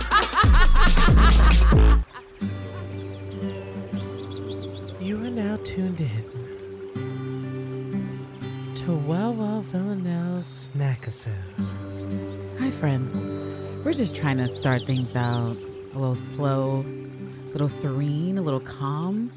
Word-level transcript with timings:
tuned 5.63 6.01
in 6.01 6.23
to 8.73 8.93
Well 8.93 9.33
Well 9.33 9.61
Villanelle's 9.61 10.69
snack 10.73 11.03
episode. 11.03 11.33
Hi, 12.59 12.71
friends. 12.71 13.15
We're 13.85 13.93
just 13.93 14.15
trying 14.15 14.37
to 14.37 14.47
start 14.47 14.85
things 14.87 15.15
out 15.15 15.61
a 15.93 15.99
little 15.99 16.15
slow, 16.15 16.83
a 17.49 17.51
little 17.51 17.69
serene, 17.69 18.37
a 18.39 18.41
little 18.41 18.59
calm. 18.59 19.31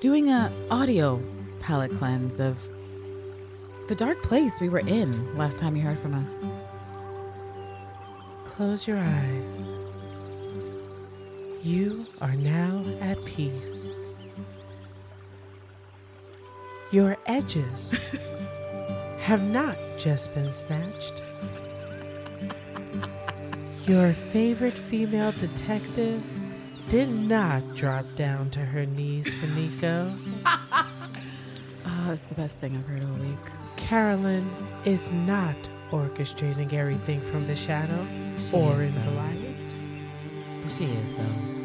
Doing 0.00 0.28
a 0.28 0.52
audio 0.70 1.22
palette 1.60 1.92
cleanse 1.92 2.38
of 2.38 2.68
the 3.88 3.94
dark 3.94 4.22
place 4.22 4.60
we 4.60 4.68
were 4.68 4.80
in 4.80 5.36
last 5.38 5.56
time 5.56 5.74
you 5.74 5.82
heard 5.82 5.98
from 5.98 6.14
us. 6.14 6.42
Close 8.44 8.86
your 8.86 8.98
eyes. 8.98 9.78
You 11.62 12.06
are 12.20 12.34
now 12.34 12.84
at 13.00 13.24
peace. 13.24 13.90
Your 16.92 17.16
edges 17.26 17.94
have 19.18 19.42
not 19.42 19.76
just 19.98 20.32
been 20.34 20.52
snatched. 20.52 21.20
Your 23.86 24.12
favorite 24.12 24.74
female 24.78 25.32
detective 25.32 26.22
did 26.88 27.08
not 27.08 27.62
drop 27.74 28.04
down 28.14 28.50
to 28.50 28.60
her 28.60 28.86
knees 28.86 29.32
for 29.34 29.46
Niko. 29.46 30.16
Ah, 31.88 32.08
oh, 32.08 32.12
it's 32.12 32.24
the 32.24 32.34
best 32.34 32.58
thing 32.58 32.76
I've 32.76 32.86
heard 32.86 33.04
all 33.04 33.14
week. 33.14 33.38
Carolyn 33.76 34.50
is 34.84 35.08
not 35.12 35.56
orchestrating 35.92 36.72
everything 36.72 37.20
from 37.20 37.46
the 37.46 37.54
shadows 37.54 38.24
She 38.50 38.56
or 38.56 38.82
in 38.82 38.92
the 39.02 39.10
light. 39.12 39.78
She 40.76 40.86
is, 40.86 41.14
though. 41.14 41.55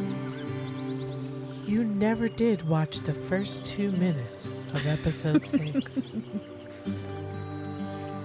You 1.71 1.85
never 1.85 2.27
did 2.27 2.67
watch 2.67 2.99
the 2.99 3.13
first 3.13 3.63
two 3.63 3.93
minutes 3.93 4.47
of 4.73 4.85
episode 4.85 5.41
six. 5.41 6.17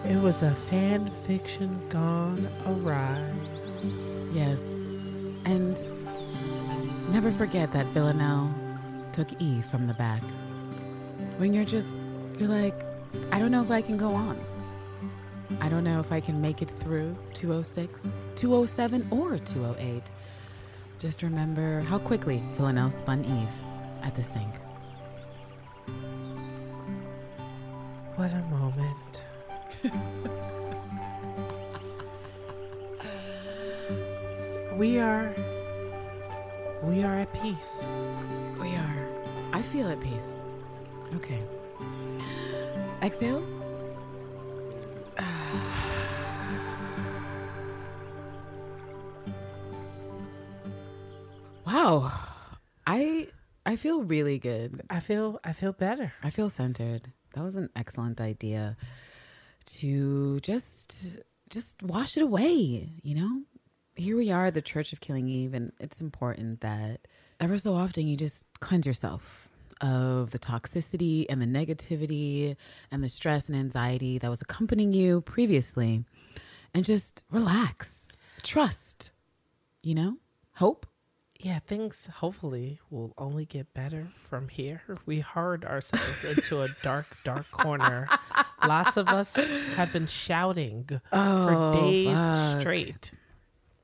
It 0.05 0.17
was 0.17 0.43
a 0.43 0.53
fan 0.53 1.09
fiction 1.29 1.81
gone 1.89 2.49
awry. 2.67 3.33
Yes. 4.33 4.63
And 5.45 5.81
never 7.13 7.31
forget 7.31 7.73
that 7.73 7.87
Villanelle 7.87 8.53
took 9.13 9.29
E 9.41 9.63
from 9.63 9.85
the 9.85 9.95
back. 9.95 10.25
When 11.39 11.55
you're 11.55 11.65
just, 11.65 11.95
you're 12.41 12.49
like, 12.49 12.85
I 13.31 13.39
don't 13.39 13.53
know 13.53 13.63
if 13.63 13.71
I 13.71 13.81
can 13.81 13.97
go 13.97 14.13
on. 14.13 14.41
I 15.61 15.69
don't 15.69 15.85
know 15.85 16.01
if 16.01 16.11
I 16.11 16.19
can 16.19 16.41
make 16.41 16.63
it 16.63 16.71
through 16.71 17.17
206, 17.35 18.09
207, 18.35 19.07
or 19.13 19.39
208. 19.39 20.11
Just 20.99 21.23
remember 21.23 21.81
how 21.81 21.99
quickly 21.99 22.43
Villanelle 22.55 22.91
spun 22.91 23.23
Eve 23.23 23.51
at 24.03 24.15
the 24.15 24.23
sink. 24.23 24.49
What 28.17 28.31
a 28.33 28.43
moment. 28.49 29.23
we 34.79 34.99
are. 34.99 35.35
We 36.83 37.05
are 37.05 37.19
at 37.19 37.31
peace. 37.43 37.85
We 38.59 38.75
are. 38.75 39.07
I 39.53 39.61
feel 39.61 39.91
at 39.91 40.01
peace. 40.01 40.37
Okay. 41.17 41.43
Exhale. 43.03 43.45
wow. 51.67 52.13
I 52.87 53.29
I 53.65 53.77
feel 53.77 54.03
really 54.03 54.39
good. 54.39 54.81
I 54.89 55.01
feel. 55.01 55.41
I 55.45 55.53
feel 55.53 55.73
better. 55.73 56.13
I 56.23 56.31
feel 56.31 56.49
centered. 56.49 57.13
That 57.35 57.43
was 57.43 57.57
an 57.57 57.69
excellent 57.75 58.21
idea 58.21 58.77
to 59.67 60.41
just 60.41 61.17
just 61.51 61.83
wash 61.83 62.17
it 62.17 62.23
away, 62.23 62.93
you 63.03 63.15
know? 63.15 63.43
Here 63.95 64.17
we 64.17 64.31
are, 64.31 64.51
the 64.51 64.63
Church 64.63 64.93
of 64.93 65.01
Killing 65.01 65.29
Eve, 65.29 65.55
and 65.55 65.73
it's 65.81 66.01
important 66.01 66.61
that 66.61 67.09
ever 67.41 67.57
so 67.57 67.75
often 67.75 68.07
you 68.07 68.17
just 68.17 68.45
cleanse 68.61 68.87
yourself 68.87 69.49
of 69.81 70.31
the 70.31 70.39
toxicity 70.39 71.27
and 71.29 71.41
the 71.41 71.47
negativity 71.47 72.57
and 72.91 73.03
the 73.03 73.09
stress 73.09 73.49
and 73.49 73.57
anxiety 73.57 74.19
that 74.19 74.31
was 74.31 74.41
accompanying 74.41 74.93
you 74.93 75.21
previously 75.21 76.05
and 76.75 76.85
just 76.85 77.25
relax. 77.31 78.09
Trust. 78.43 79.13
You 79.83 79.95
know? 79.95 80.17
Hope. 80.55 80.87
Yeah, 81.41 81.59
things 81.59 82.09
hopefully 82.15 82.81
will 82.91 83.13
only 83.19 83.45
get 83.45 83.73
better 83.75 84.09
from 84.29 84.49
here. 84.49 84.83
We 85.05 85.21
hurried 85.21 85.65
ourselves 85.65 86.25
into 86.25 86.63
a 86.63 86.69
dark, 86.83 87.07
dark 87.25 87.51
corner. 87.51 88.09
Lots 88.67 88.97
of 88.97 89.09
us 89.09 89.37
have 89.77 89.93
been 89.93 90.07
shouting 90.07 90.89
Oh, 91.13 91.73
for 91.75 91.81
days 91.81 92.15
fuck. 92.17 92.61
straight. 92.61 93.13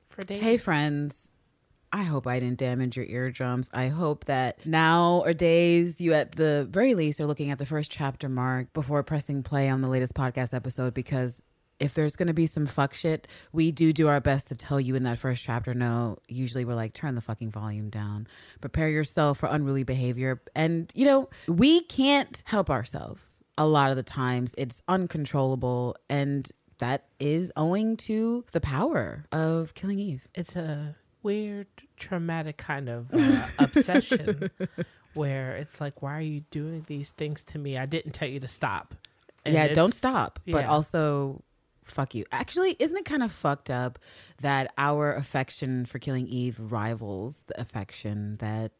For 0.09 0.21
days. 0.23 0.41
Hey, 0.41 0.57
friends. 0.57 1.29
I 1.95 2.03
hope 2.03 2.25
I 2.25 2.39
didn't 2.39 2.57
damage 2.57 2.97
your 2.97 3.05
eardrums. 3.05 3.69
I 3.71 3.89
hope 3.89 4.25
that 4.25 4.65
now 4.65 5.21
or 5.23 5.31
days 5.33 6.01
you, 6.01 6.13
at 6.15 6.31
the 6.31 6.67
very 6.71 6.95
least, 6.95 7.19
are 7.21 7.27
looking 7.27 7.51
at 7.51 7.59
the 7.59 7.67
first 7.67 7.91
chapter 7.91 8.27
mark 8.27 8.73
before 8.73 9.03
pressing 9.03 9.43
play 9.43 9.69
on 9.69 9.81
the 9.81 9.87
latest 9.87 10.15
podcast 10.15 10.55
episode 10.55 10.95
because 10.95 11.43
if 11.79 11.93
there's 11.93 12.15
going 12.15 12.27
to 12.27 12.33
be 12.33 12.45
some 12.45 12.65
fuck 12.65 12.93
shit, 12.93 13.27
we 13.51 13.71
do 13.71 13.93
do 13.93 14.07
our 14.07 14.21
best 14.21 14.47
to 14.47 14.55
tell 14.55 14.79
you 14.79 14.95
in 14.95 15.03
that 15.03 15.17
first 15.17 15.43
chapter. 15.43 15.73
No, 15.73 16.17
usually 16.27 16.65
we're 16.65 16.75
like, 16.75 16.93
turn 16.93 17.15
the 17.15 17.21
fucking 17.21 17.51
volume 17.51 17.89
down, 17.89 18.27
prepare 18.61 18.89
yourself 18.89 19.39
for 19.39 19.47
unruly 19.47 19.83
behavior. 19.83 20.41
And, 20.55 20.91
you 20.95 21.05
know, 21.05 21.29
we 21.47 21.81
can't 21.81 22.41
help 22.45 22.69
ourselves 22.69 23.39
a 23.57 23.67
lot 23.67 23.89
of 23.89 23.95
the 23.95 24.03
times. 24.03 24.55
It's 24.57 24.81
uncontrollable. 24.87 25.95
And 26.09 26.49
that 26.79 27.05
is 27.19 27.51
owing 27.55 27.97
to 27.97 28.45
the 28.51 28.61
power 28.61 29.25
of 29.31 29.73
Killing 29.73 29.99
Eve. 29.99 30.27
It's 30.33 30.55
a 30.55 30.95
weird, 31.21 31.67
traumatic 31.97 32.57
kind 32.57 32.89
of 32.89 33.07
uh, 33.13 33.47
obsession 33.59 34.49
where 35.13 35.55
it's 35.55 35.79
like, 35.79 36.01
why 36.01 36.17
are 36.17 36.21
you 36.21 36.41
doing 36.51 36.85
these 36.87 37.11
things 37.11 37.43
to 37.45 37.59
me? 37.59 37.77
I 37.77 37.85
didn't 37.85 38.11
tell 38.11 38.27
you 38.27 38.39
to 38.39 38.47
stop. 38.47 38.95
And 39.45 39.53
yeah, 39.53 39.67
don't 39.69 39.93
stop, 39.93 40.39
but 40.45 40.63
yeah. 40.63 40.69
also 40.69 41.43
fuck 41.85 42.15
you. 42.15 42.25
Actually, 42.31 42.75
isn't 42.79 42.97
it 42.97 43.05
kind 43.05 43.23
of 43.23 43.31
fucked 43.31 43.69
up 43.69 43.99
that 44.41 44.73
our 44.77 45.13
affection 45.13 45.85
for 45.85 45.99
Killing 45.99 46.27
Eve 46.27 46.59
rivals 46.59 47.43
the 47.47 47.59
affection 47.59 48.35
that 48.39 48.71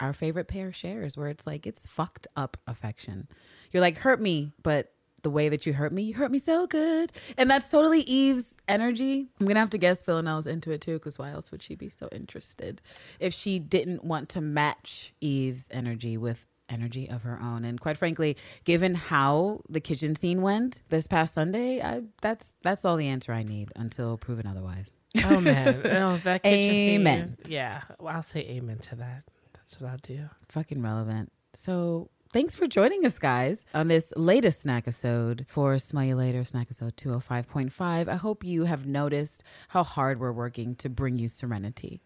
our 0.00 0.12
favorite 0.12 0.48
pair 0.48 0.72
shares, 0.72 1.16
where 1.16 1.28
it's 1.28 1.46
like 1.46 1.66
it's 1.66 1.86
fucked 1.86 2.26
up 2.36 2.56
affection. 2.66 3.28
You're 3.70 3.80
like, 3.80 3.98
hurt 3.98 4.20
me, 4.20 4.52
but 4.62 4.92
the 5.22 5.30
way 5.30 5.48
that 5.48 5.64
you 5.64 5.72
hurt 5.72 5.92
me, 5.92 6.02
you 6.02 6.14
hurt 6.14 6.32
me 6.32 6.38
so 6.38 6.66
good. 6.66 7.12
And 7.38 7.48
that's 7.48 7.68
totally 7.68 8.00
Eve's 8.00 8.56
energy. 8.66 9.28
I'm 9.38 9.46
gonna 9.46 9.60
have 9.60 9.70
to 9.70 9.78
guess 9.78 10.02
Villanelle's 10.02 10.48
into 10.48 10.72
it 10.72 10.80
too, 10.80 10.94
because 10.94 11.18
why 11.18 11.30
else 11.30 11.52
would 11.52 11.62
she 11.62 11.76
be 11.76 11.88
so 11.88 12.08
interested 12.10 12.82
if 13.20 13.32
she 13.32 13.60
didn't 13.60 14.04
want 14.04 14.28
to 14.30 14.40
match 14.40 15.14
Eve's 15.20 15.68
energy 15.70 16.16
with 16.16 16.44
energy 16.72 17.08
of 17.10 17.22
her 17.22 17.38
own? 17.42 17.64
And 17.64 17.80
quite 17.80 17.96
frankly, 17.98 18.36
given 18.64 18.94
how 18.94 19.60
the 19.68 19.80
kitchen 19.80 20.16
scene 20.16 20.40
went 20.42 20.80
this 20.88 21.06
past 21.06 21.34
Sunday, 21.34 21.80
I, 21.82 22.02
that's 22.20 22.54
that's 22.62 22.84
all 22.84 22.96
the 22.96 23.06
answer 23.08 23.32
I 23.32 23.42
need 23.42 23.70
until 23.76 24.16
proven 24.16 24.46
otherwise. 24.46 24.96
Oh, 25.24 25.40
man. 25.40 25.82
Oh, 25.84 26.16
that 26.24 26.42
kitchen 26.42 26.74
scene- 26.74 27.00
Amen. 27.00 27.36
Yeah, 27.46 27.82
well, 28.00 28.14
I'll 28.16 28.22
say 28.22 28.40
amen 28.40 28.78
to 28.78 28.96
that. 28.96 29.24
That's 29.52 29.80
what 29.80 29.90
I'll 29.90 29.98
do. 29.98 30.28
fucking 30.48 30.80
relevant. 30.82 31.30
So 31.54 32.08
thanks 32.32 32.54
for 32.54 32.66
joining 32.66 33.04
us, 33.04 33.18
guys, 33.18 33.66
on 33.74 33.88
this 33.88 34.12
latest 34.16 34.62
snack 34.62 34.84
episode 34.84 35.44
for 35.48 35.76
Smell 35.78 36.04
You 36.04 36.16
Later, 36.16 36.44
snack 36.44 36.68
episode 36.68 36.96
205.5. 36.96 38.08
I 38.08 38.14
hope 38.16 38.42
you 38.42 38.64
have 38.64 38.86
noticed 38.86 39.44
how 39.68 39.84
hard 39.84 40.18
we're 40.18 40.32
working 40.32 40.74
to 40.76 40.88
bring 40.88 41.18
you 41.18 41.28
serenity. 41.28 42.00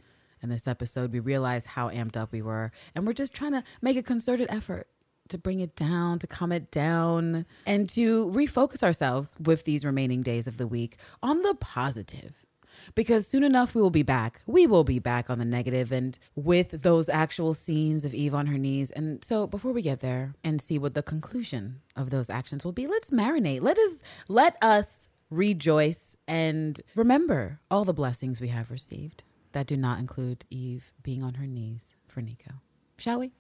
In 0.47 0.51
this 0.51 0.69
episode, 0.69 1.13
we 1.13 1.19
realized 1.19 1.67
how 1.67 1.91
amped 1.91 2.17
up 2.17 2.31
we 2.31 2.41
were, 2.41 2.71
and 2.95 3.05
we're 3.05 3.15
just 3.15 3.35
trying 3.35 3.51
to 3.51 3.65
make 3.83 3.97
a 3.97 4.03
concerted 4.03 4.47
effort 4.49 4.87
to 5.29 5.39
bring 5.39 5.59
it 5.59 5.75
down, 5.75 6.21
to 6.21 6.29
calm 6.29 6.53
it 6.53 6.71
down, 6.71 7.47
and 7.67 7.89
to 7.89 8.27
refocus 8.27 8.85
ourselves 8.85 9.37
with 9.41 9.65
these 9.65 9.85
remaining 9.85 10.23
days 10.23 10.47
of 10.47 10.57
the 10.57 10.69
week 10.69 10.99
on 11.21 11.43
the 11.43 11.57
positive. 11.57 12.47
because 12.95 13.27
soon 13.27 13.43
enough 13.43 13.75
we 13.75 13.83
will 13.83 13.91
be 13.91 14.03
back. 14.03 14.41
We 14.47 14.67
will 14.67 14.85
be 14.85 14.99
back 14.99 15.31
on 15.31 15.39
the 15.39 15.45
negative 15.45 15.93
and 15.93 16.19
with 16.35 16.83
those 16.83 17.09
actual 17.09 17.55
scenes 17.55 18.05
of 18.05 18.15
Eve 18.15 18.35
on 18.35 18.47
her 18.47 18.59
knees. 18.59 18.91
And 18.91 19.25
so 19.25 19.47
before 19.47 19.73
we 19.73 19.83
get 19.83 20.01
there 20.01 20.35
and 20.45 20.61
see 20.61 20.79
what 20.79 20.95
the 20.95 21.03
conclusion 21.03 21.81
of 21.97 22.11
those 22.11 22.31
actions 22.31 22.65
will 22.65 22.73
be, 22.73 22.87
let's 22.87 23.11
marinate. 23.11 23.63
Let 23.63 23.79
us 23.79 24.03
let 24.29 24.57
us 24.63 25.09
rejoice 25.31 26.17
and 26.29 26.81
remember 26.95 27.59
all 27.71 27.85
the 27.85 27.93
blessings 27.93 28.41
we 28.41 28.49
have 28.49 28.71
received 28.71 29.25
that 29.57 29.67
do 29.67 29.75
not 29.75 29.99
include 29.99 30.45
Eve 30.51 30.93
being 31.03 31.23
on 31.23 31.33
her 31.33 31.47
knees 31.47 31.97
for 32.09 32.21
Niko. 32.21 32.61
Shall 32.99 33.19
we? 33.21 33.33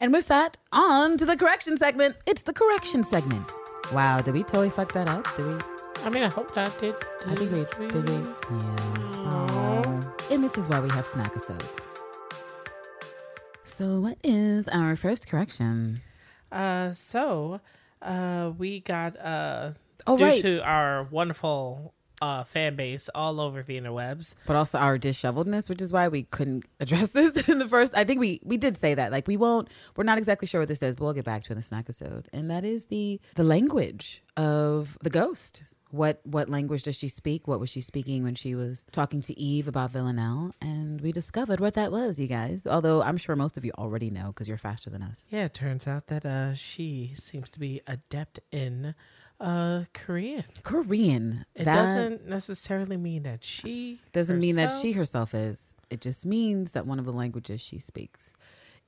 And 0.00 0.12
with 0.12 0.26
that, 0.26 0.56
on 0.72 1.16
to 1.16 1.24
the 1.24 1.36
correction 1.36 1.76
segment. 1.76 2.16
It's 2.26 2.42
the 2.42 2.52
correction 2.52 3.04
segment. 3.04 3.52
Wow, 3.92 4.20
did 4.20 4.34
we 4.34 4.42
totally 4.42 4.68
fuck 4.70 4.92
that 4.94 5.06
up? 5.06 5.24
Did 5.36 5.46
we? 5.46 5.54
I 6.02 6.10
mean, 6.10 6.24
I 6.24 6.26
hope 6.28 6.52
that 6.56 6.76
did. 6.80 6.96
I 7.28 7.36
think 7.36 7.52
we 7.78 7.86
did. 7.86 8.08
We? 8.08 8.14
Yeah. 8.14 8.34
Aw. 8.48 10.14
And 10.32 10.42
this 10.42 10.58
is 10.58 10.68
why 10.68 10.80
we 10.80 10.88
have 10.90 11.06
snack 11.06 11.28
episodes. 11.28 11.64
So, 13.62 14.00
what 14.00 14.18
is 14.24 14.66
our 14.68 14.96
first 14.96 15.28
correction? 15.28 16.00
Uh, 16.50 16.92
so, 16.94 17.60
uh, 18.02 18.50
we 18.58 18.80
got 18.80 19.16
uh, 19.20 19.74
Oh, 20.04 20.16
due 20.18 20.24
right. 20.24 20.42
to 20.42 20.60
our 20.64 21.04
wonderful 21.04 21.93
uh 22.24 22.44
fan 22.44 22.74
base 22.76 23.04
all 23.14 23.36
over 23.40 23.62
the 23.62 23.76
interwebs. 23.80 24.34
but 24.46 24.56
also 24.56 24.78
our 24.78 24.96
disheveledness, 24.98 25.68
which 25.68 25.82
is 25.86 25.92
why 25.92 26.08
we 26.08 26.22
couldn't 26.36 26.64
address 26.84 27.08
this 27.10 27.48
in 27.48 27.58
the 27.58 27.68
first. 27.68 27.92
I 27.96 28.04
think 28.04 28.18
we 28.20 28.40
we 28.42 28.56
did 28.56 28.76
say 28.84 28.92
that, 28.94 29.12
like 29.12 29.26
we 29.32 29.36
won't. 29.36 29.68
We're 29.96 30.04
not 30.12 30.18
exactly 30.18 30.46
sure 30.48 30.60
what 30.62 30.68
this 30.68 30.82
is, 30.82 30.96
but 30.96 31.04
we'll 31.04 31.14
get 31.20 31.24
back 31.32 31.42
to 31.44 31.48
it 31.50 31.54
in 31.54 31.58
the 31.58 31.62
snack 31.70 31.84
episode. 31.86 32.28
And 32.32 32.50
that 32.50 32.64
is 32.64 32.86
the 32.86 33.20
the 33.34 33.44
language 33.44 34.22
of 34.36 34.96
the 35.02 35.10
ghost. 35.10 35.62
What 35.90 36.16
what 36.24 36.48
language 36.48 36.82
does 36.82 36.96
she 36.96 37.08
speak? 37.08 37.46
What 37.46 37.60
was 37.60 37.70
she 37.70 37.80
speaking 37.80 38.24
when 38.24 38.34
she 38.34 38.52
was 38.56 38.84
talking 38.90 39.20
to 39.28 39.32
Eve 39.38 39.68
about 39.68 39.92
Villanelle? 39.92 40.52
And 40.60 41.00
we 41.00 41.12
discovered 41.12 41.60
what 41.60 41.74
that 41.74 41.92
was, 41.92 42.18
you 42.18 42.26
guys. 42.26 42.66
Although 42.66 43.00
I'm 43.02 43.16
sure 43.16 43.36
most 43.36 43.56
of 43.56 43.64
you 43.64 43.72
already 43.78 44.10
know 44.10 44.28
because 44.32 44.48
you're 44.48 44.58
faster 44.70 44.90
than 44.90 45.02
us. 45.02 45.28
Yeah, 45.30 45.44
it 45.44 45.54
turns 45.54 45.86
out 45.86 46.08
that 46.08 46.24
uh 46.26 46.54
she 46.54 47.12
seems 47.14 47.48
to 47.50 47.60
be 47.60 47.80
adept 47.86 48.40
in 48.50 48.96
uh 49.40 49.84
Korean. 49.92 50.44
Korean. 50.62 51.44
It 51.54 51.64
That 51.64 51.74
doesn't 51.74 52.28
necessarily 52.28 52.96
mean 52.96 53.24
that 53.24 53.44
she 53.44 53.98
doesn't 54.12 54.38
mean 54.38 54.56
that 54.56 54.72
she 54.80 54.92
herself 54.92 55.34
is. 55.34 55.74
It 55.90 56.00
just 56.00 56.24
means 56.24 56.72
that 56.72 56.86
one 56.86 56.98
of 56.98 57.04
the 57.04 57.12
languages 57.12 57.60
she 57.60 57.78
speaks 57.78 58.34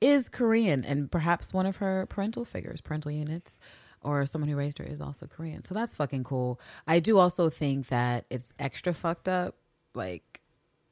is 0.00 0.28
Korean, 0.28 0.84
and 0.84 1.10
perhaps 1.10 1.52
one 1.54 1.66
of 1.66 1.76
her 1.76 2.06
parental 2.06 2.44
figures, 2.44 2.80
parental 2.80 3.10
units, 3.10 3.58
or 4.02 4.26
someone 4.26 4.48
who 4.48 4.56
raised 4.56 4.78
her 4.78 4.84
is 4.84 5.00
also 5.00 5.26
Korean. 5.26 5.64
So 5.64 5.74
that's 5.74 5.94
fucking 5.94 6.24
cool. 6.24 6.60
I 6.86 7.00
do 7.00 7.18
also 7.18 7.50
think 7.50 7.88
that 7.88 8.26
it's 8.30 8.52
extra 8.58 8.92
fucked 8.94 9.28
up, 9.28 9.56
like 9.94 10.40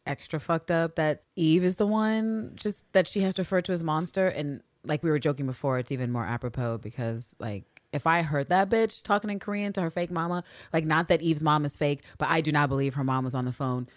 extra 0.07 0.41
fucked 0.41 0.71
up 0.71 0.97
that 0.97 1.23
Eve 1.37 1.65
is 1.65 1.77
the 1.77 1.87
one 1.87 2.53
just 2.57 2.91
that 2.93 3.09
she 3.09 3.21
has 3.21 3.35
to 3.35 3.43
refer 3.43 3.61
to 3.63 3.73
as 3.73 3.85
monster. 3.85 4.27
And 4.27 4.63
like 4.85 5.03
we 5.03 5.11
were 5.11 5.19
joking 5.19 5.47
before, 5.47 5.79
it's 5.79 5.93
even 5.93 6.11
more 6.11 6.27
apropos 6.27 6.79
because 6.79 7.37
like 7.39 7.74
if 7.95 8.07
I 8.07 8.23
heard 8.23 8.49
that 8.49 8.69
bitch 8.69 9.03
talking 9.03 9.31
in 9.31 9.39
Korean 9.39 9.73
to 9.75 9.81
her 9.83 9.91
fake 9.91 10.11
mama, 10.11 10.45
like 10.73 10.85
not 10.85 11.09
that 11.09 11.23
Eve's 11.23 11.43
mom 11.43 11.65
is 11.65 11.77
fake, 11.77 12.03
but 12.19 12.29
I 12.29 12.41
do 12.41 12.53
not 12.53 12.69
believe 12.69 12.95
her 12.95 13.05
mom 13.05 13.25
was 13.25 13.35
on 13.35 13.45
the 13.45 13.53
phone 13.53 13.89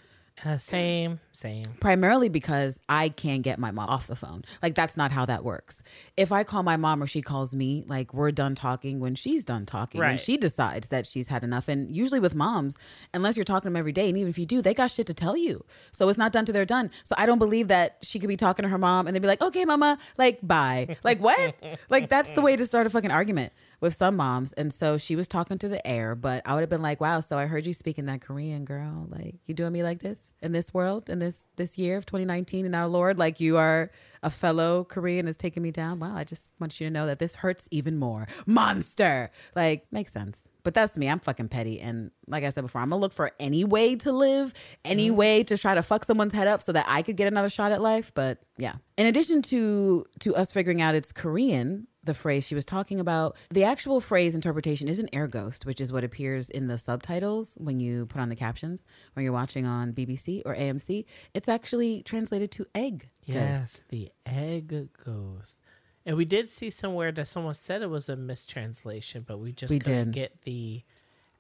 Uh, 0.46 0.56
same, 0.60 1.20
same. 1.32 1.64
primarily 1.80 2.30
because 2.30 2.80
I 2.88 3.10
can't 3.10 3.42
get 3.42 3.58
my 3.58 3.72
mom 3.72 3.90
off 3.90 4.06
the 4.06 4.16
phone. 4.16 4.44
Like 4.62 4.76
that's 4.76 4.96
not 4.96 5.12
how 5.12 5.26
that 5.26 5.44
works. 5.44 5.82
If 6.16 6.32
I 6.32 6.44
call 6.44 6.62
my 6.62 6.78
mom 6.78 7.02
or 7.02 7.08
she 7.08 7.24
calls 7.24 7.56
me, 7.56 7.84
like 7.88 8.14
we're 8.14 8.30
done 8.32 8.54
talking 8.54 9.00
when 9.00 9.16
she's 9.16 9.44
done 9.44 9.66
talking. 9.66 9.98
When 9.98 10.10
Right. 10.10 10.22
she 10.22 10.38
decides 10.38 10.90
that 10.90 11.08
she's 11.08 11.28
had 11.30 11.44
enough. 11.44 11.68
And 11.68 11.90
usually 11.90 12.20
with 12.20 12.36
moms, 12.36 12.78
unless 13.16 13.36
you're 13.36 13.46
talking 13.46 13.62
to 13.66 13.70
them 13.72 13.78
every 13.78 13.92
day, 13.94 14.10
and 14.10 14.16
even 14.20 14.30
if 14.30 14.38
you 14.38 14.46
do, 14.46 14.62
they 14.62 14.76
got 14.76 14.92
shit 14.92 15.08
to 15.08 15.14
tell 15.16 15.36
you. 15.36 15.66
So 15.92 16.08
it's 16.08 16.20
not 16.20 16.32
done 16.32 16.46
till 16.46 16.54
they're 16.54 16.66
done. 16.66 16.92
So 17.04 17.16
I 17.18 17.26
don't 17.26 17.40
believe 17.40 17.68
that 17.70 17.98
she 18.04 18.20
could 18.20 18.30
be 18.30 18.38
talking 18.38 18.62
to 18.62 18.70
her 18.70 18.78
mom 18.78 19.08
and 19.08 19.16
they'd 19.16 19.22
be 19.24 19.28
like, 19.28 19.42
okay, 19.42 19.66
mama, 19.66 19.98
like 20.20 20.38
bye. 20.44 20.98
like 21.04 21.20
what? 21.20 21.56
like 21.90 22.10
that's 22.10 22.30
the 22.30 22.42
way 22.42 22.56
to 22.56 22.64
start 22.64 22.86
a 22.86 22.92
fucking 22.92 23.10
argument 23.10 23.54
with 23.80 23.94
some 23.94 24.16
moms. 24.16 24.54
And 24.54 24.74
so 24.74 24.98
she 24.98 25.16
was 25.16 25.28
talking 25.28 25.58
to 25.60 25.68
the 25.68 25.86
air, 25.86 26.16
but 26.16 26.42
I 26.46 26.54
would 26.54 26.62
have 26.62 26.70
been 26.70 26.82
like, 26.82 27.00
wow, 27.00 27.20
so 27.20 27.38
I 27.38 27.46
heard 27.46 27.68
you 27.68 27.74
speaking 27.74 28.06
that 28.06 28.22
Korean 28.22 28.66
girl. 28.66 29.08
Like 29.10 29.36
you 29.46 29.54
doing 29.54 29.74
me 29.74 29.84
like 29.84 30.02
this 30.02 30.34
in 30.42 30.52
this 30.52 30.74
world, 30.74 31.10
in 31.10 31.20
this 31.20 31.48
this 31.56 31.78
year 31.78 31.98
of 31.98 32.06
2019 32.06 32.66
and 32.66 32.76
our 32.76 32.88
Lord, 32.88 33.18
like 33.18 33.40
you 33.40 33.58
are 33.58 33.92
a 34.24 34.30
fellow 34.30 34.84
Korean 34.84 35.28
is 35.28 35.38
taking 35.38 35.64
me 35.64 35.72
down. 35.72 36.00
Wow, 36.00 36.16
I 36.16 36.24
just 36.24 36.54
want 36.60 36.80
you 36.80 36.88
to 36.88 36.92
know 36.92 37.06
that 37.08 37.20
this 37.20 37.36
hurts 37.36 37.68
even 37.72 37.98
more. 37.98 38.28
Monster. 38.46 39.32
Like, 39.56 39.86
makes 39.92 40.12
sense. 40.12 40.44
But 40.64 40.74
that's 40.74 40.98
me. 40.98 41.08
I'm 41.08 41.20
fucking 41.20 41.48
petty. 41.48 41.80
And 41.80 42.12
like 42.28 42.44
I 42.44 42.50
said 42.50 42.62
before, 42.62 42.82
I'm 42.82 42.90
gonna 42.90 43.00
look 43.00 43.14
for 43.14 43.32
any 43.40 43.64
way 43.64 43.96
to 43.98 44.12
live, 44.12 44.54
any 44.84 45.08
mm-hmm. 45.08 45.16
way 45.16 45.44
to 45.46 45.58
try 45.58 45.76
to 45.76 45.82
fuck 45.82 46.04
someone's 46.04 46.34
head 46.34 46.48
up 46.48 46.62
so 46.62 46.74
that 46.74 46.86
I 46.90 47.04
could 47.04 47.16
get 47.16 47.28
another 47.28 47.50
shot 47.50 47.72
at 47.72 47.82
life. 47.82 48.12
But 48.14 48.40
yeah. 48.58 48.74
In 48.98 49.06
addition 49.06 49.42
to 49.44 50.06
to 50.20 50.36
us 50.36 50.52
figuring 50.52 50.82
out 50.82 50.94
it's 50.94 51.14
Korean, 51.14 51.88
the 52.08 52.16
phrase 52.16 52.48
she 52.48 52.56
was 52.56 52.66
talking 52.66 53.00
about, 53.00 53.36
the 53.52 53.64
actual 53.64 54.02
phrase 54.02 54.34
interpretation 54.34 54.88
is 54.88 54.98
an 54.98 55.08
air 55.14 55.28
ghost, 55.28 55.66
which 55.68 55.80
is 55.80 55.94
what 55.94 56.04
appears 56.04 56.50
in 56.50 56.66
the 56.68 56.78
subtitles 56.80 57.56
when 57.62 57.80
you 57.80 58.08
put 58.08 58.20
on 58.20 58.30
the 58.30 58.36
captions 58.36 58.86
when 59.14 59.24
you're 59.24 59.34
watching 59.34 59.66
on 59.68 59.94
BBC 59.94 60.42
or 60.46 60.56
AMC. 60.56 61.06
It's 61.36 61.48
actually 61.48 62.02
translated 62.02 62.50
to 62.52 62.66
egg 62.74 63.08
Yes, 63.26 63.60
ghost. 63.60 63.90
the 63.90 64.12
egg 64.26 64.90
ghost. 65.06 65.62
And 66.06 66.16
we 66.18 66.26
did 66.26 66.50
see 66.50 66.70
somewhere 66.70 67.12
that 67.12 67.28
someone 67.28 67.54
said 67.54 67.82
it 67.82 67.90
was 67.90 68.08
a 68.10 68.16
mistranslation, 68.16 69.24
but 69.28 69.38
we 69.40 69.52
just 69.52 69.72
We 69.74 69.80
couldn't 69.80 70.12
did. 70.12 70.14
get 70.14 70.42
the 70.44 70.84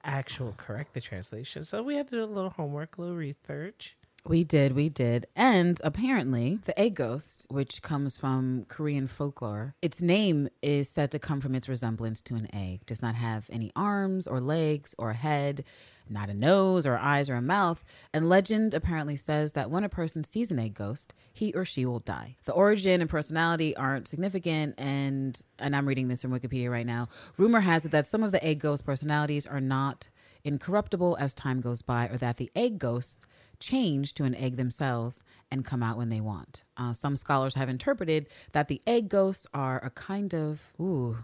actual 0.04 0.54
correct 0.58 0.94
the 0.94 1.02
translation. 1.02 1.64
So 1.64 1.82
we 1.82 1.96
had 1.96 2.10
to 2.10 2.16
do 2.18 2.24
a 2.24 2.26
little 2.26 2.50
homework, 2.52 2.98
a 2.98 3.02
little 3.02 3.16
research. 3.16 3.96
We 4.28 4.44
did, 4.44 4.76
we 4.76 4.90
did. 4.90 5.26
And 5.38 5.80
apparently, 5.86 6.60
the 6.66 6.78
egg 6.78 6.96
ghost, 6.96 7.48
which 7.50 7.82
comes 7.82 8.18
from 8.18 8.66
Korean 8.68 9.08
folklore, 9.08 9.74
its 9.82 10.02
name 10.02 10.50
is 10.62 10.90
said 10.90 11.12
to 11.12 11.20
come 11.20 11.40
from 11.40 11.56
its 11.56 11.70
resemblance 11.70 12.20
to 12.24 12.36
an 12.36 12.54
egg. 12.54 12.86
Does 12.86 13.02
not 13.02 13.16
have 13.16 13.50
any 13.50 13.72
arms 13.74 14.28
or 14.28 14.42
legs 14.42 14.94
or 14.98 15.12
a 15.12 15.16
head, 15.16 15.64
not 16.10 16.30
a 16.30 16.34
nose 16.34 16.86
or 16.86 16.98
eyes 16.98 17.30
or 17.30 17.36
a 17.36 17.42
mouth. 17.42 17.86
And 18.14 18.28
legend 18.28 18.74
apparently 18.74 19.16
says 19.16 19.54
that 19.54 19.72
when 19.72 19.86
a 19.86 19.90
person 19.90 20.26
sees 20.26 20.52
an 20.52 20.60
egg 20.60 20.74
ghost, 20.74 21.14
he 21.32 21.54
or 21.54 21.64
she 21.64 21.86
will 21.86 22.00
die. 22.00 22.36
The 22.44 22.52
origin 22.52 23.00
and 23.00 23.10
personality 23.10 23.78
aren't 23.78 24.10
significant, 24.10 24.76
and 24.78 25.42
and 25.58 25.74
I'm 25.74 25.88
reading 25.88 26.10
this 26.10 26.22
from 26.22 26.32
Wikipedia 26.38 26.70
right 26.70 26.86
now. 26.86 27.08
Rumor 27.38 27.62
has 27.62 27.86
it 27.86 27.92
that 27.92 28.06
some 28.06 28.24
of 28.24 28.34
the 28.34 28.44
egg 28.44 28.60
ghost 28.60 28.84
personalities 28.84 29.48
are 29.48 29.62
not 29.62 30.10
incorruptible 30.44 31.18
as 31.20 31.34
time 31.34 31.62
goes 31.62 31.82
by, 31.82 32.08
or 32.08 32.18
that 32.18 32.38
the 32.38 32.52
egg 32.56 32.78
ghosts 32.78 33.26
change 33.60 34.14
to 34.14 34.24
an 34.24 34.36
egg 34.36 34.58
themselves 34.58 35.24
and 35.52 35.66
come 35.66 35.82
out 35.84 35.98
when 35.98 36.10
they 36.10 36.22
want. 36.22 36.64
Uh, 36.76 36.94
some 36.94 37.16
scholars 37.16 37.56
have 37.56 37.70
interpreted 37.70 38.28
that 38.52 38.68
the 38.68 38.82
egg 38.86 39.10
ghosts 39.10 39.48
are 39.54 39.84
a 39.84 39.90
kind 39.90 40.34
of 40.34 40.74
ooh 40.80 41.18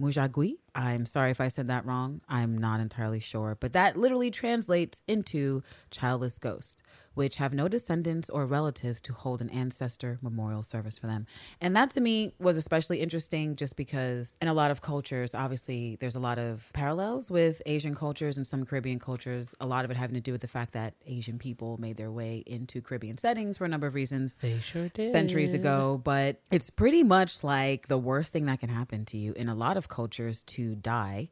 mujagui. 0.00 0.56
I'm 0.74 1.06
sorry 1.06 1.30
if 1.30 1.40
I 1.40 1.48
said 1.48 1.68
that 1.68 1.84
wrong. 1.84 2.20
I'm 2.28 2.56
not 2.56 2.80
entirely 2.80 3.20
sure, 3.20 3.56
but 3.60 3.72
that 3.74 3.96
literally 3.96 4.30
translates 4.30 5.04
into 5.06 5.62
childless 5.90 6.38
ghost, 6.38 6.82
which 7.20 7.36
have 7.36 7.52
no 7.52 7.68
descendants 7.68 8.30
or 8.30 8.46
relatives 8.46 8.98
to 8.98 9.12
hold 9.12 9.42
an 9.42 9.50
ancestor 9.50 10.18
memorial 10.22 10.62
service 10.62 10.96
for 10.96 11.06
them. 11.06 11.26
And 11.60 11.76
that 11.76 11.90
to 11.90 12.00
me 12.00 12.32
was 12.38 12.56
especially 12.56 13.02
interesting 13.02 13.56
just 13.56 13.76
because 13.76 14.38
in 14.40 14.48
a 14.48 14.54
lot 14.54 14.70
of 14.70 14.80
cultures, 14.80 15.34
obviously 15.34 15.96
there's 16.00 16.16
a 16.16 16.18
lot 16.20 16.38
of 16.38 16.70
parallels 16.72 17.30
with 17.30 17.60
Asian 17.66 17.94
cultures 17.94 18.38
and 18.38 18.46
some 18.46 18.64
Caribbean 18.64 18.98
cultures, 18.98 19.54
a 19.60 19.66
lot 19.66 19.84
of 19.84 19.90
it 19.90 19.98
having 19.98 20.14
to 20.14 20.22
do 20.22 20.32
with 20.32 20.40
the 20.40 20.48
fact 20.48 20.72
that 20.72 20.94
Asian 21.04 21.38
people 21.38 21.76
made 21.78 21.98
their 21.98 22.10
way 22.10 22.42
into 22.46 22.80
Caribbean 22.80 23.18
settings 23.18 23.58
for 23.58 23.66
a 23.66 23.68
number 23.68 23.86
of 23.86 23.94
reasons 23.94 24.38
They 24.40 24.58
sure 24.58 24.88
did. 24.88 25.12
centuries 25.12 25.52
ago, 25.52 26.00
but 26.02 26.40
it's 26.50 26.70
pretty 26.70 27.02
much 27.02 27.44
like 27.44 27.88
the 27.88 27.98
worst 27.98 28.32
thing 28.32 28.46
that 28.46 28.60
can 28.60 28.70
happen 28.70 29.04
to 29.04 29.18
you 29.18 29.34
in 29.34 29.50
a 29.50 29.54
lot 29.54 29.76
of 29.76 29.88
cultures 29.88 30.42
to 30.44 30.74
die 30.74 31.28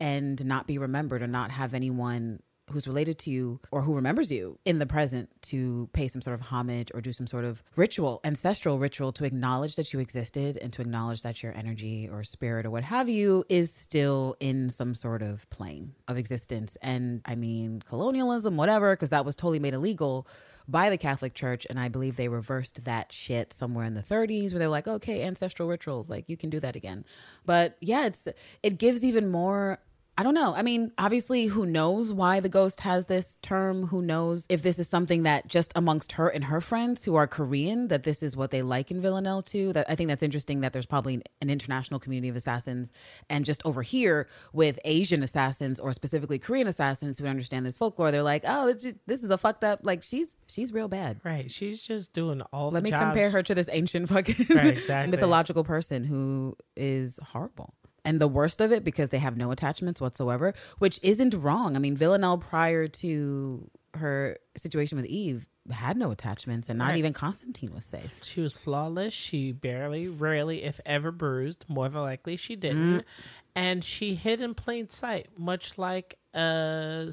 and 0.00 0.44
not 0.44 0.66
be 0.66 0.78
remembered 0.78 1.22
or 1.22 1.28
not 1.28 1.52
have 1.52 1.74
anyone 1.74 2.40
who's 2.70 2.86
related 2.86 3.18
to 3.20 3.30
you 3.30 3.60
or 3.70 3.82
who 3.82 3.94
remembers 3.94 4.30
you 4.30 4.58
in 4.64 4.78
the 4.78 4.86
present 4.86 5.28
to 5.42 5.88
pay 5.92 6.08
some 6.08 6.22
sort 6.22 6.34
of 6.34 6.40
homage 6.40 6.90
or 6.94 7.00
do 7.00 7.12
some 7.12 7.26
sort 7.26 7.44
of 7.44 7.62
ritual, 7.76 8.20
ancestral 8.24 8.78
ritual 8.78 9.12
to 9.12 9.24
acknowledge 9.24 9.76
that 9.76 9.92
you 9.92 10.00
existed 10.00 10.56
and 10.58 10.72
to 10.72 10.82
acknowledge 10.82 11.22
that 11.22 11.42
your 11.42 11.54
energy 11.56 12.08
or 12.10 12.24
spirit 12.24 12.66
or 12.66 12.70
what 12.70 12.84
have 12.84 13.08
you 13.08 13.44
is 13.48 13.72
still 13.72 14.36
in 14.40 14.70
some 14.70 14.94
sort 14.94 15.22
of 15.22 15.48
plane 15.50 15.94
of 16.06 16.16
existence. 16.18 16.76
And 16.82 17.22
I 17.24 17.34
mean, 17.34 17.82
colonialism, 17.86 18.56
whatever, 18.56 18.94
because 18.94 19.10
that 19.10 19.24
was 19.24 19.36
totally 19.36 19.58
made 19.58 19.74
illegal 19.74 20.26
by 20.68 20.90
the 20.90 20.98
Catholic 20.98 21.32
Church, 21.32 21.66
and 21.70 21.80
I 21.80 21.88
believe 21.88 22.16
they 22.16 22.28
reversed 22.28 22.84
that 22.84 23.10
shit 23.10 23.54
somewhere 23.54 23.86
in 23.86 23.94
the 23.94 24.02
30s, 24.02 24.52
where 24.52 24.58
they're 24.58 24.68
like, 24.68 24.86
okay, 24.86 25.22
ancestral 25.22 25.66
rituals, 25.66 26.10
like 26.10 26.28
you 26.28 26.36
can 26.36 26.50
do 26.50 26.60
that 26.60 26.76
again. 26.76 27.06
But 27.46 27.78
yeah, 27.80 28.04
it's 28.04 28.28
it 28.62 28.78
gives 28.78 29.02
even 29.02 29.28
more 29.30 29.78
I 30.18 30.24
don't 30.24 30.34
know. 30.34 30.52
I 30.52 30.62
mean, 30.62 30.90
obviously, 30.98 31.46
who 31.46 31.64
knows 31.64 32.12
why 32.12 32.40
the 32.40 32.48
ghost 32.48 32.80
has 32.80 33.06
this 33.06 33.36
term? 33.40 33.86
Who 33.86 34.02
knows 34.02 34.46
if 34.48 34.62
this 34.62 34.80
is 34.80 34.88
something 34.88 35.22
that 35.22 35.46
just 35.46 35.72
amongst 35.76 36.10
her 36.12 36.28
and 36.28 36.42
her 36.46 36.60
friends 36.60 37.04
who 37.04 37.14
are 37.14 37.28
Korean, 37.28 37.86
that 37.86 38.02
this 38.02 38.20
is 38.20 38.36
what 38.36 38.50
they 38.50 38.60
like 38.60 38.90
in 38.90 39.00
Villanelle 39.00 39.42
too. 39.42 39.72
That 39.74 39.88
I 39.88 39.94
think 39.94 40.08
that's 40.08 40.24
interesting 40.24 40.60
that 40.62 40.72
there's 40.72 40.86
probably 40.86 41.22
an 41.40 41.50
international 41.50 42.00
community 42.00 42.28
of 42.30 42.34
assassins, 42.34 42.90
and 43.30 43.44
just 43.44 43.62
over 43.64 43.80
here 43.82 44.26
with 44.52 44.80
Asian 44.84 45.22
assassins 45.22 45.78
or 45.78 45.92
specifically 45.92 46.40
Korean 46.40 46.66
assassins 46.66 47.16
who 47.18 47.26
understand 47.28 47.64
this 47.64 47.78
folklore, 47.78 48.10
they're 48.10 48.24
like, 48.24 48.42
oh, 48.44 48.66
this, 48.72 48.82
just, 48.82 48.96
this 49.06 49.22
is 49.22 49.30
a 49.30 49.38
fucked 49.38 49.62
up. 49.62 49.80
Like 49.84 50.02
she's 50.02 50.36
she's 50.48 50.72
real 50.72 50.88
bad. 50.88 51.20
Right. 51.22 51.48
She's 51.48 51.80
just 51.80 52.12
doing 52.12 52.42
all 52.52 52.72
Let 52.72 52.82
me 52.82 52.90
jobs. 52.90 53.04
compare 53.04 53.30
her 53.30 53.44
to 53.44 53.54
this 53.54 53.68
ancient 53.70 54.08
fucking 54.10 54.46
Right, 54.52 54.66
exactly. 54.66 55.12
mythological 55.12 55.62
person 55.62 56.02
who 56.02 56.56
is 56.76 57.20
horrible. 57.22 57.74
And 58.04 58.20
the 58.20 58.28
worst 58.28 58.60
of 58.60 58.72
it 58.72 58.84
because 58.84 59.10
they 59.10 59.18
have 59.18 59.36
no 59.36 59.50
attachments 59.50 60.00
whatsoever, 60.00 60.54
which 60.78 60.98
isn't 61.02 61.34
wrong. 61.34 61.76
I 61.76 61.78
mean, 61.78 61.96
Villanelle 61.96 62.38
prior 62.38 62.88
to 62.88 63.70
her 63.94 64.38
situation 64.56 64.96
with 64.96 65.06
Eve 65.06 65.46
had 65.70 65.98
no 65.98 66.10
attachments, 66.10 66.70
and 66.70 66.78
not 66.78 66.90
Right. 66.90 66.98
even 66.98 67.12
Constantine 67.12 67.74
was 67.74 67.84
safe. 67.84 68.20
She 68.22 68.40
was 68.40 68.56
flawless. 68.56 69.12
She 69.12 69.52
barely, 69.52 70.08
rarely, 70.08 70.62
if 70.62 70.80
ever, 70.86 71.10
bruised. 71.12 71.66
More 71.68 71.88
than 71.90 72.00
likely, 72.00 72.38
she 72.38 72.56
didn't. 72.56 73.00
Mm. 73.00 73.04
And 73.54 73.84
she 73.84 74.14
hid 74.14 74.40
in 74.40 74.54
plain 74.54 74.88
sight, 74.88 75.28
much 75.36 75.76
like 75.76 76.16
a 76.32 77.12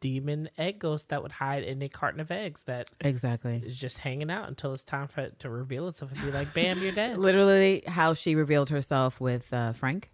demon 0.00 0.48
egg 0.58 0.78
ghost 0.78 1.10
that 1.10 1.22
would 1.22 1.32
hide 1.32 1.62
in 1.62 1.80
a 1.82 1.88
carton 1.88 2.20
of 2.20 2.30
eggs 2.30 2.62
that 2.64 2.88
Exactly. 3.00 3.62
is 3.64 3.78
just 3.78 3.98
hanging 3.98 4.30
out 4.30 4.48
until 4.48 4.72
it's 4.74 4.82
time 4.82 5.08
for 5.08 5.20
it 5.20 5.38
to 5.40 5.50
reveal 5.50 5.86
itself 5.88 6.10
and 6.12 6.20
be 6.22 6.30
like, 6.30 6.52
bam, 6.54 6.78
you're 6.82 6.92
dead. 6.92 7.18
Literally, 7.18 7.82
how 7.86 8.14
she 8.14 8.34
revealed 8.34 8.70
herself 8.70 9.20
with 9.20 9.52
uh, 9.52 9.72
Frank. 9.72 10.10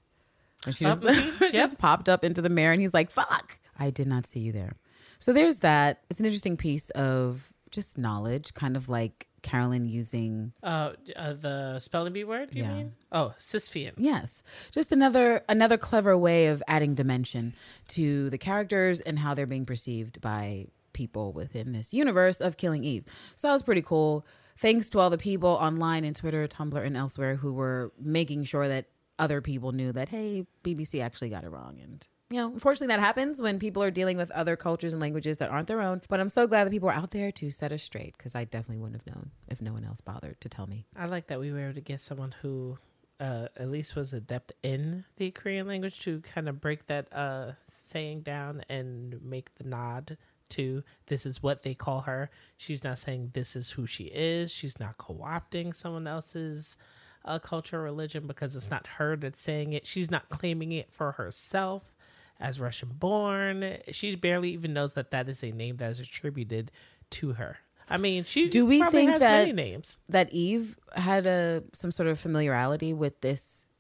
When 0.64 0.73
she 0.75 0.85
just, 0.85 1.02
Mhm. 1.02 1.38
she 1.50 1.52
just 1.52 1.78
popped 1.78 2.09
up 2.09 2.25
into 2.25 2.43
the 2.43 2.49
mirror, 2.49 2.73
and 2.73 2.81
he's 2.81 2.95
like, 2.95 3.11
"Fuck, 3.11 3.59
I 3.78 3.90
did 3.90 4.07
not 4.09 4.26
see 4.26 4.40
you 4.40 4.52
there." 4.52 4.75
So 5.21 5.33
there's 5.33 5.59
that. 5.59 6.02
It's 6.11 6.19
an 6.19 6.26
interesting 6.26 6.57
piece 6.57 6.90
of 6.90 7.49
just 7.71 7.97
knowledge, 7.99 8.55
kind 8.55 8.76
of 8.76 8.88
like 8.88 9.25
Carolyn 9.47 9.87
using 9.88 10.53
Uh, 10.62 10.93
uh, 11.15 11.33
the 11.35 11.79
spelling 11.79 12.12
bee 12.12 12.25
word, 12.25 12.49
you 12.55 12.62
Yeah. 12.65 12.75
mean? 12.75 12.93
Oh, 13.12 13.33
Sisyphean. 13.38 13.93
Yes, 13.97 14.43
just 14.73 14.93
another 14.93 15.45
another 15.49 15.79
clever 15.79 16.19
way 16.19 16.49
of 16.49 16.62
adding 16.69 16.95
dimension 16.95 17.55
to 17.88 18.29
the 18.31 18.38
characters 18.38 19.00
and 19.00 19.19
how 19.21 19.35
they're 19.35 19.47
being 19.47 19.65
perceived 19.67 20.21
by 20.21 20.67
people 20.93 21.33
within 21.33 21.73
this 21.73 21.93
universe 21.95 22.41
of 22.41 22.57
Killing 22.57 22.83
Eve. 22.85 23.05
So 23.37 23.49
that 23.49 23.53
was 23.53 23.62
pretty 23.62 23.83
cool. 23.83 24.26
Thanks 24.59 24.88
to 24.91 24.99
all 24.99 25.11
the 25.11 25.19
people 25.19 25.50
online 25.50 26.05
and 26.05 26.17
Twitter, 26.17 26.49
Tumblr, 26.49 26.83
and 26.85 26.97
elsewhere 26.97 27.37
who 27.37 27.53
were 27.53 27.93
making 28.00 28.45
sure 28.45 28.67
that 28.69 28.87
other 29.19 29.41
people 29.41 29.73
knew 29.73 29.93
that 29.93 30.09
hey, 30.09 30.47
BBC 30.65 31.00
actually 31.03 31.29
got 31.31 31.45
it 31.45 31.50
wrong 31.50 31.79
and. 31.83 32.07
You 32.28 32.38
know, 32.38 32.49
unfortunately, 32.49 32.88
that 32.88 33.00
happens 33.00 33.40
when 33.40 33.61
people 33.61 33.83
are 33.85 33.90
dealing 33.90 34.16
with 34.16 34.33
other 34.33 34.56
cultures 34.56 34.92
and 34.92 35.00
languages 35.00 35.38
that 35.38 35.50
aren't 35.50 35.68
their 35.68 35.80
own. 35.80 36.02
But 36.09 36.18
I'm 36.18 36.28
so 36.28 36.49
glad 36.49 36.64
that 36.64 36.73
people 36.73 36.88
are 36.88 36.92
out 36.92 37.12
there 37.12 37.30
to 37.30 37.50
set 37.50 37.71
us 37.71 37.85
straight 37.85 38.16
because 38.18 38.35
I 38.35 38.45
definitely 38.45 38.78
wouldn't 38.78 39.00
have 39.00 39.14
known 39.14 39.30
if 39.47 39.62
no 39.62 39.73
one 39.73 39.85
else 39.85 40.00
bothered 40.00 40.40
to 40.40 40.49
tell 40.49 40.66
me. 40.66 40.87
I 40.97 41.06
like 41.06 41.28
that 41.28 41.38
we 41.38 41.52
were 41.52 41.61
able 41.61 41.75
to 41.75 41.80
get 41.80 42.00
someone 42.00 42.35
who 42.42 42.78
uh, 43.21 43.47
at 43.56 43.71
least 43.71 43.95
was 43.95 44.12
adept 44.12 44.52
in 44.64 45.04
the 45.16 45.30
Korean 45.30 45.68
language 45.68 46.00
to 46.00 46.21
kind 46.21 46.49
of 46.49 46.61
break 46.61 46.87
that 46.87 47.12
uh, 47.12 47.52
saying 47.66 48.23
down 48.23 48.62
and 48.68 49.23
make 49.23 49.54
the 49.54 49.64
nod 49.64 50.18
to 50.49 50.83
this 51.06 51.26
is 51.26 51.42
what 51.42 51.62
they 51.62 51.75
call 51.75 52.02
her. 52.02 52.30
She's 52.56 52.83
not 52.83 52.99
saying 52.99 53.30
this 53.35 53.54
is 53.54 53.71
who 53.71 53.87
she 53.87 54.04
is. 54.04 54.52
She's 54.52 54.80
not 54.80 54.99
co 54.99 55.14
opting 55.14 55.75
someone 55.75 56.06
else's 56.06 56.76
uh, 57.25 57.38
culture 57.38 57.78
or 57.78 57.83
religion 57.83 58.26
because 58.26 58.54
it's 58.54 58.71
not 58.71 58.87
her 58.99 59.16
that's 59.16 59.42
saying 59.42 59.73
it. 59.73 59.87
She's 59.87 60.11
not 60.11 60.28
claiming 60.28 60.73
it 60.73 60.92
for 60.92 61.12
herself 61.12 61.96
as 62.40 62.61
Russian 62.61 62.90
born. 62.99 63.78
She 63.90 64.14
barely 64.16 64.50
even 64.50 64.73
knows 64.73 64.95
that 64.95 65.11
that 65.11 65.28
is 65.28 65.43
a 65.43 65.50
name 65.52 65.76
that 65.78 65.90
is 65.90 66.00
attributed 66.00 66.71
to 67.11 67.33
her. 67.35 67.59
I 67.88 67.99
mean, 67.99 68.25
she 68.25 68.49
Do 68.49 68.66
we 68.66 68.83
think 68.83 69.19
that- 69.21 69.55
names. 69.55 70.00
that 70.09 70.33
Eve 70.33 70.76
had 70.95 71.25
a 71.26 71.62
some 71.73 71.90
sort 71.93 72.09
of 72.09 72.19
familiarity 72.19 72.93
with 72.93 73.21
this 73.21 73.71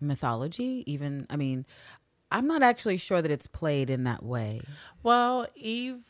mythology. 0.00 0.84
Even, 0.86 1.26
I 1.30 1.36
mean, 1.36 1.66
I'm 2.30 2.46
not 2.46 2.62
actually 2.62 2.96
sure 2.96 3.20
that 3.20 3.30
it's 3.30 3.46
played 3.48 3.90
in 3.90 4.04
that 4.04 4.22
way. 4.22 4.60
Well, 5.02 5.46
Eve, 5.56 6.04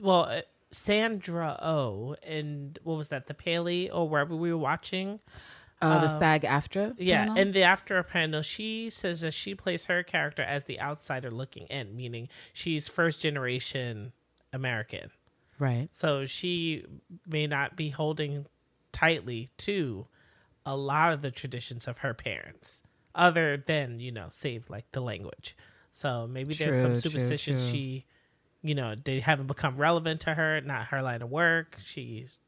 well, 0.00 0.24
uh, 0.24 0.40
Sandra 0.72 1.58
O, 1.62 2.16
and 2.22 2.78
what 2.82 2.96
was 2.96 3.10
that, 3.10 3.26
the 3.26 3.34
Paley 3.34 3.88
or 3.90 4.08
wherever 4.08 4.34
we 4.34 4.50
were 4.52 4.58
watching? 4.58 5.20
Uh, 5.82 6.00
the 6.00 6.18
SAG 6.18 6.42
AFTRA. 6.42 6.94
Yeah, 6.98 7.24
panel? 7.24 7.36
in 7.38 7.52
the 7.52 7.62
after 7.62 8.02
panel, 8.02 8.42
she 8.42 8.88
says 8.90 9.20
that 9.22 9.34
she 9.34 9.54
plays 9.54 9.86
her 9.86 10.02
character 10.02 10.42
as 10.42 10.64
the 10.64 10.80
outsider 10.80 11.30
looking 11.30 11.66
in, 11.66 11.96
meaning 11.96 12.28
she's 12.52 12.88
first 12.88 13.20
generation 13.20 14.12
American. 14.52 15.10
right. 15.58 15.88
So 15.92 16.24
she 16.26 16.84
may 17.26 17.46
not 17.46 17.76
be 17.76 17.90
holding 17.90 18.46
tightly 18.92 19.48
to 19.58 20.06
a 20.64 20.76
lot 20.76 21.12
of 21.12 21.22
the 21.22 21.30
traditions 21.30 21.88
of 21.88 21.98
her 21.98 22.14
parents, 22.14 22.82
other 23.14 23.56
than, 23.56 23.98
you 23.98 24.12
know, 24.12 24.28
save 24.30 24.70
like 24.70 24.90
the 24.92 25.00
language. 25.00 25.56
So 25.90 26.26
maybe 26.26 26.54
there's 26.54 26.76
some 26.80 26.92
True, 26.92 27.00
true, 27.00 27.10
superstitions 27.10 27.62
true. 27.62 27.70
she, 27.72 28.04
you 28.62 28.74
know, 28.74 28.94
they 28.94 29.20
haven't 29.20 29.46
become 29.48 29.76
relevant 29.76 30.20
to 30.22 30.34
her, 30.34 30.60
not 30.60 30.86
her 30.86 31.02
line 31.02 31.20
of 31.22 31.30
work. 31.30 31.76
She's 31.84 32.38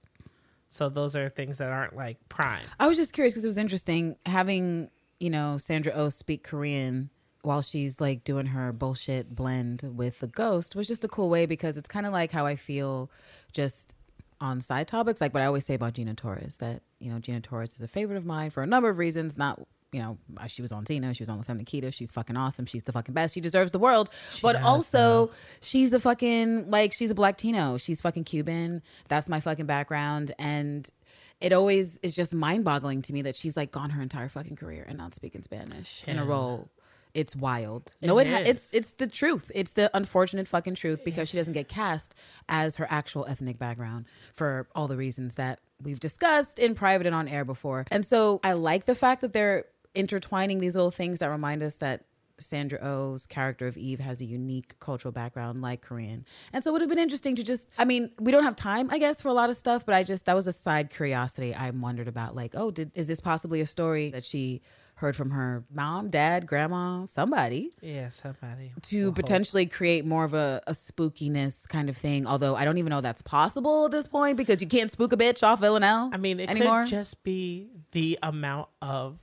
so 0.75 0.88
those 0.88 1.14
are 1.14 1.28
things 1.28 1.59
that 1.59 1.69
aren't 1.69 1.95
like 1.95 2.19
prime. 2.28 2.64
I 2.81 2.88
was 2.88 2.97
just 2.97 3.12
curious 3.12 3.33
because 3.33 3.45
it 3.45 3.49
was 3.49 3.59
interesting 3.59 4.16
having 4.26 4.90
you 5.21 5.31
know 5.31 5.57
Sandra 5.57 5.93
Oh 5.95 6.09
speak 6.09 6.43
Korean 6.43 7.11
while 7.43 7.62
she's 7.62 8.00
like 8.00 8.25
doing 8.25 8.47
her 8.47 8.73
bullshit 8.73 9.35
blend 9.35 9.83
with 9.95 10.19
the 10.19 10.26
ghost 10.26 10.75
was 10.75 10.88
just 10.88 11.04
a 11.04 11.09
cool 11.09 11.28
way 11.28 11.47
because 11.47 11.76
it's 11.76 11.88
kind 11.88 12.07
of 12.07 12.12
like 12.12 12.33
how 12.33 12.47
I 12.47 12.57
feel 12.57 13.11
just 13.52 13.95
on 14.40 14.61
side 14.61 14.88
topics 14.88 15.21
like 15.21 15.33
what 15.33 15.43
I 15.43 15.47
always 15.47 15.64
say 15.64 15.75
about 15.75 15.93
Gina 15.93 16.14
Torres 16.14 16.57
that 16.59 16.83
you 16.99 17.12
know 17.12 17.21
Gina 17.21 17.40
Torres 17.40 17.75
is 17.75 17.83
a 17.83 17.88
favorite 17.88 18.16
of 18.16 18.26
mine 18.26 18.50
for 18.50 18.62
a 18.62 18.66
number 18.66 18.88
of 18.88 18.99
reasons 18.99 19.38
not 19.38 19.61
you 19.95 20.01
know 20.03 20.19
uh, 20.39 20.47
she 20.47 20.61
was 20.61 20.73
on 20.73 20.85
Tina 20.85 21.15
she 21.15 21.23
was 21.23 21.29
on 21.29 21.37
La 21.37 21.45
Femme 21.45 21.59
Nikita 21.59 21.93
she's 21.93 22.11
fucking 22.11 22.37
awesome 22.37 22.67
she's 22.67 22.83
the 22.83 22.93
fucking 22.93 23.15
best 23.15 23.35
she 23.35 23.41
deserves 23.41 23.71
the 23.71 23.79
world 23.79 24.11
but 24.43 24.55
does, 24.55 24.65
also 24.65 25.31
she's 25.61 25.93
a 25.93 26.01
fucking 26.01 26.69
like 26.71 26.93
she's 26.93 27.11
a 27.11 27.15
black 27.15 27.37
Tino 27.39 27.77
she's 27.77 28.01
fucking 28.01 28.25
Cuban 28.25 28.83
that's 29.09 29.29
my 29.29 29.41
fucking 29.41 29.67
background 29.67 30.33
and 30.39 30.91
it 31.41 31.53
always 31.53 31.99
is 32.03 32.15
just 32.15 32.35
mind 32.35 32.65
boggling 32.65 33.03
to 33.03 33.13
me 33.13 33.23
that 33.23 33.37
she's 33.37 33.57
like 33.57 33.71
gone 33.71 33.91
her 33.91 34.03
entire 34.03 34.29
fucking 34.29 34.57
career 34.57 34.85
and 34.89 34.99
not 34.99 35.15
speaking 35.15 35.43
Spanish 35.43 36.03
in 36.07 36.19
a 36.19 36.25
role. 36.25 36.69
It's 37.13 37.37
wild. 37.37 37.95
No, 38.03 38.19
it, 38.19 38.27
It 38.27 38.31
ha- 38.31 38.43
it's 38.45 38.75
it's 38.75 38.95
the 38.95 39.07
truth. 39.07 39.53
It's 39.55 39.73
the 39.73 39.89
unfortunate 39.95 40.49
fucking 40.49 40.75
truth 40.75 41.05
because 41.05 41.29
she 41.29 41.37
doesn't 41.37 41.53
get 41.53 41.69
cast 41.69 42.15
as 42.49 42.77
her 42.77 42.87
actual 42.91 43.25
ethnic 43.27 43.59
background 43.59 44.07
for 44.35 44.69
all 44.75 44.89
the 44.89 44.97
reasons 44.97 45.37
that 45.37 45.61
we've 45.81 46.01
discussed 46.01 46.59
in 46.59 46.75
private 46.75 47.07
and 47.07 47.15
on 47.15 47.29
air 47.29 47.45
before. 47.45 47.85
And 47.91 48.05
so 48.05 48.41
I 48.43 48.55
like 48.55 48.87
the 48.87 48.97
fact 48.97 49.21
that 49.21 49.33
they're 49.33 49.67
intertwining 49.95 50.59
these 50.59 50.75
little 50.75 50.91
things 50.91 51.21
that 51.21 51.29
remind 51.29 51.63
us 51.63 51.77
that 51.79 52.05
Sandra 52.41 52.81
Oh's 52.83 53.27
character 53.27 53.69
of 53.69 53.77
Eve 53.77 54.01
has 54.01 54.21
a 54.21 54.25
unique 54.25 54.79
cultural 54.81 55.13
background 55.13 55.63
like 55.63 55.83
Korean. 55.83 56.25
And 56.53 56.65
so 56.65 56.71
it 56.71 56.73
would 56.73 56.81
have 56.83 56.91
been 56.91 56.99
interesting 56.99 57.37
to 57.37 57.45
just 57.45 57.69
I 57.79 57.85
mean, 57.85 58.11
we 58.19 58.33
don't 58.33 58.43
have 58.43 58.57
time, 58.57 58.89
I 58.91 58.99
guess, 58.99 59.21
for 59.21 59.29
a 59.29 59.33
lot 59.33 59.51
of 59.51 59.57
stuff, 59.57 59.87
but 59.87 59.95
I 59.95 60.03
just 60.03 60.25
that 60.27 60.35
was 60.35 60.49
a 60.49 60.53
side 60.53 60.91
curiosity 60.91 61.55
I 61.55 61.71
wondered 61.71 62.09
about 62.09 62.35
like, 62.35 62.55
oh, 62.57 62.71
did 62.73 62.91
is 62.95 63.07
this 63.07 63.21
possibly 63.21 63.61
a 63.61 63.67
story 63.67 64.11
that 64.11 64.25
she 64.25 64.63
heard 64.97 65.17
from 65.17 65.31
her 65.31 65.65
mom, 65.73 66.09
dad, 66.09 66.47
grandma, 66.47 67.05
somebody 67.07 67.71
Yeah, 67.81 68.09
somebody 68.11 68.73
to 68.83 69.07
hope. 69.07 69.15
potentially 69.17 69.67
create 69.67 70.05
more 70.05 70.25
of 70.25 70.35
a, 70.35 70.61
a 70.69 70.73
spookiness 70.73 71.69
kind 71.69 71.89
of 71.89 71.97
thing. 71.97 72.27
Although 72.27 72.57
I 72.57 72.65
don't 72.65 72.79
even 72.79 72.91
know 72.91 73.01
that's 73.01 73.23
possible 73.23 73.87
at 73.87 73.91
this 73.93 74.07
point 74.09 74.37
because 74.37 74.61
you 74.61 74.69
can't 74.69 74.91
spook 74.91 75.13
a 75.13 75.17
bitch 75.17 75.43
off 75.45 75.61
Villanelle. 75.61 76.11
I 76.13 76.17
mean, 76.17 76.41
it 76.41 76.49
anymore. 76.51 76.83
could 76.83 76.91
just 76.91 77.23
be 77.23 77.71
the 77.93 78.19
amount 78.23 78.69
of 78.83 79.19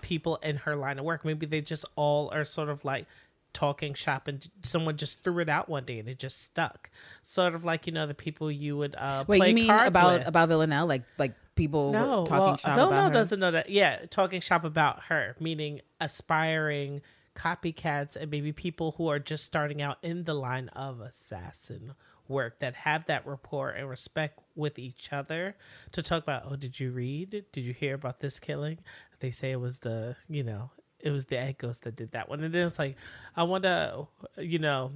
people 0.00 0.36
in 0.36 0.56
her 0.58 0.76
line 0.76 0.98
of 0.98 1.04
work. 1.04 1.24
Maybe 1.24 1.46
they 1.46 1.60
just 1.60 1.84
all 1.96 2.30
are 2.32 2.44
sort 2.44 2.68
of 2.68 2.84
like 2.84 3.06
talking 3.52 3.94
shop 3.94 4.28
and 4.28 4.46
someone 4.62 4.96
just 4.96 5.22
threw 5.22 5.38
it 5.38 5.48
out 5.48 5.68
one 5.68 5.84
day 5.84 5.98
and 5.98 6.08
it 6.08 6.18
just 6.18 6.42
stuck. 6.42 6.90
Sort 7.22 7.54
of 7.54 7.64
like, 7.64 7.86
you 7.86 7.92
know, 7.92 8.06
the 8.06 8.14
people 8.14 8.50
you 8.50 8.76
would 8.76 8.94
uh 8.96 9.24
Wait, 9.26 9.38
play 9.38 9.48
you 9.50 9.54
mean 9.54 9.66
cards 9.68 9.88
about 9.88 10.18
with. 10.18 10.28
about 10.28 10.48
Villanelle? 10.48 10.86
Like 10.86 11.02
like 11.18 11.34
people 11.54 11.92
no, 11.92 12.26
talking 12.26 12.38
well, 12.38 12.56
shop 12.56 12.76
Villanelle 12.76 13.06
about 13.06 13.12
her? 13.12 13.18
doesn't 13.18 13.40
know 13.40 13.50
that. 13.50 13.70
Yeah, 13.70 14.04
talking 14.10 14.40
shop 14.40 14.64
about 14.64 15.04
her, 15.04 15.36
meaning 15.40 15.80
aspiring 16.00 17.00
copycats 17.34 18.16
and 18.16 18.30
maybe 18.30 18.50
people 18.52 18.94
who 18.96 19.08
are 19.08 19.18
just 19.18 19.44
starting 19.44 19.82
out 19.82 19.98
in 20.02 20.24
the 20.24 20.34
line 20.34 20.68
of 20.70 21.00
assassin 21.00 21.92
work 22.28 22.58
that 22.58 22.74
have 22.74 23.06
that 23.06 23.24
rapport 23.26 23.70
and 23.70 23.88
respect 23.88 24.40
with 24.56 24.78
each 24.78 25.12
other 25.12 25.54
to 25.92 26.02
talk 26.02 26.22
about 26.22 26.42
oh 26.50 26.56
did 26.56 26.80
you 26.80 26.90
read 26.90 27.44
did 27.52 27.60
you 27.60 27.72
hear 27.72 27.94
about 27.94 28.20
this 28.20 28.40
killing 28.40 28.78
they 29.20 29.30
say 29.30 29.52
it 29.52 29.60
was 29.60 29.80
the 29.80 30.16
you 30.28 30.42
know 30.42 30.70
it 31.00 31.10
was 31.10 31.26
the 31.26 31.54
ghost 31.58 31.84
that 31.84 31.96
did 31.96 32.12
that 32.12 32.28
one. 32.28 32.42
And 32.42 32.54
then 32.54 32.66
it's 32.66 32.78
like 32.78 32.96
i 33.36 33.42
wonder 33.42 34.06
you 34.38 34.58
know 34.58 34.92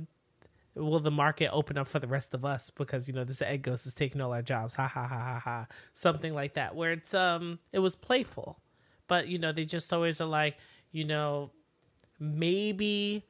will 0.75 1.01
the 1.01 1.11
market 1.11 1.51
open 1.53 1.77
up 1.77 1.89
for 1.89 1.99
the 1.99 2.07
rest 2.07 2.33
of 2.35 2.45
us? 2.45 2.71
Because 2.71 3.09
you 3.09 3.15
know 3.15 3.25
this 3.25 3.43
egg 3.43 3.63
ghost 3.63 3.87
is 3.87 3.95
taking 3.95 4.21
all 4.21 4.33
our 4.33 4.43
jobs. 4.43 4.75
Ha 4.75 4.87
ha 4.87 5.07
ha 5.07 5.19
ha 5.19 5.41
ha. 5.41 5.67
Something 5.93 6.35
like 6.35 6.55
that 6.55 6.75
where 6.75 6.93
it's 6.93 7.15
um 7.15 7.59
it 7.73 7.81
was 7.81 7.97
playful. 7.97 8.61
But 9.07 9.29
you 9.29 9.39
know 9.39 9.53
they 9.53 9.65
just 9.65 9.93
always 9.93 10.21
are 10.21 10.29
like 10.29 10.57
you 10.93 11.05
know 11.05 11.51
maybe 12.19 13.25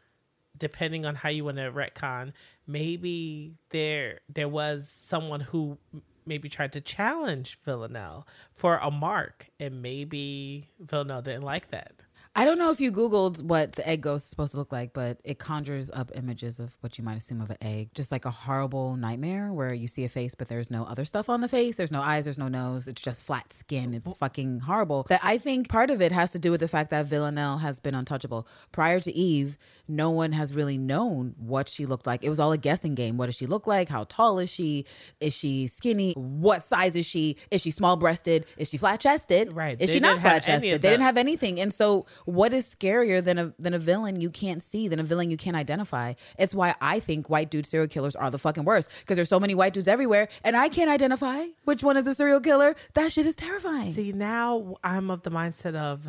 depending 0.58 1.06
on 1.06 1.14
how 1.14 1.28
you 1.28 1.44
want 1.44 1.56
to 1.56 1.70
retcon, 1.72 2.32
maybe 2.66 3.54
there 3.70 4.20
there 4.32 4.48
was 4.48 4.88
someone 4.88 5.40
who 5.40 5.78
maybe 6.26 6.48
tried 6.48 6.72
to 6.74 6.80
challenge 6.80 7.58
Villanelle 7.64 8.26
for 8.54 8.78
a 8.78 8.90
mark, 8.90 9.48
and 9.58 9.82
maybe 9.82 10.68
Villanelle 10.78 11.22
didn't 11.22 11.42
like 11.42 11.70
that. 11.70 12.02
I 12.36 12.44
don't 12.44 12.58
know 12.58 12.70
if 12.70 12.80
you 12.80 12.92
Googled 12.92 13.42
what 13.42 13.72
the 13.72 13.86
egg 13.88 14.02
ghost 14.02 14.26
is 14.26 14.30
supposed 14.30 14.52
to 14.52 14.58
look 14.58 14.70
like, 14.70 14.92
but 14.92 15.18
it 15.24 15.40
conjures 15.40 15.90
up 15.90 16.12
images 16.14 16.60
of 16.60 16.72
what 16.80 16.96
you 16.96 17.02
might 17.02 17.16
assume 17.16 17.40
of 17.40 17.50
an 17.50 17.56
egg. 17.60 17.90
Just 17.92 18.12
like 18.12 18.24
a 18.24 18.30
horrible 18.30 18.94
nightmare 18.94 19.52
where 19.52 19.74
you 19.74 19.88
see 19.88 20.04
a 20.04 20.08
face, 20.08 20.36
but 20.36 20.46
there's 20.46 20.70
no 20.70 20.84
other 20.84 21.04
stuff 21.04 21.28
on 21.28 21.40
the 21.40 21.48
face. 21.48 21.76
There's 21.76 21.90
no 21.90 22.00
eyes, 22.00 22.24
there's 22.24 22.38
no 22.38 22.46
nose. 22.46 22.86
It's 22.86 23.02
just 23.02 23.20
flat 23.20 23.52
skin. 23.52 23.94
It's 23.94 24.14
fucking 24.14 24.60
horrible. 24.60 25.06
That 25.08 25.20
I 25.24 25.38
think 25.38 25.68
part 25.68 25.90
of 25.90 26.00
it 26.00 26.12
has 26.12 26.30
to 26.30 26.38
do 26.38 26.52
with 26.52 26.60
the 26.60 26.68
fact 26.68 26.90
that 26.90 27.06
Villanelle 27.06 27.58
has 27.58 27.80
been 27.80 27.96
untouchable. 27.96 28.46
Prior 28.70 29.00
to 29.00 29.12
Eve, 29.12 29.58
no 29.88 30.10
one 30.10 30.30
has 30.30 30.54
really 30.54 30.78
known 30.78 31.34
what 31.36 31.68
she 31.68 31.84
looked 31.84 32.06
like. 32.06 32.22
It 32.22 32.28
was 32.28 32.38
all 32.38 32.52
a 32.52 32.58
guessing 32.58 32.94
game. 32.94 33.16
What 33.16 33.26
does 33.26 33.34
she 33.34 33.46
look 33.46 33.66
like? 33.66 33.88
How 33.88 34.04
tall 34.04 34.38
is 34.38 34.48
she? 34.48 34.84
Is 35.18 35.34
she 35.34 35.66
skinny? 35.66 36.12
What 36.12 36.62
size 36.62 36.94
is 36.94 37.06
she? 37.06 37.36
Is 37.50 37.60
she 37.60 37.72
small 37.72 37.96
breasted? 37.96 38.46
Is 38.56 38.70
she 38.70 38.76
flat 38.76 39.00
chested? 39.00 39.52
Right. 39.52 39.80
Is 39.80 39.88
They 39.88 39.94
she 39.94 40.00
not 40.00 40.20
flat 40.20 40.44
chested? 40.44 40.80
They 40.80 40.90
didn't 40.90 41.02
have 41.02 41.16
anything. 41.16 41.58
And 41.58 41.74
so 41.74 42.06
what 42.24 42.52
is 42.54 42.66
scarier 42.74 43.22
than 43.22 43.38
a 43.38 43.52
than 43.58 43.74
a 43.74 43.78
villain 43.78 44.20
you 44.20 44.30
can't 44.30 44.62
see, 44.62 44.88
than 44.88 44.98
a 44.98 45.02
villain 45.02 45.30
you 45.30 45.36
can't 45.36 45.56
identify? 45.56 46.14
It's 46.38 46.54
why 46.54 46.74
I 46.80 47.00
think 47.00 47.28
white 47.30 47.50
dude 47.50 47.66
serial 47.66 47.88
killers 47.88 48.16
are 48.16 48.30
the 48.30 48.38
fucking 48.38 48.64
worst. 48.64 48.90
Because 49.00 49.16
there's 49.16 49.28
so 49.28 49.40
many 49.40 49.54
white 49.54 49.74
dudes 49.74 49.88
everywhere 49.88 50.28
and 50.44 50.56
I 50.56 50.68
can't 50.68 50.90
identify 50.90 51.46
which 51.64 51.82
one 51.82 51.96
is 51.96 52.04
the 52.04 52.14
serial 52.14 52.40
killer. 52.40 52.74
That 52.94 53.12
shit 53.12 53.26
is 53.26 53.34
terrifying. 53.36 53.92
See, 53.92 54.12
now 54.12 54.76
I'm 54.84 55.10
of 55.10 55.22
the 55.22 55.30
mindset 55.30 55.74
of 55.76 56.08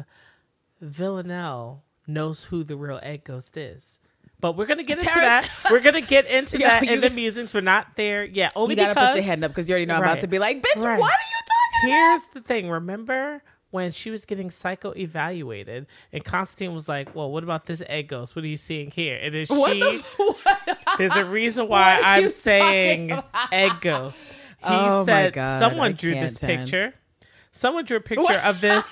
Villanelle 0.81 1.83
knows 2.07 2.43
who 2.45 2.63
the 2.63 2.75
real 2.75 2.99
egg 3.03 3.23
ghost 3.23 3.55
is. 3.57 3.99
But 4.39 4.57
we're 4.57 4.65
gonna 4.65 4.83
get 4.83 4.97
into 4.97 5.11
Terrance. 5.11 5.47
that. 5.61 5.71
We're 5.71 5.81
gonna 5.81 6.01
get 6.01 6.25
into 6.25 6.57
that 6.59 6.83
in 6.83 6.99
the 7.01 7.11
musings. 7.11 7.53
We're 7.53 7.61
not 7.61 7.95
there 7.95 8.23
yet. 8.23 8.53
Only 8.55 8.73
you 8.73 8.81
gotta 8.81 8.95
because 8.95 9.09
put 9.11 9.15
your 9.17 9.25
hand 9.25 9.43
up 9.43 9.51
because 9.51 9.69
you 9.69 9.73
already 9.73 9.85
know 9.85 9.95
I'm 9.95 10.01
about 10.01 10.21
to 10.21 10.27
be 10.27 10.39
like, 10.39 10.57
bitch, 10.63 10.83
Right. 10.83 10.99
what 10.99 11.13
are 11.13 11.29
you 11.29 11.37
talking 11.85 11.91
about? 11.91 11.95
Here's 12.09 12.25
the 12.33 12.41
thing. 12.41 12.67
Remember 12.69 13.43
when 13.71 13.91
she 13.91 14.11
was 14.11 14.25
getting 14.25 14.51
psycho 14.51 14.91
evaluated, 14.95 15.87
and 16.13 16.23
Constantine 16.23 16.73
was 16.75 16.87
like, 16.87 17.15
"Well, 17.15 17.31
what 17.31 17.43
about 17.43 17.65
this 17.65 17.81
egg 17.87 18.09
ghost? 18.09 18.35
What 18.35 18.45
are 18.45 18.47
you 18.49 18.57
seeing 18.57 18.91
here?" 18.91 19.17
And 19.21 19.33
then 19.33 19.45
What 19.47 19.73
she, 19.73 19.79
the 19.79 20.03
what? 20.17 20.77
there's 20.97 21.15
a 21.15 21.25
reason 21.25 21.67
why 21.67 21.99
I'm 22.03 22.29
saying 22.29 23.09
talking 23.09 23.29
egg 23.51 23.71
ghost. 23.81 24.31
He 24.59 24.65
Oh 24.67 24.99
my 24.99 25.05
said 25.05 25.33
God, 25.33 25.59
someone 25.59 25.89
I 25.89 25.93
drew 25.93 26.13
this 26.13 26.37
Terrance. 26.37 26.69
picture. 26.69 26.93
Someone 27.53 27.83
drew 27.83 27.97
a 27.97 28.01
picture 28.01 28.39
of 28.39 28.61
this 28.61 28.89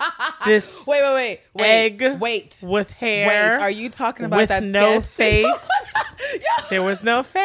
this 0.46 0.86
Wait, 0.86 1.02
wait, 1.02 1.14
wait, 1.14 1.40
wait, 1.54 1.64
egg 1.66 2.20
wait. 2.20 2.60
with 2.62 2.90
hair. 2.90 3.26
Wait, 3.26 3.60
are 3.60 3.70
you 3.70 3.88
talking 3.88 4.26
about 4.26 4.36
with 4.36 4.48
that 4.50 4.62
no 4.62 5.00
sketch? 5.00 5.44
face? 5.58 5.92
there 6.68 6.82
was 6.82 7.02
no 7.02 7.22
face. 7.22 7.40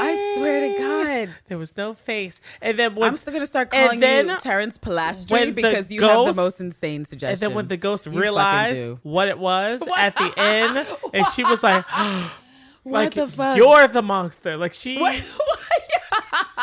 I 0.00 0.34
swear 0.36 0.60
to 0.72 0.78
God. 0.78 1.34
there 1.48 1.58
was 1.58 1.76
no 1.76 1.94
face. 1.94 2.40
And 2.62 2.78
then 2.78 2.94
when 2.94 3.08
I'm 3.08 3.16
still 3.16 3.32
gonna 3.32 3.46
start 3.46 3.72
calling 3.72 3.98
then 3.98 4.28
you 4.28 4.36
Terrance 4.38 4.78
Polastri 4.78 5.52
because 5.52 5.90
you 5.90 6.02
have 6.02 6.26
the 6.26 6.40
most 6.40 6.60
insane 6.60 7.04
suggestions. 7.04 7.42
And 7.42 7.50
then 7.50 7.56
when 7.56 7.66
the 7.66 7.76
ghost 7.76 8.06
realized 8.06 8.98
what 9.02 9.26
it 9.26 9.38
was 9.38 9.82
at 9.96 10.14
the 10.14 10.32
end, 10.38 10.86
and 11.12 11.26
she 11.34 11.42
was 11.42 11.64
like, 11.64 11.84
like 12.84 13.14
the 13.14 13.26
fuck? 13.26 13.56
you're 13.56 13.88
the 13.88 14.02
monster. 14.02 14.56
Like 14.56 14.74
she, 14.74 15.00
What? 15.00 15.14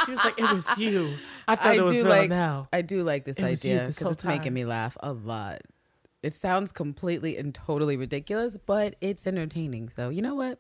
she 0.06 0.12
was 0.12 0.24
like, 0.24 0.40
it 0.40 0.54
was 0.54 0.78
you. 0.78 1.14
I 1.48 1.56
thought 1.56 1.66
I 1.68 1.76
it 1.76 1.82
was 1.82 1.92
do 1.92 1.98
real 1.98 2.10
like 2.10 2.30
now. 2.30 2.68
I 2.74 2.82
do 2.82 3.04
like 3.04 3.26
this 3.26 3.38
It 3.38 3.44
was 3.44 3.66
you 3.66 3.74
idea 3.74 3.88
this 3.88 3.96
because 3.96 4.04
whole 4.04 4.14
it's 4.14 4.24
making 4.24 4.44
time. 4.44 4.54
me 4.54 4.66
laugh 4.66 4.98
a 5.02 5.14
lot. 5.14 5.62
It 6.24 6.36
sounds 6.36 6.72
completely 6.72 7.38
and 7.38 7.54
totally 7.54 7.98
ridiculous, 7.98 8.58
but 8.66 8.96
it's 9.02 9.28
entertaining. 9.28 9.90
So 9.90 10.10
you 10.10 10.22
know 10.22 10.36
what? 10.36 10.60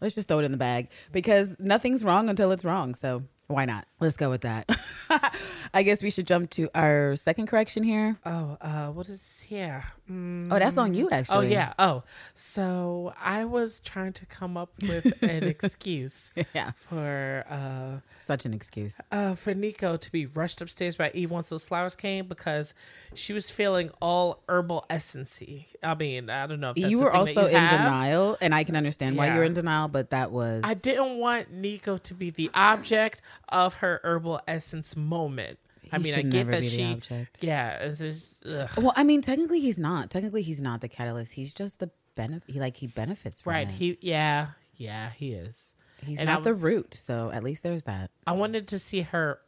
Let's 0.00 0.14
just 0.14 0.28
throw 0.28 0.38
it 0.40 0.44
in 0.44 0.52
the 0.52 0.58
bag 0.58 0.90
because 1.12 1.58
nothing's 1.60 2.04
wrong 2.04 2.28
until 2.28 2.52
it's 2.52 2.64
wrong. 2.64 2.94
So 2.94 3.24
why 3.46 3.64
not? 3.64 3.86
Let's 4.02 4.16
go 4.16 4.30
with 4.30 4.40
that. 4.42 4.68
I 5.74 5.82
guess 5.84 6.02
we 6.02 6.10
should 6.10 6.26
jump 6.26 6.50
to 6.50 6.68
our 6.74 7.14
second 7.16 7.46
correction 7.46 7.82
here. 7.84 8.16
Oh, 8.26 8.56
uh, 8.60 8.86
what 8.88 9.08
is 9.08 9.40
here? 9.42 9.84
Mm, 10.10 10.48
Oh, 10.52 10.58
that's 10.58 10.76
on 10.76 10.92
you 10.94 11.08
actually. 11.10 11.36
Oh 11.36 11.40
yeah. 11.48 11.72
Oh, 11.78 12.02
so 12.34 13.14
I 13.22 13.44
was 13.44 13.80
trying 13.80 14.12
to 14.14 14.26
come 14.26 14.56
up 14.56 14.70
with 14.82 15.22
an 15.22 15.44
excuse 15.48 16.30
yeah. 16.54 16.72
for 16.88 17.44
uh 17.48 18.00
Such 18.14 18.44
an 18.44 18.52
excuse. 18.54 19.00
uh, 19.12 19.34
for 19.36 19.54
Niko 19.54 19.98
to 20.00 20.12
be 20.12 20.26
rushed 20.26 20.60
upstairs 20.60 20.96
by 20.96 21.10
Eve 21.14 21.30
once 21.30 21.48
those 21.48 21.64
flowers 21.64 21.94
came 21.94 22.26
because 22.26 22.74
she 23.14 23.32
was 23.32 23.50
feeling 23.50 23.90
all 24.00 24.42
herbal 24.48 24.84
essency. 24.90 25.66
I 25.82 25.94
mean, 25.94 26.28
I 26.30 26.46
don't 26.46 26.60
know 26.60 26.70
if 26.70 26.76
that's 26.76 26.90
you 26.90 26.98
a 26.98 27.02
were 27.04 27.10
thing 27.12 27.24
that 27.26 27.28
also 27.36 27.40
you 27.42 27.56
in 27.56 27.62
have. 27.62 27.70
denial, 27.80 28.36
and 28.40 28.54
I 28.54 28.64
can 28.64 28.74
understand 28.76 29.16
why 29.16 29.34
you're 29.34 29.44
in 29.44 29.54
denial, 29.54 29.86
but 29.88 30.10
that 30.10 30.32
was 30.32 30.62
I 30.64 30.74
didn't 30.74 31.18
want 31.18 31.54
Niko 31.54 32.02
to 32.02 32.14
be 32.14 32.30
the 32.30 32.50
object 32.54 33.20
of 33.48 33.74
her 33.76 33.91
herbal 34.02 34.40
essence 34.46 34.96
moment. 34.96 35.58
I 35.90 35.98
He 35.98 36.04
mean, 36.04 36.14
I 36.14 36.22
get 36.22 36.46
that 36.48 36.64
she, 36.64 36.82
object. 36.84 37.38
yeah, 37.42 37.72
it's 37.80 37.98
just, 37.98 38.46
ugh. 38.46 38.70
Well, 38.78 38.92
I 38.96 39.04
mean, 39.04 39.20
technically 39.20 39.60
he's 39.60 39.78
not. 39.78 40.10
Technically 40.10 40.42
he's 40.42 40.62
not 40.62 40.80
the 40.80 40.88
catalyst. 40.88 41.32
He's 41.32 41.52
just 41.52 41.80
the 41.80 41.90
benefit. 42.14 42.50
He 42.50 42.60
like 42.60 42.76
he 42.76 42.86
benefits 42.86 43.42
from 43.42 43.52
right. 43.52 43.68
it. 43.68 43.72
He, 43.74 43.98
yeah, 44.00 44.48
yeah, 44.76 45.10
he 45.10 45.32
is. 45.32 45.74
he's 46.02 46.18
and 46.18 46.30
I 46.30 46.34
not 46.34 46.44
the 46.44 46.54
root, 46.54 46.94
so 46.94 47.30
at 47.30 47.42
least 47.42 47.62
there's 47.62 47.82
that. 47.84 48.10
I 48.26 48.32
wanted 48.32 48.68
to 48.68 48.78
see 48.78 49.02
her 49.02 49.40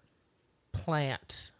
plant 0.72 1.50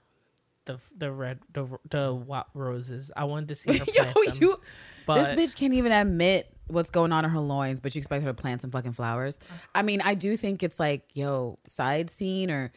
the 0.66 0.78
the 0.96 1.10
red 1.12 1.40
the 1.52 1.66
the 1.88 2.12
white 2.12 2.44
roses. 2.54 3.10
I 3.16 3.24
wanted 3.24 3.48
to 3.48 3.54
see 3.54 3.78
her 3.78 3.84
Yo, 3.94 4.04
them. 4.04 4.38
you. 4.40 4.60
but 5.06 5.36
this 5.36 5.52
bitch 5.52 5.56
can't 5.56 5.74
even 5.74 5.92
admit 5.92 6.53
what's 6.66 6.90
going 6.90 7.12
on 7.12 7.24
in 7.24 7.30
her 7.30 7.40
loins, 7.40 7.80
but 7.80 7.94
you 7.94 7.98
expect 7.98 8.22
her 8.24 8.30
to 8.30 8.34
plant 8.34 8.62
some 8.62 8.70
fucking 8.70 8.92
flowers. 8.92 9.38
I 9.74 9.82
mean, 9.82 10.00
I 10.00 10.14
do 10.14 10.36
think 10.36 10.62
it's 10.62 10.80
like, 10.80 11.02
yo, 11.14 11.58
side 11.64 12.10
scene 12.10 12.50
or 12.50 12.72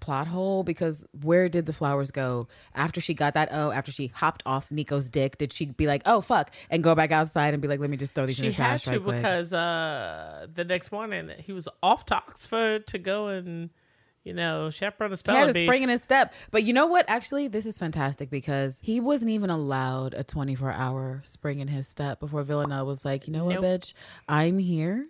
plot 0.00 0.28
hole 0.28 0.62
because 0.62 1.04
where 1.22 1.48
did 1.48 1.66
the 1.66 1.72
flowers 1.72 2.10
go 2.12 2.46
after 2.74 3.00
she 3.00 3.14
got 3.14 3.34
that? 3.34 3.48
Oh, 3.50 3.72
after 3.72 3.90
she 3.90 4.06
hopped 4.08 4.42
off 4.46 4.70
Niko's 4.70 5.10
dick, 5.10 5.38
did 5.38 5.52
she 5.52 5.66
be 5.66 5.86
like, 5.86 6.02
oh 6.06 6.20
fuck, 6.20 6.52
and 6.70 6.84
go 6.84 6.94
back 6.94 7.10
outside 7.10 7.52
and 7.52 7.60
be 7.60 7.68
like, 7.68 7.80
let 7.80 7.90
me 7.90 7.96
just 7.96 8.14
throw 8.14 8.26
these 8.26 8.38
in 8.38 8.52
she 8.52 8.56
the 8.56 8.62
had 8.62 8.80
to 8.80 8.90
right 8.92 9.02
quick? 9.02 9.16
because 9.16 9.52
uh 9.52 10.46
the 10.54 10.64
next 10.64 10.92
morning 10.92 11.30
he 11.38 11.52
was 11.52 11.68
off 11.82 12.06
to 12.06 12.14
Oxford 12.14 12.86
to 12.86 12.98
go 12.98 13.26
and 13.28 13.70
you 14.28 14.34
know 14.34 14.68
chaperone 14.68 15.10
a 15.12 15.16
spell. 15.16 15.34
He 15.34 15.40
had 15.40 15.56
a 15.56 15.64
spring 15.64 15.82
in 15.82 15.88
his 15.88 16.02
step. 16.02 16.34
But 16.50 16.64
you 16.64 16.74
know 16.74 16.86
what? 16.86 17.06
Actually, 17.08 17.48
this 17.48 17.64
is 17.64 17.78
fantastic 17.78 18.28
because 18.28 18.78
he 18.84 19.00
wasn't 19.00 19.30
even 19.30 19.48
allowed 19.48 20.12
a 20.12 20.22
24 20.22 20.70
hour 20.70 21.22
spring 21.24 21.60
in 21.60 21.68
his 21.68 21.88
step 21.88 22.20
before 22.20 22.42
Villanelle 22.42 22.84
was 22.84 23.06
like, 23.06 23.26
you 23.26 23.32
know 23.32 23.46
what, 23.46 23.60
bitch? 23.60 23.94
I'm 24.28 24.58
here 24.58 25.08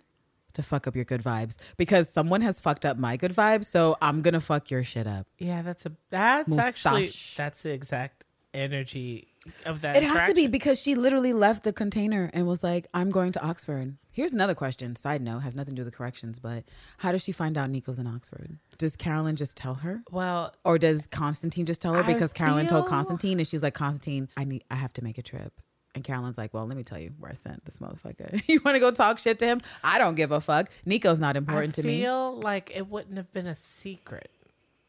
to 0.53 0.63
fuck 0.63 0.87
up 0.87 0.95
your 0.95 1.05
good 1.05 1.21
vibes 1.21 1.57
because 1.75 2.09
someone 2.09 2.41
has 2.41 2.61
fucked 2.61 2.85
up 2.85 2.97
my 2.97 3.17
good 3.17 3.35
vibes. 3.35 3.65
So 3.65 3.97
I'm 4.01 4.21
going 4.21 4.33
to 4.33 4.39
fuck 4.39 4.71
your 4.71 4.85
shit 4.85 5.05
up. 5.05 5.27
Yeah, 5.37 5.61
that's 5.61 5.85
a 5.85 5.91
that's 6.09 6.57
actually 6.57 7.09
that's 7.35 7.61
the 7.61 7.71
exact 7.71 8.23
energy 8.53 9.27
of 9.65 9.81
that. 9.81 9.97
It 9.97 10.03
has 10.03 10.29
to 10.29 10.35
be 10.35 10.47
because 10.47 10.79
she 10.79 10.95
literally 10.95 11.33
left 11.33 11.65
the 11.65 11.73
container 11.73 12.29
and 12.33 12.47
was 12.47 12.63
like, 12.63 12.87
I'm 12.93 13.09
going 13.09 13.33
to 13.33 13.45
Oxford. 13.45 13.97
Here's 14.19 14.33
another 14.33 14.53
question. 14.53 14.97
Side 14.97 15.21
note, 15.21 15.39
has 15.43 15.55
nothing 15.55 15.75
to 15.75 15.81
do 15.81 15.85
with 15.85 15.93
the 15.93 15.97
corrections, 15.97 16.39
but 16.39 16.65
how 16.97 17.13
does 17.13 17.23
she 17.23 17.31
find 17.31 17.57
out 17.57 17.69
Niko's 17.69 17.99
in 17.99 18.05
Oxford? 18.05 18.57
Does 18.77 18.97
Carolyn 18.97 19.37
just 19.37 19.55
tell 19.55 19.75
her? 19.75 20.01
Well, 20.11 20.53
Or 20.65 20.77
does 20.77 21.07
Constantine 21.07 21.65
just 21.65 21.81
tell 21.81 21.93
her 21.93 22.03
I 22.03 22.13
because 22.13 22.33
Carolyn 22.33 22.67
told 22.67 22.87
Constantine 22.87 23.39
and 23.39 23.47
she 23.47 23.55
was 23.55 23.63
like, 23.63 23.75
Constantine, 23.75 24.27
I 24.35 24.43
need 24.43 24.65
I 24.69 24.75
have 24.75 24.91
to 24.95 25.01
make 25.05 25.17
a 25.19 25.21
trip. 25.21 25.53
And 25.95 26.03
Carolyn's 26.03 26.37
like, 26.37 26.53
Well, 26.53 26.67
let 26.67 26.75
me 26.75 26.83
tell 26.83 26.99
you 26.99 27.13
where 27.17 27.31
I 27.31 27.33
sent 27.33 27.63
this 27.63 27.79
motherfucker. 27.79 28.43
you 28.49 28.59
want 28.65 28.75
to 28.75 28.81
go 28.81 28.91
talk 28.91 29.19
shit 29.19 29.39
to 29.39 29.45
him? 29.45 29.61
I 29.85 29.97
don't 29.97 30.15
give 30.15 30.33
a 30.33 30.41
fuck. 30.41 30.69
Niko's 30.85 31.21
not 31.21 31.37
important 31.37 31.75
to 31.75 31.83
me. 31.83 32.01
I 32.01 32.03
feel 32.03 32.41
like 32.41 32.73
it 32.75 32.89
wouldn't 32.89 33.15
have 33.15 33.31
been 33.31 33.47
a 33.47 33.55
secret. 33.55 34.31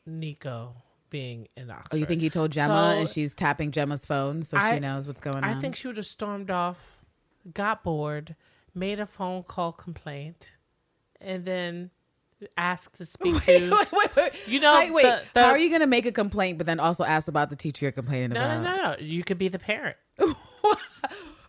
Niko 0.09 0.71
being 1.09 1.47
in 1.57 1.71
Oxford. 1.71 1.95
Oh, 1.95 1.97
you 1.99 2.07
think 2.07 2.21
he 2.21 2.31
told 2.31 2.51
Gemma 2.51 2.97
and 2.99 3.09
she's 3.09 3.37
tapping 3.37 3.71
Gemma's 3.71 4.05
phone 4.05 4.43
so 4.43 4.57
I- 4.57 4.75
she 4.75 4.81
knows 4.81 5.07
what's 5.07 5.21
going 5.21 5.37
on? 5.37 5.45
I 5.45 5.55
think 5.61 5.77
she 5.77 5.87
would 5.87 5.99
have 5.99 6.07
stormed 6.07 6.51
off, 6.51 6.99
got 7.55 7.85
bored, 7.85 8.35
made 8.75 9.01
a 9.01 9.07
phone 9.07 9.43
call 9.43 9.73
complaint, 9.73 10.53
and 11.21 11.45
then 11.45 11.91
asked 12.57 12.97
to 12.97 13.05
speak 13.07 13.35
Wait, 13.35 13.43
to. 13.43 13.71
wait, 13.71 13.93
wait, 13.93 14.17
wait. 14.17 14.33
You 14.49 14.61
know, 14.61 14.73
Hi, 14.73 14.91
wait. 14.91 15.03
the- 15.03 15.23
the- 15.35 15.41
how 15.43 15.51
are 15.51 15.59
you 15.59 15.71
gonna 15.71 15.87
make 15.87 16.07
a 16.07 16.13
complaint, 16.13 16.59
but 16.59 16.67
then 16.67 16.81
also 16.81 17.05
ask 17.05 17.29
about 17.29 17.51
the 17.51 17.57
teacher 17.57 17.85
you're 17.85 17.93
complaining 17.93 18.31
No, 18.31 18.61
no, 18.61 18.63
no, 18.63 18.77
no. 18.93 18.97
You 18.99 19.23
could 19.25 19.39
be 19.39 19.49
the 19.49 19.59
parent. 19.59 19.97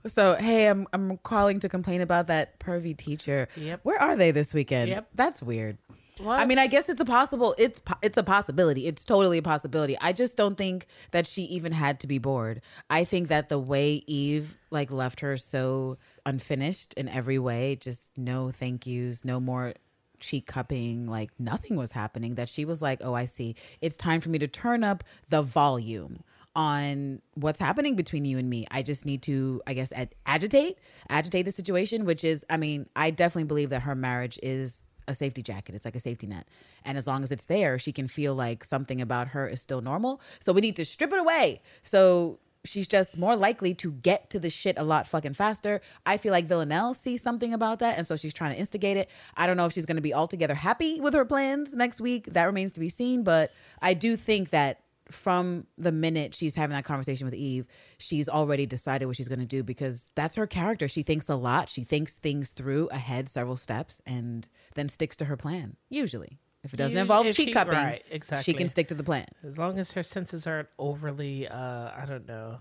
So, 0.07 0.33
hey, 0.33 0.65
I'm 0.65 0.87
I'm 0.93 1.17
calling 1.19 1.59
to 1.59 1.69
complain 1.69 2.01
about 2.01 2.25
that 2.25 2.59
pervy 2.59 2.97
teacher. 2.97 3.47
Yep. 3.55 3.81
Where 3.83 4.01
are 4.01 4.15
they 4.15 4.31
this 4.31 4.51
weekend? 4.51 4.89
Yep. 4.89 5.09
That's 5.13 5.43
weird. 5.43 5.77
What? 6.19 6.39
I 6.39 6.45
mean, 6.45 6.59
I 6.59 6.67
guess 6.67 6.89
it's 6.89 7.01
a 7.01 7.05
possible. 7.05 7.55
It's 7.57 7.81
it's 8.01 8.17
a 8.17 8.23
possibility. 8.23 8.87
It's 8.87 9.05
totally 9.05 9.37
a 9.37 9.41
possibility. 9.41 9.97
I 10.01 10.13
just 10.13 10.37
don't 10.37 10.57
think 10.57 10.87
that 11.11 11.25
she 11.25 11.43
even 11.43 11.71
had 11.71 11.99
to 12.01 12.07
be 12.07 12.17
bored. 12.17 12.61
I 12.89 13.05
think 13.05 13.29
that 13.29 13.49
the 13.49 13.59
way 13.59 14.03
Eve 14.07 14.57
like 14.69 14.91
left 14.91 15.21
her 15.21 15.37
so 15.37 15.97
unfinished 16.25 16.93
in 16.95 17.07
every 17.07 17.39
way, 17.39 17.75
just 17.75 18.11
no 18.17 18.51
thank 18.51 18.85
yous, 18.85 19.23
no 19.25 19.39
more 19.39 19.73
cheek 20.19 20.45
cupping, 20.45 21.07
like 21.07 21.31
nothing 21.39 21.75
was 21.75 21.93
happening. 21.93 22.35
That 22.35 22.49
she 22.49 22.65
was 22.65 22.81
like, 22.81 22.99
"Oh, 23.01 23.13
I 23.13 23.25
see. 23.25 23.55
It's 23.81 23.97
time 23.97 24.21
for 24.21 24.29
me 24.29 24.39
to 24.39 24.47
turn 24.47 24.83
up 24.83 25.03
the 25.29 25.41
volume." 25.41 26.23
on 26.53 27.21
what's 27.35 27.61
happening 27.61 27.95
between 27.95 28.25
you 28.25 28.37
and 28.37 28.49
me. 28.49 28.67
I 28.69 28.83
just 28.83 29.05
need 29.05 29.21
to, 29.23 29.61
I 29.65 29.73
guess, 29.73 29.93
ad- 29.93 30.13
agitate, 30.25 30.77
agitate 31.09 31.45
the 31.45 31.51
situation, 31.51 32.03
which 32.03 32.25
is, 32.25 32.45
I 32.49 32.57
mean, 32.57 32.89
I 32.93 33.09
definitely 33.11 33.45
believe 33.45 33.69
that 33.69 33.83
her 33.83 33.95
marriage 33.95 34.37
is 34.43 34.83
a 35.07 35.13
safety 35.13 35.41
jacket. 35.41 35.75
It's 35.75 35.85
like 35.85 35.95
a 35.95 35.99
safety 35.99 36.27
net. 36.27 36.47
And 36.85 36.97
as 36.97 37.07
long 37.07 37.23
as 37.23 37.31
it's 37.31 37.45
there, 37.45 37.79
she 37.79 37.91
can 37.91 38.07
feel 38.07 38.35
like 38.35 38.63
something 38.63 39.01
about 39.01 39.29
her 39.29 39.47
is 39.47 39.61
still 39.61 39.81
normal. 39.81 40.21
So 40.39 40.53
we 40.53 40.61
need 40.61 40.75
to 40.77 40.85
strip 40.85 41.11
it 41.13 41.19
away. 41.19 41.61
So 41.81 42.39
she's 42.63 42.87
just 42.87 43.17
more 43.17 43.35
likely 43.35 43.73
to 43.73 43.91
get 43.91 44.29
to 44.29 44.39
the 44.39 44.49
shit 44.49 44.77
a 44.77 44.83
lot 44.83 45.07
fucking 45.07 45.33
faster. 45.33 45.81
I 46.05 46.17
feel 46.17 46.31
like 46.31 46.45
Villanelle 46.45 46.93
sees 46.93 47.21
something 47.21 47.53
about 47.53 47.79
that, 47.79 47.97
and 47.97 48.05
so 48.05 48.15
she's 48.15 48.33
trying 48.33 48.53
to 48.53 48.59
instigate 48.59 48.97
it. 48.97 49.09
I 49.35 49.47
don't 49.47 49.57
know 49.57 49.65
if 49.65 49.73
she's 49.73 49.85
going 49.85 49.95
to 49.95 50.01
be 50.01 50.13
altogether 50.13 50.55
happy 50.55 50.99
with 50.99 51.13
her 51.13 51.25
plans 51.25 51.73
next 51.73 51.99
week. 52.01 52.25
That 52.33 52.43
remains 52.43 52.71
to 52.73 52.79
be 52.79 52.89
seen. 52.89 53.23
But 53.23 53.51
I 53.81 53.93
do 53.93 54.15
think 54.15 54.49
that 54.51 54.81
from 55.11 55.67
the 55.77 55.91
minute 55.91 56.33
she's 56.33 56.55
having 56.55 56.73
that 56.75 56.85
conversation 56.85 57.25
with 57.25 57.33
Eve, 57.33 57.65
she's 57.97 58.27
already 58.27 58.65
decided 58.65 59.05
what 59.05 59.15
she's 59.15 59.27
going 59.27 59.39
to 59.39 59.45
do 59.45 59.63
because 59.63 60.09
that's 60.15 60.35
her 60.35 60.47
character. 60.47 60.87
She 60.87 61.03
thinks 61.03 61.29
a 61.29 61.35
lot. 61.35 61.69
She 61.69 61.83
thinks 61.83 62.17
things 62.17 62.51
through 62.51 62.87
ahead 62.89 63.29
several 63.29 63.57
steps 63.57 64.01
and 64.05 64.47
then 64.75 64.89
sticks 64.89 65.15
to 65.17 65.25
her 65.25 65.37
plan. 65.37 65.75
Usually, 65.89 66.39
if 66.63 66.73
it 66.73 66.77
doesn't 66.77 66.95
You- 66.95 67.01
involve 67.01 67.25
cheat 67.27 67.35
she- 67.47 67.51
cupping, 67.53 67.73
right, 67.73 68.03
she 68.43 68.53
can 68.53 68.67
stick 68.67 68.87
to 68.89 68.95
the 68.95 69.03
plan. 69.03 69.27
As 69.43 69.57
long 69.57 69.77
as 69.79 69.91
her 69.93 70.03
senses 70.03 70.47
aren't 70.47 70.69
overly, 70.79 71.47
uh, 71.47 71.91
I 71.95 72.05
don't 72.07 72.27
know, 72.27 72.59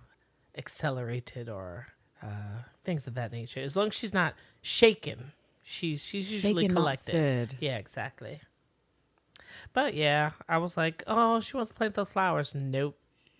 accelerated 0.56 1.48
or 1.48 1.86
uh, 2.22 2.62
things 2.84 3.06
of 3.06 3.14
that 3.14 3.32
nature. 3.32 3.60
As 3.60 3.76
long 3.76 3.88
as 3.88 3.94
she's 3.94 4.12
not 4.12 4.34
shaken, 4.60 5.32
she's 5.62 6.04
she's 6.04 6.30
usually 6.30 6.64
Shaken, 6.64 6.74
collected. 6.76 7.56
Yeah, 7.60 7.78
exactly. 7.78 8.40
But 9.72 9.94
yeah, 9.94 10.30
I 10.48 10.58
was 10.58 10.76
like, 10.76 11.02
oh, 11.06 11.40
she 11.40 11.56
wants 11.56 11.70
to 11.70 11.74
plant 11.74 11.94
those 11.94 12.12
flowers. 12.12 12.54
Nope. 12.54 12.96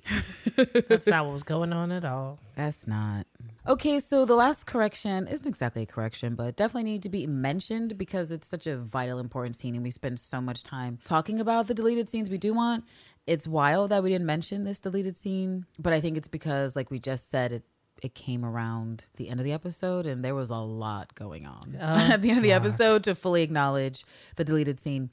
That's 0.57 1.07
not 1.07 1.27
what 1.27 1.33
was 1.33 1.43
going 1.43 1.73
on 1.73 1.93
at 1.93 2.05
all. 2.05 2.39
That's 2.57 2.87
not. 2.87 3.27
Okay, 3.67 4.01
so 4.01 4.25
the 4.25 4.35
last 4.35 4.67
correction 4.67 5.29
isn't 5.29 5.47
exactly 5.47 5.83
a 5.83 5.87
correction, 5.87 6.35
but 6.35 6.57
definitely 6.57 6.91
need 6.91 7.03
to 7.03 7.09
be 7.09 7.27
mentioned 7.27 7.99
because 7.99 8.31
it's 8.31 8.47
such 8.47 8.67
a 8.67 8.77
vital, 8.77 9.19
important 9.19 9.57
scene, 9.57 9.75
and 9.75 9.85
we 9.85 9.91
spend 9.91 10.19
so 10.19 10.41
much 10.41 10.65
time 10.65 10.99
talking 11.05 11.41
about 11.41 11.67
the 11.67 11.75
deleted 11.75 12.09
scenes 12.09 12.31
we 12.31 12.39
do 12.39 12.55
want. 12.55 12.85
It's 13.27 13.47
wild 13.47 13.91
that 13.91 14.03
we 14.03 14.09
didn't 14.11 14.27
mention 14.27 14.65
this 14.65 14.81
deleted 14.81 15.17
scene, 15.17 15.67
but 15.79 15.93
I 15.93 16.01
think 16.01 16.17
it's 16.17 16.29
because, 16.29 16.75
like 16.75 16.91
we 16.91 16.99
just 16.99 17.31
said, 17.31 17.53
it 17.53 17.65
it 18.03 18.15
came 18.15 18.47
around 18.47 19.05
the 19.17 19.29
end 19.29 19.41
of 19.41 19.45
the 19.45 19.53
episode, 19.53 20.07
and 20.07 20.25
there 20.25 20.35
was 20.35 20.49
a 20.49 20.57
lot 20.57 21.15
going 21.15 21.47
on 21.47 21.77
at 21.81 22.23
the 22.23 22.31
end 22.31 22.39
of 22.39 22.43
the 22.43 22.53
episode 22.53 23.05
to 23.05 23.15
fully 23.15 23.43
acknowledge 23.43 24.05
the 24.37 24.45
deleted 24.45 24.81
scene. 24.81 25.11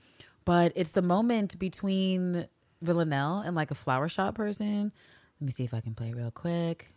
But 0.47 0.71
it's 0.77 0.91
the 0.91 1.01
moment 1.01 1.59
between 1.59 2.47
Villanelle 2.81 3.43
and 3.45 3.53
like 3.53 3.69
a 3.69 3.75
flower 3.75 4.07
shop 4.07 4.35
person. 4.35 4.93
Let 5.41 5.45
me 5.45 5.51
see 5.51 5.65
if 5.65 5.73
I 5.73 5.81
can 5.81 5.93
play 5.93 6.11
it 6.11 6.15
real 6.15 6.31
quick. 6.31 6.87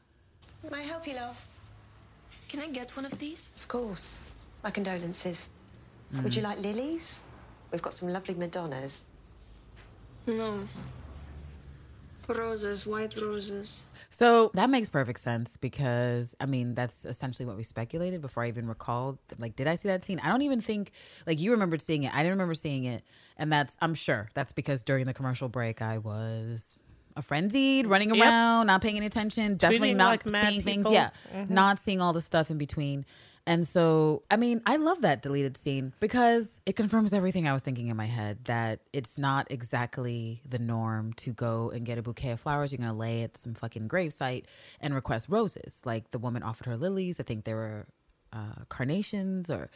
May 0.71 0.79
I 0.79 0.83
help 0.83 1.05
you, 1.05 1.15
love? 1.15 1.37
Can 2.49 2.61
I 2.61 2.69
get 2.69 2.97
one 2.97 3.05
of 3.05 3.19
these? 3.19 3.51
Of 3.57 3.67
course. 3.67 4.23
My 4.63 4.71
condolences. 4.71 5.49
Would 6.23 6.33
you 6.33 6.43
mm. 6.43 6.45
like 6.45 6.61
lilies? 6.61 7.25
We've 7.73 7.83
got 7.83 7.93
some 7.93 8.11
lovely 8.11 8.35
Madonnas. 8.35 9.07
No. 10.29 10.69
Roses, 12.29 12.87
white 12.87 13.21
roses. 13.21 13.83
So 14.13 14.51
that 14.55 14.69
makes 14.71 14.91
perfect 14.91 15.21
sense 15.21 15.57
because 15.57 16.35
I 16.41 16.47
mean 16.47 16.75
that's 16.75 17.05
essentially 17.05 17.47
what 17.47 17.57
we 17.57 17.63
speculated 17.63 18.21
before 18.21 18.43
I 18.43 18.49
even 18.49 18.67
recalled. 18.67 19.19
Like, 19.39 19.55
did 19.57 19.67
I 19.69 19.77
see 19.77 19.89
that 19.89 20.05
scene? 20.05 20.21
I 20.23 20.29
don't 20.29 20.43
even 20.43 20.61
think 20.61 20.91
like 21.27 21.41
you 21.41 21.53
remembered 21.53 21.81
seeing 21.81 22.03
it. 22.03 22.13
I 22.13 22.19
didn't 22.19 22.33
remember 22.33 22.55
seeing 22.55 22.85
it, 22.85 23.05
and 23.37 23.53
that's 23.53 23.77
I'm 23.81 23.95
sure 23.95 24.29
that's 24.35 24.53
because 24.53 24.83
during 24.83 25.07
the 25.07 25.15
commercial 25.15 25.49
break 25.49 25.81
I 25.81 25.99
was 25.99 26.77
a 27.17 27.23
frenzied, 27.23 27.87
running 27.87 28.15
Yep. 28.15 28.19
around, 28.21 28.67
not 28.67 28.83
paying 28.83 28.97
any 28.97 29.07
attention, 29.07 29.57
definitely 29.57 29.95
not 29.95 30.25
like 30.25 30.29
seeing 30.29 30.63
things. 30.63 30.87
Yeah, 30.91 31.11
Mm-hmm. 31.33 31.55
not 31.55 31.79
seeing 31.79 32.01
all 32.01 32.13
the 32.13 32.21
stuff 32.21 32.51
in 32.51 32.59
between. 32.59 33.05
And 33.51 33.67
so, 33.67 34.23
I 34.31 34.37
mean, 34.37 34.63
I 34.65 34.77
love 34.77 35.01
that 35.01 35.23
deleted 35.23 35.57
scene 35.57 35.93
because 35.99 36.61
it 36.67 36.77
confirms 36.77 37.13
everything 37.13 37.49
I 37.49 37.53
was 37.53 37.63
thinking 37.63 37.89
in 37.89 37.97
my 37.97 38.07
head 38.07 38.45
that 38.45 38.79
it's 38.93 39.19
not 39.19 39.49
exactly 39.51 40.41
the 40.49 40.61
norm 40.61 41.15
to 41.15 41.33
go 41.33 41.71
and 41.71 41.85
get 41.85 41.99
a 41.99 42.03
bouquet 42.03 42.31
of 42.31 42.39
flowers. 42.39 42.71
You're 42.71 42.79
going 42.79 42.91
to 42.91 42.97
lay 42.97 43.25
at 43.25 43.37
some 43.37 43.55
fucking 43.55 43.89
gravesite 43.89 44.45
and 44.81 44.95
request 44.95 45.29
roses. 45.29 45.83
Like 45.85 46.13
the 46.13 46.19
woman 46.21 46.45
offered 46.45 46.67
her 46.67 46.77
lilies. 46.77 47.19
I 47.19 47.25
think 47.25 47.43
there 47.43 47.57
were 47.57 47.87
uh, 48.33 48.67
carnations 48.69 49.51
or 49.51 49.69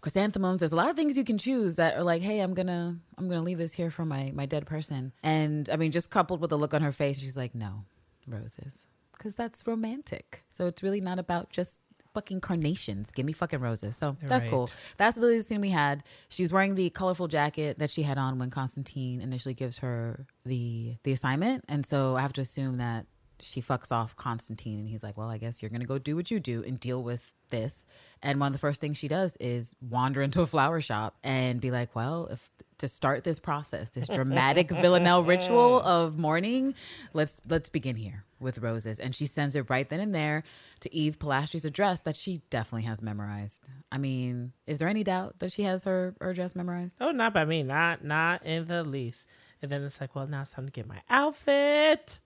chrysanthemums. 0.00 0.60
There's 0.60 0.72
a 0.72 0.76
lot 0.76 0.88
of 0.88 0.96
things 0.96 1.18
you 1.18 1.24
can 1.24 1.36
choose 1.36 1.76
that 1.76 1.96
are 1.96 2.02
like, 2.02 2.22
hey, 2.22 2.40
I'm 2.40 2.54
gonna 2.54 2.96
I'm 3.18 3.28
gonna 3.28 3.42
leave 3.42 3.58
this 3.58 3.74
here 3.74 3.90
for 3.90 4.06
my 4.06 4.32
my 4.34 4.46
dead 4.46 4.64
person. 4.64 5.12
And 5.22 5.68
I 5.68 5.76
mean, 5.76 5.92
just 5.92 6.08
coupled 6.08 6.40
with 6.40 6.48
the 6.48 6.56
look 6.56 6.72
on 6.72 6.80
her 6.80 6.90
face, 6.90 7.18
she's 7.18 7.36
like, 7.36 7.54
no, 7.54 7.84
roses, 8.26 8.86
because 9.12 9.34
that's 9.34 9.66
romantic. 9.66 10.42
So 10.48 10.68
it's 10.68 10.82
really 10.82 11.02
not 11.02 11.18
about 11.18 11.50
just 11.50 11.80
fucking 12.14 12.40
carnations. 12.40 13.10
Give 13.12 13.24
me 13.26 13.32
fucking 13.32 13.60
roses. 13.60 13.96
So 13.96 14.16
that's 14.22 14.44
Right. 14.44 14.50
cool. 14.50 14.70
That's 14.96 15.16
the 15.18 15.40
scene 15.42 15.60
we 15.60 15.70
had. 15.70 16.02
She 16.28 16.42
was 16.42 16.52
wearing 16.52 16.74
the 16.74 16.90
colorful 16.90 17.28
jacket 17.28 17.78
that 17.78 17.90
she 17.90 18.02
had 18.02 18.18
on 18.18 18.38
when 18.38 18.50
Constantine 18.50 19.20
initially 19.20 19.54
gives 19.54 19.78
her 19.78 20.26
the 20.44 20.96
the 21.04 21.12
assignment, 21.12 21.64
and 21.68 21.84
so 21.86 22.16
I 22.16 22.20
have 22.22 22.32
to 22.34 22.40
assume 22.40 22.78
that 22.78 23.06
she 23.42 23.62
fucks 23.62 23.90
off 23.90 24.16
Constantine, 24.16 24.78
and 24.80 24.88
he's 24.88 25.02
like, 25.02 25.16
"Well, 25.16 25.30
I 25.30 25.38
guess 25.38 25.62
you're 25.62 25.70
gonna 25.70 25.86
go 25.86 25.98
do 25.98 26.14
what 26.16 26.30
you 26.30 26.40
do 26.40 26.62
and 26.62 26.78
deal 26.78 27.02
with 27.02 27.32
this." 27.48 27.86
And 28.22 28.38
one 28.38 28.48
of 28.48 28.52
the 28.52 28.58
first 28.58 28.80
things 28.82 28.98
she 28.98 29.08
does 29.08 29.36
is 29.40 29.72
wander 29.80 30.20
into 30.20 30.42
a 30.42 30.46
flower 30.46 30.80
shop 30.80 31.16
and 31.24 31.60
be 31.60 31.70
like, 31.70 31.94
"Well, 31.94 32.26
if 32.26 32.50
to 32.80 32.88
start 32.88 33.24
this 33.24 33.38
process, 33.38 33.90
this 33.90 34.08
dramatic 34.12 34.70
Villanelle 34.70 35.22
ritual 35.22 35.80
of 35.80 36.18
mourning, 36.18 36.74
let's 37.12 37.40
let's 37.48 37.68
begin 37.68 37.96
here 37.96 38.24
with 38.38 38.58
roses." 38.58 38.98
And 38.98 39.14
she 39.14 39.26
sends 39.26 39.56
it 39.56 39.70
right 39.70 39.88
then 39.88 40.00
and 40.00 40.14
there 40.14 40.42
to 40.80 40.94
Eve 40.94 41.18
Polastri's 41.18 41.64
address 41.64 42.00
that 42.00 42.16
she 42.16 42.42
definitely 42.50 42.86
has 42.88 43.00
memorized. 43.00 43.68
I 43.92 43.98
mean, 43.98 44.52
is 44.66 44.78
there 44.78 44.88
any 44.88 45.04
doubt 45.04 45.38
that 45.38 45.52
she 45.52 45.62
has 45.62 45.84
her, 45.84 46.14
her 46.20 46.30
address 46.30 46.54
memorized? 46.56 46.96
Oh, 47.00 47.12
not 47.12 47.32
by 47.32 47.44
me. 47.44 47.62
Not 47.62 48.04
not 48.04 48.44
in 48.44 48.66
the 48.66 48.84
least. 48.84 49.26
And 49.62 49.70
then 49.70 49.82
it's 49.84 50.00
like, 50.00 50.14
well, 50.14 50.26
now 50.26 50.40
it's 50.42 50.52
time 50.52 50.66
to 50.66 50.72
get 50.72 50.86
my 50.88 51.02
outfit. 51.08 52.20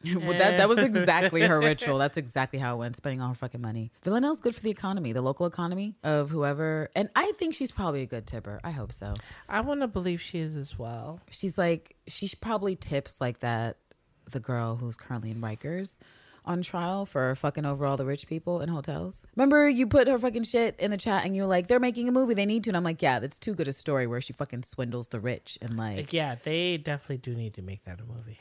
well, 0.14 0.32
that, 0.32 0.54
eh. 0.54 0.56
that 0.58 0.68
was 0.68 0.78
exactly 0.78 1.42
her 1.42 1.58
ritual. 1.58 1.98
That's 2.08 2.16
exactly 2.16 2.58
how 2.58 2.76
it 2.76 2.78
went, 2.78 2.96
spending 2.96 3.20
all 3.20 3.30
her 3.30 3.34
fucking 3.34 3.60
money. 3.60 3.90
Villanelle's 4.02 4.40
good 4.40 4.54
for 4.54 4.60
the 4.60 4.70
economy, 4.70 5.12
the 5.12 5.22
local 5.22 5.46
economy 5.46 5.96
of 6.04 6.30
whoever. 6.30 6.90
And 6.94 7.10
I 7.16 7.32
think 7.32 7.54
she's 7.54 7.72
probably 7.72 8.02
a 8.02 8.06
good 8.06 8.26
tipper. 8.26 8.60
I 8.62 8.70
hope 8.70 8.92
so. 8.92 9.14
I 9.48 9.60
want 9.60 9.80
to 9.80 9.88
believe 9.88 10.20
she 10.20 10.38
is 10.38 10.56
as 10.56 10.78
well. 10.78 11.20
She's 11.30 11.58
like, 11.58 11.96
she 12.06 12.30
probably 12.40 12.76
tips 12.76 13.20
like 13.20 13.40
that, 13.40 13.78
the 14.30 14.40
girl 14.40 14.76
who's 14.76 14.96
currently 14.96 15.30
in 15.30 15.40
Rikers 15.40 15.98
on 16.44 16.62
trial 16.62 17.04
for 17.04 17.34
fucking 17.34 17.66
over 17.66 17.84
all 17.84 17.96
the 17.96 18.06
rich 18.06 18.26
people 18.26 18.60
in 18.62 18.68
hotels. 18.70 19.26
Remember, 19.36 19.68
you 19.68 19.86
put 19.86 20.08
her 20.08 20.18
fucking 20.18 20.44
shit 20.44 20.74
in 20.78 20.90
the 20.90 20.96
chat 20.96 21.24
and 21.26 21.36
you're 21.36 21.46
like, 21.46 21.68
they're 21.68 21.78
making 21.78 22.08
a 22.08 22.12
movie, 22.12 22.34
they 22.34 22.46
need 22.46 22.64
to. 22.64 22.70
And 22.70 22.76
I'm 22.76 22.84
like, 22.84 23.02
yeah, 23.02 23.18
that's 23.18 23.38
too 23.38 23.54
good 23.54 23.68
a 23.68 23.72
story 23.72 24.06
where 24.06 24.20
she 24.20 24.32
fucking 24.32 24.62
swindles 24.62 25.08
the 25.08 25.20
rich. 25.20 25.58
And 25.60 25.76
like, 25.76 25.96
Like, 25.96 26.12
yeah, 26.12 26.36
they 26.42 26.78
definitely 26.78 27.18
do 27.18 27.34
need 27.34 27.54
to 27.54 27.62
make 27.62 27.84
that 27.84 28.00
a 28.00 28.04
movie. 28.04 28.38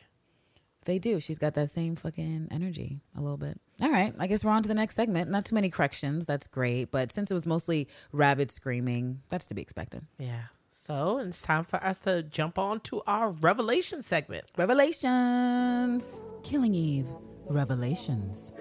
They 0.88 1.00
do. 1.00 1.20
She's 1.20 1.38
got 1.38 1.54
that 1.56 1.70
same 1.70 1.98
fucking 1.98 2.48
energy 2.50 3.02
a 3.14 3.20
little 3.20 3.36
bit. 3.36 3.60
All 3.82 3.92
right. 3.92 4.16
I 4.18 4.26
guess 4.28 4.46
we're 4.46 4.52
on 4.52 4.64
to 4.64 4.70
the 4.70 4.74
next 4.74 4.96
segment. 4.96 5.30
Not 5.30 5.44
too 5.44 5.54
many 5.54 5.70
corrections. 5.70 6.26
That's 6.26 6.48
great. 6.48 6.92
But 6.92 7.12
since 7.12 7.30
it 7.30 7.34
was 7.34 7.46
mostly 7.46 7.90
rabbit 8.14 8.52
screaming, 8.52 9.22
that's 9.28 9.48
to 9.48 9.54
be 9.54 9.62
expected. 9.62 10.06
Yeah. 10.18 10.44
So 10.70 11.18
it's 11.20 11.42
time 11.42 11.66
for 11.66 11.84
us 11.84 12.00
to 12.00 12.24
jump 12.24 12.58
on 12.58 12.80
to 12.82 13.02
our 13.06 13.32
revelation 13.32 14.02
segment. 14.02 14.46
Revelations. 14.56 16.22
Killing 16.44 16.74
Eve. 16.74 17.08
Revelations. 17.50 18.54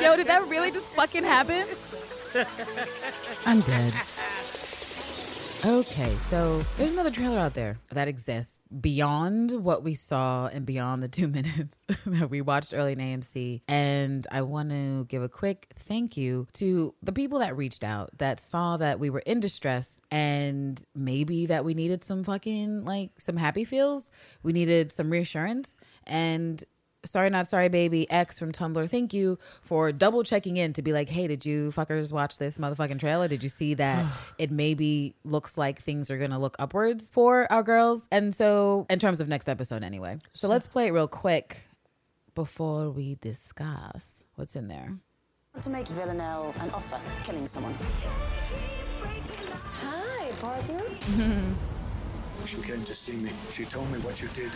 Yo, 0.00 0.16
did 0.16 0.28
that 0.28 0.46
really 0.46 0.70
just 0.70 0.86
fucking 0.90 1.24
happen? 1.24 1.66
I'm 3.46 3.62
dead. 3.62 3.92
Okay, 5.66 6.14
so 6.28 6.60
there's 6.76 6.92
another 6.92 7.10
trailer 7.10 7.38
out 7.38 7.54
there 7.54 7.78
that 7.90 8.06
exists 8.06 8.58
beyond 8.82 9.50
what 9.50 9.82
we 9.82 9.94
saw 9.94 10.46
and 10.48 10.66
beyond 10.66 11.02
the 11.02 11.08
two 11.16 11.26
minutes 11.26 11.74
that 12.04 12.28
we 12.28 12.42
watched 12.42 12.74
early 12.74 12.92
in 12.92 12.98
AMC. 12.98 13.62
And 13.66 14.26
I 14.30 14.42
want 14.42 14.68
to 14.68 15.06
give 15.06 15.22
a 15.22 15.28
quick 15.28 15.72
thank 15.78 16.18
you 16.18 16.46
to 16.54 16.94
the 17.02 17.12
people 17.12 17.38
that 17.38 17.56
reached 17.56 17.82
out 17.82 18.10
that 18.18 18.40
saw 18.40 18.76
that 18.76 19.00
we 19.00 19.08
were 19.08 19.20
in 19.20 19.40
distress 19.40 20.02
and 20.10 20.84
maybe 20.94 21.46
that 21.46 21.64
we 21.64 21.72
needed 21.72 22.04
some 22.04 22.24
fucking 22.24 22.84
like 22.84 23.18
some 23.18 23.38
happy 23.38 23.64
feels. 23.64 24.10
We 24.42 24.52
needed 24.52 24.92
some 24.92 25.08
reassurance. 25.08 25.78
And 26.06 26.62
Sorry 27.04 27.30
Not 27.30 27.48
Sorry 27.48 27.68
Baby 27.68 28.10
X 28.10 28.38
from 28.38 28.52
Tumblr, 28.52 28.88
thank 28.90 29.12
you 29.12 29.38
for 29.62 29.92
double 29.92 30.22
checking 30.22 30.56
in 30.56 30.72
to 30.74 30.82
be 30.82 30.92
like, 30.92 31.08
hey, 31.08 31.26
did 31.26 31.44
you 31.44 31.70
fuckers 31.70 32.12
watch 32.12 32.38
this 32.38 32.58
motherfucking 32.58 32.98
trailer? 32.98 33.28
Did 33.28 33.42
you 33.42 33.48
see 33.48 33.74
that 33.74 34.04
it 34.38 34.50
maybe 34.50 35.14
looks 35.24 35.56
like 35.58 35.80
things 35.80 36.10
are 36.10 36.18
gonna 36.18 36.38
look 36.38 36.56
upwards 36.58 37.10
for 37.10 37.50
our 37.52 37.62
girls? 37.62 38.08
And 38.10 38.34
so, 38.34 38.86
in 38.90 38.98
terms 38.98 39.20
of 39.20 39.28
next 39.28 39.48
episode, 39.48 39.82
anyway. 39.82 40.16
So, 40.32 40.48
let's 40.48 40.66
play 40.66 40.86
it 40.88 40.92
real 40.92 41.08
quick 41.08 41.68
before 42.34 42.90
we 42.90 43.16
discuss 43.20 44.26
what's 44.34 44.56
in 44.56 44.68
there. 44.68 44.96
to 45.62 45.70
make 45.70 45.86
Villanelle 45.88 46.54
an 46.60 46.70
offer, 46.70 47.00
killing 47.22 47.46
someone. 47.46 47.74
Hi, 49.82 50.30
partner. 50.40 50.80
She 52.46 52.60
came 52.60 52.84
to 52.84 52.94
see 52.94 53.12
me. 53.12 53.30
She 53.52 53.64
told 53.64 53.90
me 53.90 53.98
what 54.00 54.20
you 54.20 54.28
did. 54.34 54.50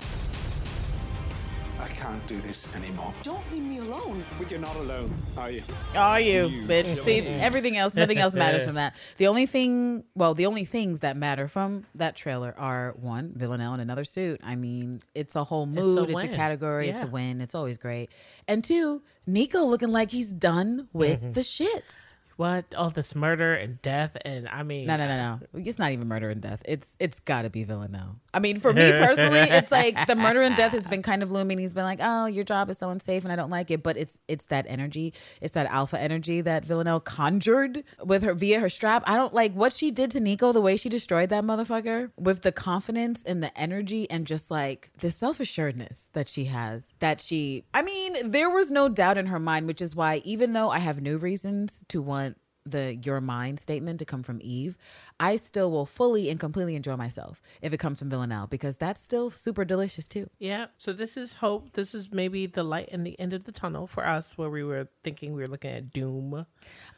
I 1.80 1.86
can't 1.88 2.26
do 2.26 2.40
this 2.40 2.74
anymore. 2.74 3.14
Don't 3.22 3.52
leave 3.52 3.62
me 3.62 3.78
alone. 3.78 4.24
But 4.36 4.50
you're 4.50 4.58
not 4.60 4.74
alone, 4.76 5.12
are 5.36 5.50
you? 5.50 5.62
Are 5.94 6.20
you, 6.20 6.48
You 6.48 6.66
bitch? 6.66 6.96
don't. 6.96 7.04
See, 7.04 7.20
everything 7.20 7.76
else, 7.76 7.94
nothing 7.94 8.18
else 8.18 8.34
matters 8.34 8.64
from 8.64 8.74
that. 8.82 8.96
The 9.16 9.28
only 9.28 9.46
thing, 9.46 10.02
well, 10.16 10.34
the 10.34 10.46
only 10.46 10.64
things 10.64 11.00
that 11.00 11.16
matter 11.16 11.46
from 11.46 11.84
that 11.94 12.16
trailer 12.16 12.52
are 12.58 12.94
one, 13.00 13.32
Villanelle 13.36 13.74
in 13.74 13.80
another 13.80 14.04
suit. 14.04 14.40
I 14.42 14.56
mean, 14.56 15.00
it's 15.14 15.36
a 15.36 15.44
whole 15.44 15.66
mood, 15.66 15.98
it's 16.08 16.12
a, 16.12 16.14
win. 16.14 16.32
category, 16.34 16.88
it's 16.88 17.02
a 17.02 17.06
win. 17.06 17.40
It's 17.40 17.54
always 17.54 17.78
great. 17.78 18.10
And 18.48 18.64
two, 18.64 19.02
Niko 19.28 19.64
looking 19.68 19.90
like 19.90 20.10
he's 20.10 20.32
done 20.32 20.88
with 20.92 21.20
Mm-hmm. 21.20 21.32
the 21.32 21.40
shits. 21.42 22.12
What 22.38 22.72
all 22.76 22.90
this 22.90 23.16
murder 23.16 23.52
and 23.52 23.82
death 23.82 24.16
and 24.24 24.48
I 24.48 24.62
mean 24.62 24.86
No, 24.86 24.96
no, 24.96 25.08
no, 25.08 25.16
no. 25.16 25.60
It's 25.64 25.76
not 25.76 25.90
even 25.90 26.06
murder 26.06 26.30
and 26.30 26.40
death. 26.40 26.62
It's 26.64 26.94
it's 27.00 27.18
got 27.18 27.42
to 27.42 27.50
be 27.50 27.64
Villanelle. 27.64 28.14
I 28.32 28.38
mean, 28.38 28.60
for 28.60 28.72
me 28.72 28.92
personally, 28.92 29.40
it's 29.40 29.72
like 29.72 30.06
the 30.06 30.14
murder 30.14 30.42
and 30.42 30.54
death 30.54 30.70
has 30.70 30.86
been 30.86 31.02
kind 31.02 31.24
of 31.24 31.32
looming. 31.32 31.58
He's 31.58 31.72
been 31.72 31.82
like, 31.82 31.98
"Oh, 32.00 32.26
your 32.26 32.44
job 32.44 32.70
is 32.70 32.78
so 32.78 32.90
unsafe, 32.90 33.24
and 33.24 33.32
I 33.32 33.34
don't 33.34 33.50
like 33.50 33.72
it." 33.72 33.82
But 33.82 33.96
it's 33.96 34.20
it's 34.28 34.46
that 34.46 34.66
energy, 34.68 35.14
it's 35.40 35.54
that 35.54 35.66
alpha 35.66 36.00
energy 36.00 36.40
that 36.42 36.64
Villanelle 36.64 37.00
conjured 37.00 37.82
with 38.04 38.22
her 38.22 38.34
via 38.34 38.60
her 38.60 38.68
strap. 38.68 39.02
I 39.04 39.16
don't 39.16 39.34
like 39.34 39.52
what 39.54 39.72
she 39.72 39.90
did 39.90 40.12
to 40.12 40.20
Niko, 40.20 40.52
the 40.52 40.60
way 40.60 40.76
she 40.76 40.88
destroyed 40.88 41.30
that 41.30 41.42
motherfucker 41.42 42.12
with 42.16 42.42
the 42.42 42.52
confidence 42.52 43.24
and 43.24 43.42
the 43.42 43.58
energy 43.58 44.08
and 44.10 44.28
just 44.28 44.48
like 44.48 44.90
the 44.98 45.10
self 45.10 45.40
assuredness 45.40 46.10
that 46.12 46.28
she 46.28 46.44
has. 46.44 46.94
That 47.00 47.20
she, 47.20 47.64
I 47.74 47.82
mean, 47.82 48.30
there 48.30 48.48
was 48.48 48.70
no 48.70 48.88
doubt 48.88 49.18
in 49.18 49.26
her 49.26 49.40
mind, 49.40 49.66
which 49.66 49.82
is 49.82 49.96
why 49.96 50.22
even 50.24 50.52
though 50.52 50.70
I 50.70 50.78
have 50.78 51.02
new 51.02 51.18
reasons 51.18 51.84
to 51.88 52.00
want 52.00 52.27
the 52.70 52.96
your 52.96 53.20
mind 53.20 53.60
statement 53.60 53.98
to 53.98 54.04
come 54.04 54.22
from 54.22 54.40
Eve, 54.42 54.76
I 55.20 55.36
still 55.36 55.70
will 55.70 55.86
fully 55.86 56.30
and 56.30 56.38
completely 56.38 56.76
enjoy 56.76 56.96
myself 56.96 57.42
if 57.62 57.72
it 57.72 57.78
comes 57.78 57.98
from 57.98 58.10
Villanelle 58.10 58.46
because 58.46 58.76
that's 58.76 59.00
still 59.00 59.30
super 59.30 59.64
delicious 59.64 60.06
too. 60.06 60.30
Yeah. 60.38 60.66
So 60.76 60.92
this 60.92 61.16
is 61.16 61.36
hope. 61.36 61.72
This 61.72 61.94
is 61.94 62.12
maybe 62.12 62.46
the 62.46 62.62
light 62.62 62.88
in 62.90 63.04
the 63.04 63.18
end 63.18 63.32
of 63.32 63.44
the 63.44 63.52
tunnel 63.52 63.86
for 63.86 64.06
us 64.06 64.38
where 64.38 64.50
we 64.50 64.62
were 64.62 64.88
thinking 65.02 65.34
we 65.34 65.42
were 65.42 65.48
looking 65.48 65.70
at 65.70 65.92
doom. 65.92 66.46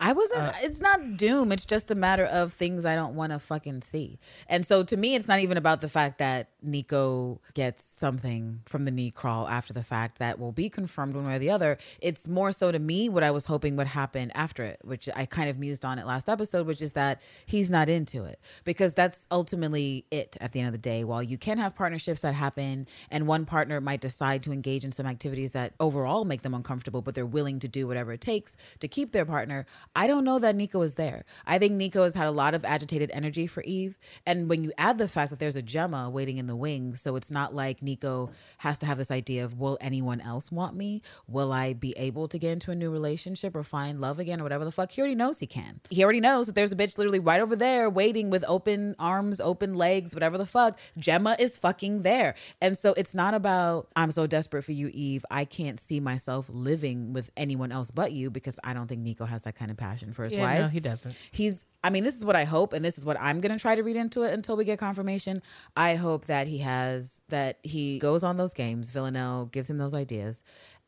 I 0.01 0.13
wasn't 0.13 0.41
uh, 0.41 0.53
it's 0.63 0.81
not 0.81 1.17
doom, 1.17 1.53
it's 1.53 1.65
just 1.65 1.91
a 1.91 1.95
matter 1.95 2.25
of 2.25 2.53
things 2.53 2.85
I 2.85 2.95
don't 2.95 3.15
want 3.15 3.33
to 3.33 3.39
fucking 3.39 3.83
see. 3.83 4.19
And 4.49 4.67
so 4.67 4.83
to 4.83 4.97
me 4.97 5.15
it's 5.15 5.29
not 5.29 5.41
even 5.41 5.57
about 5.57 5.81
the 5.81 5.89
fact 5.89 6.19
that 6.19 6.49
Niko 6.65 7.39
gets 7.55 7.85
something 7.85 8.61
from 8.67 8.85
the 8.85 8.91
knee 8.91 9.11
crawl 9.11 9.47
after 9.49 9.73
the 9.73 9.83
fact 9.83 10.19
that 10.19 10.39
will 10.39 10.53
be 10.53 10.69
confirmed 10.69 11.15
one 11.15 11.27
way 11.27 11.37
or 11.37 11.39
the 11.39 11.51
other. 11.51 11.79
It's 12.01 12.27
more 12.27 12.53
so 12.53 12.73
to 12.73 12.79
me 12.79 13.09
what 13.09 13.23
I 13.23 13.31
was 13.31 13.47
hoping 13.47 13.77
would 13.77 13.89
happen 13.89 14.31
after 14.33 14.65
it, 14.65 14.81
which 14.83 15.09
I 15.15 15.27
kind 15.27 15.51
of 15.51 15.59
mused 15.61 15.85
on 15.85 15.99
it 15.99 16.07
last 16.07 16.29
episode, 16.29 16.67
which 16.67 16.83
is 16.83 16.95
that 16.95 17.21
he's 17.47 17.71
not 17.71 17.89
into 17.89 18.25
it 18.25 18.41
because 18.65 18.95
that's 18.95 19.27
ultimately 19.31 20.07
it 20.11 20.37
at 20.41 20.53
the 20.53 20.61
end 20.61 20.67
of 20.67 20.73
the 20.73 20.79
day. 20.79 21.05
While 21.05 21.23
you 21.23 21.39
can 21.39 21.59
have 21.59 21.75
partnerships 21.75 22.23
that 22.23 22.35
happen 22.35 22.87
and 23.11 23.27
one 23.27 23.45
partner 23.45 23.81
might 23.81 24.01
decide 24.01 24.43
to 24.45 24.53
engage 24.53 24.85
in 24.85 24.93
some 24.93 25.07
activities 25.07 25.53
that 25.53 25.75
overall 25.79 26.25
make 26.25 26.43
them 26.43 26.55
uncomfortable, 26.55 27.03
but 27.03 27.15
they're 27.15 27.27
willing 27.27 27.59
to 27.61 27.69
do 27.69 27.87
whatever 27.87 28.13
it 28.13 28.21
takes 28.21 28.57
to 28.81 28.89
keep 28.89 29.13
their 29.13 29.25
partner, 29.25 29.67
I 29.95 30.07
don't 30.07 30.25
know 30.25 30.39
that 30.39 30.57
Niko 30.57 30.85
is 30.85 30.95
there. 30.95 31.25
I 31.47 31.59
think 31.59 31.81
Niko 31.81 32.03
has 32.05 32.15
had 32.15 32.27
a 32.27 32.33
lot 32.33 32.55
of 32.55 32.65
agitated 32.65 33.11
energy 33.13 33.47
for 33.47 33.63
Eve. 33.63 33.99
And 34.27 34.49
when 34.49 34.65
you 34.65 34.73
add 34.79 34.99
the 34.99 35.09
fact 35.09 35.31
that 35.31 35.39
there's 35.39 35.57
a 35.57 35.63
Gemma 35.63 36.11
waiting 36.11 36.39
in 36.39 36.47
the 36.47 36.57
wings, 36.57 37.01
so 37.01 37.17
it's 37.17 37.31
not 37.31 37.55
like 37.55 37.81
Niko 37.81 38.31
has 38.59 38.79
to 38.81 38.87
have 38.87 38.99
this 38.99 39.11
idea 39.11 39.45
of, 39.45 39.59
will 39.59 39.79
anyone 39.81 40.21
else 40.21 40.51
want 40.51 40.75
me? 40.75 41.03
Will 41.29 41.53
I 41.53 41.73
be 41.73 41.93
able 41.97 42.29
to 42.29 42.39
get 42.39 42.53
into 42.53 42.71
a 42.71 42.75
new 42.75 42.91
relationship 42.91 43.55
or 43.55 43.63
find 43.63 44.01
love 44.01 44.19
again 44.19 44.41
or 44.41 44.43
whatever 44.43 44.65
the 44.65 44.73
fuck? 44.73 44.93
He 44.93 45.01
already 45.01 45.15
knows 45.15 45.39
he 45.39 45.47
can. 45.51 45.81
He 45.91 46.03
already 46.03 46.21
knows 46.21 46.47
that 46.47 46.55
there's 46.55 46.73
a 46.73 46.77
bitch 46.77 46.97
literally 46.97 47.19
right 47.19 47.41
over 47.41 47.55
there 47.57 47.91
waiting 47.91 48.31
with 48.31 48.45
open 48.49 48.95
arms, 48.99 49.41
open 49.41 49.75
legs, 49.75 50.15
whatever 50.15 50.39
the 50.39 50.47
fuck. 50.47 50.79
Gemma 50.99 51.37
is 51.39 51.57
fucking 51.59 52.03
there. 52.03 52.35
And 52.63 52.79
so 52.79 52.95
it's 52.97 53.15
not 53.15 53.35
about, 53.35 53.89
I'm 53.97 54.11
so 54.11 54.27
desperate 54.27 54.63
for 54.63 54.73
you, 54.73 54.91
Eve. 54.95 55.25
I 55.31 55.45
can't 55.45 55.79
see 55.81 56.01
myself 56.01 56.47
living 56.49 57.13
with 57.13 57.31
anyone 57.37 57.73
else 57.73 57.91
but 57.91 58.13
you 58.13 58.31
because 58.31 58.59
I 58.65 58.73
don't 58.73 58.87
think 58.87 59.03
Niko 59.05 59.29
has 59.29 59.43
that 59.43 59.57
kind 59.57 59.71
of 59.71 59.77
passion 59.77 60.13
for 60.13 60.25
his 60.25 60.33
Yeah, 60.35 60.43
wife 60.43 60.61
no, 60.61 60.69
he 60.69 60.81
doesn't. 60.81 61.17
he's 61.33 61.67
i 61.83 61.91
mean 61.91 62.05
this 62.05 62.15
is 62.17 62.25
what 62.25 62.37
i 62.37 62.45
hope 62.45 62.73
and 62.75 62.85
this 62.85 62.99
is 62.99 63.05
what 63.07 63.19
i'm 63.21 63.41
going 63.41 63.53
to 63.57 63.59
try 63.59 63.75
to 63.75 63.83
read 63.83 63.97
into 63.97 64.23
it 64.23 64.33
until 64.35 64.55
we 64.57 64.65
get 64.67 64.79
confirmation 64.79 65.41
i 65.77 65.95
hope 65.95 66.27
that 66.27 66.47
he 66.47 66.59
has 66.59 67.23
that 67.31 67.59
he 67.63 67.99
goes 67.99 68.23
on 68.23 68.37
those 68.37 68.53
games 68.53 68.91
villanelle 68.91 69.47
gives 69.47 69.71
him 69.71 69.79
those 69.79 69.95
ideas 69.95 70.43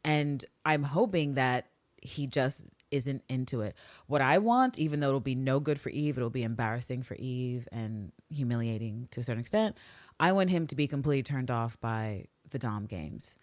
and 0.05 0.45
i'm 0.67 0.83
hoping 0.83 1.33
that 1.35 1.67
he 2.03 2.27
just 2.27 2.67
isn't 2.93 3.25
into 3.29 3.63
it. 3.63 3.75
What 4.07 4.21
i 4.23 4.39
want 4.39 4.79
even 4.79 5.01
though 5.01 5.09
it'll 5.09 5.21
be 5.21 5.35
no 5.35 5.59
good 5.59 5.81
for 5.81 5.89
eve 5.89 6.17
it'll 6.17 6.31
be 6.31 6.45
embarrassing 6.45 7.03
for 7.03 7.15
eve 7.17 7.69
and 7.73 8.13
humiliating 8.31 9.09
to 9.11 9.21
a 9.21 9.25
certain 9.25 9.41
extent 9.41 9.77
i 10.21 10.31
want 10.33 10.51
him 10.51 10.67
to 10.67 10.77
be 10.77 10.87
completely 10.87 11.23
turned 11.23 11.51
off 11.51 11.81
by 11.81 12.27
the 12.53 12.59
dom 12.59 12.87
games. 12.87 13.37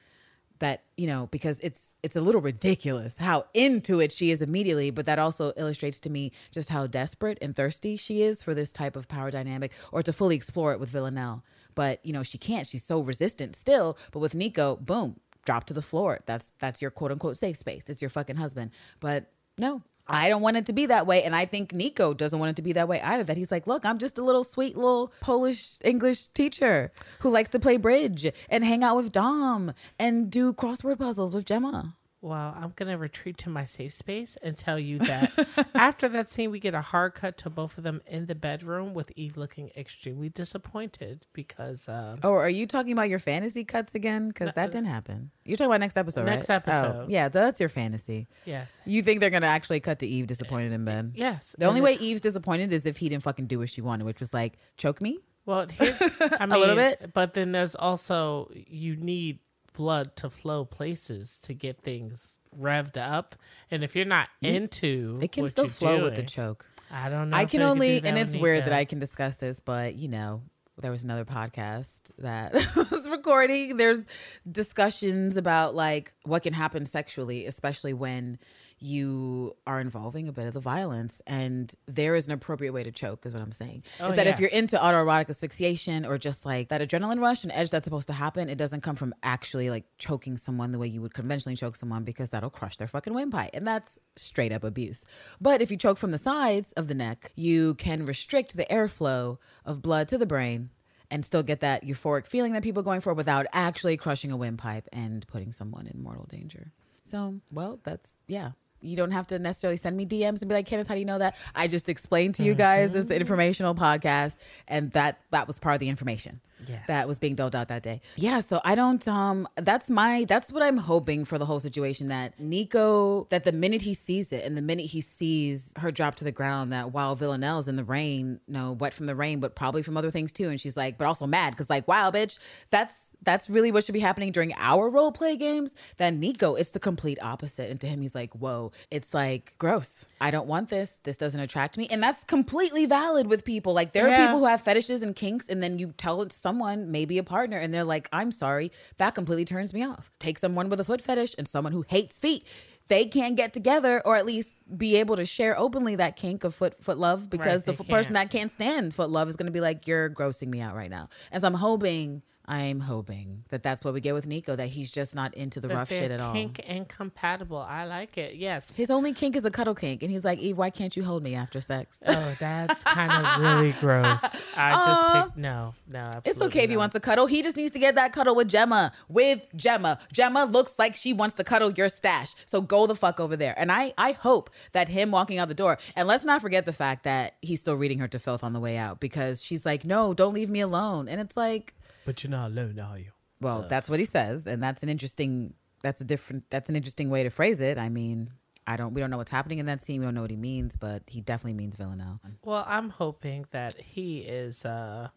That 0.59 0.83
you 0.97 1.07
know 1.07 1.27
because 1.31 1.57
it's 1.61 1.95
it's 2.03 2.17
a 2.17 2.21
little 2.21 2.41
ridiculous 2.41 3.15
how 3.15 3.45
into 3.53 4.01
it 4.01 4.11
she 4.11 4.29
is 4.29 4.41
immediately 4.41 4.91
but 4.91 5.05
that 5.05 5.17
also 5.17 5.53
illustrates 5.55 6.01
to 6.01 6.09
me 6.09 6.33
just 6.51 6.67
how 6.67 6.85
desperate 6.85 7.37
and 7.41 7.55
thirsty 7.55 7.95
she 7.95 8.23
is 8.23 8.43
for 8.43 8.53
this 8.53 8.73
type 8.73 8.97
of 8.97 9.07
power 9.07 9.31
dynamic 9.31 9.71
or 9.93 10.03
to 10.03 10.11
fully 10.11 10.35
explore 10.35 10.73
it 10.73 10.79
with 10.79 10.89
villanelle. 10.89 11.45
But 11.75 12.05
you 12.05 12.11
know 12.11 12.23
she 12.23 12.37
can't. 12.37 12.67
She's 12.67 12.83
so 12.83 12.99
resistant 12.99 13.55
still. 13.55 13.97
But 14.11 14.19
with 14.19 14.33
niko 14.33 14.77
boom 14.79 15.21
drop 15.45 15.63
to 15.65 15.73
the 15.73 15.81
floor. 15.81 16.19
That's 16.25 16.51
that's 16.59 16.81
your 16.81 16.91
quote 16.91 17.13
unquote 17.13 17.37
safe 17.37 17.55
space. 17.55 17.83
It's 17.87 18.01
your 18.01 18.09
fucking 18.09 18.35
husband. 18.35 18.71
But 18.99 19.31
no 19.59 19.83
I 20.09 20.27
don't 20.27 20.41
want 20.41 20.57
it 20.57 20.65
to 20.65 20.73
be 20.73 20.87
that 20.87 21.05
way. 21.05 21.23
And 21.23 21.35
I 21.35 21.45
think 21.45 21.71
Niko 21.71 22.17
doesn't 22.17 22.39
want 22.39 22.49
it 22.49 22.55
to 22.55 22.61
be 22.63 22.73
that 22.73 22.87
way 22.87 22.99
either. 23.01 23.23
That 23.23 23.37
he's 23.37 23.51
like, 23.51 23.67
look, 23.67 23.85
I'm 23.85 23.99
just 23.99 24.17
a 24.17 24.23
little 24.23 24.43
sweet 24.43 24.75
little 24.75 25.13
Polish 25.21 25.77
English 25.83 26.27
teacher 26.27 26.91
who 27.19 27.29
likes 27.29 27.49
to 27.49 27.59
play 27.59 27.77
bridge 27.77 28.31
and 28.49 28.65
hang 28.65 28.83
out 28.83 28.95
with 28.95 29.11
Dom 29.11 29.73
and 29.99 30.31
do 30.31 30.51
crossword 30.51 30.97
puzzles 30.97 31.35
with 31.35 31.45
Gemma. 31.45 31.95
Well, 32.21 32.53
I'm 32.59 32.73
gonna 32.75 32.97
retreat 32.97 33.37
to 33.39 33.49
my 33.49 33.63
safe 33.63 33.93
space 33.93 34.37
and 34.43 34.57
tell 34.57 34.77
you 34.77 34.99
that 34.99 35.31
after 35.73 36.09
that 36.09 36.29
scene, 36.29 36.51
we 36.51 36.59
get 36.59 36.73
a 36.75 36.81
hard 36.81 37.13
cut 37.15 37.37
to 37.37 37.49
both 37.49 37.77
of 37.77 37.85
them 37.85 38.01
in 38.05 38.25
the 38.25 38.35
bedroom 38.35 38.93
with 38.93 39.09
Eve 39.15 39.37
looking 39.37 39.71
extremely 39.77 40.27
disappointed 40.27 41.25
because 41.31 41.87
uh, 41.87 42.17
Oh, 42.21 42.33
are 42.33 42.49
you 42.49 42.67
talking 42.67 42.91
about 42.91 43.07
your 43.07 43.19
fantasy 43.19 43.63
cuts 43.63 43.95
again? 43.95 44.27
Because 44.27 44.51
that 44.55 44.71
didn't 44.73 44.87
happen. 44.87 45.31
You're 45.45 45.55
talking 45.55 45.71
about 45.71 45.79
next 45.79 45.95
episode, 45.95 46.21
right? 46.27 46.35
Next 46.35 46.49
episode. 46.49 47.03
Oh, 47.03 47.05
yeah, 47.07 47.29
that's 47.29 47.59
your 47.61 47.69
fantasy. 47.69 48.27
yes, 48.45 48.81
You 48.85 49.01
think 49.01 49.21
they're 49.21 49.29
gonna 49.29 49.45
actually 49.47 49.79
cut 49.79 49.99
to 49.99 50.07
Eve 50.07 50.27
disappointed 50.27 50.73
in 50.73 50.83
bed? 50.83 51.13
yes. 51.15 51.55
The 51.57 51.65
only 51.65 51.79
way 51.79 51.93
Eve's 51.93 52.19
disappointed 52.21 52.73
is 52.73 52.85
if 52.85 52.97
he 52.97 53.07
didn't 53.07 53.23
fucking 53.23 53.47
do 53.47 53.59
what 53.59 53.69
she 53.69 53.79
wanted, 53.79 54.03
which 54.03 54.19
was 54.19 54.33
like 54.33 54.57
choke 54.75 55.01
me. 55.01 55.19
Well, 55.45 55.67
here's 55.67 56.01
I 56.39 56.45
mean, 56.45 56.59
little 56.59 56.75
bit? 56.75 57.11
but 57.13 57.33
then 57.33 57.53
there's 57.53 57.75
also 57.75 58.51
you 58.53 58.97
need 58.97 59.39
blood 59.79 60.13
to 60.17 60.29
flow 60.29 60.65
places 60.65 61.39
to 61.39 61.53
get 61.53 61.79
things 61.81 62.37
revved 62.59 62.97
up, 62.97 63.37
and 63.71 63.81
if 63.81 63.95
you're 63.95 64.03
not 64.03 64.27
into, 64.41 65.17
It 65.21 65.31
can 65.31 65.47
still 65.47 65.69
flow 65.69 66.03
with 66.03 66.17
the 66.17 66.23
choke. 66.23 66.65
I 66.91 67.07
don't 67.07 67.29
know. 67.29 67.37
I 67.37 67.45
can 67.45 67.61
only, 67.61 68.03
and 68.03 68.17
it's 68.17 68.35
weird 68.35 68.65
that 68.65 68.73
I 68.73 68.83
can 68.83 68.99
discuss 68.99 69.37
this, 69.37 69.61
but 69.61 69.95
you 69.95 70.09
know, 70.09 70.41
there 70.81 70.91
was 70.91 71.05
another 71.05 71.23
podcast 71.23 72.11
that 72.17 72.51
was 72.91 73.09
recording. 73.09 73.77
There's 73.77 74.05
discussions 74.51 75.37
about 75.37 75.75
like 75.75 76.13
what 76.23 76.43
can 76.43 76.51
happen 76.51 76.85
sexually, 76.85 77.45
especially 77.45 77.93
when 77.93 78.37
you 78.79 79.55
are 79.67 79.79
involving 79.79 80.27
a 80.27 80.31
bit 80.31 80.47
of 80.47 80.53
the 80.53 80.59
violence. 80.59 81.21
And 81.27 81.73
there 81.85 82.15
is 82.15 82.27
an 82.27 82.33
appropriate 82.33 82.71
way 82.71 82.83
to 82.83 82.91
choke, 82.91 83.25
is 83.25 83.33
what 83.33 83.41
I'm 83.41 83.51
saying. 83.51 83.83
Oh, 83.99 84.09
is 84.09 84.15
that 84.15 84.27
if 84.27 84.39
you're 84.39 84.49
into 84.49 84.77
autoerotic 84.77 85.29
asphyxiation 85.29 86.05
or 86.05 86.17
just 86.17 86.45
like 86.45 86.69
that 86.69 86.81
adrenaline 86.81 87.21
rush 87.21 87.43
and 87.43 87.51
edge 87.51 87.69
that's 87.69 87.85
supposed 87.85 88.07
to 88.07 88.13
happen, 88.13 88.49
it 88.49 88.57
doesn't 88.57 88.81
come 88.81 88.95
from 88.95 89.13
actually 89.23 89.69
like 89.69 89.85
choking 89.97 90.37
someone 90.37 90.71
the 90.71 90.79
way 90.79 90.87
you 90.87 91.01
would 91.01 91.13
conventionally 91.13 91.55
choke 91.55 91.75
someone 91.75 92.03
because 92.03 92.29
that'll 92.29 92.49
crush 92.49 92.77
their 92.77 92.87
fucking 92.87 93.13
windpipe. 93.13 93.51
And 93.53 93.67
that's 93.67 93.99
straight 94.15 94.51
up 94.51 94.63
abuse. 94.63 95.05
But 95.39 95.61
if 95.61 95.71
you 95.71 95.77
choke 95.77 95.97
from 95.97 96.11
the 96.11 96.17
sides 96.17 96.71
of 96.73 96.87
the 96.87 96.95
neck, 96.95 97.31
you 97.35 97.75
can 97.75 98.05
restrict 98.05 98.55
the 98.55 98.65
airflow 98.65 99.37
of 99.65 99.81
blood 99.81 100.07
to 100.09 100.17
the 100.17 100.25
brain 100.25 100.69
and 101.11 101.25
still 101.25 101.43
get 101.43 101.59
that 101.61 101.83
euphoric 101.83 102.27
feeling 102.27 102.53
that 102.53 102.63
people 102.63 102.81
are 102.81 102.83
going 102.83 103.01
for 103.01 103.13
without 103.13 103.45
actually 103.51 103.97
crushing 103.97 104.31
a 104.31 104.37
windpipe 104.37 104.87
and 104.93 105.27
putting 105.27 105.51
someone 105.51 105.87
in 105.87 106.01
mortal 106.01 106.25
danger. 106.29 106.71
So, 107.03 107.41
well, 107.51 107.79
that's, 107.83 108.17
yeah. 108.27 108.51
You 108.81 108.95
don't 108.95 109.11
have 109.11 109.27
to 109.27 109.39
necessarily 109.39 109.77
send 109.77 109.97
me 109.97 110.05
DMs 110.05 110.41
and 110.41 110.49
be 110.49 110.55
like, 110.55 110.65
Candace, 110.65 110.87
how 110.87 110.93
do 110.93 110.99
you 110.99 111.05
know 111.05 111.19
that? 111.19 111.35
I 111.55 111.67
just 111.67 111.89
explained 111.89 112.35
to 112.35 112.43
you 112.43 112.53
mm-hmm. 112.53 112.59
guys 112.59 112.91
this 112.91 113.07
informational 113.07 113.75
podcast, 113.75 114.37
and 114.67 114.91
that 114.91 115.19
that 115.31 115.47
was 115.47 115.59
part 115.59 115.75
of 115.75 115.79
the 115.79 115.89
information 115.89 116.41
Yes. 116.67 116.83
that 116.87 117.07
was 117.07 117.19
being 117.19 117.35
doled 117.35 117.55
out 117.55 117.69
that 117.69 117.83
day. 117.83 118.01
Yeah, 118.15 118.39
so 118.41 118.59
I 118.65 118.75
don't 118.75 119.07
um 119.07 119.47
that's 119.55 119.89
my 119.89 120.25
that's 120.25 120.51
what 120.51 120.61
I'm 120.61 120.77
hoping 120.77 121.25
for 121.25 121.37
the 121.37 121.45
whole 121.45 121.59
situation 121.59 122.09
that 122.09 122.37
Niko 122.37 123.29
that 123.29 123.43
the 123.43 123.51
minute 123.51 123.81
he 123.81 123.93
sees 123.93 124.31
it 124.33 124.43
and 124.45 124.57
the 124.57 124.61
minute 124.61 124.87
he 124.87 125.01
sees 125.01 125.73
her 125.77 125.91
drop 125.91 126.15
to 126.15 126.23
the 126.23 126.31
ground 126.31 126.71
that 126.73 126.91
while 126.91 127.15
Villanelle's 127.15 127.67
in 127.67 127.75
the 127.75 127.83
rain, 127.83 128.39
no, 128.47 128.73
wet 128.73 128.93
from 128.93 129.05
the 129.05 129.15
rain, 129.15 129.39
but 129.39 129.55
probably 129.55 129.81
from 129.83 129.97
other 129.97 130.11
things 130.11 130.31
too 130.31 130.49
and 130.49 130.59
she's 130.59 130.75
like 130.77 130.97
but 130.97 131.05
also 131.07 131.25
mad 131.27 131.55
cuz 131.57 131.69
like 131.69 131.87
wow 131.87 132.11
bitch, 132.11 132.37
that's 132.69 133.09
that's 133.21 133.49
really 133.49 133.71
what 133.71 133.83
should 133.83 133.93
be 133.93 133.99
happening 133.99 134.31
during 134.31 134.53
our 134.55 134.89
role 134.89 135.11
play 135.11 135.35
games, 135.35 135.75
then 135.97 136.21
Niko, 136.21 136.57
it's 136.59 136.69
the 136.71 136.79
complete 136.79 137.17
opposite. 137.21 137.69
And 137.69 137.79
to 137.81 137.87
him, 137.87 138.01
he's 138.01 138.15
like, 138.15 138.33
whoa, 138.33 138.71
it's 138.91 139.13
like 139.13 139.55
gross. 139.57 140.05
I 140.21 140.31
don't 140.31 140.47
want 140.47 140.69
this. 140.69 141.01
This 141.03 141.17
doesn't 141.17 141.39
attract 141.39 141.77
me. 141.77 141.87
And 141.91 142.01
that's 142.01 142.23
completely 142.23 142.85
valid 142.85 143.27
with 143.27 143.43
people. 143.43 143.73
Like, 143.73 143.91
there 143.91 144.05
are 144.05 144.09
Yeah. 144.09 144.25
people 144.27 144.39
who 144.39 144.45
have 144.45 144.61
fetishes 144.61 145.01
and 145.03 145.13
kinks, 145.13 145.49
and 145.49 145.61
then 145.61 145.79
you 145.79 145.93
tell 145.97 146.21
it 146.21 146.29
to 146.29 146.35
someone, 146.49 146.91
maybe 146.91 147.17
a 147.19 147.23
partner, 147.23 147.57
and 147.57 147.71
they're 147.73 147.83
like, 147.83 148.09
I'm 148.11 148.31
sorry, 148.31 148.71
that 148.97 149.13
completely 149.13 149.45
turns 149.45 149.71
me 149.73 149.83
off. 149.83 150.09
Take 150.19 150.39
someone 150.39 150.67
with 150.69 150.79
a 150.79 150.83
foot 150.83 150.99
fetish 151.01 151.35
and 151.37 151.47
someone 151.47 151.73
who 151.73 151.85
hates 151.87 152.17
feet. 152.17 152.43
They 152.87 153.05
can't 153.05 153.35
get 153.37 153.53
together 153.53 154.01
or 154.03 154.15
at 154.15 154.25
least 154.25 154.57
be 154.75 154.95
able 154.95 155.15
to 155.17 155.25
share 155.25 155.55
openly 155.59 155.95
that 155.97 156.15
kink 156.15 156.43
of 156.43 156.55
foot 156.55 156.83
foot 156.83 156.97
love 156.97 157.29
because 157.29 157.61
Right, 157.61 157.65
the 157.77 157.83
they 157.83 157.83
f- 157.83 157.87
person 157.97 158.13
that 158.15 158.31
can't 158.31 158.49
stand 158.49 158.95
foot 158.95 159.11
love 159.11 159.29
is 159.29 159.35
going 159.35 159.45
to 159.45 159.51
be 159.51 159.61
like, 159.61 159.87
you're 159.87 160.09
grossing 160.09 160.47
me 160.47 160.59
out 160.59 160.75
right 160.75 160.89
now. 160.89 161.07
And 161.31 161.39
so 161.39 161.47
I'm 161.47 161.53
hoping, 161.53 162.23
I'm 162.47 162.79
hoping 162.79 163.43
that 163.49 163.61
that's 163.61 163.85
what 163.85 163.93
we 163.93 164.01
get 164.01 164.15
with 164.15 164.27
Niko, 164.27 164.57
that 164.57 164.69
he's 164.69 164.89
just 164.89 165.13
not 165.13 165.35
into 165.35 165.59
the 165.59 165.67
That 165.67 165.77
rough 165.77 165.89
shit 165.89 166.09
at 166.09 166.19
all. 166.19 166.33
Kink 166.33 166.57
incompatible. 166.61 167.57
I 167.59 167.85
like 167.85 168.17
it. 168.17 168.33
Yes. 168.37 168.71
His 168.75 168.89
only 168.89 169.13
kink 169.13 169.35
is 169.35 169.45
a 169.45 169.51
cuddle 169.51 169.75
kink. 169.75 170.01
And 170.01 170.11
he's 170.11 170.25
like, 170.25 170.39
Eve, 170.39 170.57
why 170.57 170.71
can't 170.71 170.97
you 170.97 171.03
hold 171.03 171.21
me 171.21 171.35
after 171.35 171.61
sex? 171.61 172.01
Oh, 172.07 172.35
that's 172.39 172.83
kind 172.85 173.11
of 173.11 173.39
really 173.39 173.71
gross. 173.79 174.38
I 174.59 174.71
just 174.85 175.05
uh, 175.05 175.23
picked 175.23 175.37
no, 175.37 175.73
no. 175.87 175.99
Absolutely 175.99 176.31
It's 176.31 176.41
okay 176.41 176.63
if 176.65 176.69
he 176.69 176.77
wants 176.77 176.95
a 176.95 176.99
cuddle. 176.99 177.25
He 177.27 177.41
just 177.41 177.55
needs 177.57 177.71
to 177.71 177.79
get 177.79 177.95
that 177.95 178.13
cuddle 178.13 178.35
with 178.35 178.47
Gemma. 178.47 178.91
With 179.07 179.45
Gemma. 179.55 179.99
Gemma 180.11 180.45
looks 180.45 180.77
like 180.77 180.95
she 180.95 181.13
wants 181.13 181.35
to 181.35 181.43
cuddle 181.43 181.71
your 181.71 181.89
stash. 181.89 182.35
So 182.45 182.61
go 182.61 182.87
the 182.87 182.95
fuck 182.95 183.19
over 183.19 183.35
there. 183.35 183.53
And 183.57 183.71
I, 183.71 183.93
I 183.97 184.11
hope 184.11 184.49
that 184.73 184.89
him 184.89 185.11
walking 185.11 185.37
out 185.37 185.47
the 185.47 185.53
door, 185.55 185.77
and 185.95 186.07
let's 186.07 186.25
not 186.25 186.41
forget 186.41 186.65
the 186.65 186.73
fact 186.73 187.03
that 187.03 187.35
he's 187.41 187.59
still 187.61 187.75
reading 187.75 187.99
her 187.99 188.07
to 188.09 188.19
filth 188.19 188.43
on 188.43 188.53
the 188.53 188.59
way 188.59 188.77
out 188.77 188.99
because 188.99 189.41
she's 189.41 189.65
like, 189.65 189.85
no, 189.85 190.13
don't 190.13 190.33
leave 190.33 190.49
me 190.49 190.59
alone. 190.61 191.07
And 191.07 191.19
it's 191.21 191.37
like, 191.37 191.73
But 192.05 192.23
you're 192.23 192.31
not 192.31 192.51
alone, 192.51 192.79
are 192.79 192.97
you? 192.97 193.11
well, 193.41 193.63
uh, 193.63 193.67
that's 193.67 193.89
what 193.89 193.99
he 193.99 194.05
says. 194.05 194.45
And 194.47 194.61
that's 194.61 194.83
an 194.83 194.89
interesting, 194.89 195.53
that's 195.81 196.01
a 196.01 196.03
different, 196.03 196.43
that's 196.49 196.69
an 196.69 196.75
interesting 196.75 197.09
way 197.09 197.23
to 197.23 197.29
phrase 197.29 197.61
it. 197.61 197.77
I 197.77 197.87
mean, 197.89 198.31
I 198.69 198.75
don't, 198.77 198.93
we 198.93 199.01
don't 199.01 199.09
know 199.09 199.17
what's 199.17 199.31
happening 199.31 199.57
in 199.57 199.65
that 199.65 199.81
scene. 199.81 199.99
We 199.99 200.05
don't 200.05 200.13
know 200.13 200.21
what 200.21 200.29
he 200.29 200.37
means, 200.37 200.75
but 200.75 201.01
he 201.07 201.21
definitely 201.21 201.55
means 201.55 201.75
Villanelle. 201.75 202.19
Well, 202.43 202.63
I'm 202.67 202.91
hoping 202.91 203.45
that 203.49 203.81
he 203.81 204.19
is 204.19 204.63
uh 204.63 205.09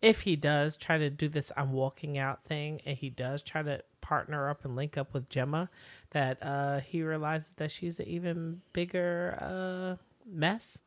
if 0.00 0.22
he 0.22 0.36
does 0.36 0.76
try 0.76 0.96
to 0.98 1.10
do 1.10 1.28
this 1.28 1.52
I'm 1.56 1.72
walking 1.72 2.16
out 2.18 2.44
thing 2.44 2.80
and 2.86 2.96
he 2.96 3.10
does 3.10 3.42
try 3.42 3.62
to 3.62 3.82
partner 4.00 4.48
up 4.48 4.64
and 4.64 4.74
link 4.74 4.96
up 4.96 5.12
with 5.12 5.28
Gemma, 5.28 5.68
that 6.10 6.38
uh 6.42 6.80
he 6.80 7.02
realizes 7.02 7.52
that 7.54 7.70
she's 7.70 8.00
an 8.00 8.08
even 8.08 8.62
bigger 8.72 9.36
uh 9.38 10.02
mess 10.26 10.80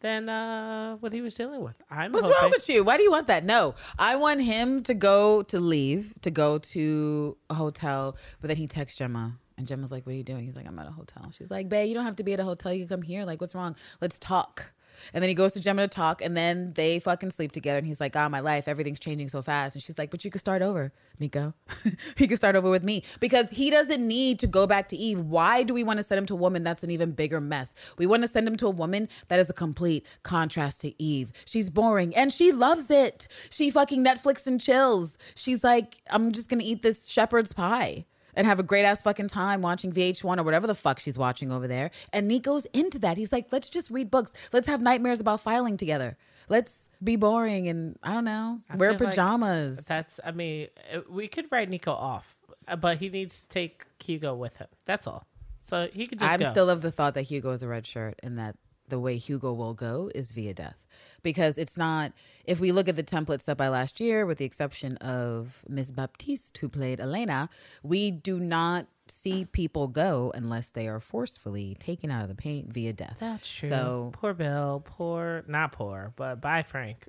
than 0.00 0.28
uh 0.28 0.94
what 0.98 1.12
he 1.12 1.22
was 1.22 1.34
dealing 1.34 1.62
with. 1.62 1.74
I'm 1.90 2.12
What's 2.12 2.26
hoping, 2.26 2.40
wrong 2.40 2.50
with 2.52 2.68
you? 2.68 2.84
Why 2.84 2.96
do 2.98 3.02
you 3.02 3.10
want 3.10 3.26
that? 3.26 3.44
No, 3.44 3.74
I 3.98 4.14
want 4.14 4.42
him 4.42 4.84
to 4.84 4.94
go 4.94 5.42
to 5.42 5.58
leave 5.58 6.14
to 6.22 6.30
go 6.30 6.58
to 6.58 7.36
a 7.50 7.54
hotel, 7.54 8.16
but 8.40 8.46
then 8.46 8.58
he 8.58 8.68
texts 8.68 8.96
Gemma. 8.98 9.38
And 9.58 9.66
Gemma's 9.66 9.92
like, 9.92 10.06
What 10.06 10.12
are 10.12 10.16
you 10.16 10.24
doing? 10.24 10.44
He's 10.44 10.56
like, 10.56 10.66
I'm 10.66 10.78
at 10.78 10.86
a 10.86 10.92
hotel. 10.92 11.30
She's 11.36 11.50
like, 11.50 11.68
Babe, 11.68 11.88
you 11.88 11.94
don't 11.94 12.04
have 12.04 12.16
to 12.16 12.24
be 12.24 12.32
at 12.34 12.40
a 12.40 12.44
hotel. 12.44 12.72
You 12.72 12.86
can 12.86 12.96
come 12.96 13.02
here. 13.02 13.24
Like, 13.24 13.40
what's 13.40 13.54
wrong? 13.54 13.76
Let's 14.00 14.18
talk. 14.18 14.72
And 15.12 15.22
then 15.22 15.28
he 15.28 15.34
goes 15.34 15.52
to 15.52 15.60
Gemma 15.60 15.82
to 15.82 15.88
talk, 15.88 16.22
and 16.22 16.36
then 16.36 16.72
they 16.74 16.98
fucking 16.98 17.30
sleep 17.30 17.52
together. 17.52 17.78
And 17.78 17.86
he's 17.86 18.00
like, 18.00 18.12
God, 18.12 18.30
my 18.30 18.40
life, 18.40 18.68
everything's 18.68 18.98
changing 18.98 19.28
so 19.28 19.42
fast. 19.42 19.76
And 19.76 19.82
she's 19.82 19.98
like, 19.98 20.10
But 20.10 20.24
you 20.24 20.30
could 20.30 20.40
start 20.40 20.62
over, 20.62 20.92
Niko. 21.20 21.54
he 22.16 22.28
could 22.28 22.36
start 22.36 22.56
over 22.56 22.70
with 22.70 22.84
me 22.84 23.02
because 23.20 23.50
he 23.50 23.70
doesn't 23.70 24.06
need 24.06 24.38
to 24.40 24.46
go 24.46 24.66
back 24.66 24.88
to 24.88 24.96
Eve. 24.96 25.20
Why 25.20 25.62
do 25.62 25.74
we 25.74 25.84
want 25.84 25.98
to 25.98 26.02
send 26.02 26.18
him 26.18 26.26
to 26.26 26.34
a 26.34 26.36
woman 26.36 26.62
that's 26.62 26.82
an 26.82 26.90
even 26.90 27.12
bigger 27.12 27.40
mess? 27.40 27.74
We 27.98 28.06
want 28.06 28.22
to 28.22 28.28
send 28.28 28.46
him 28.46 28.56
to 28.58 28.66
a 28.66 28.70
woman 28.70 29.08
that 29.28 29.38
is 29.38 29.48
a 29.48 29.54
complete 29.54 30.06
contrast 30.22 30.82
to 30.82 31.02
Eve. 31.02 31.32
She's 31.44 31.70
boring 31.70 32.14
and 32.14 32.32
she 32.32 32.52
loves 32.52 32.90
it. 32.90 33.28
She 33.50 33.70
fucking 33.70 34.04
Netflix 34.04 34.46
and 34.46 34.60
chills. 34.60 35.16
She's 35.34 35.64
like, 35.64 35.96
I'm 36.10 36.32
just 36.32 36.48
gonna 36.48 36.64
eat 36.64 36.82
this 36.82 37.06
shepherd's 37.06 37.52
pie 37.52 38.06
and 38.36 38.46
have 38.46 38.60
a 38.60 38.62
great 38.62 38.84
ass 38.84 39.02
fucking 39.02 39.28
time 39.28 39.62
watching 39.62 39.90
VH1 39.92 40.38
or 40.38 40.42
whatever 40.42 40.66
the 40.66 40.74
fuck 40.74 41.00
she's 41.00 41.18
watching 41.18 41.50
over 41.50 41.66
there. 41.66 41.90
And 42.12 42.28
Niko's 42.28 42.66
into 42.66 42.98
that. 43.00 43.16
He's 43.16 43.32
like, 43.32 43.46
let's 43.50 43.68
just 43.68 43.90
read 43.90 44.10
books. 44.10 44.32
Let's 44.52 44.66
have 44.66 44.80
nightmares 44.80 45.20
about 45.20 45.40
filing 45.40 45.76
together. 45.76 46.16
Let's 46.48 46.88
be 47.02 47.16
boring 47.16 47.66
and 47.66 47.98
I 48.02 48.12
don't 48.14 48.24
know, 48.24 48.60
I 48.70 48.76
wear 48.76 48.92
feel 48.92 49.06
like 49.06 49.10
pajamas. 49.10 49.84
that's 49.84 50.20
I 50.24 50.30
mean, 50.30 50.68
we 51.08 51.26
could 51.26 51.46
write 51.50 51.68
Niko 51.70 51.88
off, 51.88 52.36
but 52.78 52.98
he 52.98 53.08
needs 53.08 53.40
to 53.40 53.48
take 53.48 53.84
Hugo 53.98 54.34
with 54.34 54.56
him. 54.58 54.68
That's 54.84 55.08
all. 55.08 55.26
So 55.60 55.88
he 55.92 56.06
could 56.06 56.20
just 56.20 56.32
I'm 56.32 56.38
go. 56.38 56.48
still 56.48 56.70
of 56.70 56.82
the 56.82 56.92
thought 56.92 57.14
that 57.14 57.22
Hugo 57.22 57.50
is 57.50 57.64
a 57.64 57.68
red 57.68 57.84
shirt 57.84 58.20
and 58.22 58.38
that 58.38 58.54
the 58.88 58.98
way 58.98 59.16
Hugo 59.16 59.52
will 59.52 59.74
go 59.74 60.10
is 60.14 60.32
via 60.32 60.54
death. 60.54 60.76
Because 61.22 61.58
it's 61.58 61.76
not, 61.76 62.12
if 62.44 62.60
we 62.60 62.72
look 62.72 62.88
at 62.88 62.96
the 62.96 63.02
template 63.02 63.40
set 63.40 63.56
by 63.56 63.68
last 63.68 64.00
year, 64.00 64.26
with 64.26 64.38
the 64.38 64.44
exception 64.44 64.96
of 64.98 65.64
Miss 65.68 65.90
Baptiste, 65.90 66.58
who 66.58 66.68
played 66.68 67.00
Elena, 67.00 67.48
we 67.82 68.10
do 68.10 68.38
not 68.38 68.86
see 69.08 69.44
people 69.44 69.88
go 69.88 70.32
unless 70.34 70.70
they 70.70 70.88
are 70.88 71.00
forcefully 71.00 71.76
taken 71.78 72.10
out 72.10 72.22
of 72.22 72.28
the 72.28 72.34
paint 72.34 72.72
via 72.72 72.92
death. 72.92 73.16
That's 73.20 73.48
true. 73.48 73.68
So 73.68 74.10
poor 74.12 74.34
Bill, 74.34 74.82
poor 74.84 75.42
not 75.46 75.72
poor, 75.72 76.12
but 76.16 76.40
bye 76.40 76.62
Frank. 76.62 77.06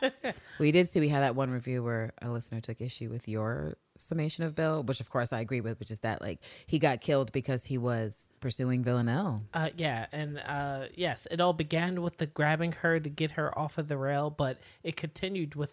we 0.58 0.72
did 0.72 0.88
see 0.88 1.00
we 1.00 1.08
had 1.08 1.22
that 1.22 1.34
one 1.34 1.50
review 1.50 1.82
where 1.82 2.12
a 2.20 2.28
listener 2.28 2.60
took 2.60 2.80
issue 2.80 3.08
with 3.08 3.28
your 3.28 3.76
summation 4.00 4.44
of 4.44 4.54
Bill, 4.54 4.82
which 4.82 5.00
of 5.00 5.10
course 5.10 5.32
I 5.32 5.40
agree 5.40 5.60
with, 5.60 5.78
which 5.78 5.90
is 5.90 6.00
that 6.00 6.20
like 6.20 6.40
he 6.66 6.78
got 6.78 7.00
killed 7.00 7.32
because 7.32 7.64
he 7.64 7.78
was 7.78 8.26
pursuing 8.40 8.82
Villanelle. 8.82 9.42
Uh, 9.52 9.70
yeah, 9.76 10.06
and 10.12 10.40
uh, 10.46 10.86
yes, 10.94 11.26
it 11.30 11.40
all 11.40 11.52
began 11.52 12.02
with 12.02 12.18
the 12.18 12.26
grabbing 12.26 12.72
her 12.72 13.00
to 13.00 13.08
get 13.08 13.32
her 13.32 13.56
off 13.58 13.78
of 13.78 13.88
the 13.88 13.96
rail, 13.96 14.30
but 14.30 14.58
it 14.82 14.96
continued 14.96 15.54
with 15.54 15.72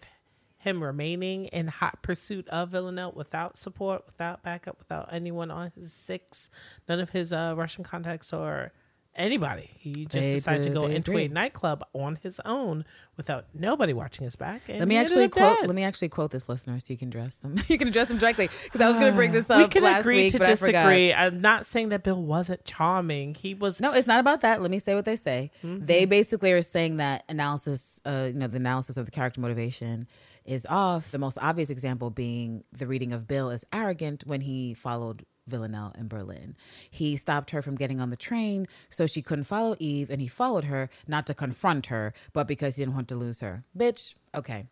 him 0.58 0.82
remaining 0.82 1.44
in 1.46 1.68
hot 1.68 2.02
pursuit 2.02 2.48
of 2.48 2.70
Villanelle 2.70 3.12
without 3.12 3.56
support, 3.56 4.04
without 4.06 4.42
backup, 4.42 4.78
without 4.78 5.08
anyone 5.12 5.50
on 5.50 5.70
his 5.76 5.92
six, 5.92 6.50
none 6.88 6.98
of 6.98 7.10
his 7.10 7.32
uh, 7.32 7.54
Russian 7.56 7.84
contacts 7.84 8.32
or 8.32 8.72
anybody. 9.16 9.70
He 9.78 10.06
just 10.06 10.12
They 10.12 10.34
decided 10.34 10.64
to 10.64 10.70
go 10.70 10.86
into 10.86 11.16
a 11.16 11.28
nightclub 11.28 11.84
on 11.92 12.16
his 12.22 12.40
own 12.44 12.84
without 13.16 13.46
nobody 13.54 13.92
watching 13.92 14.24
his 14.24 14.36
back. 14.36 14.62
And 14.68 14.78
Let 14.78 14.88
me 14.88 14.96
actually 14.96 15.28
quote. 15.28 15.60
dead. 15.60 15.66
Let 15.66 15.74
me 15.74 15.82
actually 15.84 16.08
quote 16.08 16.30
this 16.30 16.48
listener 16.48 16.78
so 16.80 16.86
you 16.88 16.96
can 16.96 17.08
address 17.08 17.36
them. 17.36 17.56
you 17.68 17.78
can 17.78 17.88
address 17.88 18.08
them 18.08 18.18
directly 18.18 18.48
because 18.64 18.80
I 18.80 18.88
was 18.88 18.96
going 18.96 19.10
to 19.12 19.16
bring 19.16 19.32
this 19.32 19.48
up 19.50 19.58
we 19.58 19.68
can 19.68 19.84
agree 19.84 20.24
week, 20.24 20.32
to 20.32 20.38
disagree. 20.38 21.12
I'm 21.12 21.40
not 21.40 21.66
saying 21.66 21.90
that 21.90 22.02
Bill 22.02 22.22
wasn't 22.22 22.64
charming. 22.64 23.34
He 23.34 23.54
was 23.54 23.80
No, 23.80 23.92
it's 23.92 24.06
not 24.06 24.20
about 24.20 24.42
that. 24.42 24.62
Let 24.62 24.70
me 24.70 24.78
say 24.78 24.94
what 24.94 25.04
they 25.04 25.16
say. 25.16 25.50
Mm-hmm. 25.64 25.86
They 25.86 26.04
basically 26.04 26.52
are 26.52 26.62
saying 26.62 26.98
that 26.98 27.24
analysis, 27.28 28.00
uh, 28.04 28.28
you 28.28 28.38
know, 28.38 28.48
the 28.48 28.56
analysis 28.56 28.96
of 28.96 29.06
the 29.06 29.10
character 29.12 29.40
motivation 29.40 30.06
is 30.44 30.66
off. 30.68 31.10
The 31.10 31.18
most 31.18 31.38
obvious 31.40 31.70
example 31.70 32.10
being 32.10 32.64
the 32.72 32.86
reading 32.86 33.12
of 33.12 33.26
Bill 33.26 33.50
as 33.50 33.64
arrogant 33.72 34.24
when 34.26 34.42
he 34.42 34.74
followed 34.74 35.24
Villanelle 35.46 35.94
in 35.96 36.08
Berlin. 36.08 36.56
He 36.90 37.16
stopped 37.16 37.50
her 37.50 37.62
from 37.62 37.76
getting 37.76 38.00
on 38.00 38.10
the 38.10 38.16
train 38.16 38.66
so 38.90 39.06
she 39.06 39.22
couldn't 39.22 39.44
follow 39.44 39.76
Eve, 39.78 40.10
and 40.10 40.20
he 40.20 40.28
followed 40.28 40.64
her 40.64 40.90
not 41.06 41.26
to 41.26 41.34
confront 41.34 41.86
her, 41.86 42.12
but 42.32 42.48
because 42.48 42.76
he 42.76 42.82
didn't 42.82 42.94
want 42.94 43.08
to 43.08 43.16
lose 43.16 43.40
her. 43.40 43.64
Bitch, 43.76 44.14
okay. 44.36 44.66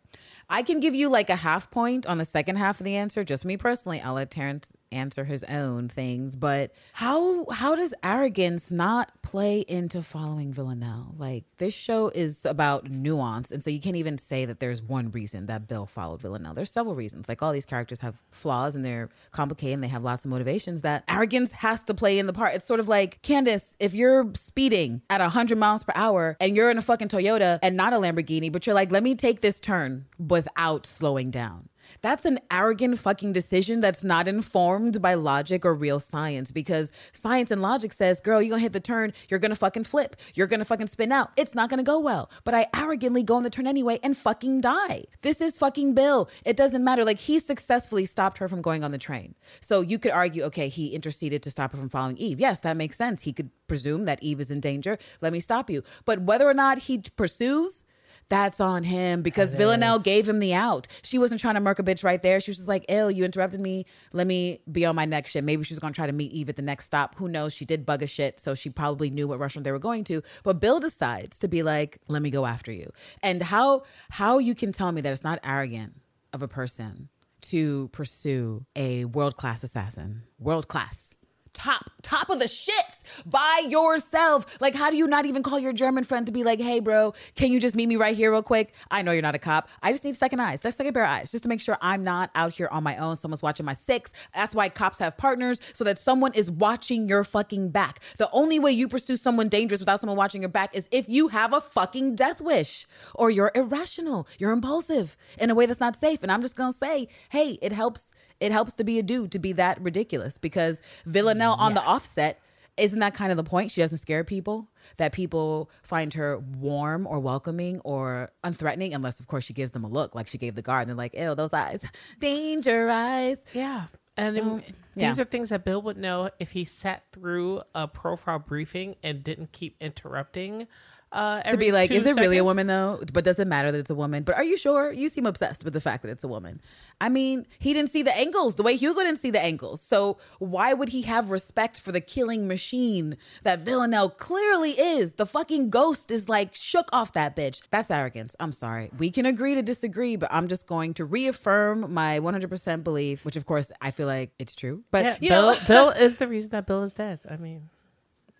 I 0.49 0.61
can 0.61 0.79
give 0.79 0.93
you 0.93 1.09
like 1.09 1.29
a 1.29 1.35
half 1.35 1.71
point 1.71 2.05
on 2.05 2.17
the 2.19 2.25
second 2.25 2.57
half 2.57 2.79
of 2.79 2.83
the 2.83 2.95
answer. 2.95 3.23
Just 3.23 3.45
me 3.45 3.57
personally, 3.57 3.99
I'll 3.99 4.13
let 4.13 4.29
Terrance 4.29 4.71
answer 4.91 5.25
his 5.25 5.43
own 5.45 5.89
things. 5.89 6.35
But 6.35 6.71
how 6.93 7.45
how 7.51 7.75
does 7.75 7.93
arrogance 8.03 8.71
not 8.71 9.11
play 9.21 9.65
into 9.67 10.01
following 10.01 10.53
Villanelle? 10.53 11.15
Like 11.17 11.43
this 11.57 11.73
show 11.73 12.09
is 12.09 12.45
about 12.45 12.89
nuance, 12.89 13.51
and 13.51 13.61
so 13.61 13.69
you 13.69 13.79
can't 13.79 13.95
even 13.95 14.17
say 14.17 14.45
that 14.45 14.59
there's 14.59 14.81
one 14.81 15.11
reason 15.11 15.47
that 15.47 15.67
Bill 15.67 15.85
followed 15.85 16.21
Villanelle. 16.21 16.53
There's 16.53 16.71
several 16.71 16.95
reasons. 16.95 17.27
Like 17.27 17.41
all 17.41 17.51
these 17.51 17.65
characters 17.65 17.99
have 17.99 18.23
flaws 18.31 18.75
and 18.75 18.85
they're 18.85 19.09
complicated 19.31 19.73
and 19.75 19.83
they 19.83 19.87
have 19.87 20.03
lots 20.03 20.25
of 20.25 20.31
motivations. 20.31 20.81
That 20.83 21.03
arrogance 21.07 21.51
has 21.53 21.83
to 21.85 21.93
play 21.93 22.19
in 22.19 22.27
the 22.27 22.33
part. 22.33 22.55
It's 22.55 22.65
sort 22.65 22.79
of 22.79 22.87
like 22.87 23.21
Candace, 23.21 23.75
if 23.79 23.93
you're 23.93 24.31
speeding 24.35 25.01
at 25.09 25.21
100 25.21 25.57
miles 25.57 25.83
per 25.83 25.93
hour 25.95 26.37
and 26.39 26.55
you're 26.55 26.69
in 26.69 26.77
a 26.77 26.81
fucking 26.81 27.09
Toyota 27.09 27.59
and 27.61 27.75
not 27.75 27.93
a 27.93 27.97
Lamborghini, 27.97 28.51
but 28.51 28.65
you're 28.65 28.75
like, 28.75 28.91
let 28.91 29.03
me 29.03 29.15
take 29.15 29.41
this 29.41 29.54
turn 29.59 30.05
without 30.17 30.85
slowing 30.85 31.31
down. 31.31 31.69
That's 32.01 32.25
an 32.25 32.39
arrogant 32.51 32.99
fucking 32.99 33.33
decision 33.33 33.81
that's 33.81 34.03
not 34.03 34.27
informed 34.27 35.01
by 35.01 35.13
logic 35.13 35.65
or 35.65 35.73
real 35.73 35.99
science 35.99 36.51
because 36.51 36.91
science 37.11 37.51
and 37.51 37.61
logic 37.61 37.93
says, 37.93 38.19
girl, 38.19 38.41
you're 38.41 38.51
gonna 38.51 38.61
hit 38.61 38.73
the 38.73 38.79
turn, 38.79 39.13
you're 39.29 39.39
gonna 39.39 39.55
fucking 39.55 39.83
flip, 39.83 40.15
you're 40.33 40.47
gonna 40.47 40.65
fucking 40.65 40.87
spin 40.87 41.11
out. 41.11 41.31
It's 41.37 41.55
not 41.55 41.69
gonna 41.69 41.83
go 41.83 41.99
well. 41.99 42.29
But 42.43 42.53
I 42.53 42.67
arrogantly 42.75 43.23
go 43.23 43.37
in 43.37 43.43
the 43.43 43.49
turn 43.49 43.67
anyway 43.67 43.99
and 44.03 44.17
fucking 44.17 44.61
die. 44.61 45.03
This 45.21 45.41
is 45.41 45.57
fucking 45.57 45.93
Bill. 45.93 46.29
It 46.45 46.57
doesn't 46.57 46.83
matter. 46.83 47.05
Like 47.05 47.19
he 47.19 47.39
successfully 47.39 48.05
stopped 48.05 48.37
her 48.39 48.47
from 48.47 48.61
going 48.61 48.83
on 48.83 48.91
the 48.91 48.97
train. 48.97 49.35
So 49.61 49.81
you 49.81 49.99
could 49.99 50.11
argue, 50.11 50.43
okay, 50.43 50.69
he 50.69 50.87
interceded 50.87 51.43
to 51.43 51.51
stop 51.51 51.71
her 51.71 51.77
from 51.77 51.89
following 51.89 52.17
Eve. 52.17 52.39
Yes, 52.39 52.59
that 52.61 52.77
makes 52.77 52.97
sense. 52.97 53.23
He 53.23 53.33
could 53.33 53.49
presume 53.67 54.05
that 54.05 54.21
Eve 54.21 54.39
is 54.39 54.51
in 54.51 54.59
danger. 54.59 54.97
Let 55.21 55.33
me 55.33 55.39
stop 55.39 55.69
you. 55.69 55.83
But 56.05 56.21
whether 56.21 56.47
or 56.47 56.53
not 56.53 56.79
he 56.79 57.03
pursues, 57.15 57.83
that's 58.29 58.59
on 58.59 58.83
him 58.83 59.21
because 59.21 59.53
Villanelle 59.53 59.99
gave 59.99 60.27
him 60.27 60.39
the 60.39 60.53
out. 60.53 60.87
She 61.03 61.17
wasn't 61.17 61.41
trying 61.41 61.55
to 61.55 61.59
murk 61.59 61.79
a 61.79 61.83
bitch 61.83 62.03
right 62.03 62.21
there. 62.21 62.39
She 62.39 62.51
was 62.51 62.57
just 62.57 62.67
like, 62.67 62.85
"Ill, 62.89 63.11
you 63.11 63.23
interrupted 63.23 63.59
me. 63.59 63.85
Let 64.13 64.27
me 64.27 64.61
be 64.71 64.85
on 64.85 64.95
my 64.95 65.05
next 65.05 65.31
shit." 65.31 65.43
Maybe 65.43 65.63
she 65.63 65.73
was 65.73 65.79
gonna 65.79 65.93
try 65.93 66.07
to 66.07 66.13
meet 66.13 66.31
Eve 66.31 66.49
at 66.49 66.55
the 66.55 66.61
next 66.61 66.85
stop. 66.85 67.15
Who 67.17 67.27
knows? 67.27 67.53
She 67.53 67.65
did 67.65 67.85
bug 67.85 68.01
a 68.01 68.07
shit, 68.07 68.39
so 68.39 68.55
she 68.55 68.69
probably 68.69 69.09
knew 69.09 69.27
what 69.27 69.39
restaurant 69.39 69.63
they 69.63 69.71
were 69.71 69.79
going 69.79 70.03
to. 70.05 70.21
But 70.43 70.59
Bill 70.59 70.79
decides 70.79 71.37
to 71.39 71.47
be 71.47 71.63
like, 71.63 71.99
"Let 72.07 72.21
me 72.21 72.29
go 72.29 72.45
after 72.45 72.71
you." 72.71 72.91
And 73.21 73.41
how 73.41 73.83
how 74.09 74.39
you 74.39 74.55
can 74.55 74.71
tell 74.71 74.91
me 74.91 75.01
that 75.01 75.11
it's 75.11 75.23
not 75.23 75.39
arrogant 75.43 75.93
of 76.33 76.41
a 76.41 76.47
person 76.47 77.09
to 77.41 77.89
pursue 77.89 78.65
a 78.75 79.05
world 79.05 79.35
class 79.35 79.63
assassin, 79.63 80.23
world 80.39 80.67
class. 80.67 81.15
Top, 81.55 81.89
top 82.01 82.29
of 82.29 82.39
the 82.39 82.45
shits 82.45 83.03
by 83.25 83.65
yourself. 83.67 84.57
Like, 84.59 84.75
how 84.75 84.91
do 84.91 84.97
you 84.97 85.07
not 85.07 85.25
even 85.25 85.41
call 85.41 85.57
your 85.57 85.71
German 85.71 86.03
friend 86.03 86.25
to 86.27 86.33
be 86.33 86.43
like, 86.43 86.59
hey, 86.59 86.81
bro, 86.81 87.13
can 87.35 87.51
you 87.51 87.61
just 87.61 87.75
meet 87.75 87.87
me 87.87 87.95
right 87.95 88.15
here 88.15 88.31
real 88.31 88.43
quick? 88.43 88.73
I 88.91 89.01
know 89.01 89.13
you're 89.13 89.21
not 89.21 89.35
a 89.35 89.39
cop. 89.39 89.69
I 89.81 89.91
just 89.93 90.03
need 90.03 90.15
second 90.15 90.41
eyes. 90.41 90.61
That's 90.61 90.75
second 90.75 90.93
pair 90.93 91.05
of 91.05 91.09
eyes, 91.09 91.31
just 91.31 91.43
to 91.43 91.49
make 91.49 91.61
sure 91.61 91.77
I'm 91.81 92.03
not 92.03 92.29
out 92.35 92.51
here 92.51 92.67
on 92.71 92.83
my 92.83 92.97
own. 92.97 93.15
Someone's 93.15 93.41
watching 93.41 93.65
my 93.65 93.73
six. 93.73 94.11
That's 94.35 94.53
why 94.53 94.67
cops 94.67 94.99
have 94.99 95.17
partners, 95.17 95.61
so 95.73 95.85
that 95.85 95.97
someone 95.97 96.33
is 96.33 96.51
watching 96.51 97.07
your 97.07 97.23
fucking 97.23 97.69
back. 97.69 98.01
The 98.17 98.29
only 98.31 98.59
way 98.59 98.71
you 98.71 98.89
pursue 98.89 99.15
someone 99.15 99.47
dangerous 99.47 99.79
without 99.79 100.01
someone 100.01 100.17
watching 100.17 100.41
your 100.41 100.49
back 100.49 100.75
is 100.75 100.89
if 100.91 101.07
you 101.07 101.29
have 101.29 101.53
a 101.53 101.61
fucking 101.61 102.15
death 102.15 102.41
wish 102.41 102.85
or 103.13 103.29
you're 103.29 103.51
irrational, 103.55 104.27
you're 104.37 104.51
impulsive 104.51 105.15
in 105.39 105.49
a 105.49 105.55
way 105.55 105.65
that's 105.65 105.79
not 105.79 105.95
safe. 105.95 106.21
And 106.21 106.31
I'm 106.31 106.41
just 106.41 106.57
gonna 106.57 106.73
say, 106.73 107.07
hey, 107.29 107.57
it 107.61 107.71
helps. 107.71 108.13
It 108.39 108.51
helps 108.51 108.73
to 108.75 108.83
be 108.83 108.99
a 108.99 109.03
dude 109.03 109.31
to 109.31 109.39
be 109.39 109.53
that 109.53 109.81
ridiculous 109.81 110.37
because 110.37 110.81
Villanelle 111.05 111.53
on 111.53 111.73
the 111.73 111.81
offset 111.81 112.41
isn't 112.77 112.99
that 112.99 113.13
kind 113.13 113.31
of 113.31 113.37
the 113.37 113.43
point? 113.43 113.71
She 113.71 113.81
doesn't 113.81 113.99
scare 113.99 114.23
people. 114.23 114.69
That 114.97 115.13
people 115.13 115.69
find 115.81 116.13
her 116.13 116.39
warm 116.39 117.07
or 117.07 117.19
welcoming 117.19 117.79
or 117.83 118.31
unthreatening, 118.43 118.93
unless 118.93 119.19
of 119.19 119.27
course 119.27 119.45
she 119.45 119.53
gives 119.53 119.71
them 119.71 119.83
a 119.83 119.87
look 119.87 120.13
like 120.13 120.27
she 120.27 120.37
gave 120.37 120.55
the 120.55 120.61
guard. 120.61 120.81
And 120.81 120.89
they're 120.89 120.95
like, 120.95 121.15
"Ew, 121.15 121.35
those 121.35 121.53
eyes, 121.53 121.85
danger 122.19 122.89
eyes." 122.89 123.43
Yeah. 123.53 123.85
And 124.17 124.35
So, 124.35 124.61
yeah. 124.95 125.09
these 125.09 125.19
are 125.19 125.25
things 125.25 125.49
that 125.49 125.65
Bill 125.65 125.81
would 125.81 125.97
know 125.97 126.29
if 126.39 126.51
he 126.51 126.63
sat 126.63 127.03
through 127.11 127.61
a 127.73 127.87
profile 127.87 128.39
briefing 128.39 128.95
and 129.03 129.23
didn't 129.23 129.51
keep 129.51 129.75
interrupting. 129.81 130.67
Uh, 131.15 131.41
to 131.43 131.55
be 131.55 131.71
like, 131.71 131.91
is 131.91 132.05
it 132.05 132.19
really 132.19 132.37
a 132.37 132.43
woman 132.43 132.67
though? 132.67 133.01
But 133.13 133.23
does 133.23 133.39
it 133.39 133.47
matter 133.47 133.71
that 133.71 133.79
it's 133.79 133.89
a 133.89 133.95
woman? 133.95 134.23
But 134.23 134.35
are 134.35 134.43
you 134.43 134.57
sure? 134.57 134.91
You 134.91 135.07
seem 135.07 135.25
obsessed 135.25 135.63
with 135.63 135.73
the 135.73 135.79
fact 135.79 136.03
that 136.03 136.09
it's 136.09 136.25
a 136.25 136.27
woman. 136.27 136.59
I 136.99 137.07
mean, 137.07 137.47
he 137.57 137.71
didn't 137.71 137.89
see 137.89 138.03
the 138.03 138.15
angles 138.17 138.55
the 138.55 138.63
way 138.63 138.75
Hugo 138.75 139.01
didn't 139.01 139.21
see 139.21 139.31
the 139.31 139.41
angles. 139.41 139.81
So 139.81 140.17
why 140.39 140.73
would 140.73 140.89
he 140.89 141.03
have 141.03 141.31
respect 141.31 141.79
for 141.79 141.93
the 141.93 142.01
killing 142.01 142.47
machine 142.49 143.15
that 143.43 143.59
Villanelle 143.59 144.09
clearly 144.09 144.71
is? 144.71 145.13
The 145.13 145.25
fucking 145.25 145.69
ghost 145.69 146.11
is 146.11 146.27
like 146.27 146.53
shook 146.53 146.89
off 146.91 147.13
that 147.13 147.33
bitch. 147.33 147.61
That's 147.71 147.89
arrogance. 147.89 148.35
I'm 148.39 148.51
sorry. 148.51 148.91
We 148.97 149.09
can 149.09 149.25
agree 149.25 149.55
to 149.55 149.61
disagree, 149.61 150.17
but 150.17 150.27
I'm 150.33 150.49
just 150.49 150.67
going 150.67 150.93
to 150.95 151.05
reaffirm 151.05 151.93
my 151.93 152.19
100% 152.19 152.83
belief, 152.83 153.23
which 153.23 153.37
of 153.37 153.45
course 153.45 153.71
I 153.81 153.91
feel 153.91 154.07
like 154.07 154.31
it's 154.37 154.53
true. 154.53 154.83
But 154.91 155.05
Yeah, 155.05 155.17
you 155.21 155.29
Bill, 155.29 155.53
know, 155.53 155.57
Bill 155.67 155.89
is 155.91 156.17
the 156.17 156.27
reason 156.27 156.49
that 156.51 156.67
Bill 156.67 156.83
is 156.83 156.91
dead. 156.91 157.19
I 157.29 157.37
mean, 157.37 157.69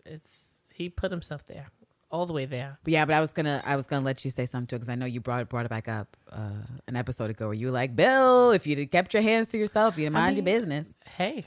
it's 0.06 0.50
he 0.78 0.90
put 0.90 1.12
himself 1.12 1.48
there, 1.48 1.70
all 2.16 2.26
the 2.26 2.34
way 2.34 2.46
there. 2.46 2.78
But 2.84 2.94
yeah, 2.94 3.06
but 3.06 3.14
I 3.14 3.20
was 3.20 3.34
gonna 3.34 3.62
I 3.66 3.76
was 3.76 3.86
gonna 3.86 4.06
let 4.06 4.24
you 4.24 4.32
say 4.32 4.46
something 4.46 4.68
too 4.68 4.78
because 4.78 4.90
I 4.90 4.96
know 4.96 5.06
you 5.06 5.20
brought 5.20 5.42
it 5.42 5.50
brought 5.50 5.66
it 5.66 5.70
back 5.70 5.88
up 5.88 6.16
uh, 6.32 6.50
an 6.88 6.96
episode 6.96 7.30
ago 7.30 7.48
where 7.48 7.54
you 7.54 7.68
were 7.68 7.74
like, 7.74 7.96
Bill, 7.96 8.52
if 8.52 8.66
you'd 8.66 8.90
kept 8.92 9.14
your 9.14 9.24
hands 9.24 9.50
to 9.50 9.58
yourself, 9.58 9.98
you'd 9.98 10.12
mind 10.12 10.36
mean- 10.38 10.46
your 10.46 10.60
business. 10.60 10.94
Hey, 11.06 11.46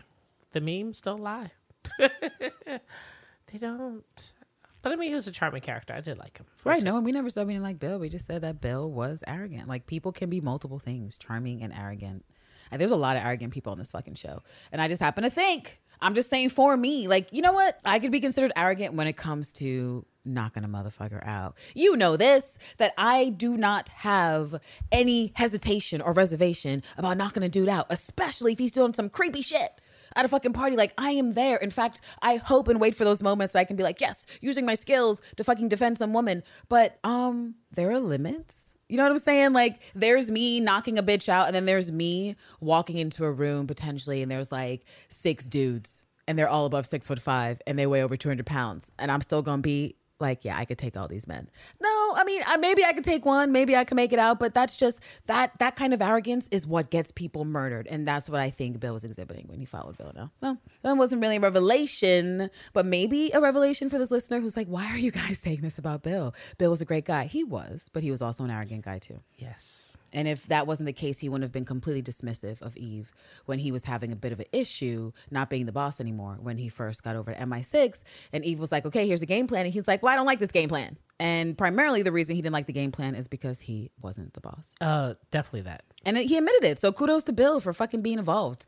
the 0.52 0.60
memes 0.60 1.00
don't 1.00 1.20
lie. 1.22 1.50
they 1.98 3.58
don't. 3.58 4.32
But 4.80 4.92
I 4.92 4.96
mean, 4.96 5.08
he 5.08 5.14
was 5.14 5.26
a 5.26 5.32
charming 5.32 5.62
character. 5.62 5.92
I 5.92 6.00
did 6.00 6.18
like 6.18 6.38
him. 6.38 6.46
Right? 6.64 6.82
No, 6.82 7.00
we 7.00 7.10
never 7.10 7.30
said 7.30 7.46
we 7.46 7.54
didn't 7.54 7.64
like 7.64 7.78
Bill. 7.80 7.98
We 7.98 8.08
just 8.08 8.26
said 8.26 8.42
that 8.42 8.60
Bill 8.60 8.90
was 8.90 9.24
arrogant. 9.26 9.68
Like 9.68 9.86
people 9.86 10.12
can 10.12 10.30
be 10.30 10.40
multiple 10.40 10.78
things, 10.78 11.18
charming 11.18 11.62
and 11.62 11.72
arrogant. 11.72 12.24
And 12.70 12.80
there's 12.80 12.90
a 12.90 12.96
lot 12.96 13.16
of 13.16 13.24
arrogant 13.24 13.52
people 13.52 13.72
on 13.72 13.78
this 13.78 13.90
fucking 13.90 14.14
show. 14.14 14.42
And 14.70 14.80
I 14.80 14.88
just 14.88 15.02
happen 15.02 15.24
to 15.24 15.30
think, 15.30 15.80
I'm 16.00 16.14
just 16.14 16.30
saying 16.30 16.50
for 16.50 16.76
me, 16.76 17.08
like, 17.08 17.32
you 17.32 17.42
know 17.42 17.52
what? 17.52 17.80
I 17.84 17.98
could 17.98 18.12
be 18.12 18.20
considered 18.20 18.52
arrogant 18.54 18.94
when 18.94 19.06
it 19.06 19.16
comes 19.16 19.52
to 19.54 20.04
knocking 20.28 20.64
a 20.64 20.68
motherfucker 20.68 21.26
out. 21.26 21.56
You 21.74 21.96
know 21.96 22.16
this, 22.16 22.58
that 22.78 22.92
I 22.96 23.30
do 23.30 23.56
not 23.56 23.88
have 23.90 24.60
any 24.92 25.32
hesitation 25.36 26.00
or 26.00 26.12
reservation 26.12 26.82
about 26.96 27.16
knocking 27.16 27.42
a 27.42 27.48
dude 27.48 27.68
out, 27.68 27.86
especially 27.90 28.52
if 28.52 28.58
he's 28.58 28.72
doing 28.72 28.94
some 28.94 29.08
creepy 29.08 29.42
shit 29.42 29.80
at 30.16 30.24
a 30.24 30.28
fucking 30.28 30.52
party. 30.52 30.76
Like 30.76 30.92
I 30.98 31.10
am 31.12 31.34
there. 31.34 31.56
In 31.56 31.70
fact, 31.70 32.00
I 32.22 32.36
hope 32.36 32.68
and 32.68 32.80
wait 32.80 32.94
for 32.94 33.04
those 33.04 33.22
moments 33.22 33.56
I 33.56 33.64
can 33.64 33.76
be 33.76 33.82
like, 33.82 34.00
yes, 34.00 34.26
using 34.40 34.66
my 34.66 34.74
skills 34.74 35.22
to 35.36 35.44
fucking 35.44 35.68
defend 35.68 35.98
some 35.98 36.12
woman. 36.12 36.42
But 36.68 36.98
um, 37.04 37.54
there 37.72 37.90
are 37.90 38.00
limits. 38.00 38.76
You 38.88 38.96
know 38.96 39.02
what 39.02 39.12
I'm 39.12 39.18
saying? 39.18 39.52
Like 39.52 39.82
there's 39.94 40.30
me 40.30 40.60
knocking 40.60 40.98
a 40.98 41.02
bitch 41.02 41.28
out, 41.28 41.46
and 41.46 41.54
then 41.54 41.66
there's 41.66 41.92
me 41.92 42.36
walking 42.60 42.96
into 42.96 43.24
a 43.24 43.30
room 43.30 43.66
potentially, 43.66 44.22
and 44.22 44.30
there's 44.30 44.50
like 44.50 44.84
six 45.08 45.46
dudes, 45.46 46.02
and 46.26 46.38
they're 46.38 46.48
all 46.48 46.64
above 46.64 46.86
six 46.86 47.06
foot 47.06 47.20
five, 47.20 47.60
and 47.66 47.78
they 47.78 47.86
weigh 47.86 48.02
over 48.02 48.16
200 48.16 48.46
pounds, 48.46 48.90
and 48.98 49.12
I'm 49.12 49.20
still 49.20 49.42
gonna 49.42 49.60
be 49.60 49.96
like, 50.20 50.44
yeah, 50.44 50.56
I 50.56 50.64
could 50.64 50.78
take 50.78 50.96
all 50.96 51.08
these 51.08 51.26
men. 51.26 51.50
No, 51.80 52.14
I 52.16 52.24
mean, 52.24 52.42
uh, 52.48 52.58
maybe 52.58 52.84
I 52.84 52.92
could 52.92 53.04
take 53.04 53.24
one, 53.24 53.52
maybe 53.52 53.76
I 53.76 53.84
can 53.84 53.96
make 53.96 54.12
it 54.12 54.18
out, 54.18 54.38
but 54.38 54.54
that's 54.54 54.76
just 54.76 55.02
that 55.26 55.58
that 55.58 55.76
kind 55.76 55.92
of 55.92 56.00
arrogance 56.00 56.48
is 56.50 56.66
what 56.66 56.90
gets 56.90 57.12
people 57.12 57.44
murdered, 57.44 57.86
and 57.88 58.08
that's 58.08 58.30
what 58.30 58.40
I 58.40 58.50
think 58.50 58.80
Bill 58.80 58.94
was 58.94 59.04
exhibiting 59.04 59.46
when 59.48 59.58
he 59.58 59.66
followed 59.66 59.96
Villanelle. 59.96 60.32
Well, 60.40 60.58
that 60.82 60.96
wasn't 60.96 61.20
really 61.22 61.36
a 61.36 61.40
revelation, 61.40 62.50
but 62.72 62.86
maybe 62.86 63.30
a 63.32 63.40
revelation 63.40 63.90
for 63.90 63.98
this 63.98 64.10
listener 64.10 64.40
who's 64.40 64.56
like, 64.56 64.68
why 64.68 64.86
are 64.86 64.98
you 64.98 65.10
guys 65.10 65.38
saying 65.42 65.60
this 65.60 65.78
about 65.78 66.02
Bill? 66.02 66.34
Bill 66.56 66.70
was 66.70 66.80
a 66.80 66.86
great 66.86 67.04
guy. 67.04 67.24
He 67.24 67.44
was, 67.44 67.90
but 67.92 68.02
he 68.02 68.10
was 68.10 68.22
also 68.22 68.44
an 68.44 68.50
arrogant 68.50 68.84
guy 68.84 68.98
too. 68.98 69.20
Yes. 69.36 69.97
And 70.12 70.26
if 70.26 70.46
that 70.46 70.66
wasn't 70.66 70.86
the 70.86 70.92
case, 70.92 71.18
he 71.18 71.28
wouldn't 71.28 71.44
have 71.44 71.52
been 71.52 71.64
completely 71.64 72.02
dismissive 72.02 72.60
of 72.62 72.76
Eve 72.76 73.12
when 73.46 73.58
he 73.58 73.72
was 73.72 73.84
having 73.84 74.12
a 74.12 74.16
bit 74.16 74.32
of 74.32 74.40
an 74.40 74.46
issue 74.52 75.12
not 75.30 75.50
being 75.50 75.66
the 75.66 75.72
boss 75.72 76.00
anymore 76.00 76.38
when 76.40 76.58
he 76.58 76.68
first 76.68 77.02
got 77.02 77.16
over 77.16 77.32
to 77.32 77.38
MI6. 77.38 78.02
And 78.32 78.44
Eve 78.44 78.58
was 78.58 78.72
like, 78.72 78.86
okay, 78.86 79.06
here's 79.06 79.20
the 79.20 79.26
game 79.26 79.46
plan. 79.46 79.66
And 79.66 79.72
he's 79.72 79.88
like, 79.88 80.02
well, 80.02 80.12
I 80.12 80.16
don't 80.16 80.26
like 80.26 80.38
this 80.38 80.50
game 80.50 80.68
plan. 80.68 80.96
And 81.20 81.58
primarily 81.58 82.02
the 82.02 82.12
reason 82.12 82.36
he 82.36 82.42
didn't 82.42 82.52
like 82.52 82.66
the 82.66 82.72
game 82.72 82.92
plan 82.92 83.14
is 83.14 83.28
because 83.28 83.60
he 83.60 83.90
wasn't 84.00 84.34
the 84.34 84.40
boss. 84.40 84.70
Uh, 84.80 85.14
definitely 85.30 85.62
that. 85.62 85.84
And 86.04 86.16
he 86.16 86.36
admitted 86.36 86.64
it. 86.64 86.78
So 86.78 86.92
kudos 86.92 87.24
to 87.24 87.32
Bill 87.32 87.60
for 87.60 87.72
fucking 87.72 88.02
being 88.02 88.18
involved. 88.18 88.66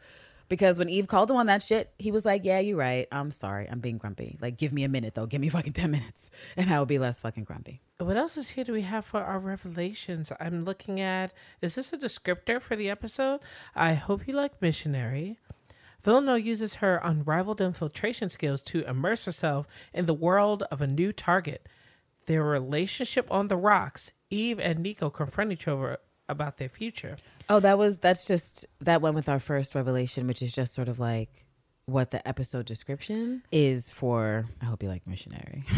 Because 0.50 0.80
when 0.80 0.88
Eve 0.88 1.06
called 1.06 1.30
him 1.30 1.36
on 1.36 1.46
that 1.46 1.62
shit, 1.62 1.94
he 1.96 2.10
was 2.10 2.24
like, 2.24 2.44
yeah, 2.44 2.58
you're 2.58 2.76
right. 2.76 3.06
I'm 3.12 3.30
sorry. 3.30 3.68
I'm 3.70 3.78
being 3.78 3.98
grumpy. 3.98 4.36
Like, 4.42 4.58
give 4.58 4.72
me 4.72 4.82
a 4.82 4.88
minute, 4.88 5.14
though. 5.14 5.26
Give 5.26 5.40
me 5.40 5.48
fucking 5.48 5.72
10 5.72 5.90
minutes. 5.90 6.30
And 6.56 6.68
I 6.68 6.78
will 6.80 6.86
be 6.86 6.98
less 6.98 7.20
fucking 7.20 7.44
grumpy. 7.44 7.80
What 7.98 8.16
else 8.16 8.36
is 8.36 8.50
here 8.50 8.64
do 8.64 8.72
we 8.72 8.82
have 8.82 9.04
for 9.04 9.22
our 9.22 9.38
revelations? 9.38 10.32
I'm 10.40 10.62
looking 10.62 11.00
at 11.00 11.32
is 11.62 11.76
this 11.76 11.92
a 11.92 11.96
descriptor 11.96 12.60
for 12.60 12.74
the 12.74 12.90
episode? 12.90 13.40
I 13.76 13.94
hope 13.94 14.26
you 14.26 14.34
like 14.34 14.60
missionary. 14.60 15.38
Villanelle 16.02 16.38
uses 16.38 16.76
her 16.76 17.00
unrivaled 17.04 17.60
infiltration 17.60 18.28
skills 18.28 18.62
to 18.62 18.88
immerse 18.88 19.26
herself 19.26 19.68
in 19.94 20.06
the 20.06 20.14
world 20.14 20.64
of 20.72 20.80
a 20.80 20.86
new 20.88 21.12
target. 21.12 21.68
Their 22.26 22.42
relationship 22.42 23.30
on 23.30 23.46
the 23.46 23.56
rocks, 23.56 24.12
Eve 24.30 24.58
and 24.58 24.84
Niko 24.84 25.12
confront 25.12 25.52
each 25.52 25.68
other 25.68 25.98
about 26.30 26.58
their 26.58 26.68
future. 26.68 27.16
Oh, 27.48 27.60
that 27.60 27.78
was 27.78 27.98
that's 27.98 28.24
just 28.24 28.66
that 28.80 29.02
went 29.02 29.14
with 29.14 29.28
our 29.28 29.40
first 29.40 29.74
revelation, 29.74 30.26
which 30.26 30.42
is 30.42 30.52
just 30.52 30.72
sort 30.74 30.88
of 30.88 30.98
like 30.98 31.46
what 31.86 32.10
the 32.10 32.26
episode 32.26 32.66
description 32.66 33.42
is 33.50 33.90
for. 33.90 34.46
I 34.60 34.66
hope 34.66 34.82
you 34.82 34.88
like 34.88 35.06
missionary. 35.06 35.64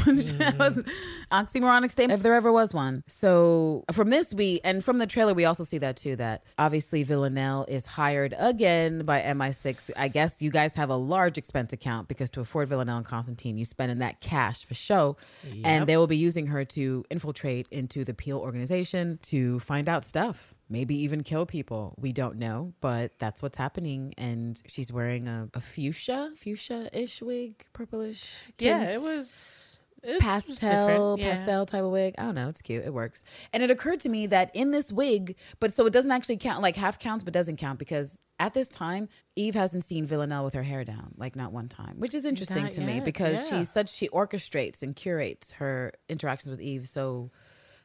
oxymoronic 1.33 1.91
statement 1.91 2.19
if 2.19 2.23
there 2.23 2.35
ever 2.35 2.53
was 2.53 2.75
one. 2.75 3.03
So 3.07 3.85
from 3.93 4.11
this 4.11 4.35
we 4.35 4.61
and 4.65 4.85
from 4.85 4.99
the 4.99 5.07
trailer 5.07 5.35
we 5.35 5.45
also 5.45 5.65
see 5.65 5.79
that 5.79 5.97
too. 5.97 6.17
That 6.17 6.45
obviously 6.59 7.03
Villanelle 7.03 7.65
is 7.69 7.87
hired 7.87 8.35
again 8.39 9.05
by 9.05 9.21
MI6. 9.21 9.91
I 9.97 10.09
guess 10.09 10.43
you 10.43 10.51
guys 10.51 10.75
have 10.75 10.91
a 10.91 10.97
large 10.97 11.39
expense 11.39 11.73
account 11.73 12.09
because 12.09 12.31
to 12.31 12.41
afford 12.41 12.69
Villanelle 12.69 12.99
and 12.99 13.07
Constantine, 13.07 13.57
you 13.57 13.65
spend 13.65 13.91
in 13.91 13.99
that 14.01 14.21
cash 14.21 14.65
for 14.65 14.75
show, 14.75 15.17
and 15.65 15.87
they 15.87 15.97
will 15.97 16.07
be 16.07 16.17
using 16.17 16.49
her 16.49 16.65
to 16.67 17.05
infiltrate 17.11 17.67
into 17.71 18.05
the 18.05 18.15
Peel 18.15 18.39
organization 18.39 19.19
to 19.23 19.61
find 19.61 19.89
out 19.89 20.05
stuff 20.05 20.55
maybe 20.73 20.97
even 21.03 21.23
kill 21.23 21.47
people. 21.47 21.95
We 22.01 22.13
don't 22.13 22.37
know, 22.37 22.73
but 22.81 23.13
that's 23.19 23.43
what's 23.43 23.59
happening. 23.59 24.15
And 24.17 24.61
she's 24.67 24.91
wearing 24.91 25.29
a, 25.29 25.49
a 25.55 25.61
fuchsia, 25.61 26.33
fuchsia 26.37 26.89
ish 26.93 27.21
wig, 27.21 27.67
purplish. 27.73 28.25
Yeah, 28.59 28.91
it 28.91 29.01
was 29.01 29.79
it 30.03 30.21
pastel. 30.21 31.17
Yeah. 31.19 31.35
pastel 31.35 31.65
type 31.65 31.85
of 31.85 31.91
wig 31.93 32.17
i 32.19 32.23
don't 32.23 32.35
know 32.35 32.49
it's 32.49 32.61
cute 32.61 32.85
it 32.85 32.93
works 32.93 33.23
and 33.53 33.63
it 33.63 33.71
occurred 33.71 34.01
to 34.01 34.09
me 34.09 34.27
that 34.27 34.51
in 34.53 34.73
this 34.73 34.93
wig 34.93 35.37
but 35.61 35.75
so 35.75 35.87
it 35.87 35.93
doesn't 35.93 36.11
actually 36.11 36.39
count 36.39 36.61
like 36.61 36.75
half 36.75 36.99
counts 36.99 37.23
but 37.23 37.33
doesn't 37.33 37.57
count 37.57 37.79
because 37.79 38.19
at 38.41 38.53
this 38.53 38.69
time 38.69 39.09
eve 39.37 39.55
hasn't 39.55 39.85
seen 39.85 40.05
villanelle 40.05 40.45
with 40.45 40.55
her 40.55 40.65
hair 40.65 40.83
down 40.83 41.15
like 41.19 41.37
not 41.37 41.53
one 41.53 41.69
time 41.69 41.95
which 41.99 42.15
is 42.15 42.25
interesting 42.25 42.65
Not 42.65 42.73
to 42.73 42.81
me 42.81 42.99
because 42.99 43.49
yeah. 43.49 43.59
she's 43.59 43.71
such 43.71 43.91
she 43.91 44.09
orchestrates 44.09 44.83
and 44.83 44.97
curates 44.97 45.53
her 45.53 45.93
interactions 46.09 46.51
with 46.51 46.61
eve 46.61 46.89
so 46.89 47.31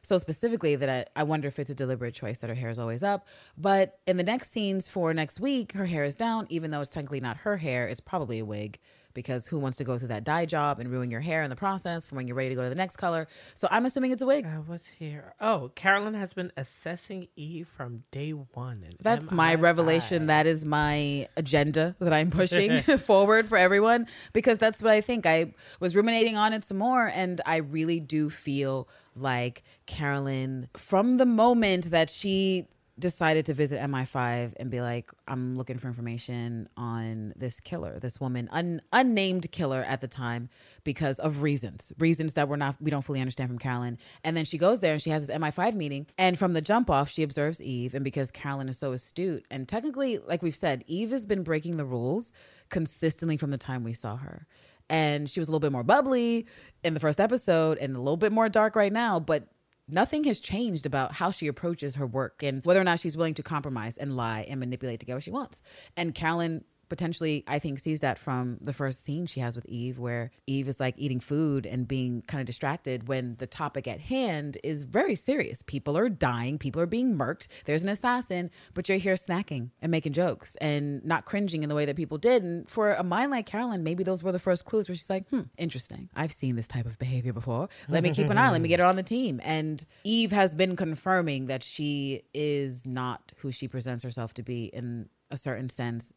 so 0.08 0.16
specifically 0.16 0.74
that 0.74 0.88
I, 0.88 1.20
I 1.20 1.22
wonder 1.24 1.48
if 1.48 1.58
it's 1.58 1.68
a 1.68 1.74
deliberate 1.74 2.14
choice 2.14 2.38
that 2.38 2.48
her 2.48 2.54
hair 2.54 2.70
is 2.70 2.78
always 2.78 3.02
up. 3.02 3.28
But 3.58 3.98
in 4.06 4.16
the 4.16 4.22
next 4.22 4.50
scenes 4.50 4.88
for 4.88 5.12
next 5.12 5.38
week, 5.38 5.72
her 5.72 5.84
hair 5.84 6.04
is 6.04 6.14
down, 6.14 6.46
even 6.48 6.70
though 6.70 6.80
it's 6.80 6.90
technically 6.90 7.20
not 7.20 7.36
her 7.36 7.58
hair. 7.58 7.86
It's 7.86 8.00
probably 8.00 8.38
a 8.38 8.44
wig 8.44 8.78
because 9.18 9.48
who 9.48 9.58
wants 9.58 9.76
to 9.76 9.84
go 9.84 9.98
through 9.98 10.08
that 10.08 10.22
dye 10.22 10.46
job 10.46 10.78
and 10.78 10.90
ruin 10.90 11.10
your 11.10 11.20
hair 11.20 11.42
in 11.42 11.50
the 11.50 11.56
process 11.56 12.06
for 12.06 12.14
when 12.14 12.28
you're 12.28 12.36
ready 12.36 12.50
to 12.50 12.54
go 12.54 12.62
to 12.62 12.68
the 12.68 12.74
next 12.74 12.96
color? 12.96 13.26
So 13.54 13.66
I'm 13.70 13.84
assuming 13.84 14.12
it's 14.12 14.22
a 14.22 14.26
wig. 14.26 14.46
Uh, 14.46 14.60
what's 14.66 14.86
here? 14.86 15.34
Oh, 15.40 15.72
Carolyn 15.74 16.14
has 16.14 16.34
been 16.34 16.52
assessing 16.56 17.26
Eve 17.34 17.66
from 17.66 18.04
day 18.12 18.30
one. 18.30 18.84
That's 19.00 19.32
my 19.32 19.56
revelation. 19.56 20.26
That 20.26 20.46
is 20.46 20.64
my 20.64 21.28
agenda 21.36 21.96
that 21.98 22.12
I'm 22.12 22.30
pushing 22.30 22.78
forward 22.98 23.48
for 23.48 23.58
everyone 23.58 24.06
because 24.32 24.56
that's 24.56 24.82
what 24.82 24.92
I 24.92 25.00
think. 25.00 25.26
I 25.26 25.52
was 25.80 25.96
ruminating 25.96 26.36
on 26.36 26.52
it 26.52 26.62
some 26.62 26.78
more, 26.78 27.06
and 27.06 27.40
I 27.44 27.56
really 27.56 27.98
do 28.00 28.30
feel 28.30 28.88
like 29.20 29.62
Carolyn, 29.86 30.68
from 30.74 31.16
the 31.16 31.26
moment 31.26 31.90
that 31.90 32.10
she 32.10 32.66
decided 32.98 33.46
to 33.46 33.54
visit 33.54 33.80
MI5 33.80 34.54
and 34.56 34.70
be 34.70 34.80
like, 34.80 35.10
I'm 35.26 35.56
looking 35.56 35.78
for 35.78 35.86
information 35.86 36.68
on 36.76 37.32
this 37.36 37.60
killer, 37.60 37.98
this 38.00 38.20
woman, 38.20 38.48
un- 38.50 38.82
unnamed 38.92 39.50
killer 39.52 39.84
at 39.86 40.00
the 40.00 40.08
time, 40.08 40.48
because 40.84 41.18
of 41.18 41.42
reasons, 41.42 41.92
reasons 41.98 42.34
that 42.34 42.48
we're 42.48 42.56
not, 42.56 42.76
we 42.80 42.90
don't 42.90 43.02
fully 43.02 43.20
understand 43.20 43.50
from 43.50 43.58
Carolyn. 43.58 43.98
And 44.24 44.36
then 44.36 44.44
she 44.44 44.58
goes 44.58 44.80
there 44.80 44.92
and 44.92 45.02
she 45.02 45.10
has 45.10 45.26
this 45.26 45.36
MI5 45.36 45.74
meeting. 45.74 46.06
And 46.16 46.38
from 46.38 46.52
the 46.52 46.60
jump 46.60 46.90
off, 46.90 47.10
she 47.10 47.22
observes 47.22 47.62
Eve. 47.62 47.94
And 47.94 48.04
because 48.04 48.30
Carolyn 48.30 48.68
is 48.68 48.78
so 48.78 48.92
astute, 48.92 49.46
and 49.50 49.68
technically, 49.68 50.18
like 50.18 50.42
we've 50.42 50.54
said, 50.56 50.84
Eve 50.86 51.10
has 51.10 51.26
been 51.26 51.42
breaking 51.42 51.76
the 51.76 51.84
rules 51.84 52.32
consistently 52.68 53.36
from 53.36 53.50
the 53.50 53.58
time 53.58 53.84
we 53.84 53.94
saw 53.94 54.16
her. 54.16 54.46
And 54.90 55.28
she 55.28 55.40
was 55.40 55.48
a 55.48 55.50
little 55.50 55.60
bit 55.60 55.72
more 55.72 55.84
bubbly 55.84 56.46
in 56.82 56.94
the 56.94 57.00
first 57.00 57.20
episode 57.20 57.78
and 57.78 57.94
a 57.94 57.98
little 57.98 58.16
bit 58.16 58.32
more 58.32 58.48
dark 58.48 58.74
right 58.74 58.92
now, 58.92 59.20
but 59.20 59.48
nothing 59.88 60.24
has 60.24 60.40
changed 60.40 60.86
about 60.86 61.12
how 61.12 61.30
she 61.30 61.46
approaches 61.46 61.96
her 61.96 62.06
work 62.06 62.42
and 62.42 62.64
whether 62.64 62.80
or 62.80 62.84
not 62.84 63.00
she's 63.00 63.16
willing 63.16 63.34
to 63.34 63.42
compromise 63.42 63.98
and 63.98 64.16
lie 64.16 64.46
and 64.48 64.60
manipulate 64.60 65.00
to 65.00 65.06
get 65.06 65.14
what 65.14 65.22
she 65.22 65.30
wants. 65.30 65.62
And 65.96 66.14
Carolyn 66.14 66.64
potentially 66.88 67.44
I 67.46 67.58
think 67.58 67.78
sees 67.78 68.00
that 68.00 68.18
from 68.18 68.58
the 68.60 68.72
first 68.72 69.04
scene 69.04 69.26
she 69.26 69.40
has 69.40 69.56
with 69.56 69.66
Eve 69.66 69.98
where 69.98 70.30
Eve 70.46 70.68
is 70.68 70.80
like 70.80 70.94
eating 70.96 71.20
food 71.20 71.66
and 71.66 71.86
being 71.86 72.22
kind 72.22 72.40
of 72.40 72.46
distracted 72.46 73.08
when 73.08 73.36
the 73.38 73.46
topic 73.46 73.86
at 73.86 74.00
hand 74.00 74.58
is 74.62 74.82
very 74.82 75.14
serious. 75.14 75.62
People 75.62 75.96
are 75.96 76.08
dying, 76.08 76.58
people 76.58 76.80
are 76.80 76.86
being 76.86 77.16
murked. 77.16 77.48
There's 77.64 77.82
an 77.82 77.88
assassin, 77.88 78.50
but 78.74 78.88
you're 78.88 78.98
here 78.98 79.14
snacking 79.14 79.70
and 79.80 79.90
making 79.90 80.12
jokes 80.12 80.56
and 80.60 81.04
not 81.04 81.24
cringing 81.24 81.62
in 81.62 81.68
the 81.68 81.74
way 81.74 81.84
that 81.84 81.96
people 81.96 82.18
did. 82.18 82.42
And 82.42 82.68
for 82.68 82.92
a 82.94 83.04
mind 83.04 83.30
like 83.30 83.46
Carolyn, 83.46 83.82
maybe 83.82 84.04
those 84.04 84.22
were 84.22 84.32
the 84.32 84.38
first 84.38 84.64
clues 84.64 84.88
where 84.88 84.96
she's 84.96 85.10
like, 85.10 85.28
"Hmm, 85.28 85.42
interesting. 85.56 86.08
I've 86.14 86.32
seen 86.32 86.56
this 86.56 86.68
type 86.68 86.86
of 86.86 86.98
behavior 86.98 87.32
before. 87.32 87.68
Let 87.88 88.02
me 88.02 88.10
keep 88.10 88.30
an 88.30 88.38
eye. 88.38 88.50
Let 88.50 88.60
me 88.60 88.68
get 88.68 88.80
her 88.80 88.86
on 88.86 88.96
the 88.96 89.02
team." 89.02 89.40
And 89.42 89.84
Eve 90.04 90.32
has 90.32 90.54
been 90.54 90.76
confirming 90.76 91.46
that 91.46 91.62
she 91.62 92.22
is 92.34 92.86
not 92.86 93.32
who 93.38 93.52
she 93.52 93.68
presents 93.68 94.02
herself 94.02 94.34
to 94.34 94.42
be 94.42 94.66
in 94.66 95.08
a 95.30 95.36
certain 95.36 95.68
sense 95.68 96.12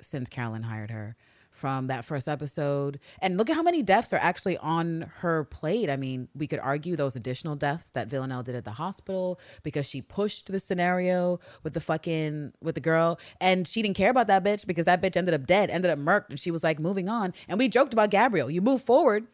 since 0.00 0.28
Carolyn 0.28 0.64
hired 0.64 0.90
her 0.90 1.16
from 1.56 1.86
that 1.86 2.04
first 2.04 2.28
episode. 2.28 3.00
And 3.20 3.36
look 3.38 3.48
at 3.48 3.56
how 3.56 3.62
many 3.62 3.82
deaths 3.82 4.12
are 4.12 4.18
actually 4.18 4.58
on 4.58 5.10
her 5.20 5.44
plate. 5.44 5.88
I 5.88 5.96
mean, 5.96 6.28
we 6.34 6.46
could 6.46 6.60
argue 6.60 6.96
those 6.96 7.16
additional 7.16 7.56
deaths 7.56 7.90
that 7.90 8.08
Villanelle 8.08 8.42
did 8.42 8.54
at 8.54 8.64
the 8.64 8.72
hospital 8.72 9.40
because 9.62 9.86
she 9.86 10.02
pushed 10.02 10.52
the 10.52 10.58
scenario 10.58 11.40
with 11.62 11.72
the 11.72 11.80
fucking 11.80 12.52
with 12.62 12.74
the 12.74 12.80
girl 12.80 13.18
and 13.40 13.66
she 13.66 13.82
didn't 13.82 13.96
care 13.96 14.10
about 14.10 14.26
that 14.26 14.44
bitch 14.44 14.66
because 14.66 14.84
that 14.84 15.00
bitch 15.00 15.16
ended 15.16 15.34
up 15.34 15.46
dead, 15.46 15.70
ended 15.70 15.90
up 15.90 15.98
murked 15.98 16.28
and 16.28 16.38
she 16.38 16.50
was 16.50 16.62
like 16.62 16.78
moving 16.78 17.08
on. 17.08 17.32
And 17.48 17.58
we 17.58 17.68
joked 17.68 17.94
about 17.94 18.10
Gabriel. 18.10 18.50
You 18.50 18.60
move 18.60 18.82
forward, 18.82 19.26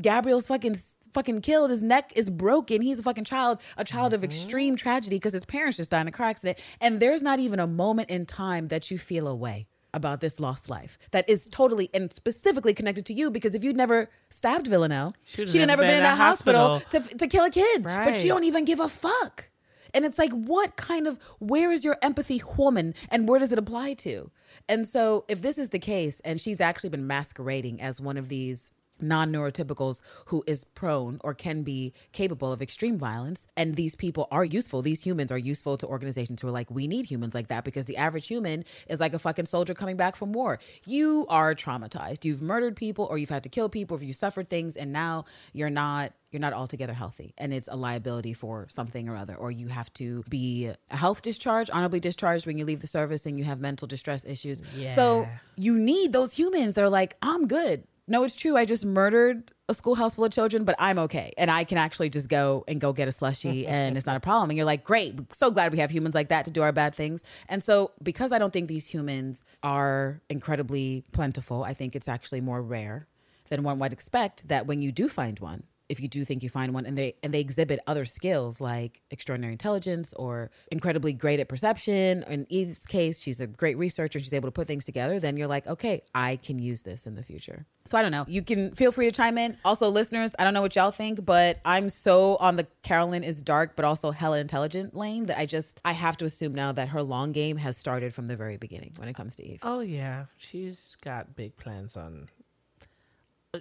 Gabriel's 0.00 0.48
fucking 0.48 0.76
fucking 1.12 1.40
killed. 1.40 1.70
His 1.70 1.82
neck 1.82 2.12
is 2.16 2.28
broken. 2.28 2.82
He's 2.82 2.98
a 2.98 3.02
fucking 3.02 3.24
child, 3.24 3.60
a 3.76 3.84
child 3.84 4.12
of 4.12 4.20
mm-hmm. 4.20 4.26
extreme 4.26 4.76
tragedy 4.76 5.16
because 5.16 5.32
his 5.32 5.44
parents 5.44 5.76
just 5.76 5.90
died 5.90 6.02
in 6.02 6.08
a 6.08 6.12
car 6.12 6.26
accident. 6.26 6.58
And 6.80 7.00
there's 7.00 7.22
not 7.22 7.38
even 7.38 7.60
a 7.60 7.66
moment 7.66 8.10
in 8.10 8.26
time 8.26 8.68
that 8.68 8.90
you 8.90 8.98
feel 8.98 9.26
away 9.28 9.68
about 9.98 10.20
this 10.20 10.40
lost 10.40 10.70
life 10.70 10.98
that 11.10 11.28
is 11.28 11.46
totally 11.46 11.90
and 11.92 12.10
specifically 12.12 12.72
connected 12.72 13.04
to 13.04 13.12
you 13.12 13.30
because 13.30 13.54
if 13.54 13.62
you'd 13.62 13.76
never 13.76 14.08
stabbed 14.30 14.66
Villanelle, 14.66 15.12
she'd 15.24 15.58
have 15.60 15.68
never 15.68 15.82
been 15.82 15.96
in 15.98 16.02
that 16.04 16.16
hospital, 16.16 16.80
to, 16.90 17.00
to 17.18 17.26
kill 17.26 17.44
a 17.44 17.50
kid. 17.50 17.82
But 17.82 17.90
Right. 17.98 18.22
you 18.22 18.28
don't 18.28 18.44
even 18.44 18.64
give 18.64 18.80
a 18.80 18.88
fuck. 18.88 19.50
And 19.94 20.04
it's 20.04 20.18
like, 20.18 20.32
what 20.32 20.76
kind 20.76 21.06
of, 21.06 21.18
where 21.38 21.72
is 21.72 21.84
your 21.84 21.96
empathy 22.02 22.42
woman 22.56 22.94
and 23.10 23.28
where 23.28 23.38
does 23.38 23.52
it 23.52 23.58
apply 23.58 23.94
to? 23.94 24.30
And 24.68 24.86
so, 24.86 25.24
if 25.28 25.40
this 25.42 25.56
is 25.58 25.70
the 25.70 25.78
case, 25.78 26.20
and 26.24 26.40
she's 26.40 26.60
actually 26.60 26.90
been 26.90 27.06
masquerading 27.06 27.80
as 27.80 28.00
one 28.00 28.16
of 28.18 28.28
these 28.28 28.70
non 29.00 29.32
neurotypicals 29.32 30.00
who 30.26 30.44
is 30.46 30.64
prone 30.64 31.18
or 31.22 31.34
can 31.34 31.62
be 31.62 31.92
capable 32.12 32.52
of 32.52 32.62
extreme 32.62 32.98
violence, 32.98 33.46
and 33.56 33.76
these 33.76 33.94
people 33.94 34.28
are 34.30 34.44
useful, 34.44 34.82
these 34.82 35.02
humans 35.02 35.32
are 35.32 35.38
useful 35.38 35.76
to 35.78 35.86
organizations 35.86 36.40
who 36.40 36.48
are 36.48 36.52
like, 36.52 36.70
we 36.70 36.86
need 36.86 37.06
humans 37.06 37.34
like 37.34 37.48
that 37.48 37.64
because 37.64 37.86
the 37.86 37.96
average 37.96 38.26
human 38.26 38.64
is 38.88 39.00
like 39.00 39.14
a 39.14 39.18
fucking 39.18 39.46
soldier 39.46 39.74
coming 39.74 39.96
back 39.96 40.16
from 40.16 40.32
war. 40.32 40.58
You 40.84 41.26
are 41.28 41.54
traumatized. 41.54 42.24
You've 42.24 42.42
murdered 42.42 42.76
people, 42.76 43.06
or 43.10 43.18
you've 43.18 43.30
had 43.30 43.42
to 43.44 43.48
kill 43.48 43.68
people, 43.68 43.96
or 43.96 44.02
you've 44.02 44.16
suffered 44.16 44.48
things, 44.48 44.76
and 44.76 44.92
now 44.92 45.24
you're 45.52 45.70
not 45.70 46.12
you're 46.30 46.40
not 46.40 46.52
altogether 46.52 46.92
healthy. 46.92 47.32
And 47.38 47.54
it's 47.54 47.68
a 47.68 47.76
liability 47.76 48.34
for 48.34 48.66
something 48.68 49.08
or 49.08 49.16
other 49.16 49.34
or 49.34 49.50
you 49.50 49.68
have 49.68 49.90
to 49.94 50.22
be 50.28 50.70
a 50.90 50.96
health 50.96 51.22
discharge 51.22 51.70
honorably 51.70 52.00
discharged 52.00 52.46
when 52.46 52.58
you 52.58 52.66
leave 52.66 52.80
the 52.80 52.86
service 52.86 53.24
and 53.24 53.38
you 53.38 53.44
have 53.44 53.60
mental 53.60 53.88
distress 53.88 54.26
issues. 54.26 54.62
So 54.94 55.26
you 55.56 55.78
need 55.78 56.12
those 56.12 56.34
humans 56.34 56.74
that 56.74 56.84
are 56.84 56.90
like 56.90 57.16
i'm 57.22 57.46
good 57.46 57.84
no 58.08 58.24
it's 58.24 58.36
true. 58.36 58.56
I 58.56 58.64
just 58.64 58.84
murdered 58.84 59.52
a 59.68 59.74
schoolhouse 59.74 60.14
full 60.14 60.24
of 60.24 60.32
children 60.32 60.64
but 60.64 60.74
i'm 60.78 60.98
okay. 60.98 61.32
And 61.36 61.50
i 61.50 61.64
can 61.64 61.78
actually 61.78 62.10
just 62.10 62.28
go 62.28 62.64
and 62.66 62.80
go 62.80 62.92
get 62.92 63.06
a 63.08 63.12
slushy 63.12 63.66
and 63.66 63.96
it's 63.96 64.06
not 64.06 64.16
a 64.16 64.20
problem. 64.20 64.50
And 64.50 64.56
you're 64.56 64.66
like 64.66 64.84
great. 64.84 65.32
So 65.34 65.50
glad 65.50 65.72
we 65.72 65.78
have 65.78 65.90
humans 65.90 66.14
like 66.14 66.28
that 66.30 66.44
to 66.46 66.50
do 66.50 66.62
our 66.62 66.72
bad 66.72 66.94
things. 66.94 67.22
And 67.48 67.62
so 67.62 67.92
because 68.02 68.32
i 68.32 68.38
don't 68.38 68.52
think 68.52 68.68
these 68.68 68.86
humans 68.86 69.44
are 69.62 70.20
incredibly 70.30 71.04
plentiful 71.12 71.64
i 71.64 71.74
think 71.74 71.94
it's 71.94 72.08
actually 72.08 72.40
more 72.40 72.62
rare 72.62 73.06
than 73.50 73.62
one 73.62 73.78
might 73.78 73.92
expect 73.92 74.48
that 74.48 74.66
when 74.66 74.80
you 74.80 74.92
do 74.92 75.08
find 75.08 75.38
one 75.40 75.64
if 75.88 76.00
you 76.00 76.08
do 76.08 76.24
think 76.24 76.42
you 76.42 76.48
find 76.48 76.74
one 76.74 76.86
and 76.86 76.96
they 76.96 77.14
and 77.22 77.32
they 77.32 77.40
exhibit 77.40 77.80
other 77.86 78.04
skills 78.04 78.60
like 78.60 79.00
extraordinary 79.10 79.52
intelligence 79.52 80.12
or 80.14 80.50
incredibly 80.70 81.12
great 81.12 81.40
at 81.40 81.48
perception. 81.48 82.24
In 82.28 82.46
eve's 82.48 82.86
case 82.86 83.18
she's 83.20 83.40
a 83.40 83.46
great 83.46 83.78
researcher. 83.78 84.18
She's 84.18 84.34
able 84.34 84.48
to 84.48 84.52
put 84.52 84.66
things 84.66 84.84
together. 84.84 85.20
Then 85.20 85.36
you're 85.36 85.48
like 85.48 85.66
okay 85.66 86.02
i 86.14 86.36
can 86.36 86.58
use 86.58 86.82
this 86.82 87.06
in 87.06 87.14
the 87.14 87.22
future. 87.22 87.66
So 87.86 87.96
i 87.96 88.02
don't 88.02 88.12
know. 88.12 88.24
You 88.28 88.42
can 88.42 88.74
feel 88.74 88.92
free 88.92 89.06
to 89.06 89.12
chime 89.12 89.38
in. 89.38 89.56
Also 89.64 89.88
listeners 89.88 90.34
i 90.38 90.44
don't 90.44 90.54
know 90.54 90.62
what 90.62 90.76
y'all 90.76 90.90
think 90.90 91.24
but 91.24 91.58
i'm 91.64 91.88
so 91.88 92.36
on 92.36 92.56
the 92.56 92.66
carolyn 92.82 93.24
is 93.24 93.42
dark 93.42 93.76
but 93.76 93.84
also 93.84 94.10
hella 94.10 94.38
intelligent 94.38 94.94
lane 94.94 95.26
that 95.26 95.38
i 95.38 95.46
just 95.46 95.80
i 95.84 95.92
have 95.92 96.16
to 96.16 96.24
assume 96.24 96.54
now 96.54 96.72
that 96.72 96.88
her 96.88 97.02
long 97.02 97.32
game 97.32 97.56
has 97.56 97.76
started 97.76 98.14
from 98.14 98.26
the 98.26 98.36
very 98.36 98.56
beginning 98.56 98.92
when 98.96 99.08
it 99.08 99.14
comes 99.14 99.36
to 99.36 99.46
eve. 99.46 99.60
Oh 99.62 99.80
yeah, 99.80 100.26
she's 100.36 100.96
got 101.02 101.34
big 101.36 101.56
plans 101.56 101.96
on 101.96 102.26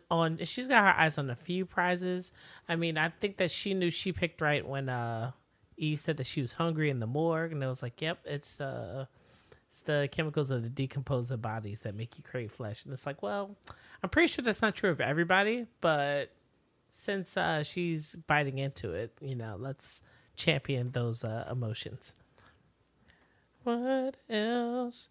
on 0.10 0.38
she's 0.44 0.68
got 0.68 0.84
her 0.84 1.00
eyes 1.02 1.18
on 1.18 1.30
a 1.30 1.36
few 1.36 1.66
prizes. 1.66 2.32
I 2.68 2.76
mean, 2.76 2.98
I 2.98 3.10
think 3.10 3.38
that 3.38 3.52
she 3.52 3.74
knew 3.74 3.90
she 3.90 4.12
picked 4.12 4.42
right 4.42 4.66
when 4.68 4.90
uh 4.90 5.32
Eve 5.78 6.00
said 6.00 6.18
that 6.18 6.26
she 6.26 6.42
was 6.42 6.54
hungry 6.54 6.90
in 6.90 7.00
the 7.00 7.08
morgue 7.08 7.52
and 7.52 7.64
it 7.64 7.68
was 7.68 7.84
like, 7.84 8.02
"Yep, 8.02 8.20
it's 8.26 8.60
uh 8.60 9.06
it's 9.70 9.82
the 9.82 10.10
chemicals 10.12 10.50
of 10.50 10.64
the 10.64 10.70
decomposing 10.70 11.38
bodies 11.38 11.82
that 11.82 11.96
make 11.96 12.18
you 12.18 12.24
crave 12.24 12.52
flesh." 12.52 12.84
And 12.84 12.94
it's 12.94 13.06
like, 13.06 13.22
"Well, 13.22 13.56
I'm 14.02 14.10
pretty 14.10 14.28
sure 14.28 14.44
that's 14.44 14.62
not 14.62 14.76
true 14.76 14.90
of 14.90 15.02
everybody, 15.02 15.68
but 15.82 16.32
since 16.90 17.38
uh 17.38 17.64
she's 17.64 18.16
biting 18.16 18.58
into 18.58 18.94
it, 18.94 19.14
you 19.22 19.36
know, 19.36 19.56
let's 19.60 20.02
champion 20.36 20.92
those 20.92 21.24
uh 21.24 21.48
emotions." 21.52 22.14
What 23.64 24.16
else? 24.30 25.10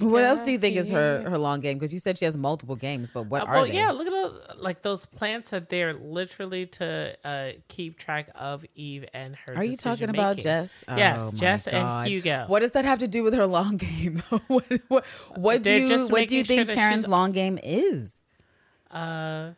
Do 0.00 0.06
we 0.06 0.12
what 0.12 0.24
else 0.24 0.42
do 0.42 0.50
you 0.50 0.58
think 0.58 0.76
is 0.76 0.88
her 0.88 1.28
her 1.28 1.36
long 1.36 1.60
game 1.60 1.76
because 1.78 1.92
you 1.92 2.00
said 2.00 2.18
she 2.18 2.24
has 2.24 2.36
multiple 2.38 2.76
games 2.76 3.10
but 3.10 3.24
what 3.26 3.42
Uh, 3.42 3.44
are 3.44 3.54
well, 3.54 3.66
they 3.66 3.74
yeah, 3.74 3.90
look 3.90 4.06
at 4.06 4.12
those, 4.12 4.40
like 4.56 4.80
those 4.82 5.04
plants 5.04 5.52
are 5.52 5.60
there 5.60 5.92
literally 5.92 6.64
to 6.66 7.14
uh, 7.24 7.50
keep 7.68 7.98
track 7.98 8.30
of 8.34 8.64
Eve 8.74 9.04
and 9.12 9.36
her. 9.36 9.54
Are 9.54 9.64
you 9.64 9.76
talking 9.76 10.08
about. 10.08 10.38
Jess? 10.38 10.82
Yes, 10.88 11.22
Oh 11.22 11.32
my 11.32 11.38
Jess 11.38 11.66
and 11.68 12.08
Hugo. 12.08 12.44
What 12.48 12.60
does 12.60 12.72
that 12.72 12.84
have 12.86 13.00
to 13.00 13.08
do 13.08 13.22
with 13.22 13.34
her 13.34 13.46
long 13.46 13.76
game? 13.88 14.22
what 14.48 14.64
what, 14.88 15.04
what 15.36 15.62
do 15.62 15.72
you 15.74 16.08
what 16.08 16.26
do 16.28 16.36
you 16.36 16.42
making 16.42 16.44
sure 16.44 16.64
think 16.64 16.70
Karen's 16.70 17.06
long 17.06 17.32
game 17.32 17.58
is? 17.62 18.22
Uh, 18.90 19.50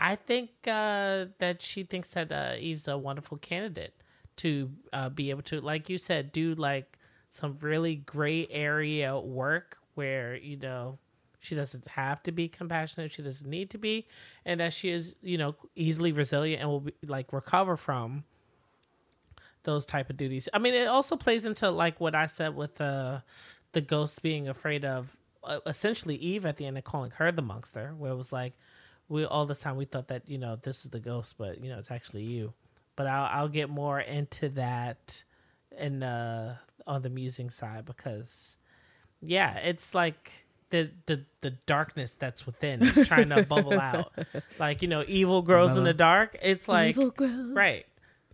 I 0.00 0.16
think 0.16 0.50
uh, 0.66 1.26
that 1.38 1.62
she 1.62 1.84
thinks 1.84 2.08
that 2.08 2.32
uh, 2.32 2.54
Eve's 2.58 2.88
a 2.88 2.98
wonderful 2.98 3.38
candidate 3.38 3.94
to 4.36 4.70
uh, 4.92 5.08
be 5.10 5.30
able 5.30 5.42
to, 5.42 5.60
like 5.60 5.88
you 5.88 5.96
said, 5.98 6.32
do 6.32 6.54
like 6.56 6.98
some 7.32 7.56
really 7.62 7.96
gray 7.96 8.46
area 8.50 9.18
work 9.18 9.78
where 9.94 10.36
you 10.36 10.54
know 10.58 10.98
she 11.40 11.54
doesn't 11.54 11.88
have 11.88 12.22
to 12.22 12.30
be 12.30 12.46
compassionate, 12.46 13.10
she 13.10 13.22
doesn't 13.22 13.48
need 13.48 13.70
to 13.70 13.78
be, 13.78 14.06
and 14.44 14.60
that 14.60 14.74
she 14.74 14.90
is 14.90 15.16
you 15.22 15.38
know 15.38 15.56
easily 15.74 16.12
resilient 16.12 16.60
and 16.60 16.70
will 16.70 16.80
be, 16.80 16.92
like 17.06 17.32
recover 17.32 17.76
from 17.78 18.24
those 19.62 19.86
type 19.86 20.10
of 20.10 20.18
duties. 20.18 20.46
I 20.52 20.58
mean, 20.58 20.74
it 20.74 20.88
also 20.88 21.16
plays 21.16 21.46
into 21.46 21.70
like 21.70 22.00
what 22.00 22.14
I 22.14 22.26
said 22.26 22.54
with 22.54 22.78
uh, 22.82 23.20
the 23.72 23.80
ghost 23.80 24.22
being 24.22 24.46
afraid 24.46 24.84
of 24.84 25.16
uh, 25.42 25.60
essentially 25.64 26.16
Eve 26.16 26.44
at 26.44 26.58
the 26.58 26.66
end 26.66 26.76
and 26.76 26.84
calling 26.84 27.12
her 27.12 27.32
the 27.32 27.40
monster, 27.40 27.94
where 27.96 28.12
it 28.12 28.16
was 28.16 28.30
like 28.30 28.52
we 29.08 29.24
all 29.24 29.46
this 29.46 29.58
time 29.58 29.76
we 29.76 29.86
thought 29.86 30.08
that 30.08 30.28
you 30.28 30.36
know 30.36 30.56
this 30.56 30.84
is 30.84 30.90
the 30.90 31.00
ghost, 31.00 31.36
but 31.38 31.64
you 31.64 31.70
know 31.70 31.78
it's 31.78 31.90
actually 31.90 32.24
you. 32.24 32.52
But 32.94 33.06
I'll 33.06 33.40
I'll 33.40 33.48
get 33.48 33.70
more 33.70 33.98
into 33.98 34.50
that 34.50 35.24
in 35.78 36.02
uh 36.02 36.56
on 36.86 37.02
the 37.02 37.10
musing 37.10 37.50
side 37.50 37.84
because 37.84 38.56
yeah, 39.20 39.56
it's 39.58 39.94
like 39.94 40.46
the 40.70 40.90
the 41.06 41.24
the 41.42 41.50
darkness 41.66 42.14
that's 42.14 42.44
within 42.44 42.82
is 42.82 43.06
trying 43.06 43.28
to 43.28 43.44
bubble 43.44 43.78
out. 43.80 44.12
Like 44.58 44.82
you 44.82 44.88
know, 44.88 45.04
evil 45.06 45.42
grows 45.42 45.76
in 45.76 45.84
the 45.84 45.90
uh-huh. 45.90 45.96
dark. 45.98 46.36
It's 46.42 46.66
like 46.66 46.96
Evil 46.96 47.10
grows. 47.10 47.54
right. 47.54 47.86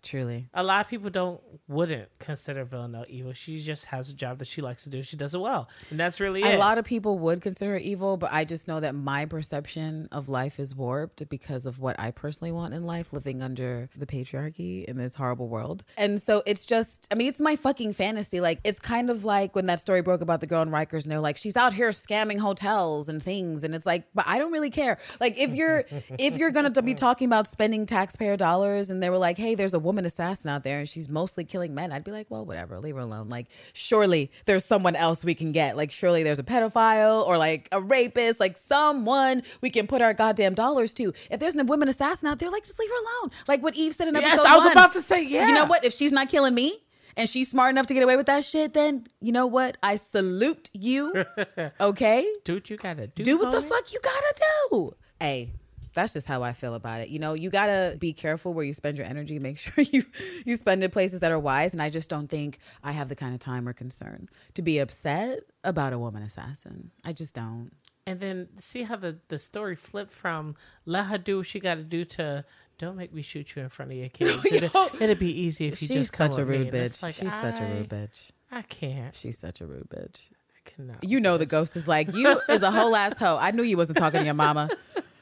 Truly. 0.02 0.48
A 0.54 0.62
lot 0.62 0.84
of 0.84 0.90
people 0.90 1.10
don't 1.10 1.40
wouldn't 1.66 2.08
consider 2.18 2.64
Villanelle 2.64 3.04
evil. 3.08 3.32
She 3.32 3.58
just 3.58 3.86
has 3.86 4.10
a 4.10 4.14
job 4.14 4.38
that 4.38 4.48
she 4.48 4.62
likes 4.62 4.84
to 4.84 4.90
do. 4.90 5.02
She 5.02 5.16
does 5.16 5.34
it 5.34 5.40
well, 5.40 5.68
and 5.90 5.98
that's 5.98 6.20
really 6.20 6.40
it. 6.40 6.46
A 6.46 6.52
it. 6.54 6.58
lot 6.58 6.78
of 6.78 6.84
people 6.84 7.18
would 7.18 7.40
consider 7.40 7.72
her 7.72 7.78
evil, 7.78 8.16
but 8.16 8.32
I 8.32 8.44
just 8.44 8.68
know 8.68 8.80
that 8.80 8.94
my 8.94 9.26
perception 9.26 10.08
of 10.12 10.28
life 10.28 10.58
is 10.58 10.74
warped 10.74 11.28
because 11.28 11.66
of 11.66 11.80
what 11.80 11.98
I 11.98 12.10
personally 12.10 12.52
want 12.52 12.74
in 12.74 12.84
life, 12.84 13.12
living 13.12 13.42
under 13.42 13.90
the 13.96 14.06
patriarchy 14.06 14.84
in 14.84 14.96
this 14.96 15.14
horrible 15.14 15.48
world. 15.48 15.84
And 15.96 16.20
so 16.20 16.42
it's 16.46 16.64
just, 16.64 17.08
I 17.10 17.14
mean, 17.14 17.28
it's 17.28 17.40
my 17.40 17.56
fucking 17.56 17.92
fantasy. 17.92 18.40
Like, 18.40 18.60
it's 18.64 18.80
kind 18.80 19.10
of 19.10 19.24
like 19.24 19.54
when 19.54 19.66
that 19.66 19.80
story 19.80 20.00
broke 20.00 20.20
about 20.20 20.40
the 20.40 20.46
girl 20.46 20.62
in 20.62 20.70
Rikers, 20.70 21.02
and 21.02 21.12
they're 21.12 21.20
like, 21.20 21.36
she's 21.36 21.56
out 21.56 21.72
here 21.72 21.90
scamming 21.90 22.38
hotels 22.38 23.08
and 23.08 23.22
things. 23.22 23.64
And 23.64 23.74
it's 23.74 23.86
like, 23.86 24.04
but 24.14 24.26
I 24.26 24.38
don't 24.38 24.52
really 24.52 24.70
care. 24.70 24.98
Like, 25.20 25.38
if 25.38 25.54
you're, 25.54 25.84
if 26.18 26.38
you're 26.38 26.50
going 26.50 26.72
to 26.72 26.82
be 26.82 26.94
talking 26.94 27.26
about 27.26 27.48
spending 27.48 27.86
taxpayer 27.86 28.36
dollars 28.36 28.90
and 28.90 29.02
they 29.02 29.10
were 29.10 29.18
like, 29.18 29.38
hey, 29.38 29.54
there's 29.54 29.74
a 29.74 29.78
woman 29.88 30.04
assassin 30.04 30.50
out 30.50 30.62
there 30.64 30.78
and 30.80 30.88
she's 30.88 31.08
mostly 31.08 31.44
killing 31.44 31.74
men, 31.74 31.90
I'd 31.92 32.04
be 32.04 32.12
like, 32.12 32.26
well, 32.28 32.44
whatever, 32.44 32.78
leave 32.78 32.94
her 32.94 33.00
alone. 33.00 33.28
Like, 33.28 33.46
surely 33.72 34.30
there's 34.44 34.64
someone 34.64 34.94
else 34.94 35.24
we 35.24 35.34
can 35.34 35.50
get. 35.50 35.76
Like, 35.76 35.90
surely 35.90 36.22
there's 36.22 36.38
a 36.38 36.42
pedophile 36.42 37.26
or 37.26 37.38
like 37.38 37.68
a 37.72 37.80
rapist, 37.80 38.38
like 38.38 38.56
someone 38.56 39.42
we 39.62 39.70
can 39.70 39.86
put 39.86 40.02
our 40.02 40.12
goddamn 40.14 40.54
dollars 40.54 40.92
to. 40.94 41.12
If 41.30 41.40
there's 41.40 41.56
a 41.56 41.64
woman 41.64 41.88
assassin 41.88 42.28
out 42.28 42.38
there, 42.38 42.50
like, 42.50 42.64
just 42.64 42.78
leave 42.78 42.90
her 42.90 42.96
alone. 42.96 43.30
Like 43.48 43.62
what 43.62 43.74
Eve 43.74 43.94
said 43.94 44.08
in 44.08 44.16
episode 44.16 44.36
Yes, 44.36 44.46
I 44.46 44.54
was 44.56 44.64
one. 44.64 44.72
about 44.72 44.92
to 44.92 45.00
say, 45.02 45.24
yeah. 45.24 45.48
You 45.48 45.54
know 45.54 45.64
what? 45.64 45.84
If 45.84 45.92
she's 45.94 46.12
not 46.12 46.28
killing 46.28 46.54
me, 46.54 46.78
and 47.16 47.28
she's 47.28 47.50
smart 47.50 47.70
enough 47.70 47.86
to 47.86 47.94
get 47.94 48.02
away 48.04 48.14
with 48.16 48.26
that 48.26 48.44
shit, 48.44 48.74
then 48.74 49.04
you 49.20 49.32
know 49.32 49.46
what? 49.46 49.76
I 49.82 49.96
salute 49.96 50.70
you. 50.72 51.12
Okay? 51.80 52.24
do 52.44 52.54
what 52.54 52.70
you 52.70 52.76
gotta 52.76 53.08
do. 53.08 53.24
do 53.24 53.38
what 53.38 53.50
the 53.50 53.60
fuck 53.60 53.92
you 53.92 53.98
gotta 54.00 54.34
do. 54.70 54.94
Hey, 55.18 55.50
that's 55.98 56.12
just 56.12 56.26
how 56.28 56.42
I 56.42 56.52
feel 56.52 56.74
about 56.74 57.00
it. 57.00 57.08
You 57.08 57.18
know, 57.18 57.34
you 57.34 57.50
gotta 57.50 57.96
be 57.98 58.12
careful 58.12 58.54
where 58.54 58.64
you 58.64 58.72
spend 58.72 58.96
your 58.96 59.06
energy. 59.06 59.38
Make 59.38 59.58
sure 59.58 59.84
you 59.84 60.04
you 60.44 60.56
spend 60.56 60.82
it 60.84 60.92
places 60.92 61.20
that 61.20 61.32
are 61.32 61.38
wise. 61.38 61.72
And 61.72 61.82
I 61.82 61.90
just 61.90 62.08
don't 62.08 62.28
think 62.28 62.58
I 62.84 62.92
have 62.92 63.08
the 63.08 63.16
kind 63.16 63.34
of 63.34 63.40
time 63.40 63.68
or 63.68 63.72
concern 63.72 64.28
to 64.54 64.62
be 64.62 64.78
upset 64.78 65.40
about 65.64 65.92
a 65.92 65.98
woman 65.98 66.22
assassin. 66.22 66.92
I 67.04 67.12
just 67.12 67.34
don't. 67.34 67.72
And 68.06 68.20
then 68.20 68.48
see 68.56 68.84
how 68.84 68.96
the, 68.96 69.18
the 69.28 69.38
story 69.38 69.76
flipped 69.76 70.12
from 70.12 70.54
let 70.86 71.06
her 71.06 71.18
do 71.18 71.38
what 71.38 71.46
she 71.46 71.60
got 71.60 71.74
to 71.74 71.82
do 71.82 72.04
to 72.06 72.44
don't 72.78 72.96
make 72.96 73.12
me 73.12 73.22
shoot 73.22 73.54
you 73.56 73.62
in 73.62 73.68
front 73.68 73.90
of 73.90 73.98
your 73.98 74.08
kids. 74.08 74.46
It'd, 74.52 74.72
it'd 75.00 75.18
be 75.18 75.40
easy 75.40 75.66
if 75.66 75.82
you 75.82 75.88
She's 75.88 75.96
just 75.96 76.16
such 76.16 76.38
a 76.38 76.44
rude 76.44 76.70
bitch. 76.70 77.02
like, 77.02 77.16
She's 77.16 77.32
such 77.34 77.58
a 77.58 77.64
rude 77.64 77.88
bitch. 77.88 78.30
I 78.52 78.62
can't. 78.62 79.14
She's 79.14 79.36
such 79.36 79.60
a 79.60 79.66
rude 79.66 79.90
bitch. 79.90 80.22
I 80.56 80.70
cannot. 80.70 81.04
You 81.04 81.18
know 81.20 81.36
the 81.36 81.44
ghost 81.44 81.76
is 81.76 81.88
like, 81.88 82.14
you 82.14 82.40
is 82.48 82.62
a 82.62 82.70
whole 82.70 82.94
ass 83.02 83.18
hoe. 83.18 83.36
I 83.36 83.50
knew 83.50 83.64
you 83.64 83.76
wasn't 83.76 83.98
talking 83.98 84.20
to 84.20 84.24
your 84.24 84.34
mama 84.34 84.70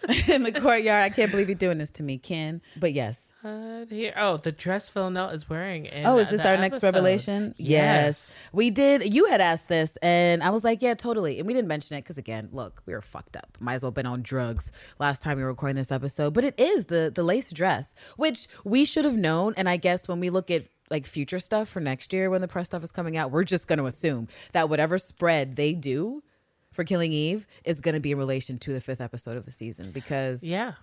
in 0.28 0.42
the 0.42 0.52
courtyard. 0.52 1.02
I 1.04 1.08
can't 1.14 1.30
believe 1.30 1.48
you're 1.48 1.54
doing 1.56 1.78
this 1.78 1.90
to 1.90 2.02
me, 2.02 2.18
Ken. 2.18 2.60
But 2.76 2.92
yes. 2.92 3.32
Uh, 3.44 3.84
here. 3.86 4.12
Oh, 4.16 4.36
the 4.36 4.52
dress 4.52 4.88
Villanelle 4.90 5.30
is 5.30 5.48
wearing. 5.48 5.86
In, 5.86 6.06
Oh, 6.06 6.18
is 6.18 6.28
this 6.28 6.40
our 6.40 6.56
next 6.56 6.76
episode. 6.76 6.86
revelation? 6.94 7.54
Yes. 7.58 8.34
We 8.52 8.70
did. 8.70 9.14
You 9.14 9.26
had 9.26 9.40
asked 9.40 9.68
this, 9.68 9.96
and 10.02 10.42
I 10.42 10.50
was 10.50 10.64
like, 10.64 10.82
yeah, 10.82 10.94
totally. 10.94 11.38
And 11.38 11.46
we 11.46 11.54
didn't 11.54 11.68
mention 11.68 11.96
it 11.96 12.02
because, 12.02 12.18
again, 12.18 12.48
look, 12.52 12.82
we 12.86 12.92
were 12.92 13.02
fucked 13.02 13.36
up. 13.36 13.56
Might 13.60 13.74
as 13.74 13.82
well 13.82 13.92
been 13.92 14.06
on 14.06 14.22
drugs 14.22 14.72
last 14.98 15.22
time 15.22 15.36
we 15.36 15.42
were 15.42 15.50
recording 15.50 15.76
this 15.76 15.92
episode. 15.92 16.34
But 16.34 16.44
it 16.44 16.58
is 16.58 16.86
the 16.86 17.12
the 17.14 17.22
lace 17.22 17.50
dress, 17.52 17.94
which 18.16 18.48
we 18.64 18.84
should 18.84 19.04
have 19.04 19.16
known. 19.16 19.54
And 19.56 19.68
I 19.68 19.76
guess 19.76 20.08
when 20.08 20.20
we 20.20 20.30
look 20.30 20.50
at 20.50 20.64
like 20.90 21.04
future 21.06 21.40
stuff 21.40 21.68
for 21.68 21.80
next 21.80 22.12
year 22.12 22.30
when 22.30 22.40
the 22.40 22.46
press 22.48 22.66
stuff 22.66 22.84
is 22.84 22.92
coming 22.92 23.16
out, 23.16 23.30
we're 23.32 23.42
just 23.44 23.66
going 23.66 23.78
to 23.80 23.86
assume 23.86 24.28
that 24.52 24.68
whatever 24.68 24.98
spread 24.98 25.56
they 25.56 25.74
do 25.74 26.22
for 26.76 26.84
Killing 26.84 27.12
Eve 27.12 27.46
is 27.64 27.80
going 27.80 27.94
to 27.94 28.00
be 28.00 28.12
in 28.12 28.18
relation 28.18 28.58
to 28.58 28.72
the 28.72 28.80
fifth 28.80 29.00
episode 29.00 29.36
of 29.36 29.44
the 29.44 29.50
season 29.50 29.90
because 29.90 30.44
Yeah. 30.44 30.74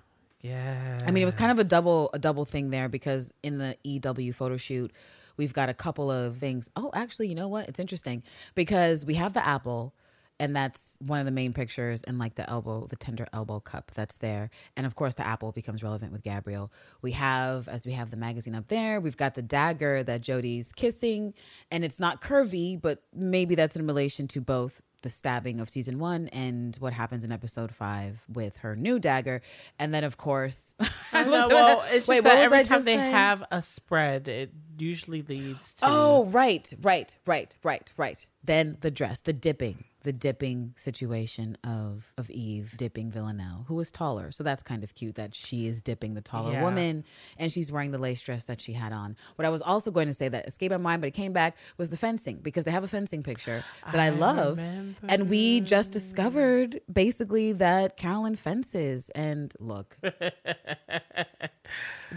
Yeah. 0.42 1.00
I 1.08 1.12
mean, 1.12 1.22
it 1.22 1.26
was 1.26 1.36
kind 1.36 1.52
of 1.52 1.60
a 1.60 1.64
double 1.64 2.10
a 2.14 2.20
double 2.20 2.44
thing 2.44 2.70
there 2.70 2.90
because 2.90 3.32
in 3.44 3.60
the 3.60 3.78
EW 3.84 4.34
photo 4.34 4.58
shoot, 4.58 4.92
we've 5.38 5.54
got 5.54 5.70
a 5.70 5.74
couple 5.74 6.12
of 6.12 6.38
things. 6.38 6.70
Oh, 6.76 6.92
actually, 6.94 7.30
you 7.30 7.36
know 7.36 7.48
what? 7.48 7.70
It's 7.70 7.80
interesting 7.80 8.24
because 8.54 9.06
we 9.06 9.16
have 9.16 9.32
the 9.32 9.46
apple 9.46 9.96
and 10.40 10.54
that's 10.54 10.98
one 11.00 11.20
of 11.20 11.26
the 11.26 11.32
main 11.32 11.54
pictures 11.54 12.04
and 12.04 12.20
like 12.20 12.36
the 12.36 12.50
elbow, 12.50 12.88
the 12.88 12.98
tender 12.98 13.28
elbow 13.32 13.62
cup 13.62 13.92
that's 13.94 14.18
there. 14.18 14.50
And 14.76 14.86
of 14.86 14.96
course, 14.96 15.14
the 15.14 15.26
apple 15.26 15.54
becomes 15.54 15.82
relevant 15.82 16.12
with 16.12 16.24
Gabriel. 16.24 16.74
We 17.02 17.12
have 17.12 17.70
as 17.70 17.86
we 17.86 17.94
have 17.94 18.12
the 18.12 18.18
magazine 18.18 18.56
up 18.56 18.68
there, 18.68 19.00
we've 19.00 19.16
got 19.16 19.36
the 19.36 19.42
dagger 19.42 20.04
that 20.04 20.22
Jodie's 20.22 20.74
kissing 20.74 21.34
and 21.72 21.86
it's 21.86 22.00
not 22.02 22.22
curvy, 22.22 22.82
but 22.82 23.04
maybe 23.14 23.56
that's 23.56 23.78
in 23.78 23.88
relation 23.88 24.28
to 24.30 24.42
both 24.42 24.82
the 25.04 25.10
stabbing 25.10 25.60
of 25.60 25.70
season 25.70 26.00
one 26.00 26.28
and 26.30 26.76
what 26.78 26.94
happens 26.94 27.24
in 27.24 27.32
episode 27.32 27.74
five 27.74 28.24
with 28.28 28.58
her 28.58 28.76
new 28.76 28.98
dagger. 29.00 29.42
And 29.78 29.94
then, 29.94 30.04
of 30.04 30.18
course, 30.18 30.76
I 31.14 31.24
know, 31.26 31.48
well, 31.48 31.82
it's 31.88 32.08
just 32.08 32.10
Wait, 32.10 32.24
that 32.24 32.40
every 32.40 32.64
time 32.64 32.84
they 32.84 32.96
saying? 32.96 33.12
have 33.14 33.44
a 33.52 33.62
spread, 33.62 34.28
it 34.28 34.52
usually 34.78 35.22
leads 35.22 35.76
to. 35.76 35.86
Oh, 35.88 36.26
right, 36.26 36.74
right, 36.82 37.16
right, 37.26 37.56
right, 37.64 37.94
right. 37.96 38.26
Then 38.44 38.78
the 38.82 38.92
dress, 38.92 39.20
the 39.20 39.34
dipping, 39.34 39.86
the 40.04 40.14
dipping 40.14 40.74
situation 40.76 41.58
of 41.64 42.12
of 42.18 42.30
Eve 42.30 42.74
dipping 42.78 43.10
Villanelle, 43.12 43.66
who 43.68 43.80
is 43.80 43.90
taller. 43.92 44.32
So 44.32 44.44
that's 44.44 44.62
kind 44.64 44.84
of 44.84 44.94
cute 44.96 45.16
that 45.16 45.34
she 45.36 45.68
is 45.68 45.82
dipping 45.82 46.14
the 46.14 46.22
taller 46.22 46.52
Yeah. 46.52 46.62
woman, 46.64 47.04
and 47.38 47.52
she's 47.52 47.72
wearing 47.72 47.92
the 47.92 47.98
lace 47.98 48.22
dress 48.22 48.46
that 48.46 48.62
she 48.62 48.74
had 48.74 48.92
on. 48.94 49.16
What 49.36 49.46
I 49.46 49.50
was 49.50 49.62
also 49.62 49.92
going 49.92 50.08
to 50.08 50.14
say 50.14 50.28
that 50.30 50.46
escaped 50.48 50.72
my 50.72 50.78
mind, 50.78 51.02
but 51.02 51.08
it 51.08 51.14
came 51.14 51.34
back 51.34 51.58
was 51.78 51.90
the 51.90 51.98
fencing 51.98 52.38
because 52.42 52.64
they 52.66 52.72
have 52.72 52.84
a 52.84 52.88
fencing 52.88 53.24
picture 53.24 53.64
that 53.92 54.00
I, 54.00 54.08
I 54.08 54.10
love, 54.10 54.58
remember. 54.58 55.08
and 55.10 55.30
we 55.30 55.62
just 55.62 55.92
discovered 55.92 56.82
basically 56.92 57.54
that 57.54 57.98
Carolyn 57.98 58.36
fences. 58.36 59.10
And 59.16 59.54
look. 59.60 59.98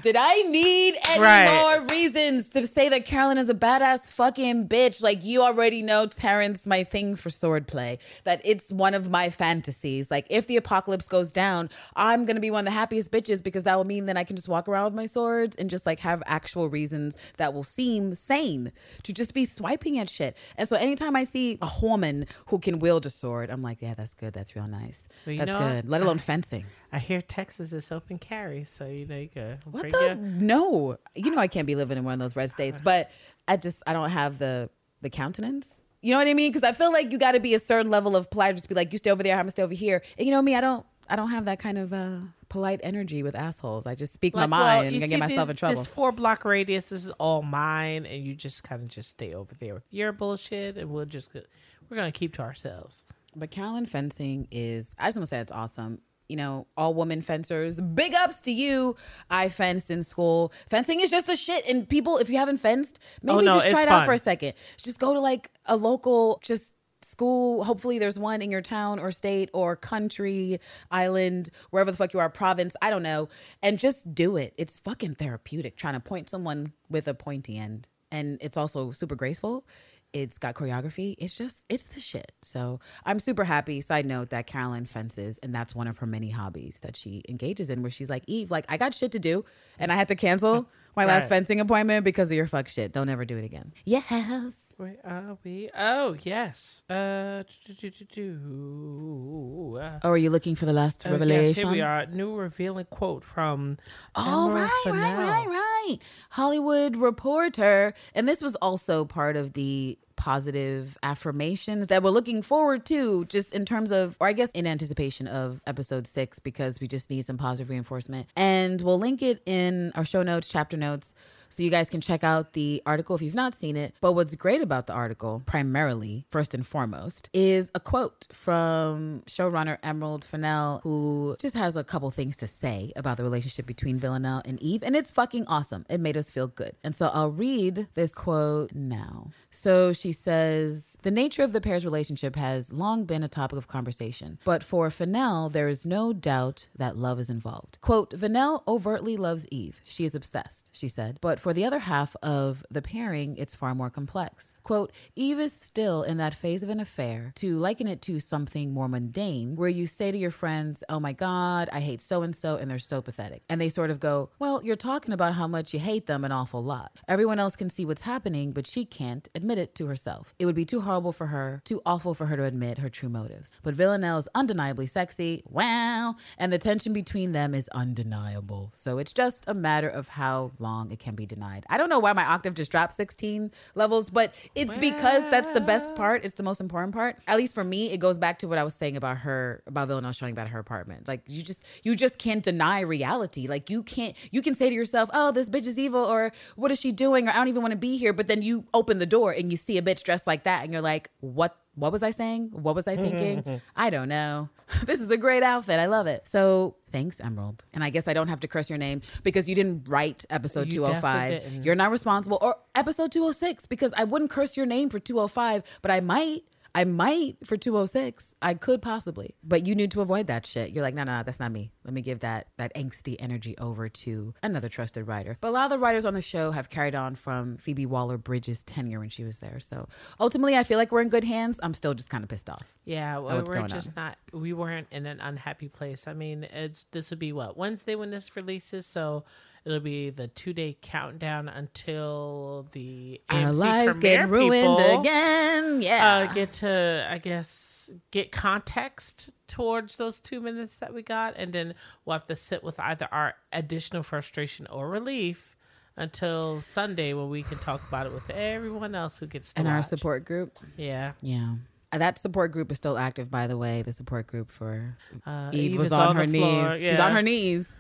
Did 0.02 0.16
I 0.16 0.42
need 0.42 0.96
any 1.08 1.22
Right. 1.22 1.46
more 1.48 1.86
reasons 1.86 2.48
to 2.50 2.66
say 2.66 2.88
that 2.90 3.04
Carolyn 3.06 3.38
is 3.38 3.48
a 3.48 3.54
badass 3.54 4.10
fucking 4.10 4.68
bitch? 4.68 5.02
Like 5.02 5.24
you 5.24 5.42
already 5.42 5.82
know 5.82 6.06
Terrance, 6.06 6.66
my 6.66 6.84
thing 6.84 7.16
for 7.16 7.30
swordplay, 7.30 7.98
that 8.24 8.40
it's 8.44 8.72
one 8.72 8.94
of 8.94 9.08
my 9.10 9.30
fantasies. 9.30 10.10
Like 10.10 10.26
if 10.28 10.46
the 10.46 10.56
apocalypse 10.56 11.08
goes 11.08 11.32
down, 11.32 11.70
I'm 11.94 12.24
gonna 12.26 12.40
be 12.40 12.50
one 12.50 12.60
of 12.66 12.72
the 12.72 12.78
happiest 12.78 13.10
bitches 13.10 13.42
because 13.42 13.64
that 13.64 13.76
will 13.76 13.84
mean 13.84 14.06
that 14.06 14.16
I 14.16 14.24
can 14.24 14.36
just 14.36 14.48
walk 14.48 14.68
around 14.68 14.84
with 14.84 14.94
my 14.94 15.06
swords 15.06 15.56
and 15.56 15.70
just 15.70 15.86
like 15.86 16.00
have 16.00 16.22
actual 16.26 16.68
reasons 16.68 17.16
that 17.38 17.54
will 17.54 17.62
seem 17.64 18.14
sane 18.14 18.72
to 19.04 19.12
just 19.12 19.32
be 19.34 19.44
swiping 19.44 19.98
at 19.98 20.10
shit. 20.10 20.36
And 20.56 20.68
so 20.68 20.76
anytime 20.76 21.16
I 21.16 21.24
see 21.24 21.58
a 21.62 21.70
woman 21.80 22.26
who 22.46 22.58
can 22.58 22.78
wield 22.80 23.06
a 23.06 23.10
sword, 23.10 23.50
I'm 23.50 23.62
like, 23.62 23.80
yeah, 23.80 23.94
that's 23.94 24.14
good. 24.14 24.32
That's 24.34 24.54
real 24.54 24.66
nice. 24.66 25.08
Well, 25.26 25.36
that's 25.38 25.50
know 25.52 25.58
good. 25.58 25.88
Let 25.88 26.02
alone 26.02 26.18
fencing. 26.18 26.64
I 26.96 26.98
hear 26.98 27.20
Texas 27.20 27.74
is 27.74 27.92
open 27.92 28.18
carry, 28.18 28.64
so 28.64 28.86
you 28.86 29.04
know 29.04 29.18
you 29.18 29.28
could 29.28 29.58
What 29.70 29.82
bring 29.82 29.92
the? 29.92 30.00
your- 30.06 30.14
No, 30.14 30.96
you 31.14 31.30
know 31.30 31.36
I 31.36 31.46
can't 31.46 31.66
be 31.66 31.74
living 31.74 31.98
in 31.98 32.04
one 32.04 32.14
of 32.14 32.20
those 32.20 32.34
red 32.34 32.48
states, 32.50 32.80
but 32.82 33.10
I 33.46 33.58
just 33.58 33.82
I 33.86 33.92
don't 33.92 34.08
have 34.08 34.38
the 34.38 34.70
the 35.02 35.10
countenance. 35.10 35.82
You 36.00 36.12
know 36.12 36.18
what 36.18 36.26
I 36.26 36.32
mean? 36.32 36.50
Because 36.50 36.62
I 36.62 36.72
feel 36.72 36.90
like 36.90 37.12
you 37.12 37.18
got 37.18 37.32
to 37.32 37.40
be 37.40 37.52
a 37.52 37.58
certain 37.58 37.90
level 37.90 38.16
of 38.16 38.30
polite. 38.30 38.54
Just 38.56 38.68
be 38.70 38.74
like, 38.74 38.92
you 38.92 38.98
stay 38.98 39.10
over 39.10 39.22
there, 39.22 39.34
I'm 39.34 39.40
gonna 39.40 39.50
stay 39.50 39.62
over 39.62 39.74
here. 39.74 40.02
And 40.16 40.26
you 40.26 40.32
know 40.32 40.40
me, 40.40 40.54
I 40.54 40.62
don't 40.62 40.86
I 41.06 41.16
don't 41.16 41.30
have 41.32 41.44
that 41.44 41.58
kind 41.58 41.76
of 41.76 41.92
uh 41.92 42.20
polite 42.48 42.80
energy 42.82 43.22
with 43.22 43.34
assholes. 43.34 43.86
I 43.86 43.94
just 43.94 44.14
speak 44.14 44.34
Like, 44.34 44.48
my 44.48 44.58
well, 44.58 44.82
mind 44.82 44.96
and 44.96 45.10
get 45.10 45.18
myself 45.20 45.48
this, 45.48 45.50
in 45.50 45.56
trouble. 45.56 45.76
This 45.76 45.86
four 45.86 46.12
block 46.12 46.46
radius, 46.46 46.86
this 46.88 47.04
is 47.04 47.10
all 47.10 47.42
mine, 47.42 48.06
and 48.06 48.24
you 48.24 48.34
just 48.34 48.64
kind 48.64 48.80
of 48.80 48.88
just 48.88 49.10
stay 49.10 49.34
over 49.34 49.54
there 49.60 49.74
with 49.74 49.84
your 49.90 50.12
bullshit, 50.12 50.78
and 50.78 50.88
we'll 50.88 51.04
just 51.04 51.30
we're 51.34 51.96
gonna 51.98 52.10
keep 52.10 52.32
to 52.36 52.40
ourselves. 52.42 53.04
But 53.38 53.50
Carolyn 53.50 53.84
fencing 53.84 54.48
is, 54.50 54.94
I 54.98 55.08
just 55.08 55.18
want 55.18 55.24
to 55.24 55.26
say 55.28 55.40
it's 55.40 55.52
awesome. 55.52 55.98
You 56.28 56.36
know, 56.36 56.66
all 56.76 56.92
women 56.94 57.22
fencers, 57.22 57.80
big 57.80 58.14
ups 58.14 58.40
to 58.42 58.52
you. 58.52 58.96
I 59.30 59.48
fenced 59.48 59.90
in 59.90 60.02
school. 60.02 60.52
Fencing 60.68 61.00
is 61.00 61.10
just 61.10 61.28
a 61.28 61.36
shit. 61.36 61.64
And 61.66 61.88
people, 61.88 62.18
if 62.18 62.28
you 62.28 62.36
haven't 62.38 62.58
fenced, 62.58 62.98
oh, 63.00 63.18
maybe 63.22 63.38
Oh, 63.38 63.40
no, 63.40 63.54
just 63.58 63.70
try 63.70 63.82
it 63.82 63.88
out 63.88 64.00
fun. 64.00 64.06
for 64.06 64.12
a 64.14 64.18
second. 64.18 64.54
Just 64.82 64.98
go 64.98 65.14
to 65.14 65.20
like 65.20 65.50
a 65.66 65.76
local, 65.76 66.40
just 66.42 66.74
school. 67.02 67.62
Hopefully 67.62 68.00
there's 68.00 68.18
one 68.18 68.42
in 68.42 68.50
your 68.50 68.62
town 68.62 68.98
or 68.98 69.12
state 69.12 69.48
or 69.52 69.76
country, 69.76 70.58
island, 70.90 71.50
wherever 71.70 71.90
the 71.92 71.96
fuck 71.96 72.12
you 72.12 72.18
are, 72.18 72.28
province. 72.28 72.74
I 72.82 72.90
don't 72.90 73.04
know. 73.04 73.28
And 73.62 73.78
just 73.78 74.12
do 74.14 74.36
it. 74.36 74.52
It's 74.58 74.76
fucking 74.78 75.14
therapeutic 75.14 75.76
trying 75.76 75.94
to 75.94 76.00
point 76.00 76.28
someone 76.28 76.72
with 76.90 77.06
a 77.06 77.14
pointy 77.14 77.56
end. 77.56 77.86
And 78.10 78.38
it's 78.40 78.56
also 78.56 78.90
super 78.90 79.14
graceful. 79.14 79.64
It's 80.12 80.38
got 80.38 80.54
choreography. 80.54 81.14
It's 81.18 81.36
just, 81.36 81.62
it's 81.68 81.84
the 81.84 82.00
shit. 82.00 82.32
So 82.42 82.80
I'm 83.04 83.20
super 83.20 83.44
happy. 83.44 83.80
Side 83.80 84.06
note 84.06 84.30
that 84.30 84.46
Carolyn 84.46 84.86
fences, 84.86 85.38
and 85.42 85.54
that's 85.54 85.74
one 85.74 85.88
of 85.88 85.98
her 85.98 86.06
many 86.06 86.30
hobbies 86.30 86.80
that 86.80 86.96
she 86.96 87.22
engages 87.28 87.68
in, 87.70 87.82
where 87.82 87.90
she's 87.90 88.08
like, 88.08 88.24
Eve, 88.26 88.50
like, 88.50 88.64
I 88.68 88.76
got 88.76 88.94
shit 88.94 89.12
to 89.12 89.18
do, 89.18 89.44
and 89.78 89.92
I 89.92 89.94
had 89.94 90.08
to 90.08 90.14
cancel 90.14 90.68
my 90.96 91.04
last 91.04 91.28
fencing 91.28 91.60
appointment 91.60 92.04
because 92.04 92.30
of 92.30 92.36
your 92.36 92.46
fuck 92.46 92.68
shit. 92.68 92.92
Don't 92.92 93.08
ever 93.08 93.24
do 93.24 93.36
it 93.36 93.44
again. 93.44 93.72
Yes. 93.84 94.72
Where 94.76 94.96
are 95.04 95.38
we? 95.44 95.70
Oh 95.76 96.16
yes. 96.22 96.82
Uh, 96.88 97.44
do, 97.66 97.74
do, 97.74 97.90
do, 97.90 98.04
do, 98.04 99.78
uh, 99.80 100.00
Oh, 100.02 100.10
are 100.10 100.16
you 100.16 100.30
looking 100.30 100.54
for 100.54 100.66
the 100.66 100.72
last 100.72 101.06
oh, 101.06 101.10
revelation? 101.12 101.46
Yes, 101.48 101.56
here 101.56 101.68
we 101.70 101.80
are. 101.80 102.06
New 102.06 102.34
revealing 102.34 102.86
quote 102.86 103.24
from. 103.24 103.78
Oh, 104.14 104.48
Emerald 104.48 104.70
right, 104.86 104.94
right, 104.94 105.16
right, 105.16 105.48
right. 105.48 105.98
Hollywood 106.30 106.96
Reporter. 106.96 107.94
And 108.14 108.28
this 108.28 108.42
was 108.42 108.56
also 108.56 109.04
part 109.04 109.36
of 109.36 109.52
the 109.52 109.98
positive 110.16 110.98
affirmations 111.02 111.86
that 111.88 112.02
we're 112.02 112.10
looking 112.10 112.42
forward 112.42 112.84
to, 112.86 113.24
just 113.26 113.52
in 113.52 113.64
terms 113.64 113.92
of, 113.92 114.16
or 114.20 114.26
I 114.26 114.32
guess 114.32 114.50
in 114.50 114.66
anticipation 114.66 115.26
of 115.28 115.60
episode 115.66 116.06
six, 116.06 116.38
because 116.38 116.80
we 116.80 116.88
just 116.88 117.10
need 117.10 117.24
some 117.24 117.38
positive 117.38 117.70
reinforcement. 117.70 118.28
And 118.36 118.80
we'll 118.82 118.98
link 118.98 119.22
it 119.22 119.42
in 119.46 119.92
our 119.94 120.04
show 120.04 120.22
notes, 120.22 120.48
chapter 120.48 120.76
notes. 120.76 121.14
So 121.48 121.62
you 121.62 121.70
guys 121.70 121.90
can 121.90 122.00
check 122.00 122.24
out 122.24 122.52
the 122.52 122.82
article 122.86 123.16
if 123.16 123.22
you've 123.22 123.34
not 123.34 123.54
seen 123.54 123.76
it. 123.76 123.94
But 124.00 124.12
what's 124.12 124.34
great 124.34 124.62
about 124.62 124.86
the 124.86 124.92
article, 124.92 125.42
primarily, 125.46 126.26
first 126.30 126.54
and 126.54 126.66
foremost, 126.66 127.30
is 127.32 127.70
a 127.74 127.80
quote 127.80 128.26
from 128.32 129.22
showrunner 129.26 129.78
Emerald 129.82 130.24
Fennell, 130.24 130.80
who 130.82 131.36
just 131.38 131.56
has 131.56 131.76
a 131.76 131.84
couple 131.84 132.10
things 132.10 132.36
to 132.36 132.46
say 132.46 132.92
about 132.96 133.16
the 133.16 133.22
relationship 133.22 133.66
between 133.66 133.98
Villanelle 133.98 134.42
and 134.44 134.60
Eve. 134.60 134.82
And 134.82 134.96
it's 134.96 135.10
fucking 135.10 135.46
awesome. 135.46 135.86
It 135.88 136.00
made 136.00 136.16
us 136.16 136.30
feel 136.30 136.48
good. 136.48 136.76
And 136.84 136.94
so 136.94 137.08
I'll 137.08 137.30
read 137.30 137.88
this 137.94 138.14
quote 138.14 138.74
now. 138.74 139.30
So 139.50 139.92
she 139.92 140.12
says, 140.12 140.98
The 141.02 141.10
nature 141.10 141.42
of 141.42 141.52
the 141.52 141.60
pair's 141.60 141.84
relationship 141.84 142.36
has 142.36 142.72
long 142.72 143.04
been 143.04 143.22
a 143.22 143.28
topic 143.28 143.56
of 143.56 143.68
conversation, 143.68 144.38
but 144.44 144.62
for 144.62 144.90
Fennell, 144.90 145.48
there 145.48 145.68
is 145.68 145.86
no 145.86 146.12
doubt 146.12 146.68
that 146.76 146.96
love 146.96 147.18
is 147.18 147.30
involved. 147.30 147.78
Quote, 147.80 148.12
Villanelle 148.12 148.62
overtly 148.68 149.16
loves 149.16 149.46
Eve. 149.50 149.80
She 149.86 150.04
is 150.04 150.14
obsessed, 150.14 150.70
she 150.74 150.88
said. 150.88 151.18
But 151.20 151.40
for 151.46 151.54
the 151.54 151.64
other 151.64 151.78
half 151.78 152.16
of 152.24 152.66
the 152.72 152.82
pairing, 152.82 153.36
it's 153.36 153.54
far 153.54 153.72
more 153.72 153.88
complex. 153.88 154.56
Quote, 154.64 154.90
Eve 155.14 155.38
is 155.38 155.52
still 155.52 156.02
in 156.02 156.16
that 156.16 156.34
phase 156.34 156.64
of 156.64 156.70
an 156.70 156.80
affair, 156.80 157.30
to 157.36 157.56
liken 157.56 157.86
it 157.86 158.02
to 158.02 158.18
something 158.18 158.74
more 158.74 158.88
mundane, 158.88 159.54
where 159.54 159.68
you 159.68 159.86
say 159.86 160.10
to 160.10 160.18
your 160.18 160.32
friends, 160.32 160.82
Oh 160.88 160.98
my 160.98 161.12
God, 161.12 161.68
I 161.72 161.78
hate 161.78 162.00
so 162.00 162.22
and 162.22 162.34
so, 162.34 162.56
and 162.56 162.68
they're 162.68 162.80
so 162.80 163.00
pathetic. 163.00 163.44
And 163.48 163.60
they 163.60 163.68
sort 163.68 163.90
of 163.90 164.00
go, 164.00 164.30
Well, 164.40 164.60
you're 164.64 164.74
talking 164.74 165.14
about 165.14 165.34
how 165.34 165.46
much 165.46 165.72
you 165.72 165.78
hate 165.78 166.06
them 166.06 166.24
an 166.24 166.32
awful 166.32 166.64
lot. 166.64 167.00
Everyone 167.06 167.38
else 167.38 167.54
can 167.54 167.70
see 167.70 167.84
what's 167.84 168.02
happening, 168.02 168.50
but 168.50 168.66
she 168.66 168.84
can't 168.84 169.28
admit 169.32 169.58
it 169.58 169.76
to 169.76 169.86
herself. 169.86 170.34
It 170.40 170.46
would 170.46 170.56
be 170.56 170.64
too 170.64 170.80
horrible 170.80 171.12
for 171.12 171.28
her, 171.28 171.62
too 171.64 171.80
awful 171.86 172.12
for 172.12 172.26
her 172.26 172.36
to 172.36 172.42
admit 172.42 172.78
her 172.78 172.88
true 172.88 173.08
motives. 173.08 173.54
But 173.62 173.74
Villanelle 173.74 174.18
is 174.18 174.28
undeniably 174.34 174.86
sexy, 174.86 175.44
wow, 175.46 176.16
and 176.38 176.52
the 176.52 176.58
tension 176.58 176.92
between 176.92 177.30
them 177.30 177.54
is 177.54 177.68
undeniable. 177.68 178.72
So 178.74 178.98
it's 178.98 179.12
just 179.12 179.44
a 179.46 179.54
matter 179.54 179.88
of 179.88 180.08
how 180.08 180.50
long 180.58 180.90
it 180.90 180.98
can 180.98 181.14
be 181.14 181.25
denied. 181.26 181.66
I 181.68 181.78
don't 181.78 181.88
know 181.88 181.98
why 181.98 182.12
my 182.12 182.24
octave 182.24 182.54
just 182.54 182.70
dropped 182.70 182.92
16 182.94 183.50
levels, 183.74 184.10
but 184.10 184.34
it's 184.54 184.76
because 184.76 185.28
that's 185.30 185.48
the 185.50 185.60
best 185.60 185.94
part. 185.94 186.24
It's 186.24 186.34
the 186.34 186.42
most 186.42 186.60
important 186.60 186.94
part. 186.94 187.18
At 187.26 187.36
least 187.36 187.54
for 187.54 187.64
me, 187.64 187.90
it 187.90 187.98
goes 187.98 188.18
back 188.18 188.38
to 188.40 188.48
what 188.48 188.58
I 188.58 188.64
was 188.64 188.74
saying 188.74 188.96
about 188.96 189.18
her, 189.18 189.62
about 189.66 189.88
Villanelle 189.88 190.12
showing 190.12 190.32
about 190.32 190.48
her 190.48 190.58
apartment. 190.58 191.08
Like 191.08 191.22
you 191.26 191.42
just, 191.42 191.64
you 191.82 191.94
just 191.94 192.18
can't 192.18 192.42
deny 192.42 192.80
reality. 192.80 193.46
Like 193.46 193.70
you 193.70 193.82
can't, 193.82 194.16
you 194.30 194.42
can 194.42 194.54
say 194.54 194.68
to 194.68 194.74
yourself, 194.74 195.10
oh, 195.12 195.32
this 195.32 195.50
bitch 195.50 195.66
is 195.66 195.78
evil, 195.78 196.04
or 196.04 196.32
what 196.56 196.70
is 196.70 196.80
she 196.80 196.92
doing, 196.92 197.28
or 197.28 197.30
I 197.30 197.34
don't 197.34 197.48
even 197.48 197.62
want 197.62 197.72
to 197.72 197.78
be 197.78 197.96
here. 197.96 198.12
But 198.12 198.28
then 198.28 198.42
you 198.42 198.64
open 198.74 198.98
the 198.98 199.06
door 199.06 199.32
and 199.32 199.50
you 199.50 199.56
see 199.56 199.78
a 199.78 199.82
bitch 199.82 200.02
dressed 200.02 200.26
like 200.26 200.44
that, 200.44 200.64
and 200.64 200.72
you're 200.72 200.82
like, 200.82 201.10
what? 201.20 201.56
What 201.76 201.92
was 201.92 202.02
I 202.02 202.10
saying? 202.10 202.50
What 202.52 202.74
was 202.74 202.88
I 202.88 202.96
thinking? 202.96 203.42
Mm-hmm. 203.42 203.56
I 203.76 203.90
don't 203.90 204.08
know. 204.08 204.48
This 204.84 205.00
is 205.00 205.10
a 205.12 205.16
great 205.16 205.44
outfit. 205.44 205.78
I 205.78 205.86
love 205.86 206.08
it. 206.08 206.26
So 206.26 206.74
thanks, 206.90 207.20
Emerald. 207.20 207.64
And 207.72 207.84
I 207.84 207.90
guess 207.90 208.08
I 208.08 208.14
don't 208.14 208.26
have 208.28 208.40
to 208.40 208.48
curse 208.48 208.68
your 208.68 208.78
name 208.78 209.00
because 209.22 209.48
you 209.48 209.54
didn't 209.54 209.86
write 209.88 210.24
episode 210.28 210.66
You 210.66 210.80
205. 210.80 211.30
didn't. 211.42 211.64
You're 211.64 211.76
not 211.76 211.92
responsible. 211.92 212.38
Or 212.42 212.56
episode 212.74 213.12
206 213.12 213.66
because 213.66 213.94
I 213.96 214.02
wouldn't 214.04 214.30
curse 214.32 214.56
your 214.56 214.66
name 214.66 214.90
for 214.90 214.98
205, 214.98 215.62
but 215.82 215.90
I 215.92 216.00
might. 216.00 216.42
I 216.76 216.84
might 216.84 217.38
for 217.42 217.56
206. 217.56 218.34
I 218.42 218.52
could 218.52 218.82
possibly. 218.82 219.34
But 219.42 219.66
you 219.66 219.74
need 219.74 219.90
to 219.92 220.02
avoid 220.02 220.26
that 220.26 220.44
shit. 220.44 220.72
You're 220.72 220.82
like, 220.82 220.94
no, 220.94 221.04
no, 221.04 221.16
no, 221.16 221.22
that's 221.22 221.40
not 221.40 221.50
me. 221.50 221.72
Let 221.84 221.94
me 221.94 222.02
give 222.02 222.20
that 222.20 222.48
that 222.58 222.74
angsty 222.74 223.16
energy 223.18 223.56
over 223.56 223.88
to 223.88 224.34
another 224.42 224.68
trusted 224.68 225.06
writer. 225.06 225.38
But 225.40 225.48
a 225.48 225.52
lot 225.52 225.64
of 225.64 225.70
the 225.70 225.78
writers 225.78 226.04
on 226.04 226.12
the 226.12 226.20
show 226.20 226.50
have 226.50 226.68
carried 226.68 226.94
on 226.94 227.14
from 227.14 227.56
Phoebe 227.56 227.86
Waller-Bridge's 227.86 228.62
tenure 228.62 229.00
when 229.00 229.08
she 229.08 229.24
was 229.24 229.40
there. 229.40 229.58
So 229.58 229.88
ultimately 230.20 230.54
I 230.54 230.64
feel 230.64 230.76
like 230.76 230.92
we're 230.92 231.00
in 231.00 231.08
good 231.08 231.24
hands. 231.24 231.58
I'm 231.62 231.72
still 231.72 231.94
just 231.94 232.10
kind 232.10 232.22
of 232.22 232.28
pissed 232.28 232.50
off. 232.50 232.74
Yeah, 232.84 233.18
well, 233.18 233.42
we're 233.42 233.66
just 233.68 233.88
on. 233.88 233.94
not. 233.96 234.18
We 234.34 234.52
weren't 234.52 234.88
in 234.90 235.06
an 235.06 235.20
unhappy 235.20 235.68
place. 235.68 236.06
I 236.06 236.12
mean, 236.12 236.44
it's 236.44 236.84
this 236.90 237.08
will 237.10 237.16
be 237.16 237.32
what 237.32 237.56
Wednesday 237.56 237.94
when 237.94 238.10
this 238.10 238.36
releases, 238.36 238.84
so 238.84 239.24
it'll 239.66 239.80
be 239.80 240.08
the 240.10 240.28
two 240.28 240.52
day 240.54 240.78
countdown 240.80 241.48
until 241.48 242.68
the 242.72 243.20
Our 243.28 243.52
lives 243.52 243.98
get 243.98 244.28
ruined 244.28 244.52
people, 244.78 245.00
again. 245.00 245.82
Yeah. 245.82 246.28
Uh, 246.30 246.32
get 246.32 246.52
to, 246.52 247.06
I 247.10 247.18
guess, 247.18 247.90
get 248.12 248.32
context 248.32 249.30
towards 249.48 249.96
those 249.96 250.20
two 250.20 250.40
minutes 250.40 250.78
that 250.78 250.94
we 250.94 251.02
got, 251.02 251.34
and 251.36 251.52
then 251.52 251.74
we'll 252.04 252.14
have 252.14 252.26
to 252.28 252.36
sit 252.36 252.62
with 252.64 252.78
either 252.80 253.08
our 253.12 253.34
additional 253.52 254.02
frustration 254.02 254.66
or 254.68 254.88
relief 254.88 255.56
until 255.96 256.60
Sunday 256.60 257.12
when 257.14 257.28
we 257.30 257.42
can 257.42 257.58
talk 257.58 257.80
about 257.88 258.06
it 258.06 258.12
with 258.12 258.28
everyone 258.30 258.94
else 258.94 259.18
who 259.18 259.26
gets 259.26 259.52
to 259.54 259.60
and 259.60 259.68
our 259.68 259.82
support 259.82 260.24
group. 260.24 260.58
Yeah. 260.76 261.12
Yeah. 261.22 261.54
Uh, 261.92 261.98
That 261.98 262.18
support 262.18 262.52
group 262.52 262.70
is 262.70 262.76
still 262.76 262.98
active, 262.98 263.30
by 263.30 263.46
the 263.46 263.56
way. 263.56 263.82
The 263.82 263.92
support 263.92 264.26
group 264.26 264.50
for 264.52 264.96
Uh, 265.24 265.50
Eve, 265.52 265.72
Eve 265.72 265.78
was 265.78 265.92
on, 265.92 266.08
on 266.08 266.16
her 266.16 266.26
knees. 266.26 266.40
floor, 266.42 266.76
She's 266.78 266.98
on 266.98 267.12
her 267.12 267.22
knees. 267.22 267.78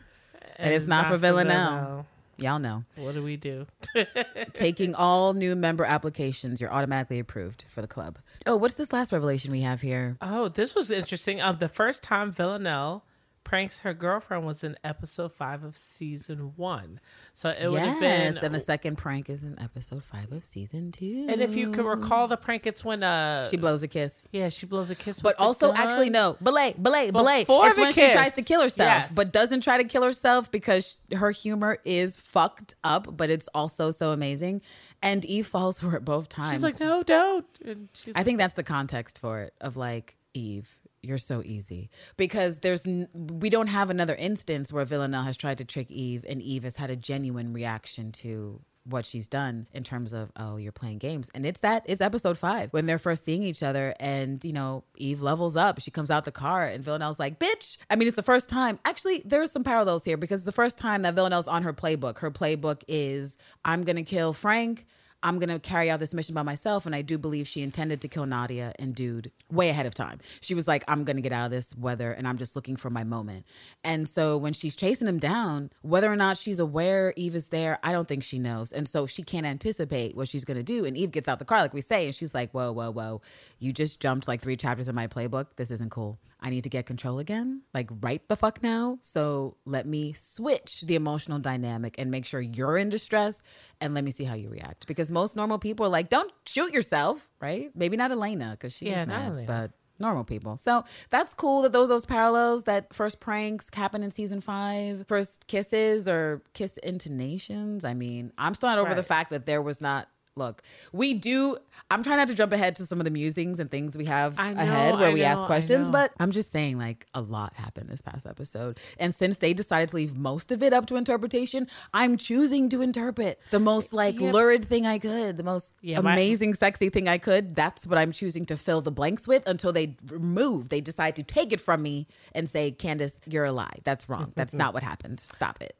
And 0.58 0.72
it's 0.72 0.86
not 0.86 1.08
for 1.08 1.16
Villanelle. 1.16 2.06
Y'all 2.38 2.58
know. 2.58 2.84
What 2.96 3.14
do 3.14 3.22
we 3.22 3.38
do? 3.38 3.66
Taking 4.52 4.94
all 4.94 5.32
new 5.32 5.56
member 5.56 5.86
applications, 5.86 6.60
you're 6.60 6.72
automatically 6.72 7.18
approved 7.18 7.64
for 7.68 7.80
the 7.80 7.88
club. 7.88 8.18
Oh, 8.44 8.56
what's 8.56 8.74
this 8.74 8.92
last 8.92 9.10
revelation 9.10 9.50
we 9.52 9.62
have 9.62 9.80
here? 9.80 10.18
oh, 10.20 10.48
this 10.48 10.74
was 10.74 10.90
interesting. 10.90 11.40
Um, 11.40 11.56
the 11.60 11.68
first 11.70 12.02
time 12.02 12.30
Villanelle 12.30 13.04
pranks 13.46 13.78
her 13.78 13.94
girlfriend 13.94 14.44
was 14.44 14.64
in 14.64 14.76
episode 14.82 15.32
five 15.32 15.62
of 15.62 15.76
season 15.76 16.52
one. 16.56 16.98
So 17.32 17.48
it 17.48 17.68
would 17.70 17.78
have 17.78 18.02
yes, 18.02 18.34
been. 18.34 18.44
and 18.44 18.54
the 18.54 18.60
second 18.60 18.96
prank 18.96 19.30
is 19.30 19.44
in 19.44 19.56
episode 19.60 20.02
five 20.02 20.32
of 20.32 20.42
season 20.42 20.90
two. 20.90 21.26
and 21.28 21.40
if 21.40 21.54
you 21.54 21.70
can 21.70 21.84
recall 21.86 22.26
the 22.26 22.36
prank, 22.36 22.66
it's 22.66 22.84
when 22.84 23.04
uh 23.04 23.46
she 23.48 23.56
blows 23.56 23.82
a 23.84 23.88
kiss. 23.88 24.28
yeah 24.32 24.48
she 24.48 24.66
blows 24.66 24.90
a 24.90 24.96
kiss. 24.96 25.20
But 25.20 25.36
also, 25.38 25.72
actually, 25.72 26.10
no. 26.10 26.36
Belay, 26.42 26.74
belay, 26.74 27.10
belay. 27.12 27.42
Before 27.42 27.68
It's 27.68 27.78
when 27.78 27.92
she 27.92 28.10
tries 28.10 28.34
to 28.34 28.42
kill 28.42 28.60
herself, 28.60 28.88
Yes. 28.88 29.14
but 29.14 29.32
doesn't 29.32 29.60
try 29.62 29.78
to 29.78 29.84
kill 29.84 30.02
herself 30.02 30.50
because 30.50 30.98
her 31.14 31.30
humor 31.30 31.78
is 31.84 32.16
fucked 32.18 32.74
up, 32.82 33.16
but 33.16 33.30
it's 33.30 33.48
also 33.54 33.90
so 33.92 34.10
amazing. 34.10 34.60
And 35.02 35.24
Eve 35.24 35.46
falls 35.46 35.80
for 35.80 35.94
it 35.94 36.04
both 36.04 36.28
times. 36.28 36.54
she's 36.54 36.62
like, 36.64 36.80
no, 36.80 37.02
don't. 37.04 37.46
And 37.64 37.88
she's 37.94 38.16
I 38.16 38.24
think 38.24 38.38
that's 38.38 38.54
the 38.54 38.64
context 38.64 39.18
for 39.20 39.42
it 39.42 39.54
of 39.60 39.76
like 39.76 40.16
Eve, 40.34 40.75
you're 41.02 41.18
so 41.18 41.42
easy. 41.44 41.90
Because 42.16 42.60
there's 42.60 42.86
n- 42.86 43.08
we 43.14 43.50
don't 43.50 43.68
have 43.68 43.90
another 43.90 44.14
instance 44.14 44.72
where 44.72 44.84
Villanelle 44.84 45.24
has 45.24 45.36
tried 45.36 45.58
to 45.58 45.64
trick 45.64 45.90
Eve 45.90 46.24
and 46.28 46.42
Eve 46.42 46.64
has 46.64 46.76
had 46.76 46.90
a 46.90 46.96
genuine 46.96 47.52
reaction 47.52 48.12
to 48.12 48.60
what 48.88 49.04
she's 49.04 49.26
done 49.26 49.66
in 49.72 49.82
terms 49.82 50.12
of 50.12 50.30
oh 50.36 50.56
you're 50.56 50.72
playing 50.72 50.98
games. 50.98 51.30
And 51.34 51.44
it's 51.44 51.60
that 51.60 51.84
it's 51.86 52.00
episode 52.00 52.38
five 52.38 52.72
when 52.72 52.86
they're 52.86 52.98
first 52.98 53.24
seeing 53.24 53.42
each 53.42 53.62
other 53.62 53.94
and 53.98 54.44
you 54.44 54.52
know 54.52 54.84
eve 54.96 55.22
levels 55.22 55.56
up. 55.56 55.80
She 55.80 55.90
comes 55.90 56.10
out 56.10 56.24
the 56.24 56.32
car 56.32 56.66
and 56.66 56.84
villanelle's 56.84 57.18
like 57.18 57.38
bitch! 57.38 57.76
I 57.90 57.96
mean 57.96 58.06
it's 58.08 58.16
the 58.16 58.22
first 58.22 58.48
time. 58.48 58.78
Actually 58.84 59.22
there's 59.24 59.50
some 59.50 59.64
parallels 59.64 60.04
here 60.04 60.16
because 60.16 60.40
it's 60.40 60.46
the 60.46 60.52
first 60.52 60.78
time 60.78 61.02
that 61.02 61.14
villanelle's 61.14 61.48
on 61.48 61.64
her 61.64 61.72
playbook. 61.72 62.18
Her 62.18 62.30
playbook 62.30 62.82
is 62.86 63.36
i'm 63.64 63.82
gonna 63.82 64.04
kill 64.04 64.32
frank 64.32 64.86
I'm 65.22 65.38
gonna 65.38 65.58
carry 65.58 65.90
out 65.90 66.00
this 66.00 66.14
mission 66.14 66.34
by 66.34 66.42
myself, 66.42 66.86
and 66.86 66.94
I 66.94 67.02
do 67.02 67.18
believe 67.18 67.48
she 67.48 67.62
intended 67.62 68.00
to 68.02 68.08
kill 68.08 68.26
Nadia 68.26 68.72
and 68.78 68.94
Dude 68.94 69.32
way 69.50 69.68
ahead 69.70 69.86
of 69.86 69.94
time. 69.94 70.20
She 70.40 70.54
was 70.54 70.68
like, 70.68 70.84
"I'm 70.88 71.04
gonna 71.04 71.20
get 71.20 71.32
out 71.32 71.46
of 71.46 71.50
this 71.50 71.76
weather, 71.76 72.12
and 72.12 72.28
I'm 72.28 72.38
just 72.38 72.54
looking 72.54 72.76
for 72.76 72.90
my 72.90 73.04
moment." 73.04 73.44
And 73.82 74.08
so 74.08 74.36
when 74.36 74.52
she's 74.52 74.76
chasing 74.76 75.08
him 75.08 75.18
down, 75.18 75.70
whether 75.82 76.12
or 76.12 76.16
not 76.16 76.36
she's 76.36 76.58
aware 76.58 77.12
Eve 77.16 77.34
is 77.34 77.48
there, 77.50 77.78
I 77.82 77.92
don't 77.92 78.08
think 78.08 78.22
she 78.22 78.38
knows, 78.38 78.72
and 78.72 78.86
so 78.86 79.06
she 79.06 79.22
can't 79.22 79.46
anticipate 79.46 80.16
what 80.16 80.28
she's 80.28 80.44
gonna 80.44 80.62
do. 80.62 80.84
And 80.84 80.96
Eve 80.96 81.10
gets 81.12 81.28
out 81.28 81.38
the 81.38 81.44
car, 81.44 81.60
like 81.60 81.74
we 81.74 81.80
say, 81.80 82.06
and 82.06 82.14
she's 82.14 82.34
like, 82.34 82.52
"Whoa, 82.52 82.72
whoa, 82.72 82.90
whoa! 82.90 83.22
You 83.58 83.72
just 83.72 84.00
jumped 84.00 84.28
like 84.28 84.40
three 84.40 84.56
chapters 84.56 84.88
in 84.88 84.94
my 84.94 85.06
playbook. 85.06 85.46
This 85.56 85.70
isn't 85.70 85.90
cool." 85.90 86.18
I 86.46 86.50
need 86.50 86.62
to 86.62 86.70
get 86.70 86.86
control 86.86 87.18
again, 87.18 87.62
like 87.74 87.90
right 88.00 88.22
the 88.28 88.36
fuck 88.36 88.62
now. 88.62 88.98
So 89.00 89.56
let 89.64 89.84
me 89.84 90.12
switch 90.12 90.82
the 90.82 90.94
emotional 90.94 91.40
dynamic 91.40 91.96
and 91.98 92.08
make 92.08 92.24
sure 92.24 92.40
you're 92.40 92.76
in 92.76 92.88
distress 92.88 93.42
and 93.80 93.94
let 93.94 94.04
me 94.04 94.12
see 94.12 94.22
how 94.22 94.34
you 94.34 94.48
react. 94.48 94.86
Because 94.86 95.10
most 95.10 95.34
normal 95.34 95.58
people 95.58 95.84
are 95.86 95.88
like, 95.88 96.08
don't 96.08 96.30
shoot 96.46 96.72
yourself, 96.72 97.28
right? 97.40 97.72
Maybe 97.74 97.96
not 97.96 98.12
Elena 98.12 98.52
because 98.52 98.72
she's 98.72 98.90
Yeah, 98.90 99.06
not 99.06 99.08
mad, 99.08 99.32
Elena. 99.32 99.46
but 99.48 99.70
normal 99.98 100.22
people. 100.22 100.56
So 100.56 100.84
that's 101.10 101.34
cool 101.34 101.62
that 101.62 101.72
those 101.72 101.88
those 101.88 102.06
parallels 102.06 102.62
that 102.64 102.94
first 102.94 103.18
pranks 103.18 103.68
happen 103.74 104.04
in 104.04 104.10
season 104.10 104.40
five, 104.40 105.04
first 105.08 105.48
kisses 105.48 106.06
or 106.06 106.42
kiss 106.52 106.76
intonations. 106.78 107.84
I 107.84 107.94
mean, 107.94 108.32
I'm 108.38 108.54
still 108.54 108.68
not 108.68 108.78
over 108.78 108.94
the 108.94 109.02
fact 109.02 109.30
that 109.30 109.46
there 109.46 109.62
was 109.62 109.80
not. 109.80 110.08
Look, 110.38 110.62
we 110.92 111.14
do. 111.14 111.56
I'm 111.90 112.02
trying 112.04 112.18
not 112.18 112.28
to 112.28 112.34
jump 112.34 112.52
ahead 112.52 112.76
to 112.76 112.84
some 112.86 113.00
of 113.00 113.04
the 113.06 113.10
musings 113.10 113.58
and 113.58 113.70
things 113.70 113.96
we 113.96 114.04
have 114.04 114.36
know, 114.36 114.42
ahead 114.42 114.98
where 114.98 115.08
I 115.08 115.12
we 115.14 115.20
know, 115.20 115.26
ask 115.26 115.46
questions, 115.46 115.88
but 115.88 116.12
I'm 116.20 116.30
just 116.30 116.50
saying, 116.50 116.76
like, 116.76 117.06
a 117.14 117.22
lot 117.22 117.54
happened 117.54 117.88
this 117.88 118.02
past 118.02 118.26
episode. 118.26 118.78
And 118.98 119.14
since 119.14 119.38
they 119.38 119.54
decided 119.54 119.88
to 119.90 119.96
leave 119.96 120.14
most 120.14 120.52
of 120.52 120.62
it 120.62 120.74
up 120.74 120.84
to 120.86 120.96
interpretation, 120.96 121.66
I'm 121.94 122.18
choosing 122.18 122.68
to 122.68 122.82
interpret 122.82 123.40
the 123.50 123.60
most, 123.60 123.94
like, 123.94 124.20
Yep. 124.20 124.34
lurid 124.34 124.68
thing 124.68 124.84
I 124.84 124.98
could, 124.98 125.38
the 125.38 125.42
most 125.42 125.74
Yeah, 125.80 126.00
my- 126.00 126.12
amazing, 126.12 126.52
sexy 126.52 126.90
thing 126.90 127.08
I 127.08 127.16
could. 127.16 127.54
That's 127.54 127.86
what 127.86 127.96
I'm 127.96 128.12
choosing 128.12 128.44
to 128.46 128.58
fill 128.58 128.82
the 128.82 128.92
blanks 128.92 129.26
with 129.26 129.46
until 129.48 129.72
they 129.72 129.96
remove, 130.08 130.68
they 130.68 130.82
decide 130.82 131.16
to 131.16 131.22
take 131.22 131.50
it 131.50 131.62
from 131.62 131.80
me 131.82 132.08
and 132.34 132.46
say, 132.46 132.72
Candace, 132.72 133.22
you're 133.26 133.46
a 133.46 133.52
lie. 133.52 133.78
That's 133.84 134.06
wrong. 134.06 134.32
That's 134.36 134.52
not 134.62 134.74
what 134.74 134.82
happened. 134.82 135.18
Stop 135.20 135.62
it. 135.62 135.76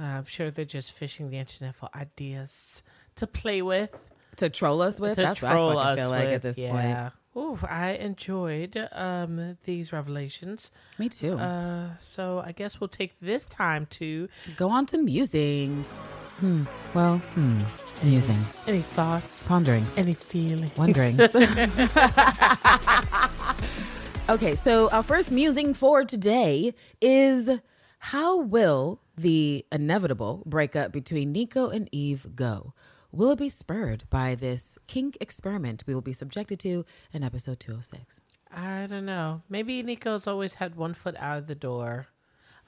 Uh, 0.00 0.04
I'm 0.04 0.24
sure 0.24 0.50
they're 0.50 0.64
just 0.64 0.90
fishing 0.92 1.28
the 1.30 1.36
internet 1.36 1.74
for 1.74 1.90
ideas 1.94 2.82
to 3.16 3.26
play 3.26 3.62
with, 3.62 3.90
To 4.36 4.48
troll 4.48 4.80
us 4.82 5.00
with? 5.00 5.16
to 5.16 5.22
That's 5.22 5.40
troll 5.40 5.74
what 5.74 5.86
I 5.86 5.92
us 5.92 5.98
feel 5.98 6.10
like 6.10 6.24
with. 6.26 6.34
at 6.34 6.42
this 6.42 6.58
yeah. 6.58 6.70
point. 6.72 7.12
Ooh, 7.36 7.58
I 7.62 7.92
enjoyed 7.92 8.88
um, 8.92 9.56
these 9.64 9.92
revelations. 9.92 10.70
Me 10.98 11.08
too. 11.08 11.38
Uh, 11.38 11.90
so 12.00 12.42
I 12.44 12.52
guess 12.52 12.80
we'll 12.80 12.88
take 12.88 13.14
this 13.20 13.46
time 13.46 13.86
to 13.90 14.28
Go 14.56 14.68
on 14.68 14.84
to 14.86 14.98
musings. 14.98 15.88
Hmm. 16.40 16.64
Well, 16.94 17.18
hmm. 17.34 17.62
Musings. 18.02 18.54
any 18.66 18.80
thoughts, 18.80 19.46
Ponderings. 19.46 19.96
any 19.98 20.14
feelings, 20.14 20.74
Wonderings. 20.76 21.20
okay, 24.28 24.54
so 24.56 24.88
our 24.90 25.02
first 25.02 25.30
musing 25.30 25.74
for 25.74 26.04
today 26.04 26.74
is 27.00 27.50
how 27.98 28.38
will 28.40 29.00
the 29.18 29.64
inevitable 29.70 30.42
breakup 30.46 30.92
between 30.92 31.34
Niko 31.34 31.74
and 31.74 31.88
Eve 31.92 32.26
go? 32.34 32.72
Will 33.12 33.32
it 33.32 33.38
be 33.38 33.48
spurred 33.48 34.04
by 34.08 34.34
this 34.34 34.78
kink 34.86 35.18
experiment 35.20 35.82
we 35.86 35.94
will 35.94 36.00
be 36.00 36.12
subjected 36.12 36.60
to 36.60 36.84
in 37.12 37.24
episode 37.24 37.58
206? 37.58 38.20
I 38.52 38.86
don't 38.86 39.06
know. 39.06 39.42
Maybe 39.48 39.82
Niko's 39.82 40.26
always 40.26 40.54
had 40.54 40.76
one 40.76 40.94
foot 40.94 41.16
out 41.18 41.38
of 41.38 41.46
the 41.46 41.54
door. 41.54 42.06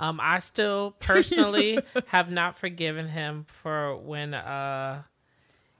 Um, 0.00 0.18
I 0.20 0.40
still 0.40 0.96
personally 0.98 1.78
have 2.06 2.30
not 2.30 2.56
forgiven 2.56 3.08
him 3.08 3.44
for 3.48 3.96
when 3.96 4.34
uh 4.34 5.02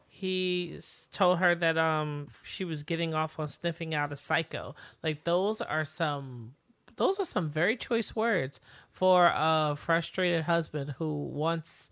he 0.07 0.79
told 1.11 1.39
her 1.39 1.55
that 1.57 1.77
um 1.77 2.29
she 2.45 2.65
was 2.65 2.85
getting 2.85 3.15
off 3.15 3.41
on 3.41 3.49
sniffing 3.49 3.95
out 3.95 4.13
a 4.13 4.17
psycho. 4.17 4.77
Like 5.03 5.25
those 5.25 5.61
are 5.61 5.85
some 5.85 6.55
those 6.97 7.19
are 7.19 7.25
some 7.25 7.49
very 7.49 7.77
choice 7.77 8.15
words 8.15 8.61
for 8.91 9.33
a 9.35 9.75
frustrated 9.77 10.45
husband 10.45 10.95
who 10.99 11.25
wants 11.25 11.91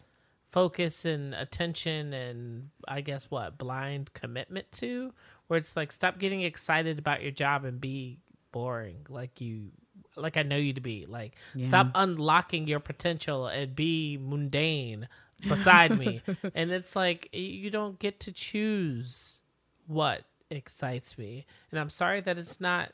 focus 0.51 1.05
and 1.05 1.35
attention 1.35 2.13
and 2.13 2.71
I 2.87 3.01
guess 3.01 3.31
what 3.31 3.59
blind 3.59 4.13
commitment 4.13 4.71
to? 4.73 5.13
Where 5.47 5.59
it's 5.59 5.77
like 5.77 5.93
stop 5.93 6.19
getting 6.19 6.43
excited 6.43 6.99
about 6.99 7.23
your 7.23 7.33
job 7.33 7.65
and 7.65 7.81
be 7.81 8.19
boring. 8.53 9.07
Like 9.09 9.41
you 9.41 9.71
like 10.17 10.37
I 10.37 10.43
know 10.43 10.57
you 10.57 10.73
to 10.73 10.81
be. 10.81 11.07
Like 11.07 11.37
stop 11.61 11.89
unlocking 11.95 12.67
your 12.67 12.81
potential 12.81 13.47
and 13.47 13.75
be 13.75 14.19
mundane 14.21 15.09
beside 15.47 15.99
me. 15.99 16.23
And 16.55 16.71
it's 16.71 16.95
like 16.97 17.29
you 17.33 17.71
don't 17.71 17.99
get 17.99 18.21
to 18.21 18.33
choose 18.33 19.41
what 19.87 20.23
excites 20.51 21.17
me. 21.19 21.47
And 21.71 21.81
I'm 21.81 21.89
sorry 21.91 22.21
that 22.21 22.39
it's 22.39 22.61
not 22.61 22.93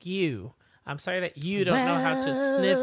you. 0.00 0.52
I'm 0.86 0.98
sorry 0.98 1.20
that 1.20 1.42
you 1.42 1.64
don't 1.64 1.84
know 1.84 1.96
how 1.96 2.20
to 2.20 2.34
sniff 2.34 2.78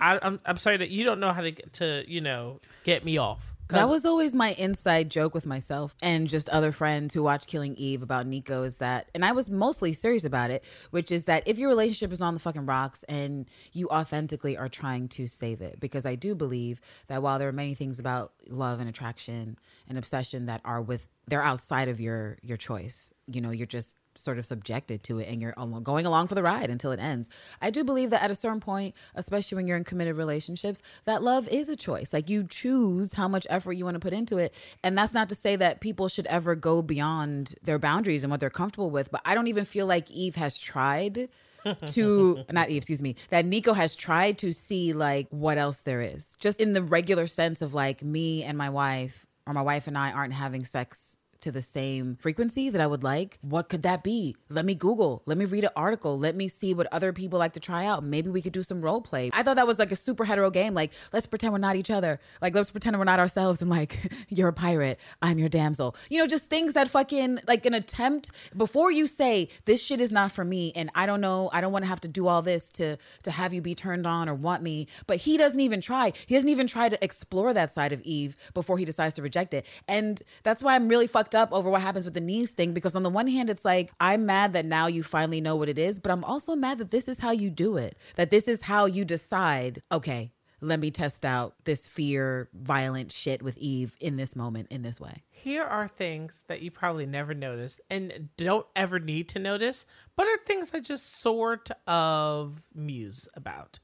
I, 0.00 0.18
I'm 0.22 0.40
I'm 0.44 0.56
sorry 0.56 0.78
that 0.78 0.90
you 0.90 1.04
don't 1.04 1.20
know 1.20 1.32
how 1.32 1.42
to 1.42 1.50
get 1.50 1.72
to 1.74 2.04
you 2.06 2.20
know 2.20 2.60
get 2.84 3.04
me 3.04 3.18
off. 3.18 3.54
That 3.78 3.88
was 3.88 4.04
always 4.04 4.34
my 4.34 4.52
inside 4.54 5.10
joke 5.10 5.34
with 5.34 5.46
myself 5.46 5.94
and 6.02 6.28
just 6.28 6.48
other 6.48 6.72
friends 6.72 7.14
who 7.14 7.22
watch 7.22 7.46
Killing 7.46 7.76
Eve 7.76 8.02
about 8.02 8.26
Niko 8.26 8.66
is 8.66 8.78
that, 8.78 9.08
and 9.14 9.24
I 9.24 9.32
was 9.32 9.48
mostly 9.48 9.92
serious 9.92 10.24
about 10.24 10.50
it, 10.50 10.64
which 10.90 11.12
is 11.12 11.26
that 11.26 11.44
if 11.46 11.58
your 11.58 11.68
relationship 11.68 12.12
is 12.12 12.20
on 12.20 12.34
the 12.34 12.40
fucking 12.40 12.66
rocks 12.66 13.04
and 13.04 13.48
you 13.72 13.88
authentically 13.88 14.56
are 14.56 14.68
trying 14.68 15.08
to 15.10 15.26
save 15.26 15.60
it, 15.60 15.78
because 15.78 16.04
I 16.04 16.14
do 16.14 16.34
believe 16.34 16.80
that 17.06 17.22
while 17.22 17.38
there 17.38 17.48
are 17.48 17.52
many 17.52 17.74
things 17.74 18.00
about 18.00 18.32
love 18.48 18.80
and 18.80 18.88
attraction 18.88 19.56
and 19.88 19.96
obsession 19.96 20.46
that 20.46 20.60
are 20.64 20.82
with, 20.82 21.06
they're 21.28 21.42
outside 21.42 21.88
of 21.88 22.00
your 22.00 22.38
your 22.42 22.56
choice. 22.56 23.12
You 23.26 23.40
know, 23.40 23.50
you're 23.50 23.66
just 23.66 23.94
sort 24.20 24.38
of 24.38 24.46
subjected 24.46 25.02
to 25.04 25.18
it 25.18 25.28
and 25.28 25.40
you're 25.40 25.54
going 25.82 26.06
along 26.06 26.28
for 26.28 26.34
the 26.34 26.42
ride 26.42 26.70
until 26.70 26.92
it 26.92 27.00
ends. 27.00 27.28
I 27.60 27.70
do 27.70 27.84
believe 27.84 28.10
that 28.10 28.22
at 28.22 28.30
a 28.30 28.34
certain 28.34 28.60
point, 28.60 28.94
especially 29.14 29.56
when 29.56 29.66
you're 29.66 29.76
in 29.76 29.84
committed 29.84 30.16
relationships, 30.16 30.82
that 31.04 31.22
love 31.22 31.48
is 31.48 31.68
a 31.68 31.76
choice. 31.76 32.12
Like 32.12 32.28
you 32.28 32.44
choose 32.44 33.14
how 33.14 33.28
much 33.28 33.46
effort 33.50 33.72
you 33.72 33.84
want 33.84 33.94
to 33.94 34.00
put 34.00 34.12
into 34.12 34.38
it. 34.38 34.54
And 34.82 34.96
that's 34.96 35.14
not 35.14 35.28
to 35.30 35.34
say 35.34 35.56
that 35.56 35.80
people 35.80 36.08
should 36.08 36.26
ever 36.26 36.54
go 36.54 36.82
beyond 36.82 37.54
their 37.62 37.78
boundaries 37.78 38.24
and 38.24 38.30
what 38.30 38.40
they're 38.40 38.50
comfortable 38.50 38.90
with, 38.90 39.10
but 39.10 39.20
I 39.24 39.34
don't 39.34 39.48
even 39.48 39.64
feel 39.64 39.86
like 39.86 40.10
Eve 40.10 40.36
has 40.36 40.58
tried 40.58 41.28
to 41.88 42.44
not 42.50 42.70
Eve, 42.70 42.78
excuse 42.78 43.02
me, 43.02 43.16
that 43.30 43.44
Niko 43.44 43.74
has 43.74 43.94
tried 43.94 44.38
to 44.38 44.52
see 44.52 44.92
like 44.92 45.28
what 45.30 45.58
else 45.58 45.82
there 45.82 46.00
is. 46.00 46.36
Just 46.40 46.60
in 46.60 46.72
the 46.72 46.82
regular 46.82 47.26
sense 47.26 47.62
of 47.62 47.74
like 47.74 48.02
me 48.02 48.42
and 48.42 48.56
my 48.56 48.70
wife 48.70 49.26
or 49.46 49.52
my 49.52 49.62
wife 49.62 49.86
and 49.86 49.96
I 49.96 50.12
aren't 50.12 50.32
having 50.32 50.64
sex 50.64 51.16
to 51.42 51.52
the 51.52 51.62
same 51.62 52.16
frequency 52.16 52.70
that 52.70 52.80
I 52.80 52.86
would 52.86 53.02
like, 53.02 53.38
what 53.42 53.68
could 53.68 53.82
that 53.82 54.02
be? 54.02 54.36
Let 54.48 54.64
me 54.64 54.74
Google. 54.74 55.22
Let 55.26 55.38
me 55.38 55.44
read 55.44 55.64
an 55.64 55.70
article. 55.76 56.18
Let 56.18 56.36
me 56.36 56.48
see 56.48 56.74
what 56.74 56.86
other 56.92 57.12
people 57.12 57.38
like 57.38 57.52
to 57.54 57.60
try 57.60 57.86
out. 57.86 58.04
Maybe 58.04 58.30
we 58.30 58.42
could 58.42 58.52
do 58.52 58.62
some 58.62 58.80
role 58.80 59.00
play. 59.00 59.30
I 59.32 59.42
thought 59.42 59.56
that 59.56 59.66
was 59.66 59.78
like 59.78 59.92
a 59.92 59.96
super 59.96 60.24
hetero 60.24 60.50
game. 60.50 60.74
Like, 60.74 60.92
let's 61.12 61.26
pretend 61.26 61.52
we're 61.52 61.58
not 61.58 61.76
each 61.76 61.90
other. 61.90 62.20
Like, 62.40 62.54
let's 62.54 62.70
pretend 62.70 62.98
we're 62.98 63.04
not 63.04 63.18
ourselves. 63.18 63.60
And 63.60 63.70
like, 63.70 63.98
you're 64.28 64.48
a 64.48 64.52
pirate. 64.52 64.98
I'm 65.22 65.38
your 65.38 65.48
damsel. 65.48 65.96
You 66.08 66.18
know, 66.18 66.26
just 66.26 66.50
things 66.50 66.74
that 66.74 66.88
fucking 66.88 67.40
like 67.46 67.66
an 67.66 67.74
attempt 67.74 68.30
before 68.56 68.90
you 68.90 69.06
say 69.06 69.48
this 69.64 69.82
shit 69.82 70.00
is 70.00 70.12
not 70.12 70.32
for 70.32 70.44
me. 70.44 70.72
And 70.74 70.90
I 70.94 71.06
don't 71.06 71.20
know. 71.20 71.50
I 71.52 71.60
don't 71.60 71.72
want 71.72 71.84
to 71.84 71.88
have 71.88 72.00
to 72.02 72.08
do 72.08 72.26
all 72.26 72.42
this 72.42 72.70
to 72.72 72.96
to 73.22 73.30
have 73.30 73.52
you 73.52 73.60
be 73.60 73.74
turned 73.74 74.06
on 74.06 74.28
or 74.28 74.34
want 74.34 74.62
me. 74.62 74.86
But 75.06 75.18
he 75.18 75.36
doesn't 75.36 75.60
even 75.60 75.80
try. 75.80 76.12
He 76.26 76.34
doesn't 76.34 76.48
even 76.48 76.66
try 76.66 76.88
to 76.88 77.02
explore 77.04 77.52
that 77.54 77.70
side 77.70 77.92
of 77.92 78.00
Eve 78.02 78.36
before 78.54 78.78
he 78.78 78.84
decides 78.84 79.14
to 79.14 79.22
reject 79.22 79.54
it. 79.54 79.66
And 79.88 80.22
that's 80.42 80.62
why 80.62 80.74
I'm 80.74 80.88
really 80.88 81.06
fucked 81.06 81.29
up 81.34 81.52
over 81.52 81.70
what 81.70 81.82
happens 81.82 82.04
with 82.04 82.14
the 82.14 82.20
knees 82.20 82.52
thing 82.52 82.72
because 82.72 82.94
on 82.94 83.02
the 83.02 83.10
one 83.10 83.26
hand 83.26 83.50
it's 83.50 83.64
like 83.64 83.90
I'm 84.00 84.26
mad 84.26 84.52
that 84.52 84.66
now 84.66 84.86
you 84.86 85.02
finally 85.02 85.40
know 85.40 85.56
what 85.56 85.68
it 85.68 85.78
is, 85.78 85.98
but 85.98 86.10
I'm 86.12 86.24
also 86.24 86.54
mad 86.54 86.78
that 86.78 86.90
this 86.90 87.08
is 87.08 87.20
how 87.20 87.30
you 87.30 87.50
do 87.50 87.76
it. 87.76 87.96
That 88.16 88.30
this 88.30 88.48
is 88.48 88.62
how 88.62 88.86
you 88.86 89.04
decide, 89.04 89.82
okay, 89.90 90.32
let 90.60 90.78
me 90.78 90.90
test 90.90 91.24
out 91.24 91.54
this 91.64 91.86
fear 91.86 92.48
violent 92.52 93.12
shit 93.12 93.42
with 93.42 93.56
Eve 93.56 93.94
in 94.00 94.16
this 94.16 94.36
moment 94.36 94.68
in 94.70 94.82
this 94.82 95.00
way. 95.00 95.22
here 95.30 95.64
are 95.64 95.88
things 95.88 96.44
that 96.48 96.60
you 96.60 96.70
probably 96.70 97.06
never 97.06 97.32
notice 97.32 97.80
and 97.88 98.28
don't 98.36 98.66
ever 98.76 98.98
need 98.98 99.26
to 99.30 99.38
notice, 99.38 99.86
but 100.16 100.26
are 100.26 100.36
things 100.44 100.70
I 100.74 100.80
just 100.80 101.20
sort 101.20 101.70
of 101.86 102.62
muse 102.74 103.26
about. 103.34 103.78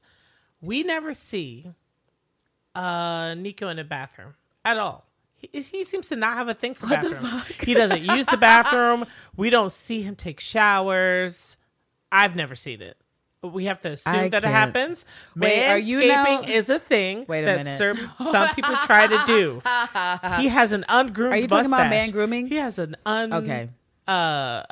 We 0.61 0.83
never 0.83 1.13
see 1.13 1.71
uh 2.75 3.33
Niko 3.33 3.71
in 3.71 3.79
a 3.79 3.83
bathroom 3.83 4.35
at 4.63 4.77
all. 4.77 5.06
He, 5.37 5.49
he 5.61 5.83
seems 5.83 6.09
to 6.09 6.15
not 6.15 6.33
have 6.37 6.47
a 6.47 6.53
thing 6.53 6.73
for 6.73 6.87
bathrooms. 6.87 7.45
He 7.61 7.73
doesn't 7.73 8.01
use 8.01 8.25
the 8.25 8.37
bathroom. 8.37 9.05
We 9.35 9.49
don't 9.49 9.71
see 9.71 10.01
him 10.01 10.15
take 10.15 10.39
showers. 10.39 11.57
I've 12.11 12.35
never 12.35 12.55
seen 12.55 12.81
it. 12.81 12.97
But 13.41 13.49
we 13.49 13.65
have 13.65 13.79
to 13.81 13.89
assume 13.91 14.15
I 14.15 14.29
that 14.29 14.37
it 14.43 14.47
can't. 14.47 14.53
happens. 14.75 15.05
Wait, 15.35 15.67
are 15.67 15.77
you 15.77 15.99
Manscaping 15.99 16.47
now- 16.47 16.53
is 16.53 16.69
a 16.71 16.79
thing 16.79 17.25
Wait 17.27 17.43
a 17.43 17.45
that 17.45 17.57
minute. 17.63 17.77
Some, 17.77 18.27
some 18.27 18.49
people 18.55 18.75
try 18.85 19.05
to 19.05 19.23
do. 19.27 19.61
He 20.41 20.47
has 20.47 20.71
an 20.71 20.83
ungroomed 20.89 21.33
Are 21.33 21.37
you 21.37 21.47
talking 21.47 21.67
about 21.67 21.89
man 21.91 22.09
grooming? 22.09 22.47
He 22.47 22.55
has 22.55 22.79
an 22.79 22.95
un 23.05 23.31
Okay. 23.33 23.69
uh 24.07 24.63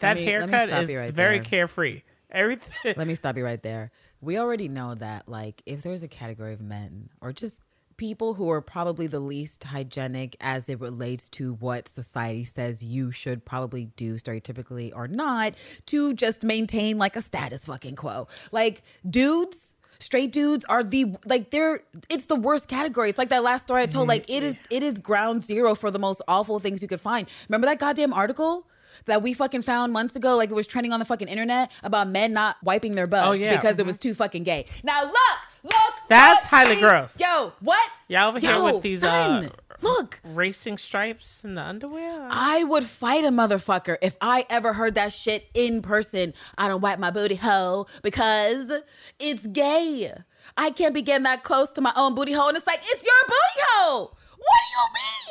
that 0.00 0.16
me- 0.16 0.24
haircut 0.24 0.68
is 0.68 0.94
right 0.94 1.10
very 1.12 1.38
there. 1.38 1.44
carefree. 1.44 2.02
Everything 2.30 2.94
Let 2.98 3.06
me 3.06 3.14
stop 3.14 3.36
you 3.38 3.44
right 3.44 3.62
there. 3.62 3.90
We 4.20 4.38
already 4.38 4.68
know 4.68 4.94
that, 4.94 5.28
like, 5.28 5.62
if 5.66 5.82
there's 5.82 6.02
a 6.02 6.08
category 6.08 6.52
of 6.52 6.60
men 6.60 7.08
or 7.20 7.32
just 7.32 7.60
people 7.96 8.34
who 8.34 8.50
are 8.50 8.60
probably 8.60 9.06
the 9.06 9.20
least 9.20 9.64
hygienic 9.64 10.36
as 10.40 10.68
it 10.68 10.80
relates 10.80 11.28
to 11.30 11.54
what 11.54 11.88
society 11.88 12.44
says 12.44 12.82
you 12.82 13.12
should 13.12 13.44
probably 13.44 13.86
do 13.96 14.14
stereotypically 14.14 14.92
or 14.94 15.08
not 15.08 15.54
to 15.86 16.12
just 16.14 16.42
maintain 16.42 16.98
like 16.98 17.16
a 17.16 17.20
status 17.20 17.66
fucking 17.66 17.96
quo. 17.96 18.28
Like, 18.50 18.82
dudes. 19.08 19.76
Straight 19.98 20.32
dudes 20.32 20.64
are 20.64 20.82
the 20.82 21.14
like 21.24 21.50
they're 21.50 21.84
it's 22.10 22.26
the 22.26 22.34
worst 22.34 22.66
category. 22.66 23.08
It's 23.08 23.18
like 23.18 23.28
that 23.28 23.44
last 23.44 23.62
story 23.62 23.82
I 23.82 23.86
told. 23.86 24.08
Like 24.08 24.28
it 24.28 24.42
is 24.42 24.58
it 24.68 24.82
is 24.82 24.98
ground 24.98 25.44
zero 25.44 25.76
for 25.76 25.92
the 25.92 26.00
most 26.00 26.20
awful 26.26 26.58
things 26.58 26.82
you 26.82 26.88
could 26.88 27.00
find. 27.00 27.28
Remember 27.48 27.68
that 27.68 27.78
goddamn 27.78 28.12
article? 28.12 28.66
that 29.06 29.22
we 29.22 29.32
fucking 29.32 29.62
found 29.62 29.92
months 29.92 30.16
ago, 30.16 30.36
like 30.36 30.50
it 30.50 30.54
was 30.54 30.66
trending 30.66 30.92
on 30.92 30.98
the 30.98 31.04
fucking 31.06 31.28
internet 31.28 31.70
about 31.82 32.08
men 32.08 32.32
not 32.32 32.56
wiping 32.62 32.92
their 32.92 33.06
butts 33.06 33.28
Oh, 33.28 33.32
yeah. 33.32 33.56
because 33.56 33.78
it 33.78 33.82
uh-huh. 33.82 33.88
was 33.88 33.98
too 33.98 34.14
fucking 34.14 34.42
gay. 34.42 34.66
Now 34.82 35.04
look, 35.04 35.38
look, 35.62 35.94
That's 36.08 36.44
look, 36.44 36.50
highly 36.50 36.74
hey, 36.74 36.80
gross. 36.80 37.20
Yo, 37.20 37.52
what? 37.60 37.98
Y'all 38.08 38.28
over 38.28 38.38
here 38.38 38.62
with 38.62 38.82
these, 38.82 39.00
son, 39.00 39.46
uh, 39.46 39.50
look. 39.82 40.20
racing 40.24 40.78
stripes 40.78 41.44
in 41.44 41.54
the 41.54 41.62
underwear. 41.62 42.28
I 42.30 42.64
would 42.64 42.84
fight 42.84 43.24
a 43.24 43.28
motherfucker 43.28 43.96
if 44.02 44.16
I 44.20 44.46
ever 44.50 44.72
heard 44.74 44.94
that 44.94 45.12
shit 45.12 45.48
in 45.54 45.82
person. 45.82 46.34
I 46.58 46.68
don't 46.68 46.80
wipe 46.80 46.98
my 46.98 47.10
booty 47.10 47.36
hole 47.36 47.88
because 48.02 48.70
it's 49.18 49.46
gay. 49.46 50.12
I 50.56 50.70
can't 50.70 50.94
be 50.94 51.02
getting 51.02 51.24
that 51.24 51.44
close 51.44 51.70
to 51.72 51.80
my 51.80 51.92
own 51.96 52.14
booty 52.14 52.32
hole, 52.32 52.48
and 52.48 52.56
it's 52.56 52.66
like 52.66 52.80
it's 52.82 53.04
your 53.04 53.14
booty 53.26 53.66
hole. 53.70 54.16
What 54.38 54.60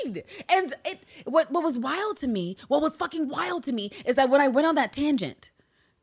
do 0.05 0.07
you 0.07 0.13
mean? 0.13 0.23
And 0.49 0.73
it 0.85 1.03
what 1.25 1.51
what 1.51 1.63
was 1.63 1.77
wild 1.77 2.17
to 2.17 2.27
me, 2.27 2.55
what 2.69 2.81
was 2.81 2.95
fucking 2.95 3.27
wild 3.27 3.63
to 3.65 3.73
me 3.73 3.91
is 4.05 4.15
that 4.15 4.29
when 4.29 4.39
I 4.41 4.47
went 4.47 4.67
on 4.67 4.75
that 4.75 4.93
tangent 4.93 5.50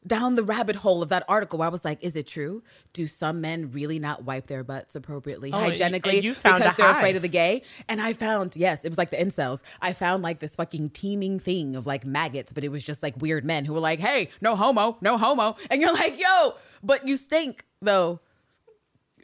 down 0.08 0.34
the 0.34 0.42
rabbit 0.42 0.74
hole 0.76 1.02
of 1.02 1.10
that 1.10 1.24
article 1.28 1.60
where 1.60 1.68
I 1.68 1.70
was 1.70 1.84
like, 1.84 2.02
is 2.02 2.16
it 2.16 2.26
true? 2.26 2.62
Do 2.92 3.06
some 3.06 3.40
men 3.40 3.70
really 3.70 4.00
not 4.00 4.24
wipe 4.24 4.48
their 4.48 4.64
butts 4.64 4.96
appropriately, 4.96 5.52
Oh, 5.52 5.58
hygienically, 5.58 6.16
and 6.16 6.24
you 6.24 6.34
found 6.34 6.62
because 6.62 6.76
they're 6.76 6.90
afraid 6.90 7.14
of 7.14 7.22
the 7.22 7.28
gay? 7.28 7.62
And 7.88 8.00
I 8.02 8.14
found, 8.14 8.56
yes, 8.56 8.84
it 8.84 8.88
was 8.88 8.98
like 8.98 9.10
the 9.10 9.16
incels. 9.18 9.62
I 9.80 9.92
found 9.92 10.22
like 10.24 10.40
this 10.40 10.56
fucking 10.56 10.90
teeming 10.90 11.38
thing 11.38 11.76
of 11.76 11.86
like 11.86 12.04
maggots, 12.04 12.52
but 12.52 12.64
it 12.64 12.70
was 12.70 12.82
just 12.82 13.02
like 13.02 13.14
weird 13.20 13.44
men 13.44 13.64
who 13.64 13.74
were 13.74 13.80
like, 13.80 14.00
hey, 14.00 14.30
no 14.40 14.56
homo, 14.56 14.96
no 15.00 15.16
homo. 15.16 15.56
And 15.70 15.80
you're 15.80 15.92
like, 15.92 16.18
yo, 16.18 16.54
but 16.82 17.06
you 17.06 17.16
stink 17.16 17.64
though. 17.82 18.18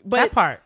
But 0.05 0.16
that 0.18 0.32
part. 0.32 0.62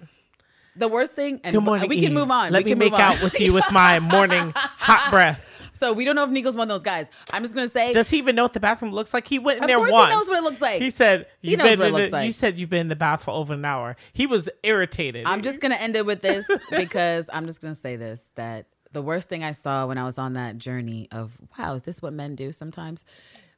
the 0.77 0.89
worst 0.89 1.13
thing, 1.15 1.41
and 1.45 1.55
Good 1.55 1.63
morning. 1.65 1.89
we 1.89 1.97
can 2.01 2.07
Eve. 2.07 2.13
move 2.13 2.31
on. 2.31 2.51
Let 2.53 2.65
we 2.65 2.65
me 2.65 2.71
can 2.73 2.79
make 2.81 2.93
out 3.01 3.23
with 3.23 3.39
you 3.41 3.53
with 3.53 3.71
my 3.71 4.01
morning 4.01 4.53
hot 4.57 5.11
breath. 5.11 5.58
So 5.79 5.93
we 5.93 6.05
don't 6.05 6.17
know 6.17 6.25
if 6.25 6.31
Niko's 6.31 6.57
one 6.57 6.65
of 6.65 6.69
those 6.69 6.83
guys. 6.83 7.09
I'm 7.33 7.43
just 7.43 7.55
gonna 7.55 7.69
say 7.69 7.93
Does 7.93 8.11
he 8.11 8.19
even 8.19 8.35
know 8.37 8.43
what 8.45 8.53
the 8.53 8.61
bathroom 8.61 8.91
looks 8.93 9.15
like? 9.15 9.27
He 9.27 9.39
went 9.39 9.59
in 9.59 9.65
Of 9.65 9.69
there 9.69 9.77
course 9.79 9.91
he 9.93 10.11
knows 10.11 10.29
what 10.29 10.39
it 10.39 10.43
looks 10.43 10.61
like. 10.61 10.83
He 10.83 10.91
said, 10.91 11.27
He 11.41 11.51
"You've 11.53 11.59
knows 11.59 11.69
been 11.71 11.79
what 11.79 11.89
it 11.89 11.93
looks 11.93 12.05
the- 12.11 12.17
like. 12.17 12.27
You 12.27 12.33
said 12.33 12.59
you've 12.59 12.71
been 12.71 12.83
in 12.83 12.89
the 12.89 12.97
bath 12.97 13.25
for 13.25 13.31
over 13.31 13.55
an 13.55 13.65
hour." 13.65 13.97
He 14.13 14.27
was 14.27 14.49
irritated. 14.63 15.25
I'm 15.27 15.43
just 15.43 15.61
gonna 15.61 15.77
end 15.77 15.97
it 15.97 16.05
with 16.05 16.21
this 16.21 16.47
because 16.71 17.31
I'm 17.33 17.47
just 17.47 17.61
gonna 17.61 17.75
say 17.75 17.97
this 17.97 18.33
that 18.35 18.67
the 18.93 19.03
worst 19.03 19.29
thing 19.29 19.45
I 19.45 19.53
saw 19.53 19.87
when 19.87 19.99
I 19.99 20.05
was 20.05 20.17
on 20.19 20.33
that 20.33 20.59
journey 20.59 21.09
of 21.13 21.37
wow, 21.59 21.75
is 21.75 21.83
this 21.83 22.01
what 22.03 22.13
men 22.13 22.35
do 22.35 22.53
sometimes? 22.53 23.05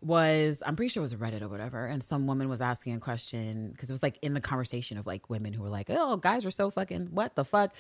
Was 0.03 0.63
I'm 0.65 0.77
pretty 0.77 0.89
sure 0.89 1.03
it 1.03 1.05
was 1.05 1.15
Reddit 1.15 1.43
or 1.43 1.49
whatever, 1.49 1.85
and 1.85 2.03
some 2.03 2.27
woman 2.27 2.49
was 2.49 2.63
asking 2.63 2.95
a 2.95 2.99
question 3.01 3.69
because 3.71 3.91
it 3.91 3.93
was 3.93 4.03
like 4.03 4.19
in 4.23 4.33
the 4.33 4.41
conversation 4.41 4.97
of 4.97 5.07
like 5.07 5.29
women 5.29 5.53
who 5.53 5.63
were 5.63 5.69
like, 5.69 5.89
"Oh, 5.91 6.17
guys 6.17 6.47
are 6.47 6.51
so 6.51 6.71
fucking 6.71 7.09
what 7.13 7.35
the 7.37 7.45
fuck." 7.45 7.75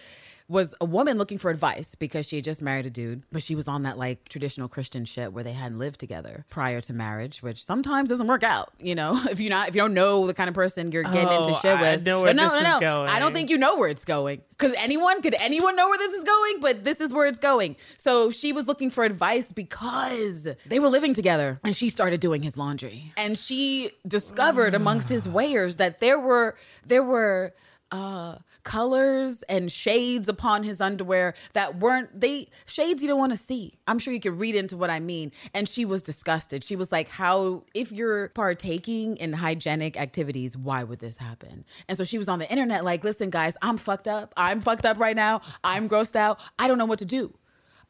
Was 0.50 0.74
a 0.80 0.84
woman 0.84 1.16
looking 1.16 1.38
for 1.38 1.48
advice 1.48 1.94
because 1.94 2.26
she 2.26 2.34
had 2.34 2.44
just 2.44 2.60
married 2.60 2.84
a 2.84 2.90
dude, 2.90 3.22
but 3.30 3.40
she 3.40 3.54
was 3.54 3.68
on 3.68 3.84
that 3.84 3.96
like 3.96 4.28
traditional 4.28 4.66
Christian 4.66 5.04
shit 5.04 5.32
where 5.32 5.44
they 5.44 5.52
hadn't 5.52 5.78
lived 5.78 6.00
together 6.00 6.44
prior 6.50 6.80
to 6.80 6.92
marriage, 6.92 7.40
which 7.40 7.64
sometimes 7.64 8.08
doesn't 8.08 8.26
work 8.26 8.42
out. 8.42 8.72
You 8.80 8.96
know, 8.96 9.16
if 9.30 9.38
you 9.38 9.48
not 9.48 9.68
if 9.68 9.76
you 9.76 9.80
don't 9.80 9.94
know 9.94 10.26
the 10.26 10.34
kind 10.34 10.48
of 10.48 10.54
person 10.54 10.90
you're 10.90 11.04
getting 11.04 11.20
into 11.20 11.50
Oh, 11.50 11.58
shit 11.62 11.76
I 11.76 11.94
with, 11.94 12.02
know 12.04 12.22
where 12.22 12.34
no, 12.34 12.48
this 12.50 12.62
no, 12.64 12.74
is 12.76 12.80
no, 12.80 13.02
I 13.04 13.20
don't 13.20 13.32
think 13.32 13.48
you 13.48 13.58
know 13.58 13.76
where 13.76 13.88
it's 13.88 14.04
going. 14.04 14.42
Because 14.50 14.74
anyone 14.76 15.22
could 15.22 15.36
anyone 15.40 15.76
know 15.76 15.88
where 15.88 15.98
this 15.98 16.12
is 16.14 16.24
going, 16.24 16.58
but 16.60 16.82
this 16.82 17.00
is 17.00 17.14
where 17.14 17.26
it's 17.26 17.38
going. 17.38 17.76
So 17.96 18.30
she 18.30 18.52
was 18.52 18.66
looking 18.66 18.90
for 18.90 19.04
advice 19.04 19.52
because 19.52 20.48
they 20.66 20.80
were 20.80 20.88
living 20.88 21.14
together 21.14 21.60
and 21.62 21.76
she 21.76 21.88
started 21.88 22.18
doing 22.18 22.42
his 22.42 22.58
laundry. 22.58 23.12
And 23.16 23.38
she 23.38 23.92
discovered 24.06 24.74
amongst 24.74 25.08
his 25.08 25.28
wares 25.28 25.76
that 25.76 26.00
there 26.00 26.18
were 26.18 26.56
there 26.84 27.04
were 27.04 27.54
uh 27.92 28.36
colors 28.62 29.42
and 29.44 29.70
shades 29.70 30.28
upon 30.28 30.62
his 30.62 30.80
underwear 30.80 31.34
that 31.52 31.78
weren't 31.78 32.20
they 32.20 32.48
shades 32.66 33.02
you 33.02 33.08
don't 33.08 33.18
want 33.18 33.32
to 33.32 33.38
see. 33.38 33.74
I'm 33.86 33.98
sure 33.98 34.12
you 34.12 34.20
could 34.20 34.38
read 34.38 34.54
into 34.54 34.76
what 34.76 34.90
i 34.90 35.00
mean. 35.00 35.32
And 35.54 35.68
she 35.68 35.84
was 35.84 36.02
disgusted. 36.02 36.64
She 36.64 36.76
was 36.76 36.92
like 36.92 37.08
how 37.08 37.64
if 37.74 37.92
you're 37.92 38.28
partaking 38.30 39.16
in 39.16 39.32
hygienic 39.32 39.98
activities 39.98 40.56
why 40.56 40.84
would 40.84 41.00
this 41.00 41.18
happen? 41.18 41.64
And 41.88 41.96
so 41.96 42.04
she 42.04 42.18
was 42.18 42.28
on 42.28 42.38
the 42.38 42.50
internet 42.50 42.84
like 42.84 43.04
listen 43.04 43.30
guys 43.30 43.56
i'm 43.62 43.76
fucked 43.76 44.08
up. 44.08 44.32
I'm 44.36 44.60
fucked 44.60 44.86
up 44.86 44.98
right 44.98 45.16
now. 45.16 45.40
I'm 45.64 45.88
grossed 45.88 46.16
out. 46.16 46.38
I 46.58 46.68
don't 46.68 46.78
know 46.78 46.86
what 46.86 46.98
to 47.00 47.04
do. 47.04 47.34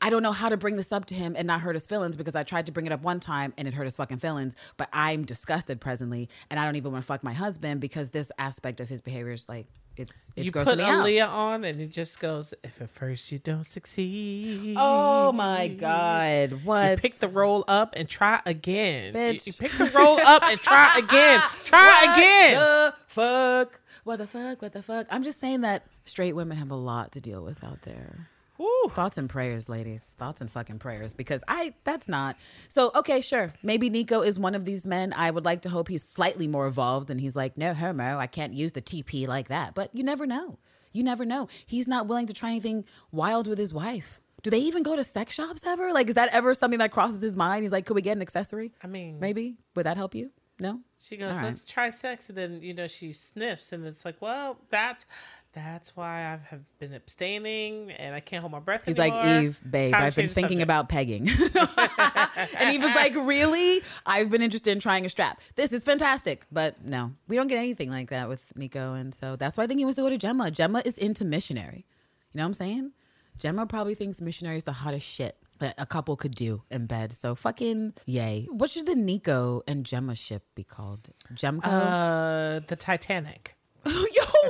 I 0.03 0.09
don't 0.09 0.23
know 0.23 0.33
how 0.33 0.49
to 0.49 0.57
bring 0.57 0.77
this 0.77 0.93
up 0.93 1.05
to 1.07 1.15
him 1.15 1.35
and 1.37 1.47
not 1.47 1.61
hurt 1.61 1.75
his 1.75 1.87
feelings 1.87 2.17
because 2.17 2.35
I 2.35 2.43
tried 2.43 2.67
to 2.67 2.73
bring 2.73 2.87
it 2.87 2.93
up 2.93 3.03
one 3.03 3.21
time 3.21 3.53
and 3.59 3.69
it 3.69 3.75
hurt 3.75 3.85
his 3.85 3.97
fucking 3.97 4.17
feelings. 4.17 4.57
But 4.79 4.89
I'm 4.93 5.25
disgusted 5.27 5.81
presently, 5.81 6.29
and 6.49 6.59
I 6.59 6.65
don't 6.65 6.77
even 6.77 6.93
want 6.93 7.05
to 7.05 7.07
fuck 7.07 7.23
my 7.23 7.35
husband 7.35 7.81
because 7.81 8.11
this 8.11 8.33
aspect 8.39 8.81
of 8.81 8.89
his 8.89 9.03
behavior 9.03 9.33
is 9.33 9.49
like 9.49 9.67
it's 9.97 10.33
it's 10.37 10.47
you 10.47 10.53
put 10.53 10.79
me 10.79 11.21
out. 11.21 11.31
On, 11.31 11.65
and 11.65 11.81
it 11.81 11.89
just 11.91 12.21
goes. 12.21 12.55
If 12.65 12.81
at 12.81 12.91
first 12.91 13.31
you 13.33 13.39
don't 13.39 13.65
succeed, 13.65 14.77
Oh 14.79 15.33
my 15.33 15.69
god! 15.69 16.65
What? 16.65 16.91
You 16.93 16.97
pick 16.97 17.15
the 17.19 17.29
roll 17.29 17.65
up 17.69 17.95
and 17.97 18.09
try 18.09 18.41
again. 18.47 19.15
You- 19.15 19.41
You, 19.45 19.53
pick 19.53 19.73
the 19.73 19.91
roll 19.95 20.19
up 20.21 20.43
and 20.45 20.59
try 20.61 20.93
again. 20.99 21.41
Try 21.65 22.03
What 22.07 22.17
again. 22.19 22.55
The 22.55 22.95
fuck? 23.07 23.81
What 24.05 24.17
the 24.17 24.27
fuck? 24.27 24.63
What 24.63 24.73
the 24.73 24.83
fuck? 24.83 25.07
I'm 25.11 25.23
just 25.23 25.39
saying 25.41 25.61
that 25.63 25.85
straight 26.05 26.35
women 26.35 26.57
have 26.57 26.71
a 26.71 26.77
lot 26.77 27.13
to 27.13 27.21
deal 27.21 27.43
with 27.43 27.63
out 27.63 27.83
there. 27.83 28.29
Woo. 28.61 28.91
Thoughts 28.91 29.17
and 29.17 29.31
prayers, 29.31 29.71
ladies. 29.71 30.15
Thoughts 30.19 30.43
and 30.43 30.51
fucking 30.51 30.81
prayers. 30.81 31.15
Because 31.15 31.43
I, 31.49 31.73
that's 31.85 32.11
not. 32.11 32.37
So, 32.69 32.91
okay, 32.95 33.23
sure. 33.23 33.55
Maybe 33.63 33.89
Niko 33.89 34.25
is 34.25 34.39
one 34.39 34.55
of 34.55 34.67
these 34.67 34.87
men. 34.87 35.15
I 35.17 35.31
would 35.31 35.47
like 35.47 35.63
to 35.63 35.71
hope 35.71 35.89
he's 35.89 36.03
slightly 36.03 36.47
more 36.47 36.67
evolved 36.67 37.09
and 37.09 37.19
he's 37.23 37.35
like, 37.35 37.57
no, 37.57 37.73
homo, 37.73 38.19
I 38.19 38.27
can't 38.27 38.53
use 38.53 38.73
the 38.73 38.83
TP 38.83 39.27
like 39.27 39.49
that. 39.49 39.75
But 39.75 39.89
you 39.95 40.05
never 40.05 40.27
know. 40.27 40.59
You 40.93 41.03
never 41.03 41.25
know. 41.25 41.49
He's 41.65 41.89
not 41.89 42.07
willing 42.07 42.27
to 42.27 42.35
try 42.35 42.51
anything 42.51 42.85
wild 43.11 43.47
with 43.47 43.59
his 43.59 43.73
wife. 43.73 44.21
Do 44.43 44.51
they 44.51 44.59
even 44.59 44.83
go 44.83 44.95
to 44.95 45.05
sex 45.05 45.35
shops 45.35 45.65
ever? 45.65 45.91
Like, 45.95 46.09
is 46.09 46.17
that 46.17 46.29
ever 46.31 46.55
something 46.55 46.81
that 46.81 46.93
crosses 46.93 47.23
his 47.23 47.39
mind? 47.39 47.63
He's 47.63 47.73
like, 47.73 47.87
could 47.87 47.95
we 47.95 48.03
get 48.03 48.17
an 48.17 48.23
accessory? 48.23 48.73
I 48.83 48.89
mean, 48.89 49.21
Maybe. 49.21 49.57
Would 49.75 49.87
that 49.87 49.97
help 49.97 50.15
you? 50.15 50.33
No? 50.59 50.81
She 50.99 51.17
goes, 51.17 51.31
All 51.31 51.37
right. 51.39 51.45
"Let's 51.47 51.65
try 51.65 51.89
sex," 51.89 52.29
and 52.29 52.37
then 52.37 52.61
you 52.61 52.75
know 52.75 52.87
she 52.87 53.15
sniffs, 53.15 53.73
and 53.73 53.87
it's 53.87 54.05
like, 54.05 54.21
"Well, 54.21 54.59
that's 54.69 55.07
that's 55.53 55.97
why 55.97 56.19
I 56.21 56.39
have 56.51 56.63
been 56.79 56.95
abstaining, 56.95 57.91
and 57.93 58.15
I 58.15 58.21
can't 58.21 58.41
hold 58.41 58.53
my 58.53 58.61
breath." 58.61 58.83
He's 58.87 58.99
anymore. 58.99 59.23
like, 59.23 59.43
Eve, 59.43 59.61
babe, 59.69 59.91
Time 59.93 60.03
I've 60.05 60.17
been 60.17 60.29
thinking 60.29 60.59
subject." 60.59 60.63
about 60.63 60.89
pegging. 60.89 61.29
and 61.29 62.75
Eve 62.75 62.83
was 62.83 62.95
like, 62.95 63.15
Really? 63.31 63.83
I've 64.07 64.31
been 64.31 64.43
interested 64.43 64.71
in 64.71 64.81
trying 64.81 65.05
a 65.05 65.09
strap. 65.09 65.41
This 65.57 65.73
is 65.73 65.85
fantastic. 65.85 66.47
But 66.53 66.85
no, 66.85 67.13
we 67.29 67.37
don't 67.37 67.47
get 67.49 67.59
anything 67.59 67.91
like 67.91 68.11
that 68.11 68.29
with 68.29 68.43
Niko. 68.57 68.99
And 68.99 69.15
so 69.15 69.37
that's 69.37 69.57
why 69.59 69.65
I 69.65 69.67
think 69.67 69.79
he 69.79 69.85
wants 69.85 69.97
to 69.97 70.03
go 70.03 70.09
to 70.09 70.17
Gemma. 70.19 70.51
Gemma 70.51 70.83
is 70.85 70.99
into 70.99 71.25
missionary. 71.25 71.87
You 72.33 72.39
know 72.39 72.45
what 72.45 72.49
I'm 72.49 72.55
saying? 72.55 72.93
Gemma 73.39 73.67
probably 73.67 73.95
thinks 73.95 74.21
missionary 74.21 74.57
is 74.59 74.65
the 74.65 74.73
hottest 74.73 75.07
shit 75.07 75.37
that 75.61 75.75
a 75.79 75.87
couple 75.87 76.17
could 76.17 76.35
do 76.35 76.63
in 76.71 76.87
bed. 76.87 77.13
So 77.13 77.35
fucking 77.35 77.95
yay. 78.07 78.47
What 78.51 78.71
should 78.71 78.87
the 78.87 78.95
Niko 78.95 79.63
and 79.67 79.85
Gemma 79.85 80.15
ship 80.15 80.43
be 80.55 80.65
called? 80.65 81.11
Gemco? 81.35 81.65
Uh, 81.65 82.61
the 82.67 82.77
Titanic. 82.77 83.57
Yo, 83.87 83.93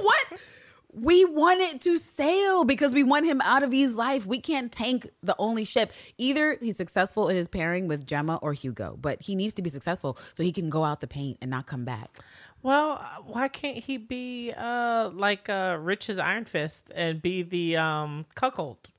what? 0.02 0.26
We 0.92 1.24
want 1.24 1.60
it 1.60 1.80
to 1.82 1.98
sail 1.98 2.64
because 2.64 2.94
we 2.94 3.02
want 3.02 3.26
him 3.26 3.40
out 3.42 3.62
of 3.62 3.72
his 3.72 3.96
life. 3.96 4.26
We 4.26 4.40
can't 4.40 4.72
tank 4.72 5.08
the 5.22 5.36
only 5.38 5.64
ship. 5.64 5.92
Either 6.18 6.56
he's 6.60 6.76
successful 6.76 7.28
in 7.28 7.36
his 7.36 7.48
pairing 7.48 7.86
with 7.86 8.06
Gemma 8.06 8.36
or 8.42 8.52
Hugo, 8.52 8.98
but 9.00 9.22
he 9.22 9.34
needs 9.34 9.54
to 9.54 9.62
be 9.62 9.70
successful 9.70 10.18
so 10.34 10.42
he 10.42 10.52
can 10.52 10.68
go 10.68 10.84
out 10.84 11.00
the 11.00 11.06
paint 11.06 11.38
and 11.40 11.50
not 11.50 11.66
come 11.66 11.84
back. 11.84 12.18
Well, 12.62 12.96
why 13.24 13.48
can't 13.48 13.78
he 13.78 13.96
be 13.96 14.52
uh 14.56 15.10
like 15.12 15.48
uh 15.48 15.78
Rich's 15.80 16.18
Iron 16.18 16.44
Fist 16.44 16.90
and 16.94 17.22
be 17.22 17.42
the 17.42 17.76
um 17.76 18.26
cuckold? 18.34 18.90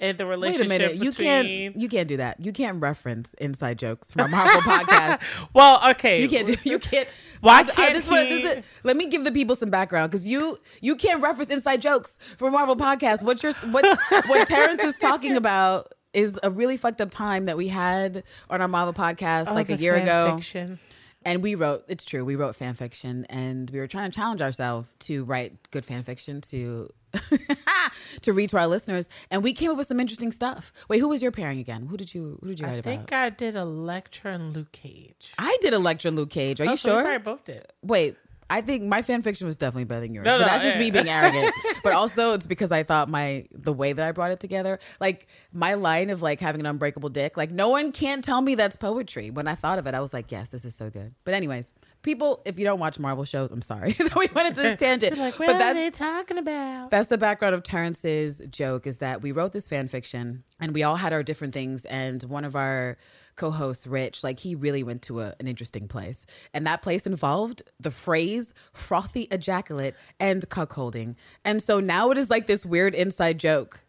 And 0.00 0.16
the 0.16 0.26
Wait 0.26 0.60
a 0.60 0.68
minute, 0.68 0.94
you 0.94 1.10
between 1.10 1.26
can't 1.26 1.76
you 1.76 1.88
can't 1.88 2.06
do 2.06 2.18
that. 2.18 2.38
You 2.38 2.52
can't 2.52 2.80
reference 2.80 3.34
inside 3.34 3.78
jokes 3.80 4.12
from 4.12 4.26
a 4.26 4.28
Marvel 4.28 4.60
podcast. 4.72 5.48
Well, 5.54 5.80
okay. 5.90 6.22
You 6.22 6.28
can't 6.28 6.46
do. 6.46 6.54
You 6.64 6.78
can't. 6.78 7.08
Why 7.40 7.58
I- 7.58 7.60
I 7.60 7.64
can't 7.64 7.94
just 7.94 8.08
he- 8.08 8.42
this 8.42 8.58
is- 8.58 8.64
let 8.84 8.96
me 8.96 9.06
give 9.06 9.24
the 9.24 9.32
people 9.32 9.56
some 9.56 9.70
background 9.70 10.10
because 10.12 10.26
you 10.28 10.56
you 10.80 10.94
can't 10.94 11.20
reference 11.20 11.50
inside 11.50 11.82
jokes 11.82 12.18
from 12.36 12.52
Marvel 12.52 12.76
podcast. 12.76 13.22
What 13.22 13.42
you're 13.42 13.52
what 13.70 13.84
what 14.28 14.46
Terrance 14.48 14.82
is 14.84 14.98
talking 14.98 15.34
about 15.36 15.92
is 16.14 16.38
a 16.42 16.50
really 16.50 16.76
fucked 16.76 17.00
up 17.00 17.10
time 17.10 17.44
that 17.46 17.56
we 17.56 17.66
had 17.68 18.22
on 18.50 18.62
our 18.62 18.68
Marvel 18.68 18.94
podcast 18.94 19.46
Oh, 19.50 19.54
like 19.54 19.68
a 19.68 19.76
year 19.76 19.94
ago. 19.96 20.36
fiction. 20.36 20.78
And 21.24 21.42
we 21.42 21.54
wrote, 21.56 21.84
it's 21.88 22.04
true, 22.04 22.24
we 22.24 22.36
wrote 22.36 22.54
fan 22.56 22.74
fiction 22.74 23.26
and 23.28 23.68
we 23.70 23.80
were 23.80 23.88
trying 23.88 24.10
to 24.10 24.14
challenge 24.14 24.40
ourselves 24.40 24.94
to 25.00 25.24
write 25.24 25.70
good 25.70 25.84
fan 25.84 26.02
fiction 26.04 26.40
to 26.42 26.92
to 28.22 28.32
read 28.32 28.50
to 28.50 28.58
our 28.58 28.66
listeners. 28.66 29.08
And 29.30 29.42
we 29.42 29.52
came 29.52 29.70
up 29.70 29.76
with 29.76 29.86
some 29.86 29.98
interesting 30.00 30.30
stuff. 30.32 30.72
Wait, 30.88 30.98
who 31.00 31.08
was 31.08 31.22
your 31.22 31.30
pairing 31.32 31.58
again? 31.58 31.86
Who 31.86 31.96
did 31.96 32.14
you 32.14 32.38
who 32.42 32.48
did 32.50 32.60
you 32.60 32.66
I 32.66 32.70
write 32.70 32.84
think 32.84 33.02
about? 33.02 33.16
I 33.16 33.30
think 33.30 33.34
I 33.34 33.36
did 33.36 33.56
Elektra 33.56 34.34
and 34.34 34.54
Luke 34.54 34.72
Cage. 34.72 35.32
I 35.38 35.56
did 35.60 35.72
Elektra 35.74 36.08
and 36.08 36.16
Luke 36.16 36.30
Cage. 36.30 36.60
Are 36.60 36.66
Oh, 36.68 36.70
you 36.72 36.76
so 36.76 36.90
we 36.90 36.94
sure? 36.94 37.02
probably 37.02 37.18
both 37.18 37.44
did. 37.44 37.66
Wait, 37.82 38.16
I 38.50 38.62
think 38.62 38.84
my 38.84 39.02
fan 39.02 39.22
fiction 39.22 39.46
was 39.46 39.56
definitely 39.56 39.84
better 39.84 40.00
than 40.00 40.14
yours. 40.14 40.24
No, 40.24 40.38
but 40.38 40.38
no, 40.38 40.46
that's 40.46 40.62
just 40.62 40.78
me 40.78 40.90
being 40.90 41.08
arrogant. 41.08 41.52
but 41.82 41.92
also 41.92 42.32
it's 42.32 42.46
because 42.46 42.72
I 42.72 42.82
thought 42.82 43.08
my 43.08 43.46
the 43.52 43.72
way 43.72 43.92
that 43.92 44.04
I 44.04 44.12
brought 44.12 44.30
it 44.30 44.40
together, 44.40 44.78
like 45.00 45.26
my 45.52 45.74
line 45.74 46.10
of 46.10 46.22
like 46.22 46.40
having 46.40 46.60
an 46.60 46.66
unbreakable 46.66 47.10
dick, 47.10 47.36
like 47.36 47.50
no 47.50 47.68
one 47.68 47.92
can 47.92 48.22
tell 48.22 48.40
me 48.40 48.54
that's 48.54 48.76
poetry. 48.76 49.30
When 49.30 49.46
I 49.46 49.54
thought 49.54 49.78
of 49.78 49.86
it, 49.86 49.94
I 49.94 50.00
was 50.00 50.14
like, 50.14 50.32
yes, 50.32 50.48
this 50.48 50.64
is 50.64 50.74
so 50.74 50.88
good. 50.88 51.14
But 51.24 51.34
anyways, 51.34 51.72
people, 52.08 52.40
if 52.46 52.58
you 52.58 52.64
don't 52.64 52.80
watch 52.80 52.98
Marvel 52.98 53.24
shows, 53.24 53.50
I'm 53.52 53.60
sorry 53.60 53.92
that 53.98 54.16
we 54.16 54.28
went 54.34 54.48
into 54.48 54.62
this 54.62 54.78
tangent. 54.80 55.18
Like, 55.18 55.38
what 55.38 55.46
but 55.46 55.56
are 55.56 55.58
that's 55.58 55.78
they 55.78 55.90
talking 55.90 56.38
about? 56.38 56.90
that's 56.90 57.08
the 57.08 57.18
background 57.18 57.54
of 57.54 57.62
Terrance's 57.62 58.40
joke 58.50 58.86
is 58.86 58.98
that 58.98 59.20
we 59.20 59.30
wrote 59.30 59.52
this 59.52 59.68
fan 59.68 59.88
fiction 59.88 60.42
and 60.58 60.72
we 60.72 60.82
all 60.82 60.96
had 60.96 61.12
our 61.12 61.22
different 61.22 61.52
things. 61.52 61.84
And 61.84 62.22
one 62.22 62.46
of 62.46 62.56
our 62.56 62.96
co 63.36 63.50
hosts, 63.50 63.86
Rich, 63.86 64.24
like 64.24 64.40
he 64.40 64.54
really 64.54 64.82
went 64.82 65.02
to 65.02 65.20
a, 65.20 65.34
an 65.38 65.46
interesting 65.46 65.86
place. 65.86 66.24
And 66.54 66.66
that 66.66 66.80
place 66.80 67.06
involved 67.06 67.62
the 67.78 67.90
phrase 67.90 68.54
frothy 68.72 69.28
ejaculate 69.30 69.94
and 70.18 70.48
cuckolding. 70.48 71.14
And 71.44 71.62
so 71.62 71.78
now 71.78 72.10
it 72.10 72.16
is 72.16 72.30
like 72.30 72.46
this 72.46 72.64
weird 72.64 72.94
inside 72.94 73.38
joke 73.38 73.80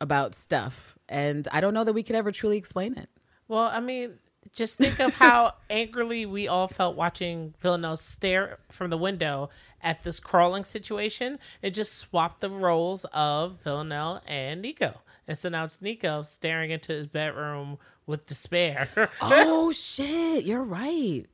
about 0.00 0.34
stuff. 0.34 0.98
And 1.08 1.46
I 1.52 1.60
don't 1.60 1.74
know 1.74 1.84
that 1.84 1.92
we 1.92 2.02
could 2.02 2.16
ever 2.16 2.32
truly 2.32 2.56
explain 2.56 2.98
it. 2.98 3.08
Well, 3.46 3.70
I 3.72 3.78
mean, 3.80 4.18
just 4.52 4.78
think 4.78 4.98
of 5.00 5.14
how 5.14 5.54
angrily 5.70 6.26
we 6.26 6.48
all 6.48 6.68
felt 6.68 6.96
watching 6.96 7.54
Villanelle 7.60 7.96
stare 7.96 8.58
from 8.70 8.90
the 8.90 8.98
window 8.98 9.50
at 9.82 10.02
this 10.02 10.20
crawling 10.20 10.64
situation. 10.64 11.38
It 11.62 11.70
just 11.70 11.94
swapped 11.94 12.40
the 12.40 12.50
roles 12.50 13.04
of 13.12 13.62
Villanelle 13.62 14.22
and 14.26 14.64
Niko. 14.64 14.96
And 15.26 15.36
so 15.36 15.48
now 15.48 15.64
it's 15.64 15.78
Niko 15.78 16.24
staring 16.24 16.70
into 16.70 16.92
his 16.92 17.06
bedroom 17.06 17.78
with 18.06 18.26
despair. 18.26 18.88
oh 19.20 19.72
shit, 19.72 20.44
you're 20.44 20.64
right. 20.64 21.26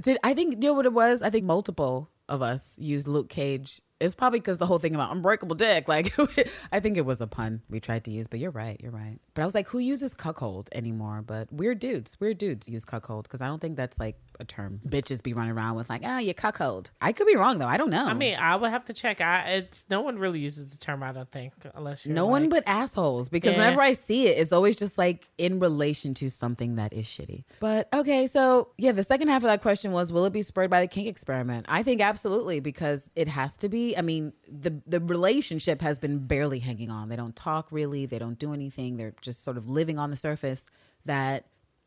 Did 0.00 0.18
I 0.22 0.34
think 0.34 0.54
you 0.54 0.60
know 0.60 0.74
what 0.74 0.86
it 0.86 0.92
was? 0.92 1.22
I 1.22 1.30
think 1.30 1.44
multiple 1.44 2.10
of 2.28 2.42
us 2.42 2.76
used 2.78 3.08
Luke 3.08 3.28
Cage. 3.28 3.80
It's 4.02 4.14
probably 4.14 4.40
because 4.40 4.58
the 4.58 4.66
whole 4.66 4.78
thing 4.78 4.94
about 4.94 5.12
unbreakable 5.12 5.54
dick. 5.54 5.86
Like, 5.88 6.12
I 6.72 6.80
think 6.80 6.96
it 6.96 7.06
was 7.06 7.20
a 7.20 7.26
pun 7.26 7.62
we 7.70 7.80
tried 7.80 8.04
to 8.04 8.10
use, 8.10 8.26
but 8.26 8.40
you're 8.40 8.50
right. 8.50 8.78
You're 8.82 8.90
right. 8.90 9.18
But 9.34 9.42
I 9.42 9.44
was 9.44 9.54
like, 9.54 9.68
who 9.68 9.78
uses 9.78 10.12
cuckold 10.12 10.68
anymore? 10.72 11.22
But 11.24 11.52
weird 11.52 11.78
dudes, 11.78 12.18
weird 12.20 12.38
dudes 12.38 12.68
use 12.68 12.84
cuckold 12.84 13.24
because 13.24 13.40
I 13.40 13.46
don't 13.46 13.60
think 13.60 13.76
that's 13.76 13.98
like 13.98 14.16
a 14.42 14.44
term 14.44 14.80
bitches 14.86 15.22
be 15.22 15.32
running 15.32 15.52
around 15.52 15.76
with 15.76 15.88
like, 15.88 16.02
ah, 16.04 16.16
oh, 16.16 16.18
you 16.18 16.34
cuckold. 16.34 16.90
I 17.00 17.12
could 17.12 17.26
be 17.26 17.36
wrong 17.36 17.56
though. 17.58 17.66
I 17.66 17.78
don't 17.78 17.88
know. 17.90 18.04
I 18.04 18.12
mean, 18.12 18.36
I 18.38 18.56
would 18.56 18.68
have 18.70 18.84
to 18.86 18.92
check. 18.92 19.20
I 19.22 19.48
it's 19.52 19.86
no 19.88 20.02
one 20.02 20.18
really 20.18 20.40
uses 20.40 20.66
the 20.72 20.76
term. 20.76 21.02
I 21.02 21.12
don't 21.12 21.30
think 21.30 21.54
unless 21.74 22.04
you're 22.04 22.14
no 22.14 22.26
one 22.26 22.48
but 22.50 22.64
assholes 22.66 23.30
because 23.30 23.54
Yeah. 23.54 23.60
whenever 23.60 23.80
I 23.80 23.92
see 23.94 24.26
it, 24.28 24.38
it's 24.38 24.52
always 24.52 24.76
just 24.76 24.98
like 24.98 25.28
in 25.38 25.58
relation 25.60 26.12
to 26.14 26.28
something 26.28 26.76
that 26.76 26.92
is 26.92 27.06
shitty. 27.06 27.44
But 27.60 27.88
okay, 27.94 28.26
so 28.26 28.68
yeah, 28.76 28.92
the 28.92 29.02
second 29.02 29.28
half 29.28 29.38
of 29.42 29.48
that 29.48 29.62
question 29.62 29.92
was 29.92 30.12
will 30.12 30.26
it 30.26 30.32
be 30.32 30.42
spurred 30.42 30.68
by 30.70 30.80
the 30.82 30.88
kink 30.88 31.08
experiment? 31.08 31.64
I 31.68 31.82
think 31.82 32.00
absolutely 32.02 32.60
because 32.60 33.08
it 33.16 33.28
has 33.28 33.56
to 33.58 33.68
be. 33.68 33.96
I 33.96 34.02
mean, 34.02 34.32
the 34.50 34.82
the 34.86 35.00
relationship 35.00 35.80
has 35.80 35.98
been 35.98 36.18
barely 36.26 36.58
hanging 36.58 36.90
on. 36.90 37.08
They 37.08 37.16
don't 37.16 37.36
talk 37.36 37.68
really, 37.70 38.06
they 38.06 38.18
don't 38.18 38.38
do 38.38 38.52
anything. 38.52 38.96
They're 38.96 39.14
just 39.22 39.44
sort 39.44 39.56
of 39.56 39.68
living 39.68 39.98
on 39.98 40.10
the 40.10 40.16
surface 40.16 40.68
that 41.04 41.44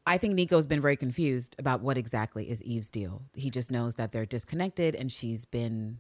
I 0.08 0.18
think 0.18 0.36
Niko's 0.36 0.68
been 0.68 0.82
very 0.82 0.98
confused 0.98 1.56
about 1.58 1.82
what 1.82 1.98
exactly 1.98 2.50
is 2.50 2.62
Eve's 2.64 2.90
deal. 2.90 3.24
He 3.34 3.50
just 3.50 3.72
knows 3.72 3.96
that 3.96 4.12
they're 4.12 4.26
disconnected 4.26 4.96
and 4.96 5.12
she's 5.12 5.46
been 5.46 6.00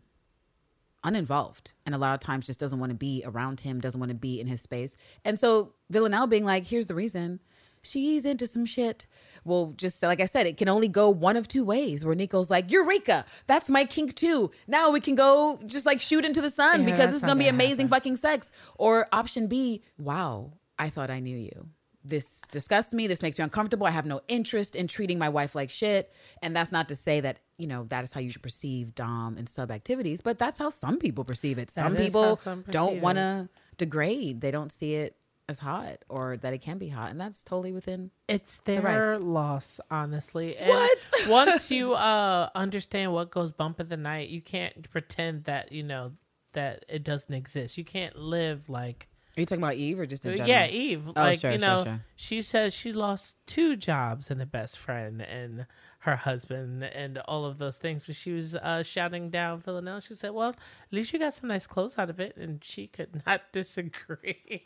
uninvolved 1.03 1.73
and 1.85 1.93
a 1.93 1.97
lot 1.97 2.13
of 2.15 2.19
times 2.19 2.45
just 2.45 2.59
doesn't 2.59 2.79
want 2.79 2.89
to 2.91 2.95
be 2.97 3.23
around 3.25 3.61
him, 3.61 3.79
doesn't 3.79 3.99
want 3.99 4.09
to 4.09 4.15
be 4.15 4.39
in 4.39 4.47
his 4.47 4.61
space. 4.61 4.95
And 5.23 5.39
so 5.39 5.73
Villanelle 5.89 6.27
being 6.27 6.45
like, 6.45 6.65
here's 6.67 6.87
the 6.87 6.95
reason. 6.95 7.39
She's 7.83 8.25
into 8.25 8.47
some 8.47 8.65
shit. 8.65 9.05
Well, 9.43 9.75
just 9.77 10.01
like 10.01 10.19
I 10.19 10.25
said, 10.25 10.47
it 10.47 10.57
can 10.57 10.67
only 10.67 10.87
go 10.87 11.09
one 11.09 11.37
of 11.37 11.47
two 11.47 11.63
ways 11.63 12.03
where 12.03 12.15
Niko's 12.15 12.49
like, 12.49 12.71
Eureka, 12.71 13.25
that's 13.45 13.69
my 13.69 13.85
kink 13.85 14.15
too. 14.15 14.49
Now 14.67 14.89
we 14.89 14.99
can 14.99 15.13
go 15.13 15.59
just 15.67 15.85
like 15.85 16.01
shoot 16.01 16.25
into 16.25 16.41
the 16.41 16.49
sun 16.49 16.81
Yeah, 16.81 16.85
because 16.91 17.13
it's 17.13 17.23
going 17.23 17.37
to 17.37 17.39
be 17.39 17.45
gonna 17.45 17.55
amazing 17.55 17.85
happen. 17.87 17.97
fucking 17.97 18.15
sex. 18.15 18.51
Or 18.79 19.07
option 19.11 19.45
B, 19.45 19.83
wow, 19.99 20.53
I 20.79 20.89
thought 20.89 21.11
I 21.11 21.19
knew 21.19 21.37
you. 21.37 21.69
This 22.07 22.41
disgusts 22.51 22.93
me. 22.93 23.07
This 23.07 23.21
makes 23.23 23.37
me 23.37 23.43
uncomfortable. 23.43 23.87
I 23.87 23.91
have 23.91 24.05
no 24.05 24.21
interest 24.27 24.75
in 24.75 24.87
treating 24.87 25.17
my 25.17 25.29
wife 25.29 25.55
like 25.55 25.71
shit. 25.71 26.13
And 26.43 26.55
that's 26.55 26.71
not 26.71 26.87
to 26.89 26.95
say 26.95 27.19
that, 27.21 27.39
you 27.57 27.65
know, 27.65 27.85
that 27.85 28.03
is 28.03 28.13
how 28.13 28.21
you 28.21 28.29
should 28.29 28.43
perceive 28.43 28.93
Dom 28.93 29.37
and 29.37 29.49
sub 29.49 29.71
activities, 29.71 30.21
but 30.21 30.37
that's 30.37 30.59
how 30.59 30.69
some 30.69 30.99
people 30.99 31.23
perceive 31.23 31.57
it. 31.57 31.71
Some 31.71 31.93
That 31.93 32.01
is 32.01 32.13
how 32.13 32.19
people 32.19 32.35
some 32.35 32.63
don't 32.69 33.01
want 33.01 33.17
to 33.17 33.49
degrade. 33.77 34.41
They 34.41 34.51
don't 34.51 34.71
see 34.71 34.93
it 34.93 35.17
as 35.47 35.59
hot 35.59 35.97
or 36.09 36.37
that 36.37 36.53
it 36.53 36.59
can 36.59 36.77
be 36.77 36.89
hot. 36.89 37.11
And 37.11 37.19
that's 37.19 37.43
totally 37.43 37.71
within. 37.71 38.11
It's 38.27 38.57
their 38.59 38.81
rights. 38.81 39.23
loss, 39.23 39.79
honestly. 39.89 40.57
And 40.57 40.69
What? 40.69 41.11
once 41.27 41.71
you 41.71 41.93
uh 41.93 42.49
understand 42.55 43.13
what 43.13 43.31
goes 43.31 43.51
bump 43.51 43.79
in 43.79 43.89
the 43.89 43.97
night, 43.97 44.29
you 44.29 44.41
can't 44.41 44.89
pretend 44.91 45.45
that 45.45 45.71
you 45.71 45.83
know 45.83 46.13
that 46.53 46.85
it 46.87 47.03
doesn't 47.03 47.33
exist. 47.33 47.77
You 47.77 47.83
can't 47.83 48.15
live 48.15 48.69
like 48.69 49.09
Are 49.37 49.41
you 49.41 49.45
talking 49.45 49.63
about 49.63 49.75
Eve 49.75 49.99
or 49.99 50.05
just 50.05 50.25
in 50.25 50.31
general? 50.31 50.49
yeah, 50.49 50.67
Eve. 50.67 51.09
Oh, 51.09 51.11
like 51.15 51.39
sure, 51.39 51.51
you 51.51 51.57
know, 51.57 51.83
sure. 51.83 52.01
she 52.15 52.41
says 52.41 52.73
she 52.73 52.93
lost 52.93 53.35
two 53.45 53.75
jobs 53.75 54.31
and 54.31 54.41
a 54.41 54.45
best 54.45 54.77
friend 54.79 55.21
and 55.21 55.65
her 55.99 56.15
husband 56.15 56.83
and 56.83 57.17
all 57.27 57.45
of 57.45 57.57
those 57.57 57.77
things. 57.77 58.05
So 58.05 58.13
she 58.13 58.31
was 58.31 58.55
uh, 58.55 58.83
shouting 58.83 59.29
down 59.29 59.59
Villanelle. 59.59 59.99
She 59.99 60.13
said, 60.13 60.31
"Well, 60.31 60.49
at 60.49 60.57
least 60.91 61.11
you 61.11 61.19
got 61.19 61.33
some 61.33 61.49
nice 61.49 61.67
clothes 61.67 61.97
out 61.97 62.09
of 62.09 62.19
it," 62.19 62.37
and 62.37 62.63
she 62.63 62.87
could 62.87 63.23
not 63.27 63.41
disagree. 63.51 64.61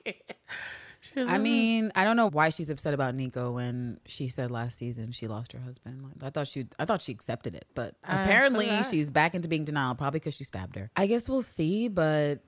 I 1.16 1.24
like, 1.24 1.42
mean, 1.42 1.92
I 1.96 2.04
don't 2.04 2.18
know 2.18 2.30
why 2.30 2.50
she's 2.50 2.70
upset 2.70 2.94
about 2.94 3.16
Niko 3.16 3.54
when 3.54 4.00
she 4.06 4.28
said 4.28 4.52
last 4.52 4.78
season 4.78 5.14
she 5.14 5.28
lost 5.28 5.54
her 5.54 5.60
husband. 5.60 6.04
Like, 6.04 6.28
I 6.28 6.30
thought 6.30 6.48
she, 6.48 6.68
I 6.78 6.84
thought 6.86 7.02
she 7.02 7.14
accepted 7.14 7.56
it, 7.56 7.66
but 7.74 7.96
Uh, 8.04 8.18
apparently 8.20 8.70
she's 8.92 9.10
back 9.10 9.34
into 9.34 9.48
being 9.48 9.64
denial, 9.64 9.96
probably 9.96 10.20
because 10.20 10.36
she 10.36 10.44
stabbed 10.44 10.76
her. 10.76 10.92
I 10.98 11.08
guess 11.08 11.30
we'll 11.30 11.42
see, 11.42 11.88
but 11.88 12.42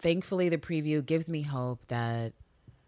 thankfully 0.00 0.48
the 0.48 0.58
preview 0.58 1.04
gives 1.04 1.28
me 1.28 1.42
hope 1.42 1.86
that 1.88 2.32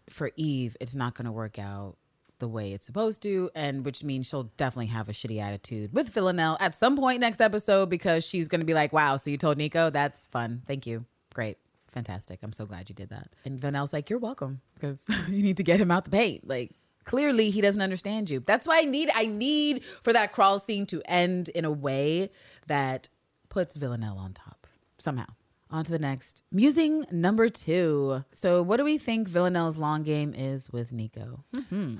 for 0.09 0.31
Eve, 0.35 0.75
it's 0.79 0.95
not 0.95 1.15
going 1.15 1.25
to 1.25 1.31
work 1.31 1.57
out 1.59 1.95
the 2.39 2.47
way 2.47 2.73
it's 2.73 2.85
supposed 2.85 3.21
to, 3.21 3.49
and 3.55 3.85
which 3.85 4.03
means 4.03 4.27
she'll 4.27 4.51
definitely 4.57 4.87
have 4.87 5.07
a 5.07 5.13
shitty 5.13 5.41
attitude 5.41 5.93
with 5.93 6.09
Villanelle 6.09 6.57
at 6.59 6.75
some 6.75 6.97
point 6.97 7.19
next 7.21 7.39
episode 7.39 7.89
because 7.89 8.25
she's 8.25 8.47
going 8.47 8.59
to 8.59 8.65
be 8.65 8.73
like, 8.73 8.91
"Wow, 8.91 9.15
so 9.15 9.29
you 9.29 9.37
told 9.37 9.57
Niko? 9.57 9.91
That's 9.91 10.25
fun. 10.25 10.61
Thank 10.67 10.85
you. 10.85 11.05
Great." 11.33 11.57
Fantastic. 11.93 12.39
I'm 12.41 12.51
so 12.51 12.65
glad 12.65 12.89
you 12.89 12.95
did 12.95 13.09
that. 13.09 13.29
And 13.45 13.59
Vanelle's 13.59 13.93
like, 13.93 14.09
You're 14.09 14.19
welcome. 14.19 14.61
Because 14.73 15.05
you 15.29 15.43
need 15.43 15.57
to 15.57 15.63
get 15.63 15.79
him 15.79 15.91
out 15.91 16.05
the 16.05 16.11
paint. 16.11 16.47
Like, 16.47 16.71
clearly 17.05 17.51
he 17.51 17.61
doesn't 17.61 17.81
understand 17.81 18.29
you. 18.29 18.39
That's 18.39 18.67
why 18.67 18.79
I 18.79 18.85
need 18.85 19.09
I 19.13 19.27
need 19.27 19.83
for 19.85 20.11
that 20.11 20.31
crawl 20.31 20.59
scene 20.59 20.85
to 20.87 21.01
end 21.05 21.49
in 21.49 21.65
a 21.65 21.71
way 21.71 22.31
that 22.67 23.09
puts 23.49 23.77
Villanelle 23.77 24.17
on 24.17 24.33
top. 24.33 24.67
Somehow. 24.97 25.27
On 25.73 25.83
to 25.83 25.91
the 25.91 25.97
next. 25.97 26.43
Musing 26.51 27.03
number 27.11 27.49
two. 27.49 28.23
So 28.31 28.61
what 28.61 28.77
do 28.77 28.83
we 28.85 28.99
think 28.99 29.27
Villanelle's 29.27 29.75
long 29.75 30.03
game 30.03 30.33
is 30.37 30.69
with 30.71 30.93
Niko? 30.93 31.39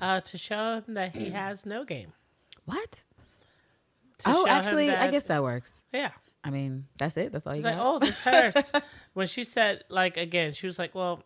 uh, 0.00 0.20
to 0.20 0.38
show 0.38 0.76
him 0.86 0.94
that 0.94 1.14
he 1.16 1.30
has 1.30 1.66
no 1.66 1.84
game. 1.84 2.12
What? 2.66 3.02
To 4.18 4.28
oh, 4.28 4.32
show 4.32 4.40
him 4.44 4.48
actually, 4.48 4.90
I 4.90 5.08
guess 5.10 5.24
that 5.24 5.42
works. 5.42 5.82
yeah. 5.92 6.12
I 6.44 6.50
mean, 6.50 6.86
that's 6.98 7.16
it. 7.16 7.32
That's 7.32 7.46
all 7.46 7.54
you 7.54 7.56
It's 7.56 7.64
like, 7.64 7.76
got. 7.76 7.86
oh, 7.86 7.98
this 7.98 8.20
hurts. 8.20 8.70
when 9.14 9.26
she 9.26 9.42
said, 9.44 9.82
like, 9.88 10.16
again, 10.18 10.52
she 10.52 10.66
was 10.66 10.78
like, 10.78 10.94
well, 10.94 11.24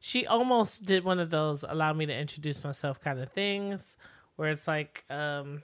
she 0.00 0.26
almost 0.26 0.84
did 0.84 1.04
one 1.04 1.20
of 1.20 1.30
those 1.30 1.64
allow 1.66 1.92
me 1.92 2.06
to 2.06 2.14
introduce 2.14 2.62
myself 2.64 3.00
kind 3.00 3.18
of 3.20 3.30
things 3.32 3.96
where 4.34 4.50
it's 4.50 4.66
like, 4.68 5.04
um, 5.10 5.62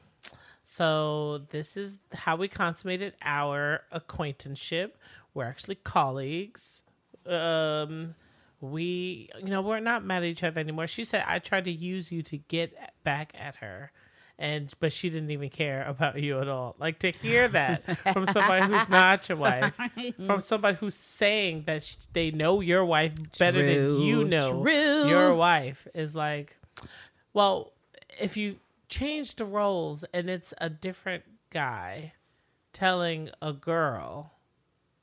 so 0.62 1.38
this 1.51 1.76
is 1.76 1.99
how 2.12 2.36
we 2.36 2.47
consummated 2.49 3.14
our 3.20 3.82
acquaintanceship. 3.90 4.97
We're 5.35 5.47
actually 5.47 5.76
colleagues. 5.76 6.83
Um, 7.26 8.14
we, 8.61 9.28
you 9.39 9.49
know, 9.49 9.62
we're 9.62 9.80
not 9.80 10.05
mad 10.05 10.22
at 10.22 10.28
each 10.28 10.43
other 10.45 10.61
anymore. 10.61 10.87
She 10.87 11.05
said, 11.05 11.24
I 11.26 11.39
tried 11.39 11.64
to 11.64 11.72
use 11.72 12.12
you 12.12 12.22
to 12.22 12.39
get 12.39 12.74
back 13.03 13.35
at 13.39 13.57
her. 13.57 13.93
And 14.39 14.72
but 14.80 14.93
she 14.93 15.09
didn't 15.11 15.30
even 15.30 15.51
care 15.51 15.85
about 15.85 16.20
you 16.20 16.41
at 16.41 16.49
all. 16.49 16.74
Like 16.78 16.99
to 17.01 17.12
hear 17.12 17.47
that 17.49 17.85
from 18.12 18.26
somebody 18.26 18.66
who's 18.66 18.89
not 18.89 19.28
your 19.28 19.39
wife, 19.39 19.78
from 20.26 20.41
somebody 20.41 20.78
who's 20.78 20.97
saying 20.97 21.64
that 21.66 21.83
sh- 21.85 21.97
they 22.12 22.30
know 22.33 22.61
your 22.61 22.85
wife 22.85 23.12
better 23.39 23.64
than 23.64 24.01
you 24.01 24.24
know 24.24 24.62
true. 24.62 25.07
your 25.07 25.35
wife 25.35 25.87
is 25.95 26.16
like, 26.16 26.57
well, 27.33 27.72
if 28.18 28.37
you 28.37 28.57
change 28.89 29.37
the 29.37 29.45
roles 29.45 30.05
and 30.12 30.28
it's 30.28 30.53
a 30.59 30.68
different 30.68 31.24
guy 31.51 32.12
telling 32.72 33.30
a 33.41 33.53
girl 33.53 34.33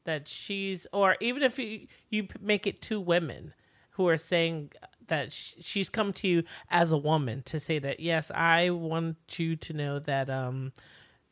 that 0.10 0.28
she's 0.28 0.88
or 0.92 1.16
even 1.20 1.44
if 1.44 1.60
you 1.60 1.86
you 2.10 2.28
make 2.42 2.66
it 2.66 2.82
two 2.82 3.00
women 3.00 3.54
who 3.92 4.08
are 4.08 4.18
saying 4.18 4.72
that 5.08 5.32
she's 5.32 5.88
come 5.88 6.12
to 6.12 6.28
you 6.28 6.44
as 6.72 6.92
a 6.92 6.98
woman 6.98 7.44
to 7.44 7.60
say 7.60 7.78
that 7.78 8.00
yes 8.00 8.32
i 8.34 8.72
want 8.72 9.16
you 9.38 9.56
to 9.56 9.72
know 9.72 10.00
that 10.00 10.28
um 10.28 10.74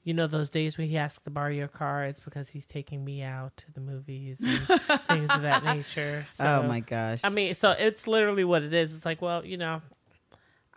you 0.03 0.13
know 0.13 0.27
those 0.27 0.51
days 0.51 0.77
when 0.77 0.87
he 0.87 0.95
asks 0.95 1.23
to 1.23 1.31
borrow 1.31 1.49
your 1.49 1.67
car 1.67 2.03
it's 2.03 2.19
because 2.19 2.49
he's 2.51 2.67
taking 2.67 3.03
me 3.03 3.23
out 3.23 3.57
to 3.57 3.71
the 3.73 3.81
movies 3.81 4.43
and 4.45 4.59
things 5.01 5.29
of 5.31 5.41
that 5.41 5.63
nature 5.65 6.23
so, 6.29 6.61
oh 6.63 6.67
my 6.67 6.79
gosh. 6.79 7.21
I 7.23 7.29
mean, 7.29 7.55
so 7.55 7.71
it's 7.71 8.07
literally 8.07 8.43
what 8.45 8.63
it 8.63 8.73
is. 8.73 8.95
It's 8.95 9.05
like, 9.05 9.21
well, 9.21 9.43
you 9.45 9.57
know, 9.57 9.81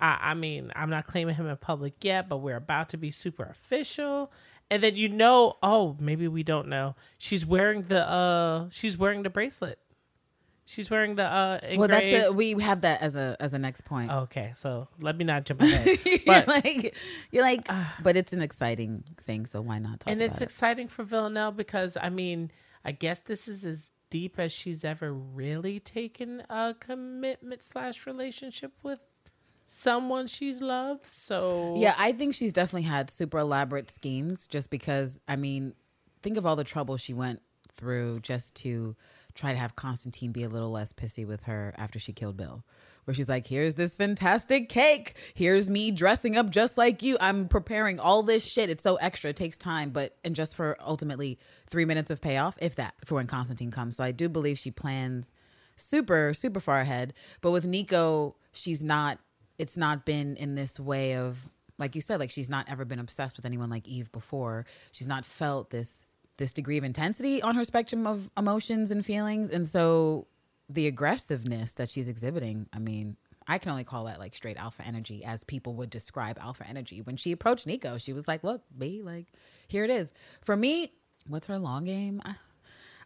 I, 0.00 0.18
I 0.20 0.34
mean, 0.34 0.72
I'm 0.74 0.90
not 0.90 1.06
claiming 1.06 1.36
him 1.36 1.46
in 1.46 1.56
public 1.58 2.02
yet, 2.02 2.28
but 2.28 2.38
we're 2.38 2.56
about 2.56 2.88
to 2.88 2.96
be 2.96 3.12
super 3.12 3.44
official. 3.44 4.32
And 4.70 4.82
then 4.82 4.94
you 4.96 5.08
know, 5.08 5.56
oh, 5.62 5.96
maybe 5.98 6.28
we 6.28 6.42
don't 6.42 6.68
know. 6.68 6.94
She's 7.18 7.44
wearing 7.44 7.82
the 7.84 8.08
uh, 8.08 8.68
she's 8.70 8.96
wearing 8.96 9.22
the 9.24 9.30
bracelet. 9.30 9.78
She's 10.64 10.88
wearing 10.88 11.16
the 11.16 11.24
uh. 11.24 11.58
well, 11.76 11.88
that's 11.88 12.06
engraved- 12.06 12.26
a, 12.26 12.32
we 12.32 12.52
have 12.62 12.82
that 12.82 13.02
as 13.02 13.16
a 13.16 13.36
as 13.40 13.52
a 13.54 13.58
next 13.58 13.80
point. 13.84 14.12
Okay, 14.12 14.52
so 14.54 14.86
let 15.00 15.16
me 15.16 15.24
not 15.24 15.44
jump 15.44 15.60
ahead. 15.62 15.98
you're 16.06 16.18
But 16.24 16.46
like, 16.46 16.94
you're 17.32 17.42
like, 17.42 17.68
but 18.02 18.16
it's 18.16 18.32
an 18.32 18.40
exciting 18.42 19.02
thing, 19.22 19.46
so 19.46 19.60
why 19.60 19.80
not 19.80 20.00
talk 20.00 20.12
and 20.12 20.22
it's 20.22 20.40
it? 20.40 20.44
exciting 20.44 20.86
for 20.86 21.02
Villanelle 21.02 21.50
because 21.50 21.96
I 22.00 22.08
mean, 22.08 22.52
I 22.84 22.92
guess 22.92 23.18
this 23.18 23.48
is 23.48 23.64
as 23.64 23.90
deep 24.10 24.38
as 24.38 24.52
she's 24.52 24.84
ever 24.84 25.12
really 25.12 25.80
taken 25.80 26.44
a 26.48 26.74
commitment 26.78 27.64
slash 27.64 28.06
relationship 28.06 28.72
with 28.84 29.00
someone 29.70 30.26
she's 30.26 30.60
loved. 30.60 31.06
So 31.06 31.74
Yeah, 31.76 31.94
I 31.96 32.12
think 32.12 32.34
she's 32.34 32.52
definitely 32.52 32.88
had 32.88 33.08
super 33.10 33.38
elaborate 33.38 33.90
schemes 33.90 34.46
just 34.46 34.68
because, 34.68 35.20
I 35.28 35.36
mean, 35.36 35.74
think 36.22 36.36
of 36.36 36.44
all 36.44 36.56
the 36.56 36.64
trouble 36.64 36.96
she 36.96 37.14
went 37.14 37.40
through 37.72 38.20
just 38.20 38.56
to 38.56 38.96
try 39.34 39.52
to 39.52 39.58
have 39.58 39.76
Constantine 39.76 40.32
be 40.32 40.42
a 40.42 40.48
little 40.48 40.72
less 40.72 40.92
pissy 40.92 41.24
with 41.24 41.44
her 41.44 41.72
after 41.78 42.00
she 42.00 42.12
killed 42.12 42.36
Bill. 42.36 42.64
Where 43.04 43.14
she's 43.14 43.28
like, 43.28 43.46
here's 43.46 43.76
this 43.76 43.94
fantastic 43.94 44.68
cake. 44.68 45.16
Here's 45.34 45.70
me 45.70 45.90
dressing 45.92 46.36
up 46.36 46.50
just 46.50 46.76
like 46.76 47.02
you. 47.02 47.16
I'm 47.20 47.48
preparing 47.48 47.98
all 47.98 48.22
this 48.22 48.44
shit. 48.44 48.70
It's 48.70 48.82
so 48.82 48.96
extra. 48.96 49.30
It 49.30 49.36
takes 49.36 49.56
time, 49.56 49.90
but, 49.90 50.16
and 50.24 50.34
just 50.34 50.54
for 50.56 50.76
ultimately 50.84 51.38
three 51.68 51.84
minutes 51.84 52.10
of 52.10 52.20
payoff, 52.20 52.58
if 52.60 52.74
that, 52.74 52.94
for 53.04 53.14
when 53.14 53.26
Constantine 53.28 53.70
comes. 53.70 53.96
So 53.96 54.04
I 54.04 54.10
do 54.10 54.28
believe 54.28 54.58
she 54.58 54.70
plans 54.70 55.32
super, 55.76 56.34
super 56.34 56.60
far 56.60 56.80
ahead. 56.80 57.14
But 57.40 57.52
with 57.52 57.64
Niko, 57.64 58.34
she's 58.52 58.84
not, 58.84 59.18
it's 59.60 59.76
not 59.76 60.06
been 60.06 60.36
in 60.36 60.54
this 60.54 60.80
way 60.80 61.16
of, 61.16 61.46
like 61.78 61.94
you 61.94 62.00
said, 62.00 62.18
like 62.18 62.30
she's 62.30 62.48
not 62.48 62.66
ever 62.70 62.86
been 62.86 62.98
obsessed 62.98 63.36
with 63.36 63.44
anyone 63.44 63.68
like 63.68 63.86
Eve 63.86 64.10
before. 64.10 64.64
She's 64.90 65.06
not 65.06 65.24
felt 65.26 65.68
this 65.68 66.06
this 66.38 66.54
degree 66.54 66.78
of 66.78 66.84
intensity 66.84 67.42
on 67.42 67.54
her 67.54 67.64
spectrum 67.64 68.06
of 68.06 68.30
emotions 68.38 68.90
and 68.90 69.04
feelings. 69.04 69.50
And 69.50 69.66
so 69.66 70.26
the 70.70 70.86
aggressiveness 70.86 71.72
that 71.74 71.90
she's 71.90 72.08
exhibiting, 72.08 72.66
I 72.72 72.78
mean, 72.78 73.18
I 73.46 73.58
can 73.58 73.70
only 73.70 73.84
call 73.84 74.04
that 74.04 74.18
like 74.18 74.34
straight 74.34 74.56
alpha 74.56 74.82
energy 74.86 75.22
as 75.22 75.44
people 75.44 75.74
would 75.74 75.90
describe 75.90 76.38
alpha 76.38 76.66
energy. 76.66 77.02
When 77.02 77.18
she 77.18 77.30
approached 77.32 77.66
Niko, 77.66 78.00
she 78.02 78.14
was 78.14 78.26
like, 78.26 78.42
"Look, 78.42 78.62
B, 78.78 79.02
like 79.02 79.26
here 79.68 79.84
it 79.84 79.90
is." 79.90 80.12
For 80.40 80.56
me, 80.56 80.94
what's 81.26 81.48
her 81.48 81.58
long 81.58 81.84
game? 81.84 82.22
I- 82.24 82.36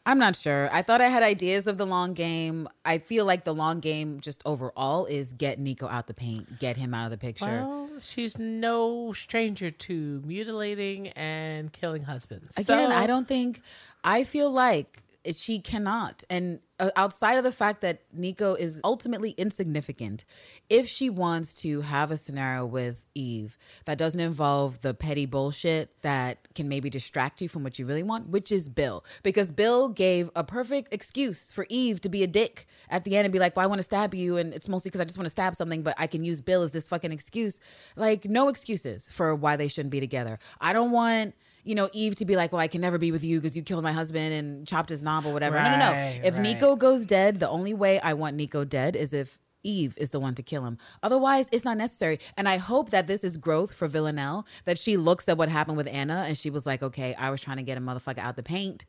I'm 0.07 0.19
not 0.19 0.37
sure. 0.37 0.69
I 0.71 0.83
thought 0.83 1.01
I 1.01 1.09
had 1.09 1.23
ideas 1.23 1.67
of 1.67 1.79
the 1.79 1.87
long 1.87 2.13
game. 2.13 2.69
I 2.85 2.99
feel 2.99 3.25
like 3.25 3.45
the 3.45 3.55
long 3.55 3.81
game 3.81 4.21
just 4.21 4.43
overall 4.45 5.07
is 5.07 5.33
get 5.33 5.59
Niko 5.59 5.91
out 5.91 6.07
the 6.09 6.15
paint, 6.15 6.59
get 6.59 6.77
him 6.77 6.93
out 6.93 7.07
of 7.07 7.11
the 7.11 7.17
picture. 7.19 7.47
Well, 7.47 7.89
she's 8.01 8.39
no 8.39 9.13
stranger 9.15 9.71
to 9.71 10.23
mutilating 10.27 11.09
and 11.09 11.73
killing 11.73 12.03
husbands. 12.03 12.57
Again, 12.59 12.91
So- 12.91 12.95
I 12.95 13.07
don't 13.07 13.27
think. 13.27 13.63
I 14.03 14.25
feel 14.25 14.51
like 14.51 15.03
she 15.33 15.59
cannot, 15.59 16.23
and 16.29 16.61
Uh, 16.81 16.91
outside 16.97 17.37
of 17.39 17.45
the 17.45 17.53
fact 17.53 17.83
that 17.83 18.01
Niko 18.13 18.59
is 18.59 18.81
ultimately 18.83 19.31
insignificant, 19.39 20.25
if 20.69 20.89
she 20.89 21.09
wants 21.09 21.55
to 21.55 21.83
have 21.83 22.11
a 22.11 22.17
scenario 22.17 22.67
with 22.67 23.07
Eve 23.15 23.57
that 23.85 23.97
doesn't 23.97 24.19
involve 24.19 24.81
the 24.81 24.93
petty 24.93 25.25
bullshit 25.25 26.03
that 26.03 26.49
can 26.57 26.69
maybe 26.69 26.91
distract 26.91 27.41
you 27.41 27.49
from 27.49 27.63
what 27.63 27.79
you 27.79 27.87
really 27.87 28.03
want, 28.03 28.29
which 28.29 28.51
is 28.51 28.69
Bill, 28.69 29.05
because 29.23 29.53
Bill 29.53 29.89
gave 29.89 30.31
a 30.35 30.43
perfect 30.43 30.93
excuse 30.93 31.53
for 31.53 31.65
Eve 31.69 32.01
to 32.01 32.09
be 32.09 32.25
a 32.25 32.27
dick 32.27 32.67
at 32.91 33.05
the 33.05 33.17
end 33.17 33.25
and 33.25 33.33
be 33.33 33.39
like, 33.39 33.55
"Well, 33.55 33.63
I 33.63 33.69
want 33.69 33.79
to 33.79 33.85
stab 33.85 34.13
you, 34.13 34.37
and 34.37 34.53
it's 34.53 34.69
mostly 34.69 34.89
because 34.89 35.01
I 35.01 35.05
just 35.05 35.17
want 35.17 35.27
to 35.27 35.31
stab 35.31 35.55
something, 35.55 35.85
but 35.85 35.95
I 35.97 36.09
can 36.09 36.25
use 36.25 36.41
Bill 36.41 36.63
as 36.63 36.73
this 36.73 36.89
fucking 36.89 37.13
excuse." 37.13 37.61
Like, 37.95 38.25
no 38.25 38.49
excuses 38.49 39.09
for 39.09 39.33
why 39.37 39.55
they 39.55 39.69
shouldn't 39.69 39.93
be 39.93 40.01
together. 40.01 40.41
I 40.61 40.73
don't 40.73 40.91
want 40.91 41.37
you 41.65 41.75
know, 41.75 41.89
Eve 41.93 42.15
to 42.17 42.25
be 42.25 42.37
like, 42.37 42.53
well, 42.53 42.61
I 42.61 42.69
can 42.69 42.81
never 42.81 42.99
be 42.99 43.11
with 43.11 43.25
you 43.25 43.41
because 43.41 43.57
you 43.57 43.63
killed 43.63 43.83
my 43.83 43.93
husband 43.93 44.33
and 44.35 44.67
chopped 44.67 44.91
his 44.91 45.03
knob 45.03 45.27
or 45.27 45.33
whatever. 45.33 45.57
no, 45.57 45.71
no, 45.73 45.79
no. 45.79 45.91
Right, 45.91 46.21
If 46.23 46.37
right. 46.37 46.47
Niko 46.61 46.79
goes 46.79 47.07
dead, 47.07 47.41
the 47.41 47.49
only 47.49 47.75
way 47.75 47.99
I 48.01 48.13
want 48.13 48.37
Niko 48.37 48.69
dead 48.69 48.95
is 48.97 49.13
if 49.13 49.39
Eve 49.63 49.95
is 49.97 50.11
the 50.11 50.21
one 50.21 50.35
to 50.35 50.43
kill 50.43 50.65
him. 50.67 50.77
Otherwise, 51.03 51.49
it's 51.51 51.65
not 51.65 51.79
necessary. 51.79 52.21
And 52.37 52.49
I 52.49 52.59
hope 52.59 52.91
that 52.91 53.07
this 53.07 53.25
is 53.25 53.39
growth 53.39 53.73
for 53.73 53.89
Villanelle, 53.89 54.47
that 54.67 54.79
she 54.79 54.97
looks 54.99 55.29
at 55.29 55.39
what 55.39 55.49
happened 55.49 55.79
with 55.79 55.89
Anna 55.89 56.25
and 56.29 56.37
she 56.37 56.51
was 56.51 56.67
like, 56.67 56.83
okay, 56.83 57.15
I 57.15 57.31
was 57.31 57.41
trying 57.41 57.57
to 57.57 57.63
get 57.63 57.79
a 57.79 57.81
motherfucker 57.81 58.19
out 58.19 58.37
the 58.37 58.43
paint. 58.43 58.85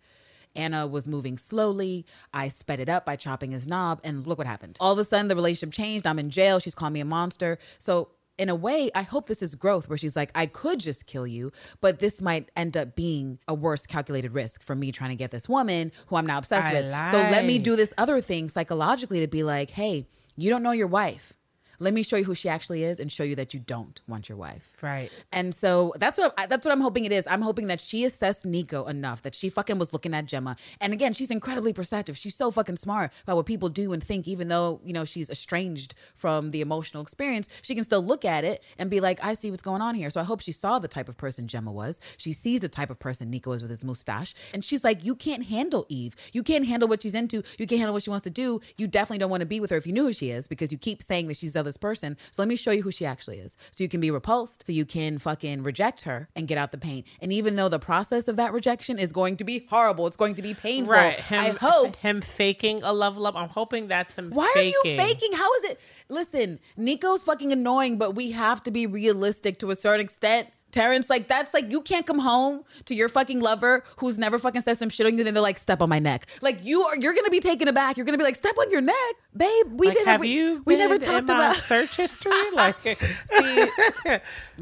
Anna 0.56 0.88
was 0.88 1.08
moving 1.08 1.38
slowly. 1.38 2.06
I 2.34 2.48
sped 2.48 2.80
it 2.80 2.90
up 2.90 3.06
by 3.06 3.16
chopping 3.18 3.52
his 3.52 3.68
knob, 3.68 4.00
and 4.04 4.26
look 4.26 4.38
what 4.38 4.48
happened. 4.48 4.78
All 4.80 4.94
of 4.94 5.00
a 5.00 5.04
sudden, 5.04 5.28
the 5.28 5.36
relationship 5.36 5.74
changed. 5.74 6.08
I'm 6.08 6.18
in 6.18 6.30
jail. 6.30 6.60
She's 6.60 6.74
calling 6.74 6.94
me 6.94 7.02
a 7.02 7.06
monster. 7.06 7.58
So, 7.78 8.08
in 8.38 8.50
a 8.50 8.56
way, 8.56 8.90
I 8.94 9.04
hope 9.04 9.28
this 9.28 9.42
is 9.42 9.56
growth 9.56 9.88
where 9.88 9.98
she's 9.98 10.16
like, 10.16 10.32
I 10.36 10.46
could 10.46 10.80
just 10.80 11.06
kill 11.06 11.26
you, 11.26 11.52
but 11.82 12.00
this 12.00 12.22
might 12.22 12.50
end 12.56 12.76
up 12.76 12.96
being 12.96 13.40
a 13.48 13.54
worse 13.54 13.86
calculated 13.86 14.34
risk 14.34 14.64
for 14.64 14.76
me 14.76 14.92
trying 14.92 15.12
to 15.12 15.16
get 15.16 15.32
this 15.32 15.48
woman 15.48 15.92
who 16.08 16.16
I'm 16.16 16.26
now 16.26 16.38
obsessed 16.38 16.68
I 16.68 16.74
with. 16.74 16.92
So, 17.12 17.18
let 17.18 17.46
me 17.46 17.60
do 17.60 17.76
this 17.76 17.94
other 17.98 18.20
thing 18.22 18.50
psychologically 18.50 19.22
to 19.22 19.28
be 19.28 19.44
like, 19.44 19.72
hey, 19.72 20.08
you 20.36 20.50
don't 20.50 20.64
know 20.64 20.72
your 20.72 20.88
wife. 20.88 21.34
Let 21.80 21.94
me 21.94 22.04
show 22.04 22.18
you 22.18 22.24
who 22.24 22.36
she 22.36 22.50
actually 22.50 22.84
is 22.84 23.00
and 23.00 23.12
show 23.12 23.24
you 23.24 23.36
that 23.36 23.54
you 23.54 23.60
don't 23.60 24.00
want 24.08 24.30
your 24.30 24.38
wife. 24.38 24.72
Right. 24.82 25.12
And 25.32 25.54
so 25.54 25.94
that's 25.98 26.18
what 26.18 26.34
I, 26.38 26.46
that's 26.46 26.66
what 26.66 26.72
I'm 26.72 26.82
hoping 26.82 27.06
it 27.06 27.12
is. 27.12 27.28
I'm 27.28 27.42
hoping 27.42 27.68
that 27.68 27.82
she 27.82 28.06
assessed 28.06 28.46
Niko 28.46 28.88
enough 28.90 29.22
that 29.24 29.36
she 29.36 29.50
fucking 29.50 29.78
was 29.80 29.94
looking 29.94 30.14
at 30.14 30.26
Gemma. 30.26 30.56
And 30.80 30.94
again, 30.94 31.14
she's 31.14 31.32
incredibly 31.32 31.74
perceptive. 31.74 32.18
She's 32.18 32.36
so 32.36 32.52
fucking 32.52 32.78
smart 32.78 33.12
about 33.24 33.36
what 33.36 33.46
people 33.46 33.70
do 33.70 33.94
and 33.94 34.04
think, 34.04 34.28
even 34.28 34.48
though 34.48 34.80
you 34.84 34.94
know 34.94 35.06
she's 35.06 35.30
estranged 35.30 35.94
from 36.16 36.52
the 36.52 36.62
emotional 36.62 37.04
experience. 37.04 37.50
She 37.62 37.76
can 37.76 37.84
still 37.84 38.02
look 38.02 38.26
at 38.26 38.44
it 38.44 38.64
and 38.78 38.90
be 38.90 39.00
like, 39.00 39.24
I 39.24 39.34
see 39.34 39.52
what's 39.52 39.64
going 39.64 39.82
on 39.82 39.96
here. 39.96 40.10
So 40.10 40.22
I 40.22 40.24
hope 40.24 40.42
she 40.42 40.52
saw 40.52 40.80
the 40.80 40.88
type 40.88 41.10
of 41.10 41.18
person 41.18 41.48
Gemma 41.48 41.72
was. 41.72 42.00
She 42.18 42.34
sees 42.34 42.62
the 42.62 42.70
type 42.70 42.90
of 42.90 43.00
person 43.00 43.32
Niko 43.32 43.56
is 43.56 43.62
with 43.62 43.72
his 43.72 43.84
mustache, 43.84 44.34
and 44.54 44.64
she's 44.64 44.84
like, 44.84 45.04
you 45.04 45.16
can't 45.16 45.46
handle 45.46 45.86
Eve. 45.90 46.16
You 46.32 46.44
can't 46.44 46.66
handle 46.66 46.88
what 46.88 47.04
she's 47.04 47.16
into. 47.16 47.44
You 47.58 47.68
can't 47.68 47.80
handle 47.80 47.94
what 47.94 48.04
she 48.04 48.10
wants 48.10 48.24
to 48.24 48.30
do. 48.30 48.62
You 48.78 48.88
definitely 48.88 49.20
don't 49.20 49.30
want 49.30 49.42
to 49.42 49.46
be 49.46 49.60
with 49.60 49.72
her 49.72 49.78
if 49.78 49.88
you 49.88 49.94
knew 49.94 50.06
who 50.06 50.14
she 50.14 50.30
is 50.30 50.48
because 50.48 50.72
you 50.72 50.78
keep 50.78 51.04
saying 51.04 51.28
that 51.28 51.38
she's 51.38 51.54
the 51.54 51.65
this 51.66 51.78
person. 51.78 52.18
So 52.32 52.42
let 52.42 52.48
me 52.48 52.56
show 52.56 52.72
you 52.72 52.84
who 52.84 52.92
she 52.92 53.06
actually 53.06 53.40
is. 53.40 53.58
So 53.72 53.84
you 53.84 53.90
can 53.90 54.00
be 54.00 54.12
repulsed, 54.12 54.66
so 54.66 54.72
you 54.72 54.86
can 54.86 55.20
fucking 55.20 55.64
reject 55.64 56.02
her 56.02 56.30
and 56.36 56.48
get 56.48 56.58
out 56.58 56.72
the 56.72 56.78
pain. 56.78 57.04
And 57.22 57.34
even 57.34 57.56
though 57.56 57.70
the 57.70 57.80
process 57.80 58.28
of 58.28 58.38
that 58.38 58.54
rejection 58.54 59.00
is 59.00 59.12
going 59.12 59.38
to 59.38 59.44
be 59.44 59.66
horrible, 59.70 60.08
it's 60.08 60.16
going 60.16 60.36
to 60.36 60.42
be 60.42 60.54
painful. 60.54 60.94
Right. 60.94 61.20
Him, 61.20 61.40
I 61.42 61.50
hope. 61.50 61.96
him 61.98 62.22
faking 62.22 62.82
a 62.84 62.94
level 62.94 63.28
up. 63.28 63.36
I'm 63.36 63.50
hoping 63.50 63.88
that's 63.88 64.14
him. 64.14 64.32
Why 64.32 64.52
faking. 64.54 64.74
are 64.74 64.90
you 64.90 64.98
faking? 64.98 65.34
How 65.34 65.54
is 65.56 65.64
it? 65.66 65.80
Listen, 66.10 66.60
Niko's 66.78 67.24
fucking 67.24 67.52
annoying, 67.52 67.98
but 67.98 68.12
we 68.12 68.32
have 68.32 68.64
to 68.64 68.72
be 68.72 68.88
realistic 68.88 69.60
to 69.60 69.72
a 69.72 69.76
certain 69.76 70.02
extent. 70.02 70.50
Terrance, 70.72 71.10
like 71.10 71.30
that's 71.30 71.54
like 71.54 71.72
you 71.72 71.82
can't 71.82 72.06
come 72.06 72.20
home 72.20 72.66
to 72.84 72.94
your 72.94 73.08
fucking 73.08 73.40
lover 73.40 73.86
who's 73.96 74.20
never 74.20 74.38
fucking 74.38 74.60
said 74.60 74.78
some 74.78 74.90
shit 74.90 75.06
on 75.06 75.18
you, 75.18 75.24
then 75.24 75.34
they're 75.34 75.42
like, 75.42 75.58
step 75.58 75.82
on 75.82 75.88
my 75.88 76.00
neck. 76.00 76.26
Like 76.42 76.66
you 76.66 76.82
are 76.84 76.98
you're 76.98 77.14
gonna 77.14 77.30
be 77.30 77.40
taken 77.40 77.70
aback. 77.70 77.96
You're 77.96 78.06
gonna 78.06 78.18
be 78.18 78.26
like, 78.26 78.36
step 78.36 78.58
on 78.60 78.70
your 78.70 78.82
neck. 78.82 79.16
Babe, 79.38 79.66
we 79.74 79.88
Like, 79.88 79.96
didn't 79.98 80.08
have 80.08 80.20
we, 80.22 80.30
you? 80.30 80.62
we 80.66 80.78
never 80.78 80.98
talked 80.98 81.24
about 81.30 81.56
search 81.58 81.98
history. 81.98 82.32
Like, 82.56 82.78
eh, 82.86 82.96
See, 82.96 83.68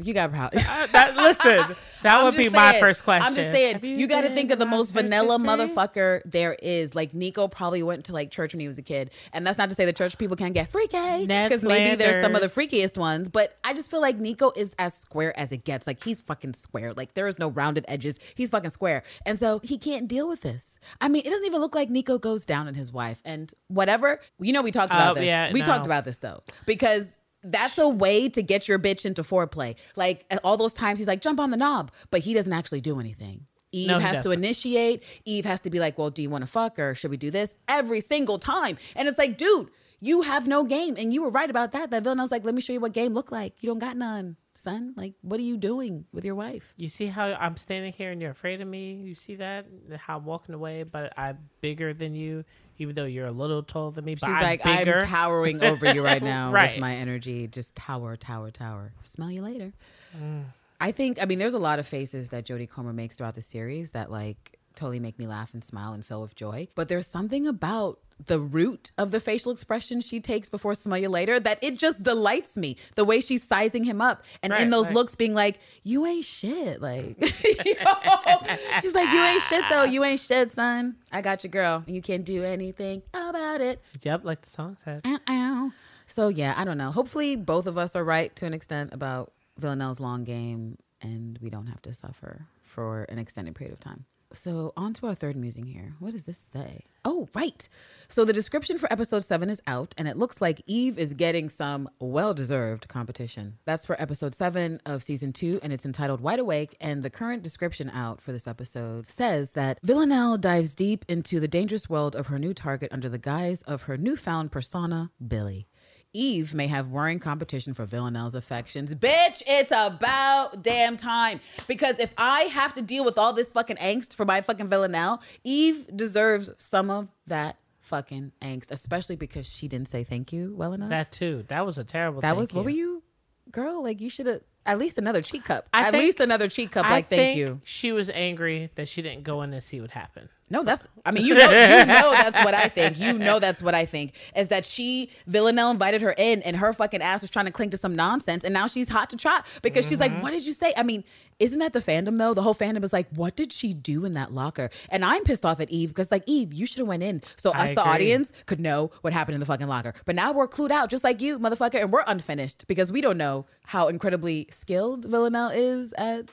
you 0.02 0.14
got 0.14 0.32
proud. 0.32 0.54
Uh, 0.56 0.86
that, 0.92 1.14
listen, 1.16 1.76
that 2.02 2.18
I'm 2.18 2.24
would 2.24 2.36
be 2.36 2.44
just 2.44 2.56
my 2.56 2.80
first 2.80 3.04
question. 3.04 3.28
I'm 3.28 3.34
just 3.36 3.50
saying, 3.50 3.74
Have 3.74 3.84
you, 3.84 4.08
got 4.08 4.22
to 4.22 4.30
think 4.30 4.50
of 4.50 4.58
the 4.58 4.66
most 4.66 4.92
vanilla 4.92 5.38
history? 5.38 5.48
motherfucker 5.48 6.22
there 6.24 6.54
is. 6.54 6.94
Like 6.96 7.12
Niko 7.12 7.48
probably 7.48 7.84
went 7.84 8.06
to 8.06 8.12
like 8.12 8.32
church 8.32 8.52
when 8.52 8.58
he 8.60 8.66
was 8.66 8.78
a 8.78 8.82
kid, 8.82 9.10
and 9.32 9.46
that's 9.46 9.58
not 9.58 9.68
to 9.70 9.76
say 9.76 9.84
the 9.84 9.92
church 9.92 10.18
people 10.18 10.36
can't 10.36 10.54
get 10.54 10.70
freaky 10.72 11.26
because 11.26 11.62
maybe 11.62 11.94
there's 11.94 12.20
some 12.20 12.34
of 12.34 12.40
the 12.40 12.48
freakiest 12.48 12.98
ones. 12.98 13.28
But 13.28 13.56
I 13.62 13.74
just 13.74 13.90
feel 13.92 14.00
like 14.00 14.18
Niko 14.18 14.56
is 14.56 14.74
as 14.78 14.94
square 14.94 15.38
as 15.38 15.52
it 15.52 15.64
gets. 15.64 15.86
Like 15.86 16.02
he's 16.02 16.20
fucking 16.20 16.54
square. 16.54 16.92
Like 16.94 17.14
there 17.14 17.28
is 17.28 17.38
no 17.38 17.48
rounded 17.48 17.84
edges. 17.86 18.18
He's 18.34 18.50
fucking 18.50 18.70
square, 18.70 19.04
and 19.24 19.38
so 19.38 19.60
he 19.62 19.78
can't 19.78 20.08
deal 20.08 20.26
with 20.26 20.40
this. 20.40 20.80
I 21.00 21.08
mean, 21.08 21.22
it 21.24 21.30
doesn't 21.30 21.46
even 21.46 21.60
look 21.60 21.76
like 21.76 21.90
Niko 21.90 22.20
goes 22.20 22.44
down 22.44 22.66
on 22.66 22.74
his 22.74 22.90
wife 22.92 23.20
and 23.24 23.52
whatever. 23.68 24.20
You 24.40 24.52
know, 24.52 24.63
we 24.64 24.70
talked 24.70 24.92
about 24.92 25.12
Oh, 25.12 25.14
this. 25.14 25.24
yeah, 25.24 25.52
we 25.52 25.60
no. 25.60 25.64
talked 25.66 25.86
about 25.86 26.04
this 26.04 26.18
though 26.18 26.42
because 26.66 27.16
that's 27.42 27.76
a 27.78 27.88
way 27.88 28.28
to 28.30 28.42
get 28.42 28.66
your 28.68 28.78
bitch 28.78 29.04
into 29.04 29.22
foreplay. 29.22 29.76
Like 29.96 30.24
all 30.42 30.56
those 30.56 30.72
times 30.72 30.98
he's 30.98 31.08
like, 31.08 31.20
jump 31.20 31.38
on 31.38 31.50
the 31.50 31.56
knob, 31.58 31.92
but 32.10 32.20
he 32.22 32.32
doesn't 32.34 32.52
actually 32.52 32.80
do 32.80 32.98
anything. 32.98 33.46
Eve 33.70 33.88
No, 33.88 33.98
has 33.98 34.18
to 34.18 34.22
doesn't. 34.24 34.38
initiate. 34.44 35.02
Eve 35.24 35.44
has 35.44 35.60
to 35.62 35.70
be 35.70 35.78
like, 35.80 35.98
well, 35.98 36.08
do 36.10 36.22
you 36.22 36.30
want 36.30 36.42
to 36.42 36.46
fuck 36.46 36.78
or 36.78 36.94
should 36.94 37.10
we 37.10 37.16
do 37.16 37.30
this? 37.30 37.54
Every 37.68 38.00
single 38.00 38.38
time. 38.38 38.78
And 38.96 39.08
it's 39.08 39.18
like, 39.18 39.36
dude, 39.36 39.68
you 40.00 40.22
have 40.22 40.46
no 40.46 40.64
game. 40.64 40.94
And 40.96 41.12
you 41.12 41.22
were 41.22 41.30
right 41.30 41.50
about 41.50 41.72
that. 41.72 41.90
That 41.90 42.02
villain 42.04 42.20
I 42.20 42.22
was 42.22 42.30
like, 42.30 42.44
let 42.44 42.54
me 42.54 42.60
show 42.60 42.72
you 42.72 42.80
what 42.80 42.92
game 42.92 43.14
look 43.14 43.32
like. 43.32 43.54
You 43.60 43.66
don't 43.68 43.78
got 43.80 43.96
none, 43.96 44.36
son. 44.54 44.94
Like, 44.96 45.14
what 45.22 45.40
are 45.40 45.42
you 45.44 45.56
doing 45.56 46.04
with 46.12 46.24
your 46.24 46.34
wife? 46.36 46.72
You 46.76 46.88
see 46.88 47.06
how 47.06 47.32
I'm 47.32 47.56
standing 47.56 47.92
here 47.92 48.10
and 48.12 48.22
you're 48.22 48.30
afraid 48.30 48.60
of 48.60 48.68
me? 48.68 48.92
You 49.04 49.14
see 49.16 49.34
that? 49.36 49.66
How 49.98 50.18
I'm 50.18 50.24
walking 50.24 50.54
away, 50.54 50.84
but 50.84 51.12
I'm 51.18 51.38
bigger 51.60 51.92
than 51.92 52.14
you, 52.14 52.44
even 52.78 52.94
though 52.94 53.04
you're 53.04 53.26
a 53.26 53.32
little 53.32 53.62
taller 53.62 53.92
than 53.92 54.04
me. 54.04 54.14
But 54.14 54.26
She's 54.26 54.34
I'm 54.34 54.42
like, 54.42 54.62
bigger. 54.62 54.98
I'm 55.02 55.08
towering 55.08 55.62
over 55.70 55.92
you 55.94 56.02
right 56.04 56.22
now 56.22 56.50
Right. 56.52 56.72
with 56.72 56.80
my 56.80 56.94
energy. 56.96 57.46
Just 57.46 57.74
tower, 57.74 58.16
tower, 58.16 58.50
tower. 58.50 58.92
Smell 59.02 59.30
you 59.30 59.42
later. 59.42 59.72
Mm. 60.16 60.44
I 60.80 60.92
think, 60.92 61.22
I 61.22 61.24
mean, 61.26 61.38
there's 61.38 61.54
a 61.54 61.58
lot 61.58 61.78
of 61.78 61.86
faces 61.86 62.30
that 62.30 62.44
Jodie 62.46 62.68
Comer 62.68 62.92
makes 62.92 63.16
throughout 63.16 63.34
the 63.36 63.42
series 63.42 63.90
that 63.92 64.10
like 64.10 64.58
totally 64.74 65.00
make 65.00 65.18
me 65.18 65.26
laugh 65.26 65.54
and 65.54 65.62
smile 65.62 65.92
and 65.92 66.04
fill 66.04 66.22
with 66.22 66.34
joy. 66.34 66.68
But 66.74 66.88
there's 66.88 67.06
something 67.06 67.46
about 67.46 67.98
the 68.26 68.38
root 68.38 68.92
of 68.96 69.10
the 69.10 69.20
facial 69.20 69.50
expression 69.50 70.00
she 70.00 70.20
takes 70.20 70.48
before 70.48 70.74
smell 70.74 70.98
you 70.98 71.08
later 71.08 71.40
that 71.40 71.58
it 71.62 71.78
just 71.78 72.02
delights 72.02 72.56
me. 72.56 72.76
The 72.94 73.04
way 73.04 73.20
she's 73.20 73.42
sizing 73.42 73.84
him 73.84 74.00
up 74.00 74.24
and 74.42 74.52
in 74.52 74.70
those 74.70 74.86
right. 74.86 74.94
looks 74.94 75.14
being 75.14 75.34
like, 75.34 75.58
you 75.82 76.06
ain't 76.06 76.24
shit. 76.24 76.80
Like, 76.80 77.20
you 77.64 77.74
know? 77.84 78.42
she's 78.80 78.94
like, 78.94 79.10
you 79.10 79.20
ain't 79.20 79.42
shit 79.42 79.64
though. 79.68 79.84
You 79.84 80.04
ain't 80.04 80.20
shit, 80.20 80.52
son. 80.52 80.96
I 81.12 81.20
got 81.20 81.44
you, 81.44 81.50
girl. 81.50 81.84
You 81.86 82.02
can't 82.02 82.24
do 82.24 82.44
anything 82.44 83.02
about 83.12 83.60
it. 83.60 83.80
Yep, 84.02 84.24
like 84.24 84.42
the 84.42 84.50
song 84.50 84.76
said. 84.82 85.02
Ow, 85.04 85.18
ow. 85.28 85.72
So 86.06 86.28
yeah, 86.28 86.54
I 86.56 86.64
don't 86.64 86.78
know. 86.78 86.90
Hopefully, 86.90 87.36
both 87.36 87.66
of 87.66 87.78
us 87.78 87.96
are 87.96 88.04
right 88.04 88.34
to 88.36 88.46
an 88.46 88.54
extent 88.54 88.92
about 88.92 89.32
Villanelle's 89.58 90.00
long 90.00 90.24
game, 90.24 90.78
and 91.00 91.38
we 91.40 91.50
don't 91.50 91.66
have 91.66 91.82
to 91.82 91.94
suffer 91.94 92.46
for 92.62 93.04
an 93.04 93.18
extended 93.18 93.54
period 93.54 93.72
of 93.72 93.80
time. 93.80 94.04
So 94.34 94.72
on 94.76 94.94
to 94.94 95.06
our 95.06 95.14
third 95.14 95.36
musing 95.36 95.66
here. 95.66 95.94
What 95.98 96.12
does 96.12 96.24
this 96.24 96.38
say? 96.38 96.84
Oh, 97.04 97.28
right. 97.34 97.68
So 98.08 98.24
the 98.24 98.32
description 98.32 98.78
for 98.78 98.90
episode 98.92 99.24
seven 99.24 99.50
is 99.50 99.60
out, 99.66 99.94
and 99.98 100.08
it 100.08 100.16
looks 100.16 100.40
like 100.40 100.62
Eve 100.66 100.98
is 100.98 101.14
getting 101.14 101.48
some 101.48 101.88
well-deserved 102.00 102.88
competition. 102.88 103.58
That's 103.64 103.84
for 103.84 104.00
episode 104.00 104.34
seven 104.34 104.80
of 104.86 105.02
season 105.02 105.32
two, 105.32 105.60
and 105.62 105.72
it's 105.72 105.84
entitled 105.84 106.20
Wide 106.20 106.38
Awake. 106.38 106.76
And 106.80 107.02
the 107.02 107.10
current 107.10 107.42
description 107.42 107.90
out 107.90 108.20
for 108.20 108.32
this 108.32 108.46
episode 108.46 109.10
says 109.10 109.52
that 109.52 109.78
Villanelle 109.82 110.38
dives 110.38 110.74
deep 110.74 111.04
into 111.08 111.40
the 111.40 111.48
dangerous 111.48 111.88
world 111.88 112.16
of 112.16 112.28
her 112.28 112.38
new 112.38 112.54
target 112.54 112.92
under 112.92 113.08
the 113.08 113.18
guise 113.18 113.62
of 113.62 113.82
her 113.82 113.96
newfound 113.96 114.50
persona, 114.50 115.10
Billy. 115.26 115.66
Eve 116.14 116.54
may 116.54 116.66
have 116.68 116.88
worrying 116.88 117.18
competition 117.18 117.74
for 117.74 117.84
Villanelle's 117.84 118.34
affections. 118.34 118.94
Bitch, 118.94 119.42
it's 119.46 119.72
about 119.72 120.62
damn 120.62 120.96
time. 120.96 121.40
Because 121.66 121.98
if 121.98 122.14
I 122.16 122.42
have 122.42 122.74
to 122.74 122.82
deal 122.82 123.04
with 123.04 123.18
all 123.18 123.32
this 123.32 123.52
fucking 123.52 123.76
angst 123.76 124.14
for 124.14 124.24
my 124.24 124.40
fucking 124.40 124.68
Villanelle, 124.68 125.20
Eve 125.42 125.84
deserves 125.94 126.50
some 126.56 126.88
of 126.90 127.08
that 127.26 127.56
fucking 127.80 128.32
angst, 128.40 128.70
especially 128.70 129.16
because 129.16 129.46
she 129.46 129.68
didn't 129.68 129.88
say 129.88 130.04
thank 130.04 130.32
you 130.32 130.54
well 130.56 130.72
enough. 130.72 130.88
That 130.90 131.12
too. 131.12 131.44
That 131.48 131.66
was 131.66 131.76
a 131.76 131.84
terrible. 131.84 132.20
that 132.22 132.36
was, 132.36 132.54
what 132.54 132.64
were 132.64 132.70
you, 132.70 133.02
girl? 133.50 133.82
Like, 133.82 134.00
you 134.00 134.08
should 134.08 134.26
have 134.26 134.40
at 134.64 134.78
least 134.78 134.96
another 134.96 135.20
cheek 135.20 135.44
cup. 135.44 135.68
I 135.74 135.82
at 135.82 135.92
think- 135.92 136.04
least 136.04 136.20
another 136.20 136.48
cheek 136.48 136.70
cup, 136.70 136.86
I 136.86 136.90
like, 136.90 137.08
thank 137.10 137.36
you. 137.36 137.60
She 137.64 137.92
was 137.92 138.08
angry 138.08 138.70
that 138.76 138.88
she 138.88 139.02
didn't 139.02 139.24
go 139.24 139.42
in 139.42 139.52
and 139.52 139.62
see 139.62 139.80
what 139.80 139.90
happened. 139.90 140.28
No, 140.50 140.62
that's. 140.62 140.86
I 141.06 141.10
mean, 141.10 141.24
you 141.24 141.34
know, 141.34 141.44
you 141.46 141.86
know 141.86 142.10
that's 142.12 142.36
what 142.44 142.54
I 142.54 142.68
think. 142.68 143.00
You 143.00 143.18
know 143.18 143.38
that's 143.38 143.62
what 143.62 143.74
I 143.74 143.86
think 143.86 144.14
is 144.36 144.48
that 144.48 144.66
she 144.66 145.10
Villanelle 145.26 145.70
invited 145.70 146.02
her 146.02 146.12
in, 146.12 146.42
and 146.42 146.56
her 146.56 146.72
fucking 146.72 147.00
ass 147.00 147.22
was 147.22 147.30
trying 147.30 147.46
to 147.46 147.50
cling 147.50 147.70
to 147.70 147.76
some 147.78 147.96
nonsense, 147.96 148.44
and 148.44 148.52
now 148.52 148.66
she's 148.66 148.88
hot 148.88 149.10
to 149.10 149.16
trot 149.16 149.46
because 149.62 149.88
she's 149.88 150.00
like, 150.00 150.12
mm-hmm. 150.12 150.20
"What 150.20 150.30
did 150.32 150.44
you 150.44 150.52
say?" 150.52 150.74
I 150.76 150.82
mean, 150.82 151.02
isn't 151.38 151.58
that 151.60 151.72
the 151.72 151.80
fandom 151.80 152.18
though? 152.18 152.34
The 152.34 152.42
whole 152.42 152.54
fandom 152.54 152.84
is 152.84 152.92
like, 152.92 153.08
"What 153.10 153.36
did 153.36 153.52
she 153.52 153.72
do 153.72 154.04
in 154.04 154.12
that 154.14 154.32
locker?" 154.32 154.68
And 154.90 155.04
I'm 155.04 155.24
pissed 155.24 155.46
off 155.46 155.60
at 155.60 155.70
Eve 155.70 155.88
because 155.88 156.10
like 156.10 156.24
Eve, 156.26 156.52
you 156.52 156.66
should 156.66 156.78
have 156.78 156.88
went 156.88 157.02
in 157.02 157.22
so 157.36 157.50
us, 157.52 157.74
the 157.74 157.82
audience, 157.82 158.30
could 158.44 158.60
know 158.60 158.90
what 159.00 159.14
happened 159.14 159.34
in 159.34 159.40
the 159.40 159.46
fucking 159.46 159.66
locker. 159.66 159.94
But 160.04 160.14
now 160.14 160.32
we're 160.32 160.48
clued 160.48 160.70
out, 160.70 160.90
just 160.90 161.04
like 161.04 161.22
you, 161.22 161.38
motherfucker, 161.38 161.80
and 161.80 161.90
we're 161.90 162.04
unfinished 162.06 162.66
because 162.66 162.92
we 162.92 163.00
don't 163.00 163.18
know 163.18 163.46
how 163.64 163.88
incredibly 163.88 164.46
skilled 164.50 165.06
Villanelle 165.06 165.50
is 165.50 165.94
at 165.96 166.28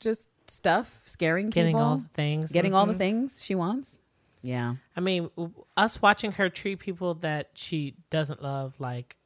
just 0.00 0.28
stuff, 0.52 1.00
scaring 1.04 1.50
Getting 1.50 1.76
people, 1.76 1.86
all 1.86 1.96
the 1.98 2.08
things. 2.14 2.52
getting 2.52 2.74
all 2.74 2.86
the 2.86 2.94
Mhm. 2.94 2.98
things 2.98 3.40
she 3.42 3.54
wants. 3.54 3.98
Yeah. 4.42 4.74
I 4.96 5.00
mean, 5.00 5.30
us 5.76 6.02
watching 6.02 6.32
her 6.32 6.48
treat 6.48 6.80
people 6.80 7.14
that 7.14 7.50
she 7.54 7.94
doesn't 8.10 8.42
love 8.42 8.74
like 8.80 9.16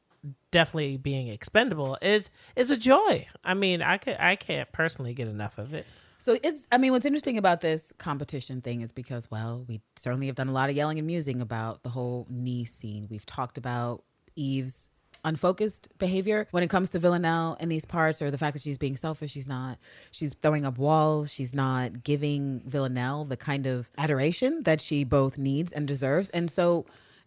definitely 0.51 0.97
being 0.97 1.27
expendable 1.27 1.97
is 2.01 2.29
is 2.55 2.71
a 2.71 2.77
joy. 2.77 3.27
I 3.43 3.53
mean, 3.53 3.81
I 3.81 3.97
could 3.97 4.17
I 4.19 4.35
can't 4.35 4.71
personally 4.71 5.13
get 5.13 5.27
enough 5.27 5.57
of 5.57 5.73
it. 5.73 5.85
So 6.19 6.37
it's, 6.41 6.67
I 6.71 6.77
mean, 6.79 6.91
what's 6.93 7.05
interesting 7.05 7.37
about 7.37 7.61
this 7.61 7.93
competition 7.99 8.59
thing 8.61 8.81
is 8.81 8.91
because, 8.91 9.29
well, 9.29 9.63
we 9.67 9.81
certainly 9.95 10.25
have 10.27 10.35
done 10.35 10.47
a 10.47 10.51
lot 10.51 10.67
of 10.69 10.75
yelling 10.75 10.97
and 10.97 11.05
musing 11.05 11.41
about 11.41 11.83
the 11.83 11.89
whole 11.89 12.25
knee 12.27 12.65
scene. 12.65 13.07
We've 13.09 13.25
talked 13.25 13.57
about 13.59 14.03
Eve's 14.35 14.89
unfocused 15.27 15.89
behavior 15.99 16.47
when 16.51 16.63
it 16.63 16.69
comes 16.69 16.89
to 16.91 16.99
Villanelle 16.99 17.57
in 17.59 17.69
these 17.69 17.85
parts, 17.85 18.21
or 18.21 18.31
the 18.31 18.37
fact 18.37 18.53
that 18.53 18.63
she's 18.63 18.77
being 18.77 18.95
selfish. 18.95 19.31
She's 19.31 19.47
not, 19.47 19.77
she's 20.11 20.33
throwing 20.41 20.65
up 20.65 20.77
walls. 20.77 21.31
She's 21.31 21.53
not 21.53 22.03
giving 22.03 22.61
Villanelle 22.65 23.25
the 23.25 23.37
kind 23.37 23.65
of 23.67 23.89
adoration 23.97 24.63
that 24.63 24.81
she 24.81 25.03
both 25.03 25.37
needs 25.37 25.71
and 25.71 25.87
deserves. 25.87 26.29
And 26.31 26.49
so, 26.49 26.85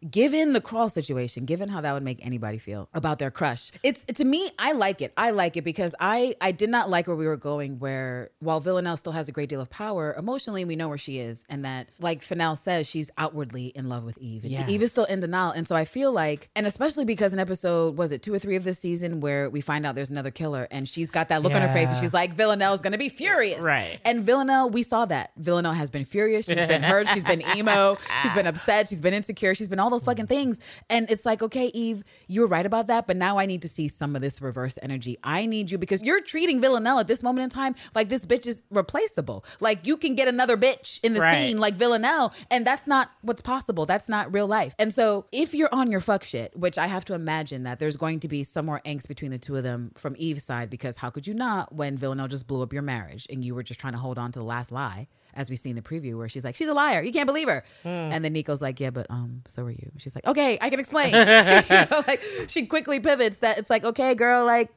given 0.08 0.52
the 0.54 0.60
crawl 0.60 0.88
situation 0.88 1.44
given 1.44 1.68
how 1.68 1.80
that 1.80 1.92
would 1.92 2.02
make 2.02 2.24
anybody 2.24 2.56
feel 2.56 2.88
about 2.94 3.18
their 3.18 3.30
crush 3.30 3.70
it's 3.82 4.04
to 4.06 4.24
me 4.24 4.50
i 4.58 4.72
like 4.72 5.02
it 5.02 5.12
i 5.16 5.30
like 5.30 5.56
it 5.56 5.62
because 5.62 5.94
i 6.00 6.34
i 6.40 6.52
did 6.52 6.70
not 6.70 6.88
like 6.88 7.06
where 7.06 7.16
we 7.16 7.26
were 7.26 7.36
going 7.36 7.78
where 7.78 8.30
while 8.38 8.60
villanelle 8.60 8.96
still 8.96 9.12
has 9.12 9.28
a 9.28 9.32
great 9.32 9.48
deal 9.50 9.60
of 9.60 9.68
power 9.68 10.14
emotionally 10.18 10.64
we 10.64 10.74
know 10.74 10.88
where 10.88 10.96
she 10.96 11.18
is 11.18 11.44
and 11.50 11.64
that 11.66 11.88
like 11.98 12.22
Fennell 12.22 12.56
says 12.56 12.86
she's 12.88 13.10
outwardly 13.18 13.66
in 13.66 13.88
love 13.90 14.04
with 14.04 14.16
eve 14.18 14.44
and 14.44 14.70
eve 14.70 14.80
is 14.80 14.90
still 14.90 15.04
in 15.04 15.20
denial 15.20 15.50
and 15.50 15.68
so 15.68 15.76
i 15.76 15.84
feel 15.84 16.12
like 16.12 16.48
and 16.56 16.66
especially 16.66 17.04
because 17.04 17.34
an 17.34 17.38
episode 17.38 17.98
was 17.98 18.10
it 18.10 18.22
two 18.22 18.32
or 18.32 18.38
three 18.38 18.56
of 18.56 18.64
this 18.64 18.78
season 18.78 19.20
where 19.20 19.50
we 19.50 19.60
find 19.60 19.84
out 19.84 19.94
there's 19.94 20.10
another 20.10 20.30
killer 20.30 20.66
and 20.70 20.88
she's 20.88 21.10
got 21.10 21.28
that 21.28 21.42
look 21.42 21.52
on 21.54 21.60
her 21.60 21.72
face 21.72 21.90
Yeah. 21.90 22.00
she's 22.00 22.14
like 22.14 22.32
villanelle's 22.32 22.80
gonna 22.80 22.96
be 22.98 23.10
furious 23.10 23.60
Right. 23.60 23.98
and 24.04 24.24
Villanelle, 24.30 24.70
we 24.70 24.82
saw 24.84 25.06
that. 25.06 25.32
Villanelle 25.36 25.72
has 25.72 25.90
been 25.90 26.04
furious. 26.04 26.46
She's 26.46 26.54
been 26.54 26.82
hurt. 26.84 27.08
She's 27.08 27.24
been 27.24 27.42
emo. 27.56 27.98
She's 28.22 28.32
been 28.32 28.46
upset. 28.46 28.88
She's 28.88 29.00
been 29.00 29.12
insecure. 29.12 29.54
She's 29.56 29.66
been 29.66 29.80
all 29.80 29.89
those 29.90 30.04
fucking 30.04 30.26
things. 30.26 30.58
And 30.88 31.10
it's 31.10 31.26
like, 31.26 31.42
okay, 31.42 31.66
Eve, 31.74 32.02
you 32.28 32.40
were 32.40 32.46
right 32.46 32.64
about 32.66 32.86
that. 32.88 33.06
But 33.06 33.16
now 33.16 33.38
I 33.38 33.46
need 33.46 33.62
to 33.62 33.68
see 33.68 33.88
some 33.88 34.16
of 34.16 34.22
this 34.22 34.40
reverse 34.40 34.78
energy. 34.82 35.18
I 35.22 35.46
need 35.46 35.70
you 35.70 35.78
because 35.78 36.02
you're 36.02 36.20
treating 36.20 36.60
Villanelle 36.60 36.98
at 36.98 37.08
this 37.08 37.22
moment 37.22 37.44
in 37.44 37.50
time 37.50 37.74
like 37.94 38.08
this 38.08 38.24
bitch 38.24 38.46
is 38.46 38.62
replaceable. 38.70 39.44
Like 39.60 39.86
you 39.86 39.96
can 39.96 40.14
get 40.14 40.28
another 40.28 40.56
bitch 40.56 41.00
in 41.02 41.12
the 41.14 41.20
Right. 41.20 41.48
scene 41.48 41.58
like 41.58 41.74
Villanelle. 41.74 42.32
And 42.50 42.66
that's 42.66 42.86
not 42.86 43.10
what's 43.22 43.42
possible. 43.42 43.86
That's 43.86 44.08
not 44.08 44.32
real 44.32 44.46
life. 44.46 44.74
And 44.78 44.92
so 44.92 45.26
if 45.32 45.54
you're 45.54 45.72
on 45.74 45.90
your 45.90 46.00
fuck 46.00 46.24
shit, 46.24 46.56
which 46.56 46.78
I 46.78 46.86
have 46.86 47.04
to 47.06 47.14
imagine 47.14 47.62
that 47.64 47.78
there's 47.78 47.96
going 47.96 48.20
to 48.20 48.28
be 48.28 48.42
some 48.42 48.66
more 48.66 48.80
angst 48.86 49.08
between 49.08 49.30
the 49.30 49.38
two 49.38 49.56
of 49.56 49.62
them 49.62 49.92
from 49.96 50.14
Eve's 50.18 50.44
side, 50.44 50.70
because 50.70 50.96
how 50.96 51.10
could 51.10 51.26
you 51.26 51.34
not 51.34 51.74
when 51.74 51.96
Villanelle 51.96 52.28
just 52.28 52.46
blew 52.46 52.62
up 52.62 52.72
your 52.72 52.82
marriage 52.82 53.26
and 53.30 53.44
you 53.44 53.54
were 53.54 53.62
just 53.62 53.80
trying 53.80 53.92
to 53.92 53.98
hold 53.98 54.18
on 54.18 54.32
to 54.32 54.38
the 54.38 54.44
last 54.44 54.72
lie, 54.72 55.08
as 55.34 55.50
we 55.50 55.56
see 55.56 55.70
in 55.70 55.76
the 55.76 55.82
preview, 55.82 56.16
where 56.16 56.28
she's 56.28 56.44
like, 56.44 56.54
she's 56.54 56.68
a 56.68 56.74
liar. 56.74 57.02
You 57.02 57.12
can't 57.12 57.26
believe 57.26 57.48
her. 57.48 57.64
And 57.84 58.24
then 58.24 58.32
Niko's 58.32 58.62
like, 58.62 58.80
yeah, 58.80 58.90
but 58.90 59.06
um, 59.10 59.42
so 59.46 59.64
are 59.64 59.70
you. 59.70 59.90
She's 59.98 60.14
like, 60.14 60.26
okay, 60.26 60.58
I 60.60 60.70
can 60.70 60.80
explain. 60.80 61.14
you 61.14 61.16
know, 61.90 62.02
like 62.06 62.22
she 62.48 62.66
quickly 62.66 63.00
pivots 63.00 63.38
that 63.38 63.58
it's 63.58 63.70
like, 63.70 63.84
okay, 63.84 64.14
girl, 64.14 64.44
like 64.44 64.70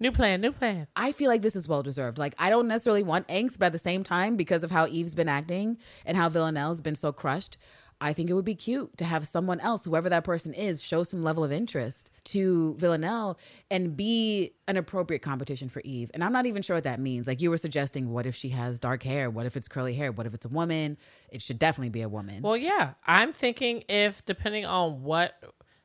New 0.00 0.10
plan, 0.10 0.40
new 0.40 0.50
plan. 0.50 0.88
I 0.96 1.12
feel 1.12 1.30
like 1.30 1.42
this 1.42 1.54
is 1.54 1.68
well 1.68 1.82
deserved. 1.82 2.18
Like 2.18 2.34
I 2.36 2.50
don't 2.50 2.66
necessarily 2.66 3.04
want 3.04 3.28
angst, 3.28 3.58
but 3.58 3.66
at 3.66 3.72
the 3.72 3.78
same 3.78 4.02
time, 4.02 4.36
because 4.36 4.64
of 4.64 4.72
how 4.72 4.88
Eve's 4.88 5.14
been 5.14 5.28
acting 5.28 5.78
and 6.04 6.16
how 6.16 6.28
Villanelle's 6.28 6.80
been 6.80 6.96
so 6.96 7.12
crushed, 7.12 7.56
I 8.00 8.12
think 8.12 8.28
it 8.28 8.34
would 8.34 8.44
be 8.44 8.54
cute 8.54 8.96
to 8.98 9.04
have 9.04 9.26
someone 9.26 9.60
else, 9.60 9.84
whoever 9.84 10.08
that 10.08 10.24
person 10.24 10.52
is, 10.52 10.82
show 10.82 11.02
some 11.04 11.22
level 11.22 11.44
of 11.44 11.52
interest 11.52 12.10
to 12.24 12.74
Villanelle 12.78 13.38
and 13.70 13.96
be 13.96 14.52
an 14.68 14.76
appropriate 14.76 15.22
competition 15.22 15.68
for 15.68 15.80
Eve. 15.84 16.10
And 16.12 16.22
I'm 16.22 16.32
not 16.32 16.46
even 16.46 16.62
sure 16.62 16.76
what 16.76 16.84
that 16.84 17.00
means. 17.00 17.26
Like 17.26 17.40
you 17.40 17.50
were 17.50 17.56
suggesting, 17.56 18.10
what 18.10 18.26
if 18.26 18.34
she 18.34 18.50
has 18.50 18.78
dark 18.78 19.02
hair? 19.02 19.30
What 19.30 19.46
if 19.46 19.56
it's 19.56 19.68
curly 19.68 19.94
hair? 19.94 20.12
What 20.12 20.26
if 20.26 20.34
it's 20.34 20.44
a 20.44 20.50
woman? 20.50 20.96
It 21.30 21.40
should 21.42 21.58
definitely 21.58 21.90
be 21.90 22.02
a 22.02 22.08
woman. 22.08 22.42
Well, 22.42 22.56
yeah, 22.56 22.94
I'm 23.06 23.32
thinking 23.32 23.84
if 23.88 24.24
depending 24.26 24.66
on 24.66 25.02
what 25.02 25.34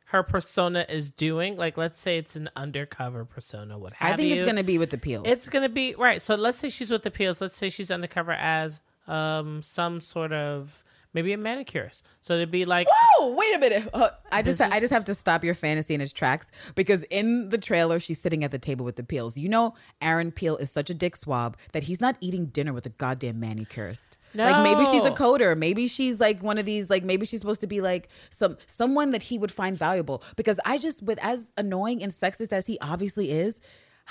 her 0.05 0.23
persona 0.23 0.85
is 0.89 1.11
doing, 1.11 1.55
like 1.55 1.77
let's 1.77 1.99
say 1.99 2.17
it's 2.17 2.35
an 2.35 2.49
undercover 2.55 3.25
persona, 3.25 3.77
what 3.77 3.93
have 3.93 4.13
I 4.13 4.15
think 4.15 4.29
you. 4.29 4.35
it's 4.35 4.45
gonna 4.45 4.63
be 4.63 4.79
with 4.79 4.89
the 4.89 4.97
peels. 4.97 5.25
It's 5.27 5.47
gonna 5.47 5.69
be 5.69 5.93
right. 5.95 6.19
So 6.19 6.33
let's 6.35 6.57
say 6.57 6.69
she's 6.69 6.89
with 6.89 7.03
the 7.03 7.11
peels. 7.11 7.39
Let's 7.39 7.55
say 7.55 7.69
she's 7.69 7.91
undercover 7.91 8.31
as 8.31 8.79
um 9.07 9.61
some 9.61 10.01
sort 10.01 10.33
of 10.33 10.83
maybe 11.13 11.33
a 11.33 11.37
manicurist. 11.37 12.03
So 12.21 12.33
it'd 12.35 12.51
be 12.51 12.65
like 12.65 12.87
Oh, 13.19 13.35
wait 13.37 13.55
a 13.55 13.59
minute. 13.59 13.87
Uh, 13.93 14.09
I 14.31 14.41
just 14.41 14.59
This 14.59 14.71
I 14.71 14.79
just 14.79 14.93
have 14.93 15.05
to 15.05 15.15
stop 15.15 15.43
your 15.43 15.53
fantasy 15.53 15.93
in 15.93 16.01
its 16.01 16.11
tracks 16.11 16.51
because 16.75 17.03
in 17.05 17.49
the 17.49 17.57
trailer 17.57 17.99
she's 17.99 18.19
sitting 18.19 18.43
at 18.43 18.51
the 18.51 18.59
table 18.59 18.85
with 18.85 18.95
the 18.95 19.03
Peels. 19.03 19.37
You 19.37 19.49
know, 19.49 19.73
Aaron 20.01 20.31
Peel 20.31 20.57
is 20.57 20.71
such 20.71 20.89
a 20.89 20.93
dick 20.93 21.15
swab 21.15 21.57
that 21.73 21.83
he's 21.83 21.99
not 22.01 22.17
eating 22.21 22.47
dinner 22.47 22.73
with 22.73 22.85
a 22.85 22.89
goddamn 22.89 23.39
manicurist. 23.39 24.17
Like 24.35 24.63
maybe 24.63 24.85
she's 24.91 25.05
a 25.05 25.11
coder, 25.11 25.57
maybe 25.57 25.87
she's 25.87 26.19
like 26.19 26.43
one 26.43 26.57
of 26.57 26.65
these 26.65 26.89
like 26.89 27.03
maybe 27.03 27.25
she's 27.25 27.41
supposed 27.41 27.61
to 27.61 27.67
be 27.67 27.81
like 27.81 28.09
some 28.29 28.57
someone 28.67 29.11
that 29.11 29.23
he 29.23 29.37
would 29.37 29.51
find 29.51 29.77
valuable 29.77 30.23
because 30.35 30.59
I 30.65 30.77
just 30.77 31.01
with 31.03 31.17
as 31.21 31.51
annoying 31.57 32.03
and 32.03 32.11
sexist 32.11 32.53
as 32.53 32.67
he 32.67 32.77
obviously 32.79 33.31
is, 33.31 33.59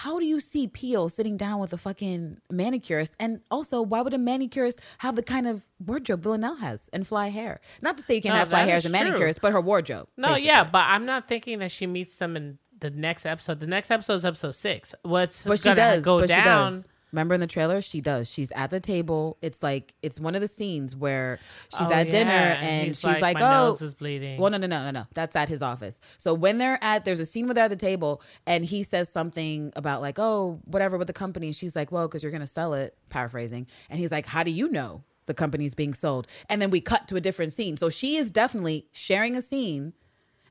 how 0.02 0.20
do 0.20 0.24
you 0.24 0.38
see 0.38 0.68
Peel 0.68 1.08
sitting 1.08 1.36
down 1.36 1.58
with 1.58 1.72
a 1.72 1.76
fucking 1.76 2.38
manicurist? 2.52 3.14
And 3.18 3.40
also, 3.50 3.82
why 3.82 4.00
would 4.00 4.14
a 4.14 4.18
manicurist 4.18 4.78
have 4.98 5.16
the 5.16 5.24
kind 5.24 5.48
of 5.48 5.62
wardrobe 5.84 6.22
Villanelle 6.22 6.54
has 6.60 6.88
and 6.92 7.04
fly 7.04 7.28
hair? 7.30 7.60
Not 7.82 7.96
to 7.96 8.02
say 8.04 8.14
you 8.14 8.22
can't 8.22 8.34
No, 8.34 8.38
have 8.38 8.48
fly 8.50 8.62
hair 8.62 8.76
as 8.76 8.84
a 8.84 8.88
true. 8.90 8.96
manicurist, 8.98 9.40
but 9.40 9.50
her 9.50 9.60
wardrobe. 9.60 10.06
No, 10.16 10.28
basically. 10.28 10.46
yeah, 10.46 10.62
but 10.62 10.84
I'm 10.86 11.04
not 11.04 11.26
thinking 11.26 11.58
that 11.58 11.72
she 11.72 11.88
meets 11.88 12.14
them 12.14 12.36
in 12.36 12.58
the 12.78 12.90
next 12.90 13.26
episode. 13.26 13.58
The 13.58 13.66
next 13.66 13.90
episode 13.90 14.14
is 14.14 14.24
episode 14.24 14.52
six. 14.54 14.94
What's 15.02 15.42
But 15.44 15.58
she 15.58 15.64
gonna 15.64 15.74
does. 15.96 16.04
go 16.04 16.24
down? 16.24 16.28
she 16.28 16.44
does. 16.44 16.86
Remember 17.12 17.34
in 17.34 17.40
the 17.40 17.46
trailer, 17.46 17.80
she 17.80 18.00
does. 18.00 18.30
She's 18.30 18.52
at 18.52 18.70
the 18.70 18.80
table. 18.80 19.38
It's 19.40 19.62
like 19.62 19.94
it's 20.02 20.20
one 20.20 20.34
of 20.34 20.40
the 20.40 20.48
scenes 20.48 20.94
where 20.94 21.38
she's 21.70 21.88
Oh, 21.88 21.92
at 21.92 22.10
dinner 22.10 22.30
and 22.30 22.64
and 22.64 22.86
she's 22.88 23.04
like, 23.04 23.22
like, 23.22 23.34
"My 23.40 23.42
"Oh, 23.60 23.66
nose 23.68 23.80
is 23.82 23.94
bleeding." 23.94 24.38
Well, 24.40 24.50
no, 24.50 24.58
no, 24.58 24.66
no, 24.66 24.84
no, 24.84 24.90
no. 24.90 25.06
That's 25.14 25.34
at 25.34 25.48
his 25.48 25.62
office. 25.62 26.00
So 26.18 26.34
when 26.34 26.58
they're 26.58 26.78
at, 26.82 27.04
there's 27.04 27.20
a 27.20 27.26
scene 27.26 27.46
where 27.46 27.54
they're 27.54 27.64
at 27.64 27.70
the 27.70 27.76
table, 27.76 28.20
and 28.46 28.64
he 28.64 28.82
says 28.82 29.08
something 29.08 29.72
about 29.76 30.02
like, 30.02 30.18
"Oh, 30.18 30.60
whatever 30.64 30.98
with 30.98 31.06
the 31.06 31.12
company." 31.14 31.46
And 31.48 31.56
she's 31.56 31.74
like, 31.74 31.90
"Well, 31.90 32.08
because 32.08 32.22
you're 32.22 32.32
gonna 32.32 32.46
sell 32.46 32.74
it." 32.74 32.96
Paraphrasing, 33.08 33.66
and 33.88 33.98
he's 33.98 34.12
like, 34.12 34.26
"How 34.26 34.42
do 34.42 34.50
you 34.50 34.68
know 34.68 35.02
the 35.26 35.34
company's 35.34 35.74
being 35.74 35.94
sold?" 35.94 36.26
And 36.50 36.60
then 36.60 36.70
we 36.70 36.80
cut 36.80 37.08
to 37.08 37.16
a 37.16 37.20
different 37.20 37.52
scene. 37.54 37.76
So 37.78 37.88
she 37.88 38.16
is 38.16 38.30
definitely 38.30 38.86
sharing 38.92 39.34
a 39.34 39.40
scene. 39.42 39.94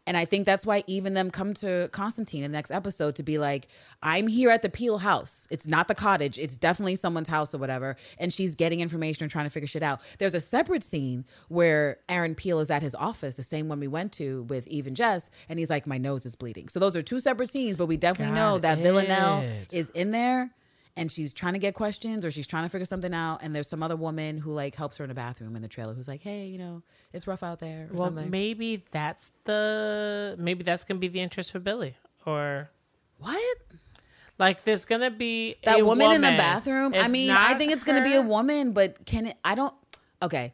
And 0.08 0.16
I 0.16 0.24
think 0.26 0.46
that's 0.46 0.66
why 0.66 0.86
even 0.88 1.14
them 1.14 1.30
come 1.30 1.54
to 1.56 1.90
Constantine 1.92 2.44
in 2.44 2.52
the 2.52 2.58
next 2.58 2.72
episode 2.72 3.16
to 3.18 3.24
be 3.24 3.38
like, 3.38 3.68
I'm 4.02 4.28
here 4.28 4.50
at 4.50 4.62
the 4.62 4.70
Peel 4.70 5.00
house. 5.00 5.48
It's 5.52 5.68
not 5.68 5.90
the 5.90 5.96
cottage. 5.96 6.40
It's 6.40 6.56
definitely 6.56 6.96
someone's 6.96 7.28
house 7.28 7.54
or 7.54 7.58
whatever. 7.58 7.98
And 8.18 8.32
she's 8.32 8.56
getting 8.56 8.80
information 8.80 9.26
and 9.26 9.32
trying 9.32 9.46
to 9.46 9.50
figure 9.50 9.68
shit 9.68 9.84
out. 9.84 10.00
There's 10.18 10.34
a 10.34 10.40
separate 10.40 10.84
scene 10.84 11.26
where 11.50 12.00
Aaron 12.08 12.36
Peel 12.36 12.60
is 12.60 12.72
at 12.72 12.82
his 12.82 12.96
office, 12.96 13.36
the 13.36 13.44
same 13.44 13.68
one 13.68 13.82
we 13.82 13.88
went 13.88 14.14
to 14.14 14.44
with 14.44 14.66
Eve 14.68 14.88
and 14.88 14.96
Jess, 14.96 15.30
and 15.50 15.60
he's 15.60 15.70
like, 15.70 15.86
My 15.86 15.98
nose 15.98 16.26
is 16.26 16.36
bleeding. 16.36 16.70
So 16.70 16.80
those 16.80 16.96
are 16.96 17.04
two 17.04 17.20
separate 17.20 17.50
scenes, 17.50 17.76
but 17.76 17.88
we 17.88 17.98
definitely 17.98 18.34
know 18.34 18.54
Got 18.54 18.62
that 18.62 18.78
Villanelle 18.80 19.46
is 19.72 19.90
in 19.90 20.12
there 20.12 20.52
and 20.98 21.12
she's 21.12 21.34
trying 21.34 21.54
to 21.54 21.60
get 21.60 21.74
questions 21.74 22.26
or 22.26 22.32
she's 22.32 22.48
trying 22.48 22.64
to 22.64 22.70
figure 22.70 22.86
something 22.86 23.14
out. 23.14 23.40
And 23.42 23.56
there's 23.56 23.68
some 23.68 23.84
other 23.84 23.96
woman 23.96 24.38
who 24.38 24.52
like 24.52 24.76
helps 24.76 24.98
her 24.98 25.04
in 25.04 25.10
the 25.10 25.16
bathroom 25.16 25.56
in 25.56 25.62
the 25.62 25.68
trailer 25.68 25.94
who's 25.94 26.08
like, 26.08 26.22
Hey, 26.22 26.48
you 26.48 26.58
know, 26.58 26.84
it's 27.14 27.28
rough 27.28 27.44
out 27.44 27.60
there 27.60 27.88
or 27.90 27.94
well, 27.94 28.06
something. 28.06 28.30
maybe 28.30 28.84
that's 28.92 29.32
the 29.46 30.36
maybe 30.38 30.64
that's 30.64 30.84
gonna 30.84 31.00
be 31.00 31.08
the 31.08 31.22
interest 31.22 31.52
for 31.52 31.60
Billy 31.60 31.96
or 32.26 32.70
what? 33.20 33.58
like 34.40 34.64
there's 34.64 34.86
gonna 34.86 35.12
be 35.12 35.56
that 35.64 35.80
a 35.80 35.86
woman, 35.86 36.12
in 36.12 36.22
the 36.22 36.28
bathroom. 36.28 36.94
I 36.94 37.08
mean, 37.08 37.32
I 37.32 37.56
think 37.56 37.72
it's 37.72 37.84
going 37.84 38.02
to 38.02 38.08
be 38.08 38.16
a 38.16 38.22
woman, 38.22 38.72
but 38.72 39.06
can 39.06 39.28
it? 39.28 39.38
I 39.44 39.56
don't. 39.56 39.74
Okay. 40.22 40.54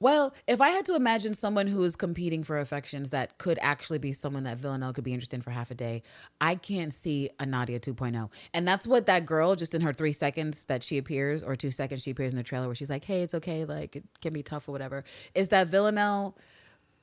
Well, 0.00 0.32
if 0.46 0.60
I 0.60 0.70
had 0.70 0.86
to 0.86 0.94
imagine 0.94 1.34
someone 1.34 1.66
who 1.66 1.82
is 1.82 1.96
competing 1.96 2.44
for 2.44 2.58
affections 2.58 3.10
that 3.10 3.38
could 3.38 3.58
actually 3.60 3.98
be 3.98 4.12
someone 4.12 4.44
that 4.44 4.58
Villanelle 4.58 4.92
could 4.92 5.02
be 5.02 5.12
interested 5.12 5.36
in 5.36 5.42
for 5.42 5.50
half 5.50 5.72
a 5.72 5.74
day, 5.74 6.02
I 6.40 6.54
can't 6.54 6.92
see 6.92 7.30
a 7.40 7.46
Nadia 7.46 7.80
2.0. 7.80 8.30
And 8.54 8.68
that's 8.68 8.86
what 8.86 9.06
that 9.06 9.26
girl, 9.26 9.56
just 9.56 9.74
in 9.74 9.80
her 9.80 9.92
three 9.92 10.12
seconds 10.12 10.66
that 10.66 10.84
she 10.84 10.98
appears, 10.98 11.42
or 11.42 11.56
two 11.56 11.72
seconds 11.72 12.02
she 12.02 12.12
appears 12.12 12.32
in 12.32 12.36
the 12.36 12.44
trailer 12.44 12.66
where 12.66 12.76
she's 12.76 12.90
like, 12.90 13.04
hey, 13.04 13.22
it's 13.22 13.34
okay, 13.34 13.64
like 13.64 13.96
it 13.96 14.04
can 14.20 14.32
be 14.32 14.42
tough 14.42 14.68
or 14.68 14.72
whatever, 14.72 15.02
is 15.34 15.48
that 15.48 15.66
Villanelle. 15.66 16.36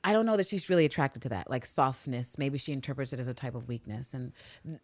I 0.02 0.12
don't 0.12 0.24
know 0.24 0.36
that 0.36 0.46
she's 0.46 0.70
really 0.70 0.84
attracted 0.84 1.22
to 1.22 1.28
that, 1.30 1.50
like 1.50 1.66
softness. 1.66 2.38
Maybe 2.38 2.58
she 2.58 2.72
interprets 2.72 3.12
it 3.12 3.18
as 3.18 3.26
a 3.26 3.34
type 3.34 3.56
of 3.56 3.66
weakness. 3.66 4.14
And, 4.14 4.32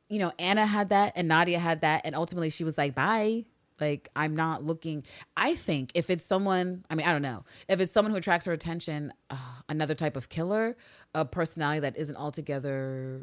you 0.08 0.18
know, 0.18 0.32
Anna 0.36 0.66
had 0.66 0.88
that 0.88 1.12
and 1.14 1.28
Nadia 1.28 1.60
had 1.60 1.82
that. 1.82 2.02
And 2.04 2.16
ultimately 2.16 2.50
she 2.50 2.64
was 2.64 2.76
like, 2.76 2.96
bye. 2.96 3.44
Like 3.80 4.08
I'm 4.14 4.36
not 4.36 4.64
looking. 4.64 5.04
I 5.36 5.54
think 5.54 5.92
if 5.94 6.10
it's 6.10 6.24
someone, 6.24 6.84
I 6.90 6.94
mean, 6.94 7.06
I 7.06 7.12
don't 7.12 7.22
know. 7.22 7.44
If 7.68 7.80
it's 7.80 7.92
someone 7.92 8.12
who 8.12 8.18
attracts 8.18 8.46
her 8.46 8.52
attention, 8.52 9.12
uh, 9.30 9.36
another 9.68 9.94
type 9.94 10.16
of 10.16 10.28
killer, 10.28 10.76
a 11.14 11.24
personality 11.24 11.80
that 11.80 11.96
isn't 11.96 12.16
altogether 12.16 13.22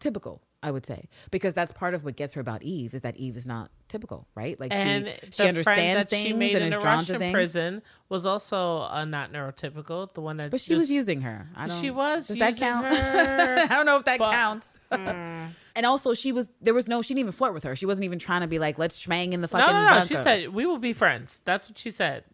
typical. 0.00 0.42
I 0.62 0.70
would 0.70 0.86
say 0.86 1.08
because 1.30 1.54
that's 1.54 1.72
part 1.72 1.94
of 1.94 2.04
what 2.04 2.16
gets 2.16 2.34
her 2.34 2.40
about 2.40 2.62
Eve 2.62 2.94
is 2.94 3.00
that 3.00 3.16
Eve 3.16 3.36
is 3.36 3.46
not 3.46 3.70
typical, 3.88 4.28
right? 4.34 4.58
Like 4.60 4.72
and 4.72 5.08
she 5.08 5.42
she 5.42 5.48
understands 5.48 6.04
that 6.04 6.10
things 6.10 6.28
she 6.28 6.32
made 6.34 6.54
and 6.54 6.66
in 6.66 6.72
is 6.72 6.78
drawn 6.78 6.98
Russian 6.98 7.14
to 7.14 7.18
things. 7.18 7.32
prison 7.32 7.82
was 8.08 8.26
also 8.26 8.82
uh, 8.82 9.04
not 9.04 9.32
neurotypical. 9.32 10.12
The 10.14 10.20
one 10.20 10.36
that 10.36 10.50
But 10.50 10.60
she 10.60 10.74
was 10.74 10.90
using 10.90 11.22
her. 11.22 11.48
I 11.56 11.66
don't, 11.66 11.80
She 11.80 11.90
was 11.90 12.28
Does 12.28 12.38
that 12.38 12.56
count? 12.56 12.86
I 12.92 13.66
don't 13.68 13.86
know 13.86 13.96
if 13.96 14.04
that 14.04 14.18
but- 14.18 14.30
counts. 14.32 14.78
and 14.90 15.86
also, 15.86 16.14
she 16.14 16.32
was 16.32 16.50
there 16.60 16.74
was 16.74 16.86
no. 16.86 17.02
She 17.02 17.14
didn't 17.14 17.20
even 17.20 17.32
flirt 17.32 17.54
with 17.54 17.64
her. 17.64 17.74
She 17.74 17.86
wasn't 17.86 18.04
even 18.04 18.18
trying 18.18 18.42
to 18.42 18.46
be 18.46 18.58
like, 18.58 18.78
let's 18.78 19.04
schmang 19.04 19.32
in 19.32 19.40
the 19.40 19.48
fucking. 19.48 19.66
No, 19.74 19.86
no, 19.86 19.98
no. 19.98 20.04
She 20.04 20.16
said 20.16 20.48
we 20.50 20.66
will 20.66 20.78
be 20.78 20.92
friends. 20.92 21.40
That's 21.44 21.68
what 21.68 21.78
she 21.78 21.90
said. 21.90 22.24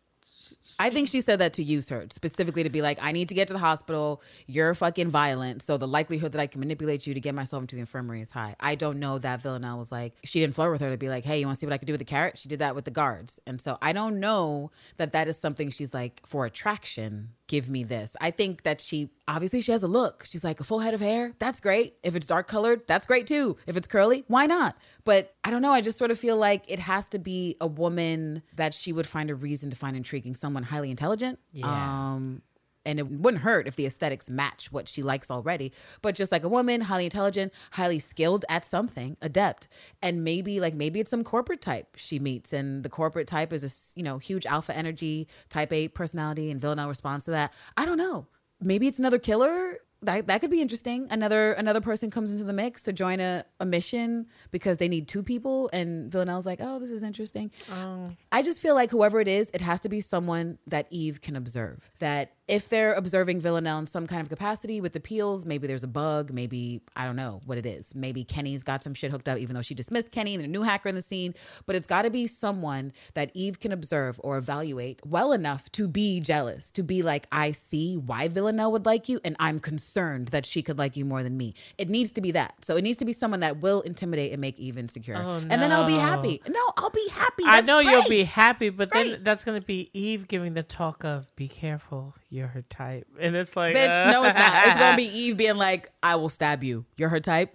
I 0.79 0.91
think 0.91 1.09
she 1.09 1.21
said 1.21 1.39
that 1.41 1.53
to 1.55 1.63
use 1.63 1.89
her 1.89 2.07
specifically 2.11 2.63
to 2.63 2.71
be 2.71 2.83
like, 2.83 2.99
I 3.01 3.13
need 3.13 3.29
to 3.29 3.35
get 3.35 3.49
to 3.49 3.55
the 3.55 3.59
hospital. 3.59 4.23
You're 4.47 4.75
fucking 4.75 5.09
violent, 5.09 5.63
so 5.63 5.77
the 5.77 5.89
likelihood 5.89 6.33
that 6.33 6.41
I 6.41 6.47
can 6.47 6.61
manipulate 6.61 7.07
you 7.07 7.15
to 7.15 7.21
get 7.21 7.35
myself 7.35 7.63
into 7.63 7.77
the 7.77 7.81
infirmary 7.81 8.23
is 8.23 8.31
high. 8.31 8.57
I 8.61 8.75
don't 8.75 8.99
know 8.99 9.19
that 9.19 9.43
Villanelle 9.43 9.79
was 9.79 9.93
like 9.93 10.15
she 10.25 10.41
didn't 10.41 10.55
flirt 10.55 10.73
with 10.73 10.81
her 10.81 10.91
to 10.91 10.97
be 10.97 11.09
like, 11.09 11.25
hey, 11.25 11.41
you 11.41 11.47
want 11.47 11.57
to 11.57 11.61
see 11.61 11.67
what 11.67 11.73
I 11.73 11.79
can 11.79 11.87
do 11.87 11.93
with 11.93 12.01
the 12.01 12.05
carrot? 12.05 12.39
She 12.39 12.49
did 12.49 12.59
that 12.61 12.75
with 12.75 12.85
the 12.85 12.91
guards, 12.91 13.41
and 13.47 13.61
so 13.61 13.79
I 13.83 13.93
don't 13.93 14.21
know 14.21 14.71
that 14.97 15.13
that 15.13 15.29
is 15.29 15.39
something 15.39 15.71
she's 15.71 15.95
like 15.95 16.21
for 16.27 16.47
attraction. 16.47 17.31
Give 17.49 17.69
me 17.69 17.83
this. 17.83 18.15
I 18.21 18.31
think 18.31 18.63
that 18.63 18.81
she 18.81 19.11
obviously 19.27 19.63
she 19.63 19.73
has 19.73 19.83
a 19.83 19.89
look. 19.89 20.25
She's 20.27 20.45
like 20.45 20.61
a 20.61 20.65
full 20.65 20.81
head 20.81 20.93
of 20.93 21.01
hair. 21.01 21.33
That's 21.39 21.61
great. 21.61 21.97
If 22.03 22.15
it's 22.15 22.27
dark 22.27 22.47
colored, 22.47 22.83
that's 22.87 23.07
great 23.07 23.27
too. 23.27 23.57
If 23.67 23.75
it's 23.77 23.87
curly, 23.87 24.25
why 24.29 24.47
not? 24.47 24.77
But 25.05 25.35
I 25.43 25.51
don't 25.51 25.63
know. 25.63 25.73
I 25.73 25.81
just 25.81 25.97
sort 25.97 26.11
of 26.11 26.19
feel 26.19 26.37
like 26.37 26.71
it 26.71 26.79
has 26.79 27.09
to 27.09 27.19
be 27.19 27.57
a 27.61 27.67
woman 27.67 28.43
that 28.57 28.75
she 28.75 28.93
would 28.93 29.07
find 29.07 29.31
a 29.31 29.35
reason 29.35 29.71
to 29.71 29.77
find 29.77 29.97
intriguing. 29.97 30.35
Someone 30.35 30.63
highly 30.63 30.91
intelligent. 30.91 31.39
Yeah. 31.51 31.67
Um, 31.67 32.43
and 32.89 32.99
it 32.99 33.11
wouldn't 33.11 33.43
hurt 33.43 33.69
if 33.69 33.77
the 33.77 33.85
aesthetics 33.85 34.31
match 34.31 34.73
what 34.73 34.89
she 34.89 35.03
likes 35.03 35.31
already. 35.31 35.73
But 36.01 36.15
just 36.15 36.33
like 36.33 36.43
a 36.43 36.49
woman, 36.49 36.81
highly 36.81 37.05
intelligent, 37.05 37.53
highly 37.73 37.99
skilled 37.99 38.47
at 38.49 38.65
something, 38.65 39.19
adept, 39.21 39.69
and 40.03 40.25
maybe 40.25 40.59
like 40.59 40.75
maybe 40.75 40.99
it's 40.99 41.11
some 41.11 41.23
corporate 41.23 41.61
type 41.61 41.97
she 41.97 42.19
meets, 42.19 42.55
and 42.55 42.83
the 42.83 42.89
corporate 42.89 43.29
type 43.29 43.53
is 43.53 43.63
a 43.63 43.99
you 43.99 44.03
know 44.03 44.17
huge 44.17 44.47
alpha 44.47 44.75
energy, 44.75 45.29
type 45.51 45.71
A 45.73 45.89
personality, 45.89 46.51
and 46.51 46.61
Villanelle 46.61 46.89
responds 46.89 47.27
to 47.27 47.31
that. 47.33 47.53
I 47.77 47.85
don't 47.85 47.99
know. 47.99 48.27
Maybe 48.61 48.89
it's 48.89 48.99
another 48.99 49.19
killer. 49.19 49.79
That, 50.01 50.29
that 50.29 50.41
could 50.41 50.51
be 50.51 50.63
interesting. 50.63 51.09
Another 51.11 51.53
another 51.55 51.81
person 51.81 52.11
comes 52.11 52.31
into 52.33 52.45
the 52.45 52.53
mix 52.53 52.83
to 52.83 52.93
join 52.93 53.19
a, 53.19 53.45
a 53.59 53.67
mission 53.67 54.29
because 54.53 54.79
they 54.79 54.89
need 54.89 55.09
two 55.09 55.23
people, 55.23 55.69
and 55.73 56.11
Villanelle's 56.11 56.47
like, 56.47 56.61
oh, 56.63 56.79
this 56.79 56.91
is 56.91 57.03
interesting. 57.03 57.51
Oh. 57.71 58.13
I 58.33 58.43
just 58.43 58.63
feel 58.63 58.75
like 58.75 58.91
whoever 58.91 59.21
it 59.21 59.29
is, 59.29 59.51
it 59.53 59.61
has 59.61 59.81
to 59.83 59.89
be 59.89 60.01
someone 60.01 60.59
that 60.69 60.87
Eve 60.91 61.21
can 61.21 61.37
observe. 61.37 61.91
That 61.99 62.33
if 62.49 62.69
they're 62.69 62.95
observing 62.95 63.41
Villanelle 63.41 63.79
in 63.79 63.87
some 63.87 64.07
kind 64.07 64.23
of 64.23 64.29
capacity 64.29 64.81
with 64.81 64.95
the 64.95 65.01
peels, 65.01 65.45
maybe 65.45 65.67
there's 65.67 65.85
a 65.85 65.89
bug, 65.89 66.33
maybe 66.33 66.81
I 66.97 67.05
don't 67.05 67.17
know 67.17 67.43
what 67.45 67.59
it 67.59 67.67
is. 67.67 67.95
Maybe 67.95 68.25
Kenny's 68.25 68.63
got 68.63 68.83
some 68.83 68.95
shit 68.95 69.11
hooked 69.11 69.29
up, 69.29 69.39
even 69.39 69.55
though 69.55 69.63
she 69.63 69.75
dismissed 69.75 70.11
Kenny 70.11 70.35
and 70.35 70.43
a 70.43 70.49
new 70.49 70.63
hacker 70.63 70.89
in 70.89 70.95
the 70.95 71.03
scene. 71.03 71.35
But 71.67 71.77
it's 71.77 71.87
got 71.87 72.03
to 72.03 72.11
be 72.11 72.27
someone 72.27 72.93
that 73.15 73.31
Eve 73.35 73.61
can 73.61 73.71
observe 73.71 74.19
or 74.25 74.39
evaluate 74.39 75.01
well 75.07 75.33
enough 75.33 75.71
to 75.73 75.87
be 75.87 76.21
jealous, 76.21 76.71
to 76.73 76.83
be 76.83 77.03
like, 77.03 77.27
I 77.31 77.53
see 77.53 77.97
why 77.97 78.29
Villanelle 78.29 78.73
would 78.73 78.87
like 78.87 79.09
you, 79.09 79.21
and 79.25 79.37
I'm 79.39 79.61
concerned 79.61 80.29
that 80.29 80.47
she 80.47 80.63
could 80.63 80.79
like 80.79 80.97
you 80.97 81.05
more 81.05 81.23
than 81.23 81.37
me. 81.37 81.55
It 81.77 81.91
needs 81.91 82.13
to 82.13 82.21
be 82.21 82.31
that. 82.33 82.65
So 82.65 82.77
it 82.77 82.83
needs 82.83 82.97
to 82.99 83.05
be 83.05 83.13
someone 83.13 83.41
that 83.41 83.61
will 83.61 83.83
intimidate 83.83 84.33
and 84.33 84.41
make 84.41 84.59
Eve 84.59 84.79
insecure, 84.79 85.17
oh, 85.17 85.37
and 85.37 85.51
then 85.51 85.71
I'll 85.71 85.87
be 85.87 85.97
happy. 85.97 86.41
No, 86.49 86.61
I'll 86.77 86.91
be 86.91 87.09
happy. 87.11 87.45
I 87.45 87.61
That's 87.61 87.67
know 87.67 87.81
you'll 87.81 88.09
be 88.09 88.25
happy, 88.25 88.71
but 88.71 88.91
then 88.91 89.21
that's 89.23 89.45
gonna 89.45 89.61
be 89.61 89.91
Eve 89.93 90.29
giving 90.29 90.55
the 90.55 90.63
talk 90.63 91.05
of 91.05 91.35
"Be 91.37 91.49
careful, 91.49 92.15
you're 92.31 92.49
her 92.49 92.63
type," 92.63 93.07
and 93.21 93.35
it's 93.37 93.57
like, 93.57 93.77
Bitch, 93.77 94.13
no, 94.13 94.25
it's 94.25 94.39
not. 94.39 94.67
It's 94.67 94.79
gonna 94.79 94.97
be 94.97 95.05
Eve 95.05 95.37
being 95.37 95.57
like, 95.57 95.91
"I 96.03 96.17
will 96.17 96.29
stab 96.29 96.63
you. 96.65 96.85
You're 96.97 97.09
her 97.09 97.21
type." 97.21 97.55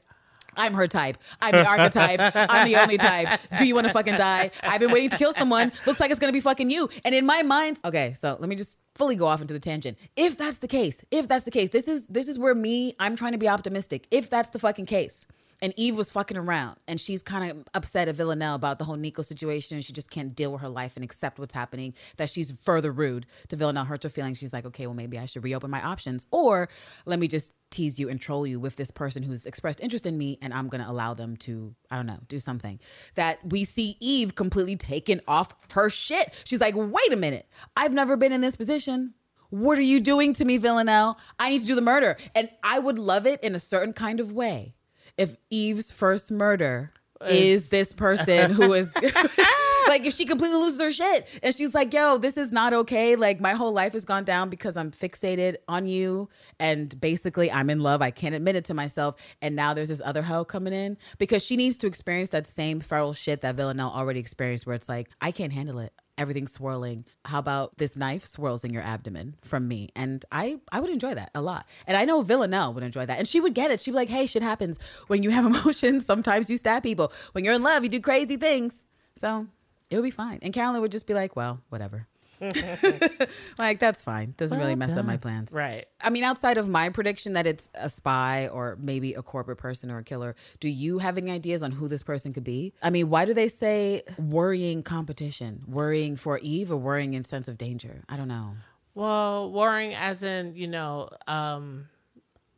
I'm 0.56 0.74
her 0.74 0.88
type. 0.88 1.18
I'm 1.42 1.52
the 1.52 1.68
archetype. 1.68 2.20
I'm 2.36 2.68
the 2.68 2.76
only 2.78 2.98
type. 2.98 3.40
Do 3.58 3.66
you 3.66 3.74
want 3.74 3.88
to 3.88 3.94
fucking 3.94 4.16
die? 4.16 4.52
I've 4.62 4.80
been 4.80 4.92
waiting 4.92 5.10
to 5.10 5.18
kill 5.18 5.34
someone. 5.34 5.72
Looks 5.86 6.00
like 6.00 6.12
it's 6.12 6.20
gonna 6.20 6.32
be 6.32 6.42
fucking 6.42 6.70
you. 6.70 6.90
And 7.04 7.16
in 7.16 7.26
my 7.26 7.42
mind, 7.42 7.80
okay, 7.84 8.14
so 8.14 8.38
let 8.40 8.48
me 8.48 8.56
just 8.56 8.78
fully 8.96 9.16
go 9.16 9.26
off 9.26 9.42
into 9.42 9.54
the 9.54 9.60
tangent. 9.60 9.98
If 10.16 10.38
that's 10.38 10.60
the 10.60 10.68
case, 10.68 11.04
if 11.12 11.28
that's 11.28 11.46
the 11.46 11.52
case, 11.52 11.72
this 11.72 11.88
is 11.88 12.08
this 12.08 12.28
is 12.28 12.38
where 12.38 12.54
me, 12.56 12.96
I'm 13.00 13.16
trying 13.16 13.32
to 13.32 13.38
be 13.38 13.48
optimistic. 13.48 14.08
If 14.12 14.30
that's 14.30 14.50
the 14.50 14.60
fucking 14.60 14.86
case. 14.86 15.26
And 15.62 15.74
Eve 15.78 15.96
was 15.96 16.12
fucking 16.12 16.38
around 16.38 16.78
and 16.88 17.00
she's 17.00 17.22
kind 17.22 17.52
of 17.52 17.66
upset 17.74 18.08
at 18.08 18.16
Villanelle 18.16 18.56
about 18.56 18.80
the 18.80 18.86
whole 18.86 18.98
Niko 18.98 19.24
situation. 19.24 19.82
She 19.82 19.94
just 19.94 20.10
can't 20.10 20.36
deal 20.36 20.52
with 20.52 20.62
her 20.62 20.70
life 20.70 20.94
and 20.96 21.04
accept 21.04 21.40
what's 21.40 21.54
happening. 21.54 21.94
That 22.18 22.30
she's 22.30 22.54
further 22.62 22.92
rude 22.92 23.26
to 23.50 23.56
Villanelle, 23.56 23.86
hurts 23.86 24.04
her 24.04 24.10
feelings. 24.10 24.38
She's 24.38 24.54
like, 24.54 24.66
okay, 24.66 24.88
well, 24.88 24.96
maybe 24.96 25.18
I 25.18 25.26
should 25.26 25.44
reopen 25.44 25.70
my 25.70 25.82
options. 25.82 26.26
Or 26.32 26.70
let 27.06 27.20
me 27.20 27.28
just 27.28 27.54
tease 27.70 27.98
you 27.98 28.10
and 28.10 28.20
troll 28.20 28.46
you 28.46 28.60
with 28.60 28.76
this 28.76 28.92
person 28.92 29.24
who's 29.24 29.46
expressed 29.46 29.82
interest 29.82 30.06
in 30.06 30.18
me 30.18 30.38
and 30.42 30.54
I'm 30.54 30.68
going 30.68 30.84
to 30.84 30.90
allow 30.90 31.14
them 31.14 31.38
to, 31.38 31.74
I 31.90 31.96
don't 31.96 32.06
know, 32.06 32.20
do 32.28 32.40
something. 32.40 32.80
That 33.16 33.40
we 33.44 33.64
see 33.64 33.98
Eve 34.00 34.36
completely 34.36 34.76
taken 34.76 35.22
off 35.28 35.54
her 35.72 35.90
shit. 35.90 36.34
She's 36.44 36.62
like, 36.62 36.76
wait 36.76 37.12
a 37.12 37.16
minute. 37.16 37.48
I've 37.76 37.94
never 37.94 38.16
been 38.16 38.32
in 38.32 38.42
this 38.42 38.56
position. 38.56 39.14
What 39.50 39.78
are 39.78 39.84
you 39.84 40.00
doing 40.00 40.34
to 40.34 40.46
me, 40.46 40.58
Villanelle? 40.58 41.20
I 41.38 41.52
need 41.52 41.60
to 41.60 41.68
do 41.68 41.76
the 41.76 41.82
murder. 41.82 42.18
And 42.34 42.50
I 42.64 42.80
would 42.80 42.98
love 42.98 43.28
it 43.28 43.40
in 43.44 43.54
a 43.54 43.60
certain 43.60 43.94
kind 43.94 44.20
of 44.20 44.32
way 44.32 44.74
if 45.18 45.36
Eve's 45.50 45.92
first 45.92 46.32
murder 46.32 46.92
is 47.30 47.70
this 47.70 47.94
person 47.94 48.52
who 48.52 48.74
is 48.74 48.94
like 49.88 50.06
if 50.06 50.14
she 50.14 50.26
completely 50.26 50.58
loses 50.58 50.80
her 50.80 50.92
shit 50.92 51.28
and 51.42 51.56
she's 51.56 51.74
like, 51.74 51.94
yo, 51.94 52.18
this 52.18 52.38
is 52.38 52.52
not 52.52 52.74
okay. 52.74 53.16
Like 53.16 53.40
my 53.40 53.54
whole 53.54 53.72
life 53.72 53.94
has 53.94 54.06
gone 54.06 54.24
down 54.24 54.50
because 54.50 54.78
I'm 54.78 54.92
fixated 54.92 55.56
on 55.68 55.88
you 55.88 56.30
and 56.60 57.00
basically 57.00 57.52
I'm 57.52 57.70
in 57.70 57.80
love. 57.80 58.02
I 58.02 58.12
can't 58.12 58.36
admit 58.36 58.56
it 58.56 58.66
to 58.66 58.74
myself. 58.74 59.16
And 59.42 59.56
now 59.56 59.74
there's 59.74 59.90
this 59.90 60.02
other 60.04 60.24
hoe 60.24 60.46
coming 60.46 60.74
in 60.74 60.98
because 61.18 61.44
she 61.44 61.58
needs 61.58 61.78
to 61.78 61.88
experience 61.88 62.30
that 62.30 62.48
same 62.48 62.80
feral 62.80 63.14
shit 63.14 63.42
that 63.42 63.56
Villanelle 63.56 63.92
already 63.92 64.20
experienced 64.20 64.66
where 64.66 64.76
it's 64.76 64.90
like, 64.90 65.10
I 65.22 65.32
can't 65.32 65.54
handle 65.54 65.80
it 65.80 65.94
everything's 66.18 66.52
swirling. 66.52 67.06
How 67.26 67.40
about 67.40 67.78
this 67.78 67.98
knife 67.98 68.26
swirls 68.26 68.64
in 68.64 68.74
your 68.74 68.84
abdomen 68.84 69.36
from 69.44 69.68
me? 69.68 69.90
And 69.96 70.24
I 70.32 70.60
I 70.72 70.80
would 70.80 70.90
enjoy 70.90 71.14
that 71.14 71.32
a 71.36 71.42
lot. 71.42 71.66
And 71.88 71.98
I 71.98 72.06
know 72.06 72.22
Villanelle 72.22 72.74
would 72.74 72.84
enjoy 72.84 73.06
that. 73.06 73.18
And 73.18 73.28
she 73.28 73.40
would 73.40 73.54
get 73.54 73.72
it. 73.72 73.82
She'd 73.82 73.92
be 73.92 73.96
like, 73.96 74.10
hey, 74.10 74.26
shit 74.26 74.44
happens. 74.44 74.80
When 75.08 75.24
you 75.24 75.32
have 75.32 75.46
emotions, 75.54 76.06
sometimes 76.06 76.50
you 76.50 76.58
stab 76.58 76.84
people. 76.84 77.12
When 77.34 77.44
you're 77.44 77.54
in 77.54 77.64
love, 77.64 77.84
you 77.84 77.90
do 77.90 78.00
crazy 78.00 78.38
things. 78.38 78.84
So 79.16 79.48
it 79.90 79.96
would 79.96 80.04
be 80.04 80.12
fine. 80.12 80.40
And 80.42 80.54
Carolyn 80.54 80.82
would 80.82 80.92
just 80.92 81.08
be 81.08 81.14
like, 81.14 81.36
well, 81.36 81.62
whatever. 81.70 82.08
like 83.58 83.80
that's 83.80 84.02
fine. 84.02 84.34
Doesn't 84.38 84.58
really 84.58 84.76
mess 84.76 84.96
up 84.98 85.06
my 85.06 85.18
plans. 85.18 85.52
right. 85.52 85.86
I 86.02 86.10
mean, 86.10 86.24
outside 86.24 86.58
of 86.58 86.68
my 86.68 86.90
prediction 86.90 87.34
that 87.34 87.48
it's 87.48 87.72
a 87.76 87.90
spy 87.90 88.48
or 88.48 88.78
maybe 88.80 89.14
a 89.14 89.22
corporate 89.24 89.58
person 89.58 89.90
or 89.90 90.00
a 90.00 90.04
killer, 90.04 90.36
do 90.60 90.68
you 90.68 91.00
have 91.00 91.18
any 91.18 91.32
ideas 91.32 91.64
on 91.64 91.72
who 91.72 91.88
this 91.88 92.04
person 92.04 92.34
could 92.34 92.44
be? 92.44 92.74
I 92.82 92.90
mean, 92.90 93.10
why 93.10 93.26
do 93.26 93.34
they 93.34 93.48
say 93.48 94.04
worrying 94.18 94.84
competition, 94.84 95.64
worrying 95.68 96.16
for 96.16 96.40
Eve, 96.40 96.72
or 96.72 96.78
worrying 96.78 97.14
in 97.14 97.24
sense 97.24 97.48
of 97.48 97.58
danger? 97.58 98.04
I 98.10 98.18
don't 98.18 98.28
know. 98.28 98.56
Well, 98.96 99.52
worrying 99.52 99.94
as 99.96 100.22
in, 100.24 100.56
you 100.56 100.68
know, 100.68 101.10
um, 101.28 101.88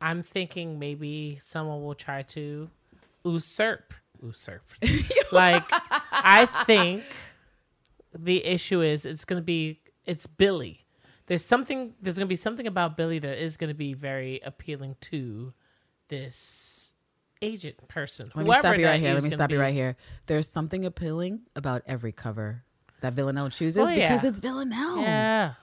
I'm 0.00 0.22
thinking 0.22 0.78
maybe 0.78 1.38
someone 1.40 1.82
will 1.82 1.94
try 1.94 2.22
to 2.22 2.68
usurp, 3.24 3.94
usurp. 4.22 4.62
like, 5.32 5.64
I 5.70 6.46
think 6.66 7.02
the 8.18 8.44
issue 8.44 8.80
is 8.80 9.04
it's 9.04 9.24
going 9.24 9.40
to 9.40 9.44
be 9.44 9.80
it's 10.04 10.26
Billy. 10.26 10.84
There's 11.26 11.44
something. 11.44 11.94
There's 12.00 12.16
going 12.16 12.26
to 12.26 12.32
be 12.32 12.36
something 12.36 12.66
about 12.66 12.96
Billy 12.96 13.18
that 13.18 13.42
is 13.42 13.56
going 13.56 13.68
to 13.68 13.74
be 13.74 13.94
very 13.94 14.40
appealing 14.44 14.96
to 15.02 15.52
this 16.08 16.92
agent 17.42 17.88
person. 17.88 18.30
Let 18.34 18.46
me 18.46 18.54
stop 18.54 18.78
you 18.78 18.86
right 18.86 19.00
here. 19.00 19.14
Let 19.14 19.24
me 19.24 19.30
stop 19.30 19.50
you 19.50 19.60
right 19.60 19.74
here. 19.74 19.96
There's 20.26 20.48
something 20.48 20.84
appealing 20.84 21.40
about 21.56 21.82
every 21.86 22.12
cover 22.12 22.64
that 23.00 23.12
Villanelle 23.14 23.50
chooses 23.50 23.88
Oh, 23.88 23.92
yeah. 23.92 24.08
because 24.08 24.24
it's 24.24 24.38
Villanelle. 24.38 25.00
Yeah. 25.00 25.54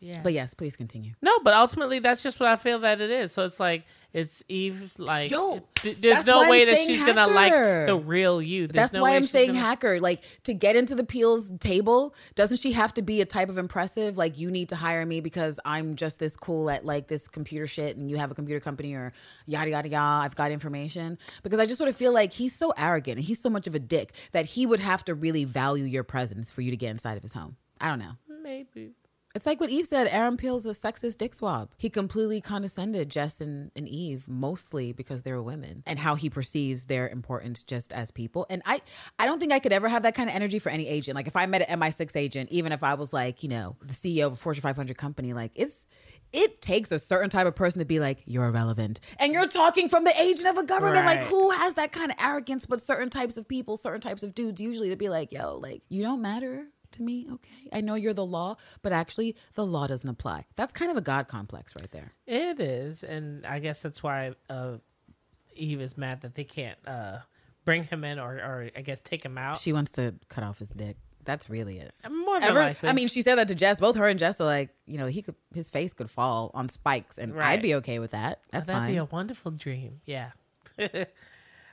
Yeah. 0.00 0.20
But 0.22 0.32
yes, 0.32 0.54
please 0.54 0.76
continue. 0.76 1.12
No, 1.20 1.38
but 1.44 1.52
ultimately 1.52 1.98
that's 1.98 2.22
just 2.22 2.40
what 2.40 2.48
I 2.48 2.56
feel 2.56 2.78
that 2.80 3.02
it 3.02 3.10
is. 3.10 3.32
So 3.32 3.44
it's 3.44 3.60
like 3.60 3.84
it's 4.14 4.42
Eve 4.48 4.94
like 4.98 5.30
Yo, 5.30 5.62
th- 5.76 5.98
there's 6.00 6.24
no 6.26 6.38
why 6.38 6.44
I'm 6.44 6.50
way 6.50 6.64
that 6.64 6.74
saying 6.74 6.88
she's 6.88 7.02
gonna 7.02 7.26
like 7.26 7.52
the 7.52 7.96
real 8.02 8.40
you. 8.40 8.66
There's 8.66 8.74
That's 8.74 8.92
no 8.94 9.02
why 9.02 9.10
way 9.10 9.16
I'm 9.16 9.24
saying 9.24 9.48
gonna- 9.48 9.60
hacker. 9.60 10.00
Like 10.00 10.24
to 10.44 10.54
get 10.54 10.74
into 10.74 10.94
the 10.94 11.04
Peel's 11.04 11.52
table, 11.58 12.14
doesn't 12.34 12.56
she 12.56 12.72
have 12.72 12.94
to 12.94 13.02
be 13.02 13.20
a 13.20 13.26
type 13.26 13.50
of 13.50 13.58
impressive? 13.58 14.16
Like 14.16 14.38
you 14.38 14.50
need 14.50 14.70
to 14.70 14.76
hire 14.76 15.04
me 15.04 15.20
because 15.20 15.60
I'm 15.66 15.96
just 15.96 16.18
this 16.18 16.34
cool 16.34 16.70
at 16.70 16.86
like 16.86 17.08
this 17.08 17.28
computer 17.28 17.66
shit, 17.66 17.98
and 17.98 18.10
you 18.10 18.16
have 18.16 18.30
a 18.30 18.34
computer 18.34 18.58
company 18.60 18.94
or 18.94 19.12
yada 19.46 19.70
yada 19.70 19.88
yada. 19.90 20.24
I've 20.24 20.34
got 20.34 20.50
information 20.50 21.18
because 21.42 21.60
I 21.60 21.66
just 21.66 21.76
sort 21.76 21.88
of 21.88 21.94
feel 21.94 22.12
like 22.14 22.32
he's 22.32 22.54
so 22.56 22.72
arrogant 22.78 23.18
and 23.18 23.26
he's 23.26 23.38
so 23.40 23.50
much 23.50 23.66
of 23.66 23.74
a 23.74 23.78
dick 23.78 24.14
that 24.32 24.46
he 24.46 24.64
would 24.64 24.80
have 24.80 25.04
to 25.04 25.14
really 25.14 25.44
value 25.44 25.84
your 25.84 26.04
presence 26.04 26.50
for 26.50 26.62
you 26.62 26.70
to 26.70 26.76
get 26.78 26.88
inside 26.90 27.18
of 27.18 27.22
his 27.22 27.34
home. 27.34 27.56
I 27.78 27.88
don't 27.88 27.98
know. 27.98 28.12
Maybe. 28.42 28.92
It's 29.34 29.46
like 29.46 29.60
what 29.60 29.70
Eve 29.70 29.86
said. 29.86 30.08
Aaron 30.08 30.36
Peel's 30.36 30.66
a 30.66 30.70
sexist 30.70 31.18
dick 31.18 31.34
swab. 31.34 31.70
He 31.76 31.88
completely 31.88 32.40
condescended 32.40 33.10
Jess 33.10 33.40
and, 33.40 33.70
and 33.76 33.88
Eve, 33.88 34.24
mostly 34.26 34.92
because 34.92 35.22
they 35.22 35.32
were 35.32 35.42
women, 35.42 35.84
and 35.86 36.00
how 36.00 36.16
he 36.16 36.28
perceives 36.28 36.86
their 36.86 37.08
importance 37.08 37.62
just 37.62 37.92
as 37.92 38.10
people. 38.10 38.46
And 38.50 38.60
I, 38.66 38.82
I 39.18 39.26
don't 39.26 39.38
think 39.38 39.52
I 39.52 39.60
could 39.60 39.72
ever 39.72 39.88
have 39.88 40.02
that 40.02 40.16
kind 40.16 40.28
of 40.28 40.34
energy 40.34 40.58
for 40.58 40.70
any 40.70 40.88
agent. 40.88 41.14
Like 41.14 41.28
if 41.28 41.36
I 41.36 41.46
met 41.46 41.68
an 41.68 41.80
MI6 41.80 42.16
agent, 42.16 42.50
even 42.50 42.72
if 42.72 42.82
I 42.82 42.94
was 42.94 43.12
like, 43.12 43.42
you 43.44 43.48
know, 43.48 43.76
the 43.80 43.94
CEO 43.94 44.26
of 44.26 44.32
a 44.32 44.36
Fortune 44.36 44.62
500 44.62 44.96
company, 44.96 45.32
like 45.32 45.52
it's. 45.54 45.86
It 46.32 46.62
takes 46.62 46.92
a 46.92 47.00
certain 47.00 47.28
type 47.28 47.48
of 47.48 47.56
person 47.56 47.80
to 47.80 47.84
be 47.84 47.98
like, 47.98 48.22
you're 48.24 48.44
irrelevant. 48.44 49.00
And 49.18 49.32
you're 49.32 49.48
talking 49.48 49.88
from 49.88 50.04
the 50.04 50.12
agent 50.22 50.46
of 50.46 50.58
a 50.58 50.62
government. 50.62 51.04
Like, 51.04 51.22
who 51.22 51.50
has 51.50 51.74
that 51.74 51.90
kind 51.90 52.12
of 52.12 52.18
arrogance? 52.20 52.66
But 52.66 52.80
certain 52.80 53.10
types 53.10 53.36
of 53.36 53.48
people, 53.48 53.76
certain 53.76 54.00
types 54.00 54.22
of 54.22 54.32
dudes, 54.32 54.60
usually 54.60 54.90
to 54.90 54.96
be 54.96 55.08
like, 55.08 55.32
yo, 55.32 55.56
like, 55.56 55.82
you 55.88 56.04
don't 56.04 56.22
matter 56.22 56.68
to 56.92 57.02
me. 57.02 57.26
Okay. 57.30 57.68
I 57.72 57.80
know 57.80 57.94
you're 57.94 58.14
the 58.14 58.24
law, 58.26 58.56
but 58.82 58.92
actually, 58.92 59.36
the 59.54 59.64
law 59.66 59.86
doesn't 59.86 60.08
apply. 60.08 60.44
That's 60.56 60.72
kind 60.72 60.90
of 60.90 60.96
a 60.96 61.00
God 61.00 61.28
complex 61.28 61.74
right 61.76 61.90
there. 61.90 62.12
It 62.26 62.60
is, 62.60 63.02
and 63.02 63.46
I 63.46 63.58
guess 63.58 63.82
that's 63.82 64.02
why 64.02 64.32
uh, 64.48 64.78
Eve 65.54 65.80
is 65.80 65.96
mad 65.98 66.22
that 66.22 66.34
they 66.34 66.44
can't 66.44 66.78
uh, 66.86 67.18
bring 67.64 67.84
him 67.84 68.04
in, 68.04 68.18
or, 68.18 68.34
or 68.34 68.70
I 68.76 68.82
guess 68.82 69.00
take 69.00 69.24
him 69.24 69.36
out. 69.38 69.58
She 69.58 69.72
wants 69.72 69.92
to 69.92 70.14
cut 70.28 70.44
off 70.44 70.58
his 70.58 70.70
dick. 70.70 70.96
That's 71.24 71.50
really 71.50 71.78
it. 71.78 71.92
More 72.10 72.40
than 72.40 72.48
Ever, 72.48 72.60
likely. 72.60 72.88
I 72.88 72.92
mean, 72.92 73.06
she 73.08 73.20
said 73.20 73.34
that 73.36 73.48
to 73.48 73.54
Jess. 73.54 73.78
Both 73.78 73.96
her 73.96 74.06
and 74.06 74.18
Jess 74.18 74.40
are 74.40 74.46
like, 74.46 74.70
you 74.86 74.96
know, 74.96 75.06
he 75.06 75.20
could, 75.20 75.34
his 75.54 75.68
face 75.68 75.92
could 75.92 76.08
fall 76.08 76.50
on 76.54 76.68
spikes, 76.70 77.18
and 77.18 77.34
Right. 77.34 77.48
I'd 77.50 77.62
be 77.62 77.74
okay 77.76 77.98
with 77.98 78.12
that. 78.12 78.40
That's 78.50 78.68
that'd 78.68 78.80
fine. 78.80 78.92
be 78.92 78.96
a 78.96 79.04
wonderful 79.04 79.50
dream. 79.52 80.00
Yeah. 80.06 80.30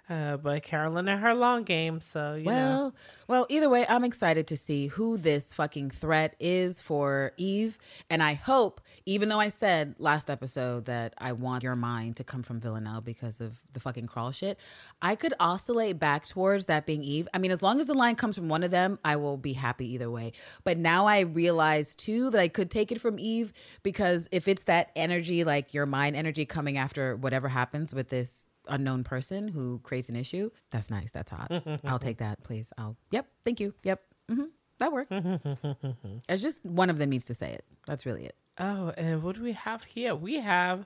uh, 0.10 0.38
but 0.38 0.64
Carolyn 0.64 1.10
and 1.10 1.22
her 1.22 1.34
long 1.34 1.64
game, 1.64 2.00
so 2.00 2.36
you 2.36 2.46
know. 2.46 2.52
Well, 2.52 2.96
well, 3.28 3.46
either 3.50 3.70
way, 3.70 3.86
I'm 3.90 4.06
excited 4.06 4.48
to 4.48 4.56
see 4.56 4.88
who 4.88 5.18
this 5.18 5.54
fucking 5.54 5.90
threat 5.90 6.36
is 6.40 6.80
for 6.80 7.34
Eve. 7.36 7.78
And 8.10 8.24
I 8.24 8.34
hope, 8.34 8.80
even 9.06 9.28
though 9.28 9.40
I 9.40 9.50
said 9.50 9.96
last 10.00 10.30
episode 10.30 10.86
that 10.86 11.14
I 11.18 11.34
want 11.34 11.64
your 11.64 11.76
mind 11.76 12.16
to 12.18 12.24
come 12.24 12.42
from 12.42 12.62
Villanelle 12.62 13.02
because 13.02 13.42
of 13.42 13.60
the 13.74 13.82
fucking 13.82 14.08
crawl 14.08 14.32
shit, 14.32 14.58
I 15.02 15.16
could 15.16 15.34
oscillate 15.42 16.00
back 16.00 16.26
towards 16.26 16.68
that 16.68 16.86
being 16.86 17.04
Eve. 17.04 17.28
I 17.34 17.38
mean, 17.38 17.52
as 17.52 17.62
long 17.62 17.82
as 17.82 17.88
the 17.88 17.94
line 17.94 18.16
comes 18.16 18.38
from 18.38 18.48
one 18.48 18.64
of 18.64 18.72
them, 18.72 19.00
I 19.04 19.18
will 19.18 19.38
be 19.38 19.54
happy 19.54 19.94
either 19.94 20.10
way. 20.10 20.32
But 20.64 20.78
now 20.78 21.06
I 21.06 21.22
realize 21.22 21.94
too 21.94 22.30
that 22.30 22.40
I 22.40 22.48
could 22.48 22.72
take 22.72 22.94
it 22.94 23.02
from 23.02 23.20
Eve 23.20 23.52
because 23.84 24.30
if 24.32 24.48
it's 24.48 24.64
that 24.66 24.90
energy, 24.96 25.44
like 25.44 25.74
your 25.74 25.86
mind 25.86 26.16
energy 26.16 26.46
coming 26.46 26.78
after 26.78 27.18
whatever 27.18 27.50
happens 27.50 27.94
with 27.94 28.08
this 28.08 28.48
unknown 28.70 29.04
person 29.04 29.48
who 29.48 29.80
creates 29.84 30.10
an 30.10 30.16
issue. 30.16 30.50
That's 30.72 30.90
nice. 30.90 31.12
That's 31.12 31.32
hot. 31.32 31.52
I'll 31.86 32.00
take 32.00 32.18
that, 32.20 32.44
please. 32.44 32.72
I'll. 32.78 32.96
Yep. 33.12 33.28
Thank 33.46 33.60
you. 33.60 33.74
Yep. 33.84 34.02
hmm 34.30 34.44
That 34.80 34.92
works. 34.92 35.10
it's 36.30 36.42
just 36.42 36.66
one 36.66 36.90
of 36.90 36.98
them 36.98 37.10
needs 37.10 37.26
to 37.26 37.34
say 37.34 37.52
it. 37.52 37.66
That's 37.86 38.06
really 38.06 38.26
it. 38.26 38.36
Oh, 38.60 38.92
and 38.98 39.22
what 39.24 39.36
do 39.36 39.44
we 39.44 39.54
have 39.54 39.84
here? 39.84 40.16
We 40.16 40.40
have 40.40 40.86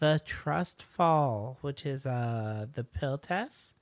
the 0.00 0.20
trust 0.24 0.82
fall, 0.82 1.58
which 1.60 1.86
is 1.86 2.06
uh 2.06 2.66
the 2.74 2.84
pill 2.84 3.18
test. 3.18 3.74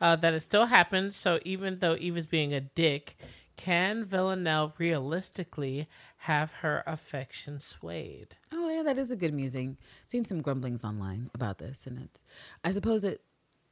Uh, 0.00 0.16
that 0.16 0.32
it 0.32 0.40
still 0.40 0.64
happens. 0.66 1.14
So 1.14 1.38
even 1.44 1.80
though 1.80 1.94
Eve 1.94 2.16
is 2.16 2.24
being 2.24 2.54
a 2.54 2.60
dick, 2.62 3.18
can 3.56 4.02
Villanelle 4.02 4.72
realistically 4.78 5.88
have 6.24 6.52
her 6.52 6.82
affection 6.86 7.58
swayed? 7.60 8.36
Oh 8.52 8.68
yeah, 8.68 8.82
that 8.82 8.98
is 8.98 9.10
a 9.10 9.16
good 9.16 9.32
musing. 9.32 9.78
Seen 10.06 10.26
some 10.26 10.42
grumblings 10.42 10.84
online 10.84 11.30
about 11.34 11.56
this, 11.58 11.86
and 11.86 11.98
it's. 11.98 12.24
I 12.62 12.72
suppose 12.72 13.04
it. 13.04 13.22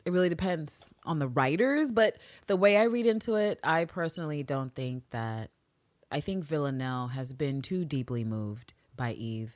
It 0.07 0.13
really 0.13 0.31
depends 0.31 0.91
on 1.05 1.19
the 1.19 1.29
writers, 1.29 1.93
but 1.93 2.17
the 2.47 2.57
way 2.57 2.79
I 2.79 2.85
read 2.85 3.05
into 3.07 3.35
it, 3.35 3.61
I 3.63 3.85
personally 3.85 4.43
don't 4.43 4.75
think 4.75 5.05
that. 5.11 5.51
I 6.11 6.21
think 6.21 6.43
Villanelle 6.43 7.09
has 7.09 7.35
been 7.35 7.61
too 7.61 7.85
deeply 7.85 8.25
moved 8.25 8.73
by 8.97 9.13
Eve, 9.13 9.55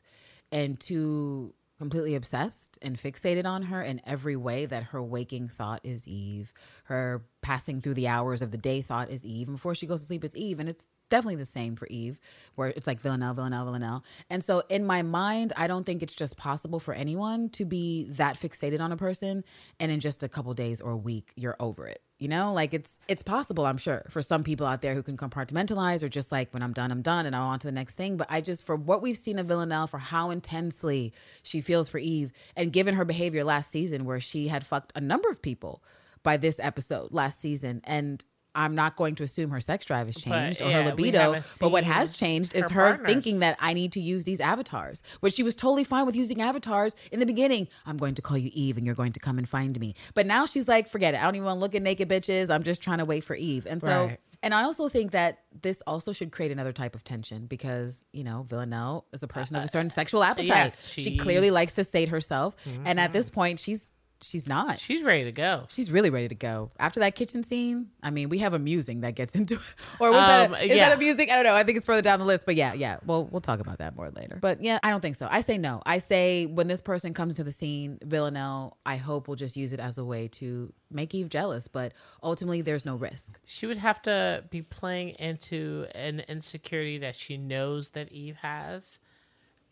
and 0.50 0.78
too 0.78 1.54
completely 1.78 2.14
obsessed 2.14 2.78
and 2.82 2.98
fixated 2.98 3.46
on 3.46 3.62
her 3.62 3.82
in 3.82 4.02
every 4.06 4.36
way 4.36 4.66
that 4.66 4.84
her 4.84 5.02
waking 5.02 5.48
thought 5.48 5.80
is 5.82 6.06
Eve, 6.06 6.52
her 6.84 7.24
passing 7.40 7.80
through 7.80 7.94
the 7.94 8.06
hours 8.06 8.42
of 8.42 8.50
the 8.50 8.58
day 8.58 8.82
thought 8.82 9.10
is 9.10 9.24
Eve, 9.24 9.48
and 9.48 9.56
before 9.56 9.74
she 9.74 9.86
goes 9.86 10.02
to 10.02 10.06
sleep 10.06 10.24
it's 10.24 10.36
Eve, 10.36 10.60
and 10.60 10.68
it's 10.68 10.86
definitely 11.12 11.36
the 11.36 11.44
same 11.44 11.76
for 11.76 11.86
Eve, 11.88 12.18
where 12.54 12.68
it's 12.68 12.86
like 12.86 12.98
Villanelle, 12.98 13.34
Villanelle, 13.34 13.66
Villanelle. 13.66 14.02
And 14.30 14.42
so 14.42 14.62
in 14.70 14.86
my 14.86 15.02
mind, 15.02 15.52
I 15.58 15.66
don't 15.66 15.84
think 15.84 16.02
it's 16.02 16.14
just 16.14 16.38
possible 16.38 16.80
for 16.80 16.94
anyone 16.94 17.50
to 17.50 17.66
be 17.66 18.06
that 18.12 18.36
fixated 18.36 18.80
on 18.80 18.92
a 18.92 18.96
person 18.96 19.44
and 19.78 19.92
in 19.92 20.00
just 20.00 20.22
a 20.22 20.28
couple 20.28 20.54
days 20.54 20.80
or 20.80 20.92
a 20.92 20.96
week, 20.96 21.30
you're 21.36 21.56
over 21.60 21.86
it. 21.86 22.00
You 22.18 22.28
know, 22.28 22.54
like 22.54 22.72
it's 22.72 22.98
it's 23.08 23.22
possible, 23.22 23.66
I'm 23.66 23.76
sure, 23.76 24.06
for 24.08 24.22
some 24.22 24.42
people 24.42 24.66
out 24.66 24.80
there 24.80 24.94
who 24.94 25.02
can 25.02 25.18
compartmentalize 25.18 26.02
or 26.02 26.08
just 26.08 26.32
like 26.32 26.54
when 26.54 26.62
I'm 26.62 26.72
done, 26.72 26.90
I'm 26.90 27.02
done 27.02 27.26
and 27.26 27.36
I'm 27.36 27.42
on 27.42 27.58
to 27.58 27.66
the 27.66 27.72
next 27.72 27.96
thing. 27.96 28.16
But 28.16 28.28
I 28.30 28.40
just 28.40 28.64
for 28.64 28.74
what 28.74 29.02
we've 29.02 29.16
seen 29.18 29.38
of 29.38 29.46
Villanelle, 29.46 29.88
for 29.88 29.98
how 29.98 30.30
intensely 30.30 31.12
she 31.42 31.60
feels 31.60 31.90
for 31.90 31.98
Eve, 31.98 32.32
and 32.56 32.72
given 32.72 32.94
her 32.94 33.04
behavior 33.04 33.44
last 33.44 33.70
season 33.70 34.06
where 34.06 34.20
she 34.20 34.48
had 34.48 34.64
fucked 34.64 34.92
a 34.94 35.00
number 35.00 35.28
of 35.28 35.42
people 35.42 35.82
by 36.22 36.38
this 36.38 36.58
episode 36.58 37.12
last 37.12 37.38
season. 37.38 37.82
And 37.84 38.24
I'm 38.54 38.74
not 38.74 38.96
going 38.96 39.14
to 39.16 39.22
assume 39.24 39.50
her 39.50 39.60
sex 39.60 39.84
drive 39.84 40.06
has 40.06 40.16
changed 40.16 40.60
or 40.60 40.68
yeah, 40.68 40.82
her 40.82 40.90
libido. 40.90 41.40
But 41.60 41.70
what 41.70 41.84
has 41.84 42.12
changed 42.12 42.54
is 42.54 42.68
her 42.70 42.90
partners. 42.94 43.06
thinking 43.10 43.38
that 43.40 43.56
I 43.60 43.72
need 43.72 43.92
to 43.92 44.00
use 44.00 44.24
these 44.24 44.40
avatars, 44.40 45.02
which 45.20 45.34
she 45.34 45.42
was 45.42 45.54
totally 45.54 45.84
fine 45.84 46.04
with 46.06 46.16
using 46.16 46.40
avatars 46.42 46.94
in 47.10 47.20
the 47.20 47.26
beginning. 47.26 47.68
I'm 47.86 47.96
going 47.96 48.14
to 48.16 48.22
call 48.22 48.36
you 48.36 48.50
Eve 48.52 48.76
and 48.76 48.84
you're 48.86 48.94
going 48.94 49.12
to 49.12 49.20
come 49.20 49.38
and 49.38 49.48
find 49.48 49.78
me. 49.80 49.94
But 50.14 50.26
now 50.26 50.46
she's 50.46 50.68
like, 50.68 50.88
forget 50.88 51.14
it. 51.14 51.20
I 51.20 51.24
don't 51.24 51.36
even 51.36 51.46
want 51.46 51.56
to 51.56 51.60
look 51.60 51.74
at 51.74 51.82
naked 51.82 52.08
bitches. 52.08 52.50
I'm 52.50 52.62
just 52.62 52.82
trying 52.82 52.98
to 52.98 53.04
wait 53.04 53.24
for 53.24 53.34
Eve. 53.34 53.66
And 53.66 53.80
so, 53.80 54.06
Right. 54.06 54.20
and 54.42 54.52
I 54.52 54.64
also 54.64 54.88
think 54.88 55.12
that 55.12 55.38
this 55.62 55.82
also 55.86 56.12
should 56.12 56.32
create 56.32 56.50
another 56.50 56.72
type 56.72 56.94
of 56.94 57.04
tension 57.04 57.46
because, 57.46 58.04
you 58.12 58.24
know, 58.24 58.42
Villanelle 58.42 59.06
is 59.12 59.22
a 59.22 59.28
person 59.28 59.56
of 59.56 59.64
a 59.64 59.68
certain 59.68 59.90
sexual 59.90 60.24
appetite. 60.24 60.48
yes, 60.48 60.88
she 60.88 61.16
clearly 61.16 61.50
likes 61.50 61.76
to 61.76 61.84
sate 61.84 62.08
herself. 62.08 62.56
And 62.84 62.98
at 62.98 63.12
this 63.12 63.30
point, 63.30 63.60
she's 63.60 63.91
she's 64.22 64.46
not. 64.46 64.78
She's 64.78 65.02
ready 65.02 65.24
to 65.24 65.32
go. 65.32 65.64
She's 65.68 65.90
really 65.90 66.10
ready 66.10 66.28
to 66.28 66.34
go. 66.34 66.70
After 66.78 67.00
that 67.00 67.14
kitchen 67.14 67.42
scene, 67.44 67.88
I 68.02 68.10
mean, 68.10 68.28
we 68.28 68.38
have 68.38 68.54
a 68.54 68.58
musing 68.58 69.00
that 69.02 69.14
gets 69.14 69.34
into 69.40 69.54
it. 69.54 69.60
Or 70.00 70.10
was 70.10 70.20
that 70.20 70.46
Um, 70.46 70.54
a, 70.54 70.58
is 70.58 70.68
yeah. 70.76 70.88
that? 70.94 70.98
I 70.98 71.26
don't 71.34 71.44
know. 71.44 71.54
I 71.54 71.64
think 71.64 71.76
it's 71.76 71.86
further 71.86 72.02
down 72.02 72.18
the 72.18 72.24
list. 72.24 72.46
But 72.46 72.56
yeah, 72.56 72.72
yeah. 72.72 72.98
Well, 73.04 73.24
we'll 73.24 73.40
talk 73.40 73.60
about 73.60 73.78
that 73.78 73.96
more 73.96 74.10
later. 74.10 74.38
But 74.40 74.62
yeah, 74.62 74.78
I 74.82 74.90
don't 74.90 75.00
think 75.00 75.16
so. 75.16 75.28
I 75.30 75.40
say 75.40 75.58
no. 75.58 75.82
I 75.84 75.98
say 75.98 76.46
when 76.46 76.68
this 76.68 76.80
person 76.80 77.14
comes 77.14 77.30
into 77.32 77.44
the 77.44 77.52
scene, 77.52 77.98
Villanelle, 78.04 78.76
I 78.86 78.96
hope 78.96 79.28
will 79.28 79.36
just 79.36 79.56
use 79.56 79.72
it 79.72 79.80
as 79.80 79.98
a 79.98 80.04
way 80.04 80.28
to 80.28 80.72
make 80.90 81.14
Eve 81.14 81.28
jealous. 81.28 81.68
But 81.68 81.92
ultimately, 82.22 82.62
there's 82.62 82.84
no 82.86 82.96
risk. 82.96 83.38
She 83.44 83.66
would 83.66 83.78
have 83.78 84.00
to 84.02 84.44
be 84.50 84.62
playing 84.62 85.10
into 85.18 85.86
an 85.94 86.20
insecurity 86.28 86.98
that 86.98 87.14
she 87.14 87.36
knows 87.36 87.90
that 87.90 88.10
Eve 88.12 88.36
has, 88.42 88.98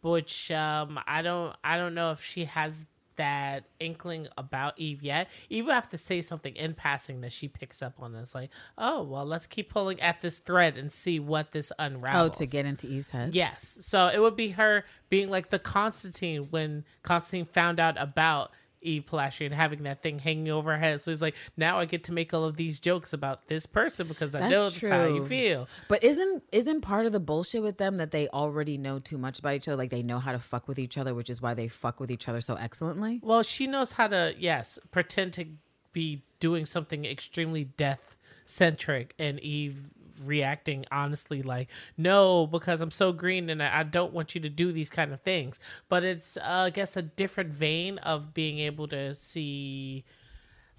which 0.02 0.50
um, 0.50 0.98
I 1.06 1.22
don't. 1.22 1.54
I 1.62 1.76
don't 1.76 1.94
know 1.94 2.12
if 2.12 2.22
she 2.22 2.44
has 2.46 2.86
that 3.16 3.64
inkling 3.78 4.28
about 4.38 4.74
Eve 4.78 5.02
yet. 5.02 5.28
Eve 5.48 5.66
will 5.66 5.72
have 5.72 5.88
to 5.90 5.98
say 5.98 6.22
something 6.22 6.54
in 6.56 6.74
passing 6.74 7.20
that 7.20 7.32
she 7.32 7.48
picks 7.48 7.82
up 7.82 7.94
on. 7.98 8.14
It's 8.14 8.34
like, 8.34 8.50
oh 8.78 9.02
well, 9.02 9.24
let's 9.24 9.46
keep 9.46 9.70
pulling 9.70 10.00
at 10.00 10.20
this 10.20 10.38
thread 10.38 10.76
and 10.76 10.92
see 10.92 11.20
what 11.20 11.52
this 11.52 11.72
unravels. 11.78 12.36
Oh, 12.36 12.44
to 12.44 12.50
get 12.50 12.66
into 12.66 12.86
Eve's 12.86 13.10
head. 13.10 13.34
Yes. 13.34 13.78
So 13.82 14.08
it 14.08 14.18
would 14.18 14.36
be 14.36 14.50
her 14.50 14.84
being 15.08 15.30
like 15.30 15.50
the 15.50 15.58
Constantine 15.58 16.48
when 16.50 16.84
Constantine 17.02 17.46
found 17.46 17.80
out 17.80 18.00
about 18.00 18.52
Eve 18.82 19.04
Polastri 19.04 19.46
and 19.46 19.54
having 19.54 19.82
that 19.84 20.02
thing 20.02 20.18
hanging 20.18 20.48
over 20.48 20.72
her 20.72 20.78
head. 20.78 21.00
So 21.00 21.10
he's 21.10 21.22
like, 21.22 21.34
now 21.56 21.78
I 21.78 21.84
get 21.84 22.04
to 22.04 22.12
make 22.12 22.32
all 22.32 22.44
of 22.44 22.56
these 22.56 22.78
jokes 22.78 23.12
about 23.12 23.48
this 23.48 23.66
person 23.66 24.06
because 24.06 24.34
I 24.34 24.40
That's 24.40 24.52
know 24.52 24.70
that's 24.70 24.88
how 24.88 25.06
you 25.06 25.24
feel. 25.24 25.68
But 25.88 26.02
isn't 26.02 26.42
isn't 26.52 26.80
part 26.80 27.06
of 27.06 27.12
the 27.12 27.20
bullshit 27.20 27.62
with 27.62 27.78
them 27.78 27.96
that 27.96 28.10
they 28.10 28.28
already 28.28 28.78
know 28.78 28.98
too 28.98 29.18
much 29.18 29.38
about 29.38 29.54
each 29.54 29.68
other? 29.68 29.76
Like 29.76 29.90
they 29.90 30.02
know 30.02 30.18
how 30.18 30.32
to 30.32 30.38
fuck 30.38 30.68
with 30.68 30.78
each 30.78 30.96
other, 30.98 31.14
which 31.14 31.30
is 31.30 31.42
why 31.42 31.54
they 31.54 31.68
fuck 31.68 32.00
with 32.00 32.10
each 32.10 32.28
other 32.28 32.40
so 32.40 32.54
excellently. 32.54 33.20
Well, 33.22 33.42
she 33.42 33.66
knows 33.66 33.92
how 33.92 34.08
to, 34.08 34.34
yes, 34.38 34.78
pretend 34.90 35.32
to 35.34 35.46
be 35.92 36.22
doing 36.38 36.66
something 36.66 37.04
extremely 37.04 37.64
death 37.64 38.16
centric 38.44 39.14
and 39.18 39.38
Eve 39.40 39.90
reacting 40.24 40.84
honestly 40.92 41.42
like 41.42 41.68
no 41.96 42.46
because 42.46 42.80
i'm 42.80 42.90
so 42.90 43.12
green 43.12 43.48
and 43.50 43.62
I, 43.62 43.82
don't 43.82 44.12
want 44.12 44.34
you 44.34 44.40
to 44.42 44.48
do 44.48 44.72
these 44.72 44.90
kind 44.90 45.12
of 45.12 45.20
things 45.20 45.58
but 45.88 46.04
it's 46.04 46.36
uh, 46.36 46.40
i 46.66 46.70
guess 46.70 46.96
a 46.96 47.02
different 47.02 47.50
vein 47.50 47.98
of 47.98 48.34
being 48.34 48.58
able 48.58 48.86
to 48.88 49.14
see 49.14 50.04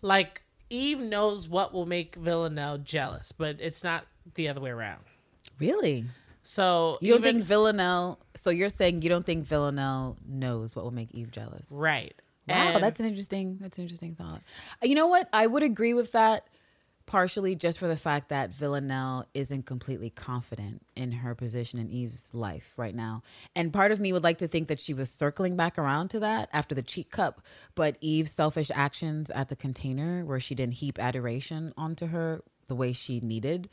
like 0.01 0.41
eve 0.69 0.99
knows 0.99 1.49
what 1.49 1.73
will 1.73 1.85
make 1.85 2.15
villanelle 2.15 2.77
jealous 2.77 3.31
but 3.31 3.57
it's 3.59 3.83
not 3.83 4.05
the 4.35 4.47
other 4.47 4.61
way 4.61 4.69
around 4.69 5.01
Really? 5.59 6.05
so 6.43 6.97
You 7.01 7.13
don't 7.13 7.19
even- 7.21 7.35
think 7.35 7.45
Villanelle? 7.45 8.17
So 8.35 8.49
you're 8.49 8.69
saying 8.69 9.03
you 9.03 9.09
don't 9.09 9.25
think 9.25 9.45
Villanelle 9.45 10.17
knows 10.27 10.75
what 10.75 10.83
will 10.83 10.91
make 10.91 11.13
Eve 11.13 11.29
jealous? 11.31 11.71
right 11.71 12.15
Wow, 12.47 12.55
And- 12.55 12.83
that's 12.83 12.99
an 12.99 13.05
interesting. 13.05 13.59
That's 13.61 13.77
an 13.77 13.83
interesting 13.83 14.15
thought. 14.15 14.41
You 14.81 14.95
know 14.95 15.05
what? 15.05 15.29
I 15.31 15.45
would 15.45 15.61
agree 15.61 15.93
with 15.93 16.13
that 16.13 16.47
partially 17.11 17.55
just 17.57 17.77
for 17.77 17.89
the 17.89 17.97
fact 17.97 18.29
that 18.29 18.51
Villanelle 18.51 19.27
isn't 19.33 19.65
completely 19.65 20.09
confident 20.09 20.81
in 20.95 21.11
her 21.11 21.35
position 21.35 21.77
in 21.77 21.89
Eve's 21.89 22.33
life 22.33 22.71
right 22.77 22.95
now. 22.95 23.21
And 23.53 23.73
part 23.73 23.91
of 23.91 23.99
me 23.99 24.13
would 24.13 24.23
like 24.23 24.37
to 24.37 24.47
think 24.47 24.69
that 24.69 24.79
she 24.79 24.93
was 24.93 25.11
circling 25.11 25.57
back 25.57 25.77
around 25.77 26.07
to 26.11 26.21
that 26.21 26.47
after 26.53 26.73
the 26.73 26.81
cheat 26.81 27.11
cup, 27.11 27.41
but 27.75 27.97
Eve's 27.99 28.31
selfish 28.31 28.71
actions 28.73 29.29
at 29.29 29.49
the 29.49 29.57
container 29.57 30.23
where 30.23 30.39
she 30.39 30.55
didn't 30.55 30.75
heap 30.75 30.97
adoration 30.99 31.73
onto 31.75 32.07
her 32.07 32.43
the 32.67 32.75
way 32.75 32.93
she 32.93 33.19
needed 33.19 33.67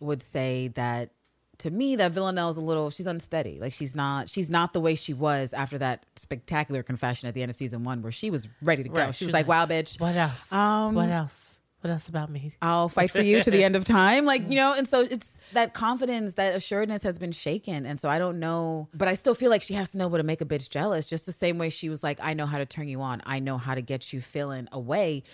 would 0.00 0.20
say 0.20 0.66
that 0.74 1.10
to 1.58 1.70
me 1.70 1.94
that 1.94 2.10
Villanelle's 2.10 2.56
a 2.56 2.60
little 2.60 2.90
she's 2.90 3.06
unsteady. 3.06 3.60
Like 3.60 3.72
she's 3.72 3.94
not 3.94 4.28
she's 4.28 4.50
not 4.50 4.72
the 4.72 4.80
way 4.80 4.96
she 4.96 5.14
was 5.14 5.54
after 5.54 5.78
that 5.78 6.06
spectacular 6.16 6.82
confession 6.82 7.28
at 7.28 7.34
the 7.34 7.42
end 7.42 7.50
of 7.50 7.56
season 7.56 7.84
one 7.84 8.02
where 8.02 8.10
she 8.10 8.32
was 8.32 8.48
ready 8.60 8.82
to 8.82 8.88
go. 8.88 8.96
Right, 8.96 9.14
She 9.14 9.26
was 9.26 9.32
like, 9.32 9.46
"Wow, 9.46 9.64
bitch, 9.66 10.00
What 10.00 10.16
else? 10.16 10.52
Um, 10.52 10.96
what 10.96 11.08
else? 11.08 11.60
What 11.84 11.90
else 11.90 12.08
about 12.08 12.30
me? 12.30 12.52
I'll 12.62 12.88
fight 12.88 13.10
for 13.10 13.20
you 13.20 13.42
to 13.42 13.50
the 13.50 13.62
end 13.62 13.76
of 13.76 13.84
time. 13.84 14.24
Like, 14.24 14.50
you 14.50 14.56
know, 14.56 14.72
and 14.72 14.88
so 14.88 15.02
it's 15.02 15.36
that 15.52 15.74
confidence, 15.74 16.32
that 16.32 16.54
assuredness 16.54 17.02
has 17.02 17.18
been 17.18 17.32
shaken. 17.32 17.84
And 17.84 18.00
so 18.00 18.08
I 18.08 18.18
don't 18.18 18.40
know, 18.40 18.88
but 18.94 19.06
I 19.06 19.12
still 19.12 19.34
feel 19.34 19.50
like 19.50 19.60
she 19.60 19.74
has 19.74 19.90
to 19.90 19.98
know 19.98 20.08
what 20.08 20.16
to 20.16 20.24
make 20.24 20.40
a 20.40 20.46
bitch 20.46 20.70
jealous, 20.70 21.06
just 21.06 21.26
the 21.26 21.32
same 21.32 21.58
way 21.58 21.68
she 21.68 21.90
was 21.90 22.02
like, 22.02 22.18
I 22.22 22.32
know 22.32 22.46
how 22.46 22.56
to 22.56 22.64
turn 22.64 22.88
you 22.88 23.02
on. 23.02 23.20
I 23.26 23.38
know 23.38 23.58
how 23.58 23.74
to 23.74 23.82
get 23.82 24.14
you 24.14 24.22
feeling 24.22 24.66
away 24.72 25.24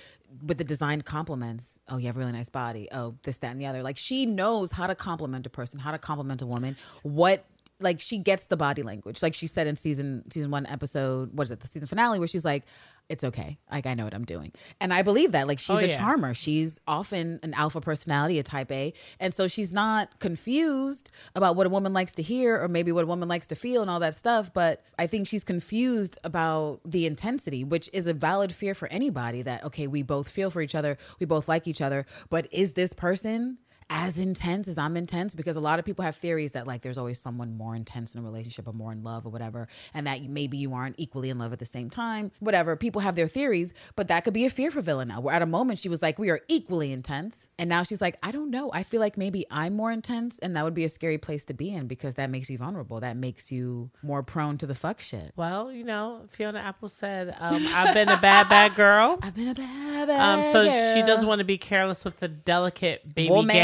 with 0.44 0.59
the 0.59 0.64
designed 0.64 1.05
compliments. 1.05 1.78
Oh, 1.89 1.98
you 1.98 2.09
have 2.09 2.16
a 2.16 2.18
really 2.18 2.32
nice 2.32 2.48
body. 2.48 2.89
Oh, 2.90 3.14
this, 3.22 3.39
that, 3.39 3.52
and 3.52 3.60
the 3.60 3.66
other. 3.66 3.85
Like 3.85 3.97
she 3.97 4.27
knows 4.27 4.72
how 4.72 4.89
to 4.89 4.97
compliment 4.97 5.47
a 5.47 5.51
person, 5.51 5.78
how 5.78 5.93
to 5.93 5.98
compliment 5.98 6.43
a 6.43 6.47
woman, 6.47 6.77
what 7.05 7.44
like 7.78 8.01
she 8.01 8.18
gets 8.18 8.47
the 8.47 8.56
body 8.56 8.82
language. 8.82 9.22
Like 9.22 9.35
she 9.35 9.47
said 9.47 9.68
in 9.68 9.77
season 9.77 10.28
season 10.32 10.51
one 10.51 10.66
episode, 10.66 11.32
what 11.32 11.44
is 11.44 11.52
it, 11.52 11.60
the 11.60 11.68
season 11.68 11.86
finale, 11.86 12.18
where 12.18 12.27
she's 12.28 12.44
like, 12.44 12.64
It's 13.11 13.24
okay. 13.24 13.59
Like 13.70 13.87
I 13.87 13.95
know 13.95 14.05
what 14.05 14.15
I'm 14.15 14.24
doing. 14.24 14.53
And 14.81 14.95
I 14.95 15.03
believe 15.03 15.32
that. 15.32 15.49
Like 15.49 15.59
she's 15.59 15.70
Oh, 15.77 15.78
a 15.78 15.89
yeah. 15.89 15.99
charmer. 15.99 16.32
She's 16.32 16.78
often 16.87 17.41
an 17.43 17.53
alpha 17.55 17.81
personality, 17.81 18.39
a 18.39 18.45
type 18.45 18.70
A. 18.70 18.93
And 19.19 19.35
so 19.35 19.49
she's 19.49 19.73
not 19.73 20.20
confused 20.20 21.11
about 21.35 21.57
what 21.57 21.66
a 21.66 21.70
woman 21.70 21.93
likes 21.93 22.15
to 22.15 22.23
hear 22.23 22.62
or 22.62 22.69
maybe 22.69 22.93
what 22.93 23.03
a 23.03 23.09
woman 23.09 23.28
likes 23.28 23.49
to 23.49 23.57
feel 23.57 23.82
and 23.82 23.91
all 23.91 23.99
that 24.01 24.15
stuff. 24.15 24.53
But 24.55 24.85
I 24.97 25.09
think 25.09 25.27
she's 25.27 25.43
confused 25.43 26.19
about 26.23 26.81
the 26.85 27.05
intensity, 27.05 27.65
which 27.65 27.91
is 27.93 28.07
a 28.07 28.15
valid 28.15 28.55
fear 28.55 28.74
for 28.74 28.87
anybody 28.89 29.43
that, 29.43 29.65
okay, 29.65 29.89
we 29.89 30.03
both 30.03 30.28
feel 30.31 30.49
for 30.51 30.62
each 30.62 30.77
other, 30.77 30.97
we 31.19 31.27
both 31.27 31.49
like 31.49 31.66
each 31.66 31.81
other, 31.81 32.07
but 32.28 32.47
is 32.53 32.74
this 32.74 32.93
person 32.93 33.59
as 33.91 34.19
intense 34.19 34.69
as 34.69 34.79
I'm 34.79 34.97
intense 34.97 35.35
because 35.35 35.57
a 35.57 35.61
lot 35.61 35.81
of 35.81 35.85
people 35.85 36.05
have 36.05 36.15
theories 36.15 36.53
that 36.53 36.67
like 36.67 36.83
there's 36.83 36.97
always 36.97 37.19
someone 37.19 37.57
more 37.57 37.75
intense 37.75 38.15
in 38.15 38.21
a 38.21 38.23
relationship 38.23 38.69
or 38.69 38.73
more 38.73 38.93
in 38.93 39.03
love 39.03 39.27
or 39.27 39.31
whatever, 39.31 39.67
and 39.93 40.07
that 40.07 40.23
maybe 40.23 40.57
you 40.57 40.73
aren't 40.73 40.95
equally 40.99 41.29
in 41.29 41.39
love 41.39 41.53
at 41.53 41.59
the 41.59 41.67
same 41.67 41.91
time. 41.91 42.31
Whatever, 42.39 42.77
people 42.77 43.01
have 43.01 43.17
their 43.17 43.27
theories, 43.27 43.75
but 43.97 44.07
that 44.09 44.23
could 44.23 44.33
be 44.33 44.47
a 44.47 44.51
fear 44.51 44.71
for 44.71 44.81
Villanelle. 44.81 45.23
Where 45.23 45.35
at 45.35 45.43
a 45.43 45.47
moment 45.47 45.81
she 45.81 45.89
was 45.89 46.03
like, 46.03 46.19
"We 46.21 46.31
are 46.31 46.41
equally 46.49 46.93
intense," 46.93 47.49
and 47.59 47.69
now 47.69 47.83
she's 47.83 48.01
like, 48.01 48.17
"I 48.23 48.31
don't 48.31 48.51
know. 48.51 48.71
I 48.73 48.85
feel 48.85 49.01
like 49.01 49.19
maybe 49.19 49.45
I'm 49.51 49.75
more 49.75 49.91
intense, 49.91 50.39
and 50.39 50.55
that 50.57 50.65
would 50.65 50.75
be 50.75 50.85
a 50.85 50.89
scary 50.89 51.19
place 51.19 51.45
to 51.47 51.55
be 51.55 51.71
in 51.75 51.89
because 51.89 52.15
that 52.15 52.31
makes 52.31 52.49
you 52.49 52.59
vulnerable. 52.59 53.01
That 53.01 53.17
makes 53.17 53.51
you 53.51 53.91
more 54.03 54.23
prone 54.23 54.57
to 54.59 54.67
the 54.67 54.75
fuck 54.77 55.01
shit." 55.01 55.33
Well, 55.35 55.73
you 55.73 55.83
know, 55.83 56.23
Fiona 56.29 56.61
Apple 56.61 56.89
said, 56.89 57.35
um, 57.41 57.67
"I've 57.75 57.93
been 57.93 58.09
a 58.09 58.19
bad, 58.19 58.49
bad 58.49 58.77
girl." 58.77 59.19
I've 59.23 59.35
been 59.35 59.49
a 59.49 59.55
bad, 59.55 60.07
bad 60.07 60.21
Um, 60.21 60.53
so 60.53 60.65
she 60.65 61.05
doesn't 61.05 61.27
want 61.27 61.41
to 61.41 61.45
be 61.45 61.59
careless 61.59 62.05
with 62.05 62.21
the 62.21 62.29
delicate 62.29 63.15
baby 63.15 63.31
Woman. 63.31 63.57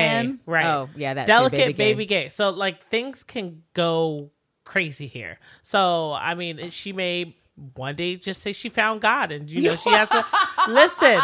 Right? 0.46 0.66
Oh, 0.66 0.88
yeah, 0.96 1.14
that's 1.14 1.28
it, 1.28 1.32
delicate 1.32 1.58
baby 1.58 1.72
baby, 1.72 2.06
gay. 2.06 2.24
gay. 2.24 2.28
So 2.28 2.50
like 2.50 2.88
things 2.88 3.22
can 3.22 3.62
go 3.74 4.30
crazy 4.64 5.06
here. 5.06 5.38
So 5.62 6.12
I 6.12 6.34
mean, 6.34 6.70
she 6.70 6.92
may 6.92 7.36
one 7.74 7.96
day 7.96 8.16
just 8.16 8.42
say 8.42 8.52
she 8.52 8.68
found 8.68 9.00
God, 9.00 9.32
and 9.32 9.50
you 9.50 9.62
know 9.62 9.76
she 9.76 9.90
has 9.90 10.08
to 10.10 10.24
listen. 10.68 11.20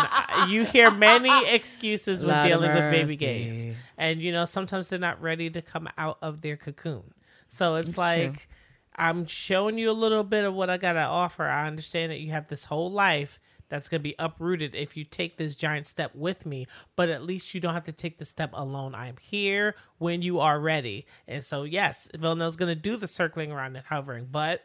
You 0.49 0.65
hear 0.65 0.91
many 0.91 1.31
excuses 1.51 2.25
when 2.25 2.35
Lord 2.35 2.49
dealing 2.49 2.73
with 2.73 2.91
baby 2.91 3.17
gays, 3.17 3.67
and 3.99 4.21
you 4.21 4.33
know 4.33 4.45
sometimes 4.45 4.89
they're 4.89 4.99
not 4.99 5.21
ready 5.21 5.51
to 5.51 5.61
come 5.61 5.89
out 5.99 6.19
of 6.23 6.41
their 6.41 6.57
cocoon. 6.57 7.15
So 7.49 7.77
it's, 7.77 7.99
like. 7.99 8.49
I'm 8.95 9.25
showing 9.27 9.79
you 9.79 9.91
a 9.91 9.93
little 9.93 10.23
bit 10.23 10.45
of 10.45 10.53
what 10.53 10.69
I 10.69 10.77
got 10.77 10.93
to 10.93 11.01
offer. 11.01 11.45
I 11.45 11.67
understand 11.67 12.13
that 12.13 12.21
you 12.21 12.31
have 12.33 12.49
this 12.49 12.65
whole 12.67 12.91
life 12.91 13.41
that's 13.73 13.89
going 13.89 14.01
to 14.01 14.03
be 14.03 14.15
uprooted 14.19 14.75
if 14.75 14.99
you 14.99 15.05
take 15.05 15.39
this 15.39 15.55
giant 15.55 15.87
step 15.87 16.15
with 16.15 16.45
me, 16.45 16.67
but 16.95 17.09
at 17.09 17.23
least 17.23 17.55
you 17.55 17.61
don't 17.61 17.73
have 17.73 17.85
to 17.85 17.93
take 17.93 18.19
the 18.19 18.25
step 18.27 18.51
alone. 18.53 18.95
I'm 18.95 19.17
here 19.17 19.75
when 19.97 20.21
you 20.21 20.41
are 20.41 20.61
ready. 20.61 21.07
And 21.27 21.43
so, 21.43 21.63
yes, 21.63 22.07
Villanelle's 22.15 22.57
going 22.57 22.69
to 22.69 22.79
do 22.79 22.99
the 22.99 23.07
circling 23.07 23.51
around 23.51 23.77
and 23.77 23.87
hovering, 23.87 24.29
but 24.31 24.63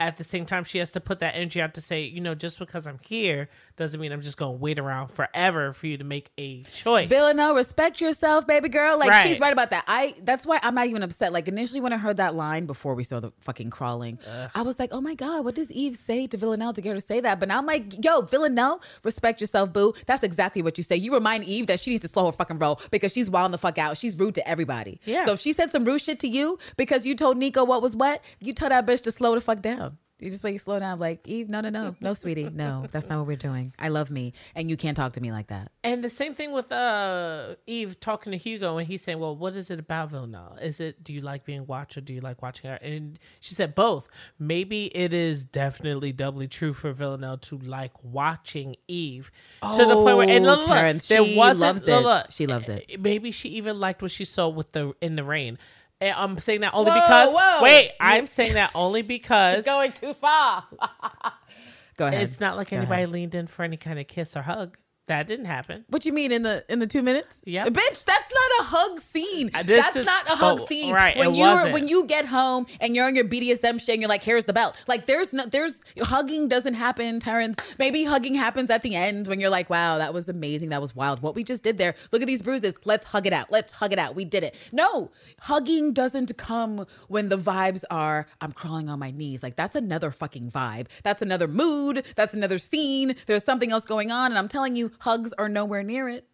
at 0.00 0.16
the 0.16 0.22
same 0.24 0.46
time, 0.46 0.62
she 0.62 0.78
has 0.78 0.90
to 0.90 1.00
put 1.00 1.18
that 1.20 1.34
energy 1.34 1.60
out 1.60 1.74
to 1.74 1.80
say, 1.80 2.02
you 2.04 2.20
know, 2.20 2.34
just 2.34 2.58
because 2.60 2.86
I'm 2.86 3.00
here 3.06 3.48
doesn't 3.76 4.00
mean 4.00 4.12
I'm 4.12 4.22
just 4.22 4.36
going 4.36 4.54
to 4.56 4.58
wait 4.60 4.78
around 4.78 5.08
forever 5.08 5.72
for 5.72 5.88
you 5.88 5.96
to 5.98 6.04
make 6.04 6.30
a 6.38 6.62
choice. 6.62 7.08
Villanelle, 7.08 7.54
respect 7.54 8.00
yourself, 8.00 8.46
baby 8.46 8.68
girl. 8.68 8.96
Like 8.96 9.10
Right. 9.10 9.26
she's 9.26 9.40
right 9.40 9.52
about 9.52 9.70
that. 9.70 9.82
I 9.88 10.14
that's 10.22 10.46
why 10.46 10.60
I'm 10.62 10.74
not 10.76 10.86
even 10.86 11.02
upset. 11.02 11.32
Like 11.32 11.48
initially 11.48 11.80
when 11.80 11.92
I 11.92 11.96
heard 11.96 12.18
that 12.18 12.34
line 12.36 12.66
before 12.66 12.94
we 12.94 13.02
saw 13.02 13.18
the 13.18 13.32
fucking 13.40 13.70
crawling, 13.70 14.18
I 14.54 14.62
was 14.62 14.78
like, 14.78 14.90
oh 14.92 15.00
my 15.00 15.14
God, 15.14 15.44
what 15.44 15.54
does 15.56 15.72
Eve 15.72 15.96
say 15.96 16.26
to 16.28 16.36
Villanelle 16.36 16.72
to 16.74 16.80
get 16.80 16.90
her 16.90 16.94
to 16.94 17.00
say 17.00 17.18
that? 17.20 17.40
But 17.40 17.48
now 17.48 17.58
I'm 17.58 17.66
like, 17.66 18.04
yo, 18.04 18.20
Villanelle, 18.20 18.80
respect 19.02 19.40
yourself, 19.40 19.72
boo. 19.72 19.94
That's 20.06 20.22
exactly 20.22 20.62
what 20.62 20.78
you 20.78 20.84
say. 20.84 20.94
You 20.96 21.12
remind 21.12 21.42
Eve 21.44 21.66
that 21.66 21.80
she 21.80 21.90
needs 21.90 22.02
to 22.02 22.08
slow 22.08 22.26
her 22.26 22.32
fucking 22.32 22.58
roll 22.60 22.80
because 22.92 23.12
she's 23.12 23.28
wilding 23.28 23.52
the 23.52 23.58
fuck 23.58 23.78
out. 23.78 23.96
She's 23.96 24.16
rude 24.16 24.36
to 24.36 24.48
everybody. 24.48 25.00
Yeah. 25.04 25.24
So 25.24 25.32
if 25.32 25.40
she 25.40 25.52
said 25.52 25.72
some 25.72 25.84
rude 25.84 26.00
shit 26.02 26.20
to 26.20 26.28
you 26.28 26.58
because 26.76 27.04
you 27.04 27.16
told 27.16 27.36
Niko 27.36 27.66
what 27.66 27.82
was 27.82 27.96
what, 27.96 28.22
you 28.40 28.52
tell 28.52 28.68
that 28.68 28.86
bitch 28.86 29.02
to 29.02 29.10
slow 29.10 29.34
the 29.34 29.40
fuck 29.40 29.60
down. 29.60 29.87
You 30.20 30.30
just 30.30 30.42
like 30.42 30.52
you 30.52 30.58
slow 30.58 30.78
down, 30.80 30.98
like 30.98 31.20
Eve. 31.28 31.48
No, 31.48 31.60
no, 31.60 31.68
no, 31.70 31.94
no, 32.00 32.12
sweetie, 32.14 32.50
no. 32.50 32.86
That's 32.90 33.08
not 33.08 33.18
what 33.18 33.26
we're 33.28 33.36
doing. 33.36 33.72
I 33.78 33.88
love 33.88 34.10
me, 34.10 34.32
and 34.56 34.68
you 34.68 34.76
can't 34.76 34.96
talk 34.96 35.12
to 35.12 35.20
me 35.20 35.30
like 35.30 35.46
that. 35.48 35.70
And 35.84 36.02
the 36.02 36.10
same 36.10 36.34
thing 36.34 36.52
with 36.52 36.72
uh 36.72 37.54
Eve 37.66 38.00
talking 38.00 38.32
to 38.32 38.36
Hugo 38.38 38.78
and 38.78 38.86
he's 38.88 39.02
saying, 39.02 39.18
Well, 39.20 39.36
what 39.36 39.54
is 39.54 39.70
it 39.70 39.78
about 39.78 40.10
Villanelle? 40.10 40.58
Is 40.60 40.80
it 40.80 41.04
do 41.04 41.12
you 41.12 41.20
like 41.20 41.44
being 41.44 41.66
watched 41.66 41.96
or 41.96 42.00
do 42.00 42.12
you 42.12 42.20
like 42.20 42.42
watching 42.42 42.68
her? 42.70 42.76
And 42.82 43.18
she 43.40 43.54
said 43.54 43.74
both. 43.74 44.08
Maybe 44.38 44.86
it 44.86 45.12
is 45.12 45.44
definitely 45.44 46.12
doubly 46.12 46.48
true 46.48 46.72
for 46.72 46.92
Villanelle 46.92 47.38
to 47.38 47.56
like 47.58 47.92
watching 48.02 48.76
Eve 48.88 49.30
to 49.62 49.84
the 49.84 49.94
point 49.94 50.16
where 50.16 50.28
and 50.28 50.44
Oh, 50.44 50.50
look, 50.56 50.66
look, 50.68 51.02
there 51.02 51.24
she 51.24 51.36
wasn't 51.36 51.60
loves 51.76 51.88
it. 51.88 52.02
look, 52.02 52.26
She 52.32 52.46
loves 52.46 52.68
it. 52.68 53.00
Maybe 53.00 53.30
she 53.30 53.50
even 53.50 53.78
liked 53.78 54.02
what 54.02 54.10
she 54.10 54.24
saw 54.24 54.48
with 54.48 54.72
the 54.72 54.94
in 55.00 55.16
the 55.16 55.24
rain. 55.24 55.58
And 56.00 56.14
I'm 56.16 56.38
saying 56.38 56.60
that 56.60 56.74
only 56.74 56.90
Whoa, 56.92 57.00
because 57.00 57.32
whoa. 57.32 57.62
wait, 57.62 57.92
I'm 58.00 58.26
saying 58.38 58.54
that 58.54 58.70
only 58.74 59.02
because 59.02 59.64
Going 59.64 59.92
too 59.92 60.14
far. 60.14 60.64
Go 61.96 62.06
ahead. 62.06 62.22
it's 62.22 62.38
not 62.38 62.56
like 62.56 62.70
Go 62.70 62.76
anybody 62.76 63.02
ahead. 63.02 63.10
leaned 63.12 63.34
in 63.34 63.46
for 63.48 63.64
any 63.64 63.76
kind 63.76 63.98
of 63.98 64.06
kiss 64.06 64.36
or 64.36 64.42
hug. 64.42 64.76
That 65.08 65.26
didn't 65.26 65.46
happen. 65.46 65.84
What 65.88 66.04
you 66.06 66.12
mean 66.12 66.32
in 66.32 66.42
the 66.42 66.64
in 66.68 66.78
the 66.78 66.86
two 66.86 67.02
minutes? 67.02 67.40
Yeah, 67.44 67.64
bitch, 67.66 68.04
that's 68.04 68.32
not 68.32 68.60
a 68.60 68.64
hug 68.64 69.00
scene. 69.00 69.50
Uh, 69.54 69.62
That's 69.62 69.96
is- 69.96 70.06
not 70.06 70.26
a 70.30 70.36
hug 70.36 70.58
oh, 70.60 70.66
scene. 70.66 70.94
right, 70.94 71.16
When 71.16 71.34
you 71.34 71.42
wasn't. 71.42 71.72
when 71.72 71.88
you 71.88 72.04
get 72.04 72.26
home 72.26 72.66
and 72.80 72.94
you're 72.94 73.06
on 73.06 73.16
your 73.16 73.24
BDSM 73.24 73.80
shit 73.80 73.90
and 73.90 74.00
you're 74.02 74.08
like, 74.08 74.22
here's 74.22 74.44
the 74.44 74.52
belt. 74.52 74.84
Like 74.86 75.06
there's 75.06 75.32
no 75.32 75.46
there's 75.46 75.82
hugging 76.00 76.48
doesn't 76.48 76.74
happen, 76.74 77.20
Terrance. 77.20 77.58
Maybe 77.78 78.04
hugging 78.04 78.34
happens 78.34 78.70
at 78.70 78.82
the 78.82 78.94
end 78.94 79.26
when 79.26 79.40
you're 79.40 79.50
like, 79.50 79.70
wow, 79.70 79.98
that 79.98 80.12
was 80.14 80.28
amazing. 80.28 80.68
That 80.68 80.80
was 80.80 80.94
wild. 80.94 81.22
What 81.22 81.34
we 81.34 81.42
just 81.42 81.62
did 81.62 81.78
there. 81.78 81.94
Look 82.12 82.22
at 82.22 82.26
these 82.26 82.42
bruises. 82.42 82.78
Let's 82.84 83.06
hug 83.06 83.26
it 83.26 83.32
out. 83.32 83.50
Let's 83.50 83.72
hug 83.72 83.92
it 83.92 83.98
out. 83.98 84.14
We 84.14 84.24
did 84.24 84.42
it. 84.44 84.54
No, 84.72 85.10
hugging 85.40 85.92
doesn't 85.92 86.36
come 86.36 86.86
when 87.08 87.30
the 87.30 87.38
vibes 87.38 87.84
are 87.90 88.26
I'm 88.40 88.52
crawling 88.52 88.88
on 88.88 88.98
my 88.98 89.10
knees. 89.10 89.42
Like 89.42 89.56
that's 89.56 89.74
another 89.74 90.10
fucking 90.10 90.50
vibe. 90.50 90.88
That's 91.02 91.22
another 91.22 91.48
mood. 91.48 92.04
That's 92.14 92.34
another 92.34 92.58
scene. 92.58 93.16
There's 93.26 93.44
something 93.44 93.72
else 93.72 93.84
going 93.86 94.10
on. 94.10 94.32
And 94.32 94.38
I'm 94.38 94.48
telling 94.48 94.76
you, 94.76 94.92
hugs 95.00 95.32
are 95.34 95.48
nowhere 95.48 95.82
near 95.82 96.08
it. 96.08 96.26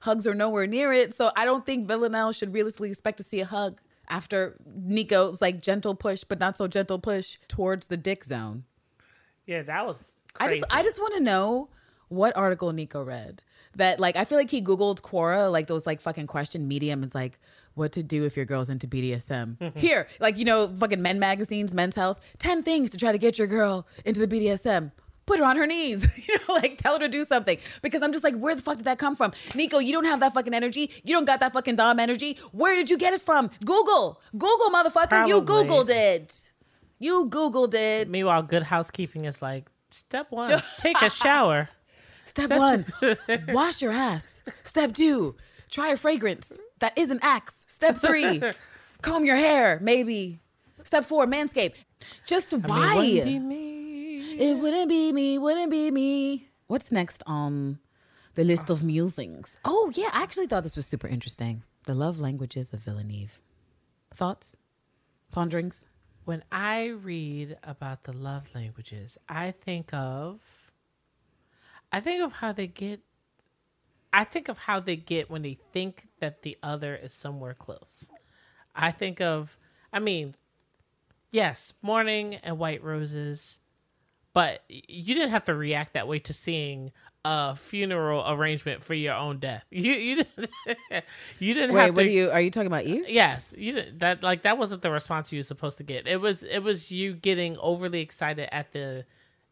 Hugs 0.00 0.26
are 0.26 0.34
nowhere 0.34 0.66
near 0.66 0.92
it. 0.92 1.14
So 1.14 1.30
I 1.36 1.44
don't 1.44 1.64
think 1.64 1.86
Villanelle 1.86 2.32
should 2.32 2.52
realistically 2.52 2.90
expect 2.90 3.18
to 3.18 3.22
see 3.22 3.40
a 3.40 3.44
hug 3.46 3.80
after 4.08 4.56
Niko's 4.66 5.40
like 5.40 5.62
gentle 5.62 5.94
push, 5.94 6.24
but 6.24 6.40
not 6.40 6.56
so 6.56 6.66
gentle 6.66 6.98
push 6.98 7.38
towards 7.48 7.86
the 7.86 7.96
dick 7.96 8.24
zone. 8.24 8.64
Yeah, 9.46 9.62
that 9.62 9.86
was 9.86 10.16
I 10.38 10.48
just 10.48 10.64
I 10.70 10.82
just 10.82 11.00
want 11.00 11.14
to 11.14 11.20
know 11.20 11.68
what 12.08 12.36
article 12.36 12.72
Niko 12.72 13.04
read. 13.04 13.42
That 13.76 13.98
like 14.00 14.16
I 14.16 14.24
feel 14.24 14.36
like 14.36 14.50
he 14.50 14.60
googled 14.60 15.00
Quora 15.00 15.50
like 15.50 15.66
those 15.66 15.86
like 15.86 16.00
fucking 16.00 16.26
question 16.26 16.68
medium. 16.68 17.02
It's 17.02 17.14
like 17.14 17.40
what 17.74 17.92
to 17.92 18.02
do 18.02 18.24
if 18.24 18.36
your 18.36 18.44
girl's 18.44 18.68
into 18.68 18.86
BDSM. 18.86 19.76
Here, 19.78 20.08
like 20.20 20.36
you 20.36 20.44
know, 20.44 20.68
fucking 20.68 21.00
men 21.00 21.18
magazines, 21.18 21.72
Men's 21.72 21.96
Health, 21.96 22.20
ten 22.38 22.62
things 22.62 22.90
to 22.90 22.98
try 22.98 23.12
to 23.12 23.18
get 23.18 23.38
your 23.38 23.46
girl 23.46 23.86
into 24.04 24.24
the 24.24 24.28
BDSM. 24.28 24.92
Put 25.24 25.38
her 25.38 25.44
on 25.44 25.56
her 25.56 25.66
knees, 25.66 26.26
you 26.28 26.34
know, 26.48 26.54
like 26.54 26.78
tell 26.78 26.94
her 26.94 26.98
to 26.98 27.08
do 27.08 27.24
something. 27.24 27.58
Because 27.80 28.02
I'm 28.02 28.12
just 28.12 28.24
like, 28.24 28.36
where 28.36 28.54
the 28.54 28.62
fuck 28.62 28.78
did 28.78 28.84
that 28.84 28.98
come 28.98 29.14
from, 29.14 29.30
Niko? 29.50 29.84
You 29.84 29.92
don't 29.92 30.04
have 30.04 30.20
that 30.20 30.34
fucking 30.34 30.52
energy. 30.54 30.90
You 31.04 31.14
don't 31.14 31.24
got 31.24 31.40
that 31.40 31.52
fucking 31.52 31.76
dom 31.76 32.00
energy. 32.00 32.38
Where 32.50 32.74
did 32.74 32.90
you 32.90 32.98
get 32.98 33.14
it 33.14 33.20
from? 33.20 33.50
Google, 33.64 34.20
Google, 34.32 34.70
motherfucker. 34.70 35.28
You 35.28 35.42
googled 35.42 35.90
it. 35.90 36.52
You 36.98 37.26
googled 37.28 37.74
it. 37.74 38.08
Meanwhile, 38.08 38.42
good 38.44 38.64
housekeeping 38.64 39.24
is 39.24 39.40
like 39.42 39.68
step 39.90 40.30
one: 40.30 40.60
take 40.78 41.00
a 41.02 41.10
shower. 41.10 41.68
Step 42.24 42.46
Step 42.46 42.58
one, 42.58 42.86
wash 43.48 43.82
your 43.82 43.92
ass. 43.92 44.42
Step 44.62 44.92
two, 44.92 45.34
try 45.70 45.88
a 45.88 45.96
fragrance 45.96 46.52
that 46.78 46.96
isn't 46.96 47.18
Axe. 47.22 47.64
Step 47.68 47.98
three, 47.98 48.40
comb 49.02 49.24
your 49.24 49.36
hair, 49.36 49.78
maybe. 49.82 50.38
Step 50.84 51.04
four, 51.04 51.26
manscape. 51.26 51.74
Just 52.26 52.52
why? 52.52 52.96
Wouldn't 52.96 53.24
be 53.24 53.38
me. 53.38 53.81
It 54.38 54.58
wouldn't 54.58 54.88
be 54.88 55.12
me, 55.12 55.38
wouldn't 55.38 55.70
be 55.70 55.90
me. 55.90 56.48
What's 56.66 56.90
next 56.90 57.22
on 57.26 57.78
the 58.34 58.44
list 58.44 58.70
of 58.70 58.82
musings? 58.82 59.58
Oh, 59.64 59.92
yeah, 59.94 60.08
I 60.12 60.22
actually 60.22 60.46
thought 60.46 60.62
this 60.62 60.76
was 60.76 60.86
super 60.86 61.06
interesting. 61.06 61.62
The 61.84 61.94
love 61.94 62.20
languages 62.20 62.72
of 62.72 62.80
Villaneve. 62.80 63.30
Thoughts? 64.14 64.56
Ponderings? 65.30 65.84
When 66.24 66.44
I 66.50 66.86
read 66.86 67.58
about 67.62 68.04
the 68.04 68.12
love 68.12 68.48
languages, 68.54 69.18
I 69.28 69.50
think 69.50 69.92
of 69.92 70.40
I 71.92 72.00
think 72.00 72.22
of 72.22 72.32
how 72.32 72.52
they 72.52 72.68
get 72.68 73.00
I 74.12 74.24
think 74.24 74.48
of 74.48 74.58
how 74.58 74.78
they 74.80 74.96
get 74.96 75.30
when 75.30 75.42
they 75.42 75.58
think 75.72 76.08
that 76.20 76.42
the 76.42 76.56
other 76.62 76.94
is 76.94 77.12
somewhere 77.12 77.54
close. 77.54 78.08
I 78.74 78.90
think 78.90 79.20
of, 79.20 79.58
I 79.92 79.98
mean, 79.98 80.36
yes, 81.30 81.72
morning 81.82 82.36
and 82.36 82.58
white 82.58 82.82
roses, 82.84 83.60
but 84.34 84.62
you 84.68 85.14
didn't 85.14 85.30
have 85.30 85.44
to 85.44 85.54
react 85.54 85.94
that 85.94 86.08
way 86.08 86.18
to 86.20 86.32
seeing 86.32 86.92
a 87.24 87.54
funeral 87.54 88.24
arrangement 88.26 88.82
for 88.82 88.94
your 88.94 89.14
own 89.14 89.38
death. 89.38 89.64
You 89.70 89.92
you 89.92 90.16
didn't 90.16 90.50
you 91.38 91.54
didn't 91.54 91.74
Wait, 91.74 91.82
have 91.86 91.96
what 91.96 92.02
to. 92.02 92.08
are 92.08 92.10
you? 92.10 92.30
Are 92.30 92.40
you 92.40 92.50
talking 92.50 92.66
about 92.66 92.84
Eve? 92.84 93.08
Yes, 93.08 93.54
you 93.56 93.72
didn't, 93.72 94.00
that 94.00 94.22
like 94.22 94.42
that 94.42 94.58
wasn't 94.58 94.82
the 94.82 94.90
response 94.90 95.32
you 95.32 95.38
were 95.38 95.44
supposed 95.44 95.78
to 95.78 95.84
get. 95.84 96.06
It 96.06 96.20
was 96.20 96.42
it 96.42 96.60
was 96.60 96.90
you 96.92 97.14
getting 97.14 97.56
overly 97.58 98.00
excited 98.00 98.52
at 98.54 98.72
the 98.72 99.04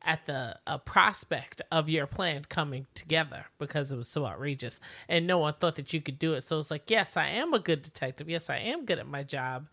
at 0.03 0.27
the 0.27 0.59
uh, 0.67 0.79
prospect 0.79 1.61
of 1.71 1.89
your 1.89 2.07
plan 2.07 2.45
coming 2.49 2.87
together 2.95 3.47
because 3.59 3.93
it 3.93 3.97
was 3.97 4.09
so 4.09 4.27
outrageous 4.27 4.81
and 5.09 5.27
no 5.27 5.39
one 5.39 5.55
thought 5.55 5.77
that 5.77 5.93
you 5.93 6.01
could 6.01 6.19
do 6.19 6.33
it. 6.33 6.43
So 6.43 6.59
it's 6.59 6.71
like, 6.71 6.91
yes, 6.91 7.17
I 7.17 7.29
am 7.29 7.53
a 7.53 7.59
good 7.59 7.83
detective. 7.83 8.29
Yes, 8.29 8.49
I 8.49 8.57
am 8.59 8.87
good 8.87 8.99
at 8.99 9.07
my 9.07 9.23
job. 9.23 9.69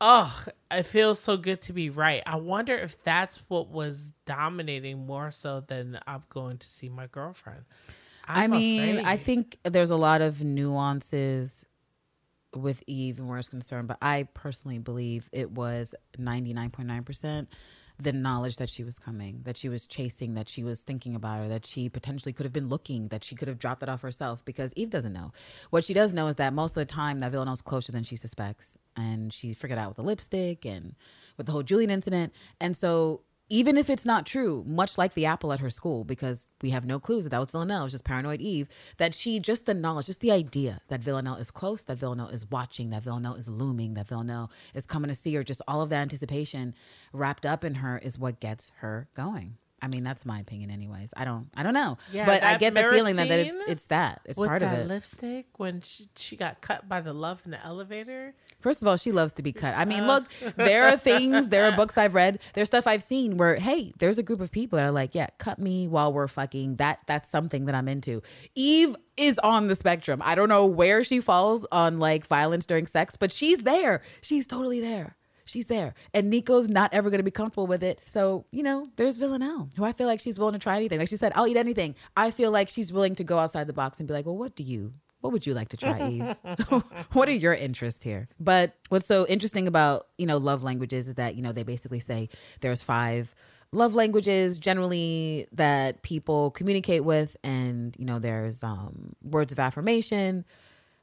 Oh, 0.00 0.44
it 0.70 0.84
feels 0.84 1.18
so 1.20 1.36
good 1.36 1.60
to 1.62 1.72
be 1.72 1.90
right. 1.90 2.22
I 2.24 2.36
wonder 2.36 2.74
if 2.74 3.02
that's 3.04 3.42
what 3.48 3.68
was 3.68 4.12
dominating 4.24 5.06
more 5.06 5.30
so 5.30 5.60
than 5.60 5.98
I'm 6.06 6.22
going 6.30 6.58
to 6.58 6.68
see 6.68 6.88
my 6.88 7.06
girlfriend. 7.06 7.64
I 8.26 8.44
I'm 8.44 8.50
mean, 8.50 8.98
I 9.00 9.16
think 9.16 9.58
there's 9.64 9.90
a 9.90 9.96
lot 9.96 10.22
of 10.22 10.42
nuances 10.42 11.66
with 12.54 12.82
Eve 12.86 13.18
and 13.18 13.28
where 13.28 13.38
it's 13.38 13.48
concerned, 13.48 13.88
but 13.88 13.98
I 14.00 14.26
personally 14.34 14.78
believe 14.78 15.28
it 15.32 15.50
was 15.50 15.94
99.9% 16.18 17.46
the 18.02 18.12
knowledge 18.12 18.56
that 18.56 18.70
she 18.70 18.84
was 18.84 18.98
coming, 18.98 19.40
that 19.44 19.56
she 19.56 19.68
was 19.68 19.86
chasing, 19.86 20.34
that 20.34 20.48
she 20.48 20.62
was 20.62 20.82
thinking 20.82 21.14
about 21.14 21.38
her, 21.38 21.48
that 21.48 21.66
she 21.66 21.88
potentially 21.88 22.32
could 22.32 22.44
have 22.44 22.52
been 22.52 22.68
looking, 22.68 23.08
that 23.08 23.24
she 23.24 23.34
could 23.34 23.48
have 23.48 23.58
dropped 23.58 23.82
it 23.82 23.88
off 23.88 24.02
herself 24.02 24.44
because 24.44 24.72
Eve 24.76 24.90
doesn't 24.90 25.12
know. 25.12 25.32
What 25.70 25.84
she 25.84 25.94
does 25.94 26.14
know 26.14 26.26
is 26.26 26.36
that 26.36 26.52
most 26.52 26.72
of 26.72 26.76
the 26.76 26.86
time 26.86 27.18
that 27.18 27.30
villain 27.30 27.40
Villanelle's 27.40 27.62
closer 27.62 27.92
than 27.92 28.04
she 28.04 28.16
suspects. 28.16 28.78
And 28.96 29.32
she 29.32 29.54
figured 29.54 29.78
out 29.78 29.88
with 29.88 29.96
the 29.96 30.02
lipstick 30.02 30.64
and 30.66 30.94
with 31.36 31.46
the 31.46 31.52
whole 31.52 31.62
Julian 31.62 31.90
incident. 31.90 32.32
And 32.60 32.76
so 32.76 33.22
even 33.50 33.76
if 33.76 33.90
it's 33.90 34.06
not 34.06 34.26
true, 34.26 34.64
much 34.66 34.96
like 34.96 35.14
the 35.14 35.26
apple 35.26 35.52
at 35.52 35.58
her 35.58 35.68
school, 35.68 36.04
because 36.04 36.46
we 36.62 36.70
have 36.70 36.86
no 36.86 37.00
clues 37.00 37.24
that 37.24 37.30
that 37.30 37.40
was 37.40 37.50
Villanelle, 37.50 37.80
it 37.80 37.84
was 37.84 37.92
just 37.92 38.04
paranoid 38.04 38.40
Eve, 38.40 38.68
that 38.96 39.12
she 39.12 39.40
just 39.40 39.66
the 39.66 39.74
knowledge, 39.74 40.06
just 40.06 40.20
the 40.20 40.30
idea 40.30 40.80
that 40.88 41.00
Villanelle 41.00 41.34
is 41.34 41.50
close, 41.50 41.84
that 41.84 41.98
Villanelle 41.98 42.28
is 42.28 42.48
watching, 42.48 42.90
that 42.90 43.02
Villanelle 43.02 43.34
is 43.34 43.48
looming, 43.48 43.94
that 43.94 44.08
Villanelle 44.08 44.52
is 44.72 44.86
coming 44.86 45.08
to 45.08 45.14
see 45.16 45.34
her, 45.34 45.42
just 45.42 45.60
all 45.66 45.82
of 45.82 45.90
that 45.90 46.00
anticipation 46.00 46.74
wrapped 47.12 47.44
up 47.44 47.64
in 47.64 47.74
her 47.76 47.98
is 47.98 48.18
what 48.18 48.38
gets 48.38 48.70
her 48.78 49.08
going. 49.14 49.56
I 49.82 49.88
mean, 49.88 50.04
that's 50.04 50.26
my 50.26 50.40
opinion, 50.40 50.70
anyways. 50.70 51.14
I 51.16 51.24
don't, 51.24 51.48
I 51.56 51.62
don't 51.62 51.74
know, 51.74 51.96
Yeah, 52.12 52.26
but 52.26 52.42
I 52.42 52.58
get 52.58 52.74
the 52.74 52.82
feeling 52.82 53.16
that, 53.16 53.28
that 53.28 53.38
it's 53.40 53.56
it's 53.66 53.86
that 53.86 54.20
it's 54.24 54.36
part 54.38 54.62
of 54.62 54.72
it. 54.72 54.86
lipstick 54.88 55.46
when 55.56 55.80
she, 55.80 56.04
she 56.16 56.36
got 56.36 56.60
cut 56.60 56.88
by 56.88 57.00
the 57.00 57.12
love 57.12 57.42
in 57.44 57.50
the 57.50 57.64
elevator. 57.64 58.34
First 58.60 58.82
of 58.82 58.88
all, 58.88 58.96
she 58.98 59.10
loves 59.10 59.32
to 59.34 59.42
be 59.42 59.52
cut. 59.52 59.74
I 59.74 59.82
Uh. 59.82 59.86
mean, 59.86 60.06
look, 60.06 60.24
there 60.56 60.88
are 60.88 60.96
things, 60.98 61.48
there 61.48 61.64
are 61.64 61.72
books 61.76 61.96
I've 61.96 62.14
read, 62.14 62.40
there's 62.54 62.68
stuff 62.68 62.86
I've 62.86 63.02
seen 63.02 63.36
where, 63.38 63.56
hey, 63.56 63.92
there's 63.98 64.18
a 64.18 64.22
group 64.22 64.40
of 64.40 64.50
people 64.52 64.76
that 64.76 64.84
are 64.84 64.90
like, 64.90 65.14
yeah, 65.14 65.28
cut 65.38 65.58
me 65.58 65.88
while 65.88 66.12
we're 66.12 66.28
fucking. 66.28 66.76
That 66.76 67.00
that's 67.06 67.28
something 67.28 67.64
that 67.64 67.74
I'm 67.74 67.88
into. 67.88 68.22
Eve 68.54 68.94
is 69.16 69.38
on 69.40 69.68
the 69.68 69.74
spectrum. 69.74 70.20
I 70.24 70.34
don't 70.34 70.48
know 70.48 70.66
where 70.66 71.02
she 71.04 71.20
falls 71.20 71.66
on 71.72 71.98
like 71.98 72.26
violence 72.26 72.66
during 72.66 72.86
sex, 72.86 73.16
but 73.16 73.32
she's 73.32 73.58
there. 73.58 74.02
She's 74.20 74.46
totally 74.46 74.80
there. 74.80 75.16
She's 75.50 75.66
there. 75.66 75.94
And 76.14 76.30
Niko's 76.30 76.68
not 76.68 76.94
ever 76.94 77.10
going 77.10 77.18
to 77.18 77.24
be 77.24 77.32
comfortable 77.32 77.66
with 77.66 77.82
it. 77.82 78.00
So, 78.04 78.44
you 78.52 78.62
know, 78.62 78.86
there's 78.94 79.16
Villanelle, 79.16 79.68
who 79.76 79.84
I 79.84 79.92
feel 79.92 80.06
like 80.06 80.20
she's 80.20 80.38
willing 80.38 80.52
to 80.52 80.60
try 80.60 80.76
anything. 80.76 81.00
Like 81.00 81.08
she 81.08 81.16
said, 81.16 81.32
I'll 81.34 81.48
eat 81.48 81.56
anything. 81.56 81.96
I 82.16 82.30
feel 82.30 82.52
like 82.52 82.68
she's 82.68 82.92
willing 82.92 83.16
to 83.16 83.24
go 83.24 83.36
outside 83.36 83.66
the 83.66 83.72
box 83.72 83.98
and 83.98 84.06
be 84.06 84.14
like, 84.14 84.26
well, 84.26 84.36
what 84.36 84.54
do 84.54 84.62
you 84.62 84.92
what 85.22 85.34
would 85.34 85.46
you 85.46 85.52
like 85.52 85.68
to 85.70 85.76
try, 85.76 86.08
Eve? 86.08 86.36
what 87.12 87.28
are 87.28 87.32
your 87.32 87.52
interests 87.52 88.02
here? 88.02 88.28
But 88.38 88.74
what's 88.88 89.06
so 89.06 89.26
interesting 89.26 89.66
about, 89.66 90.06
you 90.16 90.24
know, 90.24 90.38
love 90.38 90.62
languages 90.62 91.08
is 91.08 91.14
that, 91.16 91.34
you 91.34 91.42
know, 91.42 91.52
they 91.52 91.64
basically 91.64 92.00
say 92.00 92.28
there's 92.60 92.82
five 92.82 93.34
love 93.72 93.94
languages 93.94 94.58
generally 94.58 95.46
that 95.52 96.02
people 96.02 96.52
communicate 96.52 97.04
with 97.04 97.36
and, 97.42 97.94
you 97.98 98.04
know, 98.04 98.20
there's 98.20 98.62
um 98.62 99.14
words 99.20 99.50
of 99.52 99.58
affirmation, 99.58 100.44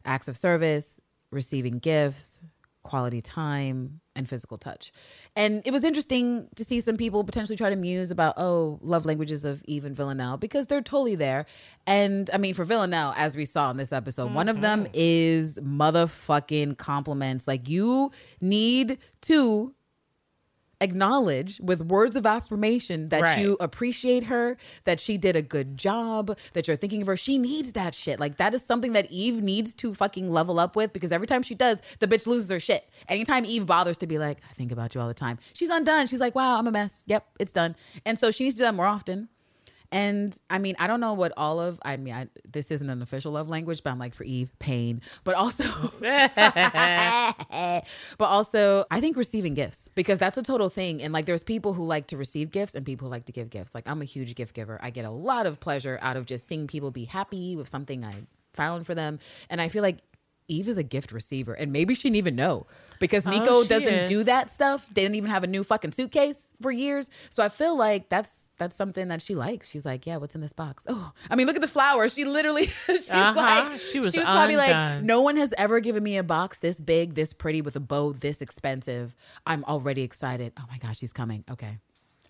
acts 0.05 0.29
of 0.29 0.37
service, 0.37 0.99
receiving 1.31 1.77
gifts, 1.77 2.39
quality 2.87 3.21
time, 3.21 3.99
and 4.17 4.27
physical 4.27 4.57
touch. 4.57 4.91
And 5.35 5.61
it 5.63 5.71
was 5.71 5.83
interesting 5.83 6.49
to 6.55 6.65
see 6.65 6.81
some 6.81 6.97
people 6.97 7.23
potentially 7.23 7.55
try 7.55 7.69
to 7.69 7.75
muse 7.75 8.11
about, 8.11 8.33
oh, 8.37 8.79
love 8.81 9.05
languages 9.05 9.45
of 9.45 9.63
Eve 9.65 9.85
and 9.85 9.95
Villanelle 9.95 10.37
because 10.37 10.65
they're 10.65 10.81
totally 10.81 11.15
there. 11.15 11.45
And 11.85 12.29
I 12.33 12.37
mean, 12.37 12.53
for 12.53 12.65
Villanelle, 12.65 13.13
as 13.15 13.37
we 13.37 13.45
saw 13.45 13.71
in 13.71 13.77
this 13.77 13.93
episode, 13.93 14.33
one 14.33 14.49
of 14.49 14.59
them 14.61 14.85
mm-hmm. 14.85 14.91
is 14.93 15.59
motherfucking 15.59 16.77
compliments. 16.77 17.47
Like, 17.47 17.69
you 17.69 18.11
need 18.41 18.97
to 19.21 19.73
acknowledge 20.81 21.59
with 21.59 21.81
words 21.81 22.15
of 22.15 22.25
affirmation 22.25 23.09
that 23.09 23.21
Right. 23.21 23.39
you 23.39 23.57
appreciate 23.59 24.25
her, 24.25 24.57
that 24.83 24.99
she 24.99 25.17
did 25.17 25.35
a 25.35 25.41
good 25.41 25.77
job, 25.77 26.37
that 26.53 26.67
you're 26.67 26.77
thinking 26.77 27.01
of 27.01 27.07
her. 27.07 27.17
She 27.17 27.37
needs 27.37 27.73
that 27.73 27.93
shit. 27.95 28.19
Like 28.19 28.37
that 28.37 28.53
is 28.53 28.63
something 28.63 28.93
that 28.93 29.09
Eve 29.11 29.41
needs 29.41 29.73
to 29.75 29.93
fucking 29.93 30.31
level 30.31 30.59
up 30.59 30.75
with 30.75 30.93
because 30.93 31.11
every 31.11 31.27
time 31.27 31.41
she 31.43 31.55
does, 31.55 31.81
the 31.99 32.07
bitch 32.07 32.27
loses 32.27 32.49
her 32.49 32.59
shit. 32.59 32.89
Anytime 33.09 33.45
Eve 33.45 33.65
bothers 33.65 33.97
to 33.99 34.07
be 34.07 34.17
like, 34.17 34.39
I 34.49 34.53
think 34.53 34.71
about 34.71 34.93
you 34.95 35.01
all 35.01 35.07
the 35.07 35.13
time, 35.13 35.39
she's 35.53 35.69
undone. 35.69 36.07
She's 36.07 36.19
like, 36.19 36.35
wow, 36.35 36.57
I'm 36.57 36.67
a 36.67 36.71
mess. 36.71 37.03
Yep, 37.07 37.25
it's 37.39 37.53
done. 37.53 37.75
And 38.05 38.17
so 38.19 38.31
she 38.31 38.43
needs 38.43 38.55
to 38.55 38.59
do 38.59 38.63
that 38.65 38.75
more 38.75 38.85
often. 38.85 39.29
And 39.91 40.39
I 40.49 40.59
mean, 40.59 40.75
I 40.79 40.87
don't 40.87 40.99
know 40.99 41.13
what 41.13 41.31
all 41.37 41.59
of, 41.59 41.79
I 41.83 41.97
mean, 41.97 42.13
I, 42.13 42.27
this 42.49 42.71
isn't 42.71 42.89
an 42.89 43.01
official 43.01 43.31
love 43.31 43.47
language, 43.47 43.83
but 43.83 43.91
I'm 43.91 43.99
like 43.99 44.13
for 44.13 44.23
Eve, 44.23 44.49
pain, 44.59 45.01
but 45.23 45.35
also, 45.35 45.63
but 48.17 48.25
also 48.25 48.85
I 48.91 48.99
think 48.99 49.17
receiving 49.17 49.53
gifts 49.53 49.89
because 49.95 50.19
that's 50.19 50.37
a 50.37 50.43
total 50.43 50.69
thing. 50.69 51.01
And 51.01 51.13
like, 51.13 51.25
there's 51.25 51.43
people 51.43 51.73
who 51.73 51.83
like 51.83 52.07
to 52.07 52.17
receive 52.17 52.51
gifts 52.51 52.75
and 52.75 52.85
people 52.85 53.07
who 53.07 53.11
like 53.11 53.25
to 53.25 53.31
give 53.31 53.49
gifts. 53.49 53.73
Like, 53.73 53.87
I'm 53.87 54.01
a 54.01 54.05
huge 54.05 54.35
gift 54.35 54.53
giver. 54.53 54.79
I 54.81 54.89
get 54.89 55.05
a 55.05 55.11
lot 55.11 55.45
of 55.45 55.59
pleasure 55.59 55.99
out 56.01 56.17
of 56.17 56.25
just 56.25 56.47
seeing 56.47 56.67
people 56.67 56.91
be 56.91 57.05
happy 57.05 57.55
with 57.55 57.69
something 57.69 58.03
I 58.03 58.15
found 58.57 58.85
for 58.85 58.95
them. 58.95 59.19
And 59.49 59.61
I 59.61 59.69
feel 59.69 59.83
like 59.83 59.99
Eve 60.47 60.67
is 60.69 60.77
a 60.77 60.83
gift 60.83 61.11
receiver, 61.11 61.53
and 61.53 61.71
maybe 61.71 61.93
she 61.93 62.03
didn't 62.03 62.15
even 62.17 62.35
know 62.35 62.67
because 62.99 63.25
Niko 63.25 63.45
Oh, 63.49 63.63
doesn't 63.65 64.07
do 64.07 64.23
that 64.23 64.49
stuff. 64.49 64.87
They 64.93 65.01
didn't 65.01 65.15
even 65.15 65.29
have 65.29 65.43
a 65.43 65.47
new 65.47 65.63
fucking 65.63 65.91
suitcase 65.91 66.53
for 66.61 66.71
years. 66.71 67.09
So 67.29 67.43
I 67.43 67.49
feel 67.49 67.77
like 67.77 68.09
that's 68.09 68.47
that's 68.57 68.75
something 68.75 69.09
that 69.09 69.21
she 69.21 69.35
likes. 69.35 69.69
She's 69.69 69.85
like, 69.85 70.07
yeah, 70.07 70.17
what's 70.17 70.35
in 70.35 70.41
this 70.41 70.53
box? 70.53 70.85
Oh, 70.89 71.11
I 71.29 71.35
mean, 71.35 71.47
look 71.47 71.55
at 71.57 71.61
the 71.61 71.67
flowers. 71.67 72.13
She 72.13 72.23
literally, 72.25 72.67
she's 72.87 73.09
Uh-huh. 73.11 73.33
like, 73.69 73.79
She 73.79 73.99
was 73.99 74.15
probably 74.15 74.55
like, 74.55 75.03
no 75.03 75.21
one 75.21 75.35
has 75.37 75.53
ever 75.57 75.79
given 75.79 76.01
me 76.03 76.17
a 76.17 76.23
box 76.23 76.59
this 76.59 76.79
big, 76.81 77.13
this 77.15 77.33
pretty, 77.33 77.61
with 77.61 77.75
a 77.75 77.79
bow 77.81 78.13
this 78.13 78.41
expensive. 78.41 79.15
I'm 79.45 79.63
already 79.65 80.01
excited. 80.01 80.53
Oh 80.59 80.63
my 80.71 80.77
gosh, 80.77 80.97
she's 80.97 81.13
coming. 81.13 81.43
Okay, 81.51 81.77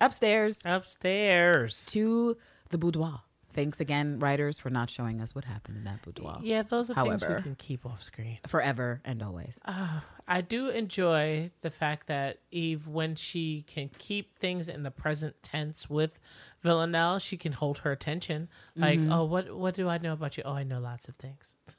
upstairs 0.00 0.60
Upstairs. 0.66 1.86
to 1.86 2.36
the 2.70 2.78
boudoir. 2.78 3.22
Thanks 3.58 3.80
again, 3.80 4.20
writers, 4.20 4.60
for 4.60 4.70
not 4.70 4.88
showing 4.88 5.20
us 5.20 5.34
what 5.34 5.44
happened 5.44 5.78
in 5.78 5.84
that 5.84 6.00
boudoir. 6.02 6.38
Yeah, 6.44 6.62
those 6.62 6.90
are 6.90 7.04
things 7.04 7.26
we 7.26 7.42
can 7.42 7.56
keep 7.56 7.84
off 7.84 8.04
screen. 8.04 8.38
Forever 8.46 9.00
and 9.04 9.20
always. 9.20 9.58
Ah, 9.66 10.04
I 10.28 10.42
do 10.42 10.68
enjoy 10.68 11.50
the 11.62 11.70
fact 11.70 12.06
that 12.06 12.38
Eve, 12.52 12.86
when 12.86 13.16
she 13.16 13.64
can 13.66 13.90
keep 13.98 14.38
things 14.38 14.68
in 14.68 14.84
the 14.84 14.92
present 14.92 15.42
tense 15.42 15.90
with 15.90 16.20
Villanelle, 16.62 17.18
she 17.18 17.36
can 17.36 17.52
hold 17.52 17.78
her 17.78 17.92
attention. 17.92 18.48
Like, 18.76 18.98
Mm-hmm. 18.98 19.12
oh, 19.12 19.24
what 19.24 19.54
what 19.56 19.74
do 19.74 19.88
I 19.88 19.98
know 19.98 20.12
about 20.12 20.36
you? 20.36 20.42
Oh, 20.46 20.52
I 20.52 20.64
know 20.64 20.80
lots 20.80 21.08
of 21.08 21.16
things. 21.16 21.54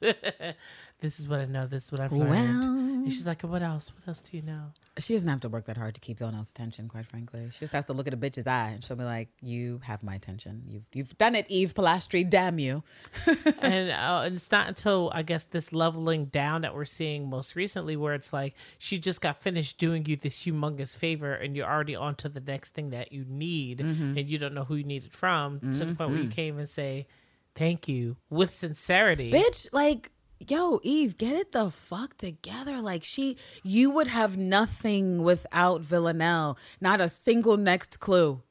this 1.00 1.18
is 1.18 1.28
what 1.28 1.40
I 1.40 1.44
know. 1.46 1.66
This 1.66 1.86
is 1.86 1.92
what 1.92 2.00
I've 2.00 2.12
learned. 2.12 2.30
Well- 2.30 2.76
and 3.00 3.10
she's 3.10 3.26
like, 3.26 3.40
what 3.42 3.62
else? 3.62 3.90
What 3.94 4.06
else 4.08 4.20
do 4.20 4.36
you 4.36 4.42
know? 4.42 4.72
She 4.98 5.14
doesn't 5.14 5.28
have 5.28 5.40
to 5.40 5.48
work 5.48 5.64
that 5.64 5.78
hard 5.78 5.94
to 5.94 6.00
keep 6.02 6.18
Villanelle's 6.18 6.50
attention, 6.50 6.86
quite 6.86 7.06
frankly. 7.06 7.48
She 7.50 7.60
just 7.60 7.72
has 7.72 7.86
to 7.86 7.94
look 7.94 8.06
at 8.06 8.12
a 8.12 8.16
bitch's 8.18 8.46
eye 8.46 8.72
and 8.74 8.84
she'll 8.84 8.96
be 8.98 9.04
like, 9.04 9.28
You 9.40 9.80
have 9.84 10.02
my 10.02 10.14
attention. 10.16 10.64
You've 10.68 10.84
you've 10.92 11.16
done 11.16 11.34
it, 11.34 11.46
Eve 11.48 11.72
Polastri, 11.72 12.28
damn 12.28 12.58
you. 12.58 12.82
and, 13.62 13.90
uh, 13.90 14.22
and 14.26 14.34
it's 14.36 14.50
not 14.52 14.68
until 14.68 15.10
I 15.14 15.22
guess 15.22 15.44
this 15.44 15.72
leveling 15.72 16.26
down 16.26 16.60
that 16.60 16.74
we're 16.74 16.84
seeing 16.84 17.30
most 17.30 17.56
recently, 17.56 17.96
where 17.96 18.12
it's 18.12 18.34
like 18.34 18.54
she 18.78 18.98
just 18.98 19.22
got 19.22 19.40
finished 19.40 19.78
doing 19.78 20.04
you 20.04 20.16
this 20.16 20.44
humongous 20.44 20.94
favor, 20.94 21.32
and 21.32 21.56
you're 21.56 21.66
already 21.70 21.96
on 21.96 22.16
to 22.16 22.28
the 22.28 22.40
next 22.40 22.74
thing 22.74 22.90
that 22.90 23.12
you 23.12 23.24
need, 23.26 23.78
Mm-hmm. 23.78 24.18
and 24.18 24.28
you 24.28 24.36
don't 24.36 24.52
know 24.52 24.64
who 24.70 24.76
you 24.76 24.84
need 24.84 25.04
it 25.04 25.12
from. 25.12 25.60
To 25.72 25.84
the 25.84 25.94
point 25.94 26.10
where 26.10 26.18
you 26.18 26.24
mm-hmm. 26.24 26.30
can't 26.30 26.54
even 26.54 26.66
say 26.66 27.06
thank 27.54 27.88
you 27.88 28.16
with 28.30 28.54
sincerity. 28.54 29.32
Bitch, 29.32 29.68
like, 29.72 30.12
yo, 30.38 30.80
Eve, 30.82 31.18
get 31.18 31.34
it 31.34 31.52
the 31.52 31.70
fuck 31.70 32.16
together. 32.16 32.80
Like 32.80 33.04
she 33.04 33.36
you 33.62 33.90
would 33.90 34.06
have 34.06 34.36
nothing 34.36 35.22
without 35.22 35.82
Villanelle. 35.82 36.56
Not 36.80 37.00
a 37.00 37.08
single 37.08 37.56
next 37.56 38.00
clue. 38.00 38.42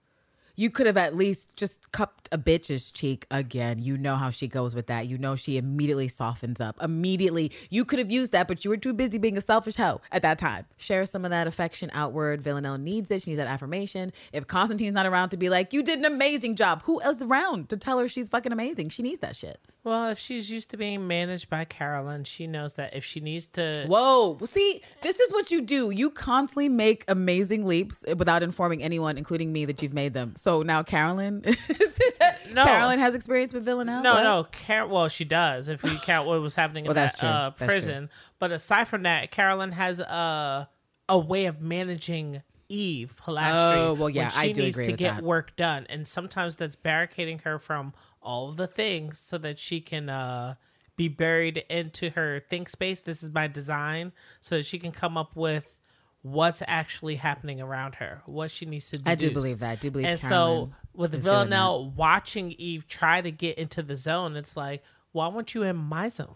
You 0.60 0.70
could 0.70 0.88
have 0.88 0.98
at 0.98 1.16
least 1.16 1.56
just 1.56 1.90
cupped 1.94 2.28
a 2.34 2.38
bitch's 2.38 2.92
cheek 2.92 3.26
again. 3.32 3.80
You 3.82 3.98
know 3.98 4.18
how 4.18 4.30
she 4.30 4.50
goes 4.50 4.76
with 4.76 4.88
that. 4.88 5.08
You 5.08 5.18
know 5.18 5.38
she 5.38 5.56
immediately 5.56 6.10
softens 6.10 6.60
up. 6.60 6.76
Immediately. 6.84 7.54
You 7.70 7.86
could 7.86 7.98
have 7.98 8.12
used 8.12 8.34
that, 8.34 8.50
but 8.50 8.66
you 8.66 8.70
were 8.70 8.76
too 8.76 8.92
busy 8.92 9.18
being 9.18 9.38
a 9.38 9.42
selfish 9.42 9.76
hoe 9.76 10.02
at 10.12 10.22
that 10.24 10.38
time. 10.38 10.66
Share 10.76 11.06
some 11.06 11.24
of 11.24 11.32
that 11.32 11.48
affection 11.48 11.90
outward. 11.94 12.42
Villanelle 12.42 12.78
needs 12.78 13.10
it. 13.10 13.22
She 13.22 13.32
needs 13.32 13.38
that 13.38 13.48
affirmation. 13.48 14.12
If 14.34 14.48
Constantine's 14.48 14.94
not 14.94 15.06
around 15.06 15.30
to 15.30 15.38
be 15.38 15.48
like, 15.48 15.72
you 15.72 15.82
did 15.82 16.00
an 16.00 16.04
amazing 16.04 16.58
job, 16.58 16.84
who 16.84 17.02
else 17.02 17.16
is 17.18 17.24
around 17.24 17.70
to 17.70 17.78
tell 17.78 17.98
her 17.98 18.10
she's 18.10 18.28
fucking 18.28 18.52
amazing? 18.52 18.90
She 18.90 19.02
needs 19.02 19.20
that 19.20 19.38
shit. 19.38 19.60
Well, 19.86 20.10
if 20.10 20.20
she's 20.20 20.52
used 20.52 20.72
to 20.72 20.78
being 20.78 21.08
managed 21.08 21.50
by 21.50 21.64
Carolyn, 21.64 22.26
she 22.26 22.48
knows 22.48 22.74
that 22.74 22.94
if 22.94 23.06
she 23.06 23.22
needs 23.22 23.48
to. 23.48 23.86
Whoa. 23.88 24.38
See, 24.44 24.82
this 25.02 25.22
is 25.22 25.32
what 25.32 25.52
you 25.52 25.62
do. 25.62 25.90
You 25.90 26.12
constantly 26.12 26.68
make 26.68 27.06
amazing 27.08 27.66
leaps 27.66 28.04
without 28.18 28.44
informing 28.44 28.84
anyone, 28.84 29.18
including 29.18 29.54
me, 29.54 29.64
that 29.64 29.82
you've 29.82 29.94
made 29.94 30.14
them. 30.14 30.34
So 30.36 30.49
now 30.64 30.84
Carolyn, 30.84 31.44
No. 32.54 32.64
Carolyn 32.66 33.00
has 33.00 33.14
experience 33.16 33.54
with 33.54 33.64
Villanelle. 33.66 34.02
No, 34.02 34.14
What? 34.16 34.24
no, 34.24 34.48
Car- 34.68 34.88
well, 34.88 35.08
she 35.08 35.24
does 35.26 35.68
if 35.70 35.84
we 35.84 35.96
count 36.00 36.28
what 36.28 36.42
was 36.42 36.56
happening 36.56 36.86
in 36.86 36.90
Well, 36.90 36.96
that's 36.96 37.20
that 37.22 37.28
uh, 37.28 37.52
prison. 37.52 38.10
But 38.40 38.52
aside 38.52 38.88
from 38.88 39.04
that, 39.04 39.32
Carolyn 39.32 39.72
has 39.74 40.00
a 40.00 40.70
a 41.08 41.18
way 41.18 41.46
of 41.46 41.60
managing 41.62 42.42
Eve 42.68 43.16
Polastri. 43.20 43.78
Oh, 43.78 43.94
well, 43.94 44.10
yeah, 44.10 44.30
she 44.30 44.40
I 44.50 44.52
do 44.52 44.62
needs 44.64 44.76
agree 44.76 44.86
to 44.86 44.92
with 44.92 45.00
get 45.00 45.16
that. 45.16 45.24
work 45.24 45.56
done, 45.56 45.86
and 45.90 46.08
sometimes 46.08 46.56
that's 46.56 46.76
barricading 46.76 47.40
her 47.40 47.58
from 47.60 47.94
all 48.22 48.52
the 48.52 48.68
things 48.68 49.18
so 49.20 49.38
that 49.40 49.58
she 49.58 49.80
can 49.82 50.10
uh, 50.10 50.54
be 50.96 51.08
buried 51.08 51.64
into 51.70 52.12
her 52.12 52.42
think 52.50 52.70
space. 52.70 53.00
This 53.02 53.24
is 53.24 53.32
my 53.32 53.48
design, 53.48 54.12
so 54.42 54.58
that 54.58 54.66
she 54.66 54.78
can 54.78 54.92
come 54.92 55.18
up 55.18 55.36
with 55.36 55.79
what's 56.22 56.62
actually 56.68 57.16
happening 57.16 57.62
around 57.62 57.96
her, 57.96 58.22
what 58.26 58.52
she 58.52 58.66
needs 58.66 58.90
to 58.92 58.98
do. 58.98 59.04
I 59.06 59.16
do 59.16 59.32
believe 59.32 59.60
that. 59.60 59.70
I 59.70 59.76
do 59.76 59.92
believe 59.92 60.08
And 60.08 60.20
Carolyn 60.20 60.70
so 60.70 60.74
with 60.94 61.14
Villanelle 61.14 61.92
watching 61.92 62.52
Eve 62.58 62.88
try 62.88 63.22
to 63.22 63.32
get 63.32 63.58
into 63.58 63.82
the 63.82 63.96
zone, 63.96 64.36
it's 64.36 64.58
like, 64.58 64.84
why 65.12 65.28
won't 65.28 65.54
you 65.54 65.64
in 65.64 65.76
my 65.78 66.10
zone? 66.10 66.36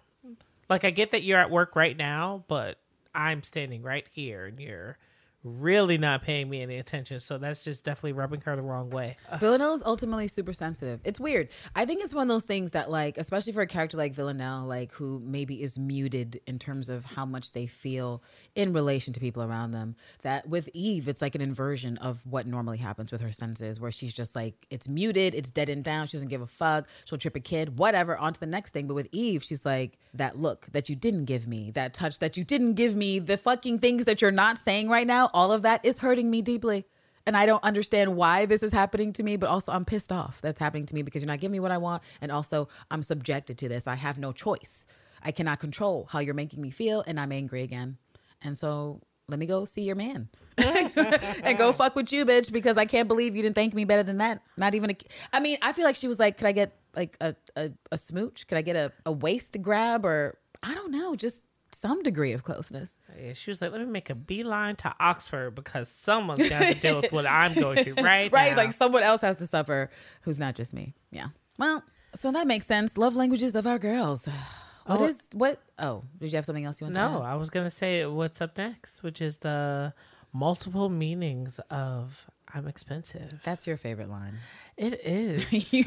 Like 0.69 0.85
I 0.85 0.91
get 0.91 1.11
that 1.11 1.23
you're 1.23 1.39
at 1.39 1.51
work 1.51 1.76
right 1.76 1.95
now, 1.95 2.45
but 2.47 2.80
I'm 3.14 3.43
standing 3.43 3.81
right 3.81 4.07
here 4.11 4.45
and 4.45 4.60
you're 4.60 4.97
really 5.43 5.97
not 5.97 6.21
paying 6.21 6.49
me 6.49 6.61
any 6.61 6.77
attention. 6.77 7.19
So 7.19 7.37
that's 7.37 7.63
just 7.63 7.83
definitely 7.83 8.13
rubbing 8.13 8.41
her 8.41 8.55
the 8.55 8.61
wrong 8.61 8.89
way. 8.89 9.17
Villanelle 9.39 9.73
is 9.73 9.83
ultimately 9.85 10.27
super 10.27 10.53
sensitive. 10.53 11.01
It's 11.03 11.19
weird. 11.19 11.49
I 11.75 11.85
think 11.85 12.03
it's 12.03 12.13
one 12.13 12.23
of 12.23 12.27
those 12.29 12.45
things 12.45 12.71
that, 12.71 12.89
like, 12.89 13.17
especially 13.17 13.53
for 13.53 13.61
a 13.61 13.67
character 13.67 13.97
like 13.97 14.13
Villanelle, 14.13 14.65
like 14.65 14.91
who 14.93 15.21
maybe 15.23 15.61
is 15.61 15.77
muted 15.77 16.41
in 16.47 16.59
terms 16.59 16.89
of 16.89 17.05
how 17.05 17.25
much 17.25 17.51
they 17.51 17.65
feel 17.65 18.23
in 18.55 18.73
relation 18.73 19.13
to 19.13 19.19
people 19.19 19.43
around 19.43 19.71
them. 19.71 19.95
That 20.21 20.47
with 20.47 20.69
Eve, 20.73 21.07
it's 21.07 21.21
like 21.21 21.35
an 21.35 21.41
inversion 21.41 21.97
of 21.97 22.25
what 22.25 22.47
normally 22.47 22.77
happens 22.77 23.11
with 23.11 23.21
her 23.21 23.31
senses, 23.31 23.79
where 23.79 23.91
she's 23.91 24.13
just 24.13 24.35
like, 24.35 24.65
it's 24.69 24.87
muted, 24.87 25.35
it's 25.35 25.51
deadened 25.51 25.83
down. 25.83 26.07
She 26.07 26.13
doesn't 26.13 26.29
give 26.29 26.41
a 26.41 26.47
fuck. 26.47 26.87
She'll 27.05 27.17
trip 27.17 27.35
a 27.35 27.39
kid, 27.39 27.77
whatever. 27.77 28.17
On 28.17 28.33
to 28.33 28.39
the 28.39 28.45
next 28.45 28.71
thing. 28.71 28.87
But 28.87 28.93
with 28.93 29.09
Eve, 29.11 29.43
she's 29.43 29.65
like, 29.65 29.97
that 30.13 30.37
look 30.37 30.67
that 30.71 30.89
you 30.89 30.95
didn't 30.95 31.25
give 31.25 31.47
me, 31.47 31.71
that 31.71 31.93
touch 31.93 32.19
that 32.19 32.37
you 32.37 32.43
didn't 32.43 32.75
give 32.75 32.95
me, 32.95 33.19
the 33.19 33.37
fucking 33.37 33.79
things 33.79 34.05
that 34.05 34.21
you're 34.21 34.31
not 34.31 34.57
saying 34.57 34.89
right 34.89 35.07
now. 35.07 35.29
All 35.34 35.51
of 35.51 35.61
that 35.64 35.84
is 35.84 35.99
hurting 35.99 36.30
me 36.30 36.41
deeply. 36.41 36.85
And 37.26 37.38
I 37.38 37.45
don't 37.45 37.64
understand 37.64 38.15
why 38.15 38.45
this 38.45 38.64
is 38.64 38.73
happening 38.73 39.14
to 39.14 39.23
me, 39.23 39.38
but 39.38 39.49
also 39.49 39.72
I'm 39.72 39.85
pissed 39.85 40.11
off 40.11 40.41
that's 40.41 40.60
happening 40.60 40.85
to 40.88 40.95
me 40.95 41.03
because 41.03 41.22
you're 41.22 41.31
not 41.31 41.39
giving 41.39 41.53
me 41.53 41.60
what 41.60 41.72
I 41.72 41.77
want. 41.77 42.03
And 42.22 42.31
also, 42.31 42.68
I'm 42.91 43.01
subjected 43.01 43.57
to 43.60 43.69
this. 43.69 43.88
I 43.88 43.95
have 43.95 44.18
no 44.18 44.34
choice. 44.34 44.85
I 45.22 45.31
cannot 45.31 45.60
control 45.60 46.07
how 46.11 46.19
you're 46.19 46.34
making 46.34 46.61
me 46.61 46.69
feel, 46.69 47.01
and 47.07 47.18
I'm 47.18 47.31
angry 47.31 47.64
again. 47.64 47.97
And 48.41 48.57
so, 48.57 49.01
let 49.30 49.39
me 49.39 49.45
go 49.45 49.64
see 49.64 49.84
your 49.84 49.95
man 49.95 50.27
and 50.57 51.57
go 51.57 51.72
fuck 51.73 51.95
with 51.95 52.11
you, 52.11 52.26
bitch, 52.26 52.51
because 52.51 52.77
I 52.77 52.85
can't 52.85 53.07
believe 53.07 53.38
you 53.38 53.41
didn't 53.41 53.55
thank 53.55 53.73
me 53.73 53.85
better 53.85 54.03
than 54.03 54.18
that. 54.18 54.41
Not 54.57 54.76
even 54.76 54.91
a. 54.91 54.97
I 55.31 55.39
mean, 55.39 55.57
I 55.61 55.72
feel 55.72 55.85
like 55.85 55.95
she 55.95 56.10
was 56.10 56.19
like, 56.19 56.38
could 56.38 56.47
I 56.47 56.51
get 56.51 56.73
like 56.93 57.15
a, 57.22 57.35
a, 57.55 57.72
a 57.91 57.97
smooch? 57.97 58.47
Could 58.47 58.57
I 58.57 58.61
get 58.61 58.76
a, 58.76 58.91
a 59.05 59.14
waist 59.14 59.61
grab? 59.61 60.05
Or 60.05 60.38
I 60.61 60.73
don't 60.76 60.91
know, 60.91 61.15
just 61.15 61.41
some 61.84 62.01
degree 62.03 62.31
of 62.34 62.43
closeness. 62.43 62.89
Yeah, 63.22 63.34
she 63.34 63.49
was 63.51 63.61
like, 63.61 63.72
let 63.72 63.81
me 63.81 63.88
make 63.99 64.10
a 64.10 64.15
beeline 64.15 64.76
to 64.77 64.89
Oxford 64.99 65.53
because 65.55 65.89
someone's 65.89 66.47
got 66.49 66.61
to 66.64 66.73
deal 66.76 67.01
with 67.01 67.11
what 67.11 67.26
I'm 67.26 67.53
going 67.53 67.84
through 67.84 67.95
right 68.11 68.31
right 68.31 68.51
now. 68.51 68.57
like 68.64 68.72
someone 68.72 69.03
else 69.03 69.22
has 69.22 69.35
to 69.38 69.47
suffer 69.47 69.89
who's 70.22 70.39
not 70.39 70.55
just 70.55 70.73
me 70.73 70.93
yeah 71.11 71.27
well 71.60 71.84
so 72.15 72.31
that 72.31 72.47
makes 72.47 72.65
sense 72.65 72.97
love 72.97 73.15
languages 73.15 73.55
of 73.55 73.68
our 73.68 73.80
girls 73.80 74.27
What 74.85 74.99
Oh. 75.01 75.05
is 75.05 75.18
what 75.34 75.61
oh 75.80 76.03
did 76.19 76.31
you 76.31 76.35
have 76.38 76.45
something 76.45 76.65
else 76.65 76.81
you 76.81 76.85
want 76.88 76.95
to 76.95 77.01
No? 77.01 77.22
I 77.22 77.35
was 77.35 77.49
gonna 77.49 77.72
say 77.72 78.05
what's 78.05 78.39
up 78.41 78.57
next, 78.57 79.01
which 79.03 79.19
is 79.22 79.39
the 79.39 79.93
multiple 80.34 80.89
meanings 80.89 81.60
of 81.69 82.27
"I'm 82.53 82.68
expensive." 82.68 83.41
that's 83.43 83.65
your 83.68 83.77
favorite 83.77 84.10
line 84.10 84.35
It 84.77 84.99
is. 85.05 85.73
you, 85.73 85.84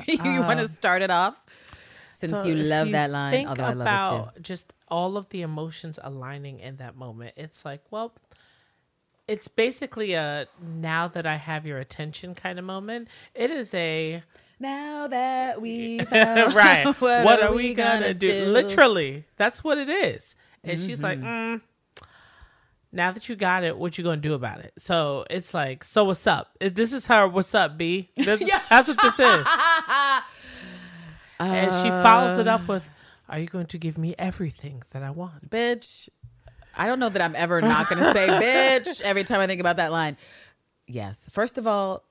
want 0.48 0.59
to 0.60 0.64
Um, 0.64 0.68
start 0.68 1.02
it 1.02 1.10
off 1.10 1.36
since 2.12 2.32
so 2.32 2.44
you 2.44 2.55
love 2.55 2.86
you 2.86 2.93
that 2.98 3.10
line 3.10 3.47
although 3.47 3.64
i 3.64 3.73
love 3.74 3.89
it 3.89 4.36
too 4.36 4.43
Just 4.43 4.73
all 4.88 5.16
of 5.16 5.28
the 5.30 5.42
emotions 5.42 5.98
aligning 6.02 6.60
in 6.60 6.76
that 6.76 6.96
moment. 6.96 7.34
It's 7.36 7.64
like, 7.64 7.82
well, 7.90 8.12
it's 9.28 9.48
basically 9.48 10.14
a 10.14 10.46
now 10.60 11.08
that 11.08 11.26
I 11.26 11.36
have 11.36 11.66
your 11.66 11.78
attention 11.78 12.34
kind 12.34 12.58
of 12.58 12.64
moment. 12.64 13.08
It 13.34 13.50
is 13.50 13.74
a 13.74 14.22
now 14.60 15.06
that 15.08 15.60
we 15.60 16.00
right. 16.12 16.84
what, 17.00 17.24
what, 17.24 17.42
are, 17.42 17.52
we 17.52 17.74
gonna, 17.74 18.14
do? 18.14 18.46
Literally, 18.46 19.24
that's 19.36 19.62
what 19.64 19.78
it 19.78 19.88
is. 19.88 20.36
And 20.62 20.78
she's 20.78 21.02
like, 21.02 21.18
Mm-hmm. 21.20 21.26
mm, 21.56 21.60
now 22.92 23.10
that 23.12 23.28
you 23.28 23.36
got 23.36 23.62
it, 23.64 23.76
what 23.76 23.98
you 23.98 24.04
gonna 24.04 24.20
do 24.20 24.32
about 24.34 24.60
it? 24.60 24.72
So 24.78 25.26
it's 25.28 25.52
like, 25.52 25.84
so 25.84 26.04
what's 26.04 26.26
up? 26.26 26.56
This 26.60 26.92
is 26.92 27.06
her. 27.08 27.28
What's 27.28 27.54
up, 27.54 27.76
B? 27.76 28.10
This, 28.16 28.40
That's 28.70 28.88
what 28.88 29.00
this 29.02 29.18
is. 29.18 29.46
and 31.38 31.70
she 31.82 31.90
follows 32.02 32.38
it 32.38 32.48
Uh. 32.48 32.54
up 32.54 32.68
with, 32.68 32.88
"Are 33.28 33.39
you 33.39 33.47
going 33.47 33.66
to 33.66 33.78
give 33.78 33.98
me 33.98 34.15
everything 34.19 34.82
that 34.90 35.03
I 35.03 35.11
want?" 35.11 35.51
bitch 35.51 36.09
i 36.77 36.86
don't 36.86 36.98
know 36.98 37.09
that 37.09 37.23
i'm 37.23 37.35
ever 37.35 37.61
not 37.62 37.89
gonna 37.89 38.12
say 38.12 38.27
bitch 38.28 39.01
every 39.01 39.24
time 39.24 39.40
i 39.40 39.47
think 39.47 39.61
about 39.61 39.78
that 39.78 39.90
line 39.90 40.16
yes 40.86 41.28
first 41.32 41.57
of 41.59 41.66
all 41.66 42.05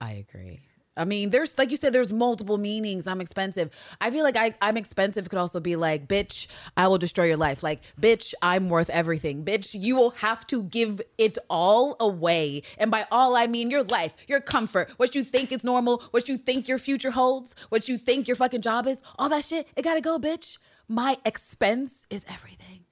i 0.00 0.12
agree 0.12 0.60
I 0.96 1.04
mean, 1.04 1.30
there's 1.30 1.56
like 1.58 1.70
you 1.70 1.76
said, 1.76 1.92
there's 1.92 2.12
multiple 2.12 2.58
meanings. 2.58 3.06
I'm 3.06 3.20
expensive. 3.20 3.70
I 4.00 4.10
feel 4.10 4.24
like 4.24 4.36
I, 4.36 4.54
I'm 4.62 4.76
expensive 4.76 5.28
could 5.28 5.38
also 5.38 5.60
be 5.60 5.76
like, 5.76 6.08
bitch, 6.08 6.46
I 6.76 6.88
will 6.88 6.98
destroy 6.98 7.24
your 7.26 7.36
life. 7.36 7.62
Like, 7.62 7.82
bitch, 8.00 8.34
I'm 8.42 8.68
worth 8.68 8.90
everything. 8.90 9.44
Bitch, 9.44 9.78
you 9.78 9.96
will 9.96 10.10
have 10.10 10.46
to 10.48 10.62
give 10.62 11.00
it 11.18 11.38
all 11.50 11.96
away. 12.00 12.62
And 12.78 12.90
by 12.90 13.06
all, 13.10 13.36
I 13.36 13.46
mean 13.46 13.70
your 13.70 13.82
life, 13.82 14.14
your 14.26 14.40
comfort, 14.40 14.90
what 14.96 15.14
you 15.14 15.22
think 15.22 15.52
is 15.52 15.64
normal, 15.64 16.02
what 16.12 16.28
you 16.28 16.36
think 16.36 16.68
your 16.68 16.78
future 16.78 17.10
holds, 17.10 17.54
what 17.68 17.88
you 17.88 17.98
think 17.98 18.26
your 18.28 18.36
fucking 18.36 18.62
job 18.62 18.86
is, 18.86 19.02
all 19.18 19.28
that 19.28 19.44
shit. 19.44 19.68
It 19.76 19.82
gotta 19.82 20.00
go, 20.00 20.18
bitch. 20.18 20.58
My 20.88 21.18
expense 21.24 22.06
is 22.10 22.24
everything. 22.28 22.84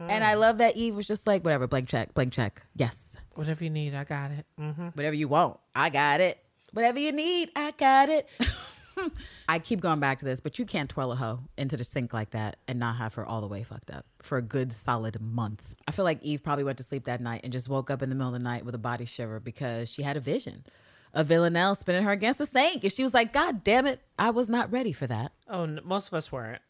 And 0.00 0.24
I 0.24 0.34
love 0.34 0.58
that 0.58 0.76
Eve 0.76 0.96
was 0.96 1.06
just 1.06 1.26
like, 1.26 1.44
whatever, 1.44 1.66
blank 1.66 1.88
check, 1.88 2.14
blank 2.14 2.32
check. 2.32 2.62
Yes. 2.74 3.16
Whatever 3.34 3.62
you 3.64 3.70
need, 3.70 3.94
I 3.94 4.04
got 4.04 4.30
it. 4.32 4.46
hmm 4.58 4.88
Whatever 4.94 5.14
you 5.14 5.28
want, 5.28 5.58
I 5.74 5.90
got 5.90 6.20
it. 6.20 6.38
Whatever 6.72 6.98
you 6.98 7.12
need, 7.12 7.50
I 7.54 7.72
got 7.72 8.08
it. 8.08 8.28
I 9.48 9.58
keep 9.58 9.80
going 9.80 10.00
back 10.00 10.18
to 10.18 10.24
this, 10.24 10.40
but 10.40 10.58
you 10.58 10.64
can't 10.64 10.88
twirl 10.88 11.12
a 11.12 11.16
hoe 11.16 11.40
into 11.56 11.76
the 11.76 11.84
sink 11.84 12.12
like 12.12 12.30
that 12.30 12.58
and 12.68 12.78
not 12.78 12.96
have 12.96 13.14
her 13.14 13.24
all 13.24 13.40
the 13.40 13.46
way 13.46 13.62
fucked 13.62 13.90
up 13.90 14.06
for 14.20 14.38
a 14.38 14.42
good 14.42 14.72
solid 14.72 15.20
month. 15.20 15.74
I 15.88 15.92
feel 15.92 16.04
like 16.04 16.22
Eve 16.22 16.42
probably 16.42 16.64
went 16.64 16.78
to 16.78 16.84
sleep 16.84 17.04
that 17.04 17.20
night 17.20 17.40
and 17.44 17.52
just 17.52 17.68
woke 17.68 17.90
up 17.90 18.02
in 18.02 18.08
the 18.10 18.14
middle 18.14 18.28
of 18.28 18.34
the 18.34 18.44
night 18.44 18.64
with 18.64 18.74
a 18.74 18.78
body 18.78 19.04
shiver 19.04 19.40
because 19.40 19.90
she 19.90 20.02
had 20.02 20.16
a 20.16 20.20
vision 20.20 20.64
of 21.14 21.26
Villanelle 21.26 21.74
spinning 21.74 22.04
her 22.04 22.12
against 22.12 22.38
the 22.38 22.46
sink. 22.46 22.84
And 22.84 22.92
she 22.92 23.02
was 23.02 23.14
like, 23.14 23.32
God 23.32 23.64
damn 23.64 23.86
it, 23.86 24.00
I 24.18 24.30
was 24.30 24.48
not 24.48 24.70
ready 24.72 24.92
for 24.92 25.06
that. 25.06 25.32
Oh, 25.48 25.64
n- 25.64 25.80
most 25.84 26.08
of 26.08 26.14
us 26.14 26.30
weren't. 26.32 26.62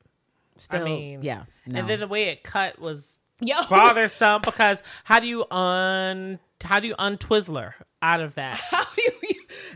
Still, 0.58 0.82
I 0.82 0.84
mean, 0.84 1.22
yeah. 1.22 1.44
No. 1.66 1.80
And 1.80 1.88
then 1.88 2.00
the 2.00 2.06
way 2.08 2.28
it 2.28 2.42
cut 2.42 2.78
was 2.78 3.18
Yo. 3.40 3.56
bothersome 3.70 4.42
because 4.44 4.82
how 5.04 5.18
do 5.18 5.26
you 5.26 5.44
un 5.50 6.38
how 6.62 6.78
do 6.78 6.86
you 6.86 6.94
untwizzler 6.96 7.72
out 8.00 8.20
of 8.20 8.34
that? 8.34 8.58
how 8.58 8.84
do 8.84 9.02
you 9.02 9.12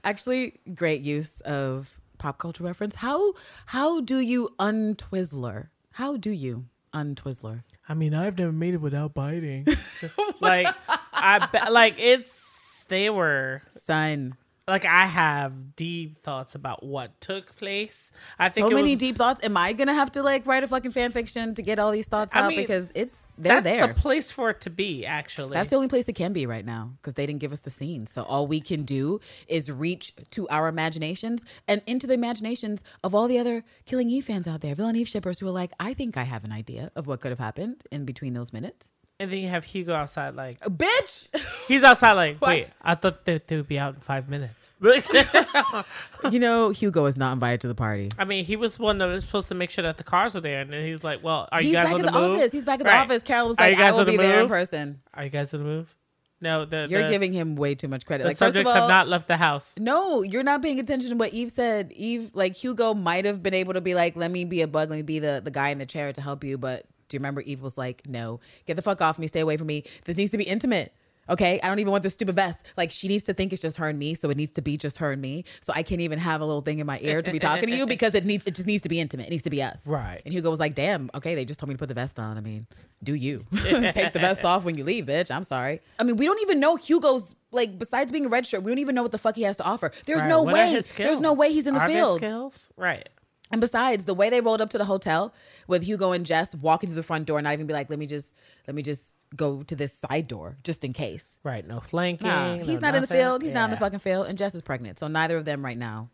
actually 0.04 0.60
great 0.74 1.02
use 1.02 1.40
of 1.42 2.00
pop 2.18 2.38
culture 2.38 2.64
reference. 2.64 2.96
How 2.96 3.34
how 3.66 4.00
do 4.00 4.18
you 4.18 4.54
untwizzler? 4.58 5.68
How 5.92 6.16
do 6.16 6.30
you 6.30 6.66
untwizzler? 6.94 7.62
I 7.88 7.94
mean, 7.94 8.14
I've 8.14 8.38
never 8.38 8.52
made 8.52 8.74
it 8.74 8.80
without 8.80 9.14
biting. 9.14 9.66
like 10.40 10.74
I 11.12 11.68
like 11.70 11.94
it's 11.98 12.84
they 12.88 13.10
were. 13.10 13.62
Son 13.70 14.36
like 14.68 14.84
I 14.84 15.06
have 15.06 15.76
deep 15.76 16.18
thoughts 16.18 16.54
about 16.54 16.82
what 16.82 17.20
took 17.20 17.54
place. 17.56 18.10
I 18.38 18.48
think 18.48 18.68
so 18.68 18.74
many 18.74 18.94
was, 18.94 18.98
deep 18.98 19.16
thoughts 19.16 19.40
am 19.44 19.56
i 19.56 19.72
gonna 19.72 19.94
have 19.94 20.10
to 20.12 20.22
like 20.22 20.46
write 20.46 20.64
a 20.64 20.68
fucking 20.68 20.90
fan 20.90 21.12
fiction 21.12 21.54
to 21.54 21.62
get 21.62 21.78
all 21.78 21.92
these 21.92 22.08
thoughts 22.08 22.32
I 22.34 22.40
out 22.40 22.48
mean, 22.48 22.60
because 22.60 22.90
it's 22.94 23.22
they're 23.38 23.60
that's 23.60 23.64
there 23.64 23.86
the 23.86 23.94
place 23.94 24.30
for 24.30 24.50
it 24.50 24.60
to 24.62 24.70
be. 24.70 25.06
Actually, 25.06 25.54
that's 25.54 25.68
the 25.68 25.76
only 25.76 25.88
place 25.88 26.08
it 26.08 26.14
can 26.14 26.32
be 26.32 26.46
right 26.46 26.64
now 26.64 26.92
because 26.96 27.14
they 27.14 27.26
didn't 27.26 27.40
give 27.40 27.52
us 27.52 27.60
the 27.60 27.70
scene. 27.70 28.06
So 28.06 28.22
all 28.22 28.46
we 28.46 28.60
can 28.60 28.82
do 28.82 29.20
is 29.46 29.70
reach 29.70 30.14
to 30.30 30.48
our 30.48 30.68
imaginations 30.68 31.44
and 31.68 31.82
into 31.86 32.06
the 32.06 32.14
imaginations 32.14 32.82
of 33.04 33.14
all 33.14 33.28
the 33.28 33.38
other 33.38 33.64
Killing 33.84 34.10
Eve 34.10 34.24
fans 34.24 34.48
out 34.48 34.62
there, 34.62 34.74
Villaneve 34.74 35.06
shippers 35.06 35.38
who 35.38 35.46
are 35.46 35.52
like, 35.52 35.72
I 35.78 35.94
think 35.94 36.16
I 36.16 36.24
have 36.24 36.44
an 36.44 36.52
idea 36.52 36.90
of 36.96 37.06
what 37.06 37.20
could 37.20 37.30
have 37.30 37.38
happened 37.38 37.84
in 37.90 38.04
between 38.04 38.32
those 38.32 38.52
minutes. 38.52 38.92
And 39.18 39.30
then 39.30 39.38
you 39.38 39.48
have 39.48 39.64
Hugo 39.64 39.94
outside 39.94 40.34
like 40.34 40.60
Bitch, 40.60 41.28
he's 41.68 41.82
outside 41.82 42.12
like 42.12 42.40
wait 42.40 42.68
I 42.82 42.94
thought 42.94 43.24
that 43.24 43.46
they 43.48 43.56
would 43.56 43.68
be 43.68 43.78
out 43.78 43.94
in 43.94 44.00
five 44.00 44.28
minutes. 44.28 44.74
you 46.30 46.38
know 46.38 46.70
Hugo 46.70 47.06
is 47.06 47.16
not 47.16 47.32
invited 47.32 47.60
to 47.62 47.68
the 47.68 47.74
party. 47.74 48.10
I 48.18 48.24
mean, 48.24 48.44
he 48.44 48.56
was 48.56 48.78
one 48.78 48.98
that 48.98 49.06
was 49.06 49.24
supposed 49.24 49.48
to 49.48 49.54
make 49.54 49.70
sure 49.70 49.82
that 49.82 49.96
the 49.96 50.04
cars 50.04 50.34
were 50.34 50.40
there, 50.40 50.60
and 50.60 50.72
then 50.72 50.84
he's 50.84 51.04
like, 51.04 51.22
"Well, 51.22 51.48
are 51.52 51.60
you 51.60 51.68
He's 51.68 51.76
guys 51.76 51.84
back 51.86 51.94
on 51.94 52.00
in 52.00 52.06
the, 52.06 52.12
the 52.12 52.18
move?" 52.18 52.38
office. 52.38 52.52
He's 52.52 52.64
back 52.64 52.80
in 52.80 52.86
the 52.86 52.92
Right. 52.92 53.00
office. 53.00 53.22
Carol 53.22 53.48
was 53.48 53.58
Are 53.58 53.66
you 53.68 53.72
like, 53.72 53.78
I 53.80 53.82
guys 53.86 53.92
will 53.94 54.00
on 54.00 54.06
the 54.06 54.12
be 54.12 54.18
there 54.18 54.34
in 54.36 54.40
move? 54.42 54.48
person. 54.50 55.00
Are 55.14 55.24
you 55.24 55.30
guys 55.30 55.52
on 55.54 55.60
the 55.60 55.66
move? 55.66 55.94
No, 56.38 56.66
the 56.66 56.86
You're 56.90 57.04
the, 57.04 57.08
giving 57.08 57.32
him 57.32 57.56
way 57.56 57.74
too 57.74 57.88
much 57.88 58.04
credit. 58.04 58.24
the 58.24 58.28
like, 58.28 58.36
first 58.36 58.54
of 58.56 58.66
all, 58.66 58.74
have 58.74 58.88
not 58.90 59.08
left 59.08 59.26
the 59.26 59.38
house. 59.38 59.74
No, 59.78 60.20
you're 60.22 60.42
not 60.42 60.60
paying 60.60 60.78
attention 60.78 61.08
to 61.10 61.16
what 61.16 61.32
Eve 61.32 61.50
said. 61.50 61.92
Eve, 61.92 62.30
like 62.34 62.54
Hugo, 62.56 62.92
might 62.92 63.24
have 63.24 63.42
been 63.42 63.54
able 63.54 63.72
to 63.72 63.80
be 63.80 63.94
like, 63.94 64.16
"Let 64.16 64.30
me 64.30 64.44
be 64.44 64.60
a 64.60 64.66
bug. 64.68 64.90
Let 64.90 64.96
me 64.96 65.02
be 65.02 65.18
the 65.18 65.40
the 65.42 65.50
guy 65.50 65.70
in 65.70 65.78
the 65.78 65.86
chair 65.86 66.12
to 66.12 66.20
help 66.20 66.44
you." 66.44 66.58
But 66.58 66.84
do 67.08 67.16
you 67.16 67.18
remember 67.20 67.40
Eve 67.42 67.62
was 67.62 67.76
like, 67.78 68.06
"No, 68.06 68.40
get 68.66 68.74
the 68.76 68.82
fuck 68.82 69.00
off 69.00 69.18
me. 69.18 69.26
Stay 69.26 69.40
away 69.40 69.56
from 69.56 69.66
me. 69.66 69.84
This 70.04 70.16
needs 70.16 70.30
to 70.30 70.38
be 70.38 70.44
intimate." 70.44 70.92
Okay, 71.28 71.58
I 71.60 71.66
don't 71.66 71.80
even 71.80 71.90
want 71.90 72.04
this 72.04 72.12
stupid 72.12 72.36
vest. 72.36 72.64
Like 72.76 72.92
she 72.92 73.08
needs 73.08 73.24
to 73.24 73.34
think 73.34 73.52
it's 73.52 73.60
just 73.60 73.78
her 73.78 73.88
and 73.88 73.98
me, 73.98 74.14
so 74.14 74.30
it 74.30 74.36
needs 74.36 74.52
to 74.52 74.62
be 74.62 74.76
just 74.76 74.98
her 74.98 75.10
and 75.10 75.20
me. 75.20 75.44
So 75.60 75.72
I 75.74 75.82
can't 75.82 76.00
even 76.00 76.20
have 76.20 76.40
a 76.40 76.44
little 76.44 76.60
thing 76.60 76.78
in 76.78 76.86
my 76.86 77.00
ear 77.02 77.20
to 77.20 77.32
be 77.32 77.40
talking 77.40 77.68
to 77.68 77.74
you 77.76 77.84
because 77.88 78.14
it 78.14 78.24
needs 78.24 78.46
it 78.46 78.54
just 78.54 78.68
needs 78.68 78.82
to 78.84 78.88
be 78.88 79.00
intimate. 79.00 79.26
It 79.26 79.30
needs 79.30 79.42
to 79.42 79.50
be 79.50 79.60
us. 79.60 79.88
Right. 79.88 80.22
And 80.24 80.32
Hugo 80.32 80.50
was 80.50 80.60
like, 80.60 80.76
"Damn, 80.76 81.10
okay, 81.14 81.34
they 81.34 81.44
just 81.44 81.58
told 81.58 81.66
me 81.68 81.74
to 81.74 81.78
put 81.80 81.88
the 81.88 81.94
vest 81.94 82.20
on. 82.20 82.38
I 82.38 82.40
mean, 82.40 82.68
do 83.02 83.12
you 83.14 83.44
take 83.90 84.12
the 84.12 84.20
vest 84.20 84.44
off 84.44 84.62
when 84.64 84.76
you 84.78 84.84
leave, 84.84 85.06
bitch? 85.06 85.32
I'm 85.32 85.42
sorry. 85.42 85.80
I 85.98 86.04
mean, 86.04 86.16
we 86.16 86.26
don't 86.26 86.40
even 86.42 86.60
know 86.60 86.76
Hugo's 86.76 87.34
like 87.50 87.76
besides 87.76 88.12
being 88.12 88.26
a 88.26 88.28
red 88.28 88.46
shirt, 88.46 88.62
we 88.62 88.70
don't 88.70 88.78
even 88.78 88.94
know 88.94 89.02
what 89.02 89.10
the 89.10 89.18
fuck 89.18 89.34
he 89.34 89.42
has 89.42 89.56
to 89.56 89.64
offer. 89.64 89.90
There's 90.04 90.20
Right. 90.20 90.28
no 90.28 90.42
What 90.44 90.54
are 90.54 90.58
way. 90.58 90.70
his 90.70 90.92
There's 90.92 91.18
no 91.20 91.32
way 91.32 91.52
he's 91.52 91.66
in 91.66 91.74
the 91.74 91.80
Are 91.80 91.88
field. 91.88 92.18
skills? 92.18 92.70
Right. 92.76 93.08
And 93.50 93.60
besides, 93.60 94.04
the 94.04 94.14
way 94.14 94.28
they 94.28 94.40
rolled 94.40 94.60
up 94.60 94.70
to 94.70 94.78
the 94.78 94.84
hotel 94.84 95.32
with 95.66 95.84
Hugo 95.84 96.12
and 96.12 96.26
Jess 96.26 96.54
walking 96.54 96.88
through 96.88 96.96
the 96.96 97.02
front 97.02 97.26
door, 97.26 97.40
not 97.40 97.52
even 97.52 97.66
be 97.66 97.72
like, 97.72 97.88
"Let 97.88 97.98
me 97.98 98.06
just, 98.06 98.34
let 98.66 98.74
me 98.74 98.82
just 98.82 99.14
go 99.36 99.62
to 99.62 99.76
this 99.76 99.92
side 99.92 100.26
door 100.28 100.56
just 100.64 100.84
in 100.84 100.92
case." 100.92 101.38
Right. 101.44 101.66
No 101.66 101.80
flanking. 101.80 102.26
Nah, 102.26 102.56
no 102.56 102.64
he's 102.64 102.80
not 102.80 102.94
in 102.94 103.02
the 103.02 103.08
field. 103.08 103.42
He's 103.42 103.52
not 103.52 103.66
in 103.66 103.70
the 103.70 103.76
fucking 103.76 104.00
field. 104.00 104.26
And 104.26 104.36
Jess 104.36 104.54
is 104.54 104.62
pregnant, 104.62 104.98
so 104.98 105.06
neither 105.08 105.36
of 105.36 105.44
them 105.44 105.64
right 105.64 105.78
now 105.78 106.10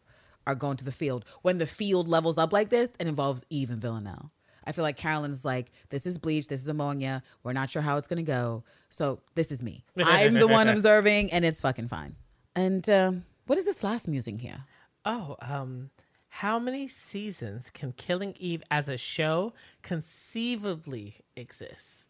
are 0.46 0.54
going 0.54 0.76
to 0.76 0.84
the 0.84 0.92
field. 0.92 1.24
When 1.42 1.58
the 1.58 1.66
field 1.66 2.08
levels 2.08 2.36
up 2.36 2.52
like 2.52 2.68
this, 2.68 2.90
it 2.98 3.06
involves 3.06 3.44
Eve 3.48 3.70
and 3.70 3.80
Villanelle. 3.80 4.30
I 4.64 4.72
feel 4.72 4.82
like 4.82 4.96
Carolyn's 4.96 5.44
like, 5.44 5.72
"This 5.88 6.06
is 6.06 6.18
bleach. 6.18 6.48
This 6.48 6.60
is 6.60 6.68
ammonia. 6.68 7.22
We're 7.42 7.52
not 7.52 7.70
sure 7.70 7.82
how 7.82 7.96
it's 7.96 8.06
gonna 8.06 8.22
go. 8.22 8.62
So 8.90 9.20
this 9.34 9.50
is 9.50 9.62
me. 9.62 9.84
I'm 9.96 10.34
the 10.34 10.46
one 10.48 10.68
observing, 10.68 11.32
and 11.32 11.44
it's 11.44 11.60
fucking 11.60 11.88
fine." 11.88 12.14
And 12.54 12.88
um, 12.90 13.24
what 13.46 13.58
is 13.58 13.64
this 13.64 13.82
last 13.82 14.06
musing 14.06 14.38
here? 14.38 14.64
Oh, 15.04 15.36
um, 15.40 15.90
how 16.36 16.58
many 16.58 16.88
seasons 16.88 17.68
can 17.68 17.92
Killing 17.92 18.34
Eve 18.38 18.62
as 18.70 18.88
a 18.88 18.96
show 18.96 19.52
conceivably 19.82 21.16
exist? 21.36 22.08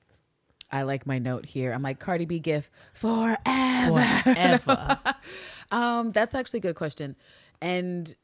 I 0.70 0.84
like 0.84 1.08
my 1.08 1.18
note 1.18 1.44
here. 1.44 1.72
I'm 1.72 1.82
like 1.82 1.98
Cardi 1.98 2.24
B 2.24 2.38
gif 2.38 2.70
forever. 2.94 4.22
Ever. 4.24 4.98
Um, 5.72 6.12
that's 6.12 6.34
actually 6.34 6.58
a 6.58 6.60
good 6.60 6.76
question. 6.76 7.16
And 7.62 8.14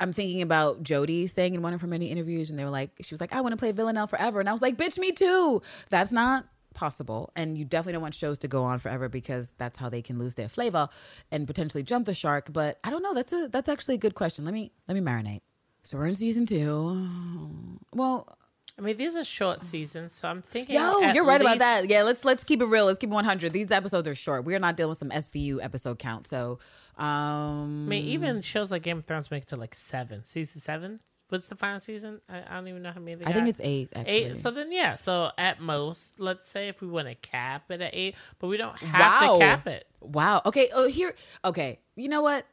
I'm 0.00 0.12
thinking 0.12 0.42
about 0.42 0.82
Jodie 0.82 1.30
saying 1.30 1.54
in 1.54 1.62
one 1.62 1.72
of 1.72 1.80
her 1.80 1.86
many 1.86 2.10
interviews, 2.10 2.50
and 2.50 2.58
they 2.58 2.64
were 2.64 2.70
like, 2.70 2.90
she 3.02 3.14
was 3.14 3.20
like, 3.20 3.32
I 3.32 3.40
want 3.40 3.52
to 3.52 3.56
play 3.56 3.70
Villanelle 3.70 4.08
forever. 4.08 4.40
And 4.40 4.48
I 4.48 4.52
was 4.52 4.62
like, 4.62 4.76
bitch, 4.76 4.98
me 4.98 5.12
too. 5.12 5.62
That's 5.90 6.10
not 6.10 6.44
possible. 6.72 7.30
And 7.36 7.56
you 7.56 7.64
definitely 7.64 7.94
don't 7.94 8.02
want 8.02 8.14
shows 8.14 8.38
to 8.38 8.48
go 8.48 8.64
on 8.64 8.78
forever 8.78 9.08
because 9.08 9.52
that's 9.58 9.78
how 9.78 9.88
they 9.88 10.02
can 10.02 10.18
lose 10.18 10.34
their 10.34 10.48
flavor 10.48 10.88
and 11.30 11.46
potentially 11.46 11.82
jump 11.82 12.06
the 12.06 12.14
shark. 12.14 12.52
But 12.52 12.78
I 12.84 12.90
don't 12.90 13.02
know. 13.02 13.14
That's 13.14 13.32
a 13.32 13.48
that's 13.48 13.68
actually 13.68 13.96
a 13.96 13.98
good 13.98 14.14
question. 14.14 14.44
Let 14.44 14.54
me 14.54 14.72
let 14.88 14.94
me 14.94 15.00
marinate. 15.00 15.40
So 15.84 15.98
we're 15.98 16.06
in 16.06 16.14
season 16.14 16.46
two. 16.46 17.78
Well, 17.92 18.38
I 18.78 18.82
mean, 18.82 18.96
these 18.96 19.16
are 19.16 19.24
short 19.24 19.62
seasons, 19.62 20.14
so 20.14 20.28
I'm 20.28 20.42
thinking. 20.42 20.76
Yo, 20.76 21.00
you're 21.12 21.24
right 21.24 21.40
about 21.40 21.58
that. 21.58 21.88
Yeah, 21.88 22.04
let's 22.04 22.24
let's 22.24 22.44
keep 22.44 22.62
it 22.62 22.66
real. 22.66 22.86
Let's 22.86 22.98
keep 22.98 23.10
it 23.10 23.14
100. 23.14 23.52
These 23.52 23.70
episodes 23.70 24.08
are 24.08 24.14
short. 24.14 24.44
We 24.44 24.54
are 24.54 24.58
not 24.58 24.76
dealing 24.76 24.90
with 24.90 24.98
some 24.98 25.10
SVU 25.10 25.58
episode 25.62 25.98
count. 25.98 26.26
So, 26.26 26.58
um, 26.96 27.86
I 27.86 27.90
mean, 27.90 28.04
even 28.06 28.40
shows 28.40 28.70
like 28.70 28.82
Game 28.82 28.98
of 28.98 29.04
Thrones 29.04 29.30
make 29.30 29.42
it 29.42 29.48
to 29.48 29.56
like 29.56 29.74
seven. 29.74 30.24
Season 30.24 30.60
seven. 30.60 31.00
What's 31.32 31.46
the 31.46 31.56
final 31.56 31.80
season? 31.80 32.20
I, 32.28 32.42
I 32.46 32.54
don't 32.56 32.68
even 32.68 32.82
know 32.82 32.92
how 32.92 33.00
many. 33.00 33.24
I 33.24 33.32
think 33.32 33.48
it's 33.48 33.60
eight. 33.64 33.88
Actually, 33.96 34.12
Eight. 34.12 34.36
So 34.36 34.50
then, 34.50 34.70
yeah. 34.70 34.96
So 34.96 35.30
at 35.38 35.62
most, 35.62 36.20
let's 36.20 36.46
say 36.46 36.68
if 36.68 36.82
we 36.82 36.88
want 36.88 37.08
to 37.08 37.14
cap 37.14 37.70
it 37.70 37.80
at 37.80 37.94
eight, 37.94 38.16
but 38.38 38.48
we 38.48 38.58
don't 38.58 38.76
have 38.76 39.22
wow, 39.22 39.32
to 39.32 39.38
cap 39.38 39.66
it. 39.66 39.86
Wow. 40.02 40.42
Okay. 40.44 40.68
Oh, 40.74 40.88
here. 40.88 41.14
Okay. 41.42 41.78
You 41.96 42.10
know 42.10 42.20
what? 42.20 42.44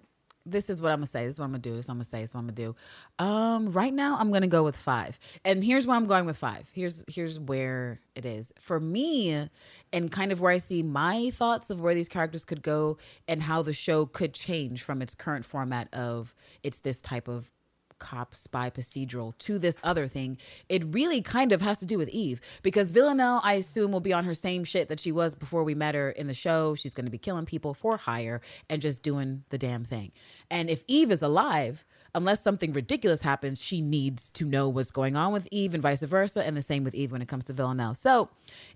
This 0.45 0.69
is 0.69 0.81
what 0.81 0.93
I'm 0.93 0.99
gonna 0.99 1.07
say. 1.07 1.26
This 1.26 1.35
is 1.35 1.39
what 1.39 1.45
I'm 1.47 1.51
gonna 1.51 1.60
do. 1.60 1.76
This 1.76 1.88
is 1.88 1.89
what 1.89 1.95
I'm 1.95 1.97
gonna 1.97 2.06
say. 2.06 2.22
This 2.22 2.30
is 2.30 2.35
what 2.35 2.39
I'm 2.39 2.45
gonna 2.45 2.56
do. 2.56 2.76
Um, 3.19 3.72
right 3.73 3.93
now 3.93 4.15
I'm 4.18 4.31
gonna 4.31 4.47
go 4.47 4.64
with 4.64 4.77
five. 4.77 5.19
And 5.43 5.61
here's 5.61 5.85
why 5.85 5.97
I'm 5.97 6.07
going 6.07 6.26
with 6.26 6.38
five. 6.38 6.69
Here's 6.73 7.03
here's 7.10 7.38
where 7.38 7.99
it 8.15 8.26
is 8.26 8.53
for 8.61 8.80
me, 8.80 9.49
and 9.91 10.10
kind 10.10 10.31
of 10.31 10.39
where 10.39 10.53
I 10.53 10.57
see 10.57 10.84
my 10.84 11.31
thoughts 11.31 11.69
of 11.69 11.81
where 11.81 11.93
these 11.93 12.07
characters 12.07 12.45
could 12.45 12.61
go 12.61 12.97
and 13.27 13.43
how 13.43 13.61
the 13.61 13.73
show 13.73 14.06
could 14.06 14.34
change 14.34 14.84
from 14.84 15.01
its 15.01 15.15
current 15.15 15.43
format 15.43 15.93
of 15.93 16.34
it's 16.64 16.80
this 16.80 17.01
type 17.01 17.27
of 17.27 17.51
cop 17.99 18.34
spy 18.34 18.69
procedural 18.69 19.38
to 19.39 19.59
this 19.59 19.80
other 19.84 20.07
thing, 20.07 20.38
it 20.67 20.84
really 20.88 21.21
kind 21.21 21.51
of 21.51 21.61
has 21.61 21.77
to 21.80 21.85
do 21.85 21.97
with 21.97 22.09
Eve 22.09 22.41
because 22.63 22.91
Villanelle, 22.91 23.41
I 23.43 23.53
assume, 23.53 23.91
will 23.91 23.99
be 23.99 24.13
on 24.13 24.26
her 24.26 24.34
same 24.34 24.63
shit 24.63 24.89
that 24.89 24.99
she 24.99 25.11
was 25.11 25.35
before 25.35 25.63
we 25.63 25.76
met 25.76 25.95
her 25.95 26.09
in 26.09 26.27
the 26.27 26.34
show. 26.34 26.76
She's 26.76 26.93
going 26.93 27.05
to 27.05 27.11
be 27.11 27.17
killing 27.17 27.45
people 27.45 27.73
for 27.73 27.97
hire 27.97 28.41
and 28.69 28.81
just 28.81 29.03
doing 29.03 29.43
the 29.49 29.57
damn 29.57 29.84
thing. 29.84 30.11
And 30.49 30.69
if 30.69 30.84
Eve 30.88 31.11
is 31.11 31.21
alive, 31.21 31.85
unless 32.15 32.41
something 32.41 32.73
ridiculous 32.73 33.21
happens, 33.21 33.61
she 33.61 33.81
needs 33.81 34.30
to 34.31 34.45
know 34.45 34.69
what's 34.69 34.91
going 34.91 35.15
on 35.15 35.31
with 35.34 35.47
Eve 35.51 35.73
and 35.73 35.84
vice 35.84 36.01
versa. 36.03 36.45
And 36.45 36.57
the 36.57 36.61
same 36.61 36.84
with 36.84 36.95
Eve 36.95 37.11
when 37.11 37.21
it 37.21 37.27
comes 37.27 37.43
to 37.45 37.53
Villanelle. 37.53 37.93
So 37.93 38.30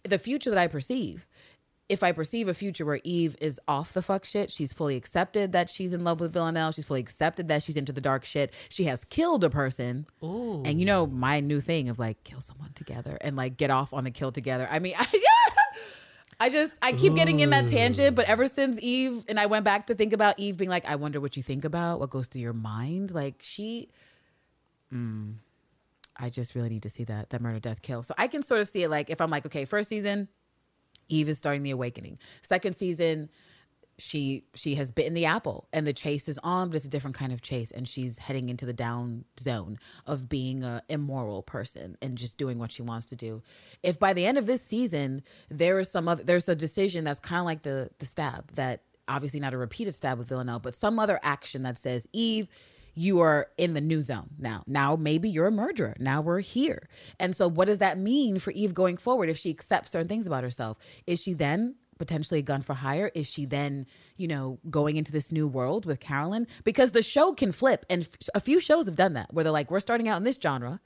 the 0.04 0.20
future 0.20 0.50
that 0.50 0.60
I 0.60 0.68
perceive 0.68 1.26
if 1.94 2.02
I 2.02 2.12
perceive 2.12 2.48
a 2.48 2.54
future 2.54 2.86
where 2.86 3.00
Eve 3.04 3.36
is 3.40 3.62
off 3.68 3.94
the 3.94 4.02
fuck 4.02 4.26
shit, 4.26 4.50
she's 4.50 4.74
fully 4.74 4.96
accepted 4.96 5.52
that 5.54 5.70
she's 5.70 5.94
in 5.94 6.04
love 6.04 6.20
with 6.20 6.34
Villanelle, 6.34 6.72
she's 6.72 6.86
fully 6.86 7.00
accepted 7.00 7.48
that 7.48 7.62
she's 7.62 7.78
into 7.78 7.94
the 7.94 8.02
dark 8.02 8.26
shit, 8.26 8.52
she 8.68 8.86
has 8.86 9.06
killed 9.06 9.44
a 9.44 9.50
person. 9.50 10.08
And 10.66 10.80
you 10.80 10.86
know, 10.86 11.06
my 11.06 11.40
new 11.40 11.62
thing 11.62 11.90
of 11.90 12.00
like 12.00 12.24
kill 12.24 12.42
someone 12.42 12.72
together 12.74 13.18
and 13.22 13.36
like 13.36 13.58
get 13.58 13.70
off 13.70 13.94
on 13.94 14.04
the 14.04 14.12
kill 14.12 14.32
together. 14.32 14.68
I 14.70 14.80
mean, 14.80 14.96
I, 14.98 15.06
I 16.40 16.50
just 16.50 16.78
I 16.82 16.94
keep 16.94 17.14
getting 17.14 17.40
in 17.40 17.52
that 17.52 17.68
tangent, 17.68 18.16
but 18.16 18.26
ever 18.26 18.48
since 18.48 18.78
Eve 18.82 19.24
and 19.30 19.40
I 19.40 19.46
went 19.46 19.64
back 19.64 19.88
to 19.88 19.96
think 19.96 20.12
about 20.12 20.40
Eve 20.40 20.58
being 20.58 20.72
like, 20.72 20.86
I 20.86 20.96
wonder 20.96 21.22
what 21.22 21.38
you 21.38 21.44
think 21.44 21.64
about, 21.64 22.00
what 22.00 22.10
goes 22.10 22.28
through 22.28 22.42
your 22.42 22.54
mind. 22.54 23.12
Like 23.12 23.36
she 23.42 23.90
mm, 24.92 25.36
I 26.18 26.30
just 26.30 26.56
really 26.56 26.70
need 26.70 26.84
to 26.84 26.90
see 26.90 27.04
that 27.04 27.30
that 27.30 27.40
murder 27.40 27.60
death 27.60 27.84
kill. 27.84 28.02
So 28.02 28.16
I 28.18 28.28
can 28.28 28.42
sort 28.42 28.62
of 28.62 28.68
see 28.68 28.82
it 28.82 28.90
like 28.90 29.12
if 29.12 29.22
I'm 29.22 29.30
like, 29.30 29.46
okay, 29.46 29.66
first 29.66 29.90
season, 29.90 30.28
Eve 31.10 31.30
is 31.30 31.38
starting 31.38 31.64
the 31.64 31.72
awakening. 31.72 32.18
Second 32.42 32.76
season, 32.76 33.30
she 34.00 34.44
she 34.56 34.76
has 34.76 34.92
bitten 34.92 35.14
the 35.14 35.26
apple 35.26 35.68
and 35.72 35.86
the 35.86 35.94
chase 35.94 36.28
is 36.28 36.40
on, 36.44 36.70
but 36.70 36.78
it's 36.78 36.86
a 36.86 36.90
different 36.90 37.16
kind 37.16 37.32
of 37.32 37.42
chase, 37.42 37.72
and 37.72 37.88
she's 37.88 38.18
heading 38.18 38.50
into 38.50 38.66
the 38.66 38.74
down 38.74 39.26
zone 39.40 39.78
of 40.08 40.28
being 40.28 40.64
a 40.64 40.82
immoral 40.90 41.44
person 41.44 41.98
and 42.02 42.18
just 42.18 42.38
doing 42.38 42.58
what 42.58 42.72
she 42.72 42.82
wants 42.82 43.06
to 43.08 43.16
do. 43.16 43.42
If 43.84 44.00
by 44.00 44.14
the 44.14 44.26
end 44.26 44.38
of 44.38 44.46
this 44.46 44.62
season 44.62 45.24
there 45.50 45.80
is 45.80 45.92
some 45.92 46.08
other 46.08 46.24
there's 46.24 46.50
a 46.50 46.56
decision 46.56 47.04
that's 47.04 47.20
kind 47.20 47.40
of 47.40 47.46
like 47.46 47.62
the 47.62 47.90
the 48.00 48.06
stab 48.06 48.52
that 48.56 48.82
obviously 49.08 49.40
not 49.40 49.54
a 49.54 49.58
repeated 49.58 49.94
stab 49.94 50.18
with 50.18 50.28
Villanelle, 50.28 50.60
but 50.60 50.74
some 50.74 50.98
other 50.98 51.20
action 51.24 51.64
that 51.64 51.78
says 51.78 52.08
Eve 52.14 52.48
you 52.94 53.20
are 53.20 53.48
in 53.58 53.74
the 53.74 53.82
new 53.82 54.02
zone 54.02 54.30
now. 54.38 54.64
Now, 54.68 54.96
maybe 54.96 55.30
you're 55.30 55.48
a 55.48 55.52
murderer. 55.52 55.96
Now 56.00 56.22
we're 56.22 56.40
here. 56.40 56.88
And 57.20 57.36
so, 57.36 57.48
what 57.48 57.66
does 57.66 57.80
that 57.80 57.98
mean 57.98 58.40
for 58.40 58.52
Eve 58.52 58.74
going 58.74 58.98
forward 58.98 59.30
if 59.30 59.38
she 59.38 59.50
accepts 59.50 59.92
certain 59.92 60.08
things 60.08 60.28
about 60.28 60.44
herself? 60.44 60.78
Is 61.08 61.22
she 61.22 61.34
then 61.34 61.76
potentially 61.98 62.40
a 62.40 62.44
gun 62.44 62.62
for 62.62 62.74
hire? 62.74 63.12
Is 63.16 63.28
she 63.30 63.46
then, 63.46 63.86
you 64.18 64.28
know, 64.28 64.60
going 64.70 64.98
into 64.98 65.12
this 65.12 65.32
new 65.32 65.48
world 65.48 65.86
with 65.86 66.00
Carolyn? 66.00 66.48
Because 66.64 66.92
the 66.92 67.04
show 67.04 67.34
can 67.34 67.52
flip. 67.52 67.86
And 67.90 68.04
f- 68.04 68.30
a 68.36 68.40
few 68.40 68.60
shows 68.60 68.86
have 68.86 68.96
done 68.96 69.14
that 69.14 69.34
where 69.34 69.44
they're 69.44 69.52
like, 69.54 69.72
we're 69.72 69.80
starting 69.80 70.08
out 70.08 70.18
in 70.18 70.24
this 70.24 70.40
genre. 70.42 70.80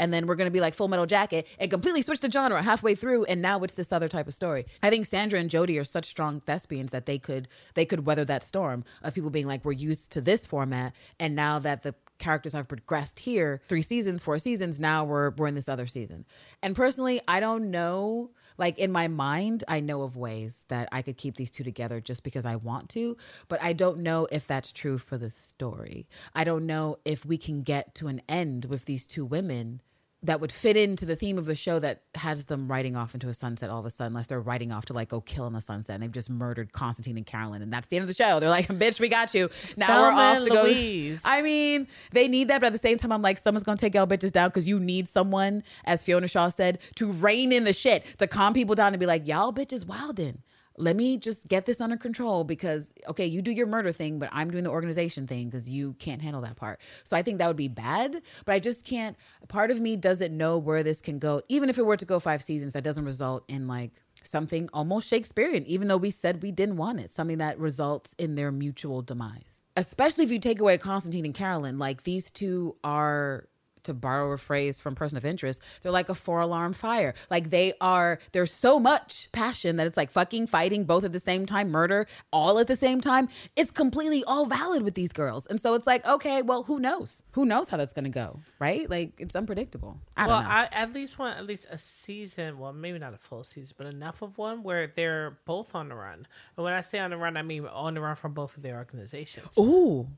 And 0.00 0.12
then 0.12 0.26
we're 0.26 0.34
going 0.34 0.46
to 0.46 0.52
be 0.52 0.60
like 0.60 0.74
Full 0.74 0.88
Metal 0.88 1.06
Jacket 1.06 1.46
and 1.58 1.70
completely 1.70 2.02
switch 2.02 2.20
the 2.20 2.30
genre 2.30 2.62
halfway 2.62 2.94
through, 2.94 3.24
and 3.24 3.40
now 3.40 3.60
it's 3.62 3.74
this 3.74 3.92
other 3.92 4.08
type 4.08 4.26
of 4.26 4.34
story. 4.34 4.66
I 4.82 4.90
think 4.90 5.06
Sandra 5.06 5.38
and 5.38 5.48
Jodie 5.50 5.80
are 5.80 5.84
such 5.84 6.06
strong 6.06 6.40
thespians 6.40 6.90
that 6.90 7.06
they 7.06 7.18
could 7.18 7.48
they 7.74 7.84
could 7.84 8.06
weather 8.06 8.24
that 8.24 8.42
storm 8.42 8.84
of 9.02 9.14
people 9.14 9.30
being 9.30 9.46
like, 9.46 9.64
we're 9.64 9.72
used 9.72 10.10
to 10.12 10.20
this 10.20 10.46
format, 10.46 10.94
and 11.20 11.34
now 11.36 11.58
that 11.60 11.82
the 11.82 11.94
characters 12.18 12.52
have 12.52 12.68
progressed 12.68 13.20
here, 13.20 13.60
three 13.68 13.82
seasons, 13.82 14.22
four 14.22 14.38
seasons, 14.38 14.80
now 14.80 15.04
we're 15.04 15.30
we're 15.30 15.46
in 15.46 15.54
this 15.54 15.68
other 15.68 15.86
season. 15.86 16.24
And 16.62 16.74
personally, 16.74 17.20
I 17.28 17.40
don't 17.40 17.70
know. 17.70 18.30
Like 18.56 18.78
in 18.78 18.92
my 18.92 19.08
mind, 19.08 19.64
I 19.66 19.80
know 19.80 20.02
of 20.02 20.16
ways 20.16 20.64
that 20.68 20.88
I 20.92 21.02
could 21.02 21.16
keep 21.16 21.36
these 21.36 21.50
two 21.50 21.64
together 21.64 22.00
just 22.00 22.22
because 22.22 22.44
I 22.44 22.56
want 22.56 22.88
to, 22.90 23.16
but 23.48 23.62
I 23.62 23.72
don't 23.72 23.98
know 23.98 24.28
if 24.30 24.46
that's 24.46 24.72
true 24.72 24.98
for 24.98 25.18
the 25.18 25.30
story. 25.30 26.06
I 26.34 26.44
don't 26.44 26.66
know 26.66 26.98
if 27.04 27.24
we 27.24 27.38
can 27.38 27.62
get 27.62 27.94
to 27.96 28.08
an 28.08 28.22
end 28.28 28.66
with 28.66 28.84
these 28.84 29.06
two 29.06 29.24
women 29.24 29.80
that 30.24 30.40
would 30.40 30.50
fit 30.50 30.76
into 30.76 31.04
the 31.04 31.16
theme 31.16 31.36
of 31.38 31.44
the 31.44 31.54
show 31.54 31.78
that 31.78 32.02
has 32.14 32.46
them 32.46 32.66
riding 32.66 32.96
off 32.96 33.14
into 33.14 33.28
a 33.28 33.34
sunset 33.34 33.68
all 33.70 33.78
of 33.78 33.86
a 33.86 33.90
sudden, 33.90 34.12
unless 34.12 34.26
they're 34.26 34.40
riding 34.40 34.72
off 34.72 34.86
to 34.86 34.92
like 34.92 35.10
go 35.10 35.20
kill 35.20 35.46
in 35.46 35.52
the 35.52 35.60
sunset 35.60 35.94
and 35.94 36.02
they've 36.02 36.10
just 36.10 36.30
murdered 36.30 36.72
Constantine 36.72 37.16
and 37.16 37.26
Carolyn, 37.26 37.62
and 37.62 37.72
that's 37.72 37.86
the 37.86 37.96
end 37.96 38.02
of 38.02 38.08
the 38.08 38.14
show. 38.14 38.40
They're 38.40 38.48
like, 38.48 38.66
"Bitch, 38.68 38.98
we 38.98 39.08
got 39.08 39.34
you." 39.34 39.50
Now 39.76 39.86
Thelma 39.86 40.16
we're 40.16 40.22
off 40.22 40.42
to 40.44 40.50
go. 40.50 41.20
I 41.24 41.42
mean, 41.42 41.86
they 42.12 42.26
need 42.26 42.48
that, 42.48 42.60
but 42.60 42.68
at 42.68 42.72
the 42.72 42.78
same 42.78 42.96
time, 42.96 43.12
I'm 43.12 43.22
like, 43.22 43.38
someone's 43.38 43.62
gonna 43.64 43.76
take 43.76 43.94
y'all 43.94 44.06
bitches 44.06 44.32
down 44.32 44.48
because 44.48 44.66
you 44.66 44.80
need 44.80 45.06
someone, 45.06 45.62
as 45.84 46.02
Fiona 46.02 46.26
Shaw 46.26 46.48
said, 46.48 46.78
to 46.96 47.12
rein 47.12 47.52
in 47.52 47.64
the 47.64 47.72
shit, 47.72 48.04
to 48.18 48.26
calm 48.26 48.54
people 48.54 48.74
down 48.74 48.92
and 48.94 49.00
be 49.00 49.06
like, 49.06 49.28
y'all 49.28 49.52
bitches 49.52 49.84
wildin'. 49.84 50.38
Let 50.76 50.96
me 50.96 51.18
just 51.18 51.48
get 51.48 51.66
this 51.66 51.80
under 51.80 51.96
control 51.96 52.44
because 52.44 52.92
okay, 53.08 53.26
you 53.26 53.42
do 53.42 53.52
your 53.52 53.66
murder 53.66 53.92
thing, 53.92 54.18
but 54.18 54.28
I'm 54.32 54.50
doing 54.50 54.64
the 54.64 54.70
organization 54.70 55.26
thing 55.26 55.48
because 55.48 55.70
you 55.70 55.94
can't 55.98 56.20
handle 56.20 56.42
that 56.42 56.56
part. 56.56 56.80
So 57.04 57.16
I 57.16 57.22
think 57.22 57.38
that 57.38 57.46
would 57.46 57.56
be 57.56 57.68
bad, 57.68 58.22
but 58.44 58.52
I 58.52 58.58
just 58.58 58.84
can't. 58.84 59.16
Part 59.48 59.70
of 59.70 59.80
me 59.80 59.96
doesn't 59.96 60.36
know 60.36 60.58
where 60.58 60.82
this 60.82 61.00
can 61.00 61.18
go. 61.18 61.42
Even 61.48 61.68
if 61.68 61.78
it 61.78 61.86
were 61.86 61.96
to 61.96 62.04
go 62.04 62.18
five 62.18 62.42
seasons, 62.42 62.72
that 62.72 62.84
doesn't 62.84 63.04
result 63.04 63.44
in 63.48 63.68
like 63.68 63.92
something 64.22 64.68
almost 64.72 65.08
Shakespearean, 65.08 65.64
even 65.66 65.88
though 65.88 65.96
we 65.96 66.10
said 66.10 66.42
we 66.42 66.50
didn't 66.50 66.76
want 66.76 67.00
it, 67.00 67.10
something 67.10 67.38
that 67.38 67.58
results 67.58 68.14
in 68.18 68.34
their 68.34 68.50
mutual 68.50 69.02
demise. 69.02 69.60
Especially 69.76 70.24
if 70.24 70.32
you 70.32 70.38
take 70.38 70.60
away 70.60 70.78
Constantine 70.78 71.24
and 71.24 71.34
Carolyn, 71.34 71.78
like 71.78 72.02
these 72.04 72.30
two 72.30 72.76
are 72.82 73.48
to 73.84 73.94
borrow 73.94 74.32
a 74.32 74.38
phrase 74.38 74.80
from 74.80 74.94
person 74.94 75.16
of 75.16 75.24
interest, 75.24 75.62
they're 75.82 75.92
like 75.92 76.08
a 76.08 76.14
four 76.14 76.40
alarm 76.40 76.72
fire. 76.72 77.14
Like 77.30 77.50
they 77.50 77.74
are, 77.80 78.18
there's 78.32 78.52
so 78.52 78.78
much 78.78 79.28
passion 79.32 79.76
that 79.76 79.86
it's 79.86 79.96
like 79.96 80.10
fucking 80.10 80.46
fighting 80.46 80.84
both 80.84 81.04
at 81.04 81.12
the 81.12 81.18
same 81.18 81.46
time, 81.46 81.70
murder 81.70 82.06
all 82.32 82.58
at 82.58 82.66
the 82.66 82.76
same 82.76 83.00
time. 83.00 83.28
It's 83.56 83.70
completely 83.70 84.24
all 84.24 84.46
valid 84.46 84.82
with 84.82 84.94
these 84.94 85.12
girls. 85.12 85.46
And 85.46 85.60
so 85.60 85.74
it's 85.74 85.86
like, 85.86 86.06
okay, 86.06 86.42
well, 86.42 86.64
who 86.64 86.78
knows? 86.78 87.22
Who 87.32 87.44
knows 87.44 87.68
how 87.68 87.76
that's 87.76 87.92
gonna 87.92 88.08
go, 88.08 88.40
right? 88.58 88.88
Like 88.88 89.12
it's 89.18 89.36
unpredictable. 89.36 89.98
I 90.16 90.26
well, 90.26 90.40
don't 90.40 90.48
know. 90.48 90.54
I 90.54 90.68
at 90.72 90.92
least 90.92 91.18
want 91.18 91.38
at 91.38 91.46
least 91.46 91.66
a 91.70 91.78
season. 91.78 92.58
Well, 92.58 92.72
maybe 92.72 92.98
not 92.98 93.14
a 93.14 93.18
full 93.18 93.44
season, 93.44 93.74
but 93.78 93.86
enough 93.86 94.22
of 94.22 94.38
one 94.38 94.62
where 94.62 94.86
they're 94.86 95.38
both 95.44 95.74
on 95.74 95.88
the 95.88 95.94
run. 95.94 96.26
And 96.56 96.64
when 96.64 96.72
I 96.72 96.80
say 96.80 96.98
on 96.98 97.10
the 97.10 97.16
run, 97.16 97.36
I 97.36 97.42
mean 97.42 97.66
on 97.66 97.94
the 97.94 98.00
run 98.00 98.16
from 98.16 98.32
both 98.32 98.56
of 98.56 98.62
their 98.62 98.76
organizations. 98.76 99.56
Ooh, 99.58 100.08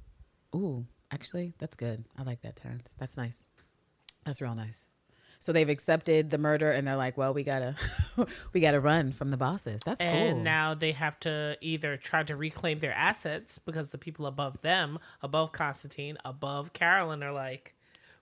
ooh, 0.54 0.86
actually, 1.10 1.54
that's 1.58 1.76
good. 1.76 2.04
I 2.16 2.22
like 2.22 2.42
that, 2.42 2.56
Terrance. 2.56 2.94
That's 2.98 3.16
nice. 3.16 3.46
That's 4.26 4.42
real 4.42 4.54
nice. 4.54 4.88
So 5.38 5.52
they've 5.52 5.68
accepted 5.68 6.30
the 6.30 6.38
murder, 6.38 6.70
and 6.70 6.86
they're 6.86 6.96
like, 6.96 7.16
"Well, 7.16 7.32
we 7.32 7.44
gotta, 7.44 7.76
we 8.52 8.60
gotta 8.60 8.80
run 8.80 9.12
from 9.12 9.28
the 9.28 9.36
bosses." 9.36 9.80
That's 9.84 10.00
cool. 10.00 10.08
And 10.08 10.34
cool. 10.36 10.42
now 10.42 10.74
they 10.74 10.92
have 10.92 11.18
to 11.20 11.56
either 11.60 11.96
try 11.96 12.22
to 12.24 12.36
reclaim 12.36 12.80
their 12.80 12.92
assets 12.92 13.58
because 13.58 13.88
the 13.88 13.98
people 13.98 14.26
above 14.26 14.60
them, 14.62 14.98
above 15.22 15.52
Constantine, 15.52 16.18
above 16.24 16.72
Carolyn, 16.72 17.22
are 17.22 17.32
like, 17.32 17.76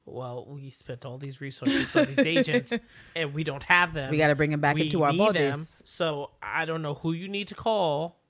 well, 0.06 0.46
we 0.48 0.70
spent 0.70 1.04
all 1.04 1.18
these 1.18 1.40
resources 1.40 1.94
on 1.96 2.06
these 2.06 2.18
agents 2.18 2.72
and 3.16 3.32
we 3.32 3.42
don't 3.44 3.62
have 3.64 3.92
them. 3.92 4.10
We 4.10 4.18
gotta 4.18 4.34
bring 4.34 4.50
them 4.50 4.60
back 4.60 4.74
We 4.74 4.82
into 4.82 5.02
our 5.02 5.12
bodies. 5.12 5.82
So 5.86 6.30
I 6.42 6.64
don't 6.64 6.82
know 6.82 6.94
who 6.94 7.12
you 7.12 7.28
need 7.28 7.48
to 7.48 7.54
call 7.54 8.20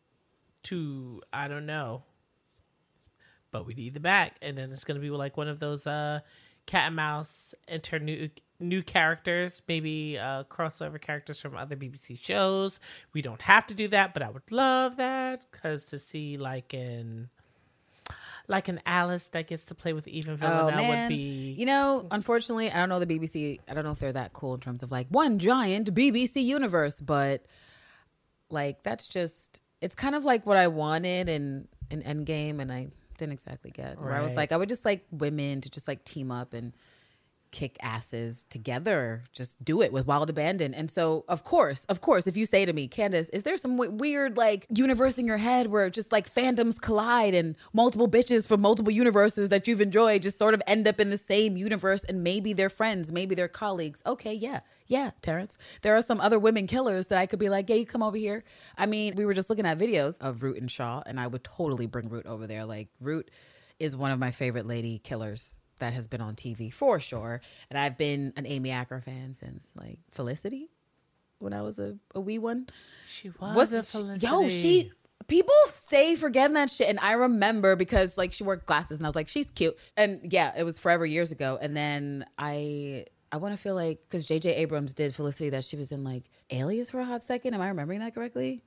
to, 0.64 1.20
I 1.32 1.48
don't 1.48 1.66
know. 1.66 2.04
But 3.50 3.66
we 3.66 3.74
need 3.74 3.94
them 3.94 4.02
back. 4.02 4.36
And 4.42 4.58
then 4.58 4.72
it's 4.72 4.84
to 4.84 4.94
be 4.94 5.10
like 5.10 5.36
one 5.36 5.48
of 5.48 5.60
those 5.60 5.86
uh, 5.86 6.20
cat 6.66 6.88
and 6.88 6.96
mouse 6.96 7.54
enter 7.68 7.98
new 7.98 8.30
new 8.60 8.82
characters, 8.82 9.62
maybe 9.68 10.18
uh, 10.18 10.44
crossover 10.44 11.00
characters 11.00 11.40
from 11.40 11.56
other 11.56 11.76
BBC 11.76 12.22
shows. 12.22 12.80
We 13.12 13.22
don't 13.22 13.42
have 13.42 13.66
to 13.68 13.74
do 13.74 13.88
that, 13.88 14.14
but 14.14 14.22
I 14.22 14.30
would 14.30 14.50
love 14.50 14.96
that 14.96 15.46
because 15.50 15.84
to 15.86 15.98
see 15.98 16.36
like 16.36 16.72
in 16.72 17.28
like 18.46 18.68
an 18.68 18.80
Alice 18.84 19.28
that 19.28 19.46
gets 19.46 19.64
to 19.66 19.74
play 19.74 19.92
with 19.92 20.06
Even 20.06 20.34
Oh 20.34 20.36
Villanelle 20.36 20.76
man, 20.76 21.02
would 21.02 21.08
be 21.08 21.54
you 21.58 21.66
know, 21.66 22.06
unfortunately, 22.10 22.70
I 22.70 22.76
don't 22.76 22.88
know 22.88 23.00
the 23.00 23.06
BBC. 23.06 23.60
I 23.68 23.74
don't 23.74 23.84
know 23.84 23.92
if 23.92 23.98
they're 23.98 24.12
that 24.12 24.32
cool 24.32 24.54
in 24.54 24.60
terms 24.60 24.82
of 24.82 24.90
like 24.90 25.06
one 25.08 25.38
giant 25.38 25.92
BBC 25.94 26.44
universe, 26.44 27.00
but 27.00 27.44
like 28.50 28.82
that's 28.82 29.08
just 29.08 29.60
it's 29.80 29.94
kind 29.94 30.14
of 30.14 30.24
like 30.24 30.46
what 30.46 30.56
I 30.56 30.68
wanted 30.68 31.28
in 31.28 31.68
in 31.90 32.02
Endgame, 32.02 32.60
and 32.60 32.72
I 32.72 32.88
didn't 33.18 33.32
exactly 33.32 33.70
get. 33.70 34.00
Where 34.00 34.12
I 34.12 34.20
was 34.20 34.36
like, 34.36 34.52
I 34.52 34.56
would 34.56 34.68
just 34.68 34.84
like 34.84 35.04
women 35.10 35.60
to 35.60 35.70
just 35.70 35.88
like 35.88 36.04
team 36.04 36.30
up 36.30 36.52
and 36.54 36.72
kick 37.54 37.76
asses 37.80 38.46
together 38.50 39.22
just 39.32 39.64
do 39.64 39.80
it 39.80 39.92
with 39.92 40.08
wild 40.08 40.28
abandon. 40.28 40.74
And 40.74 40.90
so 40.90 41.24
of 41.28 41.44
course 41.44 41.84
of 41.84 42.00
course 42.00 42.26
if 42.26 42.36
you 42.36 42.46
say 42.46 42.64
to 42.66 42.72
me 42.72 42.88
candace 42.88 43.28
is 43.28 43.44
there 43.44 43.56
some 43.56 43.76
w- 43.76 43.92
weird 43.92 44.36
like 44.36 44.66
universe 44.74 45.18
in 45.18 45.24
your 45.24 45.36
head 45.36 45.68
where 45.68 45.88
just 45.88 46.10
like 46.10 46.28
fandoms 46.34 46.80
collide 46.80 47.32
and 47.32 47.54
multiple 47.72 48.08
bitches 48.08 48.48
from 48.48 48.60
multiple 48.60 48.90
universes 48.90 49.50
that 49.50 49.68
you've 49.68 49.80
enjoyed 49.80 50.20
just 50.20 50.36
sort 50.36 50.52
of 50.52 50.60
end 50.66 50.88
up 50.88 50.98
in 50.98 51.10
the 51.10 51.16
same 51.16 51.56
universe 51.56 52.02
and 52.02 52.24
maybe 52.24 52.52
they're 52.52 52.68
friends 52.68 53.12
maybe 53.12 53.36
they're 53.36 53.46
colleagues? 53.46 54.02
Okay 54.04 54.34
yeah 54.34 54.60
yeah 54.88 55.12
terrance. 55.22 55.56
There 55.82 55.96
are 55.96 56.02
some 56.02 56.20
other 56.20 56.40
women 56.40 56.66
killers 56.66 57.06
that 57.06 57.18
i 57.20 57.26
could 57.26 57.38
be 57.38 57.48
like 57.48 57.70
yeah 57.70 57.76
you 57.76 57.86
come 57.86 58.02
over 58.02 58.16
here. 58.16 58.42
I 58.76 58.86
mean 58.86 59.14
we 59.14 59.24
were 59.24 59.34
just 59.34 59.48
looking 59.48 59.64
at 59.64 59.78
videos 59.78 60.20
of 60.20 60.42
root 60.42 60.60
and 60.60 60.68
shaw 60.68 61.04
and 61.06 61.20
i 61.20 61.28
would 61.28 61.44
totally 61.44 61.86
bring 61.86 62.08
root 62.08 62.26
over 62.26 62.48
there. 62.48 62.64
Like 62.64 62.88
root 63.00 63.30
is 63.78 63.96
one 63.96 64.10
of 64.10 64.18
my 64.18 64.32
favorite 64.32 64.66
lady 64.66 64.98
killers 64.98 65.54
that 65.78 65.92
has 65.92 66.06
been 66.06 66.20
on 66.20 66.34
TV 66.34 66.72
for 66.72 67.00
sure. 67.00 67.40
And 67.70 67.78
I've 67.78 67.96
been 67.98 68.32
an 68.36 68.46
Amy 68.46 68.70
Acker 68.70 69.00
fan 69.00 69.34
since 69.34 69.66
like 69.74 69.98
Felicity 70.10 70.68
when 71.38 71.52
I 71.52 71.62
was 71.62 71.78
a, 71.78 71.96
a 72.14 72.20
wee 72.20 72.38
one. 72.38 72.68
she 73.06 73.30
was 73.40 73.56
Was 73.56 73.72
a 73.72 73.82
Felicity. 73.82 74.26
yo, 74.26 74.48
she 74.48 74.92
people 75.26 75.54
say 75.68 76.16
forgetting 76.16 76.54
that 76.54 76.70
shit. 76.70 76.88
And 76.88 76.98
I 77.00 77.12
remember 77.12 77.76
because 77.76 78.18
like 78.18 78.32
she 78.32 78.44
wore 78.44 78.56
glasses 78.56 78.98
and 78.98 79.06
I 79.06 79.08
was 79.08 79.16
like, 79.16 79.28
she's 79.28 79.50
cute. 79.50 79.76
And 79.96 80.20
yeah, 80.32 80.52
it 80.56 80.64
was 80.64 80.78
forever 80.78 81.04
years 81.06 81.32
ago. 81.32 81.58
And 81.60 81.76
then 81.76 82.24
I 82.38 83.06
I 83.32 83.38
want 83.38 83.52
to 83.54 83.60
feel 83.60 83.74
like 83.74 84.00
because 84.08 84.26
JJ 84.26 84.56
Abrams 84.58 84.92
did 84.94 85.14
Felicity 85.14 85.50
that 85.50 85.64
she 85.64 85.76
was 85.76 85.90
in 85.92 86.04
like 86.04 86.24
Alias 86.50 86.90
for 86.90 87.00
a 87.00 87.04
hot 87.04 87.22
second. 87.22 87.54
Am 87.54 87.60
I 87.60 87.68
remembering 87.68 88.00
that 88.00 88.14
correctly? 88.14 88.62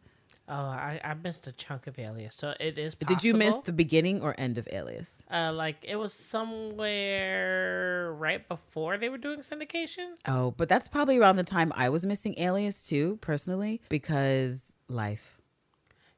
Oh, 0.50 0.54
I, 0.54 1.02
I 1.04 1.14
missed 1.14 1.46
a 1.48 1.52
chunk 1.52 1.88
of 1.88 2.00
Alias, 2.00 2.36
so 2.36 2.54
it 2.58 2.78
is. 2.78 2.96
Did 2.96 3.22
you 3.22 3.34
miss 3.34 3.58
the 3.60 3.74
beginning 3.74 4.22
or 4.22 4.34
end 4.38 4.58
of 4.58 4.66
Alias? 4.72 5.22
Uh, 5.30 5.52
like 5.54 5.76
it 5.84 5.98
was 5.98 6.14
somewhere 6.14 8.16
right 8.18 8.48
before 8.48 8.98
they 8.98 9.10
were 9.10 9.18
doing 9.18 9.40
syndication. 9.40 10.12
Oh, 10.26 10.52
but 10.52 10.70
that's 10.70 10.88
probably 10.88 11.18
around 11.18 11.36
the 11.36 11.44
time 11.44 11.74
I 11.76 11.90
was 11.90 12.06
missing 12.06 12.36
Alias 12.38 12.82
too, 12.82 13.18
personally, 13.20 13.82
because 13.90 14.74
life. 14.88 15.38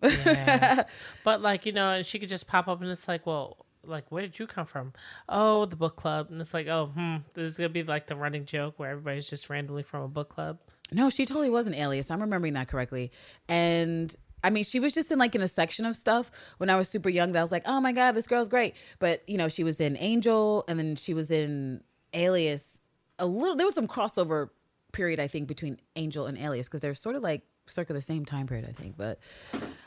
Yeah. 0.03 0.83
but 1.23 1.41
like 1.41 1.65
you 1.65 1.71
know, 1.71 1.93
and 1.93 2.05
she 2.05 2.19
could 2.19 2.29
just 2.29 2.45
pop 2.45 2.67
up, 2.67 2.81
and 2.81 2.91
it's 2.91 3.07
like, 3.07 3.25
well, 3.25 3.65
like 3.83 4.11
where 4.11 4.21
did 4.21 4.37
you 4.37 4.45
come 4.45 4.67
from? 4.67 4.93
Oh, 5.27 5.65
the 5.65 5.75
book 5.75 5.95
club, 5.95 6.27
and 6.29 6.39
it's 6.39 6.53
like, 6.53 6.67
oh, 6.67 6.91
hmm, 6.93 7.15
this 7.33 7.45
is 7.45 7.57
gonna 7.57 7.69
be 7.69 7.81
like 7.81 8.05
the 8.05 8.15
running 8.15 8.45
joke 8.45 8.75
where 8.77 8.91
everybody's 8.91 9.27
just 9.27 9.49
randomly 9.49 9.81
from 9.81 10.03
a 10.03 10.07
book 10.07 10.29
club. 10.29 10.59
No, 10.91 11.09
she 11.09 11.25
totally 11.25 11.49
was 11.49 11.67
an 11.67 11.73
alias. 11.73 12.09
I'm 12.09 12.21
remembering 12.21 12.53
that 12.53 12.67
correctly. 12.67 13.11
And 13.47 14.15
I 14.43 14.49
mean, 14.49 14.63
she 14.63 14.79
was 14.79 14.93
just 14.93 15.11
in 15.11 15.19
like 15.19 15.35
in 15.35 15.41
a 15.41 15.47
section 15.47 15.85
of 15.85 15.95
stuff 15.95 16.31
when 16.57 16.69
I 16.69 16.75
was 16.75 16.87
super 16.87 17.09
young 17.09 17.33
that 17.33 17.39
I 17.39 17.41
was 17.41 17.51
like, 17.51 17.63
oh 17.65 17.79
my 17.81 17.91
God, 17.91 18.13
this 18.13 18.27
girl's 18.27 18.47
great. 18.47 18.75
But, 18.99 19.23
you 19.27 19.37
know, 19.37 19.47
she 19.47 19.63
was 19.63 19.79
in 19.79 19.97
Angel 19.97 20.63
and 20.67 20.79
then 20.79 20.95
she 20.95 21.13
was 21.13 21.31
in 21.31 21.83
Alias. 22.13 22.81
A 23.17 23.25
little, 23.25 23.55
there 23.55 23.65
was 23.65 23.75
some 23.75 23.87
crossover 23.87 24.49
period, 24.91 25.19
I 25.19 25.27
think, 25.27 25.47
between 25.47 25.79
Angel 25.95 26.25
and 26.25 26.37
Alias 26.37 26.67
because 26.67 26.81
they're 26.81 26.93
sort 26.93 27.15
of 27.15 27.23
like 27.23 27.43
circa 27.67 27.93
the 27.93 28.01
same 28.01 28.25
time 28.25 28.47
period, 28.47 28.67
I 28.67 28.71
think. 28.71 28.95
But 28.97 29.19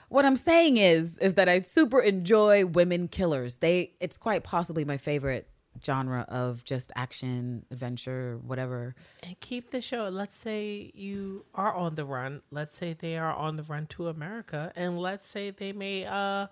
what 0.09 0.25
I'm 0.25 0.37
saying 0.37 0.77
is, 0.77 1.19
is 1.19 1.35
that 1.35 1.49
I 1.49 1.61
super 1.61 2.01
enjoy 2.01 2.67
women 2.67 3.09
killers. 3.09 3.57
They, 3.57 3.95
it's 4.01 4.19
quite 4.19 4.45
possibly 4.45 4.85
my 4.85 4.99
favorite 4.99 5.49
genre 5.85 6.27
of 6.29 6.65
just 6.65 6.93
action, 6.97 7.65
adventure, 7.71 8.39
whatever. 8.45 8.95
And 9.23 9.39
keep 9.41 9.71
the 9.71 9.81
show. 9.81 10.09
Let's 10.09 10.37
say 10.37 10.91
you 10.95 11.45
are 11.55 11.75
on 11.75 11.95
the 11.95 12.05
run. 12.05 12.43
Let's 12.51 12.77
say 12.77 12.93
they 12.93 13.17
are 13.17 13.35
on 13.35 13.57
the 13.57 13.63
run 13.63 13.87
to 13.89 14.09
America, 14.09 14.73
and 14.77 14.99
let's 14.99 15.27
say 15.27 15.51
they 15.51 15.73
may 15.73 16.05
uh 16.07 16.49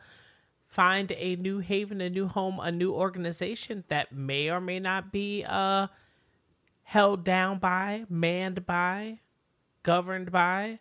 find 0.67 1.13
a 1.13 1.37
new 1.37 1.59
haven, 1.59 2.01
a 2.01 2.09
new 2.09 2.29
home, 2.29 2.61
a 2.61 2.71
new 2.71 2.93
organization 2.93 3.85
that 3.89 4.13
may 4.13 4.51
or 4.51 4.61
may 4.61 4.79
not 4.79 5.13
be 5.13 5.45
uh 5.47 5.89
held 6.85 7.25
down 7.25 7.59
by, 7.59 8.05
manned 8.09 8.67
by, 8.67 9.21
governed 9.85 10.33
by 10.33 10.81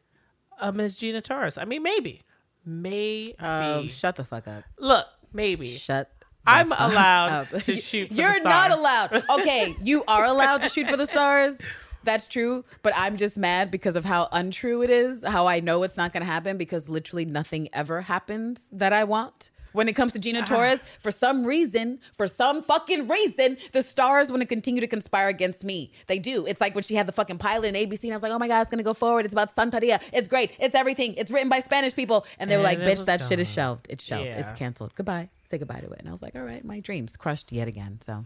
uh, 0.60 0.72
Ms. 0.72 0.98
Gina 0.98 1.22
Torres. 1.22 1.56
I 1.56 1.66
mean, 1.66 1.84
maybe, 1.84 2.24
maybe. 2.66 3.38
Um, 3.38 3.88
shut 3.90 4.16
the 4.16 4.24
fuck 4.24 4.48
up. 4.48 4.64
Look, 4.80 5.06
maybe. 5.32 5.70
Shut. 5.76 6.10
I'm 6.50 6.72
allowed 6.72 7.48
to 7.62 7.76
shoot. 7.90 8.08
For 8.10 8.14
You're 8.14 8.42
not 8.42 8.72
allowed. 8.72 9.24
Okay, 9.40 9.74
you 9.84 10.04
are 10.08 10.26
allowed 10.26 10.62
to 10.64 10.70
shoot 10.70 10.88
for 10.88 10.98
the 10.98 11.06
stars. 11.06 11.58
That's 12.04 12.28
true, 12.28 12.64
but 12.82 12.94
I'm 12.96 13.18
just 13.18 13.38
mad 13.38 13.70
because 13.72 13.96
of 13.96 14.06
how 14.06 14.30
untrue 14.32 14.82
it 14.82 14.90
is. 14.90 15.24
How 15.24 15.48
I 15.48 15.60
know 15.60 15.84
it's 15.84 15.98
not 15.98 16.14
going 16.14 16.22
to 16.22 16.28
happen 16.32 16.58
because 16.58 16.88
literally 16.90 17.26
nothing 17.26 17.68
ever 17.74 18.02
happens 18.02 18.70
that 18.72 18.94
I 18.94 19.04
want. 19.04 19.52
When 19.72 19.88
it 19.88 19.94
comes 19.94 20.14
to 20.14 20.20
Ah. 20.20 20.22
Gina 20.22 20.42
Torres, 20.46 20.82
for 21.00 21.12
some 21.12 21.46
reason, 21.46 22.00
for 22.18 22.26
some 22.26 22.64
fucking 22.64 23.08
reason, 23.08 23.58
the 23.72 23.84
stars 23.84 24.32
want 24.32 24.42
to 24.42 24.48
continue 24.48 24.82
to 24.82 24.88
conspire 24.88 25.28
against 25.28 25.64
me. 25.64 25.92
They 26.08 26.18
do. 26.18 26.46
It's 26.48 26.60
like 26.60 26.74
when 26.74 26.84
she 26.84 26.96
had 26.96 27.06
the 27.06 27.12
fucking 27.12 27.38
pilot 27.38 27.76
in 27.76 27.88
ABC, 27.90 28.06
and 28.06 28.14
I 28.14 28.16
was 28.16 28.24
like, 28.24 28.32
oh 28.32 28.40
my 28.40 28.48
God, 28.48 28.62
it's 28.62 28.72
going 28.72 28.80
to 28.80 28.84
go 28.84 28.96
forward. 28.96 29.26
It's 29.26 29.34
about 29.34 29.54
Santaria. 29.54 30.02
It's 30.12 30.28
great. 30.28 30.58
It's 30.60 30.74
everything. 30.74 31.14
It's 31.16 31.30
written 31.30 31.50
by 31.50 31.60
Spanish 31.60 31.94
people. 31.96 32.26
And 32.40 32.50
they 32.50 32.58
were 32.58 32.66
And 32.66 32.80
like, 32.80 32.98
bitch, 32.98 33.06
that 33.06 33.22
shit 33.22 33.40
is 33.40 33.48
shelved. 33.48 33.86
It's 33.92 34.04
shelved. 34.04 34.26
It's 34.26 34.52
canceled. 34.54 34.96
Goodbye. 34.96 35.30
Say 35.50 35.58
goodbye 35.58 35.80
to 35.80 35.90
it. 35.90 36.00
And 36.00 36.08
I 36.08 36.12
was 36.12 36.22
like, 36.22 36.36
all 36.36 36.44
right, 36.44 36.64
my 36.64 36.80
dreams 36.80 37.16
crushed 37.18 37.52
yet 37.52 37.68
again. 37.68 38.00
So 38.02 38.26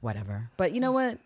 whatever. 0.00 0.48
But 0.56 0.72
you 0.72 0.80
know 0.80 0.92
what? 0.92 1.18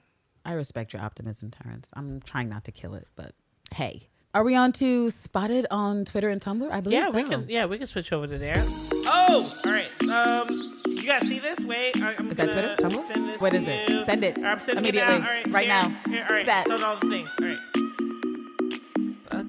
I 0.45 0.53
respect 0.53 0.93
your 0.93 1.03
optimism, 1.03 1.51
Terrance. 1.51 1.91
I'm 1.95 2.20
trying 2.20 2.49
not 2.49 2.65
to 2.65 2.73
kill 2.73 2.95
it, 2.95 3.07
but 3.16 3.33
hey. 3.75 4.09
Are 4.35 4.45
we 4.45 4.55
on 4.55 4.73
to 4.73 5.09
Spotted 5.11 5.66
on 5.70 6.05
Twitter 6.05 6.29
and 6.29 6.41
Tumblr? 6.41 6.70
I 6.70 6.81
believe 6.81 6.99
Yeah, 6.99 7.07
so. 7.11 7.16
we 7.16 7.25
can. 7.25 7.47
Yeah, 7.49 7.65
we 7.66 7.79
can 7.79 7.87
switch 7.87 8.12
over 8.12 8.27
to 8.27 8.39
there. 8.39 8.62
Oh, 9.11 9.61
all 9.65 9.73
right. 9.73 9.89
Um, 10.09 10.81
you 10.87 11.03
guys 11.03 11.23
see 11.23 11.39
this? 11.39 11.61
Wait, 11.61 12.01
I, 12.03 12.15
I'm 12.19 12.31
Is 12.31 12.37
that 12.37 12.51
Twitter? 12.51 12.77
Tumblr? 12.79 13.07
Send 13.07 13.29
this 13.29 13.41
What 13.41 13.55
is 13.55 13.66
it? 13.66 13.89
you. 13.89 14.05
Send 14.05 14.25
it 14.25 14.37
I'm 14.39 14.59
sending 14.59 14.85
immediately. 14.85 15.15
It 15.15 15.20
out. 15.23 15.29
All 15.29 15.35
right, 15.35 15.51
Right 15.51 15.66
here, 15.66 15.91
now. 15.91 16.11
Here, 16.11 16.27
all 16.29 16.35
right. 16.37 16.45
Stat. 16.45 16.66
Send 16.66 16.83
all 16.85 16.97
the 16.97 17.09
things. 17.09 17.31
All 17.41 17.47
right. 17.47 17.59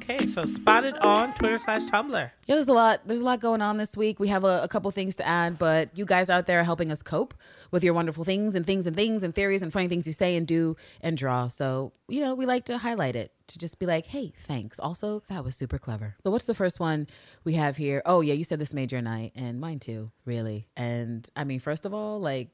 Okay, 0.10 0.26
so 0.26 0.44
spotted 0.46 0.98
on 1.00 1.36
Twitter 1.36 1.60
slash 1.60 1.84
Tumblr. 1.84 2.12
Yeah, 2.14 2.56
there's 2.56 2.68
a 2.68 2.74
lot. 2.74 3.02
There's 3.06 3.22
a 3.22 3.24
lot 3.24 3.40
going 3.40 3.62
on 3.62 3.78
this 3.78 3.96
week. 3.96 4.20
We 4.20 4.28
have 4.30 4.44
a, 4.44 4.64
a 4.64 4.68
couple 4.68 4.90
things 4.90 5.16
to 5.18 5.28
add, 5.28 5.60
but 5.60 5.96
you 5.96 6.04
guys 6.04 6.32
out 6.32 6.48
there 6.48 6.60
are 6.62 6.64
helping 6.64 6.92
us 6.92 7.04
cope 7.04 7.36
with 7.70 7.84
your 7.84 7.94
wonderful 7.94 8.24
things 8.24 8.56
and 8.56 8.66
things 8.66 8.88
and 8.88 8.96
things 8.96 9.22
and 9.22 9.36
theories 9.36 9.62
and 9.62 9.72
funny 9.72 9.88
things 9.88 10.08
you 10.08 10.14
say 10.14 10.36
and 10.36 10.48
do 10.48 10.76
and 11.02 11.16
draw. 11.16 11.46
So 11.46 11.94
you 12.08 12.22
know, 12.22 12.34
we 12.34 12.48
like 12.48 12.66
to 12.66 12.80
highlight 12.80 13.16
it 13.16 13.34
to 13.50 13.60
just 13.60 13.78
be 13.78 13.86
like, 13.86 14.08
hey, 14.08 14.34
thanks. 14.36 14.80
Also, 14.80 15.22
that 15.28 15.44
was 15.44 15.56
super 15.56 15.78
clever. 15.78 16.16
So 16.24 16.32
what's 16.32 16.46
the 16.46 16.56
first 16.56 16.80
one 16.80 17.06
we 17.44 17.54
have 17.54 17.78
here? 17.78 18.02
Oh 18.04 18.22
yeah, 18.22 18.34
you 18.34 18.44
said 18.44 18.58
this 18.58 18.74
made 18.74 18.92
your 18.92 19.04
night, 19.04 19.34
and 19.36 19.62
mine 19.62 19.78
too, 19.78 20.12
really. 20.26 20.66
And 20.76 21.30
I 21.36 21.44
mean, 21.44 21.60
first 21.60 21.86
of 21.86 21.94
all, 21.94 22.20
like 22.20 22.50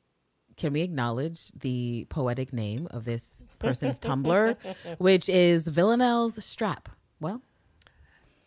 can 0.57 0.73
we 0.73 0.81
acknowledge 0.81 1.53
the 1.53 2.05
poetic 2.09 2.51
name 2.51 2.89
of 2.91 3.05
this 3.05 3.41
person's 3.59 3.97
Tumblr, 3.97 4.57
which 4.97 5.29
is 5.29 5.69
Villanelle's 5.69 6.43
Strap? 6.43 6.89
Well, 7.19 7.41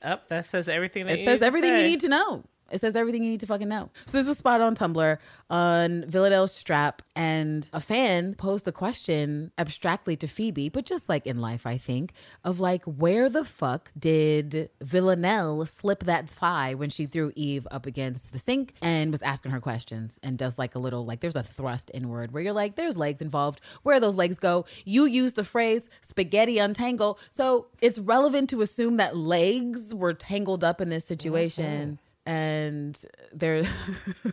Up, 0.02 0.28
that 0.28 0.46
says 0.46 0.68
everything 0.68 1.06
that 1.06 1.18
it 1.18 1.24
says 1.24 1.42
everything 1.42 1.76
you 1.76 1.82
need 1.82 2.00
to 2.00 2.08
know. 2.08 2.44
It 2.70 2.80
says 2.80 2.96
everything 2.96 3.24
you 3.24 3.30
need 3.30 3.40
to 3.40 3.46
fucking 3.46 3.68
know. 3.68 3.90
So 4.06 4.18
there's 4.18 4.28
a 4.28 4.34
spot 4.34 4.60
on 4.60 4.74
Tumblr 4.74 5.18
on 5.50 6.04
Villanelle's 6.06 6.54
strap, 6.54 7.02
and 7.16 7.68
a 7.72 7.80
fan 7.80 8.34
posed 8.34 8.64
the 8.64 8.72
question 8.72 9.52
abstractly 9.56 10.16
to 10.16 10.26
Phoebe, 10.26 10.68
but 10.68 10.84
just 10.84 11.08
like 11.08 11.26
in 11.26 11.40
life, 11.40 11.66
I 11.66 11.78
think, 11.78 12.12
of 12.44 12.60
like, 12.60 12.82
where 12.84 13.28
the 13.28 13.44
fuck 13.44 13.90
did 13.98 14.70
Villanelle 14.82 15.64
slip 15.66 16.04
that 16.04 16.28
thigh 16.28 16.74
when 16.74 16.90
she 16.90 17.06
threw 17.06 17.32
Eve 17.34 17.66
up 17.70 17.86
against 17.86 18.32
the 18.32 18.38
sink 18.38 18.74
and 18.82 19.10
was 19.10 19.22
asking 19.22 19.52
her 19.52 19.60
questions 19.60 20.20
and 20.22 20.36
does 20.36 20.58
like 20.58 20.74
a 20.74 20.78
little, 20.78 21.06
like, 21.06 21.20
there's 21.20 21.36
a 21.36 21.42
thrust 21.42 21.90
inward 21.94 22.32
where 22.32 22.42
you're 22.42 22.52
like, 22.52 22.76
there's 22.76 22.96
legs 22.96 23.22
involved. 23.22 23.60
Where 23.82 24.00
those 24.00 24.16
legs 24.16 24.38
go? 24.38 24.66
You 24.84 25.06
use 25.06 25.34
the 25.34 25.44
phrase 25.44 25.88
spaghetti 26.02 26.58
untangle. 26.58 27.18
So 27.30 27.66
it's 27.80 27.98
relevant 27.98 28.50
to 28.50 28.60
assume 28.60 28.98
that 28.98 29.16
legs 29.16 29.94
were 29.94 30.14
tangled 30.14 30.62
up 30.62 30.80
in 30.80 30.90
this 30.90 31.04
situation 31.04 31.64
mm-hmm. 31.80 32.07
And 32.28 33.02
there 33.32 33.62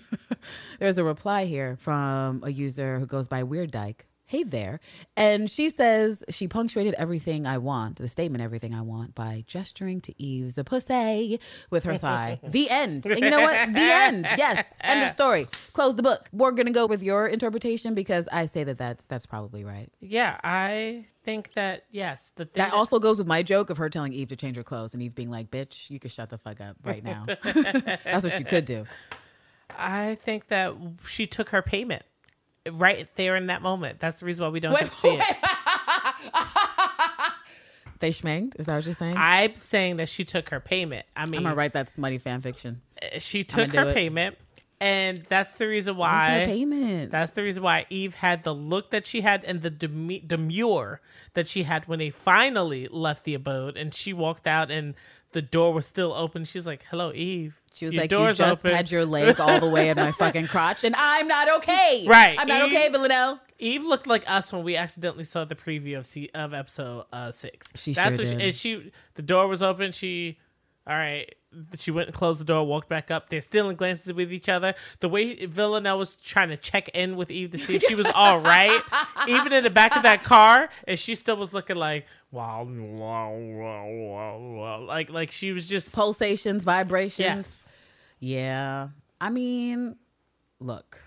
there's 0.80 0.98
a 0.98 1.04
reply 1.04 1.46
here 1.46 1.78
from 1.78 2.44
a 2.44 2.52
user 2.52 3.00
who 3.00 3.06
goes 3.06 3.30
by 3.30 3.44
Weird 3.44 3.72
Dyke. 3.72 4.06
Hey 4.26 4.44
there. 4.44 4.82
And 5.16 5.50
she 5.50 5.70
says 5.70 6.22
she 6.30 6.48
punctuated 6.48 6.96
everything 6.96 7.48
I 7.48 7.60
want, 7.60 7.98
the 7.98 8.10
statement 8.10 8.44
everything 8.44 8.74
I 8.74 8.82
want, 8.82 9.16
by 9.16 9.46
gesturing 9.48 10.02
to 10.02 10.22
Eve's 10.22 10.58
a 10.58 10.64
pussy 10.66 11.40
with 11.70 11.86
her 11.86 11.98
thigh. 11.98 12.40
the 12.44 12.70
end. 12.70 13.06
And 13.06 13.20
you 13.20 13.30
know 13.30 13.42
what? 13.42 13.72
The 13.72 13.80
end. 13.80 14.28
Yes. 14.36 14.76
End 14.82 15.04
of 15.06 15.12
story. 15.12 15.48
Close 15.72 15.96
the 15.96 16.04
book. 16.04 16.28
We're 16.34 16.52
gonna 16.52 16.72
go 16.72 16.88
with 16.88 17.02
your 17.02 17.28
interpretation 17.28 17.94
because 17.94 18.28
I 18.30 18.48
say 18.48 18.66
that 18.66 18.78
that's 18.78 19.06
that's 19.06 19.26
probably 19.26 19.64
right. 19.64 19.90
Yeah, 20.02 20.38
I 20.44 21.06
think 21.26 21.54
that 21.54 21.86
yes, 21.92 22.32
the 22.36 22.46
thing 22.46 22.64
That 22.64 22.74
also 22.74 23.00
goes 23.00 23.18
with 23.18 23.28
my 23.28 23.44
joke 23.44 23.70
of 23.70 23.78
her 23.78 23.90
telling 23.90 24.14
Eve 24.14 24.30
to 24.30 24.36
change 24.36 24.56
her 24.56 24.64
clothes 24.64 24.94
and 24.94 25.02
Eve 25.02 25.16
being 25.16 25.32
like, 25.32 25.50
"Bitch, 25.50 25.90
you 25.90 26.00
could 26.00 26.12
shut 26.12 26.30
the 26.30 26.38
fuck 26.38 26.62
up 26.62 26.78
right 26.86 27.04
now." 27.04 27.26
that's 27.44 28.24
what 28.24 28.38
you 28.40 28.46
could 28.46 28.66
do. 28.66 28.86
I 29.78 30.16
think 30.24 30.48
that 30.48 30.76
she 31.08 31.26
took 31.26 31.50
her 31.50 31.62
payment 31.62 32.04
right 32.72 33.10
there 33.16 33.36
in 33.36 33.48
that 33.48 33.62
moment. 33.62 34.00
That's 34.00 34.20
the 34.20 34.26
reason 34.26 34.44
why 34.46 34.50
we 34.50 34.60
don't 34.60 34.74
Wait, 34.74 34.84
get 34.84 34.92
to 34.92 34.98
see 34.98 35.20
it. 35.20 35.36
They 38.00 38.10
schmanged? 38.10 38.60
Is 38.60 38.66
that 38.66 38.76
what 38.76 38.86
you're 38.86 38.94
saying? 38.94 39.16
I'm 39.18 39.56
saying 39.56 39.98
that 39.98 40.10
she 40.10 40.26
took 40.26 40.50
her 40.50 40.60
payment. 40.60 41.06
I 41.16 41.26
mean, 41.26 41.40
I'm 41.40 41.44
gonna 41.44 41.56
write 41.56 41.74
that 41.74 41.90
smutty 41.90 42.18
fan 42.18 42.42
fiction. 42.42 42.82
Uh, 43.02 43.20
she 43.20 43.44
took 43.44 43.74
her 43.74 43.90
it. 43.90 43.96
payment, 43.96 44.38
and 44.80 45.24
that's 45.30 45.58
the 45.58 45.68
reason 45.68 45.96
why. 45.98 46.44
payment? 46.48 47.12
That's 47.12 47.32
the 47.32 47.44
reason 47.44 47.64
why 47.64 47.86
Eve 47.90 48.16
had 48.16 48.44
the 48.44 48.54
look 48.54 48.92
that 48.92 49.06
she 49.08 49.22
had 49.22 49.44
and 49.46 49.62
the 49.62 49.70
demi- 49.70 50.20
demure 50.20 51.02
that 51.34 51.48
she 51.48 51.64
had 51.64 51.88
when 51.88 52.00
they 52.00 52.10
finally 52.10 52.88
left 52.92 53.24
the 53.24 53.34
abode, 53.34 53.78
and 53.78 53.94
she 53.94 54.14
walked 54.14 54.48
out 54.48 54.70
and 54.72 54.96
the 55.32 55.42
door 55.42 55.74
was 55.74 55.86
still 55.86 56.14
open. 56.14 56.46
She's 56.46 56.66
like, 56.66 56.86
"Hello, 56.90 57.12
Eve." 57.14 57.62
She 57.74 57.84
was 57.86 57.94
Your 57.94 58.04
like, 58.04 58.12
"You 58.12 58.34
just 58.34 58.66
open." 58.66 58.76
had 58.76 58.90
your 58.90 59.06
leg 59.06 59.38
all 59.40 59.60
the 59.60 59.70
way 59.70 59.90
in 59.90 59.98
my 59.98 60.12
fucking 60.14 60.48
crotch, 60.48 60.84
and 60.86 60.96
I'm 60.98 61.28
not 61.28 61.50
okay. 61.58 62.06
Right. 62.08 62.38
I'm 62.40 62.48
not 62.48 62.68
Eve- 62.68 62.74
okay, 62.74 62.90
Villanelle." 62.90 63.42
Eve 63.60 63.84
looked 63.84 64.08
like 64.08 64.30
us 64.30 64.52
when 64.52 64.64
we 64.64 64.76
accidentally 64.76 65.24
saw 65.24 65.46
the 65.46 65.56
preview 65.56 65.98
of 65.98 66.06
C- 66.06 66.30
of 66.34 66.54
episode 66.54 67.06
uh, 67.12 67.32
six. 67.32 67.72
She 67.76 67.94
That's 67.94 68.16
sure 68.16 68.26
what 68.26 68.32
did. 68.38 68.56
She, 68.56 68.72
and 68.74 68.84
she. 68.86 68.92
The 69.16 69.22
door 69.22 69.48
was 69.48 69.62
open. 69.62 69.92
She, 69.92 70.38
all 70.88 70.96
right. 70.96 71.34
She 71.78 71.90
went 71.90 72.08
and 72.08 72.16
closed 72.16 72.42
the 72.42 72.44
door, 72.44 72.66
walked 72.68 72.90
back 72.90 73.10
up. 73.10 73.30
They're 73.30 73.40
still 73.40 73.70
in 73.70 73.78
glances 73.78 74.12
with 74.12 74.34
each 74.34 74.50
other. 74.50 74.74
The 75.00 75.08
way 75.08 75.46
Villanelle 75.46 75.98
was 75.98 76.16
trying 76.16 76.50
to 76.50 76.58
check 76.58 76.90
in 76.90 77.16
with 77.16 77.32
Eve 77.32 77.52
to 77.52 77.58
see 77.58 77.76
if 77.76 77.84
she 77.84 77.96
was 77.96 78.08
all 78.14 78.40
right, 78.40 78.82
even 79.28 79.54
in 79.54 79.64
the 79.64 79.70
back 79.70 79.96
of 79.96 80.04
that 80.04 80.24
car, 80.24 80.70
and 80.86 81.00
she 81.00 81.16
still 81.16 81.38
was 81.38 81.54
looking 81.54 81.78
like 81.78 82.06
wow, 82.32 82.66
wow, 82.66 83.32
wow, 83.34 83.88
wow, 83.88 84.38
wow. 84.38 84.80
like 84.82 85.10
like 85.10 85.32
she 85.32 85.54
was 85.54 85.70
just 85.70 85.96
Pulsations, 85.96 86.66
vibrations. 86.66 87.20
yes. 87.20 87.70
Yeah. 88.20 88.90
I 89.22 89.30
mean, 89.30 89.96
look, 90.60 91.02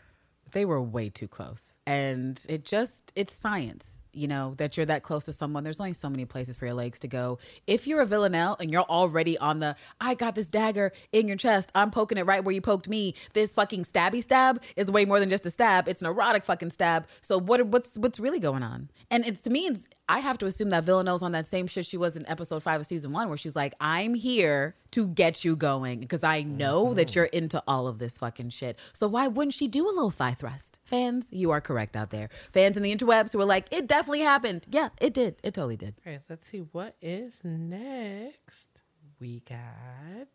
they 0.53 0.65
were 0.65 0.81
way 0.81 1.09
too 1.09 1.29
close. 1.29 1.75
And 1.87 2.41
it 2.49 2.65
just, 2.65 3.13
it's 3.17 3.35
science, 3.35 3.98
you 4.13 4.27
know, 4.27 4.55
that 4.57 4.77
you're 4.77 4.87
that 4.87 5.03
close 5.03 5.25
to 5.27 5.33
someone. 5.33 5.65
There's 5.65 5.81
only 5.81 5.93
so 5.93 6.09
many 6.09 6.25
places 6.25 6.57
for 6.57 6.67
your 6.67 6.75
legs 6.75 6.99
to 7.01 7.09
go. 7.09 7.39
If 7.67 7.87
you're 7.87 8.01
a 8.01 8.07
Villanelle 8.07 8.57
and 8.59 8.73
you're 8.73 8.83
already 8.83 9.39
on 9.39 9.61
the, 9.61 9.77
I 10.01 10.15
got 10.15 10.35
this 10.35 10.49
dagger 10.49 10.93
in 11.13 11.29
your 11.29 11.37
chest, 11.37 11.71
I'm 11.75 11.91
poking 11.91 12.19
it 12.19 12.27
right 12.27 12.43
where 12.43 12.55
you 12.55 12.61
poked 12.61 12.89
me. 12.89 13.15
This 13.35 13.55
fucking 13.55 13.85
stabby 13.85 14.23
stab 14.23 14.63
is 14.77 14.91
way 14.91 15.05
more 15.05 15.21
than 15.21 15.31
just 15.31 15.47
a 15.47 15.51
stab. 15.51 15.89
It's 15.89 16.01
an 16.01 16.09
erotic 16.09 16.45
fucking 16.45 16.71
stab. 16.71 17.07
So 17.21 17.39
what? 17.39 17.67
what's 17.67 17.97
what's 17.99 18.19
really 18.19 18.39
going 18.39 18.63
on? 18.63 18.91
And 19.11 19.27
it's 19.27 19.43
to 19.43 19.51
me, 19.51 19.67
it's, 19.67 19.89
I 20.09 20.21
have 20.21 20.39
to 20.39 20.47
assume 20.47 20.71
that 20.71 20.85
Villanelle's 20.85 21.23
on 21.23 21.33
that 21.33 21.47
same 21.47 21.67
shit 21.67 21.85
she 21.85 21.99
was 21.99 22.17
in 22.17 22.27
episode 22.29 22.63
five 22.63 22.81
of 22.81 22.87
season 22.87 23.13
one, 23.13 23.29
where 23.29 23.37
she's 23.37 23.57
like, 23.57 23.75
I'm 23.81 24.15
here 24.15 24.75
to 24.93 25.07
get 25.09 25.45
you 25.45 25.55
going 25.55 26.01
because 26.01 26.25
I 26.25 26.43
know 26.43 26.95
that 26.95 27.09
mm-hmm. 27.09 27.19
you're 27.19 27.25
into 27.27 27.63
all 27.69 27.87
of 27.87 27.99
this 27.99 28.17
fucking 28.17 28.49
shit. 28.51 28.79
So 28.95 29.07
why 29.07 29.29
wouldn't 29.29 29.53
she 29.53 29.69
do 29.69 29.85
a 29.85 29.93
little 29.93 30.11
thigh 30.11 30.33
thrust? 30.33 30.79
Fans, 30.83 31.29
you 31.31 31.51
are 31.51 31.61
correct 31.61 31.95
out 31.95 32.09
there. 32.09 32.31
Fans 32.53 32.79
in 32.79 32.83
the 32.83 32.95
interwebs 32.95 33.33
who 33.33 33.41
are 33.41 33.45
like, 33.45 33.67
it 33.71 33.87
definitely 33.99 34.21
happened. 34.21 34.65
Yeah, 34.71 34.91
it 35.01 35.13
did. 35.13 35.41
It 35.43 35.55
totally 35.55 35.77
did. 35.77 35.95
All 36.07 36.13
right, 36.13 36.23
let's 36.31 36.47
see 36.47 36.59
what 36.71 36.95
is 37.03 37.43
next. 37.43 38.83
We 39.19 39.41
got 39.41 40.29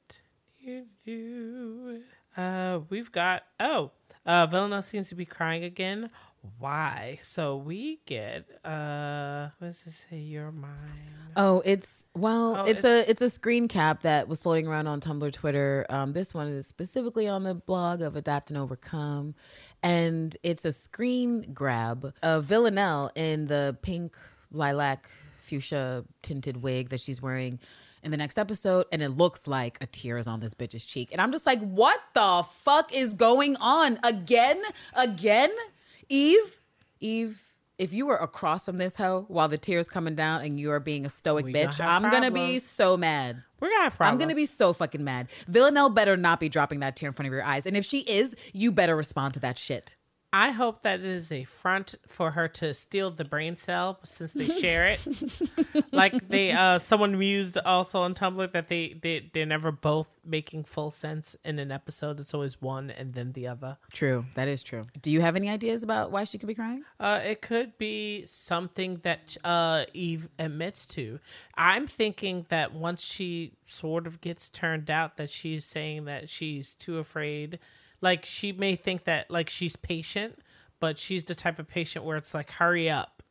uh 2.35 2.79
we've 2.89 3.11
got 3.11 3.43
oh 3.61 3.91
uh 4.25 4.47
Villanelle 4.47 4.81
seems 4.81 5.07
to 5.09 5.15
be 5.15 5.25
crying 5.25 5.63
again. 5.63 6.09
Why? 6.59 7.19
So 7.21 7.55
we 7.57 7.99
get 8.05 8.45
uh 8.65 9.49
what 9.59 9.67
does 9.69 9.83
it 9.85 9.93
say? 9.93 10.17
You're 10.17 10.51
mine. 10.51 10.69
Oh, 11.35 11.61
it's 11.65 12.05
well, 12.15 12.57
Oh, 12.59 12.63
it's, 12.65 12.79
it's- 12.83 13.07
a 13.07 13.09
it's 13.09 13.21
a 13.21 13.29
screen 13.29 13.67
cap 13.67 14.01
that 14.03 14.27
was 14.27 14.41
floating 14.41 14.67
around 14.67 14.87
on 14.87 14.99
Tumblr, 14.99 15.31
Twitter. 15.33 15.85
Um, 15.89 16.13
this 16.13 16.33
one 16.33 16.47
is 16.49 16.67
specifically 16.67 17.27
on 17.27 17.43
the 17.43 17.55
blog 17.55 18.01
of 18.01 18.15
Adapt 18.15 18.49
and 18.49 18.57
Overcome, 18.57 19.35
and 19.81 20.35
it's 20.43 20.65
a 20.65 20.71
screen 20.71 21.49
grab 21.53 22.13
of 22.21 22.43
Villanelle 22.45 23.09
in 23.15 23.47
the 23.47 23.77
pink 23.81 24.15
lilac 24.51 25.09
fuchsia 25.39 26.03
tinted 26.21 26.57
wig 26.61 26.89
that 26.89 26.99
she's 26.99 27.21
wearing 27.21 27.59
in 28.03 28.11
the 28.11 28.17
next 28.17 28.37
episode, 28.37 28.85
and 28.91 29.01
it 29.01 29.09
looks 29.09 29.47
like 29.47 29.77
a 29.81 29.85
tear 29.87 30.17
is 30.17 30.27
on 30.27 30.41
this 30.41 30.53
bitch's 30.53 30.83
cheek, 30.83 31.09
and 31.13 31.21
I'm 31.21 31.31
just 31.31 31.45
like, 31.45 31.59
what 31.61 32.01
the 32.13 32.43
fuck 32.51 32.93
is 32.93 33.13
going 33.13 33.55
on 33.57 33.97
again, 34.03 34.61
again, 34.93 35.49
Eve, 36.09 36.61
Eve. 36.99 37.39
If 37.79 37.91
you 37.91 38.05
were 38.05 38.15
across 38.15 38.65
from 38.65 38.77
this 38.77 38.95
hoe 38.95 39.25
while 39.27 39.49
the 39.49 39.57
tears 39.57 39.87
coming 39.87 40.13
down 40.13 40.41
and 40.41 40.59
you 40.59 40.71
are 40.71 40.79
being 40.79 41.05
a 41.05 41.09
stoic 41.09 41.43
We 41.43 41.53
bitch, 41.53 41.83
I'm 41.83 42.03
gonna 42.03 42.29
be 42.29 42.59
so 42.59 42.95
mad. 42.95 43.41
We're 43.59 43.69
gonna 43.69 43.83
have 43.85 43.95
problems. 43.95 44.13
I'm 44.13 44.19
gonna 44.19 44.35
be 44.35 44.45
so 44.45 44.73
fucking 44.73 45.03
mad. 45.03 45.29
Villanelle 45.47 45.89
better 45.89 46.15
not 46.15 46.39
be 46.39 46.49
dropping 46.49 46.81
that 46.81 46.95
tear 46.95 47.07
in 47.07 47.13
front 47.13 47.27
of 47.27 47.33
your 47.33 47.43
eyes. 47.43 47.65
And 47.65 47.75
if 47.75 47.83
she 47.83 48.01
is, 48.01 48.35
you 48.53 48.71
better 48.71 48.95
respond 48.95 49.33
to 49.33 49.39
that 49.39 49.57
shit. 49.57 49.95
I 50.35 50.49
hope 50.49 50.81
that 50.81 50.99
it 50.99 51.05
is 51.05 51.31
a 51.31 51.43
front 51.43 51.93
for 52.07 52.31
her 52.31 52.47
to 52.47 52.73
steal 52.73 53.11
the 53.11 53.23
brain 53.23 53.55
cell 53.55 53.99
since 54.03 54.33
they 54.33 54.47
share 54.47 54.87
it. 54.87 55.07
like 55.91 56.27
they 56.27 56.51
uh 56.51 56.79
someone 56.79 57.17
mused 57.19 57.59
also 57.59 58.01
on 58.01 58.15
Tumblr 58.15 58.51
that 58.51 58.67
they, 58.67 58.97
they 58.99 59.29
they're 59.31 59.45
never 59.45 59.71
both 59.71 60.09
making 60.25 60.63
full 60.63 60.89
sense 60.89 61.35
in 61.45 61.59
an 61.59 61.71
episode. 61.71 62.19
It's 62.19 62.33
always 62.33 62.59
one 62.59 62.89
and 62.89 63.13
then 63.13 63.33
the 63.33 63.47
other. 63.47 63.77
True. 63.91 64.25
That 64.33 64.47
is 64.47 64.63
true. 64.63 64.83
Do 64.99 65.11
you 65.11 65.21
have 65.21 65.35
any 65.35 65.49
ideas 65.49 65.83
about 65.83 66.11
why 66.11 66.23
she 66.23 66.39
could 66.39 66.47
be 66.47 66.55
crying? 66.55 66.83
Uh, 66.99 67.19
it 67.23 67.41
could 67.43 67.77
be 67.77 68.25
something 68.25 69.01
that 69.03 69.37
uh, 69.43 69.85
Eve 69.93 70.29
admits 70.39 70.87
to. 70.87 71.19
I'm 71.55 71.85
thinking 71.85 72.47
that 72.49 72.73
once 72.73 73.03
she 73.03 73.53
sort 73.65 74.07
of 74.07 74.19
gets 74.19 74.49
turned 74.49 74.89
out, 74.89 75.17
that 75.17 75.29
she's 75.29 75.63
saying 75.63 76.05
that 76.05 76.27
she's 76.27 76.73
too 76.73 76.97
afraid. 76.97 77.59
Like 78.03 78.25
she 78.25 78.51
may 78.51 78.75
think 78.75 79.05
that 79.05 79.31
like 79.31 79.49
she's 79.49 79.77
patient, 79.77 80.37
but 80.81 80.99
she's 80.99 81.23
the 81.23 81.35
type 81.35 81.57
of 81.57 81.69
patient 81.69 82.03
where 82.03 82.17
it's 82.17 82.33
like 82.33 82.51
hurry 82.51 82.89
up. 82.89 83.23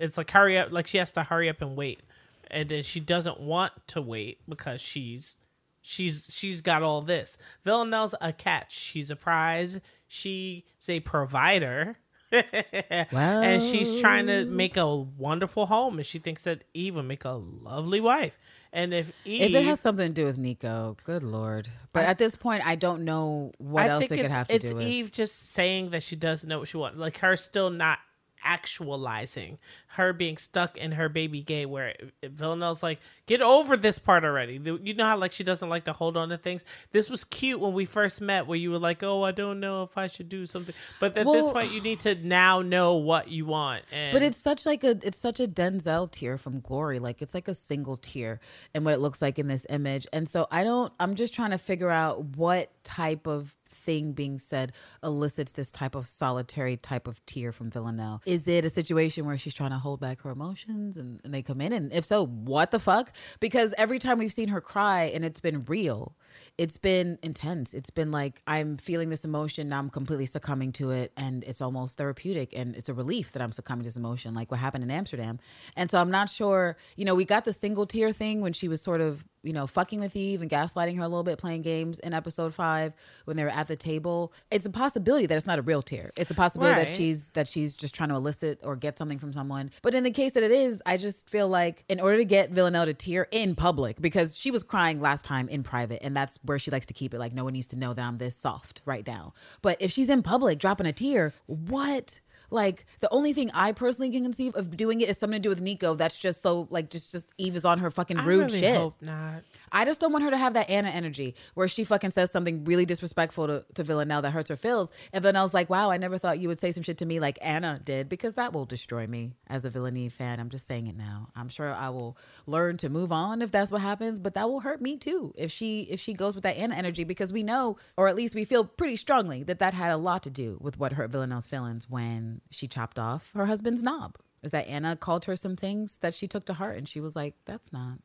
It's 0.00 0.18
like 0.18 0.32
hurry 0.32 0.58
up. 0.58 0.72
Like 0.72 0.88
she 0.88 0.98
has 0.98 1.12
to 1.12 1.22
hurry 1.22 1.48
up 1.48 1.62
and 1.62 1.76
wait, 1.76 2.02
and 2.50 2.68
then 2.68 2.82
she 2.82 2.98
doesn't 2.98 3.38
want 3.38 3.72
to 3.86 4.02
wait 4.02 4.40
because 4.48 4.80
she's 4.80 5.36
she's 5.80 6.26
she's 6.28 6.60
got 6.60 6.82
all 6.82 7.02
this. 7.02 7.38
Villanelle's 7.64 8.16
a 8.20 8.32
catch. 8.32 8.76
She's 8.76 9.12
a 9.12 9.16
prize. 9.16 9.80
She's 10.08 10.64
a 10.88 10.98
provider. 10.98 11.96
and 12.32 13.62
she's 13.62 14.00
trying 14.00 14.26
to 14.26 14.44
make 14.44 14.76
a 14.76 14.96
wonderful 14.96 15.66
home 15.66 15.96
and 15.96 16.06
she 16.06 16.20
thinks 16.20 16.42
that 16.42 16.62
eve 16.72 16.94
will 16.94 17.02
make 17.02 17.24
a 17.24 17.30
lovely 17.30 18.00
wife 18.00 18.38
And 18.72 18.94
if 18.94 19.12
Eve, 19.24 19.42
If 19.42 19.54
it 19.54 19.64
has 19.64 19.80
something 19.80 20.08
to 20.08 20.12
do 20.12 20.24
with 20.24 20.38
Niko, 20.38 20.96
good 21.04 21.22
lord. 21.22 21.68
But 21.92 22.04
at 22.04 22.18
this 22.18 22.36
point, 22.36 22.66
I 22.66 22.76
don't 22.76 23.04
know 23.04 23.52
what 23.58 23.88
else 23.88 24.10
it 24.10 24.16
could 24.16 24.30
have 24.30 24.46
to 24.48 24.58
do 24.58 24.74
with. 24.74 24.84
It's 24.84 24.92
Eve 24.92 25.12
just 25.12 25.50
saying 25.52 25.90
that 25.90 26.02
she 26.02 26.14
doesn't 26.14 26.48
know 26.48 26.60
what 26.60 26.68
she 26.68 26.76
wants. 26.76 26.96
Like 26.98 27.18
her 27.18 27.36
still 27.36 27.70
not 27.70 27.98
actualizing 28.42 29.58
her 29.88 30.12
being 30.12 30.36
stuck 30.36 30.76
in 30.76 30.92
her 30.92 31.08
baby 31.08 31.40
gay 31.40 31.66
where 31.66 31.94
Villanelle's 32.22 32.82
like, 32.82 33.00
get 33.26 33.42
over 33.42 33.76
this 33.76 33.98
part 33.98 34.24
already. 34.24 34.60
You 34.82 34.94
know 34.94 35.06
how 35.06 35.16
like 35.16 35.32
she 35.32 35.44
doesn't 35.44 35.68
like 35.68 35.84
to 35.84 35.92
hold 35.92 36.16
on 36.16 36.28
to 36.30 36.38
things. 36.38 36.64
This 36.92 37.10
was 37.10 37.24
cute 37.24 37.60
when 37.60 37.72
we 37.72 37.84
first 37.84 38.20
met 38.20 38.46
where 38.46 38.58
you 38.58 38.70
were 38.70 38.78
like, 38.78 39.02
oh, 39.02 39.22
I 39.22 39.32
don't 39.32 39.60
know 39.60 39.82
if 39.82 39.96
I 39.96 40.06
should 40.06 40.28
do 40.28 40.46
something. 40.46 40.74
But 40.98 41.16
at 41.16 41.26
this 41.26 41.48
point, 41.48 41.72
you 41.72 41.80
need 41.80 42.00
to 42.00 42.14
now 42.14 42.62
know 42.62 42.96
what 42.96 43.28
you 43.28 43.46
want. 43.46 43.84
And 43.92 44.12
But 44.12 44.22
it's 44.22 44.38
such 44.38 44.66
like 44.66 44.84
a 44.84 44.98
it's 45.02 45.18
such 45.18 45.40
a 45.40 45.46
Denzel 45.46 46.10
tear 46.10 46.38
from 46.38 46.60
Glory. 46.60 46.98
Like 46.98 47.22
it's 47.22 47.34
like 47.34 47.48
a 47.48 47.54
single 47.54 47.96
tear 47.96 48.40
and 48.74 48.84
what 48.84 48.94
it 48.94 49.00
looks 49.00 49.20
like 49.22 49.38
in 49.38 49.48
this 49.48 49.66
image. 49.68 50.06
And 50.12 50.28
so 50.28 50.46
I 50.50 50.64
don't 50.64 50.92
I'm 50.98 51.14
just 51.14 51.34
trying 51.34 51.50
to 51.50 51.58
figure 51.58 51.90
out 51.90 52.24
what 52.36 52.70
type 52.84 53.26
of 53.26 53.54
thing 53.80 54.12
being 54.12 54.38
said 54.38 54.72
elicits 55.02 55.52
this 55.52 55.70
type 55.70 55.94
of 55.94 56.06
solitary 56.06 56.76
type 56.76 57.08
of 57.08 57.24
tear 57.26 57.52
from 57.52 57.70
Villanelle. 57.70 58.22
Is 58.26 58.46
it 58.46 58.64
a 58.64 58.70
situation 58.70 59.26
where 59.26 59.38
she's 59.38 59.54
trying 59.54 59.70
to 59.70 59.78
hold 59.78 60.00
back 60.00 60.22
her 60.22 60.30
emotions 60.30 60.96
and, 60.96 61.20
and 61.24 61.32
they 61.32 61.42
come 61.42 61.60
in? 61.60 61.72
And 61.72 61.92
if 61.92 62.04
so, 62.04 62.26
what 62.26 62.70
the 62.70 62.78
fuck? 62.78 63.12
Because 63.40 63.74
every 63.78 63.98
time 63.98 64.18
we've 64.18 64.32
seen 64.32 64.48
her 64.48 64.60
cry 64.60 65.04
and 65.04 65.24
it's 65.24 65.40
been 65.40 65.64
real, 65.64 66.14
it's 66.58 66.76
been 66.76 67.18
intense. 67.22 67.74
It's 67.74 67.90
been 67.90 68.10
like 68.10 68.42
I'm 68.46 68.76
feeling 68.76 69.08
this 69.10 69.24
emotion, 69.24 69.68
now 69.68 69.78
I'm 69.78 69.90
completely 69.90 70.26
succumbing 70.26 70.72
to 70.72 70.90
it, 70.90 71.12
and 71.16 71.44
it's 71.44 71.60
almost 71.60 71.98
therapeutic 71.98 72.52
and 72.56 72.74
it's 72.74 72.88
a 72.88 72.94
relief 72.94 73.32
that 73.32 73.42
I'm 73.42 73.52
succumbing 73.52 73.84
to 73.84 73.88
this 73.88 73.96
emotion, 73.96 74.34
like 74.34 74.50
what 74.50 74.60
happened 74.60 74.84
in 74.84 74.90
Amsterdam. 74.90 75.38
And 75.76 75.90
so 75.90 76.00
I'm 76.00 76.10
not 76.10 76.30
sure, 76.30 76.76
you 76.96 77.04
know, 77.04 77.14
we 77.14 77.24
got 77.24 77.44
the 77.44 77.52
single 77.52 77.86
tear 77.86 78.12
thing 78.12 78.40
when 78.40 78.52
she 78.52 78.68
was 78.68 78.80
sort 78.80 79.00
of, 79.00 79.24
you 79.42 79.54
know, 79.54 79.66
fucking 79.66 80.00
with 80.00 80.14
Eve 80.14 80.42
and 80.42 80.50
gaslighting 80.50 80.96
her 80.96 81.02
a 81.02 81.08
little 81.08 81.24
bit, 81.24 81.38
playing 81.38 81.62
games 81.62 81.98
in 81.98 82.12
episode 82.12 82.54
five 82.54 82.92
when 83.24 83.38
they 83.38 83.44
were 83.44 83.48
at 83.48 83.68
the 83.68 83.76
table. 83.76 84.34
It's 84.50 84.66
a 84.66 84.70
possibility 84.70 85.24
that 85.26 85.34
it's 85.34 85.46
not 85.46 85.58
a 85.58 85.62
real 85.62 85.80
tear. 85.80 86.12
It's 86.16 86.30
a 86.30 86.34
possibility 86.34 86.74
that 86.74 86.90
she's 86.90 87.30
that 87.30 87.48
she's 87.48 87.74
just 87.74 87.94
trying 87.94 88.10
to 88.10 88.16
elicit 88.16 88.60
or 88.62 88.76
get 88.76 88.98
something 88.98 89.18
from 89.18 89.32
someone. 89.32 89.70
But 89.82 89.94
in 89.94 90.04
the 90.04 90.10
case 90.10 90.32
that 90.32 90.42
it 90.42 90.50
is, 90.50 90.82
I 90.84 90.98
just 90.98 91.30
feel 91.30 91.48
like 91.48 91.84
in 91.88 92.00
order 92.00 92.18
to 92.18 92.24
get 92.26 92.50
Villanelle 92.50 92.84
to 92.84 92.92
tear 92.92 93.28
in 93.30 93.54
public, 93.54 94.00
because 94.00 94.36
she 94.36 94.50
was 94.50 94.62
crying 94.62 95.00
last 95.00 95.24
time 95.24 95.48
in 95.48 95.62
private, 95.62 96.04
and 96.04 96.16
that's 96.20 96.38
where 96.44 96.58
she 96.58 96.70
likes 96.70 96.86
to 96.86 96.94
keep 96.94 97.14
it. 97.14 97.18
Like 97.18 97.32
no 97.32 97.44
one 97.44 97.54
needs 97.54 97.66
to 97.68 97.76
know 97.76 97.94
that 97.94 98.02
I'm 98.02 98.18
this 98.18 98.36
soft 98.36 98.82
right 98.84 99.06
now. 99.06 99.32
But 99.62 99.80
if 99.80 99.90
she's 99.90 100.10
in 100.10 100.22
public 100.22 100.58
dropping 100.58 100.86
a 100.86 100.92
tear, 100.92 101.32
what? 101.46 102.20
Like 102.50 102.86
the 103.00 103.08
only 103.10 103.32
thing 103.32 103.50
I 103.52 103.72
personally 103.72 104.10
can 104.10 104.22
conceive 104.22 104.54
of 104.54 104.76
doing 104.76 105.00
it 105.00 105.08
is 105.08 105.18
something 105.18 105.40
to 105.40 105.42
do 105.42 105.48
with 105.48 105.62
Niko. 105.62 105.96
That's 105.96 106.18
just 106.18 106.42
so 106.42 106.66
like 106.70 106.90
just 106.90 107.12
just 107.12 107.32
Eve 107.38 107.56
is 107.56 107.64
on 107.64 107.78
her 107.78 107.90
fucking 107.90 108.18
rude 108.18 108.42
I 108.42 108.44
really 108.44 108.60
shit. 108.60 108.76
hope 108.76 108.96
not. 109.00 109.42
I 109.72 109.84
just 109.84 110.00
don't 110.00 110.12
want 110.12 110.24
her 110.24 110.30
to 110.30 110.36
have 110.36 110.54
that 110.54 110.68
Anna 110.68 110.88
energy 110.88 111.34
where 111.54 111.68
she 111.68 111.84
fucking 111.84 112.10
says 112.10 112.30
something 112.30 112.64
really 112.64 112.84
disrespectful 112.84 113.46
to, 113.46 113.64
to 113.74 113.84
Villanelle 113.84 114.22
that 114.22 114.32
hurts 114.32 114.48
her 114.48 114.56
feels. 114.56 114.90
And 115.12 115.22
Villanelle's 115.22 115.54
like, 115.54 115.70
wow, 115.70 115.90
I 115.90 115.96
never 115.96 116.18
thought 116.18 116.40
you 116.40 116.48
would 116.48 116.58
say 116.58 116.72
some 116.72 116.82
shit 116.82 116.98
to 116.98 117.06
me 117.06 117.20
like 117.20 117.38
Anna 117.40 117.80
did 117.82 118.08
because 118.08 118.34
that 118.34 118.52
will 118.52 118.64
destroy 118.64 119.06
me 119.06 119.34
as 119.46 119.64
a 119.64 119.70
Villanelle 119.70 120.10
fan. 120.10 120.40
I'm 120.40 120.50
just 120.50 120.66
saying 120.66 120.88
it 120.88 120.96
now. 120.96 121.28
I'm 121.36 121.48
sure 121.48 121.72
I 121.72 121.90
will 121.90 122.16
learn 122.46 122.76
to 122.78 122.88
move 122.88 123.12
on 123.12 123.42
if 123.42 123.50
that's 123.50 123.70
what 123.70 123.80
happens, 123.80 124.18
but 124.18 124.34
that 124.34 124.48
will 124.48 124.60
hurt 124.60 124.80
me 124.80 124.96
too 124.96 125.32
if 125.36 125.52
she 125.52 125.82
if 125.82 126.00
she 126.00 126.14
goes 126.14 126.34
with 126.34 126.42
that 126.44 126.56
Anna 126.56 126.74
energy 126.74 127.04
because 127.04 127.32
we 127.32 127.42
know, 127.42 127.76
or 127.96 128.08
at 128.08 128.16
least 128.16 128.34
we 128.34 128.44
feel 128.44 128.64
pretty 128.64 128.96
strongly 128.96 129.42
that 129.44 129.60
that 129.60 129.74
had 129.74 129.90
a 129.90 129.96
lot 129.96 130.22
to 130.24 130.30
do 130.30 130.58
with 130.60 130.78
what 130.78 130.92
hurt 130.92 131.10
Villanelle's 131.10 131.46
feelings 131.46 131.88
when 131.88 132.39
she 132.50 132.66
chopped 132.68 132.98
off 132.98 133.30
her 133.34 133.46
husband's 133.46 133.82
knob. 133.82 134.16
Is 134.42 134.52
that 134.52 134.66
Anna 134.66 134.96
called 134.96 135.26
her 135.26 135.36
some 135.36 135.54
things 135.54 135.98
that 135.98 136.14
she 136.14 136.26
took 136.26 136.46
to 136.46 136.54
heart 136.54 136.78
and 136.78 136.88
she 136.88 137.00
was 137.00 137.14
like, 137.14 137.34
that's 137.44 137.72
not 137.72 137.98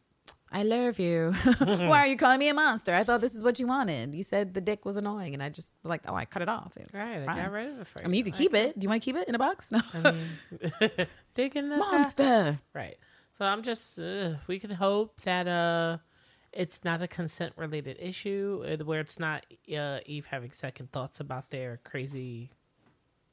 I 0.51 0.63
love 0.63 0.99
you. 0.99 1.33
Why 1.59 1.99
are 1.99 2.07
you 2.07 2.15
calling 2.15 2.39
me 2.39 2.47
a 2.47 2.53
monster? 2.53 2.93
I 2.93 3.03
thought 3.03 3.19
this 3.19 3.35
is 3.35 3.43
what 3.43 3.59
you 3.59 3.67
wanted. 3.67 4.13
You 4.15 4.23
said 4.23 4.53
the 4.53 4.61
dick 4.61 4.85
was 4.85 4.95
annoying, 4.95 5.33
and 5.33 5.43
I 5.43 5.49
just 5.49 5.73
like, 5.83 6.03
oh, 6.07 6.15
I 6.15 6.25
cut 6.25 6.41
it 6.41 6.49
off. 6.49 6.77
It's 6.77 6.97
Right, 6.97 7.27
I 7.27 7.35
got 7.35 7.51
rid 7.51 7.71
of 7.71 7.81
it 7.81 7.87
for 7.87 8.03
I 8.03 8.07
mean, 8.07 8.19
you 8.19 8.23
could 8.23 8.35
I 8.35 8.37
keep 8.37 8.53
it. 8.53 8.79
Do 8.79 8.85
you 8.85 8.89
want 8.89 9.01
to 9.01 9.05
keep 9.05 9.15
it 9.17 9.27
in 9.27 9.35
a 9.35 9.39
box? 9.39 9.71
No, 9.71 9.81
Dig 11.33 11.55
in 11.55 11.69
the 11.69 11.77
monster. 11.77 12.59
Right. 12.73 12.97
So 13.37 13.45
I'm 13.45 13.63
just 13.63 13.99
uh, 13.99 14.35
we 14.47 14.59
can 14.59 14.69
hope 14.71 15.19
that 15.21 15.47
uh 15.47 15.97
it's 16.53 16.85
not 16.85 17.01
a 17.01 17.07
consent 17.07 17.51
related 17.57 17.97
issue 17.99 18.63
uh, 18.65 18.83
where 18.85 19.01
it's 19.01 19.19
not 19.19 19.45
uh, 19.77 19.99
Eve 20.05 20.27
having 20.27 20.53
second 20.53 20.89
thoughts 20.93 21.19
about 21.19 21.49
their 21.49 21.81
crazy 21.83 22.53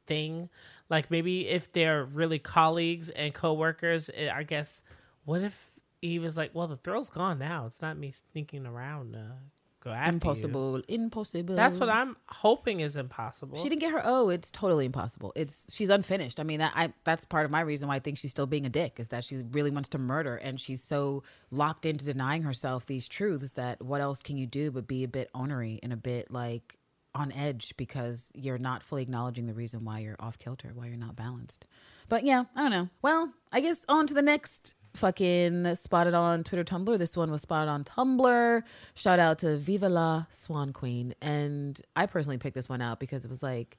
thing. 0.07 0.49
Like 0.89 1.11
maybe 1.11 1.49
if 1.49 1.73
they're 1.73 2.05
really 2.05 2.39
colleagues 2.39 3.09
and 3.11 3.33
coworkers, 3.33 4.11
uh, 4.11 4.31
I 4.35 4.43
guess 4.43 4.83
what 5.25 5.43
if 5.43 5.71
Eve 6.03 6.25
is 6.25 6.37
like, 6.37 6.51
well, 6.55 6.67
the 6.67 6.77
thrill's 6.77 7.11
gone 7.11 7.39
now. 7.39 7.67
It's 7.67 7.81
not 7.81 7.97
me 7.97 8.13
sneaking 8.13 8.67
around 8.67 9.13
to 9.13 9.37
go 9.83 9.91
after 9.91 10.11
you. 10.11 10.15
Impossible. 10.15 10.83
Impossible. 10.89 11.55
That's 11.55 11.79
what 11.79 11.89
I'm 11.89 12.17
hoping 12.29 12.81
is 12.81 12.97
impossible. 12.97 13.63
She 13.63 13.69
didn't 13.69 13.81
get 13.81 13.93
her 13.93 14.03
O. 14.05 14.29
It's 14.29 14.51
totally 14.51 14.85
impossible. 14.85 15.33
It's 15.37 15.73
she's 15.73 15.91
unfinished. 15.91 16.41
I 16.41 16.43
mean, 16.43 16.59
that, 16.59 16.73
I 16.75 16.93
that's 17.05 17.25
part 17.25 17.45
of 17.45 17.51
my 17.51 17.61
reason 17.61 17.89
why 17.89 17.97
I 17.97 17.99
think 18.01 18.19
she's 18.19 18.33
still 18.33 18.47
being 18.47 18.67
a 18.67 18.71
dick 18.71 18.99
is 18.99 19.09
that 19.09 19.25
she 19.25 19.45
really 19.53 19.71
wants 19.71 19.89
to 19.91 19.99
murder, 19.99 20.37
and 20.37 20.61
she's 20.61 20.83
so 20.83 21.23
locked 21.51 21.87
into 21.87 22.05
denying 22.05 22.43
herself 22.43 22.87
these 22.87 23.07
truths 23.09 23.53
that 23.55 23.81
what 23.83 24.01
else 24.01 24.23
can 24.23 24.37
you 24.37 24.47
do 24.47 24.71
but 24.71 24.87
be 24.87 25.05
a 25.05 25.09
bit 25.09 25.31
ornery 25.35 25.79
and 25.83 25.93
a 25.93 25.97
bit 25.97 26.31
like 26.31 26.79
on 27.15 27.33
edge 27.33 27.75
because 27.77 28.31
you're 28.35 28.59
not 28.59 28.83
fully 28.83 29.03
acknowledging 29.03 29.47
the 29.47 29.55
reason 29.55 29.85
why 29.85 29.99
you're 29.99 30.17
off 30.19 30.39
kilter, 30.39 30.71
why 30.75 30.87
you're 30.87 30.97
not 30.97 31.17
balanced. 31.17 31.67
But 32.09 32.25
yeah, 32.25 32.45
I 32.57 32.63
don't 32.63 32.71
know. 32.71 32.89
Well, 33.03 33.33
I 33.53 33.61
guess 33.61 33.85
on 33.89 34.07
to 34.07 34.15
the 34.15 34.23
next 34.23 34.75
fucking 34.95 35.75
spotted 35.75 36.15
on 36.15 36.45
Twitter, 36.45 36.65
Tumblr. 36.65 36.99
This 36.99 37.17
one 37.17 37.31
was 37.31 37.43
spotted 37.43 37.71
on 37.71 37.85
Tumblr. 37.85 38.63
Shout 38.95 39.19
out 39.19 39.39
to 39.41 39.57
Viva 39.57 39.89
la 39.89 40.27
Swan 40.31 40.73
Queen. 40.73 41.15
And 41.21 41.81
I 41.97 42.07
personally 42.07 42.39
picked 42.39 42.55
this 42.55 42.69
one 42.69 42.83
out 42.83 43.01
because 43.01 43.25
it 43.25 43.31
was 43.31 43.43
like, 43.43 43.79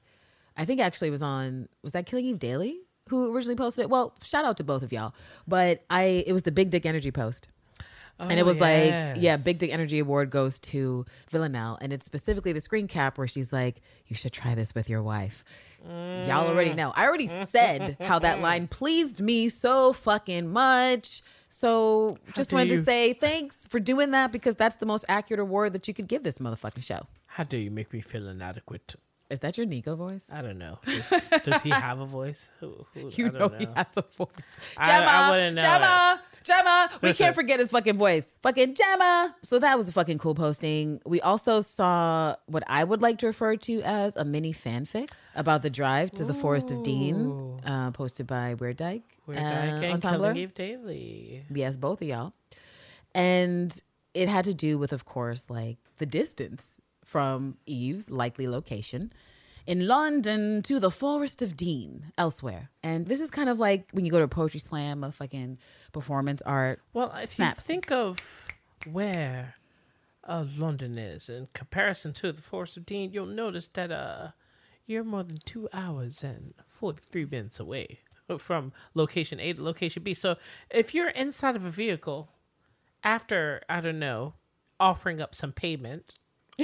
I 0.56 0.64
think 0.64 0.80
actually 0.80 1.08
it 1.08 1.12
was 1.12 1.22
on, 1.22 1.68
was 1.82 1.92
that 1.92 2.06
Killing 2.06 2.26
Eve 2.26 2.38
Daily 2.38 2.80
who 3.08 3.34
originally 3.34 3.56
posted 3.56 3.84
it? 3.84 3.90
Well, 3.90 4.14
shout 4.22 4.44
out 4.44 4.56
to 4.56 4.64
both 4.64 4.82
of 4.82 4.92
y'all. 4.92 5.14
But 5.46 5.84
I, 5.90 6.24
it 6.26 6.32
was 6.32 6.44
the 6.44 6.52
Big 6.52 6.70
Dick 6.70 6.86
Energy 6.86 7.10
post. 7.10 7.48
And 8.20 8.38
it 8.38 8.42
Oh, 8.42 8.46
was 8.46 8.60
like, 8.60 9.16
yeah. 9.16 9.36
Big 9.36 9.58
Dick 9.58 9.72
Energy 9.72 9.98
Award 9.98 10.30
goes 10.30 10.58
to 10.60 11.04
Villanelle. 11.30 11.78
And 11.80 11.92
it's 11.92 12.04
specifically 12.04 12.52
the 12.52 12.60
screen 12.60 12.86
cap 12.86 13.18
where 13.18 13.26
she's 13.26 13.52
like, 13.52 13.80
you 14.06 14.16
should 14.16 14.32
try 14.32 14.54
this 14.54 14.74
with 14.74 14.88
your 14.88 15.02
wife. 15.02 15.44
Y'all 15.86 16.46
already 16.48 16.70
mm. 16.70 16.76
know. 16.76 16.92
I 16.94 17.04
already 17.04 17.26
said 17.26 17.96
how 18.00 18.18
that 18.20 18.40
line 18.42 18.68
pleased 18.68 19.20
me 19.20 19.48
so 19.48 19.92
fucking 19.92 20.48
much. 20.52 21.22
So 21.48 22.16
just 22.34 22.52
wanted 22.52 22.70
to 22.70 22.82
say 22.82 23.12
thanks 23.12 23.66
for 23.68 23.78
doing 23.78 24.10
that 24.10 24.32
because 24.32 24.56
that's 24.56 24.76
the 24.76 24.86
most 24.86 25.04
accurate 25.08 25.40
award 25.40 25.72
that 25.74 25.86
you 25.86 25.94
could 25.94 26.08
give 26.08 26.22
this 26.22 26.38
motherfucking 26.38 26.82
show. 26.82 27.06
How 27.26 27.44
do 27.44 27.56
you 27.56 27.70
make 27.70 27.92
me 27.92 28.00
feel 28.00 28.28
inadequate? 28.28 28.96
Is 29.30 29.40
that 29.40 29.56
your 29.56 29.66
Niko 29.66 29.96
voice? 29.96 30.28
I 30.32 30.42
don't 30.42 30.58
know. 30.58 30.78
Does, 30.84 31.12
does 31.44 31.62
he 31.62 31.70
have 31.70 31.98
a 31.98 32.04
voice? 32.06 32.50
Who, 32.60 32.86
who, 32.92 33.10
You 33.16 33.26
I 33.26 33.30
know, 33.30 33.38
don't 33.48 33.58
he 33.60 33.66
has 33.74 33.86
a 33.96 34.02
voice. 34.16 34.28
Gemma, 34.76 35.06
I 35.06 35.30
wouldn't 35.30 35.56
know 35.56 35.62
Gemma, 35.62 36.20
Gemma. 36.44 36.90
We 37.00 37.12
can't 37.14 37.34
forget 37.34 37.58
his 37.58 37.70
fucking 37.70 37.96
voice. 37.96 38.38
Fucking 38.42 38.74
Gemma. 38.74 39.34
So 39.42 39.58
that 39.58 39.78
was 39.78 39.88
a 39.88 39.92
fucking 39.92 40.18
cool 40.18 40.34
posting. 40.34 41.00
We 41.06 41.20
also 41.22 41.62
saw 41.62 42.36
what 42.46 42.64
I 42.66 42.84
would 42.84 43.00
like 43.00 43.18
to 43.20 43.26
refer 43.26 43.56
to 43.56 43.80
as 43.82 44.16
a 44.16 44.24
mini 44.26 44.52
fanfic 44.52 45.08
about 45.34 45.62
the 45.62 45.70
drive 45.70 46.10
to 46.12 46.24
the 46.24 46.34
Forest 46.34 46.70
of 46.70 46.82
Dean, 46.82 47.60
uh, 47.64 47.90
posted 47.92 48.26
by 48.26 48.54
Weird 48.54 48.76
Dyke, 48.76 49.02
Weird 49.26 49.40
uh, 49.40 49.42
Dyke 49.42 49.72
on 49.72 49.84
and 49.84 50.02
Tumblr. 50.02 50.36
Eve 50.36 50.54
Daily. 50.54 51.42
Yes, 51.50 51.76
both 51.78 52.02
of 52.02 52.08
y'all. 52.08 52.34
And 53.14 53.76
it 54.12 54.28
had 54.28 54.44
to 54.44 54.54
do 54.54 54.76
with, 54.78 54.92
of 54.92 55.06
course, 55.06 55.48
like 55.48 55.78
the 55.98 56.06
distance 56.06 56.72
from 57.04 57.56
Eve's 57.66 58.10
likely 58.10 58.48
location 58.48 59.12
in 59.66 59.86
London 59.86 60.62
to 60.62 60.78
the 60.78 60.90
Forest 60.90 61.42
of 61.42 61.56
Dean 61.56 62.12
elsewhere. 62.18 62.70
And 62.82 63.06
this 63.06 63.20
is 63.20 63.30
kind 63.30 63.48
of 63.48 63.58
like 63.58 63.88
when 63.92 64.04
you 64.04 64.10
go 64.10 64.18
to 64.18 64.24
a 64.24 64.28
poetry 64.28 64.60
slam, 64.60 65.02
a 65.04 65.12
fucking 65.12 65.58
performance 65.92 66.42
art. 66.42 66.80
Well, 66.92 67.12
if 67.22 67.30
Snaps. 67.30 67.58
you 67.60 67.62
think 67.62 67.90
of 67.90 68.18
where 68.90 69.54
uh, 70.24 70.44
London 70.56 70.98
is 70.98 71.28
in 71.28 71.48
comparison 71.54 72.12
to 72.14 72.32
the 72.32 72.42
Forest 72.42 72.76
of 72.76 72.86
Dean, 72.86 73.12
you'll 73.12 73.26
notice 73.26 73.68
that 73.68 73.90
uh, 73.90 74.28
you're 74.86 75.04
more 75.04 75.22
than 75.22 75.38
two 75.44 75.68
hours 75.72 76.22
and 76.22 76.54
43 76.68 77.26
minutes 77.26 77.58
away 77.58 78.00
from 78.38 78.72
location 78.94 79.40
A 79.40 79.52
to 79.52 79.62
location 79.62 80.02
B. 80.02 80.14
So 80.14 80.36
if 80.70 80.94
you're 80.94 81.10
inside 81.10 81.56
of 81.56 81.64
a 81.64 81.70
vehicle 81.70 82.30
after, 83.02 83.62
I 83.68 83.80
don't 83.80 83.98
know, 83.98 84.34
offering 84.80 85.20
up 85.20 85.34
some 85.34 85.52
payment, 85.52 86.14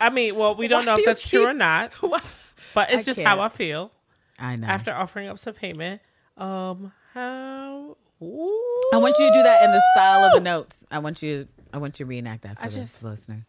I 0.00 0.10
mean, 0.10 0.36
well, 0.36 0.54
we 0.54 0.68
don't 0.68 0.80
Why 0.86 0.94
know 0.94 0.98
if 0.98 1.04
that's 1.04 1.28
true 1.28 1.46
or 1.46 1.54
not, 1.54 1.92
but 2.74 2.90
it's 2.90 3.02
I 3.02 3.04
just 3.04 3.18
can't. 3.20 3.28
how 3.28 3.40
I 3.40 3.48
feel 3.48 3.92
I 4.38 4.56
know. 4.56 4.66
after 4.66 4.92
offering 4.92 5.28
up 5.28 5.38
some 5.38 5.54
payment. 5.54 6.00
Um, 6.36 6.92
how? 7.12 7.96
I 8.20 8.96
want 8.96 9.16
you 9.18 9.26
to 9.26 9.32
do 9.32 9.42
that 9.42 9.64
in 9.64 9.70
the 9.72 9.82
style 9.94 10.24
of 10.24 10.32
the 10.34 10.40
notes. 10.40 10.84
I 10.90 10.98
want 10.98 11.22
you. 11.22 11.46
I 11.72 11.78
want 11.78 11.98
you 11.98 12.04
to 12.06 12.08
reenact 12.08 12.42
that 12.42 12.56
for 12.58 12.64
I 12.64 12.68
the 12.68 12.74
just- 12.76 13.02
listeners. 13.04 13.46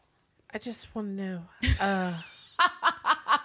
I 0.53 0.57
just 0.57 0.93
want 0.95 1.17
to 1.17 1.23
know, 1.23 1.41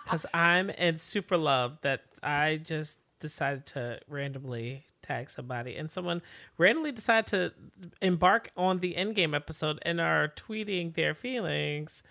because 0.05 0.27
I'm 0.33 0.71
in 0.71 0.97
super 0.97 1.37
love 1.37 1.79
that 1.83 2.03
I 2.23 2.61
just 2.63 3.01
decided 3.19 3.67
to 3.67 3.99
randomly 4.09 4.85
tag 5.03 5.29
somebody, 5.29 5.77
and 5.77 5.91
someone 5.91 6.23
randomly 6.57 6.93
decided 6.93 7.27
to 7.29 7.53
embark 8.01 8.51
on 8.57 8.79
the 8.79 8.95
Endgame 8.95 9.35
episode 9.35 9.79
and 9.83 10.01
are 10.01 10.29
tweeting 10.29 10.95
their 10.95 11.15
feelings, 11.15 12.03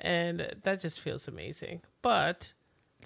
and 0.00 0.54
that 0.62 0.80
just 0.80 1.00
feels 1.00 1.28
amazing. 1.28 1.82
But 2.02 2.52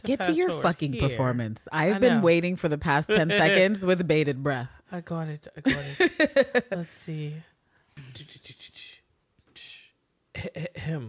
Get 0.04 0.22
to 0.24 0.32
your 0.32 0.50
fucking 0.62 0.94
here- 0.94 1.08
performance. 1.08 1.68
I 1.70 1.90
I've 1.90 2.00
been 2.00 2.16
know. 2.18 2.20
waiting 2.22 2.56
for 2.56 2.68
the 2.68 2.78
past 2.78 3.08
10 3.08 3.30
seconds 3.30 3.84
with 3.84 4.06
bated 4.08 4.42
breath. 4.42 4.70
I 4.90 5.00
got 5.00 5.28
it. 5.28 5.46
I 5.56 5.60
got 5.60 5.84
it. 6.00 6.66
Let's 6.70 6.96
see. 6.96 7.34
Him. 10.74 11.08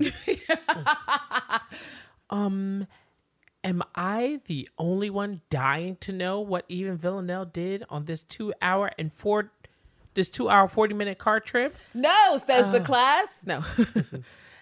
um, 2.30 2.88
am 3.64 3.84
I 3.95 4.41
the 4.47 4.69
only 4.77 5.10
one 5.10 5.41
dying 5.49 5.95
to 6.01 6.11
know 6.11 6.39
what 6.41 6.65
even 6.68 6.97
Villanelle 6.97 7.45
did 7.45 7.84
on 7.89 8.05
this 8.05 8.22
two 8.22 8.53
hour 8.61 8.91
and 8.99 9.14
four, 9.14 9.51
this 10.14 10.30
two 10.30 10.49
hour 10.49 10.68
forty 10.68 10.93
minute 10.93 11.18
car 11.18 11.39
trip? 11.39 11.76
No, 11.93 12.38
says 12.38 12.69
the 12.72 12.81
class. 12.81 13.43
No. 13.45 13.64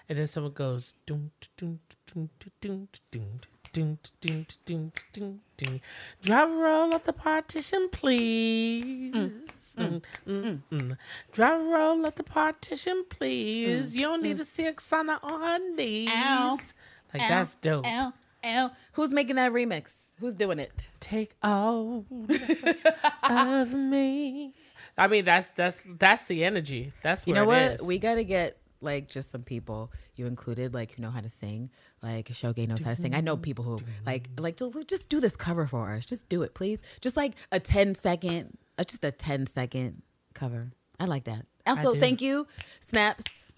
And 0.10 0.18
then 0.18 0.28
someone 0.28 0.54
goes, 0.54 0.94
doom, 1.06 1.32
doom, 1.58 1.80
doom, 2.08 2.30
doom, 2.60 2.88
doom, 3.12 3.40
doom, 3.74 3.98
doom, 4.20 4.46
doom, 4.66 4.92
doom, 5.14 5.42
doom. 5.58 5.82
Driver 6.22 6.54
roll 6.56 6.94
up 6.94 7.06
the 7.06 7.14
partition, 7.14 7.88
please. 7.90 9.14
Mm, 9.78 10.02
mm, 10.28 10.60
mm. 10.72 10.98
Driver 11.32 11.64
roll 11.64 12.06
up 12.06 12.16
the 12.16 12.24
partition, 12.24 13.06
please. 13.10 13.96
You 13.96 14.04
don't 14.04 14.22
need 14.24 14.38
to 14.38 14.46
see 14.46 14.64
Oksana 14.64 15.20
on 15.24 15.42
her 15.42 15.76
knees. 15.76 16.10
Ow. 16.12 16.58
Like 17.14 17.28
that's 17.28 17.56
dope. 17.56 17.86
Ow, 17.86 18.14
ow. 18.46 18.72
Who's 18.94 19.14
making 19.14 19.38
that 19.38 19.52
remix? 19.52 20.10
Who's 20.20 20.36
doing 20.36 20.60
it? 20.60 20.90
Take 21.00 21.36
hold 21.42 22.06
of 23.24 23.74
me. 23.74 24.54
I 24.98 25.08
mean, 25.08 25.26
that's 25.26 25.52
that's 25.52 25.86
that's 25.98 26.26
the 26.26 26.44
energy. 26.44 26.92
That's 27.02 27.26
You 27.26 27.34
know 27.34 27.44
it 27.44 27.48
what? 27.48 27.62
is. 27.62 27.82
We 27.82 28.00
got 28.00 28.16
to 28.16 28.24
get 28.24 28.58
like 28.82 29.08
just 29.08 29.32
some 29.32 29.44
people 29.44 29.92
you 30.18 30.26
included, 30.28 30.74
like 30.74 30.94
who 30.94 31.02
know 31.02 31.12
how 31.12 31.22
to 31.22 31.30
sing. 31.30 31.70
Like 32.02 32.28
Shoge 32.30 32.68
knows 32.68 32.82
how 32.82 32.92
to 32.92 32.96
sing. 32.96 33.14
I 33.14 33.22
know 33.22 33.38
people 33.38 33.64
who 33.66 33.80
like 34.06 34.30
like 34.38 34.58
to 34.58 34.72
just 34.88 35.10
do 35.10 35.20
this 35.20 35.36
cover 35.36 35.68
for 35.68 35.92
us. 35.94 36.06
Just 36.06 36.28
do 36.30 36.42
it, 36.44 36.54
please. 36.54 36.82
Just 37.02 37.16
like 37.18 37.34
a 37.52 37.60
10 37.60 37.96
second, 37.96 38.58
uh, 38.78 38.84
just 38.84 39.06
a 39.06 39.12
10 39.12 39.46
second 39.48 40.02
cover. 40.34 40.72
I 41.00 41.06
like 41.06 41.26
that. 41.26 41.46
Also, 41.66 41.94
thank 41.96 42.22
you, 42.22 42.48
Snaps. 42.80 43.52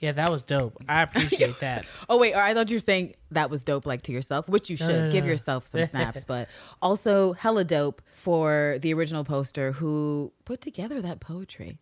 yeah, 0.00 0.12
that 0.12 0.30
was 0.30 0.42
dope. 0.42 0.76
I 0.88 1.02
appreciate 1.04 1.60
that. 1.60 1.86
Oh 2.08 2.18
wait, 2.18 2.34
or 2.34 2.40
I 2.40 2.54
thought 2.54 2.70
you 2.70 2.76
were 2.76 2.80
saying 2.80 3.14
that 3.30 3.50
was 3.50 3.64
dope, 3.64 3.86
like 3.86 4.02
to 4.02 4.12
yourself, 4.12 4.48
which 4.48 4.70
you 4.70 4.76
should 4.76 4.88
no, 4.88 5.10
give 5.10 5.24
no. 5.24 5.30
yourself 5.30 5.66
some 5.66 5.84
snaps. 5.92 6.24
but 6.24 6.48
also 6.80 7.32
hella 7.32 7.64
dope 7.64 8.02
for 8.14 8.78
the 8.80 8.92
original 8.94 9.24
poster 9.24 9.72
who 9.72 10.32
put 10.44 10.60
together 10.60 11.00
that 11.02 11.20
poetry. 11.20 11.78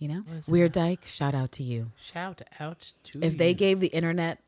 You 0.00 0.08
know, 0.08 0.24
Weird 0.48 0.72
Dyke. 0.72 1.04
Shout 1.06 1.34
out 1.34 1.52
to 1.52 1.62
you. 1.62 1.92
Shout 2.02 2.42
out 2.58 2.94
to 3.04 3.18
you. 3.18 3.24
If 3.24 3.36
they 3.36 3.52
gave 3.54 3.80
the 3.80 3.88
internet 3.88 4.38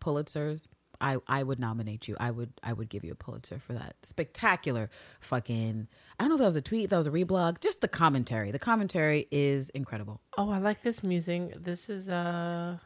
Pulitzers, 0.00 0.68
I 1.00 1.18
I 1.26 1.42
would 1.42 1.58
nominate 1.58 2.06
you. 2.06 2.16
I 2.20 2.30
would 2.30 2.52
I 2.62 2.72
would 2.72 2.88
give 2.88 3.02
you 3.04 3.10
a 3.10 3.16
Pulitzer 3.16 3.58
for 3.58 3.72
that 3.72 3.96
spectacular 4.02 4.88
fucking. 5.20 5.88
I 6.18 6.22
don't 6.22 6.28
know 6.28 6.34
if 6.36 6.40
that 6.40 6.46
was 6.46 6.56
a 6.56 6.62
tweet, 6.62 6.84
if 6.84 6.90
that 6.90 6.96
was 6.98 7.08
a 7.08 7.10
reblog. 7.10 7.60
Just 7.60 7.80
the 7.80 7.88
commentary. 7.88 8.52
The 8.52 8.60
commentary 8.60 9.26
is 9.32 9.70
incredible. 9.70 10.20
Oh, 10.38 10.50
I 10.50 10.58
like 10.58 10.82
this 10.82 11.02
musing. 11.02 11.54
This 11.56 11.90
is 11.90 12.08
uh 12.08 12.78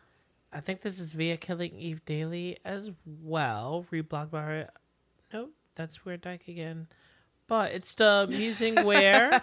I 0.50 0.60
think 0.60 0.80
this 0.80 0.98
is 0.98 1.12
via 1.12 1.36
Killing 1.36 1.74
Eve 1.74 2.04
Daily 2.06 2.58
as 2.64 2.90
well. 3.04 3.84
Reblogged 3.92 4.30
by 4.30 4.42
her. 4.42 4.70
Nope, 5.32 5.50
that's 5.74 6.04
Weird 6.06 6.22
Dyke 6.22 6.48
again. 6.48 6.86
But 7.48 7.72
it's 7.72 7.94
the 7.94 8.26
musing 8.30 8.76
where 8.86 9.42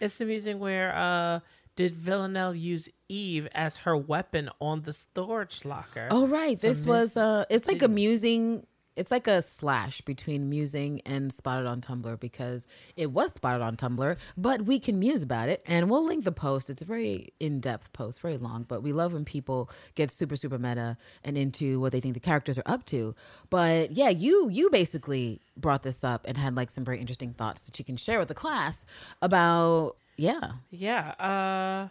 it's 0.00 0.16
the 0.16 0.24
musing 0.24 0.58
where 0.58 0.92
uh 0.96 1.40
did 1.76 1.94
Villanelle 1.94 2.54
use 2.54 2.88
Eve 3.08 3.48
as 3.52 3.78
her 3.78 3.96
weapon 3.96 4.48
on 4.60 4.82
the 4.82 4.92
storage 4.92 5.64
locker? 5.64 6.08
Oh 6.10 6.26
right, 6.26 6.56
So 6.58 6.68
this 6.68 6.84
was 6.86 7.10
Miss- 7.10 7.16
uh, 7.18 7.44
it's 7.50 7.66
like 7.68 7.82
a 7.82 7.88
musing. 7.88 8.66
It's 8.96 9.10
like 9.10 9.26
a 9.26 9.42
slash 9.42 10.00
between 10.00 10.48
musing 10.48 11.02
and 11.04 11.30
spotted 11.30 11.66
on 11.66 11.82
Tumblr 11.82 12.18
because 12.18 12.66
it 12.96 13.12
was 13.12 13.34
spotted 13.34 13.62
on 13.62 13.76
Tumblr, 13.76 14.16
but 14.38 14.62
we 14.62 14.78
can 14.78 14.98
muse 14.98 15.22
about 15.22 15.50
it, 15.50 15.62
and 15.66 15.90
we'll 15.90 16.06
link 16.06 16.24
the 16.24 16.32
post. 16.32 16.70
It's 16.70 16.80
a 16.80 16.86
very 16.86 17.34
in 17.38 17.60
depth 17.60 17.92
post, 17.92 18.22
very 18.22 18.38
long, 18.38 18.62
but 18.66 18.82
we 18.82 18.94
love 18.94 19.12
when 19.12 19.26
people 19.26 19.68
get 19.96 20.10
super 20.10 20.34
super 20.34 20.58
meta 20.58 20.96
and 21.22 21.36
into 21.36 21.78
what 21.78 21.92
they 21.92 22.00
think 22.00 22.14
the 22.14 22.20
characters 22.20 22.56
are 22.56 22.62
up 22.64 22.86
to. 22.86 23.14
But 23.50 23.92
yeah, 23.92 24.08
you 24.08 24.48
you 24.48 24.70
basically 24.70 25.42
brought 25.58 25.82
this 25.82 26.02
up 26.02 26.24
and 26.26 26.38
had 26.38 26.56
like 26.56 26.70
some 26.70 26.84
very 26.86 26.98
interesting 26.98 27.34
thoughts 27.34 27.60
that 27.64 27.78
you 27.78 27.84
can 27.84 27.98
share 27.98 28.18
with 28.18 28.28
the 28.28 28.34
class 28.34 28.86
about 29.20 29.96
yeah. 30.16 30.52
Yeah. 30.70 31.08
Uh 31.18 31.88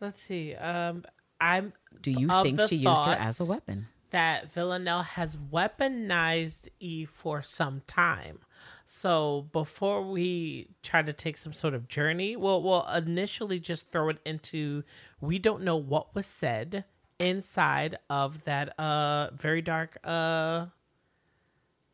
let's 0.00 0.22
see. 0.22 0.54
Um 0.54 1.04
I'm 1.40 1.72
Do 2.00 2.10
you 2.10 2.28
think 2.42 2.60
she 2.68 2.76
used 2.76 3.04
her 3.04 3.16
as 3.18 3.40
a 3.40 3.44
weapon? 3.44 3.88
that 4.10 4.52
Villanelle 4.52 5.02
has 5.04 5.36
weaponized 5.36 6.68
E 6.80 7.04
for 7.04 7.42
some 7.42 7.82
time. 7.86 8.40
So 8.84 9.46
before 9.52 10.02
we 10.02 10.70
try 10.82 11.02
to 11.02 11.12
take 11.12 11.36
some 11.36 11.52
sort 11.52 11.74
of 11.74 11.86
journey, 11.86 12.34
we'll 12.34 12.62
we'll 12.62 12.86
initially 12.88 13.60
just 13.60 13.92
throw 13.92 14.08
it 14.08 14.18
into 14.24 14.82
we 15.20 15.38
don't 15.38 15.62
know 15.62 15.76
what 15.76 16.14
was 16.14 16.26
said 16.26 16.84
inside 17.18 17.98
of 18.08 18.44
that 18.44 18.78
uh 18.80 19.30
very 19.36 19.60
dark 19.60 19.98
uh 20.02 20.66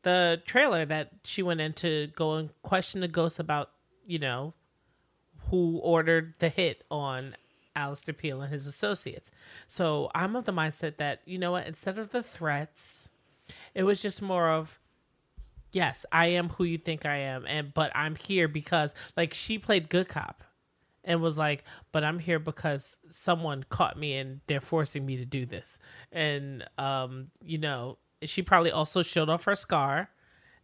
the 0.03 0.41
trailer 0.47 0.85
that 0.85 1.11
she 1.25 1.43
went 1.43 1.61
in 1.61 1.73
to 1.73 2.07
go 2.15 2.35
and 2.35 2.51
question 2.63 3.01
the 3.01 3.09
ghost 3.09 3.41
about, 3.41 3.71
you 4.07 4.21
know, 4.21 4.55
who 5.51 5.79
ordered 5.79 6.35
the 6.39 6.49
hit 6.49 6.85
on 6.91 7.37
Alistair 7.75 8.15
Peel 8.15 8.41
and 8.41 8.53
his 8.53 8.67
associates. 8.67 9.31
So 9.67 10.11
I'm 10.15 10.35
of 10.35 10.45
the 10.45 10.53
mindset 10.53 10.97
that, 10.97 11.21
you 11.25 11.39
know 11.39 11.53
what, 11.53 11.67
instead 11.67 11.99
of 11.99 12.11
the 12.11 12.23
threats, 12.23 13.11
it 13.75 13.85
was 13.85 14.03
just 14.03 14.23
more 14.23 14.51
of 14.51 14.79
yes, 15.73 16.07
I 16.11 16.29
am 16.29 16.49
who 16.49 16.65
you 16.65 16.79
think 16.79 17.05
I 17.05 17.17
am, 17.17 17.45
and 17.47 17.73
but 17.75 17.93
I'm 17.95 18.17
here 18.17 18.49
because 18.49 18.95
like 19.17 19.35
she 19.35 19.59
played 19.59 19.91
good 19.91 20.09
cop 20.09 20.43
and 21.05 21.21
was 21.21 21.37
like, 21.37 21.65
but 21.93 22.03
I'm 22.03 22.19
here 22.19 22.39
because 22.39 22.97
someone 23.11 23.65
caught 23.69 23.99
me 23.99 24.17
and 24.17 24.41
they're 24.47 24.61
forcing 24.61 25.05
me 25.05 25.19
to 25.19 25.25
do 25.25 25.45
this. 25.45 25.79
And 26.11 26.65
um, 26.79 27.29
you 27.45 27.59
know, 27.59 27.99
she 28.23 28.43
probably 28.43 28.71
also 28.71 29.03
showed 29.03 29.29
off 29.29 29.45
her 29.45 29.55
scar 29.55 30.09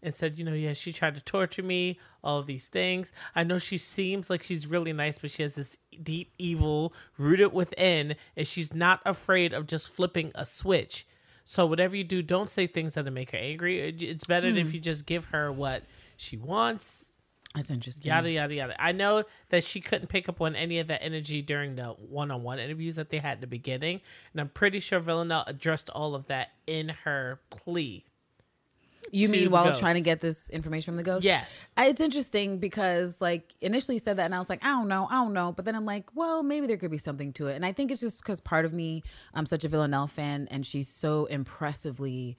and 0.03 0.13
said, 0.13 0.37
you 0.39 0.45
know, 0.45 0.55
yeah, 0.55 0.73
she 0.73 0.93
tried 0.93 1.15
to 1.15 1.21
torture 1.21 1.63
me, 1.63 1.99
all 2.25 2.39
of 2.39 2.47
these 2.47 2.67
things. 2.67 3.13
I 3.35 3.45
know 3.45 3.59
she 3.59 3.79
seems 3.79 4.29
like 4.29 4.43
she's 4.43 4.67
really 4.67 4.93
nice, 4.93 5.19
but 5.19 5.31
she 5.31 5.43
has 5.43 5.55
this 5.55 5.79
deep 6.03 6.33
evil 6.39 6.93
rooted 7.19 7.53
within, 7.53 8.17
and 8.37 8.47
she's 8.47 8.75
not 8.75 9.01
afraid 9.07 9.53
of 9.53 9.67
just 9.67 9.91
flipping 9.91 10.33
a 10.35 10.45
switch. 10.45 11.07
So 11.45 11.67
whatever 11.67 11.97
you 11.97 12.05
do, 12.05 12.23
don't 12.23 12.49
say 12.49 12.67
things 12.67 12.95
that 12.95 13.11
make 13.11 13.33
her 13.33 13.39
angry. 13.39 13.81
It's 13.81 14.25
better 14.25 14.49
if 14.49 14.69
hmm. 14.69 14.75
you 14.75 14.81
just 14.81 15.07
give 15.07 15.27
her 15.27 15.51
what 15.51 15.85
she 16.17 16.37
wants. 16.37 17.09
That's 17.55 17.71
interesting. 17.71 18.11
Yada 18.11 18.31
yada 18.31 18.55
yada. 18.55 18.83
I 18.83 18.93
know 18.93 19.25
that 19.51 19.63
she 19.63 19.81
couldn't 19.81 20.09
pick 20.09 20.29
up 20.29 20.41
on 20.41 20.57
any 20.57 20.79
of 20.79 20.87
that 20.87 21.03
energy 21.03 21.43
during 21.43 21.75
the 21.75 21.89
one-on-one 21.89 22.59
interviews 22.59 22.97
that 22.97 23.11
they 23.11 23.19
had 23.19 23.39
in 23.39 23.41
the 23.43 23.47
beginning, 23.47 24.01
and 24.33 24.41
I'm 24.41 24.49
pretty 24.49 24.81
sure 24.81 25.01
Villanelle 25.01 25.45
addressed 25.47 25.91
all 25.91 26.15
of 26.15 26.29
that 26.29 26.53
in 26.67 26.89
her 27.05 27.41
plea. 27.51 28.07
You 29.13 29.29
mean 29.29 29.51
while 29.51 29.67
ghost. 29.67 29.79
trying 29.81 29.95
to 29.97 30.01
get 30.01 30.21
this 30.21 30.49
information 30.51 30.87
from 30.87 30.97
the 30.97 31.03
ghost? 31.03 31.23
Yes. 31.25 31.71
I- 31.77 31.87
It's 31.87 32.01
interesting 32.01 32.59
because 32.59 33.21
like 33.21 33.55
initially 33.61 33.99
said 33.99 34.17
that 34.17 34.25
and 34.25 34.35
I 34.35 34.39
was 34.39 34.49
like, 34.49 34.65
I 34.65 34.69
don't 34.71 34.89
know, 34.89 35.07
I 35.11 35.23
don't 35.23 35.33
know. 35.35 35.53
But 35.53 35.65
then 35.67 35.75
I'm 35.77 35.85
like, 35.85 36.07
well, 36.15 36.43
maybe 36.43 36.67
there 36.67 36.79
could 36.79 36.91
be 36.91 36.99
something 36.99 37.33
to 37.35 37.47
it. 37.49 37.55
And 37.57 37.65
I 37.65 37.73
think 37.73 37.91
it's 37.91 38.01
just 38.01 38.23
because 38.23 38.41
part 38.41 38.65
of 38.65 38.73
me, 38.73 39.03
I'm 39.35 39.47
such 39.47 39.65
a 39.65 39.69
Villanelle 39.69 40.07
fan 40.07 40.49
and 40.51 40.67
she's 40.67 40.89
so 40.89 41.27
impressively 41.27 42.37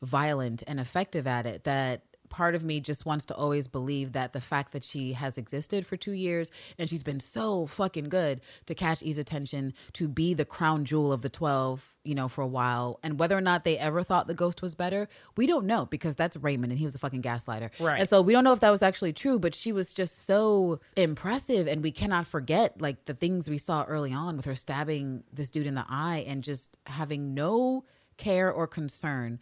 violent 0.00 0.62
and 0.66 0.80
effective 0.80 1.26
at 1.26 1.46
it 1.46 1.64
that 1.64 2.02
part 2.32 2.54
of 2.54 2.64
me 2.64 2.80
just 2.80 3.04
wants 3.04 3.26
to 3.26 3.34
always 3.36 3.68
believe 3.68 4.12
that 4.12 4.32
the 4.32 4.40
fact 4.40 4.72
that 4.72 4.82
she 4.82 5.12
has 5.12 5.36
existed 5.36 5.86
for 5.86 5.98
two 5.98 6.12
years 6.12 6.50
and 6.78 6.88
she's 6.88 7.02
been 7.02 7.20
so 7.20 7.66
fucking 7.66 8.08
good 8.08 8.40
to 8.64 8.74
catch 8.74 9.02
Eve's 9.02 9.18
attention, 9.18 9.74
to 9.92 10.08
be 10.08 10.32
the 10.32 10.46
crown 10.46 10.86
jewel 10.86 11.12
of 11.12 11.20
the 11.20 11.28
12, 11.28 11.92
you 12.04 12.14
know, 12.14 12.28
for 12.28 12.40
a 12.40 12.46
while. 12.46 12.98
And 13.02 13.18
whether 13.18 13.36
or 13.36 13.42
not 13.42 13.64
they 13.64 13.76
ever 13.76 14.02
thought 14.02 14.28
the 14.28 14.34
ghost 14.34 14.62
was 14.62 14.74
better, 14.74 15.10
we 15.36 15.46
don't 15.46 15.66
know 15.66 15.84
because 15.84 16.16
that's 16.16 16.34
Raymond 16.38 16.72
and 16.72 16.78
he 16.78 16.86
was 16.86 16.94
a 16.94 16.98
fucking 16.98 17.20
gaslighter. 17.20 17.68
Right. 17.78 18.00
And 18.00 18.08
so 18.08 18.22
we 18.22 18.32
don't 18.32 18.44
know 18.44 18.54
if 18.54 18.60
that 18.60 18.70
was 18.70 18.82
actually 18.82 19.12
true, 19.12 19.38
but 19.38 19.54
she 19.54 19.70
was 19.70 19.92
just 19.92 20.24
so 20.24 20.80
impressive. 20.96 21.68
And 21.68 21.82
we 21.82 21.92
cannot 21.92 22.26
forget 22.26 22.80
like 22.80 23.04
the 23.04 23.14
things 23.14 23.50
we 23.50 23.58
saw 23.58 23.84
early 23.84 24.14
on 24.14 24.38
with 24.38 24.46
her 24.46 24.54
stabbing 24.54 25.22
this 25.34 25.50
dude 25.50 25.66
in 25.66 25.74
the 25.74 25.84
eye 25.86 26.24
and 26.26 26.42
just 26.42 26.78
having 26.86 27.34
no 27.34 27.84
care 28.16 28.50
or 28.50 28.66
concern 28.66 29.38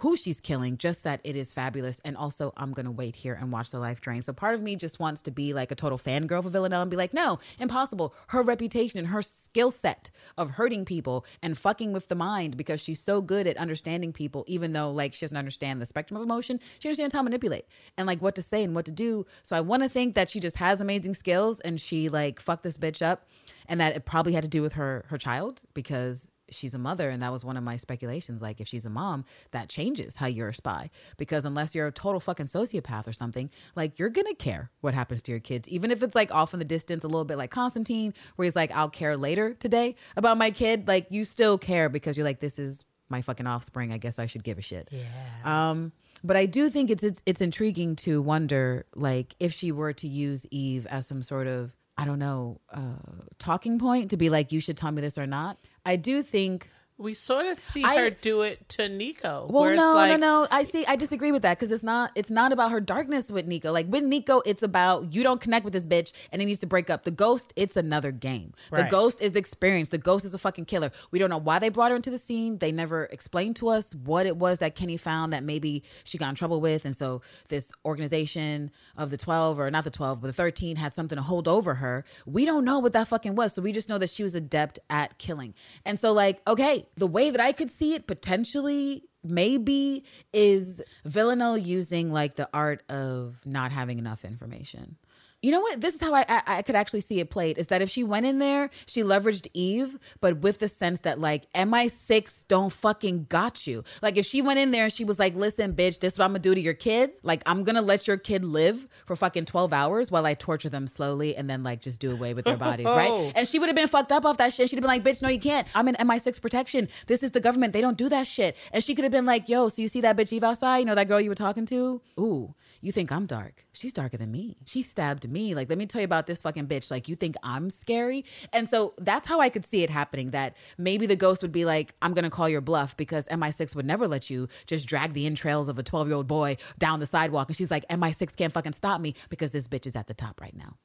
who 0.00 0.16
she's 0.16 0.40
killing, 0.40 0.78
just 0.78 1.04
that 1.04 1.20
it 1.24 1.36
is 1.36 1.52
fabulous. 1.52 2.00
And 2.04 2.16
also, 2.16 2.52
I'm 2.56 2.72
going 2.72 2.86
to 2.86 2.92
wait 2.92 3.16
here 3.16 3.34
and 3.34 3.52
watch 3.52 3.70
the 3.70 3.78
life 3.78 4.00
drain. 4.00 4.22
So 4.22 4.32
part 4.32 4.54
of 4.54 4.62
me 4.62 4.74
just 4.74 4.98
wants 4.98 5.20
to 5.22 5.30
be 5.30 5.52
like 5.52 5.70
a 5.70 5.74
total 5.74 5.98
fangirl 5.98 6.42
for 6.42 6.48
Villanelle 6.48 6.82
and 6.82 6.90
be 6.90 6.96
like, 6.96 7.12
no, 7.12 7.38
impossible. 7.58 8.14
Her 8.28 8.42
reputation 8.42 8.98
and 8.98 9.08
her 9.08 9.20
skill 9.20 9.70
set 9.70 10.10
of 10.38 10.52
hurting 10.52 10.86
people 10.86 11.26
and 11.42 11.56
fucking 11.56 11.92
with 11.92 12.08
the 12.08 12.14
mind 12.14 12.56
because 12.56 12.80
she's 12.80 12.98
so 12.98 13.20
good 13.20 13.46
at 13.46 13.58
understanding 13.58 14.12
people, 14.12 14.44
even 14.46 14.72
though 14.72 14.90
like 14.90 15.12
she 15.12 15.24
doesn't 15.24 15.36
understand 15.36 15.82
the 15.82 15.86
spectrum 15.86 16.16
of 16.16 16.22
emotion, 16.22 16.60
she 16.78 16.88
understands 16.88 17.14
how 17.14 17.20
to 17.20 17.24
manipulate 17.24 17.66
and 17.98 18.06
like 18.06 18.22
what 18.22 18.34
to 18.36 18.42
say 18.42 18.64
and 18.64 18.74
what 18.74 18.86
to 18.86 18.92
do. 18.92 19.26
So 19.42 19.54
I 19.54 19.60
want 19.60 19.82
to 19.82 19.88
think 19.88 20.14
that 20.14 20.30
she 20.30 20.40
just 20.40 20.56
has 20.56 20.80
amazing 20.80 21.12
skills 21.12 21.60
and 21.60 21.78
she 21.78 22.08
like 22.08 22.40
fucked 22.40 22.62
this 22.62 22.78
bitch 22.78 23.02
up 23.02 23.26
and 23.68 23.80
that 23.80 23.94
it 23.94 24.04
probably 24.04 24.32
had 24.32 24.44
to 24.44 24.50
do 24.50 24.62
with 24.62 24.72
her 24.74 25.04
her 25.08 25.18
child 25.18 25.62
because 25.74 26.28
she's 26.50 26.74
a 26.74 26.78
mother 26.78 27.10
and 27.10 27.22
that 27.22 27.32
was 27.32 27.44
one 27.44 27.56
of 27.56 27.62
my 27.62 27.76
speculations 27.76 28.42
like 28.42 28.60
if 28.60 28.68
she's 28.68 28.86
a 28.86 28.90
mom 28.90 29.24
that 29.52 29.68
changes 29.68 30.16
how 30.16 30.26
you're 30.26 30.48
a 30.48 30.54
spy. 30.54 30.90
Because 31.16 31.44
unless 31.44 31.74
you're 31.74 31.86
a 31.86 31.92
total 31.92 32.20
fucking 32.20 32.46
sociopath 32.46 33.06
or 33.06 33.12
something 33.12 33.50
like 33.76 33.98
you're 33.98 34.08
gonna 34.08 34.34
care 34.34 34.70
what 34.80 34.94
happens 34.94 35.22
to 35.22 35.32
your 35.32 35.40
kids. 35.40 35.68
Even 35.68 35.90
if 35.90 36.02
it's 36.02 36.14
like 36.14 36.32
off 36.32 36.52
in 36.52 36.58
the 36.58 36.64
distance 36.64 37.04
a 37.04 37.08
little 37.08 37.24
bit 37.24 37.38
like 37.38 37.50
constantine 37.50 38.14
where 38.36 38.44
he's 38.44 38.56
like 38.56 38.70
i'll 38.72 38.90
care 38.90 39.16
later 39.16 39.54
today 39.54 39.94
about 40.16 40.38
my 40.38 40.50
kid 40.50 40.88
like 40.88 41.06
you 41.10 41.24
still 41.24 41.58
care 41.58 41.88
because 41.88 42.16
you're 42.16 42.24
like 42.24 42.40
this 42.40 42.58
is 42.58 42.84
my 43.08 43.22
fucking 43.22 43.46
offspring. 43.46 43.92
I 43.92 43.98
guess 43.98 44.18
i 44.18 44.26
should 44.26 44.44
give 44.44 44.58
a 44.58 44.62
shit. 44.62 44.88
Yeah. 44.90 45.70
Um 45.70 45.92
but 46.22 46.36
I 46.36 46.46
do 46.46 46.68
think 46.68 46.90
it's, 46.90 47.02
it's 47.02 47.22
it's 47.26 47.40
intriguing 47.40 47.96
to 47.96 48.20
wonder 48.20 48.86
like 48.94 49.34
if 49.40 49.52
she 49.52 49.72
were 49.72 49.92
to 49.94 50.08
use 50.08 50.46
Eve 50.50 50.86
as 50.86 51.06
some 51.06 51.22
sort 51.22 51.46
of 51.46 51.72
I 51.96 52.04
don't 52.04 52.18
know 52.18 52.60
uh, 52.72 52.96
talking 53.38 53.78
point 53.78 54.10
to 54.10 54.16
be 54.16 54.30
like 54.30 54.52
you 54.52 54.60
should 54.60 54.76
tell 54.76 54.90
me 54.90 55.02
this 55.02 55.18
or 55.18 55.26
not. 55.26 55.58
I 55.84 55.96
do 55.96 56.22
think 56.22 56.70
We 57.00 57.14
sort 57.14 57.44
of 57.44 57.56
see 57.56 57.82
I- 57.82 57.96
her 57.96 58.10
do 58.10 58.42
it 58.42 58.68
to 58.70 58.82
Niko. 58.82 59.48
well, 59.48 59.62
where 59.62 59.72
it's 59.72 59.80
no, 59.80 59.94
like, 59.94 60.10
no, 60.10 60.42
no. 60.42 60.48
I 60.50 60.62
see. 60.64 60.84
I 60.84 60.96
disagree 60.96 61.32
with 61.32 61.40
that 61.42 61.58
because 61.58 61.72
it's 61.72 61.82
not. 61.82 62.10
It's 62.14 62.30
not 62.30 62.52
about 62.52 62.70
her 62.72 62.80
darkness 62.80 63.30
with 63.30 63.48
Niko. 63.48 63.72
Like 63.72 63.86
with 63.88 64.04
Niko, 64.04 64.42
it's 64.44 64.62
about 64.62 65.14
you 65.14 65.22
don't 65.22 65.40
connect 65.40 65.64
with 65.64 65.72
this 65.72 65.86
bitch, 65.86 66.12
and 66.30 66.42
it 66.42 66.44
needs 66.44 66.60
to 66.60 66.66
break 66.66 66.90
up. 66.90 67.04
The 67.04 67.10
ghost, 67.10 67.54
it's 67.56 67.76
another 67.76 68.12
game. 68.12 68.52
The 68.70 68.84
ghost 68.84 69.22
is 69.22 69.34
experienced. 69.34 69.92
The 69.92 69.98
ghost 69.98 70.26
is 70.26 70.34
a 70.34 70.38
fucking 70.38 70.66
killer. 70.66 70.90
We 71.10 71.18
don't 71.18 71.30
know 71.30 71.38
why 71.38 71.58
they 71.58 71.70
brought 71.70 71.90
her 71.90 71.96
into 71.96 72.10
the 72.10 72.18
scene. 72.18 72.58
They 72.58 72.70
never 72.70 73.04
explained 73.06 73.56
to 73.56 73.68
us 73.70 73.94
what 73.94 74.26
it 74.26 74.36
was 74.36 74.58
that 74.58 74.74
Kenny 74.74 74.98
found 74.98 75.32
that 75.32 75.42
maybe 75.42 75.82
she 76.04 76.18
got 76.18 76.28
in 76.28 76.34
trouble 76.34 76.60
with, 76.60 76.84
and 76.84 76.94
so 76.94 77.22
this 77.48 77.72
organization 77.84 78.70
of 78.96 79.10
the 79.10 79.16
twelve, 79.16 79.58
or 79.58 79.70
not 79.70 79.84
the 79.84 79.90
twelve, 79.90 80.20
but 80.20 80.26
the 80.26 80.32
thirteen, 80.34 80.76
had 80.76 80.92
something 80.92 81.16
to 81.16 81.22
hold 81.22 81.48
over 81.48 81.76
her. 81.76 82.04
We 82.26 82.44
don't 82.44 82.64
know 82.64 82.78
what 82.78 82.92
that 82.92 83.08
fucking 83.08 83.36
was. 83.36 83.54
So 83.54 83.62
we 83.62 83.72
just 83.72 83.88
know 83.88 83.96
that 83.96 84.10
she 84.10 84.22
was 84.22 84.34
adept 84.34 84.78
at 84.90 85.16
killing. 85.18 85.54
And 85.86 85.98
so, 85.98 86.12
like, 86.12 86.42
okay, 86.46 86.86
the 86.96 87.06
way 87.06 87.30
that 87.30 87.40
I 87.40 87.52
could 87.52 87.70
see 87.70 87.94
it 87.94 88.06
potentially 88.06 89.04
maybe 89.22 90.04
is 90.32 90.82
Villanelle 91.04 91.58
using 91.58 92.12
like 92.12 92.36
the 92.36 92.48
art 92.52 92.82
of 92.88 93.36
not 93.44 93.72
having 93.72 93.98
enough 93.98 94.24
information. 94.24 94.96
You 95.42 95.52
know 95.52 95.60
what? 95.60 95.80
This 95.80 95.94
is 95.94 96.00
how 96.00 96.14
I, 96.14 96.24
I 96.28 96.42
I 96.46 96.62
could 96.62 96.74
actually 96.74 97.00
see 97.00 97.18
it 97.18 97.30
played. 97.30 97.56
Is 97.56 97.68
that 97.68 97.80
if 97.80 97.88
she 97.88 98.04
went 98.04 98.26
in 98.26 98.40
there, 98.40 98.68
she 98.86 99.02
leveraged 99.02 99.46
Eve, 99.54 99.98
but 100.20 100.42
with 100.42 100.58
the 100.58 100.68
sense 100.68 101.00
that 101.00 101.18
like 101.18 101.50
MI6 101.54 102.46
don't 102.46 102.70
fucking 102.70 103.24
got 103.30 103.66
you. 103.66 103.82
Like 104.02 104.18
if 104.18 104.26
she 104.26 104.42
went 104.42 104.58
in 104.58 104.70
there 104.70 104.84
and 104.84 104.92
she 104.92 105.04
was 105.04 105.18
like, 105.18 105.34
"Listen, 105.34 105.72
bitch, 105.72 106.00
this 106.00 106.14
is 106.14 106.18
what 106.18 106.26
I'm 106.26 106.32
gonna 106.32 106.40
do 106.40 106.54
to 106.54 106.60
your 106.60 106.74
kid. 106.74 107.12
Like 107.22 107.42
I'm 107.46 107.64
gonna 107.64 107.80
let 107.80 108.06
your 108.06 108.18
kid 108.18 108.44
live 108.44 108.86
for 109.06 109.16
fucking 109.16 109.46
12 109.46 109.72
hours 109.72 110.10
while 110.10 110.26
I 110.26 110.34
torture 110.34 110.68
them 110.68 110.86
slowly 110.86 111.34
and 111.34 111.48
then 111.48 111.62
like 111.62 111.80
just 111.80 112.00
do 112.00 112.10
away 112.10 112.34
with 112.34 112.44
their 112.44 112.56
bodies, 112.68 112.86
right?" 112.86 113.10
Oh. 113.10 113.32
And 113.34 113.48
she 113.48 113.58
would 113.58 113.68
have 113.70 113.76
been 113.76 113.88
fucked 113.88 114.12
up 114.12 114.26
off 114.26 114.36
that 114.36 114.52
shit. 114.52 114.68
She'd 114.68 114.76
have 114.76 114.82
been 114.82 114.88
like, 114.88 115.04
"Bitch, 115.04 115.22
no, 115.22 115.30
you 115.30 115.40
can't. 115.40 115.66
I'm 115.74 115.88
in 115.88 115.94
MI6 115.94 116.40
protection. 116.42 116.88
This 117.06 117.22
is 117.22 117.30
the 117.30 117.40
government. 117.40 117.72
They 117.72 117.80
don't 117.80 117.96
do 117.96 118.10
that 118.10 118.26
shit." 118.26 118.58
And 118.72 118.84
she 118.84 118.94
could 118.94 119.04
have 119.04 119.12
been 119.12 119.26
like, 119.26 119.48
"Yo, 119.48 119.68
so 119.68 119.80
you 119.80 119.88
see 119.88 120.02
that 120.02 120.18
bitch 120.18 120.32
Eve 120.34 120.44
outside? 120.44 120.78
You 120.78 120.84
know 120.84 120.94
that 120.94 121.08
girl 121.08 121.20
you 121.20 121.30
were 121.30 121.34
talking 121.34 121.64
to? 121.66 122.02
Ooh." 122.18 122.54
You 122.82 122.92
think 122.92 123.12
I'm 123.12 123.26
dark? 123.26 123.66
She's 123.72 123.92
darker 123.92 124.16
than 124.16 124.30
me. 124.30 124.56
She 124.64 124.80
stabbed 124.80 125.28
me. 125.28 125.54
Like, 125.54 125.68
let 125.68 125.76
me 125.76 125.84
tell 125.84 126.00
you 126.00 126.06
about 126.06 126.26
this 126.26 126.40
fucking 126.40 126.66
bitch. 126.66 126.90
Like, 126.90 127.08
you 127.08 127.14
think 127.14 127.36
I'm 127.42 127.68
scary? 127.68 128.24
And 128.52 128.68
so 128.68 128.94
that's 128.98 129.28
how 129.28 129.40
I 129.40 129.50
could 129.50 129.66
see 129.66 129.82
it 129.82 129.90
happening. 129.90 130.30
That 130.30 130.56
maybe 130.78 131.06
the 131.06 131.16
ghost 131.16 131.42
would 131.42 131.52
be 131.52 131.64
like, 131.66 131.94
I'm 132.00 132.14
gonna 132.14 132.30
call 132.30 132.48
your 132.48 132.62
bluff 132.62 132.96
because 132.96 133.26
MI6 133.28 133.74
would 133.76 133.86
never 133.86 134.08
let 134.08 134.30
you 134.30 134.48
just 134.66 134.86
drag 134.86 135.12
the 135.12 135.26
entrails 135.26 135.68
of 135.68 135.78
a 135.78 135.82
12 135.82 136.08
year 136.08 136.16
old 136.16 136.26
boy 136.26 136.56
down 136.78 137.00
the 137.00 137.06
sidewalk. 137.06 137.48
And 137.48 137.56
she's 137.56 137.70
like, 137.70 137.86
MI6 137.88 138.34
can't 138.34 138.52
fucking 138.52 138.72
stop 138.72 139.00
me 139.00 139.14
because 139.28 139.50
this 139.50 139.68
bitch 139.68 139.86
is 139.86 139.94
at 139.94 140.06
the 140.06 140.14
top 140.14 140.40
right 140.40 140.56
now. 140.56 140.76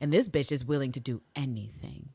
And 0.00 0.12
this 0.12 0.28
bitch 0.28 0.52
is 0.52 0.64
willing 0.64 0.92
to 0.92 1.00
do 1.00 1.20
anything 1.34 2.10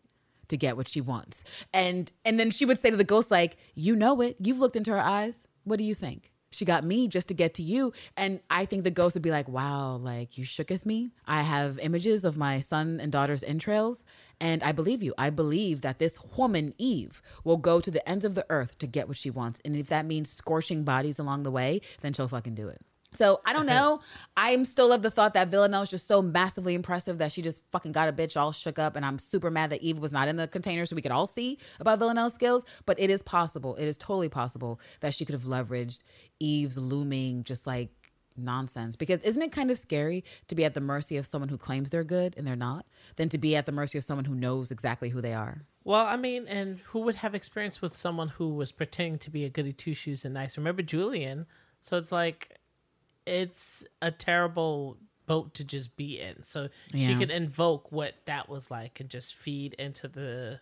to 0.47 0.57
get 0.57 0.77
what 0.77 0.87
she 0.87 1.01
wants. 1.01 1.43
And 1.73 2.11
and 2.23 2.39
then 2.39 2.51
she 2.51 2.65
would 2.65 2.79
say 2.79 2.89
to 2.89 2.97
the 2.97 3.03
ghost, 3.03 3.31
like, 3.31 3.57
you 3.73 3.95
know 3.95 4.21
it. 4.21 4.37
You've 4.39 4.59
looked 4.59 4.75
into 4.75 4.91
her 4.91 4.99
eyes. 4.99 5.45
What 5.65 5.77
do 5.77 5.83
you 5.83 5.95
think? 5.95 6.31
She 6.55 6.65
got 6.65 6.83
me 6.83 7.07
just 7.07 7.27
to 7.27 7.33
get 7.33 7.53
to 7.55 7.63
you. 7.63 7.93
And 8.15 8.39
I 8.49 8.65
think 8.65 8.83
the 8.83 8.91
ghost 8.91 9.15
would 9.15 9.23
be 9.23 9.31
like, 9.31 9.47
wow, 9.47 9.97
like 9.97 10.37
you 10.37 10.45
shooketh 10.45 10.85
me. 10.85 11.11
I 11.25 11.41
have 11.41 11.79
images 11.79 12.25
of 12.25 12.37
my 12.37 12.59
son 12.59 12.99
and 13.01 13.11
daughter's 13.11 13.43
entrails. 13.43 14.05
And 14.39 14.63
I 14.63 14.71
believe 14.71 15.03
you. 15.03 15.13
I 15.17 15.29
believe 15.29 15.81
that 15.81 15.99
this 15.99 16.19
woman, 16.37 16.73
Eve, 16.77 17.21
will 17.43 17.57
go 17.57 17.79
to 17.79 17.91
the 17.91 18.07
ends 18.07 18.25
of 18.25 18.35
the 18.35 18.45
earth 18.49 18.77
to 18.79 18.87
get 18.87 19.07
what 19.07 19.17
she 19.17 19.29
wants. 19.29 19.61
And 19.63 19.75
if 19.75 19.87
that 19.87 20.05
means 20.05 20.29
scorching 20.29 20.83
bodies 20.83 21.19
along 21.19 21.43
the 21.43 21.51
way, 21.51 21.81
then 22.01 22.13
she'll 22.13 22.27
fucking 22.27 22.55
do 22.55 22.67
it. 22.67 22.81
So 23.15 23.41
I 23.45 23.53
don't 23.53 23.65
know. 23.65 24.01
I'm 24.37 24.65
still 24.65 24.91
of 24.91 25.01
the 25.01 25.11
thought 25.11 25.33
that 25.33 25.49
Villanelle 25.49 25.83
is 25.83 25.89
just 25.89 26.07
so 26.07 26.21
massively 26.21 26.75
impressive 26.75 27.17
that 27.19 27.31
she 27.31 27.41
just 27.41 27.61
fucking 27.71 27.91
got 27.91 28.09
a 28.09 28.13
bitch 28.13 28.37
all 28.37 28.51
shook 28.51 28.77
up. 28.77 28.95
And 28.95 29.05
I'm 29.05 29.17
super 29.17 29.49
mad 29.49 29.69
that 29.71 29.81
Eve 29.81 29.97
was 29.99 30.11
not 30.11 30.27
in 30.27 30.35
the 30.35 30.47
container 30.47 30.85
so 30.85 30.95
we 30.95 31.01
could 31.01 31.11
all 31.11 31.27
see 31.27 31.57
about 31.79 31.99
Villanelle's 31.99 32.33
skills. 32.33 32.65
But 32.85 32.99
it 32.99 33.09
is 33.09 33.23
possible. 33.23 33.75
It 33.75 33.85
is 33.85 33.97
totally 33.97 34.29
possible 34.29 34.79
that 34.99 35.13
she 35.13 35.25
could 35.25 35.33
have 35.33 35.43
leveraged 35.43 35.99
Eve's 36.39 36.77
looming 36.77 37.43
just 37.43 37.65
like 37.65 37.89
nonsense. 38.37 38.95
Because 38.95 39.21
isn't 39.21 39.41
it 39.41 39.51
kind 39.51 39.71
of 39.71 39.77
scary 39.77 40.23
to 40.47 40.55
be 40.55 40.65
at 40.65 40.73
the 40.73 40.81
mercy 40.81 41.17
of 41.17 41.25
someone 41.25 41.49
who 41.49 41.57
claims 41.57 41.89
they're 41.89 42.03
good 42.03 42.35
and 42.37 42.45
they're 42.45 42.55
not, 42.55 42.85
than 43.15 43.29
to 43.29 43.37
be 43.37 43.55
at 43.55 43.65
the 43.65 43.71
mercy 43.71 43.97
of 43.97 44.03
someone 44.03 44.25
who 44.25 44.35
knows 44.35 44.71
exactly 44.71 45.09
who 45.09 45.21
they 45.21 45.33
are? 45.33 45.61
Well, 45.83 46.05
I 46.05 46.17
mean, 46.17 46.47
and 46.47 46.79
who 46.87 47.01
would 47.01 47.15
have 47.15 47.35
experience 47.35 47.81
with 47.81 47.95
someone 47.95 48.29
who 48.29 48.55
was 48.55 48.71
pretending 48.71 49.19
to 49.19 49.29
be 49.29 49.45
a 49.45 49.49
goody 49.49 49.71
two 49.71 49.93
shoes 49.93 50.25
and 50.25 50.33
nice? 50.33 50.57
Remember 50.57 50.81
Julian? 50.81 51.45
So 51.79 51.97
it's 51.97 52.11
like, 52.11 52.57
it's 53.25 53.83
a 54.01 54.11
terrible 54.11 54.97
boat 55.25 55.53
to 55.55 55.63
just 55.63 55.95
be 55.97 56.19
in. 56.19 56.43
So 56.43 56.69
she 56.93 57.15
could 57.15 57.31
invoke 57.31 57.91
what 57.91 58.13
that 58.25 58.49
was 58.49 58.69
like 58.69 58.99
and 58.99 59.09
just 59.09 59.35
feed 59.35 59.73
into 59.75 60.07
the, 60.07 60.59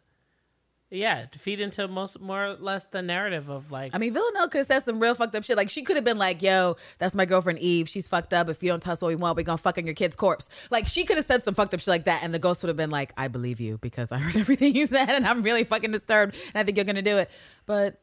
yeah, 0.90 1.26
to 1.26 1.40
feed 1.40 1.60
into 1.60 1.88
most 1.88 2.22
more 2.22 2.46
or 2.46 2.54
less 2.54 2.86
the 2.86 3.02
narrative 3.02 3.50
of 3.50 3.72
like, 3.72 3.94
I 3.94 3.98
mean, 3.98 4.14
Villanelle 4.14 4.48
could 4.48 4.60
have 4.60 4.68
said 4.68 4.80
some 4.80 5.00
real 5.00 5.16
fucked 5.16 5.36
up 5.36 5.44
shit. 5.44 5.58
Like 5.58 5.70
she 5.70 5.82
could 5.82 5.96
have 5.96 6.06
been 6.06 6.20
like, 6.20 6.42
"Yo, 6.42 6.76
that's 7.00 7.16
my 7.16 7.26
girlfriend 7.26 7.60
Eve. 7.60 7.90
She's 7.90 8.08
fucked 8.08 8.34
up. 8.34 8.48
If 8.48 8.62
you 8.62 8.70
don't 8.70 8.82
tell 8.82 8.94
us 8.94 9.02
what 9.02 9.08
we 9.08 9.16
want, 9.16 9.36
we're 9.36 9.44
gonna 9.44 9.58
fuck 9.58 9.78
in 9.80 9.86
your 9.86 9.96
kid's 9.96 10.16
corpse." 10.16 10.50
Like 10.70 10.86
she 10.86 11.04
could 11.04 11.18
have 11.18 11.26
said 11.26 11.44
some 11.44 11.56
fucked 11.56 11.74
up 11.74 11.80
shit 11.80 11.88
like 11.88 12.06
that, 12.06 12.22
and 12.24 12.32
the 12.34 12.40
ghost 12.40 12.62
would 12.62 12.68
have 12.68 12.78
been 12.78 12.92
like, 12.92 13.12
"I 13.18 13.28
believe 13.28 13.60
you 13.60 13.80
because 13.80 14.12
I 14.12 14.18
heard 14.18 14.36
everything 14.44 14.76
you 14.76 14.86
said, 14.86 15.10
and 15.10 15.26
I'm 15.26 15.42
really 15.42 15.64
fucking 15.64 15.92
disturbed, 15.92 16.38
and 16.54 16.62
I 16.62 16.64
think 16.64 16.78
you're 16.78 16.86
gonna 16.86 17.02
do 17.02 17.18
it." 17.18 17.30
But 17.66 18.00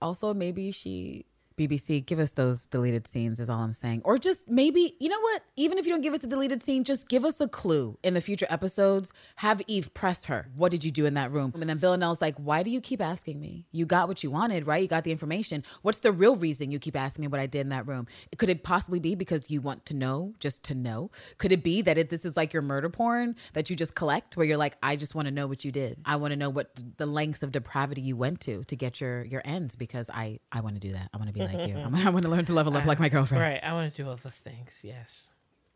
also, 0.00 0.32
maybe 0.32 0.70
she. 0.70 1.26
BBC, 1.60 2.04
give 2.04 2.18
us 2.18 2.32
those 2.32 2.64
deleted 2.64 3.06
scenes, 3.06 3.38
is 3.38 3.50
all 3.50 3.60
I'm 3.60 3.74
saying. 3.74 4.00
Or 4.04 4.16
just 4.16 4.48
maybe, 4.48 4.96
you 4.98 5.10
know 5.10 5.20
what? 5.20 5.42
Even 5.56 5.76
if 5.76 5.84
you 5.84 5.92
don't 5.92 6.00
give 6.00 6.14
us 6.14 6.24
a 6.24 6.26
deleted 6.26 6.62
scene, 6.62 6.84
just 6.84 7.06
give 7.06 7.22
us 7.22 7.38
a 7.38 7.48
clue 7.48 7.98
in 8.02 8.14
the 8.14 8.22
future 8.22 8.46
episodes. 8.48 9.12
Have 9.36 9.60
Eve 9.66 9.92
press 9.92 10.24
her. 10.24 10.48
What 10.56 10.70
did 10.70 10.84
you 10.84 10.90
do 10.90 11.04
in 11.04 11.14
that 11.14 11.30
room? 11.30 11.52
And 11.54 11.68
then 11.68 11.76
Villanelle's 11.76 12.22
like, 12.22 12.36
Why 12.38 12.62
do 12.62 12.70
you 12.70 12.80
keep 12.80 13.02
asking 13.02 13.38
me? 13.38 13.66
You 13.72 13.84
got 13.84 14.08
what 14.08 14.24
you 14.24 14.30
wanted, 14.30 14.66
right? 14.66 14.80
You 14.80 14.88
got 14.88 15.04
the 15.04 15.12
information. 15.12 15.62
What's 15.82 16.00
the 16.00 16.12
real 16.12 16.34
reason 16.34 16.70
you 16.70 16.78
keep 16.78 16.96
asking 16.96 17.22
me 17.22 17.28
what 17.28 17.40
I 17.40 17.46
did 17.46 17.60
in 17.60 17.68
that 17.68 17.86
room? 17.86 18.06
Could 18.38 18.48
it 18.48 18.62
possibly 18.62 18.98
be 18.98 19.14
because 19.14 19.50
you 19.50 19.60
want 19.60 19.84
to 19.86 19.94
know, 19.94 20.32
just 20.40 20.64
to 20.64 20.74
know? 20.74 21.10
Could 21.36 21.52
it 21.52 21.62
be 21.62 21.82
that 21.82 21.98
it, 21.98 22.08
this 22.08 22.24
is 22.24 22.38
like 22.38 22.54
your 22.54 22.62
murder 22.62 22.88
porn 22.88 23.36
that 23.52 23.68
you 23.68 23.76
just 23.76 23.94
collect, 23.94 24.38
where 24.38 24.46
you're 24.46 24.56
like, 24.56 24.78
I 24.82 24.96
just 24.96 25.14
want 25.14 25.26
to 25.26 25.32
know 25.32 25.46
what 25.46 25.62
you 25.62 25.72
did. 25.72 25.98
I 26.06 26.16
want 26.16 26.32
to 26.32 26.36
know 26.36 26.48
what 26.48 26.70
the 26.96 27.06
lengths 27.06 27.42
of 27.42 27.52
depravity 27.52 28.00
you 28.00 28.16
went 28.16 28.40
to 28.42 28.64
to 28.64 28.76
get 28.76 28.98
your 28.98 29.24
your 29.24 29.42
ends 29.44 29.76
because 29.76 30.08
I 30.08 30.38
I 30.50 30.62
want 30.62 30.76
to 30.76 30.80
do 30.80 30.92
that. 30.92 31.10
I 31.12 31.18
want 31.18 31.28
to 31.28 31.34
be 31.34 31.40
like 31.40 31.49
you. 31.52 31.76
I'm, 31.84 31.94
I 31.94 32.10
want 32.10 32.22
to 32.24 32.30
learn 32.30 32.44
to 32.46 32.52
level 32.52 32.76
up 32.76 32.84
like 32.84 33.00
my 33.00 33.08
girlfriend. 33.08 33.42
right, 33.42 33.60
I 33.62 33.72
want 33.72 33.94
to 33.94 34.02
do 34.02 34.08
all 34.08 34.16
those 34.16 34.38
things. 34.38 34.80
Yes. 34.82 35.28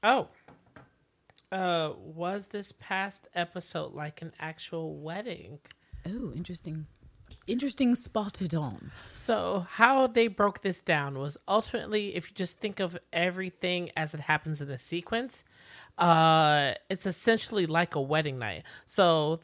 Oh, 0.02 0.28
uh, 1.52 1.92
was 1.96 2.48
this 2.48 2.72
past 2.72 3.28
episode 3.34 3.94
like 3.94 4.22
an 4.22 4.32
actual 4.40 4.96
wedding? 4.96 5.60
Oh, 6.06 6.32
interesting. 6.34 6.86
Interesting 7.46 7.94
spotted 7.94 8.54
on. 8.54 8.90
So, 9.12 9.66
how 9.70 10.06
they 10.06 10.26
broke 10.28 10.62
this 10.62 10.80
down 10.80 11.18
was 11.18 11.36
ultimately, 11.46 12.16
if 12.16 12.30
you 12.30 12.34
just 12.34 12.58
think 12.58 12.80
of 12.80 12.96
everything 13.12 13.90
as 13.96 14.14
it 14.14 14.20
happens 14.20 14.60
in 14.60 14.70
a 14.70 14.78
sequence, 14.78 15.44
uh, 15.98 16.72
it's 16.90 17.06
essentially 17.06 17.66
like 17.66 17.94
a 17.94 18.00
wedding 18.00 18.38
night. 18.38 18.64
So, 18.84 19.40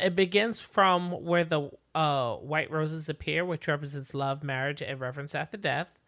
it 0.00 0.16
begins 0.16 0.60
from 0.60 1.10
where 1.24 1.44
the 1.44 1.70
uh, 1.94 2.34
white 2.34 2.70
roses 2.70 3.08
appear, 3.08 3.44
which 3.44 3.68
represents 3.68 4.14
love, 4.14 4.42
marriage, 4.42 4.82
and 4.82 5.00
reverence 5.00 5.34
after 5.34 5.56
death. 5.56 5.98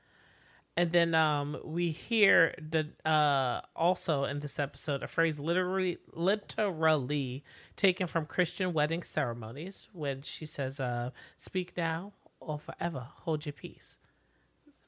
And 0.77 0.93
then 0.93 1.15
um, 1.15 1.59
we 1.65 1.91
hear 1.91 2.55
the 2.59 2.89
uh, 3.05 3.61
also 3.75 4.25
in 4.25 4.41
this 4.41 4.59
episode 4.59 5.03
a 5.03 5.09
phrase 5.09 5.41
literally 5.41 5.99
literally 6.13 7.45
taken 7.77 8.07
from 8.07 8.25
Christian 8.25 8.73
wedding 8.73 9.03
ceremonies 9.03 9.89
when 9.93 10.23
she 10.23 10.47
says, 10.47 10.81
uh, 10.81 11.11
"Speak 11.37 11.77
now 11.77 12.13
or 12.39 12.59
forever 12.59 13.09
hold 13.25 13.45
your 13.45 13.53
peace." 13.53 13.99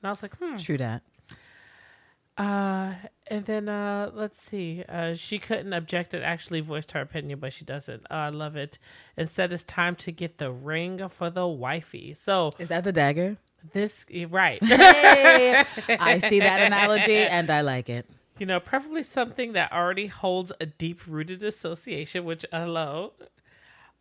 And 0.03 0.09
I 0.09 0.11
was 0.11 0.23
like, 0.23 0.37
hmm. 0.37 0.57
True 0.57 0.79
that. 0.79 1.03
Uh, 2.39 2.95
and 3.27 3.45
then 3.45 3.69
uh, 3.69 4.11
let's 4.15 4.43
see. 4.43 4.85
Uh, 4.89 5.15
she 5.15 5.39
couldn't 5.39 5.73
object 5.73 6.15
and 6.15 6.25
actually 6.25 6.61
voiced 6.61 6.93
her 6.93 7.01
opinion, 7.01 7.39
but 7.39 7.53
she 7.53 7.65
doesn't. 7.65 8.05
Uh, 8.11 8.15
I 8.15 8.29
love 8.31 8.57
it. 8.57 8.79
Instead, 9.17 9.53
it's 9.53 9.65
time 9.65 9.97
to 9.97 10.13
get 10.13 10.39
the 10.39 10.51
ring 10.51 11.07
for 11.09 11.31
the 11.31 11.47
wifey. 11.47 12.15
So 12.15 12.53
Is 12.59 12.69
that 12.69 12.85
the 12.85 12.93
dagger? 12.93 13.37
this 13.75 14.07
right, 14.29 14.63
Hey, 14.65 15.65
I 16.01 16.19
see 16.19 16.41
that 16.41 16.67
analogy 16.67 17.19
and 17.19 17.49
I 17.49 17.61
like 17.61 17.89
it. 17.89 18.07
you 18.39 18.45
know, 18.45 18.59
preferably 18.59 19.05
something 19.05 19.53
that 19.53 19.73
already 19.73 20.09
holds 20.09 20.53
a 20.61 20.67
deep 20.67 21.07
rooted 21.07 21.43
association. 21.45 22.25
Which 22.25 22.45
hello. 22.51 23.13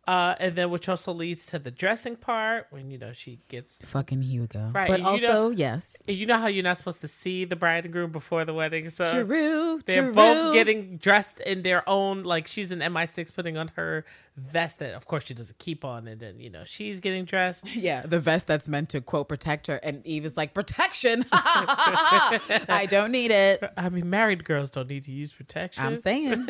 Uh, 0.08 0.34
and 0.40 0.56
then 0.56 0.68
which 0.68 0.88
also 0.88 1.12
leads 1.12 1.46
to 1.46 1.60
the 1.60 1.70
dressing 1.70 2.16
part 2.16 2.66
when 2.70 2.90
you 2.90 2.98
know 2.98 3.12
she 3.12 3.38
gets 3.46 3.80
Fucking 3.84 4.20
Hugo. 4.22 4.70
Right, 4.74 4.88
But 4.88 5.00
also, 5.02 5.26
know- 5.28 5.50
yes. 5.50 5.96
you 6.08 6.26
know 6.26 6.38
how 6.38 6.48
you're 6.48 6.64
not 6.64 6.76
supposed 6.76 7.00
to 7.02 7.08
see 7.08 7.44
the 7.44 7.54
bride 7.54 7.84
and 7.84 7.92
groom 7.92 8.10
before 8.10 8.44
the 8.44 8.52
wedding, 8.52 8.90
so 8.90 9.24
True. 9.24 9.80
They're 9.86 10.02
true. 10.02 10.12
both 10.12 10.54
getting 10.54 10.96
dressed 10.96 11.38
in 11.38 11.62
their 11.62 11.88
own 11.88 12.24
like 12.24 12.48
she's 12.48 12.72
an 12.72 12.80
MI6 12.80 13.32
putting 13.32 13.56
on 13.56 13.68
her 13.76 14.04
vest 14.36 14.78
that 14.80 14.94
of 14.94 15.06
course 15.06 15.24
she 15.26 15.34
doesn't 15.34 15.58
keep 15.58 15.84
on 15.84 16.08
and 16.08 16.18
then 16.18 16.40
you 16.40 16.50
know 16.50 16.64
she's 16.64 16.98
getting 16.98 17.24
dressed. 17.24 17.64
Yeah, 17.74 18.02
the 18.02 18.18
vest 18.18 18.48
that's 18.48 18.68
meant 18.68 18.88
to 18.90 19.00
quote 19.00 19.28
protect 19.28 19.68
her, 19.68 19.76
and 19.76 20.04
Eve 20.04 20.24
is 20.24 20.36
like 20.36 20.52
protection. 20.52 21.24
I 21.32 22.86
don't 22.90 23.12
need 23.12 23.30
it. 23.30 23.62
I 23.76 23.88
mean 23.88 24.10
married 24.10 24.44
girls 24.44 24.72
don't 24.72 24.88
need 24.88 25.04
to 25.04 25.12
use 25.12 25.32
protection. 25.32 25.84
I'm 25.84 25.94
saying 25.96 26.48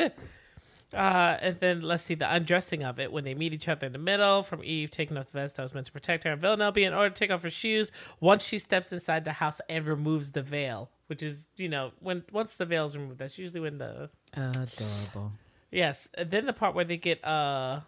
Uh 0.93 1.37
and 1.41 1.59
then 1.59 1.81
let's 1.81 2.03
see 2.03 2.15
the 2.15 2.31
undressing 2.31 2.83
of 2.83 2.99
it 2.99 3.11
when 3.11 3.23
they 3.23 3.33
meet 3.33 3.53
each 3.53 3.67
other 3.67 3.87
in 3.87 3.93
the 3.93 3.99
middle 3.99 4.43
from 4.43 4.63
Eve 4.63 4.91
taking 4.91 5.17
off 5.17 5.31
the 5.31 5.39
vest 5.39 5.55
that 5.55 5.63
was 5.63 5.73
meant 5.73 5.87
to 5.87 5.91
protect 5.91 6.23
her 6.23 6.31
and 6.31 6.39
Villanelle 6.41 6.71
being 6.71 6.93
ordered 6.93 7.15
to 7.15 7.19
take 7.19 7.31
off 7.31 7.41
her 7.41 7.49
shoes 7.49 7.91
once 8.19 8.45
she 8.45 8.59
steps 8.59 8.93
inside 8.93 9.25
the 9.25 9.33
house 9.33 9.59
and 9.69 9.85
removes 9.85 10.31
the 10.31 10.41
veil. 10.41 10.89
Which 11.07 11.21
is, 11.23 11.47
you 11.57 11.69
know, 11.69 11.91
when 11.99 12.23
once 12.31 12.55
the 12.55 12.65
veil 12.65 12.85
is 12.85 12.97
removed, 12.97 13.19
that's 13.19 13.37
usually 13.37 13.59
when 13.59 13.77
the 13.77 14.09
adorable. 14.33 15.31
Yes. 15.71 16.07
And 16.13 16.29
then 16.31 16.45
the 16.45 16.53
part 16.53 16.75
where 16.75 16.85
they 16.85 16.97
get 16.97 17.23
uh 17.25 17.81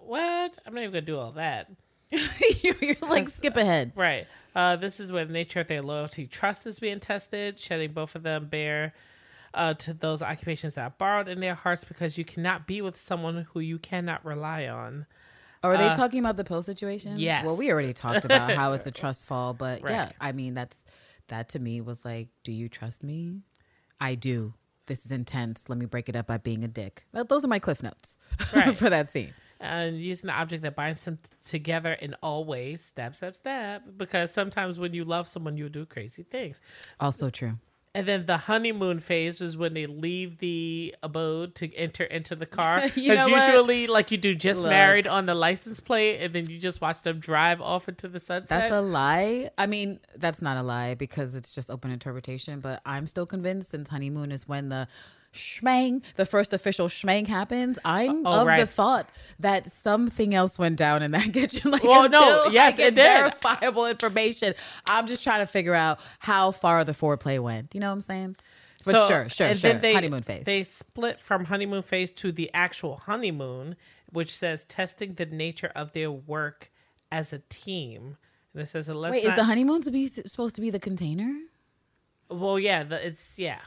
what? 0.00 0.58
I'm 0.66 0.74
not 0.74 0.80
even 0.80 0.92
gonna 0.92 1.02
do 1.02 1.18
all 1.18 1.32
that. 1.32 1.70
You're 2.10 2.76
you're 2.80 2.96
like 3.02 3.28
skip 3.28 3.56
ahead. 3.56 3.92
Right. 3.96 4.26
Uh, 4.54 4.76
this 4.76 5.00
is 5.00 5.10
where 5.10 5.24
the 5.24 5.32
nature 5.32 5.60
of 5.60 5.66
their 5.66 5.82
loyalty 5.82 6.26
trust 6.26 6.64
is 6.66 6.78
being 6.78 7.00
tested, 7.00 7.58
shedding 7.58 7.92
both 7.92 8.14
of 8.14 8.22
them 8.22 8.46
bare 8.46 8.94
uh, 9.54 9.74
to 9.74 9.94
those 9.94 10.20
occupations 10.22 10.74
that 10.74 10.82
are 10.82 10.94
borrowed 10.98 11.28
in 11.28 11.40
their 11.40 11.54
hearts 11.54 11.84
because 11.84 12.18
you 12.18 12.24
cannot 12.24 12.66
be 12.66 12.82
with 12.82 12.96
someone 12.96 13.46
who 13.52 13.60
you 13.60 13.78
cannot 13.78 14.24
rely 14.24 14.66
on. 14.66 15.06
Are 15.62 15.78
they 15.78 15.88
talking 15.90 16.20
about 16.20 16.36
the 16.36 16.44
pill 16.44 16.60
situation? 16.60 17.14
Uh, 17.14 17.18
yes. 17.18 17.46
Well, 17.46 17.56
we 17.56 17.72
already 17.72 17.94
talked 17.94 18.26
about 18.26 18.50
how 18.52 18.74
it's 18.74 18.86
a 18.86 18.90
trust 19.00 19.24
fall, 19.26 19.54
but 19.54 19.80
yeah, 19.82 20.12
I 20.20 20.32
mean 20.32 20.52
that's 20.52 20.84
that 21.28 21.48
to 21.50 21.58
me 21.58 21.80
was 21.80 22.04
like, 22.04 22.28
do 22.42 22.52
you 22.52 22.68
trust 22.68 23.02
me? 23.02 23.40
I 23.98 24.14
do. 24.14 24.52
This 24.86 25.06
is 25.06 25.12
intense. 25.12 25.70
Let 25.70 25.78
me 25.78 25.86
break 25.86 26.10
it 26.10 26.16
up 26.16 26.26
by 26.26 26.36
being 26.36 26.64
a 26.64 26.68
dick. 26.68 27.06
Well, 27.12 27.24
those 27.24 27.44
are 27.44 27.48
my 27.48 27.58
cliff 27.58 27.82
notes 27.82 28.18
Right. 28.54 28.76
for 28.76 28.90
that 28.90 29.10
scene. 29.10 29.32
And 29.58 29.98
using 29.98 30.28
the 30.28 30.34
object 30.34 30.62
that 30.64 30.76
binds 30.76 31.02
them 31.04 31.18
t- 31.22 31.30
together 31.46 31.94
in 31.94 32.14
all 32.22 32.44
ways, 32.44 32.82
stab, 32.84 33.14
stab, 33.16 33.34
stab. 33.34 33.96
Because 33.96 34.30
sometimes 34.30 34.78
when 34.78 34.92
you 34.92 35.04
love 35.04 35.26
someone, 35.26 35.56
you'll 35.56 35.70
do 35.70 35.86
crazy 35.86 36.24
things. 36.24 36.60
Also 37.00 37.30
true. 37.30 37.54
And 37.96 38.08
then 38.08 38.26
the 38.26 38.36
honeymoon 38.36 38.98
phase 38.98 39.40
is 39.40 39.56
when 39.56 39.74
they 39.74 39.86
leave 39.86 40.38
the 40.38 40.96
abode 41.00 41.54
to 41.56 41.72
enter 41.74 42.02
into 42.02 42.34
the 42.34 42.46
car. 42.46 42.82
Because 42.94 43.28
know 43.28 43.28
what? 43.28 43.46
usually, 43.48 43.86
like 43.86 44.10
you 44.10 44.18
do, 44.18 44.34
just 44.34 44.62
Look. 44.62 44.70
married 44.70 45.06
on 45.06 45.26
the 45.26 45.34
license 45.34 45.78
plate, 45.78 46.18
and 46.20 46.34
then 46.34 46.48
you 46.48 46.58
just 46.58 46.80
watch 46.80 47.02
them 47.02 47.20
drive 47.20 47.60
off 47.60 47.88
into 47.88 48.08
the 48.08 48.18
sunset. 48.18 48.48
That's 48.48 48.72
a 48.72 48.80
lie. 48.80 49.50
I 49.56 49.66
mean, 49.66 50.00
that's 50.16 50.42
not 50.42 50.56
a 50.56 50.62
lie 50.62 50.94
because 50.94 51.34
it's 51.34 51.52
just 51.52 51.70
open 51.70 51.92
interpretation. 51.92 52.60
But 52.60 52.82
I'm 52.84 53.06
still 53.06 53.26
convinced 53.26 53.70
since 53.70 53.88
honeymoon 53.88 54.32
is 54.32 54.48
when 54.48 54.70
the 54.70 54.88
schmang, 55.34 56.02
the 56.16 56.24
first 56.26 56.52
official 56.54 56.88
schmang 56.88 57.26
happens. 57.28 57.78
I'm 57.84 58.26
Oh, 58.26 58.48
of 58.48 58.58
the 58.58 58.66
thought 58.66 59.10
that 59.40 59.70
something 59.70 60.34
else 60.34 60.58
went 60.58 60.76
down 60.76 61.02
in 61.02 61.10
that 61.12 61.32
kitchen. 61.32 61.70
Like, 61.70 61.84
Well, 61.84 62.08
no, 62.08 62.46
yes, 62.50 62.78
it 62.78 62.94
did. 62.94 63.02
verifiable 63.04 63.86
information. 63.86 64.54
I'm 64.86 65.06
just 65.06 65.22
trying 65.22 65.40
to 65.40 65.46
figure 65.46 65.74
out 65.74 65.98
how 66.20 66.52
far 66.52 66.84
the 66.84 66.92
foreplay 66.92 67.38
went. 67.40 67.74
You 67.74 67.80
know 67.80 67.88
what 67.88 67.94
I'm 67.94 68.00
saying? 68.00 68.36
But 68.84 68.92
So- 68.92 69.08
sure, 69.08 69.28
sure, 69.28 69.46
and 69.48 69.58
sure. 69.58 69.72
then 69.72 69.80
they, 69.82 69.94
honeymoon 69.94 70.22
phase. 70.22 70.44
They 70.44 70.62
split 70.64 71.20
from 71.20 71.46
honeymoon 71.46 71.82
phase 71.82 72.10
to 72.12 72.32
the 72.32 72.50
actual 72.54 72.96
honeymoon, 72.96 73.76
which 74.12 74.34
says 74.34 74.64
testing 74.64 75.14
the 75.14 75.26
nature 75.26 75.72
of 75.74 75.92
their 75.92 76.10
work 76.10 76.70
as 77.10 77.32
a 77.32 77.38
team. 77.48 78.16
And 78.52 78.62
it 78.62 78.68
says, 78.68 78.88
let's 78.88 79.12
Wait, 79.14 79.24
is 79.24 79.34
the 79.34 79.44
honeymoon 79.44 79.80
to 79.82 79.90
be 79.90 80.06
supposed 80.06 80.54
to 80.56 80.60
be 80.60 80.70
the 80.70 80.78
container? 80.78 81.34
Well, 82.30 82.58
yeah, 82.58 82.84
the, 82.84 83.04
it's 83.06 83.38
yeah. 83.38 83.58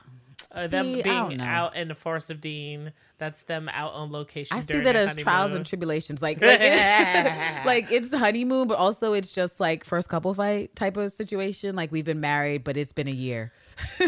Uh, 0.52 0.68
them 0.68 0.86
See, 0.86 1.02
being 1.02 1.42
out 1.42 1.76
in 1.76 1.90
the 1.90 1.96
forest 1.96 2.30
of 2.30 2.40
Dean. 2.40 2.94
That's 3.18 3.44
them 3.44 3.70
out 3.74 3.94
on 3.94 4.12
location. 4.12 4.56
I 4.56 4.62
see 4.62 4.80
that 4.80 4.96
as 4.96 5.16
trials 5.16 5.54
and 5.54 5.66
tribulations. 5.66 6.22
Like, 6.22 6.40
like, 6.40 6.60
like 7.66 7.92
it's 7.92 8.14
honeymoon, 8.14 8.68
but 8.68 8.78
also 8.78 9.14
it's 9.14 9.32
just 9.32 9.60
like 9.60 9.84
first 9.84 10.08
couple 10.08 10.34
fight 10.34 10.76
type 10.76 10.96
of 10.98 11.12
situation. 11.12 11.76
Like 11.76 11.92
we've 11.92 12.06
been 12.06 12.22
married, 12.22 12.64
but 12.64 12.78
it's 12.78 12.94
been 12.94 13.08
a 13.08 13.12
year. 13.12 13.52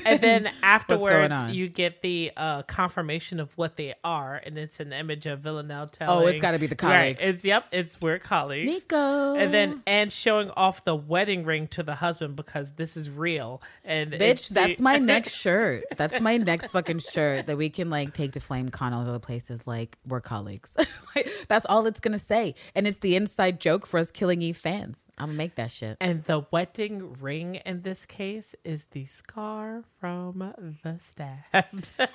And 0.05 0.21
then 0.21 0.49
afterwards 0.63 1.35
you 1.49 1.67
get 1.67 2.01
the 2.01 2.31
uh, 2.37 2.63
confirmation 2.63 3.39
of 3.39 3.49
what 3.57 3.77
they 3.77 3.93
are, 4.03 4.41
and 4.45 4.57
it's 4.57 4.79
an 4.79 4.93
image 4.93 5.25
of 5.25 5.39
Villanelle 5.39 5.87
telling. 5.87 6.23
Oh, 6.23 6.27
it's 6.27 6.39
gotta 6.39 6.59
be 6.59 6.67
the 6.67 6.75
Right, 6.81 7.17
colleagues. 7.17 7.21
it's 7.21 7.45
yep, 7.45 7.65
it's 7.71 7.99
we're 8.01 8.19
colleagues. 8.19 8.85
Niko. 8.85 9.37
And 9.37 9.53
then 9.53 9.81
and 9.85 10.11
showing 10.11 10.49
off 10.51 10.83
the 10.83 10.95
wedding 10.95 11.43
ring 11.43 11.67
to 11.69 11.83
the 11.83 11.95
husband 11.95 12.35
because 12.35 12.71
this 12.73 12.95
is 12.97 13.09
real. 13.09 13.61
And 13.83 14.11
Bitch, 14.13 14.47
the- 14.49 14.53
that's 14.55 14.79
my 14.79 14.97
next 14.99 15.33
shirt. 15.35 15.83
That's 15.97 16.19
my 16.21 16.37
next 16.37 16.71
fucking 16.71 16.99
shirt 16.99 17.47
that 17.47 17.57
we 17.57 17.69
can 17.69 17.89
like 17.89 18.13
take 18.13 18.33
to 18.33 18.39
Flame 18.39 18.69
Con 18.69 18.93
all 18.93 19.01
other 19.07 19.19
places. 19.19 19.67
Like 19.67 19.97
we're 20.07 20.21
colleagues. 20.21 20.75
like, 21.15 21.29
that's 21.47 21.65
all 21.65 21.85
it's 21.85 21.99
gonna 21.99 22.19
say, 22.19 22.55
and 22.75 22.87
it's 22.87 22.97
the 22.97 23.15
inside 23.15 23.59
joke 23.59 23.85
for 23.85 23.99
us 23.99 24.11
Killing 24.11 24.41
Eve 24.41 24.57
fans. 24.57 25.07
I'm 25.17 25.27
gonna 25.27 25.37
make 25.37 25.55
that 25.55 25.71
shit. 25.71 25.97
And 25.99 26.23
the 26.25 26.45
wedding 26.51 27.13
ring 27.19 27.55
in 27.65 27.81
this 27.81 28.05
case 28.05 28.55
is 28.63 28.85
the 28.91 29.05
scar 29.05 29.58
from 29.99 30.53
the 30.83 30.95
stab. 30.99 31.39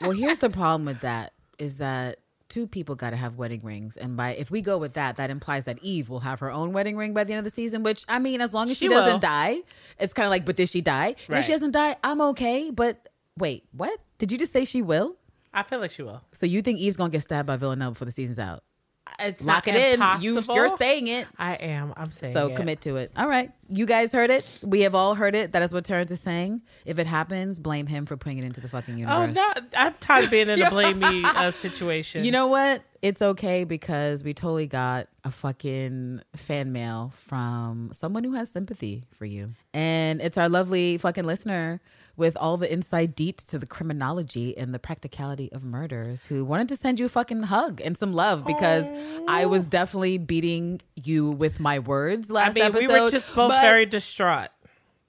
Well, 0.00 0.10
here's 0.10 0.38
the 0.38 0.50
problem 0.50 0.84
with 0.84 1.00
that 1.02 1.32
is 1.58 1.78
that 1.78 2.18
two 2.48 2.66
people 2.66 2.96
got 2.96 3.10
to 3.10 3.16
have 3.16 3.36
wedding 3.36 3.60
rings, 3.62 3.96
and 3.96 4.16
by 4.16 4.30
if 4.30 4.50
we 4.50 4.60
go 4.60 4.76
with 4.76 4.94
that, 4.94 5.16
that 5.18 5.30
implies 5.30 5.64
that 5.66 5.78
Eve 5.80 6.08
will 6.08 6.18
have 6.20 6.40
her 6.40 6.50
own 6.50 6.72
wedding 6.72 6.96
ring 6.96 7.14
by 7.14 7.22
the 7.22 7.32
end 7.34 7.38
of 7.38 7.44
the 7.44 7.50
season. 7.54 7.84
Which 7.84 8.04
I 8.08 8.18
mean, 8.18 8.40
as 8.40 8.52
long 8.52 8.68
as 8.68 8.76
she, 8.76 8.86
She 8.86 8.88
doesn't 8.88 9.12
will. 9.12 9.18
die, 9.20 9.58
it's 10.00 10.12
kind 10.12 10.26
of 10.26 10.30
like, 10.30 10.44
but 10.44 10.56
did 10.56 10.68
she 10.68 10.80
die? 10.80 11.14
And 11.28 11.38
if 11.38 11.44
she 11.44 11.52
doesn't 11.52 11.70
die, 11.70 11.94
I'm 12.02 12.20
okay. 12.20 12.70
But 12.72 13.08
wait, 13.38 13.64
what? 13.70 13.96
Did 14.18 14.32
you 14.32 14.38
just 14.38 14.52
say 14.52 14.64
she 14.64 14.82
will? 14.82 15.14
I 15.54 15.62
feel 15.62 15.78
like 15.78 15.92
she 15.92 16.02
will. 16.02 16.22
So 16.32 16.46
you 16.46 16.62
think 16.62 16.80
Eve's 16.80 16.96
gonna 16.96 17.10
get 17.10 17.22
stabbed 17.22 17.46
by 17.46 17.54
Villanelle 17.56 17.92
before 17.92 18.06
the 18.06 18.12
season's 18.12 18.40
out? 18.40 18.64
It's 19.18 19.44
Lock 19.44 19.66
not 19.66 19.76
it 19.76 20.00
in. 20.00 20.22
You, 20.22 20.40
you're 20.54 20.68
saying 20.68 21.06
it. 21.06 21.26
I 21.38 21.54
am. 21.54 21.92
I'm 21.96 22.10
saying 22.10 22.32
it. 22.32 22.34
So 22.34 22.48
it. 22.48 22.56
commit 22.56 22.80
to 22.82 22.96
it. 22.96 23.12
All 23.16 23.28
right. 23.28 23.50
You 23.68 23.86
guys 23.86 24.12
heard 24.12 24.30
it. 24.30 24.46
We 24.62 24.82
have 24.82 24.94
all 24.94 25.14
heard 25.14 25.34
it. 25.34 25.52
That 25.52 25.62
is 25.62 25.72
what 25.72 25.84
Terrance 25.84 26.10
is 26.10 26.20
saying. 26.20 26.62
If 26.84 26.98
it 26.98 27.06
happens, 27.06 27.58
blame 27.58 27.86
him 27.86 28.06
for 28.06 28.16
putting 28.16 28.38
it 28.38 28.44
into 28.44 28.60
the 28.60 28.68
fucking 28.68 28.98
universe. 28.98 29.16
Oh 29.16 29.20
universe. 29.22 29.62
no! 29.72 29.78
I'm 29.78 29.94
tired 30.00 30.24
of 30.24 30.30
being 30.30 30.48
in 30.48 30.60
a 30.60 30.70
blame 30.70 30.98
me 30.98 31.24
uh, 31.24 31.50
situation. 31.50 32.24
You 32.24 32.30
know 32.30 32.48
what? 32.48 32.82
It's 33.00 33.22
okay 33.22 33.64
because 33.64 34.22
we 34.22 34.34
totally 34.34 34.66
got 34.66 35.08
a 35.24 35.30
fucking 35.30 36.22
fan 36.36 36.72
mail 36.72 37.12
from 37.26 37.90
someone 37.92 38.24
who 38.24 38.34
has 38.34 38.50
sympathy 38.50 39.04
for 39.10 39.24
you. 39.24 39.54
And 39.72 40.20
it's 40.20 40.38
our 40.38 40.48
lovely 40.48 40.98
fucking 40.98 41.24
listener 41.24 41.80
with 42.16 42.36
all 42.36 42.56
the 42.56 42.70
inside 42.70 43.16
deets 43.16 43.44
to 43.46 43.58
the 43.58 43.66
criminology 43.66 44.56
and 44.56 44.74
the 44.74 44.78
practicality 44.78 45.50
of 45.52 45.64
murders 45.64 46.24
who 46.24 46.44
wanted 46.44 46.68
to 46.68 46.76
send 46.76 47.00
you 47.00 47.06
a 47.06 47.08
fucking 47.08 47.44
hug 47.44 47.80
and 47.80 47.96
some 47.96 48.12
love 48.12 48.44
because 48.44 48.90
I 49.26 49.44
oh. 49.44 49.48
was 49.48 49.66
definitely 49.66 50.18
beating 50.18 50.80
you 50.94 51.30
with 51.30 51.58
my 51.58 51.78
words 51.78 52.30
last 52.30 52.50
I 52.50 52.54
mean, 52.54 52.64
episode. 52.64 52.88
we 52.88 53.00
were 53.00 53.10
just 53.10 53.34
both 53.34 53.52
very 53.60 53.86
distraught. 53.86 54.48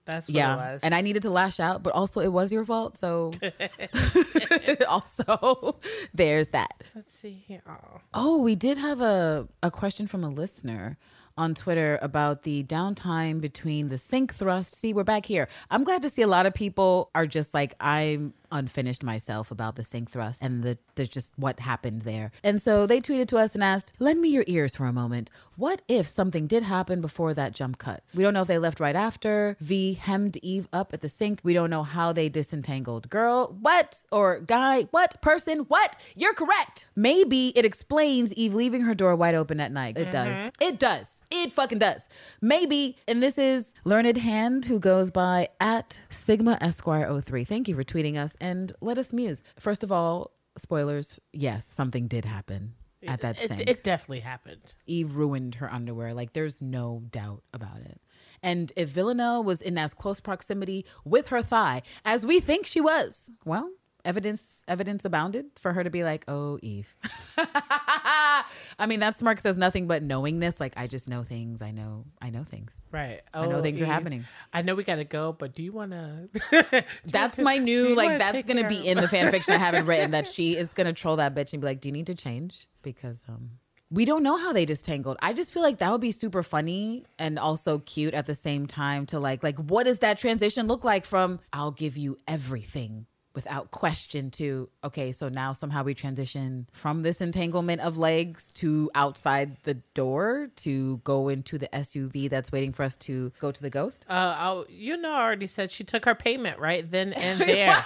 That's 0.05 0.27
what 0.27 0.35
it 0.35 0.37
yeah, 0.37 0.73
was. 0.73 0.81
and 0.83 0.93
I 0.93 1.01
needed 1.01 1.21
to 1.21 1.29
lash 1.29 1.59
out, 1.59 1.81
but 1.81 1.93
also 1.93 2.19
it 2.19 2.31
was 2.31 2.51
your 2.51 2.65
fault. 2.65 2.97
So 2.97 3.31
also 4.87 5.79
there's 6.13 6.49
that. 6.49 6.83
Let's 6.93 7.17
see 7.17 7.43
here. 7.47 7.61
Oh. 7.67 8.01
Oh, 8.13 8.37
we 8.41 8.55
did 8.55 8.77
have 8.77 8.99
a, 8.99 9.47
a 9.61 9.71
question 9.71 10.07
from 10.07 10.23
a 10.23 10.29
listener 10.29 10.97
on 11.37 11.55
Twitter 11.55 11.99
about 12.01 12.43
the 12.43 12.63
downtime 12.63 13.41
between 13.41 13.89
the 13.89 13.97
sink 13.97 14.33
thrust. 14.33 14.75
See, 14.75 14.93
we're 14.93 15.03
back 15.03 15.25
here. 15.25 15.47
I'm 15.71 15.83
glad 15.83 16.01
to 16.03 16.09
see 16.09 16.21
a 16.21 16.27
lot 16.27 16.45
of 16.45 16.53
people 16.53 17.09
are 17.15 17.25
just 17.25 17.53
like, 17.53 17.75
I'm 17.79 18.33
unfinished 18.53 19.03
myself 19.03 19.51
about 19.51 19.75
the 19.75 19.83
sink 19.83 20.11
thrust 20.11 20.41
and 20.41 20.63
the, 20.63 20.77
the 20.95 21.05
just 21.05 21.33
what 21.35 21.59
happened 21.59 22.03
there. 22.03 22.31
And 22.43 22.61
so 22.61 22.85
they 22.85 23.01
tweeted 23.01 23.27
to 23.27 23.37
us 23.37 23.55
and 23.55 23.63
asked, 23.63 23.91
"Lend 23.99 24.21
me 24.21 24.29
your 24.29 24.45
ears 24.47 24.75
for 24.75 24.85
a 24.85 24.93
moment. 24.93 25.29
What 25.55 25.81
if 25.87 26.07
something 26.07 26.47
did 26.47 26.63
happen 26.63 27.01
before 27.01 27.33
that 27.33 27.53
jump 27.53 27.77
cut? 27.77 28.03
We 28.13 28.23
don't 28.23 28.33
know 28.33 28.41
if 28.41 28.47
they 28.47 28.57
left 28.57 28.79
right 28.79 28.95
after. 28.95 29.57
V 29.59 29.93
hemmed 29.93 30.37
Eve 30.41 30.67
up 30.73 30.93
at 30.93 31.01
the 31.01 31.09
sink. 31.09 31.39
We 31.43 31.53
don't 31.53 31.69
know 31.69 31.83
how 31.83 32.13
they 32.13 32.29
disentangled. 32.29 33.09
Girl, 33.09 33.55
what? 33.59 34.05
Or 34.11 34.39
guy, 34.39 34.83
what? 34.91 35.21
Person, 35.21 35.59
what? 35.59 35.97
You're 36.15 36.33
correct. 36.33 36.87
Maybe 36.95 37.53
it 37.55 37.65
explains 37.65 38.33
Eve 38.33 38.55
leaving 38.55 38.81
her 38.81 38.95
door 38.95 39.15
wide 39.15 39.35
open 39.35 39.59
at 39.59 39.71
night. 39.71 39.97
It 39.97 40.11
does. 40.11 40.37
Mm-hmm. 40.37 40.63
It 40.63 40.79
does. 40.79 41.21
It 41.31 41.51
fucking 41.51 41.79
does. 41.79 42.09
Maybe, 42.41 42.97
and 43.07 43.21
this 43.21 43.37
is 43.37 43.73
Learned 43.85 44.17
Hand 44.17 44.65
who 44.65 44.79
goes 44.79 45.11
by 45.11 45.49
at 45.59 45.99
Sigma 46.09 46.57
Esquire 46.61 47.21
03. 47.21 47.43
Thank 47.43 47.67
you 47.67 47.75
for 47.75 47.83
tweeting 47.83 48.17
us 48.17 48.35
and 48.43 48.73
let 48.81 48.97
us 48.97 49.13
muse. 49.13 49.41
First 49.59 49.83
of 49.83 49.91
all, 49.91 50.31
spoilers, 50.57 51.19
yes, 51.31 51.65
something 51.65 52.07
did 52.07 52.25
happen 52.25 52.73
at 53.07 53.21
that 53.21 53.41
It, 53.41 53.47
sink. 53.47 53.61
it 53.69 53.83
definitely 53.83 54.19
happened. 54.19 54.75
Eve 54.85 55.15
ruined 55.17 55.55
her 55.55 55.71
underwear. 55.71 56.13
Like 56.13 56.33
there's 56.33 56.61
no 56.61 57.01
doubt 57.09 57.43
about 57.53 57.77
it. 57.81 57.99
And 58.41 58.71
if 58.75 58.89
Villanelle 58.89 59.43
was 59.43 59.61
in 59.61 59.77
as 59.77 59.93
close 59.93 60.19
proximity 60.19 60.85
with 61.05 61.27
her 61.29 61.41
thigh 61.41 61.81
as 62.05 62.25
we 62.25 62.39
think 62.39 62.65
she 62.65 62.81
was, 62.81 63.31
well, 63.45 63.69
evidence 64.05 64.63
evidence 64.67 65.05
abounded 65.05 65.45
for 65.55 65.73
her 65.73 65.83
to 65.83 65.89
be 65.89 66.03
like, 66.03 66.25
"Oh, 66.27 66.59
Eve." 66.61 66.95
I 67.37 68.85
mean, 68.87 68.99
that 68.99 69.15
smirk 69.15 69.39
says 69.39 69.57
nothing 69.57 69.87
but 69.87 70.03
knowingness. 70.03 70.59
Like 70.59 70.73
I 70.77 70.87
just 70.87 71.07
know 71.09 71.23
things. 71.23 71.61
I 71.61 71.71
know. 71.71 72.05
I 72.21 72.29
know 72.29 72.43
things. 72.43 72.73
Right. 72.91 73.21
I 73.33 73.47
know 73.47 73.61
things 73.61 73.81
are 73.81 73.85
happening. 73.85 74.25
I 74.53 74.61
know 74.61 74.75
we 74.75 74.83
gotta 74.83 75.03
go, 75.03 75.31
but 75.31 75.53
do 75.55 75.63
you 75.63 75.71
wanna 75.71 76.27
That's 77.05 77.39
my 77.39 77.57
new 77.57 77.95
like. 77.95 78.17
That's 78.19 78.43
gonna 78.43 78.67
be 78.67 78.87
in 78.87 78.97
the 78.97 79.07
fan 79.07 79.31
fiction 79.31 79.53
I 79.53 79.57
haven't 79.59 79.85
written. 79.85 80.11
That 80.11 80.27
she 80.27 80.55
is 80.55 80.73
gonna 80.73 80.93
troll 80.93 81.17
that 81.17 81.35
bitch 81.35 81.53
and 81.53 81.61
be 81.61 81.65
like, 81.65 81.81
"Do 81.81 81.89
you 81.89 81.93
need 81.93 82.07
to 82.07 82.15
change?" 82.15 82.67
Because 82.81 83.23
um, 83.29 83.51
we 83.89 84.05
don't 84.05 84.23
know 84.23 84.37
how 84.37 84.53
they 84.53 84.65
distangled. 84.65 85.17
I 85.21 85.33
just 85.33 85.53
feel 85.53 85.61
like 85.63 85.77
that 85.77 85.91
would 85.91 86.01
be 86.01 86.11
super 86.11 86.43
funny 86.43 87.05
and 87.19 87.37
also 87.37 87.79
cute 87.79 88.13
at 88.13 88.25
the 88.25 88.35
same 88.35 88.65
time. 88.67 89.05
To 89.07 89.19
like, 89.19 89.43
like, 89.43 89.57
what 89.57 89.83
does 89.83 89.99
that 89.99 90.17
transition 90.17 90.67
look 90.67 90.83
like 90.83 91.05
from 91.05 91.39
"I'll 91.51 91.71
give 91.71 91.97
you 91.97 92.19
everything." 92.27 93.05
Without 93.35 93.71
question, 93.71 94.29
to 94.31 94.69
okay, 94.83 95.11
so 95.11 95.27
now 95.27 95.53
somehow 95.53 95.81
we 95.83 95.95
transition 95.95 96.67
from 96.71 97.01
this 97.01 97.19
entanglement 97.19 97.81
of 97.81 97.97
legs 97.97 98.51
to 98.51 98.91
outside 98.93 99.57
the 99.63 99.73
door 99.95 100.49
to 100.57 100.97
go 101.03 101.29
into 101.29 101.57
the 101.57 101.67
SUV 101.73 102.29
that's 102.29 102.51
waiting 102.51 102.71
for 102.73 102.83
us 102.83 102.95
to 102.97 103.31
go 103.39 103.51
to 103.51 103.61
the 103.61 103.71
ghost. 103.71 104.05
Uh, 104.07 104.13
I, 104.13 104.63
you 104.69 104.97
know, 104.97 105.11
I 105.11 105.23
already 105.23 105.47
said 105.47 105.71
she 105.71 105.83
took 105.83 106.05
her 106.05 106.13
payment 106.13 106.59
right 106.59 106.89
then 106.89 107.11
and 107.13 107.39
there. 107.41 107.83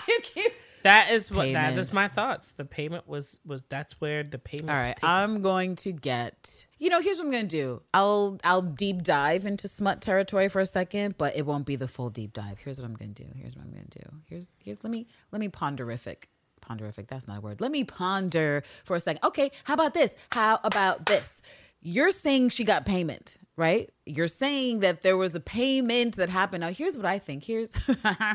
That 0.84 1.12
is 1.12 1.32
what 1.32 1.52
that 1.54 1.70
Payment. 1.70 1.80
is 1.80 1.94
my 1.94 2.08
thoughts. 2.08 2.52
The 2.54 2.66
payment 2.66 3.08
was 3.08 3.40
was 3.46 3.64
that's 3.70 4.00
where 4.02 4.24
the 4.24 4.38
payment. 4.38 4.70
All 4.70 4.78
was 4.78 4.88
taken. 4.96 5.10
I'm 5.10 5.42
going 5.42 5.76
to 5.78 5.92
get. 5.92 6.67
You 6.80 6.90
know, 6.90 7.02
here's 7.02 7.18
what 7.18 7.26
I'm 7.26 7.32
to 7.32 7.44
do. 7.48 7.82
I'll 7.94 8.40
I'll 8.44 8.62
deep 8.62 9.02
dive 9.02 9.46
into 9.46 9.68
smut 9.68 10.02
territory 10.02 10.48
for 10.48 10.62
a 10.62 10.66
second, 10.66 11.18
but 11.18 11.36
it 11.36 11.46
won't 11.46 11.66
be 11.66 11.76
the 11.76 11.88
full 11.88 12.10
deep 12.10 12.34
dive. 12.34 12.60
Here's 12.60 12.80
what 12.80 12.90
I'm 12.90 12.96
to 12.96 13.06
do. 13.24 13.26
Here's 13.36 13.56
what 13.56 13.66
I'm 13.66 13.72
to 13.72 14.00
do. 14.00 14.10
Here's 14.26 14.52
here's 14.60 14.84
let 14.84 14.92
me 14.92 15.08
let 15.32 15.40
me 15.40 15.50
ponderific. 15.50 16.26
Ponderific, 16.62 17.08
that's 17.08 17.28
not 17.28 17.38
a 17.38 17.42
word. 17.42 17.62
Let 17.62 17.72
me 17.72 17.84
ponder 17.86 18.64
for 18.84 18.96
a 18.96 19.00
second. 19.00 19.24
Okay, 19.24 19.52
how 19.64 19.74
about 19.74 19.94
this? 19.94 20.14
How 20.32 20.60
about 20.64 21.06
this? 21.06 21.42
You're 21.82 22.12
saying 22.12 22.50
she 22.50 22.66
got 22.66 22.86
payment, 22.86 23.38
right? 23.58 23.90
You're 24.06 24.28
saying 24.30 24.80
that 24.80 25.02
there 25.02 25.18
was 25.18 25.36
a 25.36 25.40
payment 25.40 26.16
that 26.16 26.30
happened. 26.30 26.62
Now, 26.62 26.70
here's 26.70 26.96
what 26.96 27.06
I 27.06 27.20
think. 27.20 27.44
Here's 27.44 27.72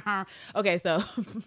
okay. 0.57 0.79
So 0.79 1.01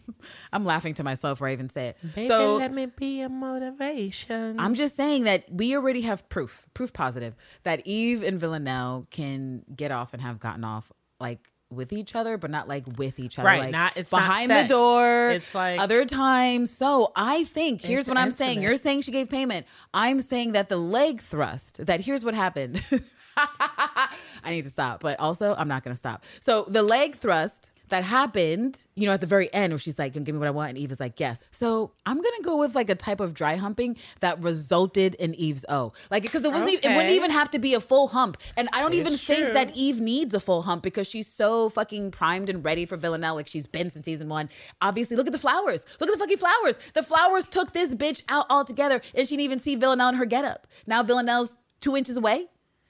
I'm 0.54 0.66
laughing 0.66 0.94
to 0.96 1.04
myself 1.04 1.42
where 1.42 1.50
I 1.50 1.54
even 1.54 1.70
say 1.70 1.90
it. 1.90 1.98
Baby, 2.16 2.28
so 2.28 2.56
let 2.56 2.74
me 2.74 2.88
be 2.88 3.22
a 3.22 3.30
motivation. 3.30 4.60
I'm 4.60 4.74
just 4.76 4.96
saying 4.96 5.26
that 5.26 5.46
we 5.52 5.76
already 5.76 6.02
have 6.02 6.28
proof, 6.30 6.66
proof 6.74 6.94
positive, 6.94 7.36
that 7.64 7.86
Eve 7.86 8.24
and 8.24 8.40
Villanelle 8.40 9.08
can 9.12 9.64
get 9.76 9.92
off 9.92 10.14
and 10.14 10.22
have 10.22 10.40
gotten 10.40 10.64
off 10.64 10.92
like 11.20 11.52
with 11.72 11.92
each 11.92 12.16
other, 12.16 12.38
but 12.38 12.52
not 12.52 12.68
like 12.68 12.84
with 12.98 13.20
each 13.20 13.40
other. 13.40 13.48
Right, 13.48 13.60
Like 13.64 13.72
not- 13.72 13.98
it's 13.98 14.12
not 14.12 14.20
behind 14.20 14.52
the 14.52 14.64
door. 14.68 15.30
It's 15.32 15.54
like- 15.54 15.80
other 15.80 16.06
times. 16.06 16.72
So 16.72 17.12
I 17.16 17.44
think 17.46 17.82
here's 17.82 18.08
what 18.08 18.18
I'm 18.18 18.32
saying. 18.32 18.62
You're 18.62 18.76
saying 18.76 19.02
she 19.02 19.12
gave 19.12 19.30
payment. 19.30 19.66
I'm 19.94 20.22
saying 20.22 20.54
that 20.54 20.70
the 20.70 20.78
leg 20.78 21.22
thrust, 21.22 21.86
that 21.86 22.02
here's 22.02 22.24
what 22.24 22.34
happened. 22.34 22.82
I 23.38 24.52
need 24.52 24.64
to 24.64 24.70
stop, 24.70 25.02
but 25.02 25.20
also 25.20 25.56
I'm 25.58 25.68
not 25.68 25.84
gonna 25.84 25.96
stop. 25.96 26.24
So 26.40 26.66
the 26.68 26.84
leg 26.84 27.16
thrust 27.16 27.72
that 27.90 28.04
happened, 28.04 28.84
you 28.96 29.06
know, 29.06 29.14
at 29.14 29.22
the 29.22 29.28
very 29.28 29.54
end 29.54 29.72
where 29.72 29.78
she's 29.78 30.00
like, 30.00 30.14
give 30.14 30.28
me 30.28 30.34
what 30.34 30.48
I 30.48 30.52
want, 30.52 30.70
and 30.70 30.78
Eve 30.78 30.92
is 30.92 31.00
like, 31.00 31.20
yes. 31.20 31.44
So 31.52 31.92
I'm 32.06 32.18
gonna 32.18 32.42
go 32.42 32.58
with 32.58 32.76
like 32.76 32.90
a 32.90 32.96
type 32.96 33.20
of 33.20 33.34
dry 33.34 33.56
humping 33.56 33.98
that 34.22 34.42
resulted 34.44 35.16
in 35.16 35.36
Eve's 35.36 35.66
O. 35.70 35.94
Like 36.10 36.24
because 36.24 36.46
it 36.46 36.52
wasn't 36.52 36.74
even, 36.74 36.92
it 36.92 36.96
wouldn't 36.96 37.14
even 37.14 37.32
have 37.32 37.50
to 37.52 37.60
be 37.60 37.74
a 37.74 37.80
full 37.80 38.08
hump. 38.08 38.38
And 38.58 38.70
I 38.74 38.82
don't 38.82 38.94
even 38.94 39.14
It's 39.14 39.24
think 39.26 39.54
that 39.54 39.76
Eve 39.76 40.02
needs 40.02 40.34
a 40.34 40.40
full 40.40 40.64
hump 40.64 40.84
because 40.84 41.08
she's 41.08 41.28
so 41.28 41.70
fucking 41.70 42.12
primed 42.12 42.50
and 42.50 42.64
ready 42.64 42.86
for 42.86 42.98
Villanelle, 42.98 43.36
like 43.36 43.48
she's 43.48 43.68
been 43.68 43.90
since 43.90 44.06
season 44.06 44.30
one. 44.30 44.50
Obviously, 44.82 45.18
look 45.18 45.28
at 45.28 45.34
the 45.34 45.40
flowers. 45.40 45.86
Look 46.00 46.10
at 46.10 46.14
the 46.14 46.20
fucking 46.20 46.38
flowers. 46.38 46.78
The 46.94 47.04
flowers 47.04 47.48
took 47.48 47.74
this 47.74 47.94
bitch 47.94 48.24
out 48.30 48.46
altogether, 48.50 49.02
and 49.14 49.28
she 49.28 49.36
didn't 49.36 49.46
even 49.46 49.60
see 49.60 49.76
Villanelle 49.76 50.10
in 50.10 50.16
her 50.16 50.26
getup. 50.26 50.68
Now 50.88 51.04
Villanelle's 51.04 51.54
two 51.82 51.96
inches 51.96 52.18
away 52.18 52.48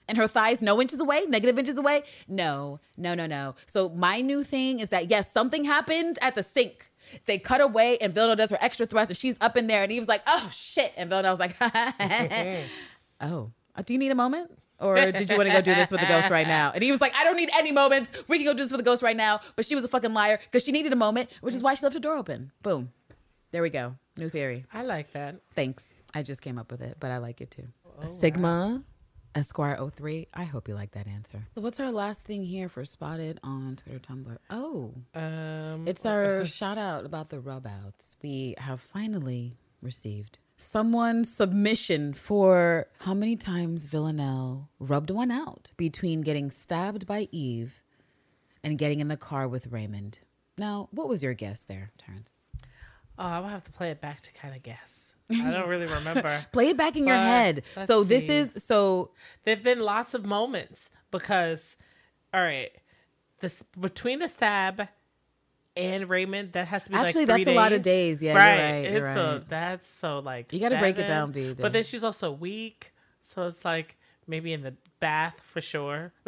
and 0.08 0.18
her 0.18 0.28
thighs 0.28 0.62
no 0.62 0.82
inches 0.82 1.00
away, 1.00 1.26
negative 1.28 1.58
inches 1.58 1.78
away. 1.78 2.04
No, 2.28 2.80
no, 2.98 3.14
no, 3.14 3.26
no. 3.26 3.56
So 3.66 3.90
my 3.90 4.22
new 4.22 4.44
thing 4.44 4.80
is 4.80 4.90
that 4.90 5.10
yes, 5.10 5.32
something 5.32 5.64
happened 5.64 6.20
at 6.22 6.36
the 6.36 6.44
sink. 6.44 6.92
They 7.26 7.38
cut 7.38 7.62
away 7.62 7.98
and 8.00 8.14
Villanelle 8.14 8.36
does 8.36 8.50
her 8.50 8.58
extra 8.62 8.86
thrust 8.86 9.12
and 9.12 9.18
she's 9.18 9.38
up 9.42 9.58
in 9.58 9.68
there 9.68 9.84
and 9.84 9.92
he 9.92 10.00
was 10.00 10.08
like, 10.08 10.22
oh 10.28 10.50
shit. 10.54 10.94
And 10.98 11.10
Villanelle's 11.10 11.40
like, 11.40 11.56
oh, 13.22 13.52
uh, 13.76 13.82
do 13.84 13.94
you 13.94 14.00
need 14.00 14.12
a 14.12 14.16
moment? 14.16 14.52
Or 14.80 14.96
did 14.96 15.30
you 15.30 15.38
want 15.38 15.48
to 15.48 15.54
go 15.54 15.62
do 15.62 15.74
this 15.74 15.90
with 15.90 16.02
the 16.02 16.08
ghost 16.08 16.30
right 16.30 16.48
now? 16.48 16.72
And 16.74 16.84
he 16.84 16.92
was 16.92 17.00
like, 17.00 17.14
I 17.16 17.24
don't 17.24 17.38
need 17.38 17.50
any 17.56 17.72
moments. 17.72 18.12
We 18.28 18.38
can 18.38 18.46
go 18.46 18.54
do 18.54 18.62
this 18.64 18.72
with 18.72 18.80
the 18.80 18.86
ghost 18.86 19.02
right 19.02 19.16
now. 19.16 19.40
But 19.56 19.66
she 19.66 19.74
was 19.74 19.86
a 19.86 19.88
fucking 19.88 20.14
liar 20.14 20.38
because 20.44 20.64
she 20.66 20.74
needed 20.74 20.92
a 20.92 20.98
moment, 20.98 21.30
which 21.42 21.56
is 21.56 21.64
why 21.64 21.76
she 21.76 21.84
left 21.86 21.94
her 21.94 22.00
door 22.00 22.18
open. 22.18 22.52
Boom. 22.62 22.92
There 23.52 23.62
we 23.62 23.70
go. 23.70 23.96
New 24.18 24.30
theory. 24.30 24.66
I 24.74 24.84
like 24.84 25.14
that. 25.14 25.38
Thanks. 25.56 26.02
I 26.14 26.24
just 26.24 26.42
came 26.42 26.58
up 26.58 26.72
with 26.72 26.82
it, 26.82 26.98
but 27.00 27.12
I 27.12 27.20
like 27.20 27.40
it 27.40 27.52
too. 27.52 27.68
Oh, 28.02 28.06
Sigma 28.06 28.84
Esquire 29.36 29.78
03. 29.96 30.28
I 30.34 30.46
hope 30.46 30.68
you 30.68 30.76
like 30.76 30.92
that 30.92 31.08
answer. 31.08 31.46
So 31.56 31.62
what's 31.62 31.80
our 31.80 31.92
last 31.92 32.26
thing 32.26 32.44
here 32.46 32.70
for 32.70 32.86
spotted 32.86 33.40
on 33.44 33.76
Twitter, 33.76 34.00
Tumblr? 34.00 34.38
Oh, 34.50 34.94
Um, 35.14 35.86
it's 35.88 36.06
our 36.06 36.46
shout 36.46 36.78
out 36.78 37.06
about 37.06 37.30
the 37.30 37.40
rub 37.40 37.68
outs. 37.68 38.16
We 38.24 38.56
have 38.58 38.80
finally 38.80 39.58
received 39.82 40.40
someone's 40.58 41.30
submission 41.30 42.14
for 42.14 42.88
how 43.00 43.14
many 43.14 43.36
times 43.36 43.86
Villanelle 43.86 44.70
rubbed 44.80 45.10
one 45.10 45.30
out 45.32 45.72
between 45.76 46.22
getting 46.22 46.50
stabbed 46.50 47.06
by 47.06 47.28
Eve 47.32 47.82
and 48.64 48.78
getting 48.78 49.02
in 49.02 49.10
the 49.10 49.18
car 49.18 49.50
with 49.50 49.68
Raymond. 49.68 50.20
Now, 50.58 50.88
what 50.92 51.10
was 51.10 51.22
your 51.22 51.34
guess 51.34 51.66
there, 51.66 51.92
Terrance? 51.98 52.38
oh, 53.18 53.24
I 53.26 53.40
will 53.40 53.48
have 53.50 53.64
to 53.66 53.72
play 53.72 53.92
it 53.92 54.00
back 54.02 54.22
to 54.22 54.32
kind 54.34 54.56
of 54.56 54.64
guess. 54.64 55.15
I 55.30 55.52
don't 55.52 55.68
really 55.68 55.88
remember. 55.88 56.46
Play 56.52 56.70
it 56.70 56.78
back 56.78 56.96
in 56.96 57.08
your 57.08 57.16
head. 57.16 57.64
So 57.82 58.04
this 58.04 58.28
see. 58.28 58.34
is 58.34 58.64
so 58.64 59.12
There've 59.44 59.64
been 59.64 59.82
lots 59.82 60.14
of 60.14 60.26
moments 60.26 60.90
because, 61.12 61.78
all 62.34 62.42
right, 62.42 62.72
this 63.40 63.64
between 63.80 64.20
the 64.20 64.30
stab 64.30 64.88
and 65.76 66.10
Raymond, 66.10 66.54
that 66.54 66.68
has 66.68 66.84
to 66.84 66.92
be 66.92 66.96
Actually, 66.96 67.26
like 67.26 67.46
that's 67.46 67.56
a 67.56 67.56
lot 67.56 67.74
of 67.74 67.82
days. 67.82 68.22
Yeah, 68.22 68.34
you're 68.34 68.40
right, 68.40 68.92
you're 68.92 69.08
It's 69.08 69.16
a 69.18 69.44
that's 69.48 69.88
so 69.88 70.20
like 70.20 70.54
You 70.54 70.60
gotta 70.60 70.78
break 70.78 70.98
it 70.98 71.08
down, 71.08 71.32
B, 71.32 71.54
But 71.54 71.74
then 71.74 71.84
she's 71.84 72.04
also 72.04 72.32
weak, 72.32 72.94
so 73.22 73.48
it's 73.48 73.66
like 73.66 73.98
maybe 74.28 74.54
in 74.54 74.62
the 74.62 74.76
bath 75.00 75.40
for 75.44 75.62
sure. 75.62 76.14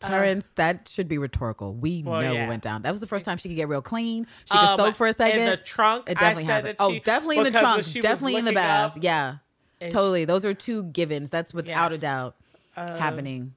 Terrance, 0.00 0.50
that 0.52 0.88
should 0.88 1.08
be 1.08 1.18
rhetorical. 1.18 1.74
We 1.74 2.02
Well, 2.02 2.20
know 2.22 2.32
yeah. 2.32 2.40
what 2.42 2.48
went 2.48 2.62
down. 2.62 2.82
That 2.82 2.90
was 2.90 3.00
the 3.00 3.06
first 3.06 3.24
time 3.26 3.36
she 3.38 3.48
could 3.48 3.56
get 3.56 3.68
real 3.68 3.82
clean. 3.82 4.26
She 4.44 4.56
could 4.56 4.68
Um, 4.68 4.76
soak 4.78 4.96
for 4.96 5.06
a 5.06 5.12
second. 5.12 5.40
In 5.40 5.50
the 5.50 5.56
trunk, 5.56 6.08
It 6.08 6.16
I 6.16 6.20
definitely 6.20 6.44
said 6.44 6.52
happened. 6.52 6.78
that 6.78 6.84
Oh, 6.84 6.98
definitely 7.04 7.38
in 7.38 7.44
the 7.44 7.50
trunk. 7.50 7.84
Definitely 7.92 8.36
in 8.36 8.44
the 8.44 8.52
bath. 8.52 8.92
up, 8.96 9.02
yeah. 9.02 9.36
Totally. 9.80 10.24
Those 10.24 10.44
are 10.44 10.54
two 10.54 10.84
givens. 10.84 11.30
That's 11.30 11.52
without 11.54 11.92
a 11.92 11.98
doubt 11.98 12.34
Um, 12.76 12.98
happening. 12.98 13.54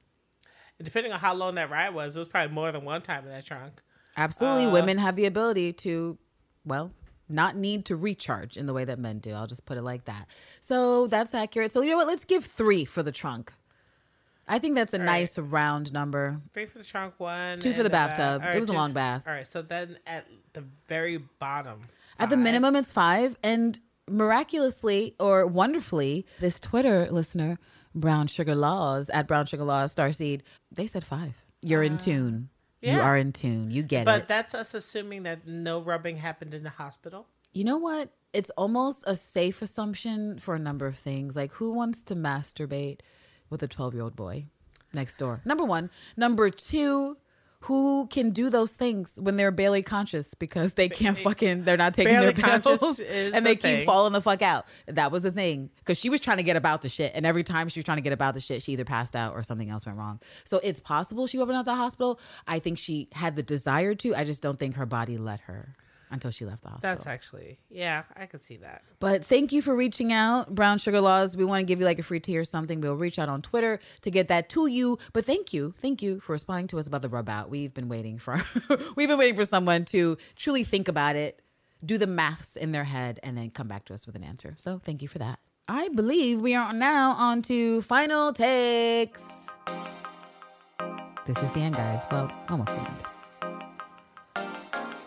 depending 0.82 1.12
on 1.14 1.20
how 1.20 1.34
long 1.34 1.56
that 1.56 1.70
ride 1.70 1.94
was, 1.94 2.16
it 2.16 2.20
was 2.20 2.28
probably 2.28 2.54
more 2.54 2.72
than 2.72 2.84
one 2.86 3.02
time 3.02 3.24
in 3.26 3.30
that 3.32 3.46
trunk. 3.46 3.82
Absolutely. 4.18 4.66
uh, 4.66 4.72
Women 4.72 4.98
have 4.98 5.16
the 5.16 5.26
ability 5.26 5.74
to, 5.74 6.18
well, 6.66 6.92
not 7.30 7.56
need 7.56 7.86
to 7.86 7.96
recharge 7.96 8.58
in 8.58 8.66
the 8.66 8.74
way 8.74 8.84
that 8.84 9.00
men 9.00 9.20
do. 9.20 9.32
I'll 9.34 9.48
just 9.48 9.66
put 9.66 9.78
it 9.78 9.84
like 9.84 10.06
that. 10.06 10.28
So 10.60 11.08
that's 11.08 11.34
accurate. 11.34 11.72
So 11.72 11.82
you 11.82 11.90
know 11.92 11.98
what? 11.98 12.08
Let's 12.08 12.26
give 12.26 12.44
three 12.46 12.84
for 12.84 13.04
the 13.04 13.12
trunk. 13.12 13.54
I 14.48 14.60
think 14.60 14.76
that's 14.76 14.94
a 14.94 14.98
nice 14.98 15.38
round 15.38 15.94
number. 15.94 16.42
Three 16.54 16.66
for 16.66 16.78
the 16.80 16.84
trunk, 16.84 17.14
one. 17.20 17.60
Two 17.60 17.74
for 17.74 17.84
the 17.84 17.90
bathtub. 17.90 18.42
All 18.44 18.50
It 18.52 18.60
was 18.60 18.70
a 18.70 18.74
long 18.74 18.92
bath. 18.94 19.24
All 19.26 19.34
right, 19.34 19.48
so 19.48 19.62
then 19.62 19.98
at 20.06 20.28
the 20.54 20.64
very 20.88 21.18
bottom, 21.18 21.82
At 22.20 22.30
the 22.30 22.38
minimum, 22.38 22.76
it's 22.76 22.92
five. 22.92 23.36
And 23.44 23.80
miraculously 24.10 25.16
or 25.20 25.46
wonderfully, 25.48 26.26
this 26.40 26.60
Twitter 26.60 27.08
listener, 27.12 27.60
Brown 27.96 28.28
Sugar 28.28 28.56
Laws, 28.56 29.10
at 29.10 29.28
Brown 29.28 29.46
Sugar 29.46 29.64
Laws, 29.64 29.96
Starseed, 29.96 30.42
they 30.72 30.88
said 30.88 31.04
five. 31.04 31.44
You're 31.62 31.84
Ah. 31.84 31.88
in 31.88 31.98
tune. 31.98 32.50
Yeah. 32.82 32.96
You 32.96 33.02
are 33.02 33.18
in 33.18 33.32
tune. 33.34 33.70
You 33.72 33.84
get 33.84 34.06
But 34.06 34.16
it. 34.16 34.20
But 34.22 34.28
that's 34.28 34.56
us 34.56 34.74
assuming 34.74 35.24
that 35.24 35.46
no 35.48 35.82
rubbing 35.82 36.18
happened 36.18 36.54
in 36.54 36.64
the 36.64 36.70
hospital. 36.72 37.28
You 37.54 37.64
know 37.64 37.78
what? 37.78 38.10
It's 38.34 38.50
almost 38.52 39.04
a 39.06 39.16
safe 39.16 39.62
assumption 39.62 40.40
for 40.40 40.56
a 40.56 40.60
number 40.60 40.88
of 40.88 40.98
things. 40.98 41.36
Like, 41.36 41.52
who 41.54 41.72
wants 41.74 42.02
to 42.04 42.16
masturbate 42.16 43.02
with 43.52 43.62
a 43.62 43.68
12 43.68 43.94
year 43.94 44.02
old 44.04 44.16
boy 44.16 44.46
next 44.94 45.18
door? 45.18 45.42
Number 45.46 45.64
one. 45.64 45.92
Number 46.18 46.50
two, 46.50 47.18
who 47.66 48.08
can 48.08 48.32
do 48.32 48.50
those 48.50 48.74
things 48.74 49.20
when 49.22 49.36
they're 49.36 49.52
barely 49.52 49.84
conscious 49.84 50.34
because 50.34 50.74
they 50.74 50.90
can't 50.90 51.16
fucking, 51.16 51.64
they're 51.64 51.78
not 51.78 51.94
taking 51.94 52.14
their 52.14 52.34
Barely 52.34 52.42
conscious 52.42 52.80
pills 52.80 53.00
and 53.34 53.46
they 53.46 53.54
keep 53.54 53.62
thing. 53.62 53.86
falling 53.86 54.14
the 54.14 54.22
fuck 54.22 54.42
out. 54.42 54.66
That 54.88 55.12
was 55.12 55.22
the 55.22 55.32
thing. 55.32 55.70
Because 55.78 56.00
she 56.00 56.10
was 56.10 56.20
trying 56.20 56.38
to 56.38 56.44
get 56.44 56.56
about 56.56 56.82
the 56.82 56.90
shit. 56.90 57.12
And 57.14 57.24
every 57.24 57.44
time 57.44 57.70
she 57.70 57.80
was 57.80 57.86
trying 57.86 57.98
to 57.98 58.02
get 58.02 58.14
about 58.14 58.34
the 58.34 58.42
shit, 58.42 58.64
she 58.64 58.72
either 58.72 58.86
passed 58.86 59.16
out 59.16 59.36
or 59.36 59.44
something 59.44 59.70
else 59.70 59.86
went 59.86 60.00
wrong. 60.00 60.20
So 60.44 60.60
it's 60.64 60.80
possible 60.80 61.28
she 61.28 61.38
went 61.38 61.52
out 61.52 61.66
the 61.66 61.76
hospital. 61.76 62.20
I 62.48 62.58
think 62.58 62.80
she 62.80 63.10
had 63.12 63.36
the 63.36 63.44
desire 63.44 63.94
to. 63.94 64.16
I 64.16 64.24
just 64.24 64.42
don't 64.42 64.58
think 64.58 64.74
her 64.76 64.88
body 64.88 65.20
let 65.20 65.42
her 65.42 65.76
until 66.12 66.32
she 66.32 66.46
left 66.46 66.64
the 66.64 66.70
hospital. 66.70 66.96
That's 66.96 67.08
actually, 67.08 67.60
yeah, 67.70 68.04
I 68.16 68.26
could 68.26 68.44
see 68.44 68.58
that. 68.58 68.84
But 69.00 69.26
thank 69.26 69.52
you 69.52 69.62
for 69.62 69.76
reaching 69.76 70.12
out, 70.12 70.54
Brown 70.54 70.78
Sugar 70.78 71.02
Laws. 71.02 71.36
We 71.36 71.46
want 71.46 71.62
to 71.62 71.66
give 71.66 71.80
you 71.80 71.86
like 71.86 72.00
a 72.00 72.04
free 72.04 72.20
tea 72.20 72.38
or 72.38 72.44
something. 72.44 72.82
We'll 72.82 72.96
reach 72.96 73.18
out 73.18 73.30
on 73.30 73.42
Twitter 73.42 73.80
to 74.02 74.12
get 74.12 74.28
that 74.28 74.50
to 74.50 74.68
you. 74.68 75.00
But 75.14 75.26
thank 75.26 75.54
you, 75.54 75.74
thank 75.82 76.02
you 76.02 76.20
for 76.20 76.34
responding 76.34 76.68
to 76.68 76.80
us 76.80 76.88
about 76.88 77.02
the 77.02 77.10
rub 77.10 77.30
out. 77.30 77.50
We've 77.50 77.74
been 77.74 77.90
waiting 77.90 78.18
for 78.18 78.42
we've 78.96 79.08
been 79.08 79.18
waiting 79.18 79.36
for 79.36 79.46
someone 79.46 79.86
to 79.86 80.18
truly 80.36 80.64
think 80.64 80.88
about 80.88 81.16
it, 81.16 81.42
do 81.86 81.98
the 81.98 82.08
maths 82.08 82.56
in 82.56 82.72
their 82.72 82.84
head, 82.84 83.20
and 83.24 83.38
then 83.38 83.50
come 83.50 83.68
back 83.68 83.86
to 83.86 83.94
us 83.94 84.06
with 84.06 84.16
an 84.16 84.24
answer. 84.24 84.56
So 84.58 84.80
thank 84.84 85.02
you 85.02 85.08
for 85.08 85.20
that. 85.20 85.40
I 85.68 85.90
believe 85.90 86.42
we 86.42 86.54
are 86.56 86.74
now 86.74 87.12
on 87.12 87.42
to 87.44 87.82
final 87.84 88.34
takes. 88.34 89.48
This 91.26 91.38
is 91.38 91.50
the 91.52 91.60
end, 91.60 91.76
guys. 91.76 92.04
Well, 92.12 92.32
almost 92.50 92.74
the 92.76 92.82
end. 92.82 93.11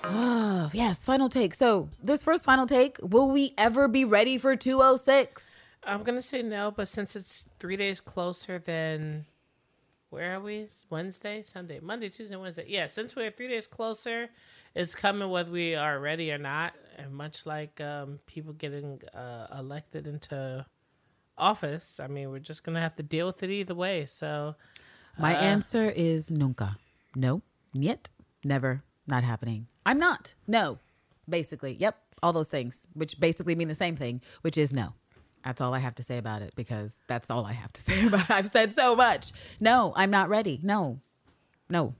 Oh, 0.07 0.71
yes, 0.73 1.05
final 1.05 1.29
take. 1.29 1.55
So, 1.55 1.89
this 2.03 2.23
first 2.23 2.45
final 2.45 2.67
take, 2.67 2.99
will 3.01 3.31
we 3.31 3.55
ever 3.57 3.89
be 3.89 4.05
ready 4.05 4.39
for 4.39 4.55
206? 4.57 5.59
I'm 5.87 6.03
gonna 6.03 6.23
say 6.23 6.43
no, 6.43 6.71
but 6.71 6.89
since 6.89 7.17
it's 7.17 7.49
three 7.59 7.77
days 7.77 8.01
closer 8.01 8.59
than 8.59 9.27
where 10.11 10.37
are 10.37 10.41
we? 10.41 10.69
Wednesday, 10.91 11.43
Sunday, 11.43 11.81
Monday, 11.81 12.09
Tuesday, 12.09 12.37
Wednesday. 12.37 12.65
Yeah, 12.69 12.87
since 12.87 13.17
we're 13.17 13.31
three 13.31 13.49
days 13.49 13.67
closer, 13.67 14.29
it's 14.75 14.95
coming 14.95 15.29
whether 15.29 15.51
we 15.51 15.75
are 15.75 15.99
ready 15.99 16.33
or 16.33 16.39
not. 16.39 16.75
And 16.97 17.13
much 17.13 17.45
like 17.47 17.81
um, 17.81 18.21
people 18.27 18.53
getting 18.53 19.01
uh, 19.13 19.49
elected 19.59 20.07
into 20.07 20.65
office, 21.37 21.99
I 21.99 22.07
mean, 22.07 22.31
we're 22.31 22.39
just 22.39 22.63
gonna 22.63 22.81
have 22.81 22.95
to 22.97 23.03
deal 23.03 23.27
with 23.27 23.43
it 23.43 23.51
either 23.51 23.75
way. 23.75 24.07
So 24.07 24.55
My 25.19 25.35
answer 25.35 25.91
is 25.91 26.31
nunca. 26.31 26.79
No, 27.17 27.43
niet, 27.75 28.09
never, 28.45 28.83
not 29.07 29.25
happening. 29.25 29.67
I'm 29.87 29.99
not. 29.99 30.35
No, 30.47 30.79
basically. 31.29 31.73
Yep, 31.75 31.97
all 32.23 32.33
those 32.33 32.49
things, 32.49 32.87
which 32.95 33.19
basically 33.21 33.55
mean 33.55 33.69
the 33.69 33.75
same 33.75 33.97
thing, 33.97 34.21
which 34.43 34.57
is 34.59 34.73
no. 34.73 34.95
That's 35.45 35.61
all 35.61 35.75
I 35.75 35.79
have 35.79 35.95
to 35.97 36.03
say 36.03 36.17
about 36.17 36.41
it 36.41 36.55
because 36.57 37.03
that's 37.07 37.29
all 37.31 37.45
I 37.45 37.53
have 37.53 37.73
to 37.75 37.81
say 37.89 38.07
about 38.07 38.23
it. 38.23 38.31
I've 38.31 38.49
said 38.49 38.73
so 38.73 38.97
much. 38.97 39.33
No, 39.61 39.93
I'm 39.97 40.11
not 40.11 40.29
ready. 40.31 40.59
No, 40.63 41.01
no, 41.69 41.95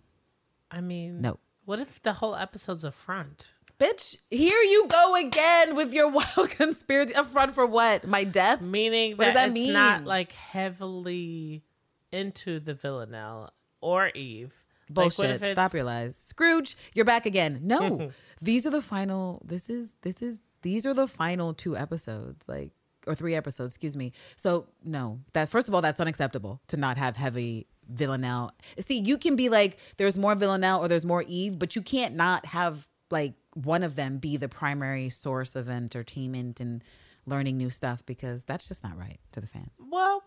I 0.71 0.81
mean, 0.81 1.21
No. 1.21 1.39
What 1.67 1.81
if 1.81 2.03
the 2.03 2.13
whole 2.15 2.37
episode's 2.37 2.85
a 2.85 2.91
front? 2.93 3.51
bitch. 3.81 4.17
Here 4.31 4.61
you 4.63 4.87
go 4.89 5.17
again 5.17 5.75
with 5.75 5.93
your 5.93 6.09
wild 6.11 6.51
conspiracy. 6.51 7.13
A 7.15 7.25
front 7.25 7.53
for 7.55 7.67
what? 7.67 8.07
My 8.07 8.23
death? 8.25 8.61
Meaning 8.61 9.13
What 9.17 9.19
that, 9.19 9.25
does 9.27 9.35
that 9.35 9.49
it's 9.49 9.55
mean? 9.55 9.73
not 9.73 10.05
like 10.05 10.33
heavily 10.33 11.65
into 12.13 12.61
the 12.61 12.73
Villanelle 12.75 13.53
or 13.81 14.09
Eve. 14.15 14.55
Like, 14.89 15.17
Bullshit. 15.17 15.31
it's- 15.37 15.53
Stop 15.53 15.73
your 15.75 15.85
lies. 15.85 16.17
Scrooge, 16.17 16.77
you're 16.95 17.05
back 17.05 17.27
again. 17.27 17.61
No. 17.63 18.11
these 18.43 18.67
are 18.67 18.71
the 18.71 18.83
final 18.83 19.43
this 19.45 19.71
is 19.71 19.95
this 20.03 20.23
is 20.23 20.43
these 20.63 20.85
are 20.87 20.95
the 20.95 21.07
final 21.09 21.55
two 21.55 21.77
episodes. 21.77 22.49
Like 22.49 22.73
or 23.07 23.15
three 23.15 23.35
episodes, 23.35 23.75
excuse 23.75 23.97
me. 23.97 24.13
So 24.37 24.67
no. 24.83 25.21
That 25.33 25.49
first 25.49 25.69
of 25.69 25.75
all, 25.75 25.83
that's 25.83 26.01
unacceptable 26.01 26.61
to 26.69 26.77
not 26.77 26.97
have 26.97 27.17
heavy 27.17 27.67
Villanelle. 27.89 28.53
See, 28.81 28.99
you 28.99 29.19
can 29.19 29.37
be 29.37 29.49
like, 29.49 29.79
there's 29.99 30.17
more 30.17 30.35
Villanelle 30.35 30.81
or 30.81 30.89
there's 30.89 31.05
more 31.07 31.23
Eve, 31.27 31.59
but 31.59 31.77
you 31.77 31.83
can't 31.83 32.15
not 32.15 32.47
have 32.47 32.87
like 33.11 33.35
one 33.55 33.83
of 33.83 33.95
them 33.97 34.19
be 34.19 34.37
the 34.37 34.49
primary 34.49 35.09
source 35.11 35.55
of 35.55 35.69
entertainment 35.69 36.61
and 36.61 36.83
learning 37.27 37.57
new 37.57 37.71
stuff 37.71 38.05
because 38.07 38.45
that's 38.45 38.67
just 38.69 38.83
not 38.83 38.99
right 38.99 39.21
to 39.33 39.41
the 39.41 39.47
fans. 39.47 39.71
Well, 39.91 40.23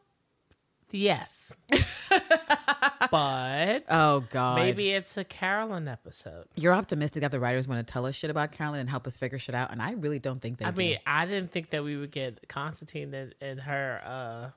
yes. 0.91 1.55
but 3.11 3.85
Oh 3.89 4.21
God. 4.29 4.55
maybe 4.57 4.91
it's 4.91 5.17
a 5.17 5.23
Carolyn 5.23 5.87
episode. 5.87 6.45
You're 6.55 6.73
optimistic 6.73 7.21
that 7.21 7.31
the 7.31 7.39
writers 7.39 7.67
want 7.67 7.85
to 7.85 7.91
tell 7.91 8.05
us 8.05 8.15
shit 8.15 8.29
about 8.29 8.51
Carolyn 8.51 8.79
and 8.81 8.89
help 8.89 9.07
us 9.07 9.17
figure 9.17 9.39
shit 9.39 9.55
out, 9.55 9.71
and 9.71 9.81
I 9.81 9.91
really 9.93 10.19
don't 10.19 10.41
think 10.41 10.57
they 10.59 10.65
I 10.65 10.71
do. 10.71 10.77
mean, 10.81 10.97
I 11.05 11.25
didn't 11.25 11.51
think 11.51 11.69
that 11.71 11.83
we 11.83 11.97
would 11.97 12.11
get 12.11 12.47
Constantine 12.47 13.13
and, 13.13 13.35
and 13.41 13.61
her, 13.61 14.01
uh, 14.05 14.49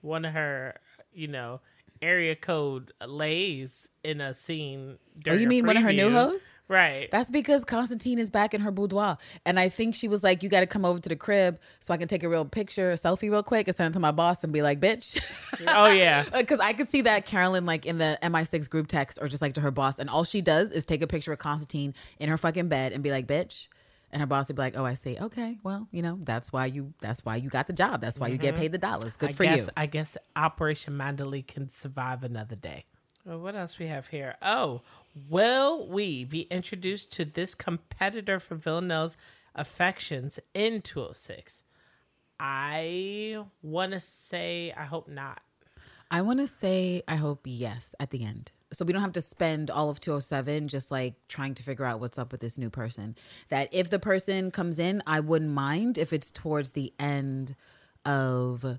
one 0.00 0.24
of 0.24 0.32
her, 0.34 0.76
you 1.12 1.28
know, 1.28 1.60
area 2.02 2.34
code 2.34 2.92
lays 3.06 3.88
in 4.02 4.20
a 4.20 4.32
scene. 4.32 4.98
oh, 5.26 5.32
you 5.32 5.46
mean 5.46 5.66
one 5.66 5.76
of 5.76 5.82
her 5.82 5.92
new 5.92 6.10
hoes? 6.10 6.50
Right. 6.68 7.10
That's 7.10 7.30
because 7.30 7.64
Constantine 7.64 8.18
is 8.18 8.30
back 8.30 8.54
in 8.54 8.60
her 8.60 8.70
boudoir, 8.70 9.18
and 9.44 9.58
I 9.58 9.68
think 9.68 9.94
she 9.94 10.08
was 10.08 10.22
like, 10.22 10.42
"You 10.42 10.48
got 10.48 10.60
to 10.60 10.66
come 10.66 10.84
over 10.84 11.00
to 11.00 11.08
the 11.08 11.16
crib 11.16 11.58
so 11.80 11.92
I 11.92 11.96
can 11.96 12.08
take 12.08 12.22
a 12.22 12.28
real 12.28 12.44
picture, 12.44 12.92
a 12.92 12.94
selfie, 12.94 13.30
real 13.30 13.42
quick, 13.42 13.66
and 13.66 13.76
send 13.76 13.92
it 13.92 13.94
to 13.94 14.00
my 14.00 14.12
boss 14.12 14.44
and 14.44 14.52
be 14.52 14.62
like, 14.62 14.80
bitch." 14.80 15.20
oh 15.68 15.88
yeah. 15.88 16.24
Because 16.40 16.60
I 16.60 16.72
could 16.72 16.88
see 16.88 17.02
that 17.02 17.26
Carolyn, 17.26 17.66
like 17.66 17.86
in 17.86 17.98
the 17.98 18.18
MI6 18.22 18.70
group 18.70 18.86
text, 18.86 19.18
or 19.20 19.28
just 19.28 19.42
like 19.42 19.54
to 19.54 19.60
her 19.60 19.70
boss, 19.70 19.98
and 19.98 20.08
all 20.08 20.24
she 20.24 20.40
does 20.40 20.70
is 20.70 20.84
take 20.86 21.02
a 21.02 21.06
picture 21.06 21.32
of 21.32 21.38
Constantine 21.38 21.94
in 22.18 22.28
her 22.28 22.38
fucking 22.38 22.68
bed 22.68 22.92
and 22.92 23.02
be 23.02 23.10
like, 23.10 23.26
"Bitch," 23.26 23.68
and 24.12 24.20
her 24.20 24.26
boss 24.26 24.48
would 24.48 24.56
be 24.56 24.62
like, 24.62 24.76
"Oh, 24.76 24.84
I 24.84 24.94
see. 24.94 25.16
Okay, 25.18 25.58
well, 25.62 25.88
you 25.92 26.02
know, 26.02 26.18
that's 26.22 26.52
why 26.52 26.66
you 26.66 26.92
that's 27.00 27.24
why 27.24 27.36
you 27.36 27.48
got 27.48 27.66
the 27.66 27.72
job. 27.72 28.00
That's 28.00 28.18
why 28.18 28.28
you 28.28 28.38
get 28.38 28.54
mm-hmm. 28.54 28.62
paid 28.62 28.72
the 28.72 28.78
dollars. 28.78 29.16
Good 29.16 29.30
I 29.30 29.32
for 29.32 29.44
guess, 29.44 29.66
you." 29.66 29.68
I 29.76 29.86
guess 29.86 30.16
Operation 30.36 30.96
Mandalay 30.96 31.42
can 31.42 31.70
survive 31.70 32.22
another 32.22 32.56
day. 32.56 32.84
Well, 33.24 33.38
what 33.38 33.54
else 33.54 33.78
we 33.78 33.86
have 33.86 34.08
here? 34.08 34.36
Oh, 34.40 34.80
will 35.28 35.86
we 35.86 36.24
be 36.24 36.42
introduced 36.42 37.12
to 37.12 37.24
this 37.24 37.54
competitor 37.54 38.40
for 38.40 38.54
Villanelle's 38.54 39.16
affections 39.54 40.40
in 40.54 40.80
206? 40.80 41.62
I 42.38 43.44
want 43.62 43.92
to 43.92 44.00
say 44.00 44.72
I 44.76 44.84
hope 44.84 45.08
not. 45.08 45.42
I 46.10 46.22
want 46.22 46.40
to 46.40 46.48
say 46.48 47.02
I 47.06 47.16
hope 47.16 47.42
yes 47.44 47.94
at 48.00 48.10
the 48.10 48.24
end. 48.24 48.52
So 48.72 48.84
we 48.84 48.92
don't 48.92 49.02
have 49.02 49.12
to 49.12 49.20
spend 49.20 49.70
all 49.70 49.90
of 49.90 50.00
207 50.00 50.68
just 50.68 50.90
like 50.90 51.14
trying 51.28 51.54
to 51.54 51.62
figure 51.62 51.84
out 51.84 52.00
what's 52.00 52.18
up 52.18 52.30
with 52.32 52.40
this 52.40 52.56
new 52.56 52.70
person. 52.70 53.16
That 53.48 53.68
if 53.72 53.90
the 53.90 53.98
person 53.98 54.50
comes 54.50 54.78
in, 54.78 55.02
I 55.06 55.20
wouldn't 55.20 55.50
mind 55.50 55.98
if 55.98 56.12
it's 56.12 56.30
towards 56.30 56.70
the 56.70 56.92
end 56.98 57.56
of 58.04 58.78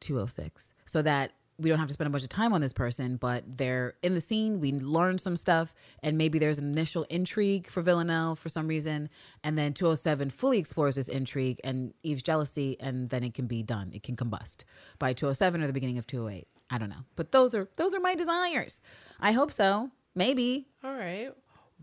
206 0.00 0.74
so 0.84 1.02
that 1.02 1.32
we 1.58 1.68
don't 1.68 1.78
have 1.78 1.88
to 1.88 1.94
spend 1.94 2.08
a 2.08 2.10
bunch 2.10 2.22
of 2.22 2.30
time 2.30 2.52
on 2.52 2.60
this 2.60 2.72
person, 2.72 3.16
but 3.16 3.44
they're 3.46 3.94
in 4.02 4.14
the 4.14 4.20
scene. 4.20 4.60
We 4.60 4.72
learn 4.72 5.18
some 5.18 5.36
stuff, 5.36 5.74
and 6.02 6.16
maybe 6.16 6.38
there's 6.38 6.58
an 6.58 6.72
initial 6.72 7.04
intrigue 7.10 7.68
for 7.68 7.82
Villanelle 7.82 8.34
for 8.34 8.48
some 8.48 8.66
reason, 8.66 9.10
and 9.44 9.58
then 9.58 9.74
207 9.74 10.30
fully 10.30 10.58
explores 10.58 10.94
this 10.94 11.08
intrigue 11.08 11.60
and 11.62 11.92
Eve's 12.02 12.22
jealousy, 12.22 12.78
and 12.80 13.10
then 13.10 13.22
it 13.22 13.34
can 13.34 13.46
be 13.46 13.62
done. 13.62 13.90
It 13.92 14.02
can 14.02 14.16
combust 14.16 14.64
by 14.98 15.12
207 15.12 15.62
or 15.62 15.66
the 15.66 15.72
beginning 15.72 15.98
of 15.98 16.06
208. 16.06 16.48
I 16.70 16.78
don't 16.78 16.88
know, 16.88 17.04
but 17.16 17.32
those 17.32 17.54
are 17.54 17.68
those 17.76 17.94
are 17.94 18.00
my 18.00 18.14
desires. 18.14 18.80
I 19.20 19.32
hope 19.32 19.50
so. 19.52 19.90
Maybe 20.14 20.66
All 20.84 20.94
right. 20.94 21.30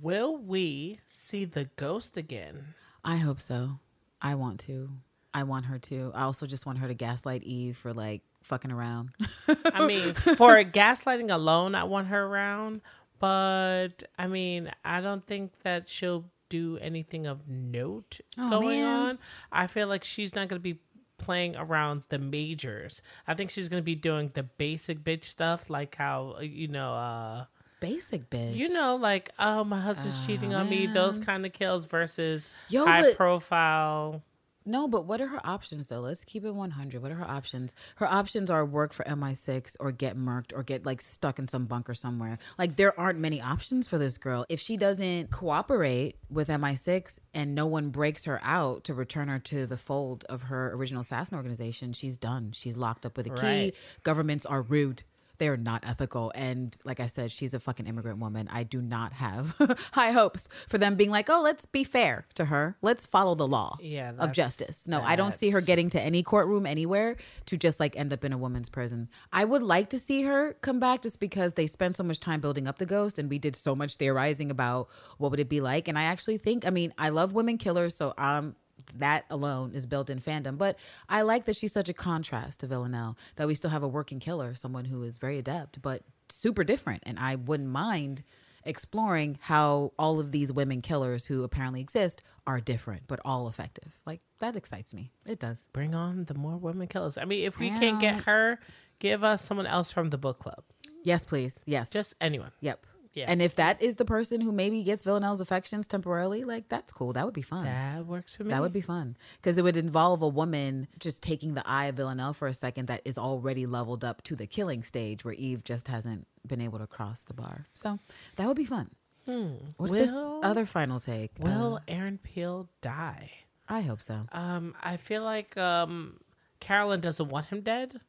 Will 0.02 0.38
we 0.38 1.00
see 1.08 1.46
the 1.46 1.66
ghost 1.76 2.18
again? 2.18 2.74
I 3.04 3.18
hope 3.18 3.42
so. 3.42 3.80
I 4.22 4.36
want 4.36 4.60
to. 4.62 4.90
I 5.34 5.44
want 5.44 5.66
her 5.66 5.80
to. 5.80 6.12
I 6.16 6.24
also 6.24 6.46
just 6.46 6.66
want 6.66 6.78
her 6.80 6.88
to 6.88 6.94
gaslight 6.94 7.44
Eve 7.44 7.78
for 7.78 7.94
like 7.94 8.22
fucking 8.44 8.72
around. 8.72 9.10
I 9.74 9.86
mean, 9.86 10.14
for 10.14 10.64
gaslighting 10.64 11.32
alone, 11.32 11.74
I 11.76 11.84
want 11.86 12.08
her 12.08 12.26
around. 12.26 12.82
But 13.20 14.04
I 14.18 14.28
mean, 14.28 14.72
I 14.86 15.02
don't 15.02 15.26
think 15.26 15.52
that 15.64 15.90
she'll 15.90 16.26
do 16.50 16.78
anything 16.80 17.26
of 17.28 17.48
note 17.48 18.20
Oh, 18.38 18.50
going 18.50 18.80
man. 18.82 18.86
on. 19.10 19.20
I 19.52 19.68
feel 19.68 19.88
like 19.88 20.04
she's 20.04 20.34
not 20.36 20.48
going 20.48 20.60
to 20.60 20.64
be 20.64 20.80
playing 21.18 21.56
around 21.56 22.04
the 22.10 22.18
majors. 22.20 23.02
I 23.28 23.34
think 23.34 23.50
she's 23.50 23.70
going 23.70 23.82
to 23.82 23.86
be 23.86 23.96
doing 23.96 24.32
the 24.34 24.44
basic 24.44 25.04
bitch 25.04 25.26
stuff, 25.26 25.70
like 25.70 25.96
how, 25.96 26.40
you 26.42 26.68
know, 26.68 26.94
uh, 26.94 27.46
Basic 27.80 28.30
bitch. 28.30 28.56
you 28.56 28.70
know, 28.70 28.96
like, 28.96 29.30
oh, 29.38 29.64
my 29.64 29.80
husband's 29.80 30.26
cheating 30.26 30.54
on 30.56 30.68
me, 30.70 30.88
those 30.88 31.20
kind 31.20 31.46
of 31.46 31.54
kills 31.54 31.86
versus 31.86 32.50
Yo, 32.70 32.86
high 32.86 33.02
but- 33.04 33.18
profile. 33.18 34.24
No, 34.68 34.88
but 34.88 35.06
what 35.06 35.22
are 35.22 35.28
her 35.28 35.46
options 35.46 35.88
though? 35.88 36.02
Let's 36.02 36.26
keep 36.26 36.44
it 36.44 36.54
100. 36.54 37.02
What 37.02 37.12
are 37.12 37.16
her 37.16 37.30
options? 37.30 37.74
Her 37.96 38.06
options 38.06 38.50
are 38.50 38.66
work 38.66 38.92
for 38.92 39.04
MI6 39.06 39.78
or 39.80 39.92
get 39.92 40.18
murked 40.18 40.52
or 40.54 40.62
get 40.62 40.86
like 40.86 41.02
stuck 41.02 41.40
in 41.40 41.48
some 41.48 41.66
bunker 41.66 41.94
somewhere. 41.94 42.38
Like 42.58 42.76
there 42.76 42.98
aren't 43.00 43.18
many 43.20 43.42
options 43.42 43.88
for 43.88 43.98
this 43.98 44.18
girl. 44.18 44.46
If 44.50 44.60
she 44.60 44.76
doesn't 44.76 45.32
cooperate 45.32 46.18
with 46.30 46.50
MI6 46.50 47.20
and 47.34 47.56
no 47.56 47.66
one 47.66 47.90
breaks 47.90 48.26
her 48.26 48.42
out 48.44 48.84
to 48.86 48.94
return 48.94 49.30
her 49.30 49.40
to 49.40 49.66
the 49.66 49.78
fold 49.78 50.26
of 50.28 50.44
her 50.44 50.74
original 50.74 51.02
assassin 51.02 51.38
organization, 51.38 51.94
she's 51.94 52.18
done. 52.18 52.52
She's 52.52 52.76
locked 52.76 53.06
up 53.06 53.16
with 53.16 53.28
a 53.28 53.32
key. 53.32 53.42
Right. 53.42 53.76
Governments 54.04 54.46
are 54.46 54.62
rude. 54.62 55.04
They 55.38 55.48
are 55.48 55.58
not 55.58 55.84
ethical. 55.86 56.32
And 56.36 56.76
like 56.84 57.00
I 57.00 57.08
said, 57.08 57.32
she's 57.32 57.54
a 57.54 57.60
fucking 57.60 57.88
immigrant 57.88 58.20
woman. 58.20 58.48
I 58.52 58.64
do 58.64 58.82
not 58.82 59.14
have 59.14 59.56
high 59.92 60.12
hopes 60.12 60.50
for 60.70 60.78
them 60.78 60.96
being 60.96 61.10
like, 61.10 61.30
oh, 61.30 61.42
let's 61.42 61.66
be 61.66 61.84
fair 61.84 62.26
to 62.36 62.46
her. 62.46 62.78
Let's 62.82 63.06
follow 63.06 63.36
the 63.36 63.48
law 63.48 63.78
Yeah, 63.82 64.14
of 64.18 64.32
justice. 64.32 64.88
No, 64.88 65.02
I 65.02 65.16
don't 65.16 65.34
see 65.34 65.50
her 65.52 65.62
getting 65.62 65.90
to 65.92 66.02
any 66.02 66.24
courtroom 66.24 66.66
anywhere 66.66 67.18
to 67.48 67.58
just 67.58 67.80
like 67.80 67.96
end 67.96 68.14
up 68.14 68.24
in 68.24 68.34
a 68.34 68.38
woman's 68.38 68.70
prison. 68.70 69.10
I 69.32 69.46
would 69.46 69.64
like 69.64 69.90
to 69.90 70.00
see 70.00 70.24
her 70.24 70.54
come 70.62 70.80
back 70.80 71.02
just 71.02 71.20
because 71.20 71.54
they 71.54 71.68
spent 71.68 71.96
so 71.96 72.04
much 72.04 72.20
time 72.20 72.40
building 72.42 72.68
up 72.68 72.78
the 72.78 72.86
ghost 72.86 73.20
and 73.20 73.30
we 73.30 73.40
did 73.40 73.56
so 73.56 73.76
much 73.76 73.96
theorizing 73.98 74.52
about 74.52 74.90
what 75.18 75.32
would 75.32 75.40
it 75.40 75.50
be 75.50 75.62
like. 75.62 75.88
And 75.88 75.98
I 75.98 76.04
actually 76.04 76.38
think, 76.38 76.66
I 76.66 76.70
mean, 76.70 76.94
I 76.98 77.10
love 77.10 77.34
women 77.34 77.58
killers, 77.58 77.96
so 77.96 78.14
um 78.18 78.56
that 78.96 79.26
alone 79.30 79.72
is 79.74 79.86
built 79.86 80.10
in 80.10 80.20
fandom. 80.20 80.58
But 80.58 80.78
I 81.10 81.22
like 81.22 81.46
that 81.46 81.56
she's 81.56 81.74
such 81.74 81.90
a 81.90 81.94
contrast 81.94 82.60
to 82.62 82.68
Villanelle, 82.68 83.18
that 83.36 83.48
we 83.48 83.56
still 83.56 83.70
have 83.70 83.84
a 83.84 83.88
working 83.88 84.20
killer, 84.20 84.56
someone 84.56 84.86
who 84.86 85.04
is 85.04 85.18
very 85.18 85.38
adept, 85.38 85.82
but 85.82 86.04
super 86.30 86.64
different. 86.64 87.04
And 87.06 87.20
I 87.20 87.36
wouldn't 87.36 87.70
mind 87.70 88.24
exploring 88.64 89.38
how 89.42 89.94
all 89.98 90.20
of 90.20 90.32
these 90.32 90.52
women 90.52 90.82
killers 90.82 91.26
who 91.26 91.44
apparently 91.44 91.80
exist 91.80 92.22
are 92.46 92.60
different, 92.60 93.04
but 93.08 93.20
all 93.24 93.48
effective. 93.48 93.98
Like 94.06 94.22
that 94.40 94.56
excites 94.56 94.94
me. 94.94 95.12
It 95.26 95.40
does. 95.40 95.70
Bring 95.74 95.96
on 95.96 96.26
the 96.26 96.34
more 96.34 96.58
women 96.58 96.88
killers. 96.88 97.18
I 97.18 97.26
mean, 97.26 97.46
if 97.46 97.60
we 97.60 97.70
can't 97.70 98.00
get 98.00 98.26
her, 98.26 98.60
give 99.00 99.24
us 99.24 99.42
someone 99.44 99.68
else 99.68 99.92
from 99.92 100.10
the 100.10 100.18
book 100.18 100.40
club. 100.40 100.64
Yes, 101.04 101.24
please. 101.24 101.62
Yes. 101.66 101.90
Just 101.90 102.16
anyone. 102.20 102.52
Yep. 102.60 102.86
Yeah. 103.18 103.26
And 103.28 103.42
if 103.42 103.56
that 103.56 103.82
is 103.82 103.96
the 103.96 104.06
person 104.06 104.42
who 104.42 104.52
maybe 104.52 104.84
gets 104.84 105.02
Villanelle's 105.02 105.42
affections 105.42 105.88
temporarily, 105.88 106.44
like 106.44 106.70
that's 106.70 106.94
cool. 106.94 107.14
That 107.14 107.26
would 107.26 107.34
be 107.34 107.42
fun. 107.42 107.64
That 107.64 108.06
works 108.06 108.36
for 108.36 108.44
me. 108.44 108.52
That 108.52 108.62
would 108.62 108.74
be 108.74 108.82
fun 108.82 109.18
because 109.42 109.58
it 109.58 109.64
would 109.64 109.76
involve 109.78 110.22
a 110.22 110.28
woman 110.28 110.88
just 111.00 111.24
taking 111.24 111.56
the 111.56 111.68
eye 111.68 111.88
of 111.88 111.96
Villanelle 111.96 112.34
for 112.34 112.48
a 112.48 112.54
second 112.54 112.86
that 112.88 113.02
is 113.06 113.18
already 113.18 113.66
leveled 113.66 114.06
up 114.06 114.22
to 114.26 114.36
the 114.36 114.46
killing 114.46 114.84
stage 114.84 115.26
where 115.26 115.34
Eve 115.34 115.64
just 115.64 115.88
hasn't 115.88 116.28
been 116.46 116.62
able 116.62 116.78
to 116.78 116.86
cross 116.88 117.24
the 117.24 117.34
bar. 117.34 117.66
So 117.74 117.98
that 118.36 118.48
would 118.48 118.58
be 118.58 118.66
fun. 118.66 118.92
Hmm. 119.26 119.56
What's 119.78 119.94
this 119.94 120.12
other 120.14 120.66
final 120.68 121.00
take? 121.00 121.32
Will 121.40 121.78
Uh, 121.78 121.80
Aaron 121.88 122.20
Peel 122.20 122.70
die? 122.82 123.32
I 123.68 123.82
hope 123.82 124.02
so. 124.02 124.28
Um, 124.32 124.76
I 124.82 124.96
feel 124.98 125.24
like 125.24 125.58
um, 125.58 126.20
Carolyn 126.60 127.02
doesn't 127.02 127.28
want 127.30 127.48
him 127.48 127.62
dead. 127.62 128.00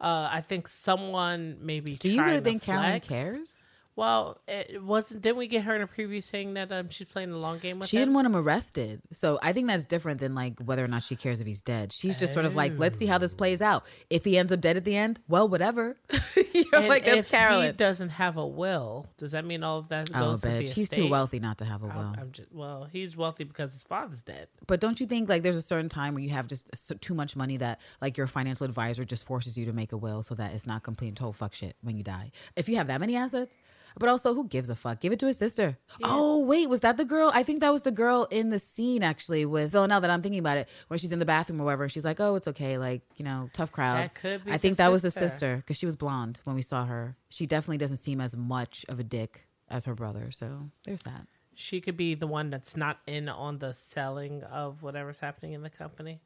Uh, 0.00 0.28
I 0.30 0.40
think 0.40 0.68
someone 0.68 1.58
maybe. 1.60 1.96
Do 1.96 2.12
you 2.12 2.22
really 2.22 2.40
think 2.40 2.62
Carolyn 2.62 3.00
cares? 3.00 3.60
Well, 3.96 4.38
it 4.46 4.82
wasn't. 4.82 5.22
Didn't 5.22 5.38
we 5.38 5.46
get 5.46 5.64
her 5.64 5.74
in 5.74 5.80
a 5.80 5.86
preview 5.86 6.22
saying 6.22 6.52
that 6.54 6.70
um, 6.70 6.90
she's 6.90 7.06
playing 7.06 7.30
the 7.30 7.38
long 7.38 7.58
game 7.58 7.78
with 7.78 7.86
him? 7.86 7.88
She 7.88 7.96
him? 7.96 8.02
didn't 8.02 8.14
want 8.14 8.26
him 8.26 8.36
arrested. 8.36 9.00
So 9.10 9.38
I 9.42 9.54
think 9.54 9.68
that's 9.68 9.86
different 9.86 10.20
than 10.20 10.34
like 10.34 10.60
whether 10.60 10.84
or 10.84 10.88
not 10.88 11.02
she 11.02 11.16
cares 11.16 11.40
if 11.40 11.46
he's 11.46 11.62
dead. 11.62 11.92
She's 11.94 12.18
just 12.18 12.34
sort 12.34 12.44
of 12.44 12.54
like, 12.54 12.78
let's 12.78 12.98
see 12.98 13.06
how 13.06 13.16
this 13.16 13.32
plays 13.34 13.62
out. 13.62 13.86
If 14.10 14.24
he 14.26 14.36
ends 14.36 14.52
up 14.52 14.60
dead 14.60 14.76
at 14.76 14.84
the 14.84 14.94
end, 14.96 15.18
well, 15.28 15.48
whatever. 15.48 15.96
you 16.54 16.64
know, 16.72 16.78
And 16.80 16.88
like 16.88 17.06
that's 17.06 17.18
if 17.20 17.24
he 17.30 17.36
Carolyn. 17.36 17.76
doesn't 17.76 18.10
have 18.10 18.36
a 18.36 18.46
will, 18.46 19.06
does 19.16 19.32
that 19.32 19.46
mean 19.46 19.64
all 19.64 19.78
of 19.78 19.88
that 19.88 20.10
Oh, 20.14 20.20
goes 20.20 20.42
to 20.42 20.48
the 20.48 20.54
bitch. 20.64 20.68
He's 20.68 20.90
too 20.90 21.08
wealthy 21.08 21.38
not 21.38 21.56
to 21.58 21.64
have 21.64 21.82
a 21.82 21.86
will. 21.86 21.92
I'm, 21.94 22.16
I'm 22.20 22.32
just, 22.32 22.52
well, 22.52 22.86
he's 22.92 23.16
wealthy 23.16 23.44
because 23.44 23.72
his 23.72 23.82
father's 23.82 24.20
dead. 24.20 24.48
But 24.66 24.80
don't 24.80 25.00
you 25.00 25.06
think 25.06 25.30
like 25.30 25.42
there's 25.42 25.56
a 25.56 25.62
certain 25.62 25.88
time 25.88 26.12
where 26.12 26.22
you 26.22 26.30
have 26.30 26.46
just 26.48 26.70
too 27.00 27.14
much 27.14 27.34
money 27.34 27.56
that 27.56 27.80
like 28.02 28.18
your 28.18 28.26
financial 28.26 28.66
advisor 28.66 29.06
just 29.06 29.24
forces 29.26 29.56
you 29.56 29.64
to 29.64 29.72
make 29.72 29.92
a 29.92 29.96
will 29.96 30.22
so 30.22 30.34
that 30.34 30.52
it's 30.52 30.66
not 30.66 30.82
complete 30.82 31.08
and 31.08 31.16
total 31.16 31.32
fuck 31.32 31.54
shit 31.54 31.76
when 31.80 31.96
you 31.96 32.02
die? 32.02 32.30
If 32.56 32.68
you 32.68 32.76
have 32.76 32.88
that 32.88 33.00
many 33.00 33.16
assets, 33.16 33.56
but 33.98 34.08
also 34.08 34.34
who 34.34 34.46
gives 34.46 34.70
a 34.70 34.74
fuck? 34.74 35.00
Give 35.00 35.12
it 35.12 35.18
to 35.20 35.26
his 35.26 35.38
sister. 35.38 35.78
Oh 36.02 36.38
wait, 36.38 36.68
was 36.68 36.80
that 36.82 36.96
the 36.96 37.04
girl? 37.04 37.30
I 37.34 37.42
think 37.42 37.60
that 37.60 37.72
was 37.72 37.82
the 37.82 37.90
girl 37.90 38.26
in 38.30 38.50
the 38.50 38.58
scene 38.58 39.02
actually 39.02 39.44
with 39.46 39.72
Villanelle 39.72 40.00
that 40.00 40.10
I'm 40.10 40.22
thinking 40.22 40.38
about 40.38 40.58
it 40.58 40.68
when 40.88 40.98
she's 40.98 41.12
in 41.12 41.18
the 41.18 41.26
bathroom 41.26 41.60
or 41.60 41.64
whatever. 41.64 41.88
She's 41.88 42.04
like, 42.04 42.20
oh, 42.20 42.34
it's 42.34 42.48
okay, 42.48 42.78
like 42.78 43.02
you 43.16 43.24
know, 43.24 43.50
tough 43.52 43.72
crowd. 43.72 43.98
That 43.98 44.14
could 44.14 44.44
be 44.44 44.52
I 44.52 44.58
think 44.58 44.76
that 44.76 44.90
was 44.92 45.02
the 45.02 45.10
sister. 45.10 45.28
sister 45.28 45.56
because 45.56 45.76
she 45.76 45.86
was 45.86 45.96
blonde 45.96 46.40
when 46.44 46.56
we 46.56 46.62
saw 46.62 46.84
her. 46.84 47.16
She 47.28 47.46
definitely 47.46 47.78
doesn't 47.78 47.98
seem 47.98 48.20
as 48.20 48.36
much 48.36 48.84
of 48.88 48.98
a 48.98 49.04
dick 49.04 49.46
as 49.68 49.84
her 49.84 49.94
brother. 49.94 50.30
So 50.30 50.70
there's 50.84 51.02
that. 51.02 51.26
She 51.54 51.80
could 51.80 51.96
be 51.96 52.14
the 52.14 52.26
one 52.26 52.50
that's 52.50 52.76
not 52.76 52.98
in 53.06 53.30
on 53.30 53.58
the 53.58 53.72
selling 53.72 54.42
of 54.42 54.82
whatever's 54.82 55.20
happening 55.20 55.54
in 55.54 55.62
the 55.62 55.70
company. 55.70 56.20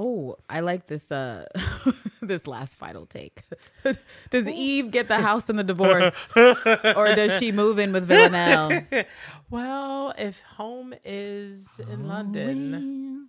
Oh, 0.00 0.36
I 0.48 0.60
like 0.60 0.86
this 0.86 1.10
uh 1.10 1.46
this 2.22 2.46
last 2.46 2.76
final 2.76 3.04
take. 3.04 3.42
does 4.30 4.46
Eve 4.46 4.92
get 4.92 5.08
the 5.08 5.16
house 5.16 5.48
and 5.48 5.58
the 5.58 5.64
divorce? 5.64 6.14
or 6.36 7.14
does 7.16 7.36
she 7.40 7.50
move 7.50 7.78
in 7.80 7.92
with 7.92 8.06
Villanelle? 8.06 8.84
Well, 9.50 10.12
if 10.18 10.40
home 10.42 10.94
is 11.04 11.80
in 11.90 12.06
London 12.06 13.28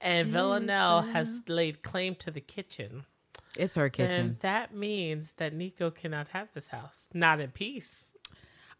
and 0.00 0.28
Villanelle 0.28 1.02
has 1.02 1.42
laid 1.48 1.82
claim 1.82 2.14
to 2.16 2.30
the 2.30 2.40
kitchen, 2.40 3.04
It's 3.56 3.74
her 3.74 3.88
kitchen. 3.90 4.36
that 4.40 4.72
means 4.72 5.32
that 5.34 5.52
Niko 5.58 5.92
cannot 5.94 6.28
have 6.28 6.48
this 6.54 6.68
house. 6.68 7.08
Not 7.12 7.40
in 7.40 7.50
peace. 7.50 8.12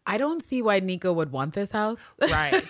I 0.05 0.17
don't 0.17 0.41
see 0.41 0.61
why 0.61 0.79
Niko 0.79 1.13
would 1.13 1.31
want 1.33 1.53
this 1.53 1.71
house. 1.71 2.15
Right. 2.21 2.63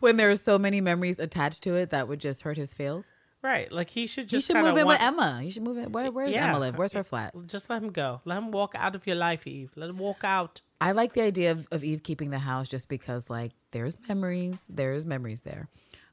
when 0.00 0.16
there 0.16 0.30
are 0.30 0.36
so 0.36 0.56
many 0.58 0.80
memories 0.80 1.18
attached 1.18 1.64
to 1.64 1.74
it 1.74 1.90
that 1.90 2.06
would 2.08 2.20
just 2.20 2.42
hurt 2.42 2.56
his 2.56 2.72
feels. 2.72 3.06
Right. 3.42 3.70
Like 3.70 3.90
he 3.90 4.06
should 4.06 4.28
just. 4.28 4.48
You 4.48 4.54
should 4.54 4.62
move 4.62 4.76
in 4.76 4.84
want- 4.84 5.00
with 5.00 5.06
Emma. 5.06 5.40
You 5.44 5.50
should 5.50 5.62
move 5.62 5.78
in. 5.78 5.92
Where, 5.92 6.10
where's 6.10 6.34
Yeah. 6.34 6.48
Emma 6.48 6.58
live? 6.58 6.76
Where's 6.76 6.92
her 6.92 7.04
flat? 7.04 7.34
Just 7.46 7.70
let 7.70 7.82
him 7.82 7.90
go. 7.90 8.20
Let 8.24 8.38
him 8.38 8.50
walk 8.50 8.74
out 8.76 8.94
of 8.94 9.06
your 9.06 9.16
life, 9.16 9.46
Eve. 9.46 9.70
Let 9.76 9.90
him 9.90 9.98
walk 9.98 10.24
out. 10.24 10.60
I 10.80 10.92
like 10.92 11.12
the 11.14 11.22
idea 11.22 11.52
of, 11.52 11.66
of 11.70 11.82
Eve 11.84 12.02
keeping 12.02 12.30
the 12.30 12.38
house 12.38 12.68
just 12.68 12.88
because, 12.88 13.28
like, 13.28 13.52
there's 13.72 13.96
memories, 14.08 14.66
there's 14.68 15.04
memories 15.06 15.40
there. 15.40 15.68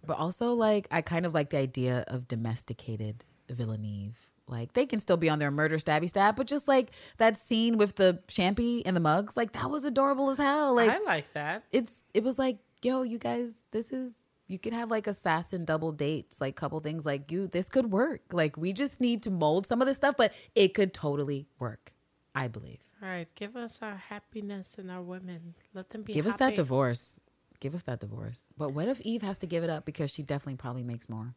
But 0.05 0.17
also, 0.17 0.53
like, 0.53 0.87
I 0.91 1.01
kind 1.01 1.25
of 1.25 1.33
like 1.33 1.49
the 1.51 1.57
idea 1.57 2.03
of 2.07 2.27
domesticated 2.27 3.23
Villaneve. 3.51 4.13
Like, 4.47 4.73
they 4.73 4.85
can 4.85 4.99
still 4.99 5.17
be 5.17 5.29
on 5.29 5.39
their 5.39 5.49
murder 5.51 5.77
stabby 5.77 6.07
stab, 6.09 6.35
but 6.35 6.45
just 6.47 6.67
like 6.67 6.91
that 7.17 7.37
scene 7.37 7.77
with 7.77 7.95
the 7.95 8.19
champy 8.27 8.83
and 8.85 8.95
the 8.95 8.99
mugs, 8.99 9.35
like, 9.35 9.53
that 9.53 9.69
was 9.71 9.83
adorable 9.85 10.29
as 10.29 10.37
hell. 10.37 10.75
Like, 10.75 10.89
I 10.91 10.99
like 10.99 11.31
that. 11.33 11.63
it's, 11.71 12.03
it 12.13 12.23
was 12.23 12.37
like, 12.37 12.57
yo, 12.83 13.01
you 13.01 13.17
guys, 13.17 13.53
this 13.71 13.91
is, 13.91 14.13
you 14.47 14.59
could 14.59 14.73
have 14.73 14.91
like 14.91 15.07
assassin 15.07 15.65
double 15.65 15.91
dates, 15.91 16.39
like, 16.39 16.55
couple 16.55 16.79
things 16.79 17.05
like 17.05 17.31
you, 17.31 17.47
this 17.47 17.69
could 17.69 17.91
work. 17.91 18.21
Like, 18.31 18.57
we 18.57 18.73
just 18.73 19.01
need 19.01 19.23
to 19.23 19.31
mold 19.31 19.65
some 19.65 19.81
of 19.81 19.87
this 19.87 19.97
stuff, 19.97 20.15
but 20.17 20.33
it 20.53 20.73
could 20.73 20.93
totally 20.93 21.47
work, 21.59 21.93
I 22.33 22.47
believe. 22.47 22.79
All 23.01 23.09
right. 23.09 23.27
Give 23.35 23.55
us 23.55 23.79
our 23.81 23.95
happiness 23.95 24.77
and 24.77 24.89
our 24.91 25.01
women. 25.01 25.55
Let 25.73 25.89
them 25.89 26.03
be 26.03 26.13
Give 26.13 26.27
us 26.27 26.37
that 26.37 26.55
divorce. 26.55 27.17
Give 27.59 27.75
us 27.75 27.83
that 27.83 27.99
divorce. 27.99 28.41
But 28.57 28.69
what 28.73 28.87
if 28.87 29.01
Eve 29.01 29.21
has 29.21 29.39
to 29.39 29.47
give 29.47 29.63
it 29.63 29.69
up 29.69 29.85
because 29.85 30.11
she 30.11 30.23
definitely 30.23 30.55
probably 30.57 30.83
makes 30.83 31.09
more? 31.09 31.33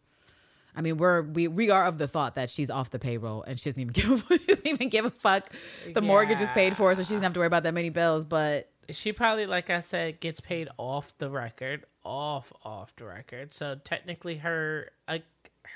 I 0.76 0.80
mean, 0.80 0.96
we're 0.98 1.22
we 1.22 1.48
we 1.48 1.70
are 1.70 1.86
of 1.86 1.98
the 1.98 2.06
thought 2.06 2.34
that 2.36 2.50
she's 2.50 2.70
off 2.70 2.90
the 2.90 2.98
payroll 2.98 3.42
and 3.42 3.58
she 3.58 3.70
doesn't 3.70 3.80
even 3.80 3.92
give 3.92 4.30
a, 4.30 4.38
she 4.38 4.46
doesn't 4.46 4.66
even 4.66 4.88
give 4.88 5.04
a 5.04 5.10
fuck. 5.10 5.50
The 5.92 6.02
mortgage 6.02 6.40
is 6.40 6.50
paid 6.50 6.76
for, 6.76 6.94
so 6.94 7.02
she 7.02 7.14
doesn't 7.14 7.24
have 7.24 7.32
to 7.32 7.40
worry 7.40 7.46
about 7.46 7.64
that 7.64 7.74
many 7.74 7.90
bills. 7.90 8.24
But 8.24 8.70
She 8.90 9.12
probably, 9.12 9.46
like 9.46 9.70
I 9.70 9.80
said, 9.80 10.20
gets 10.20 10.40
paid 10.40 10.68
off 10.78 11.16
the 11.18 11.30
record, 11.30 11.84
off 12.08 12.52
off 12.64 12.96
the 12.96 13.04
record. 13.04 13.52
So 13.52 13.76
technically, 13.82 14.38
her 14.38 14.90
uh, 15.06 15.18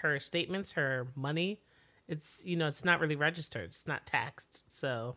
her 0.01 0.19
statements, 0.19 0.73
her 0.73 1.09
money, 1.15 1.61
it's 2.09 2.41
you 2.45 2.57
know, 2.57 2.67
it's 2.67 2.85
not 2.85 3.01
really 3.01 3.17
registered. 3.17 3.67
It's 3.67 3.87
not 3.87 4.07
taxed. 4.07 4.65
So 4.69 5.17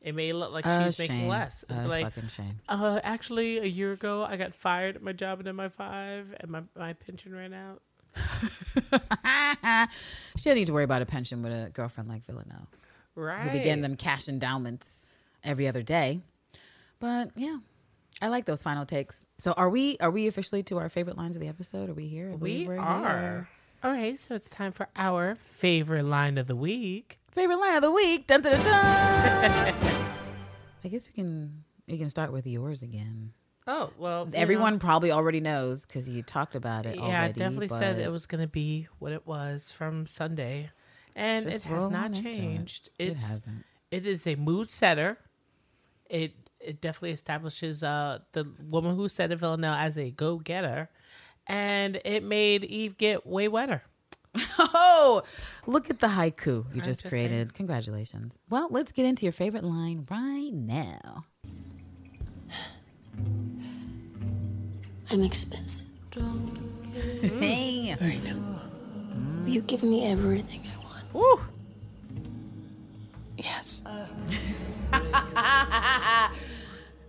it 0.00 0.14
may 0.14 0.32
look 0.32 0.52
like 0.52 0.66
she's 0.66 0.98
making 0.98 1.28
less. 1.28 1.64
Be 1.64 1.74
like, 1.74 2.04
fucking 2.04 2.28
shame. 2.28 2.60
uh, 2.68 3.00
actually, 3.02 3.58
a 3.58 3.64
year 3.64 3.92
ago, 3.92 4.24
I 4.24 4.36
got 4.36 4.54
fired 4.54 4.96
at 4.96 5.02
my 5.02 5.12
job 5.12 5.40
at 5.40 5.46
MI5, 5.46 6.24
and 6.40 6.50
my 6.50 6.62
my 6.76 6.92
pension 6.92 7.34
ran 7.34 7.54
out. 7.54 7.80
she 10.36 10.48
don't 10.50 10.56
need 10.56 10.66
to 10.66 10.72
worry 10.72 10.84
about 10.84 11.02
a 11.02 11.06
pension 11.06 11.42
with 11.42 11.52
a 11.52 11.70
girlfriend 11.70 12.08
like 12.08 12.24
Villanelle. 12.26 12.68
Right. 13.16 13.42
Who'll 13.42 13.52
be 13.52 13.58
getting 13.60 13.82
them 13.82 13.96
cash 13.96 14.28
endowments 14.28 15.14
every 15.42 15.66
other 15.68 15.82
day. 15.82 16.20
But 17.00 17.30
yeah. 17.36 17.58
I 18.22 18.28
like 18.28 18.44
those 18.46 18.62
final 18.62 18.86
takes. 18.86 19.26
So 19.38 19.52
are 19.52 19.68
we 19.68 19.96
are 20.00 20.10
we 20.10 20.26
officially 20.26 20.62
to 20.64 20.78
our 20.78 20.88
favorite 20.88 21.16
lines 21.18 21.36
of 21.36 21.40
the 21.40 21.48
episode? 21.48 21.90
Are 21.90 21.94
we 21.94 22.06
here? 22.06 22.28
I 22.30 22.36
We 22.36 22.38
believe 22.64 22.68
we're 22.68 22.74
here. 22.76 23.48
All 23.82 23.90
right, 23.92 24.18
so 24.18 24.34
it's 24.34 24.48
time 24.48 24.72
for 24.72 24.88
our 24.96 25.34
favorite 25.34 26.04
line 26.04 26.38
of 26.38 26.46
the 26.46 26.56
week. 26.56 27.18
Favorite 27.32 27.58
line 27.58 27.74
of 27.76 27.82
the 27.82 27.90
week. 27.90 28.26
Dun, 28.26 28.40
dun, 28.40 28.52
dun, 28.52 28.64
dun. 28.64 29.74
I 30.84 30.88
guess 30.88 31.06
we 31.06 31.12
can 31.12 31.64
we 31.88 31.98
can 31.98 32.08
start 32.08 32.32
with 32.32 32.46
yours 32.46 32.82
again. 32.82 33.32
Oh 33.66 33.90
well, 33.98 34.26
you 34.26 34.32
Everyone 34.38 34.74
know, 34.74 34.78
probably 34.78 35.10
already 35.10 35.40
knows 35.40 35.84
because 35.86 36.08
you 36.08 36.22
talked 36.22 36.54
about 36.54 36.86
it. 36.86 36.96
yeah, 36.96 37.02
already, 37.02 37.14
I 37.16 37.32
definitely 37.32 37.68
said 37.68 37.98
it 37.98 38.10
was 38.12 38.26
going 38.26 38.42
to 38.42 38.46
be 38.48 38.88
what 38.98 39.12
it 39.12 39.26
was 39.26 39.72
from 39.72 40.06
Sunday, 40.06 40.70
and 41.16 41.46
it 41.46 41.62
has 41.62 41.88
not 41.88 42.16
on 42.18 42.26
it. 42.26 42.34
changed. 42.34 42.90
It 42.98 43.12
It's 43.12 43.26
hasn't. 43.26 43.64
it 43.90 44.06
is 44.06 44.26
a 44.26 44.36
mood 44.36 44.68
setter. 44.68 45.18
It 46.10 46.32
it 46.64 46.80
definitely 46.80 47.12
establishes 47.12 47.82
uh 47.82 48.18
the 48.32 48.48
woman 48.68 48.96
who 48.96 49.08
said 49.08 49.32
it 49.32 49.36
Villanelle 49.36 49.74
as 49.74 49.96
a 49.98 50.10
go 50.10 50.38
getter, 50.38 50.90
and 51.46 52.00
it 52.04 52.22
made 52.22 52.64
Eve 52.64 52.96
get 52.96 53.26
way 53.26 53.48
wetter. 53.48 53.82
Oh, 54.58 55.22
look 55.66 55.90
at 55.90 56.00
the 56.00 56.08
haiku 56.08 56.64
you 56.74 56.80
just 56.80 57.02
just 57.02 57.04
created. 57.04 57.54
Congratulations. 57.54 58.38
Well, 58.48 58.68
let's 58.70 58.90
get 58.90 59.06
into 59.06 59.24
your 59.24 59.32
favorite 59.32 59.62
line 59.64 60.06
right 60.10 60.50
now. 60.52 61.24
I'm 65.12 65.22
expensive. 65.22 65.86
Hey. 67.20 67.94
Will 68.00 69.48
you 69.48 69.62
give 69.62 69.82
me 69.82 70.06
everything 70.10 70.62
I 70.64 70.84
want? 70.84 71.14
Woo! 71.14 71.40
Yes. 73.36 73.84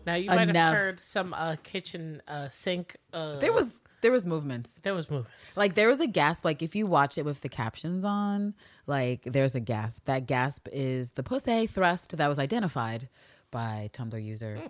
pants. 0.05 0.07
Now 0.07 0.15
you 0.15 0.29
might 0.29 0.49
Enough. 0.49 0.55
have 0.73 0.77
heard 0.77 0.99
some 0.99 1.33
uh, 1.33 1.55
kitchen 1.63 2.21
uh, 2.27 2.47
sink. 2.49 2.97
Uh, 3.13 3.39
There 3.39 3.53
was 3.53 3.81
there 4.01 4.11
was 4.11 4.25
movements. 4.27 4.79
there 4.83 4.93
was 4.93 5.09
movements. 5.09 5.57
Like 5.57 5.73
there 5.75 5.87
was 5.87 5.99
a 5.99 6.07
gasp. 6.07 6.45
Like 6.45 6.61
if 6.61 6.75
you 6.75 6.85
watch 6.85 7.17
it 7.17 7.25
with 7.25 7.41
the 7.41 7.49
captions 7.49 8.05
on, 8.05 8.53
like 8.85 9.23
there's 9.25 9.55
a 9.55 9.59
gasp. 9.59 10.05
That 10.05 10.27
gasp 10.27 10.67
is 10.71 11.11
the 11.11 11.23
pussy 11.23 11.65
thrust 11.67 12.15
that 12.17 12.27
was 12.27 12.37
identified 12.39 13.09
by 13.51 13.89
Tumblr 13.93 14.21
user, 14.23 14.61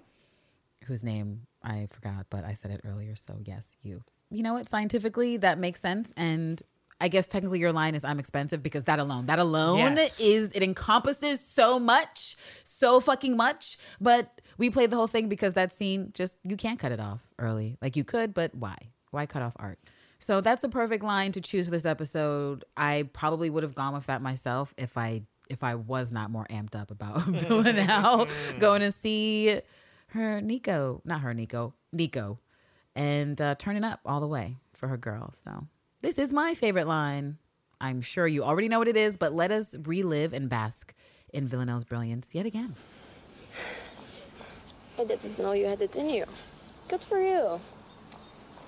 whose 0.85 1.03
name 1.03 1.47
I 1.63 1.87
forgot, 1.91 2.27
but 2.29 2.43
I 2.45 2.53
said 2.53 2.71
it 2.71 2.81
earlier. 2.85 3.15
So 3.15 3.37
yes, 3.43 3.75
you. 3.83 4.03
You 4.29 4.43
know 4.43 4.53
what? 4.53 4.67
Scientifically, 4.69 5.37
that 5.37 5.59
makes 5.59 5.79
sense, 5.79 6.13
and 6.17 6.61
I 6.99 7.09
guess 7.09 7.27
technically 7.27 7.59
your 7.59 7.73
line 7.73 7.93
is 7.93 8.03
"I'm 8.05 8.19
expensive" 8.19 8.63
because 8.63 8.85
that 8.85 8.99
alone, 8.99 9.25
that 9.27 9.37
alone 9.39 9.97
Yes. 9.97 10.19
is 10.19 10.51
it 10.53 10.63
encompasses 10.63 11.41
so 11.41 11.77
much, 11.79 12.35
so 12.63 12.99
fucking 12.99 13.35
much. 13.37 13.77
But 13.99 14.41
we 14.57 14.69
played 14.69 14.91
the 14.91 14.95
whole 14.95 15.07
thing 15.07 15.29
because 15.29 15.53
that 15.53 15.73
scene 15.73 16.11
just 16.13 16.37
you 16.43 16.57
can't 16.57 16.79
cut 16.79 16.91
it 16.91 16.99
off 16.99 17.21
early. 17.39 17.77
Like 17.81 17.95
you 17.95 18.03
could, 18.03 18.33
but 18.33 18.53
why? 18.55 18.77
Why 19.11 19.25
cut 19.25 19.41
off 19.41 19.53
art? 19.57 19.79
So 20.19 20.41
that's 20.41 20.63
a 20.63 20.69
perfect 20.69 21.03
line 21.03 21.31
to 21.33 21.41
choose 21.41 21.67
for 21.67 21.71
this 21.71 21.85
episode. 21.85 22.63
I 22.75 23.09
probably 23.13 23.49
would 23.49 23.63
have 23.63 23.75
gone 23.75 23.93
with 23.93 24.05
that 24.07 24.21
myself 24.21 24.73
if 24.77 24.97
I 24.97 25.23
if 25.49 25.63
I 25.63 25.75
was 25.75 26.11
not 26.11 26.31
more 26.31 26.45
amped 26.49 26.75
up 26.75 26.91
about 26.91 27.21
Villanelle 27.27 28.27
going 28.59 28.81
to 28.81 28.91
see 28.91 29.61
her 30.07 30.41
Niko, 30.41 31.01
not 31.05 31.21
her 31.21 31.33
Niko, 31.33 31.73
Niko, 31.95 32.39
and 32.95 33.39
uh, 33.39 33.55
turning 33.55 33.83
up 33.83 33.99
all 34.05 34.19
the 34.19 34.27
way 34.27 34.57
for 34.73 34.87
her 34.87 34.97
girl. 34.97 35.31
So 35.33 35.67
this 36.01 36.17
is 36.17 36.33
my 36.33 36.55
favorite 36.55 36.87
line. 36.87 37.37
I'm 37.79 38.01
sure 38.01 38.27
you 38.27 38.43
already 38.43 38.69
know 38.69 38.79
what 38.79 38.87
it 38.87 38.97
is, 38.97 39.17
but 39.17 39.33
let 39.33 39.51
us 39.51 39.75
relive 39.83 40.33
and 40.33 40.49
bask 40.49 40.93
in 41.33 41.47
Villanelle's 41.47 41.83
brilliance 41.83 42.29
yet 42.33 42.45
again. 42.45 42.73
I 44.97 45.03
didn't 45.03 45.37
know 45.37 45.51
you 45.51 45.65
had 45.65 45.81
it 45.81 45.95
in 45.95 46.09
you. 46.09 46.25
Good 46.87 47.03
for 47.03 47.19
you. 47.19 47.59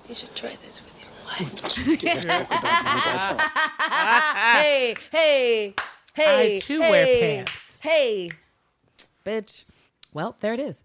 You 0.08 0.14
should 0.14 0.34
try 0.34 0.50
this 0.50 0.82
with 0.84 1.00
your 1.00 1.08
wife. 1.26 2.02
hey, 4.62 4.94
hey, 5.10 5.74
hey. 6.14 6.56
I 6.56 6.58
too 6.58 6.80
hey, 6.80 6.90
wear 6.90 7.06
pants. 7.06 7.80
Hey, 7.80 8.30
bitch. 9.24 9.64
Well, 10.12 10.36
there 10.40 10.52
it 10.52 10.60
is. 10.60 10.82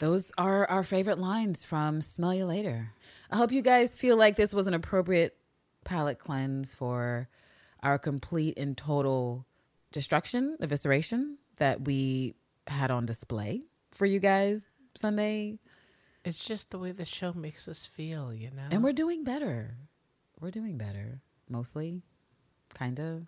Those 0.00 0.32
are 0.38 0.68
our 0.68 0.82
favorite 0.82 1.18
lines 1.18 1.64
from 1.64 2.00
Smell 2.00 2.34
You 2.34 2.46
Later. 2.46 2.90
I 3.30 3.36
hope 3.36 3.52
you 3.52 3.62
guys 3.62 3.94
feel 3.94 4.16
like 4.16 4.34
this 4.36 4.52
was 4.52 4.66
an 4.66 4.74
appropriate 4.74 5.36
palate 5.84 6.18
cleanse 6.18 6.74
for 6.74 7.28
our 7.82 7.98
complete 7.98 8.58
and 8.58 8.76
total 8.76 9.46
destruction, 9.92 10.56
evisceration 10.60 11.36
that 11.58 11.82
we 11.82 12.34
had 12.66 12.90
on 12.90 13.06
display 13.06 13.62
for 13.94 14.06
you 14.06 14.20
guys 14.20 14.72
Sunday. 14.96 15.58
it's 16.24 16.44
just 16.44 16.70
the 16.70 16.78
way 16.78 16.92
the 16.92 17.04
show 17.04 17.32
makes 17.32 17.68
us 17.68 17.86
feel, 17.86 18.32
you 18.34 18.50
know. 18.50 18.68
And 18.70 18.82
we're 18.84 18.92
doing 18.92 19.24
better. 19.24 19.76
We're 20.40 20.50
doing 20.50 20.76
better, 20.76 21.20
mostly. 21.48 22.02
Kind 22.74 22.98
of. 23.00 23.26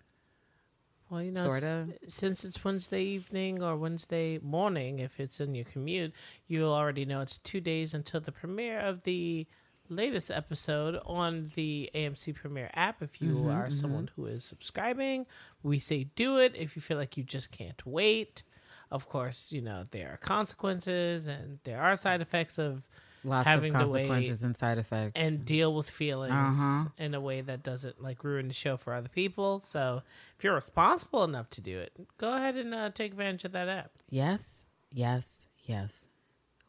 Well, 1.09 1.23
you 1.23 1.31
know, 1.31 1.49
Sorta. 1.49 1.87
s- 2.05 2.13
since 2.13 2.43
it's 2.43 2.63
Wednesday 2.65 3.01
evening 3.03 3.63
or 3.63 3.77
Wednesday 3.77 4.39
morning, 4.39 4.99
if 4.99 5.19
it's 5.19 5.39
in 5.39 5.55
your 5.55 5.63
commute, 5.65 6.13
you'll 6.47 6.73
already 6.73 7.05
know 7.05 7.21
it's 7.21 7.37
two 7.37 7.61
days 7.61 7.93
until 7.93 8.19
the 8.19 8.31
premiere 8.33 8.79
of 8.79 9.03
the 9.03 9.47
latest 9.89 10.29
episode 10.29 10.99
on 11.05 11.51
the 11.55 11.89
AMC 11.95 12.35
Premiere 12.35 12.69
app. 12.73 13.01
If 13.01 13.21
you 13.21 13.35
Mm-hmm, 13.37 13.49
are 13.51 13.69
someone 13.69 14.09
who 14.17 14.25
is 14.25 14.43
subscribing, 14.43 15.25
we 15.63 15.79
say 15.79 16.03
do 16.15 16.37
it. 16.39 16.53
If 16.57 16.75
you 16.75 16.81
feel 16.81 16.97
like 16.97 17.15
you 17.15 17.23
just 17.23 17.51
can't 17.51 17.85
wait, 17.85 18.43
of 18.91 19.07
course, 19.09 19.51
you 19.51 19.61
know, 19.61 19.83
there 19.91 20.09
are 20.13 20.17
consequences 20.17 21.27
and 21.27 21.59
there 21.63 21.81
are 21.81 21.95
side 21.95 22.21
effects 22.21 22.57
of 22.57 22.83
Lots 23.23 23.45
having 23.47 23.75
of 23.75 23.87
to 23.87 23.91
wait 23.93 24.07
consequences 24.07 24.43
and 24.43 24.55
side 24.55 24.77
effects. 24.77 25.13
and 25.15 25.43
deal 25.43 25.73
with 25.73 25.89
feelings 25.89 26.31
Uh-huh. 26.57 26.85
in 26.97 27.13
a 27.13 27.19
way 27.19 27.41
that 27.41 27.63
doesn't 27.63 28.01
like 28.01 28.23
ruin 28.23 28.47
the 28.47 28.53
show 28.53 28.77
for 28.77 28.93
other 28.93 29.09
people. 29.09 29.59
So 29.59 30.03
if 30.37 30.43
you're 30.43 30.53
responsible 30.55 31.23
enough 31.23 31.49
to 31.51 31.61
do 31.61 31.79
it, 31.79 31.91
go 32.17 32.35
ahead 32.35 32.55
and 32.55 32.73
uh, 32.73 32.89
take 32.91 33.11
advantage 33.11 33.43
of 33.43 33.51
that 33.51 33.67
app. 33.67 33.91
Yes, 34.09 34.65
yes, 34.91 35.47
yes. 35.65 36.07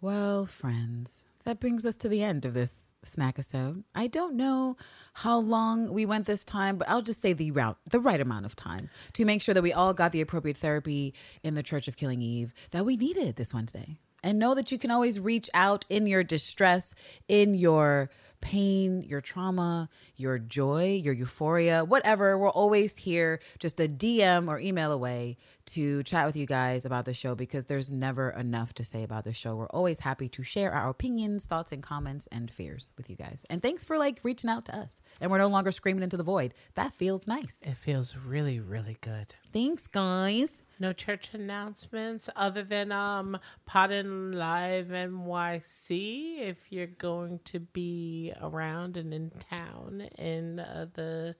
Well, 0.00 0.46
friends, 0.46 1.26
that 1.44 1.60
brings 1.60 1.84
us 1.86 1.96
to 1.96 2.08
the 2.08 2.22
end 2.22 2.44
of 2.44 2.54
this 2.54 2.87
snack 3.04 3.34
episode. 3.34 3.84
I 3.94 4.06
don't 4.06 4.36
know 4.36 4.76
how 5.14 5.38
long 5.38 5.92
we 5.92 6.06
went 6.06 6.26
this 6.26 6.44
time, 6.44 6.78
but 6.78 6.88
I'll 6.88 7.02
just 7.02 7.20
say 7.20 7.32
the 7.32 7.50
route, 7.50 7.78
the 7.90 8.00
right 8.00 8.20
amount 8.20 8.46
of 8.46 8.56
time 8.56 8.90
to 9.14 9.24
make 9.24 9.42
sure 9.42 9.54
that 9.54 9.62
we 9.62 9.72
all 9.72 9.94
got 9.94 10.12
the 10.12 10.20
appropriate 10.20 10.56
therapy 10.56 11.14
in 11.42 11.54
the 11.54 11.62
Church 11.62 11.88
of 11.88 11.96
Killing 11.96 12.22
Eve 12.22 12.52
that 12.70 12.84
we 12.84 12.96
needed 12.96 13.36
this 13.36 13.54
Wednesday. 13.54 13.98
And 14.22 14.40
know 14.40 14.52
that 14.54 14.72
you 14.72 14.78
can 14.78 14.90
always 14.90 15.20
reach 15.20 15.48
out 15.54 15.86
in 15.88 16.08
your 16.08 16.24
distress, 16.24 16.92
in 17.28 17.54
your 17.54 18.10
pain, 18.40 19.02
your 19.02 19.20
trauma, 19.20 19.88
your 20.16 20.38
joy, 20.38 21.00
your 21.02 21.14
euphoria, 21.14 21.84
whatever. 21.84 22.38
We're 22.38 22.50
always 22.50 22.96
here, 22.96 23.40
just 23.58 23.80
a 23.80 23.88
DM 23.88 24.48
or 24.48 24.58
email 24.58 24.92
away 24.92 25.36
to 25.66 26.02
chat 26.02 26.26
with 26.26 26.36
you 26.36 26.46
guys 26.46 26.84
about 26.84 27.04
the 27.04 27.12
show 27.12 27.34
because 27.34 27.66
there's 27.66 27.90
never 27.90 28.30
enough 28.30 28.72
to 28.74 28.84
say 28.84 29.02
about 29.02 29.24
the 29.24 29.32
show. 29.32 29.54
We're 29.54 29.66
always 29.66 30.00
happy 30.00 30.28
to 30.30 30.42
share 30.42 30.72
our 30.72 30.88
opinions, 30.88 31.44
thoughts, 31.44 31.72
and 31.72 31.82
comments 31.82 32.26
and 32.32 32.50
fears 32.50 32.88
with 32.96 33.10
you 33.10 33.16
guys. 33.16 33.44
And 33.50 33.60
thanks 33.60 33.84
for 33.84 33.98
like 33.98 34.20
reaching 34.22 34.48
out 34.48 34.64
to 34.66 34.76
us. 34.76 35.02
And 35.20 35.30
we're 35.30 35.38
no 35.38 35.48
longer 35.48 35.70
screaming 35.70 36.02
into 36.02 36.16
the 36.16 36.22
void. 36.22 36.54
That 36.74 36.94
feels 36.94 37.26
nice. 37.26 37.58
It 37.62 37.76
feels 37.76 38.16
really, 38.16 38.60
really 38.60 38.96
good. 39.00 39.34
Thanks, 39.52 39.86
guys. 39.86 40.64
No 40.78 40.92
church 40.92 41.30
announcements 41.32 42.28
other 42.36 42.62
than 42.62 42.92
um 42.92 43.38
Podin 43.66 44.32
Live 44.32 44.88
NYC 44.88 46.38
if 46.40 46.56
you're 46.70 46.86
going 46.86 47.40
to 47.44 47.60
be 47.60 48.27
around 48.40 48.96
and 48.96 49.12
in 49.14 49.30
town 49.50 50.02
in 50.18 50.60
uh, 50.60 50.86
the 50.94 51.34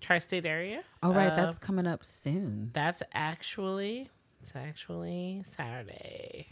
tri-state 0.00 0.46
area. 0.46 0.82
All 1.02 1.12
right, 1.12 1.32
Uh, 1.32 1.36
that's 1.36 1.58
coming 1.58 1.86
up 1.86 2.04
soon. 2.04 2.70
that's 2.72 3.02
actually 3.12 4.08
it's 4.42 4.52
actually 4.56 5.42
Saturday. 5.44 6.48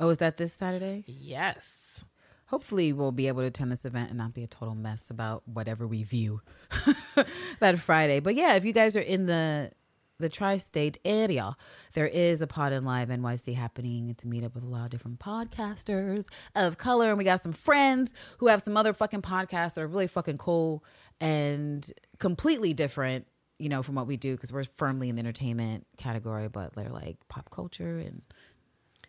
Oh, 0.00 0.08
is 0.08 0.18
that 0.18 0.36
this 0.36 0.52
Saturday? 0.52 1.04
Yes. 1.06 2.04
Hopefully, 2.46 2.92
we'll 2.92 3.12
be 3.12 3.28
able 3.28 3.42
to 3.42 3.46
attend 3.48 3.70
this 3.70 3.84
event 3.84 4.08
and 4.08 4.16
not 4.18 4.32
be 4.32 4.42
a 4.42 4.46
total 4.46 4.74
mess 4.74 5.10
about 5.10 5.42
whatever 5.46 5.86
we 5.86 6.02
view 6.02 6.40
that 7.60 7.78
Friday. 7.78 8.20
But 8.20 8.34
yeah, 8.36 8.54
if 8.54 8.64
you 8.64 8.72
guys 8.72 8.96
are 8.96 9.00
in 9.00 9.26
the 9.26 9.70
the 10.18 10.28
tri-state 10.28 10.98
area, 11.04 11.56
there 11.92 12.06
is 12.06 12.42
a 12.42 12.46
Pod 12.46 12.72
and 12.72 12.84
Live 12.84 13.08
NYC 13.08 13.54
happening. 13.54 14.14
to 14.16 14.26
meet 14.26 14.44
up 14.44 14.54
with 14.54 14.64
a 14.64 14.66
lot 14.66 14.84
of 14.84 14.90
different 14.90 15.18
podcasters 15.20 16.26
of 16.54 16.78
color, 16.78 17.10
and 17.10 17.18
we 17.18 17.24
got 17.24 17.40
some 17.40 17.52
friends 17.52 18.12
who 18.38 18.48
have 18.48 18.62
some 18.62 18.76
other 18.76 18.92
fucking 18.92 19.22
podcasts 19.22 19.74
that 19.74 19.82
are 19.82 19.86
really 19.86 20.06
fucking 20.06 20.38
cool 20.38 20.84
and 21.20 21.92
completely 22.18 22.72
different. 22.72 23.26
You 23.60 23.68
know, 23.68 23.82
from 23.82 23.96
what 23.96 24.06
we 24.06 24.16
do 24.16 24.36
because 24.36 24.52
we're 24.52 24.62
firmly 24.76 25.08
in 25.08 25.16
the 25.16 25.20
entertainment 25.20 25.84
category, 25.96 26.46
but 26.48 26.76
they're 26.76 26.90
like 26.90 27.16
pop 27.28 27.50
culture 27.50 27.98
and 27.98 28.22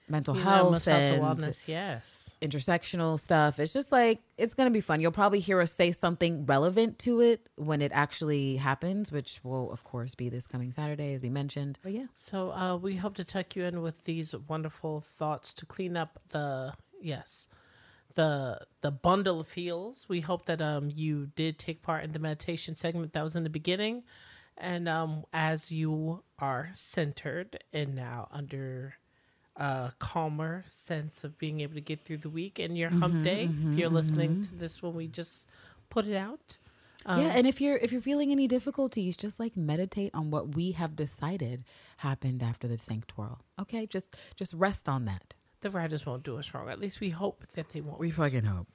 mental 0.10 0.36
You 0.36 0.44
know, 0.44 0.50
health 0.50 0.72
mental 0.72 0.94
health 0.94 1.04
and 1.04 1.24
and 1.26 1.38
wellness. 1.40 1.68
Yes. 1.68 2.36
intersectional 2.42 3.20
stuff. 3.20 3.60
It's 3.60 3.74
just 3.74 3.92
like 3.92 4.22
it's 4.38 4.54
gonna 4.54 4.70
be 4.72 4.82
fun. 4.82 5.02
You'll 5.02 5.12
probably 5.12 5.40
hear 5.40 5.60
us 5.62 5.72
say 5.74 5.92
something 5.92 6.46
relevant 6.46 6.98
to 7.00 7.20
it 7.22 7.48
when 7.56 7.82
it 7.82 7.92
actually 7.94 8.56
happens, 8.58 9.12
which 9.12 9.40
will 9.44 9.72
of 9.72 9.84
course 9.84 10.16
be 10.16 10.30
this 10.30 10.48
coming 10.48 10.72
Saturday, 10.72 11.14
as 11.14 11.22
we 11.22 11.30
mentioned. 11.30 11.80
But 11.84 11.92
yeah, 11.94 12.06
So 12.16 12.52
uh, 12.52 12.76
we 12.78 12.96
hope 12.96 13.16
to 13.16 13.24
tuck 13.24 13.56
you 13.56 13.66
in 13.66 13.82
with 13.82 14.06
these 14.06 14.34
wonderful 14.48 15.02
thoughts 15.02 15.54
to 15.56 15.66
clean 15.66 15.98
up 15.98 16.20
the 16.30 16.74
yes, 17.02 17.48
the 18.16 18.62
the 18.82 18.92
bundle 18.92 19.42
of 19.42 19.48
feels. 19.48 20.08
We 20.10 20.22
hope 20.22 20.46
that 20.46 20.62
um 20.62 20.90
you 20.94 21.28
did 21.36 21.60
take 21.60 21.82
part 21.82 22.04
in 22.04 22.12
the 22.14 22.20
meditation 22.20 22.76
segment 22.76 23.14
that 23.14 23.24
was 23.24 23.36
in 23.36 23.44
the 23.44 23.50
beginning, 23.50 24.04
and 24.58 24.88
um 24.90 25.26
as 25.34 25.72
you 25.72 26.24
are 26.40 26.70
centered 26.74 27.64
and 27.74 27.96
now 27.96 28.28
under 28.32 28.96
a 29.60 29.92
calmer 30.00 30.64
sense 30.66 31.24
of 31.24 31.38
being 31.38 31.60
able 31.60 31.74
to 31.74 31.82
get 31.82 32.06
through 32.06 32.18
the 32.18 32.30
week 32.30 32.60
and 32.60 32.78
your 32.78 32.90
hump 32.90 33.14
mm-hmm, 33.14 33.24
day. 33.24 33.44
if 33.44 33.52
mm-hmm, 33.52 33.78
you're 33.78 33.90
listening 33.90 34.32
mm-hmm. 34.32 34.42
to 34.44 34.56
this 34.56 34.82
when 34.82 34.94
we 34.94 35.08
just 35.08 35.48
put 35.90 36.08
it 36.08 36.16
out. 36.16 36.58
yeah. 37.06 37.14
Um, 37.14 37.22
and 37.22 37.48
if 37.48 37.60
you're 37.60 37.78
if 37.78 37.92
you're 37.92 38.02
feeling 38.02 38.32
any 38.32 38.48
difficulties, 38.48 39.18
just 39.18 39.40
like 39.40 39.58
meditate 39.58 40.12
on 40.14 40.32
what 40.32 40.56
we 40.56 40.72
have 40.72 40.96
decided 40.96 41.66
happened 41.98 42.42
after 42.42 42.68
the 42.68 42.78
sink 42.78 43.08
twirl. 43.08 43.40
Okay, 43.60 43.86
just 43.86 44.16
just 44.36 44.54
rest 44.54 44.88
on 44.88 45.06
that. 45.06 45.36
The 45.62 45.70
writers 45.70 46.06
won't 46.06 46.24
do 46.24 46.38
us 46.38 46.54
wrong. 46.54 46.70
At 46.70 46.80
least 46.80 47.02
we 47.02 47.10
hope 47.10 47.46
that 47.56 47.70
they 47.70 47.82
won't. 47.82 48.00
We 48.00 48.12
fucking 48.12 48.46
hope. 48.46 48.68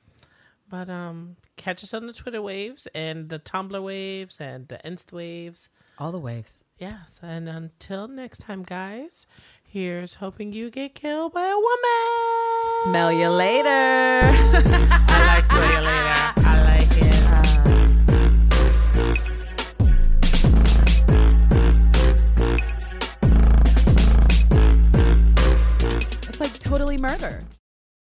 But 0.69 0.89
um, 0.89 1.37
catch 1.57 1.83
us 1.83 1.95
on 1.95 2.07
the 2.07 2.13
Twitter 2.13 2.43
waves 2.43 2.89
and 2.95 3.29
the 3.29 3.39
Tumblr 3.39 3.83
waves 3.83 4.41
and 4.41 4.69
the 4.69 4.81
Insta 4.85 5.13
waves. 5.13 5.69
All 5.99 6.13
the 6.13 6.19
waves. 6.19 6.65
Yes, 6.79 7.21
and 7.23 7.49
until 7.49 8.09
next 8.09 8.39
time, 8.39 8.63
guys. 8.63 9.27
Here's 9.75 10.15
hoping 10.15 10.53
you 10.53 10.71
get 10.71 10.95
killed 10.95 11.33
by 11.33 11.49
a 11.49 11.57
woman. 11.57 12.85
Smell 12.85 13.13
you 13.13 13.29
later. 13.29 13.69
I 13.69 15.27
like 15.27 15.47
smell 15.49 15.69
you 15.69 15.81
later. 15.81 16.15
I 16.47 16.63
like 16.63 16.97
it. 16.97 17.19
It's 26.29 26.39
like 26.39 26.57
totally 26.61 26.97
murder. 26.97 27.41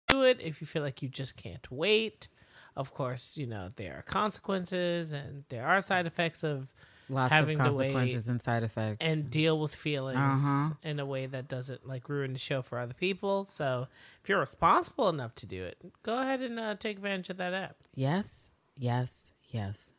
Do 0.09 0.25
it 0.25 0.39
if 0.39 0.61
you 0.61 0.67
feel 0.67 0.83
like 0.83 1.01
you 1.01 1.09
just 1.09 1.35
can't 1.37 1.71
wait. 1.71 2.27
Of 2.75 2.93
course, 2.93 3.35
you 3.35 3.47
know, 3.47 3.69
there 3.77 3.95
are 3.97 4.03
consequences 4.03 5.11
and 5.11 5.43
there 5.49 5.65
are 5.65 5.81
side 5.81 6.05
effects 6.05 6.43
of 6.43 6.71
Lots 7.13 7.31
having 7.31 7.59
of 7.59 7.71
to 7.71 7.77
wait 7.77 7.93
consequences 7.93 8.27
and 8.29 8.41
side 8.41 8.63
effects. 8.63 8.97
and 9.01 9.29
deal 9.29 9.59
with 9.59 9.73
feelings 9.75 10.17
Uh-huh. 10.17 10.71
in 10.83 10.99
a 10.99 11.05
way 11.05 11.25
that 11.27 11.47
doesn't 11.47 11.87
like 11.87 12.09
ruin 12.09 12.33
the 12.33 12.39
show 12.39 12.61
for 12.61 12.79
other 12.79 12.93
people. 12.93 13.45
So 13.45 13.87
if 14.21 14.27
you're 14.29 14.39
responsible 14.39 15.09
enough 15.09 15.35
to 15.35 15.45
do 15.45 15.63
it, 15.63 15.77
go 16.03 16.19
ahead 16.21 16.41
and 16.41 16.59
uh, 16.59 16.75
take 16.75 16.97
advantage 16.97 17.29
of 17.29 17.37
that 17.37 17.53
app. 17.53 17.77
Yes, 17.95 18.51
yes, 18.77 19.31
yes. 19.49 19.93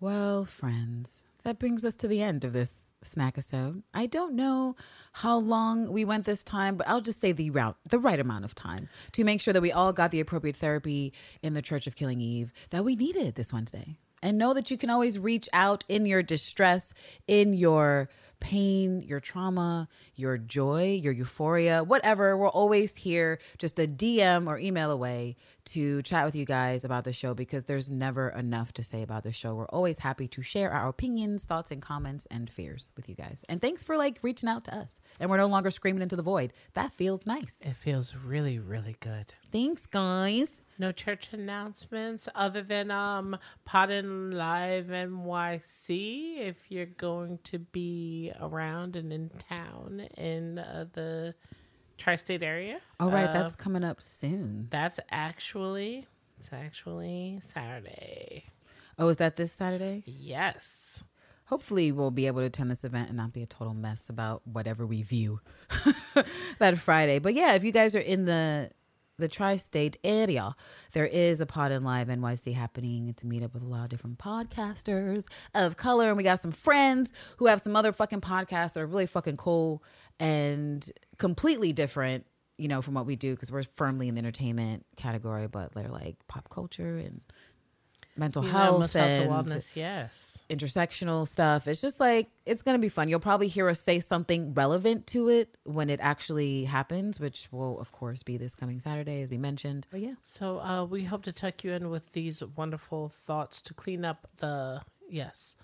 Well, 0.00 0.44
friends, 0.44 1.24
that 1.44 1.58
brings 1.58 1.84
us 1.84 1.94
to 1.96 2.08
the 2.08 2.22
end 2.22 2.44
of 2.44 2.52
this 2.52 2.84
snack 3.02 3.34
episode. 3.34 3.82
I 3.94 4.06
don't 4.06 4.34
know 4.34 4.74
how 5.12 5.36
long 5.38 5.90
we 5.92 6.04
went 6.04 6.24
this 6.24 6.42
time, 6.42 6.76
but 6.76 6.88
I'll 6.88 7.00
just 7.00 7.20
say 7.20 7.30
the 7.32 7.50
route, 7.50 7.76
the 7.88 7.98
right 7.98 8.18
amount 8.18 8.44
of 8.44 8.54
time 8.56 8.88
to 9.12 9.22
make 9.24 9.40
sure 9.40 9.54
that 9.54 9.60
we 9.62 9.70
all 9.72 9.92
got 9.92 10.10
the 10.10 10.18
appropriate 10.20 10.56
therapy 10.56 11.12
in 11.42 11.54
the 11.54 11.62
Church 11.62 11.86
of 11.86 11.94
Killing 11.94 12.20
Eve 12.20 12.52
that 12.70 12.84
we 12.84 12.96
needed 12.96 13.36
this 13.36 13.52
Wednesday. 13.52 13.96
And 14.22 14.38
know 14.38 14.52
that 14.54 14.70
you 14.70 14.76
can 14.76 14.90
always 14.90 15.18
reach 15.18 15.48
out 15.52 15.84
in 15.88 16.06
your 16.06 16.22
distress, 16.22 16.92
in 17.26 17.54
your 17.54 18.08
pain, 18.40 19.02
your 19.02 19.20
trauma, 19.20 19.88
your 20.14 20.38
joy, 20.38 20.98
your 21.02 21.12
euphoria, 21.12 21.84
whatever. 21.84 22.36
We're 22.36 22.48
always 22.48 22.96
here, 22.96 23.38
just 23.58 23.78
a 23.78 23.86
DM 23.86 24.46
or 24.46 24.58
email 24.58 24.90
away 24.90 25.36
to 25.66 26.02
chat 26.02 26.24
with 26.24 26.34
you 26.34 26.46
guys 26.46 26.84
about 26.84 27.04
the 27.04 27.12
show 27.12 27.34
because 27.34 27.64
there's 27.64 27.90
never 27.90 28.30
enough 28.30 28.72
to 28.72 28.82
say 28.82 29.02
about 29.02 29.22
the 29.22 29.32
show. 29.32 29.54
We're 29.54 29.66
always 29.66 29.98
happy 29.98 30.26
to 30.28 30.42
share 30.42 30.70
our 30.70 30.88
opinions, 30.88 31.44
thoughts, 31.44 31.70
and 31.70 31.82
comments 31.82 32.26
and 32.30 32.50
fears 32.50 32.88
with 32.96 33.08
you 33.08 33.14
guys. 33.14 33.44
And 33.48 33.60
thanks 33.60 33.82
for 33.82 33.96
like 33.96 34.18
reaching 34.22 34.48
out 34.48 34.64
to 34.64 34.74
us. 34.74 35.00
And 35.20 35.28
we're 35.28 35.36
no 35.36 35.46
longer 35.46 35.70
screaming 35.70 36.02
into 36.02 36.16
the 36.16 36.22
void. 36.22 36.52
That 36.74 36.92
feels 36.94 37.26
nice. 37.26 37.58
It 37.62 37.76
feels 37.76 38.14
really, 38.14 38.58
really 38.58 38.96
good. 39.00 39.34
Thanks, 39.52 39.86
guys. 39.86 40.64
No 40.78 40.92
church 40.92 41.30
announcements 41.32 42.28
other 42.34 42.62
than 42.62 42.90
um 42.90 43.36
Podden 43.68 44.32
Live 44.34 44.86
NYC 44.86 46.38
if 46.38 46.56
you're 46.68 46.86
going 46.86 47.38
to 47.44 47.58
be 47.58 48.27
around 48.40 48.96
and 48.96 49.12
in 49.12 49.30
town 49.48 50.06
in 50.16 50.58
uh, 50.58 50.86
the 50.92 51.34
tri-state 51.96 52.42
area. 52.42 52.80
All 53.00 53.10
right, 53.10 53.28
Uh, 53.28 53.32
that's 53.32 53.56
coming 53.56 53.84
up 53.84 54.00
soon. 54.00 54.68
that's 54.70 55.00
actually 55.10 56.06
it's 56.38 56.50
actually 56.52 57.38
Saturday. 57.42 58.44
Oh, 58.98 59.08
is 59.08 59.16
that 59.18 59.36
this 59.36 59.52
Saturday? 59.52 60.02
Yes. 60.06 61.04
Hopefully, 61.46 61.92
we'll 61.92 62.10
be 62.10 62.26
able 62.26 62.40
to 62.40 62.46
attend 62.46 62.70
this 62.70 62.84
event 62.84 63.08
and 63.08 63.16
not 63.16 63.32
be 63.32 63.42
a 63.42 63.46
total 63.46 63.72
mess 63.74 64.08
about 64.08 64.42
whatever 64.46 64.84
we 64.86 65.02
view 65.02 65.40
that 66.58 66.78
Friday. 66.78 67.18
But 67.18 67.34
yeah, 67.34 67.54
if 67.54 67.64
you 67.64 67.72
guys 67.72 67.94
are 67.94 68.00
in 68.00 68.24
the 68.26 68.70
the 69.18 69.28
tri-state 69.28 69.96
area, 70.04 70.54
there 70.92 71.06
is 71.06 71.40
a 71.40 71.46
Pod 71.46 71.72
and 71.72 71.84
Live 71.84 72.08
NYC 72.08 72.54
happening. 72.54 73.12
to 73.14 73.26
meet 73.26 73.42
up 73.42 73.52
with 73.54 73.62
a 73.62 73.66
lot 73.66 73.84
of 73.84 73.88
different 73.90 74.18
podcasters 74.18 75.24
of 75.54 75.76
color, 75.76 76.08
and 76.08 76.16
we 76.16 76.22
got 76.22 76.40
some 76.40 76.52
friends 76.52 77.12
who 77.38 77.46
have 77.46 77.60
some 77.60 77.76
other 77.76 77.92
fucking 77.92 78.20
podcasts 78.20 78.74
that 78.74 78.80
are 78.80 78.86
really 78.86 79.06
fucking 79.06 79.36
cool 79.36 79.82
and 80.20 80.90
completely 81.18 81.72
different. 81.72 82.24
You 82.60 82.66
know, 82.66 82.82
from 82.82 82.94
what 82.94 83.06
we 83.06 83.14
do 83.14 83.34
because 83.34 83.52
we're 83.52 83.62
firmly 83.76 84.08
in 84.08 84.16
the 84.16 84.18
entertainment 84.18 84.84
category, 84.96 85.46
but 85.46 85.74
they're 85.74 85.88
like 85.88 86.16
pop 86.26 86.48
culture 86.48 86.96
and 86.96 87.20
mental 88.18 88.42
You 88.44 88.52
know, 88.52 88.58
health 88.58 88.80
mental 88.80 89.00
health 89.00 89.10
and 89.10 89.32
and 89.32 89.46
wellness. 89.46 89.76
Yes. 89.76 90.44
intersectional 90.50 91.26
stuff. 91.28 91.68
It's 91.68 91.80
just 91.80 92.00
like 92.00 92.28
it's 92.46 92.62
gonna 92.62 92.78
be 92.78 92.88
fun. 92.88 93.08
You'll 93.08 93.20
probably 93.20 93.48
hear 93.48 93.68
us 93.68 93.80
say 93.80 94.00
something 94.00 94.54
relevant 94.54 95.06
to 95.08 95.28
it 95.28 95.56
when 95.64 95.88
it 95.90 96.00
actually 96.02 96.64
happens, 96.64 97.20
which 97.20 97.48
will 97.52 97.78
of 97.80 97.92
course 97.92 98.22
be 98.22 98.36
this 98.36 98.54
coming 98.54 98.80
Saturday, 98.80 99.22
as 99.22 99.30
we 99.30 99.38
mentioned. 99.38 99.86
But 99.90 100.00
yeah, 100.00 100.14
So 100.24 100.58
uh, 100.60 100.84
we 100.84 101.04
hope 101.04 101.22
to 101.24 101.32
tuck 101.32 101.62
you 101.64 101.72
in 101.72 101.90
with 101.90 102.12
these 102.12 102.42
wonderful 102.42 103.08
thoughts 103.08 103.60
to 103.62 103.74
clean 103.74 104.04
up 104.04 104.26
the 104.38 104.82
yes, 105.08 105.54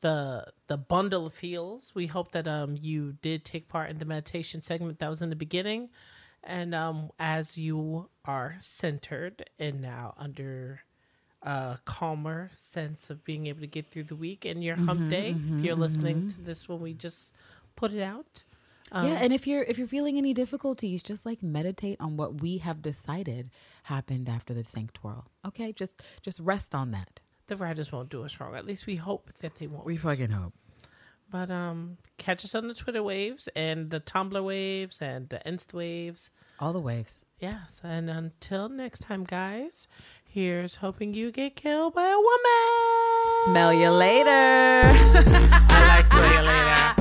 the 0.00 0.52
the 0.66 0.76
bundle 0.76 1.26
of 1.26 1.34
feels. 1.34 1.94
We 1.94 2.06
hope 2.06 2.32
that 2.32 2.46
um 2.46 2.76
you 2.78 3.14
did 3.22 3.44
take 3.44 3.68
part 3.68 3.90
in 3.90 3.98
the 3.98 4.04
meditation 4.04 4.60
segment 4.62 4.98
that 4.98 5.08
was 5.08 5.22
in 5.22 5.30
the 5.30 5.36
beginning, 5.36 5.90
and 6.42 6.74
um 6.74 7.10
as 7.18 7.56
you 7.56 8.08
are 8.24 8.56
centered 8.58 9.48
and 9.58 9.80
now 9.80 10.14
under 10.18 10.80
a 11.46 11.78
calmer 11.84 12.48
sense 12.50 13.08
of 13.08 13.24
being 13.24 13.46
able 13.46 13.60
to 13.60 13.68
get 13.68 13.88
through 13.90 14.02
the 14.02 14.16
week 14.16 14.44
and 14.44 14.62
your 14.64 14.74
hump 14.76 15.00
mm-hmm, 15.00 15.10
day. 15.10 15.30
if 15.30 15.36
mm-hmm, 15.36 15.64
you're 15.64 15.76
listening 15.76 16.16
mm-hmm. 16.16 16.28
to 16.28 16.40
this 16.42 16.68
when 16.68 16.80
we 16.80 16.92
just 16.92 17.32
put 17.76 17.92
it 17.92 18.02
out. 18.02 18.42
yeah. 18.92 18.98
Um, 18.98 19.06
and 19.06 19.32
if 19.32 19.46
you're 19.46 19.62
if 19.62 19.78
you're 19.78 19.86
feeling 19.86 20.18
any 20.18 20.34
difficulties, 20.34 21.02
just 21.02 21.24
like 21.24 21.42
meditate 21.42 22.00
on 22.00 22.16
what 22.16 22.40
we 22.40 22.58
have 22.58 22.82
decided 22.82 23.50
happened 23.84 24.28
after 24.28 24.52
the 24.52 24.64
sanctuary. 24.64 25.22
Okay, 25.46 25.72
just 25.72 26.02
just 26.20 26.40
rest 26.40 26.74
on 26.74 26.90
that. 26.90 27.20
The 27.46 27.56
writers 27.56 27.92
won't 27.92 28.08
do 28.08 28.24
us 28.24 28.40
wrong. 28.40 28.56
At 28.56 28.66
least 28.66 28.86
we 28.86 28.96
hope 28.96 29.32
that 29.40 29.54
they 29.56 29.68
won't. 29.68 29.86
We 29.86 29.96
fucking 29.96 30.30
hope. 30.30 30.52
But 31.30 31.50
um, 31.50 31.98
catch 32.18 32.44
us 32.44 32.54
on 32.54 32.68
the 32.68 32.74
Twitter 32.74 33.02
waves 33.02 33.48
and 33.54 33.90
the 33.90 34.00
Tumblr 34.00 34.44
waves 34.44 35.00
and 35.00 35.28
the 35.28 35.40
Insta 35.46 35.74
waves. 35.74 36.30
All 36.58 36.72
the 36.72 36.80
waves. 36.80 37.24
Yes, 37.38 37.80
and 37.84 38.08
until 38.08 38.68
next 38.68 39.00
time, 39.00 39.24
guys. 39.24 39.88
Here's 40.36 40.74
hoping 40.74 41.14
you 41.14 41.32
get 41.32 41.56
killed 41.56 41.94
by 41.94 42.08
a 42.08 42.18
woman. 42.18 43.46
Smell 43.46 43.72
you 43.72 43.88
later. 43.88 44.28
I 44.30 45.86
like 45.88 46.06
smell 46.08 46.30
you 46.30 46.42
later. 46.42 46.95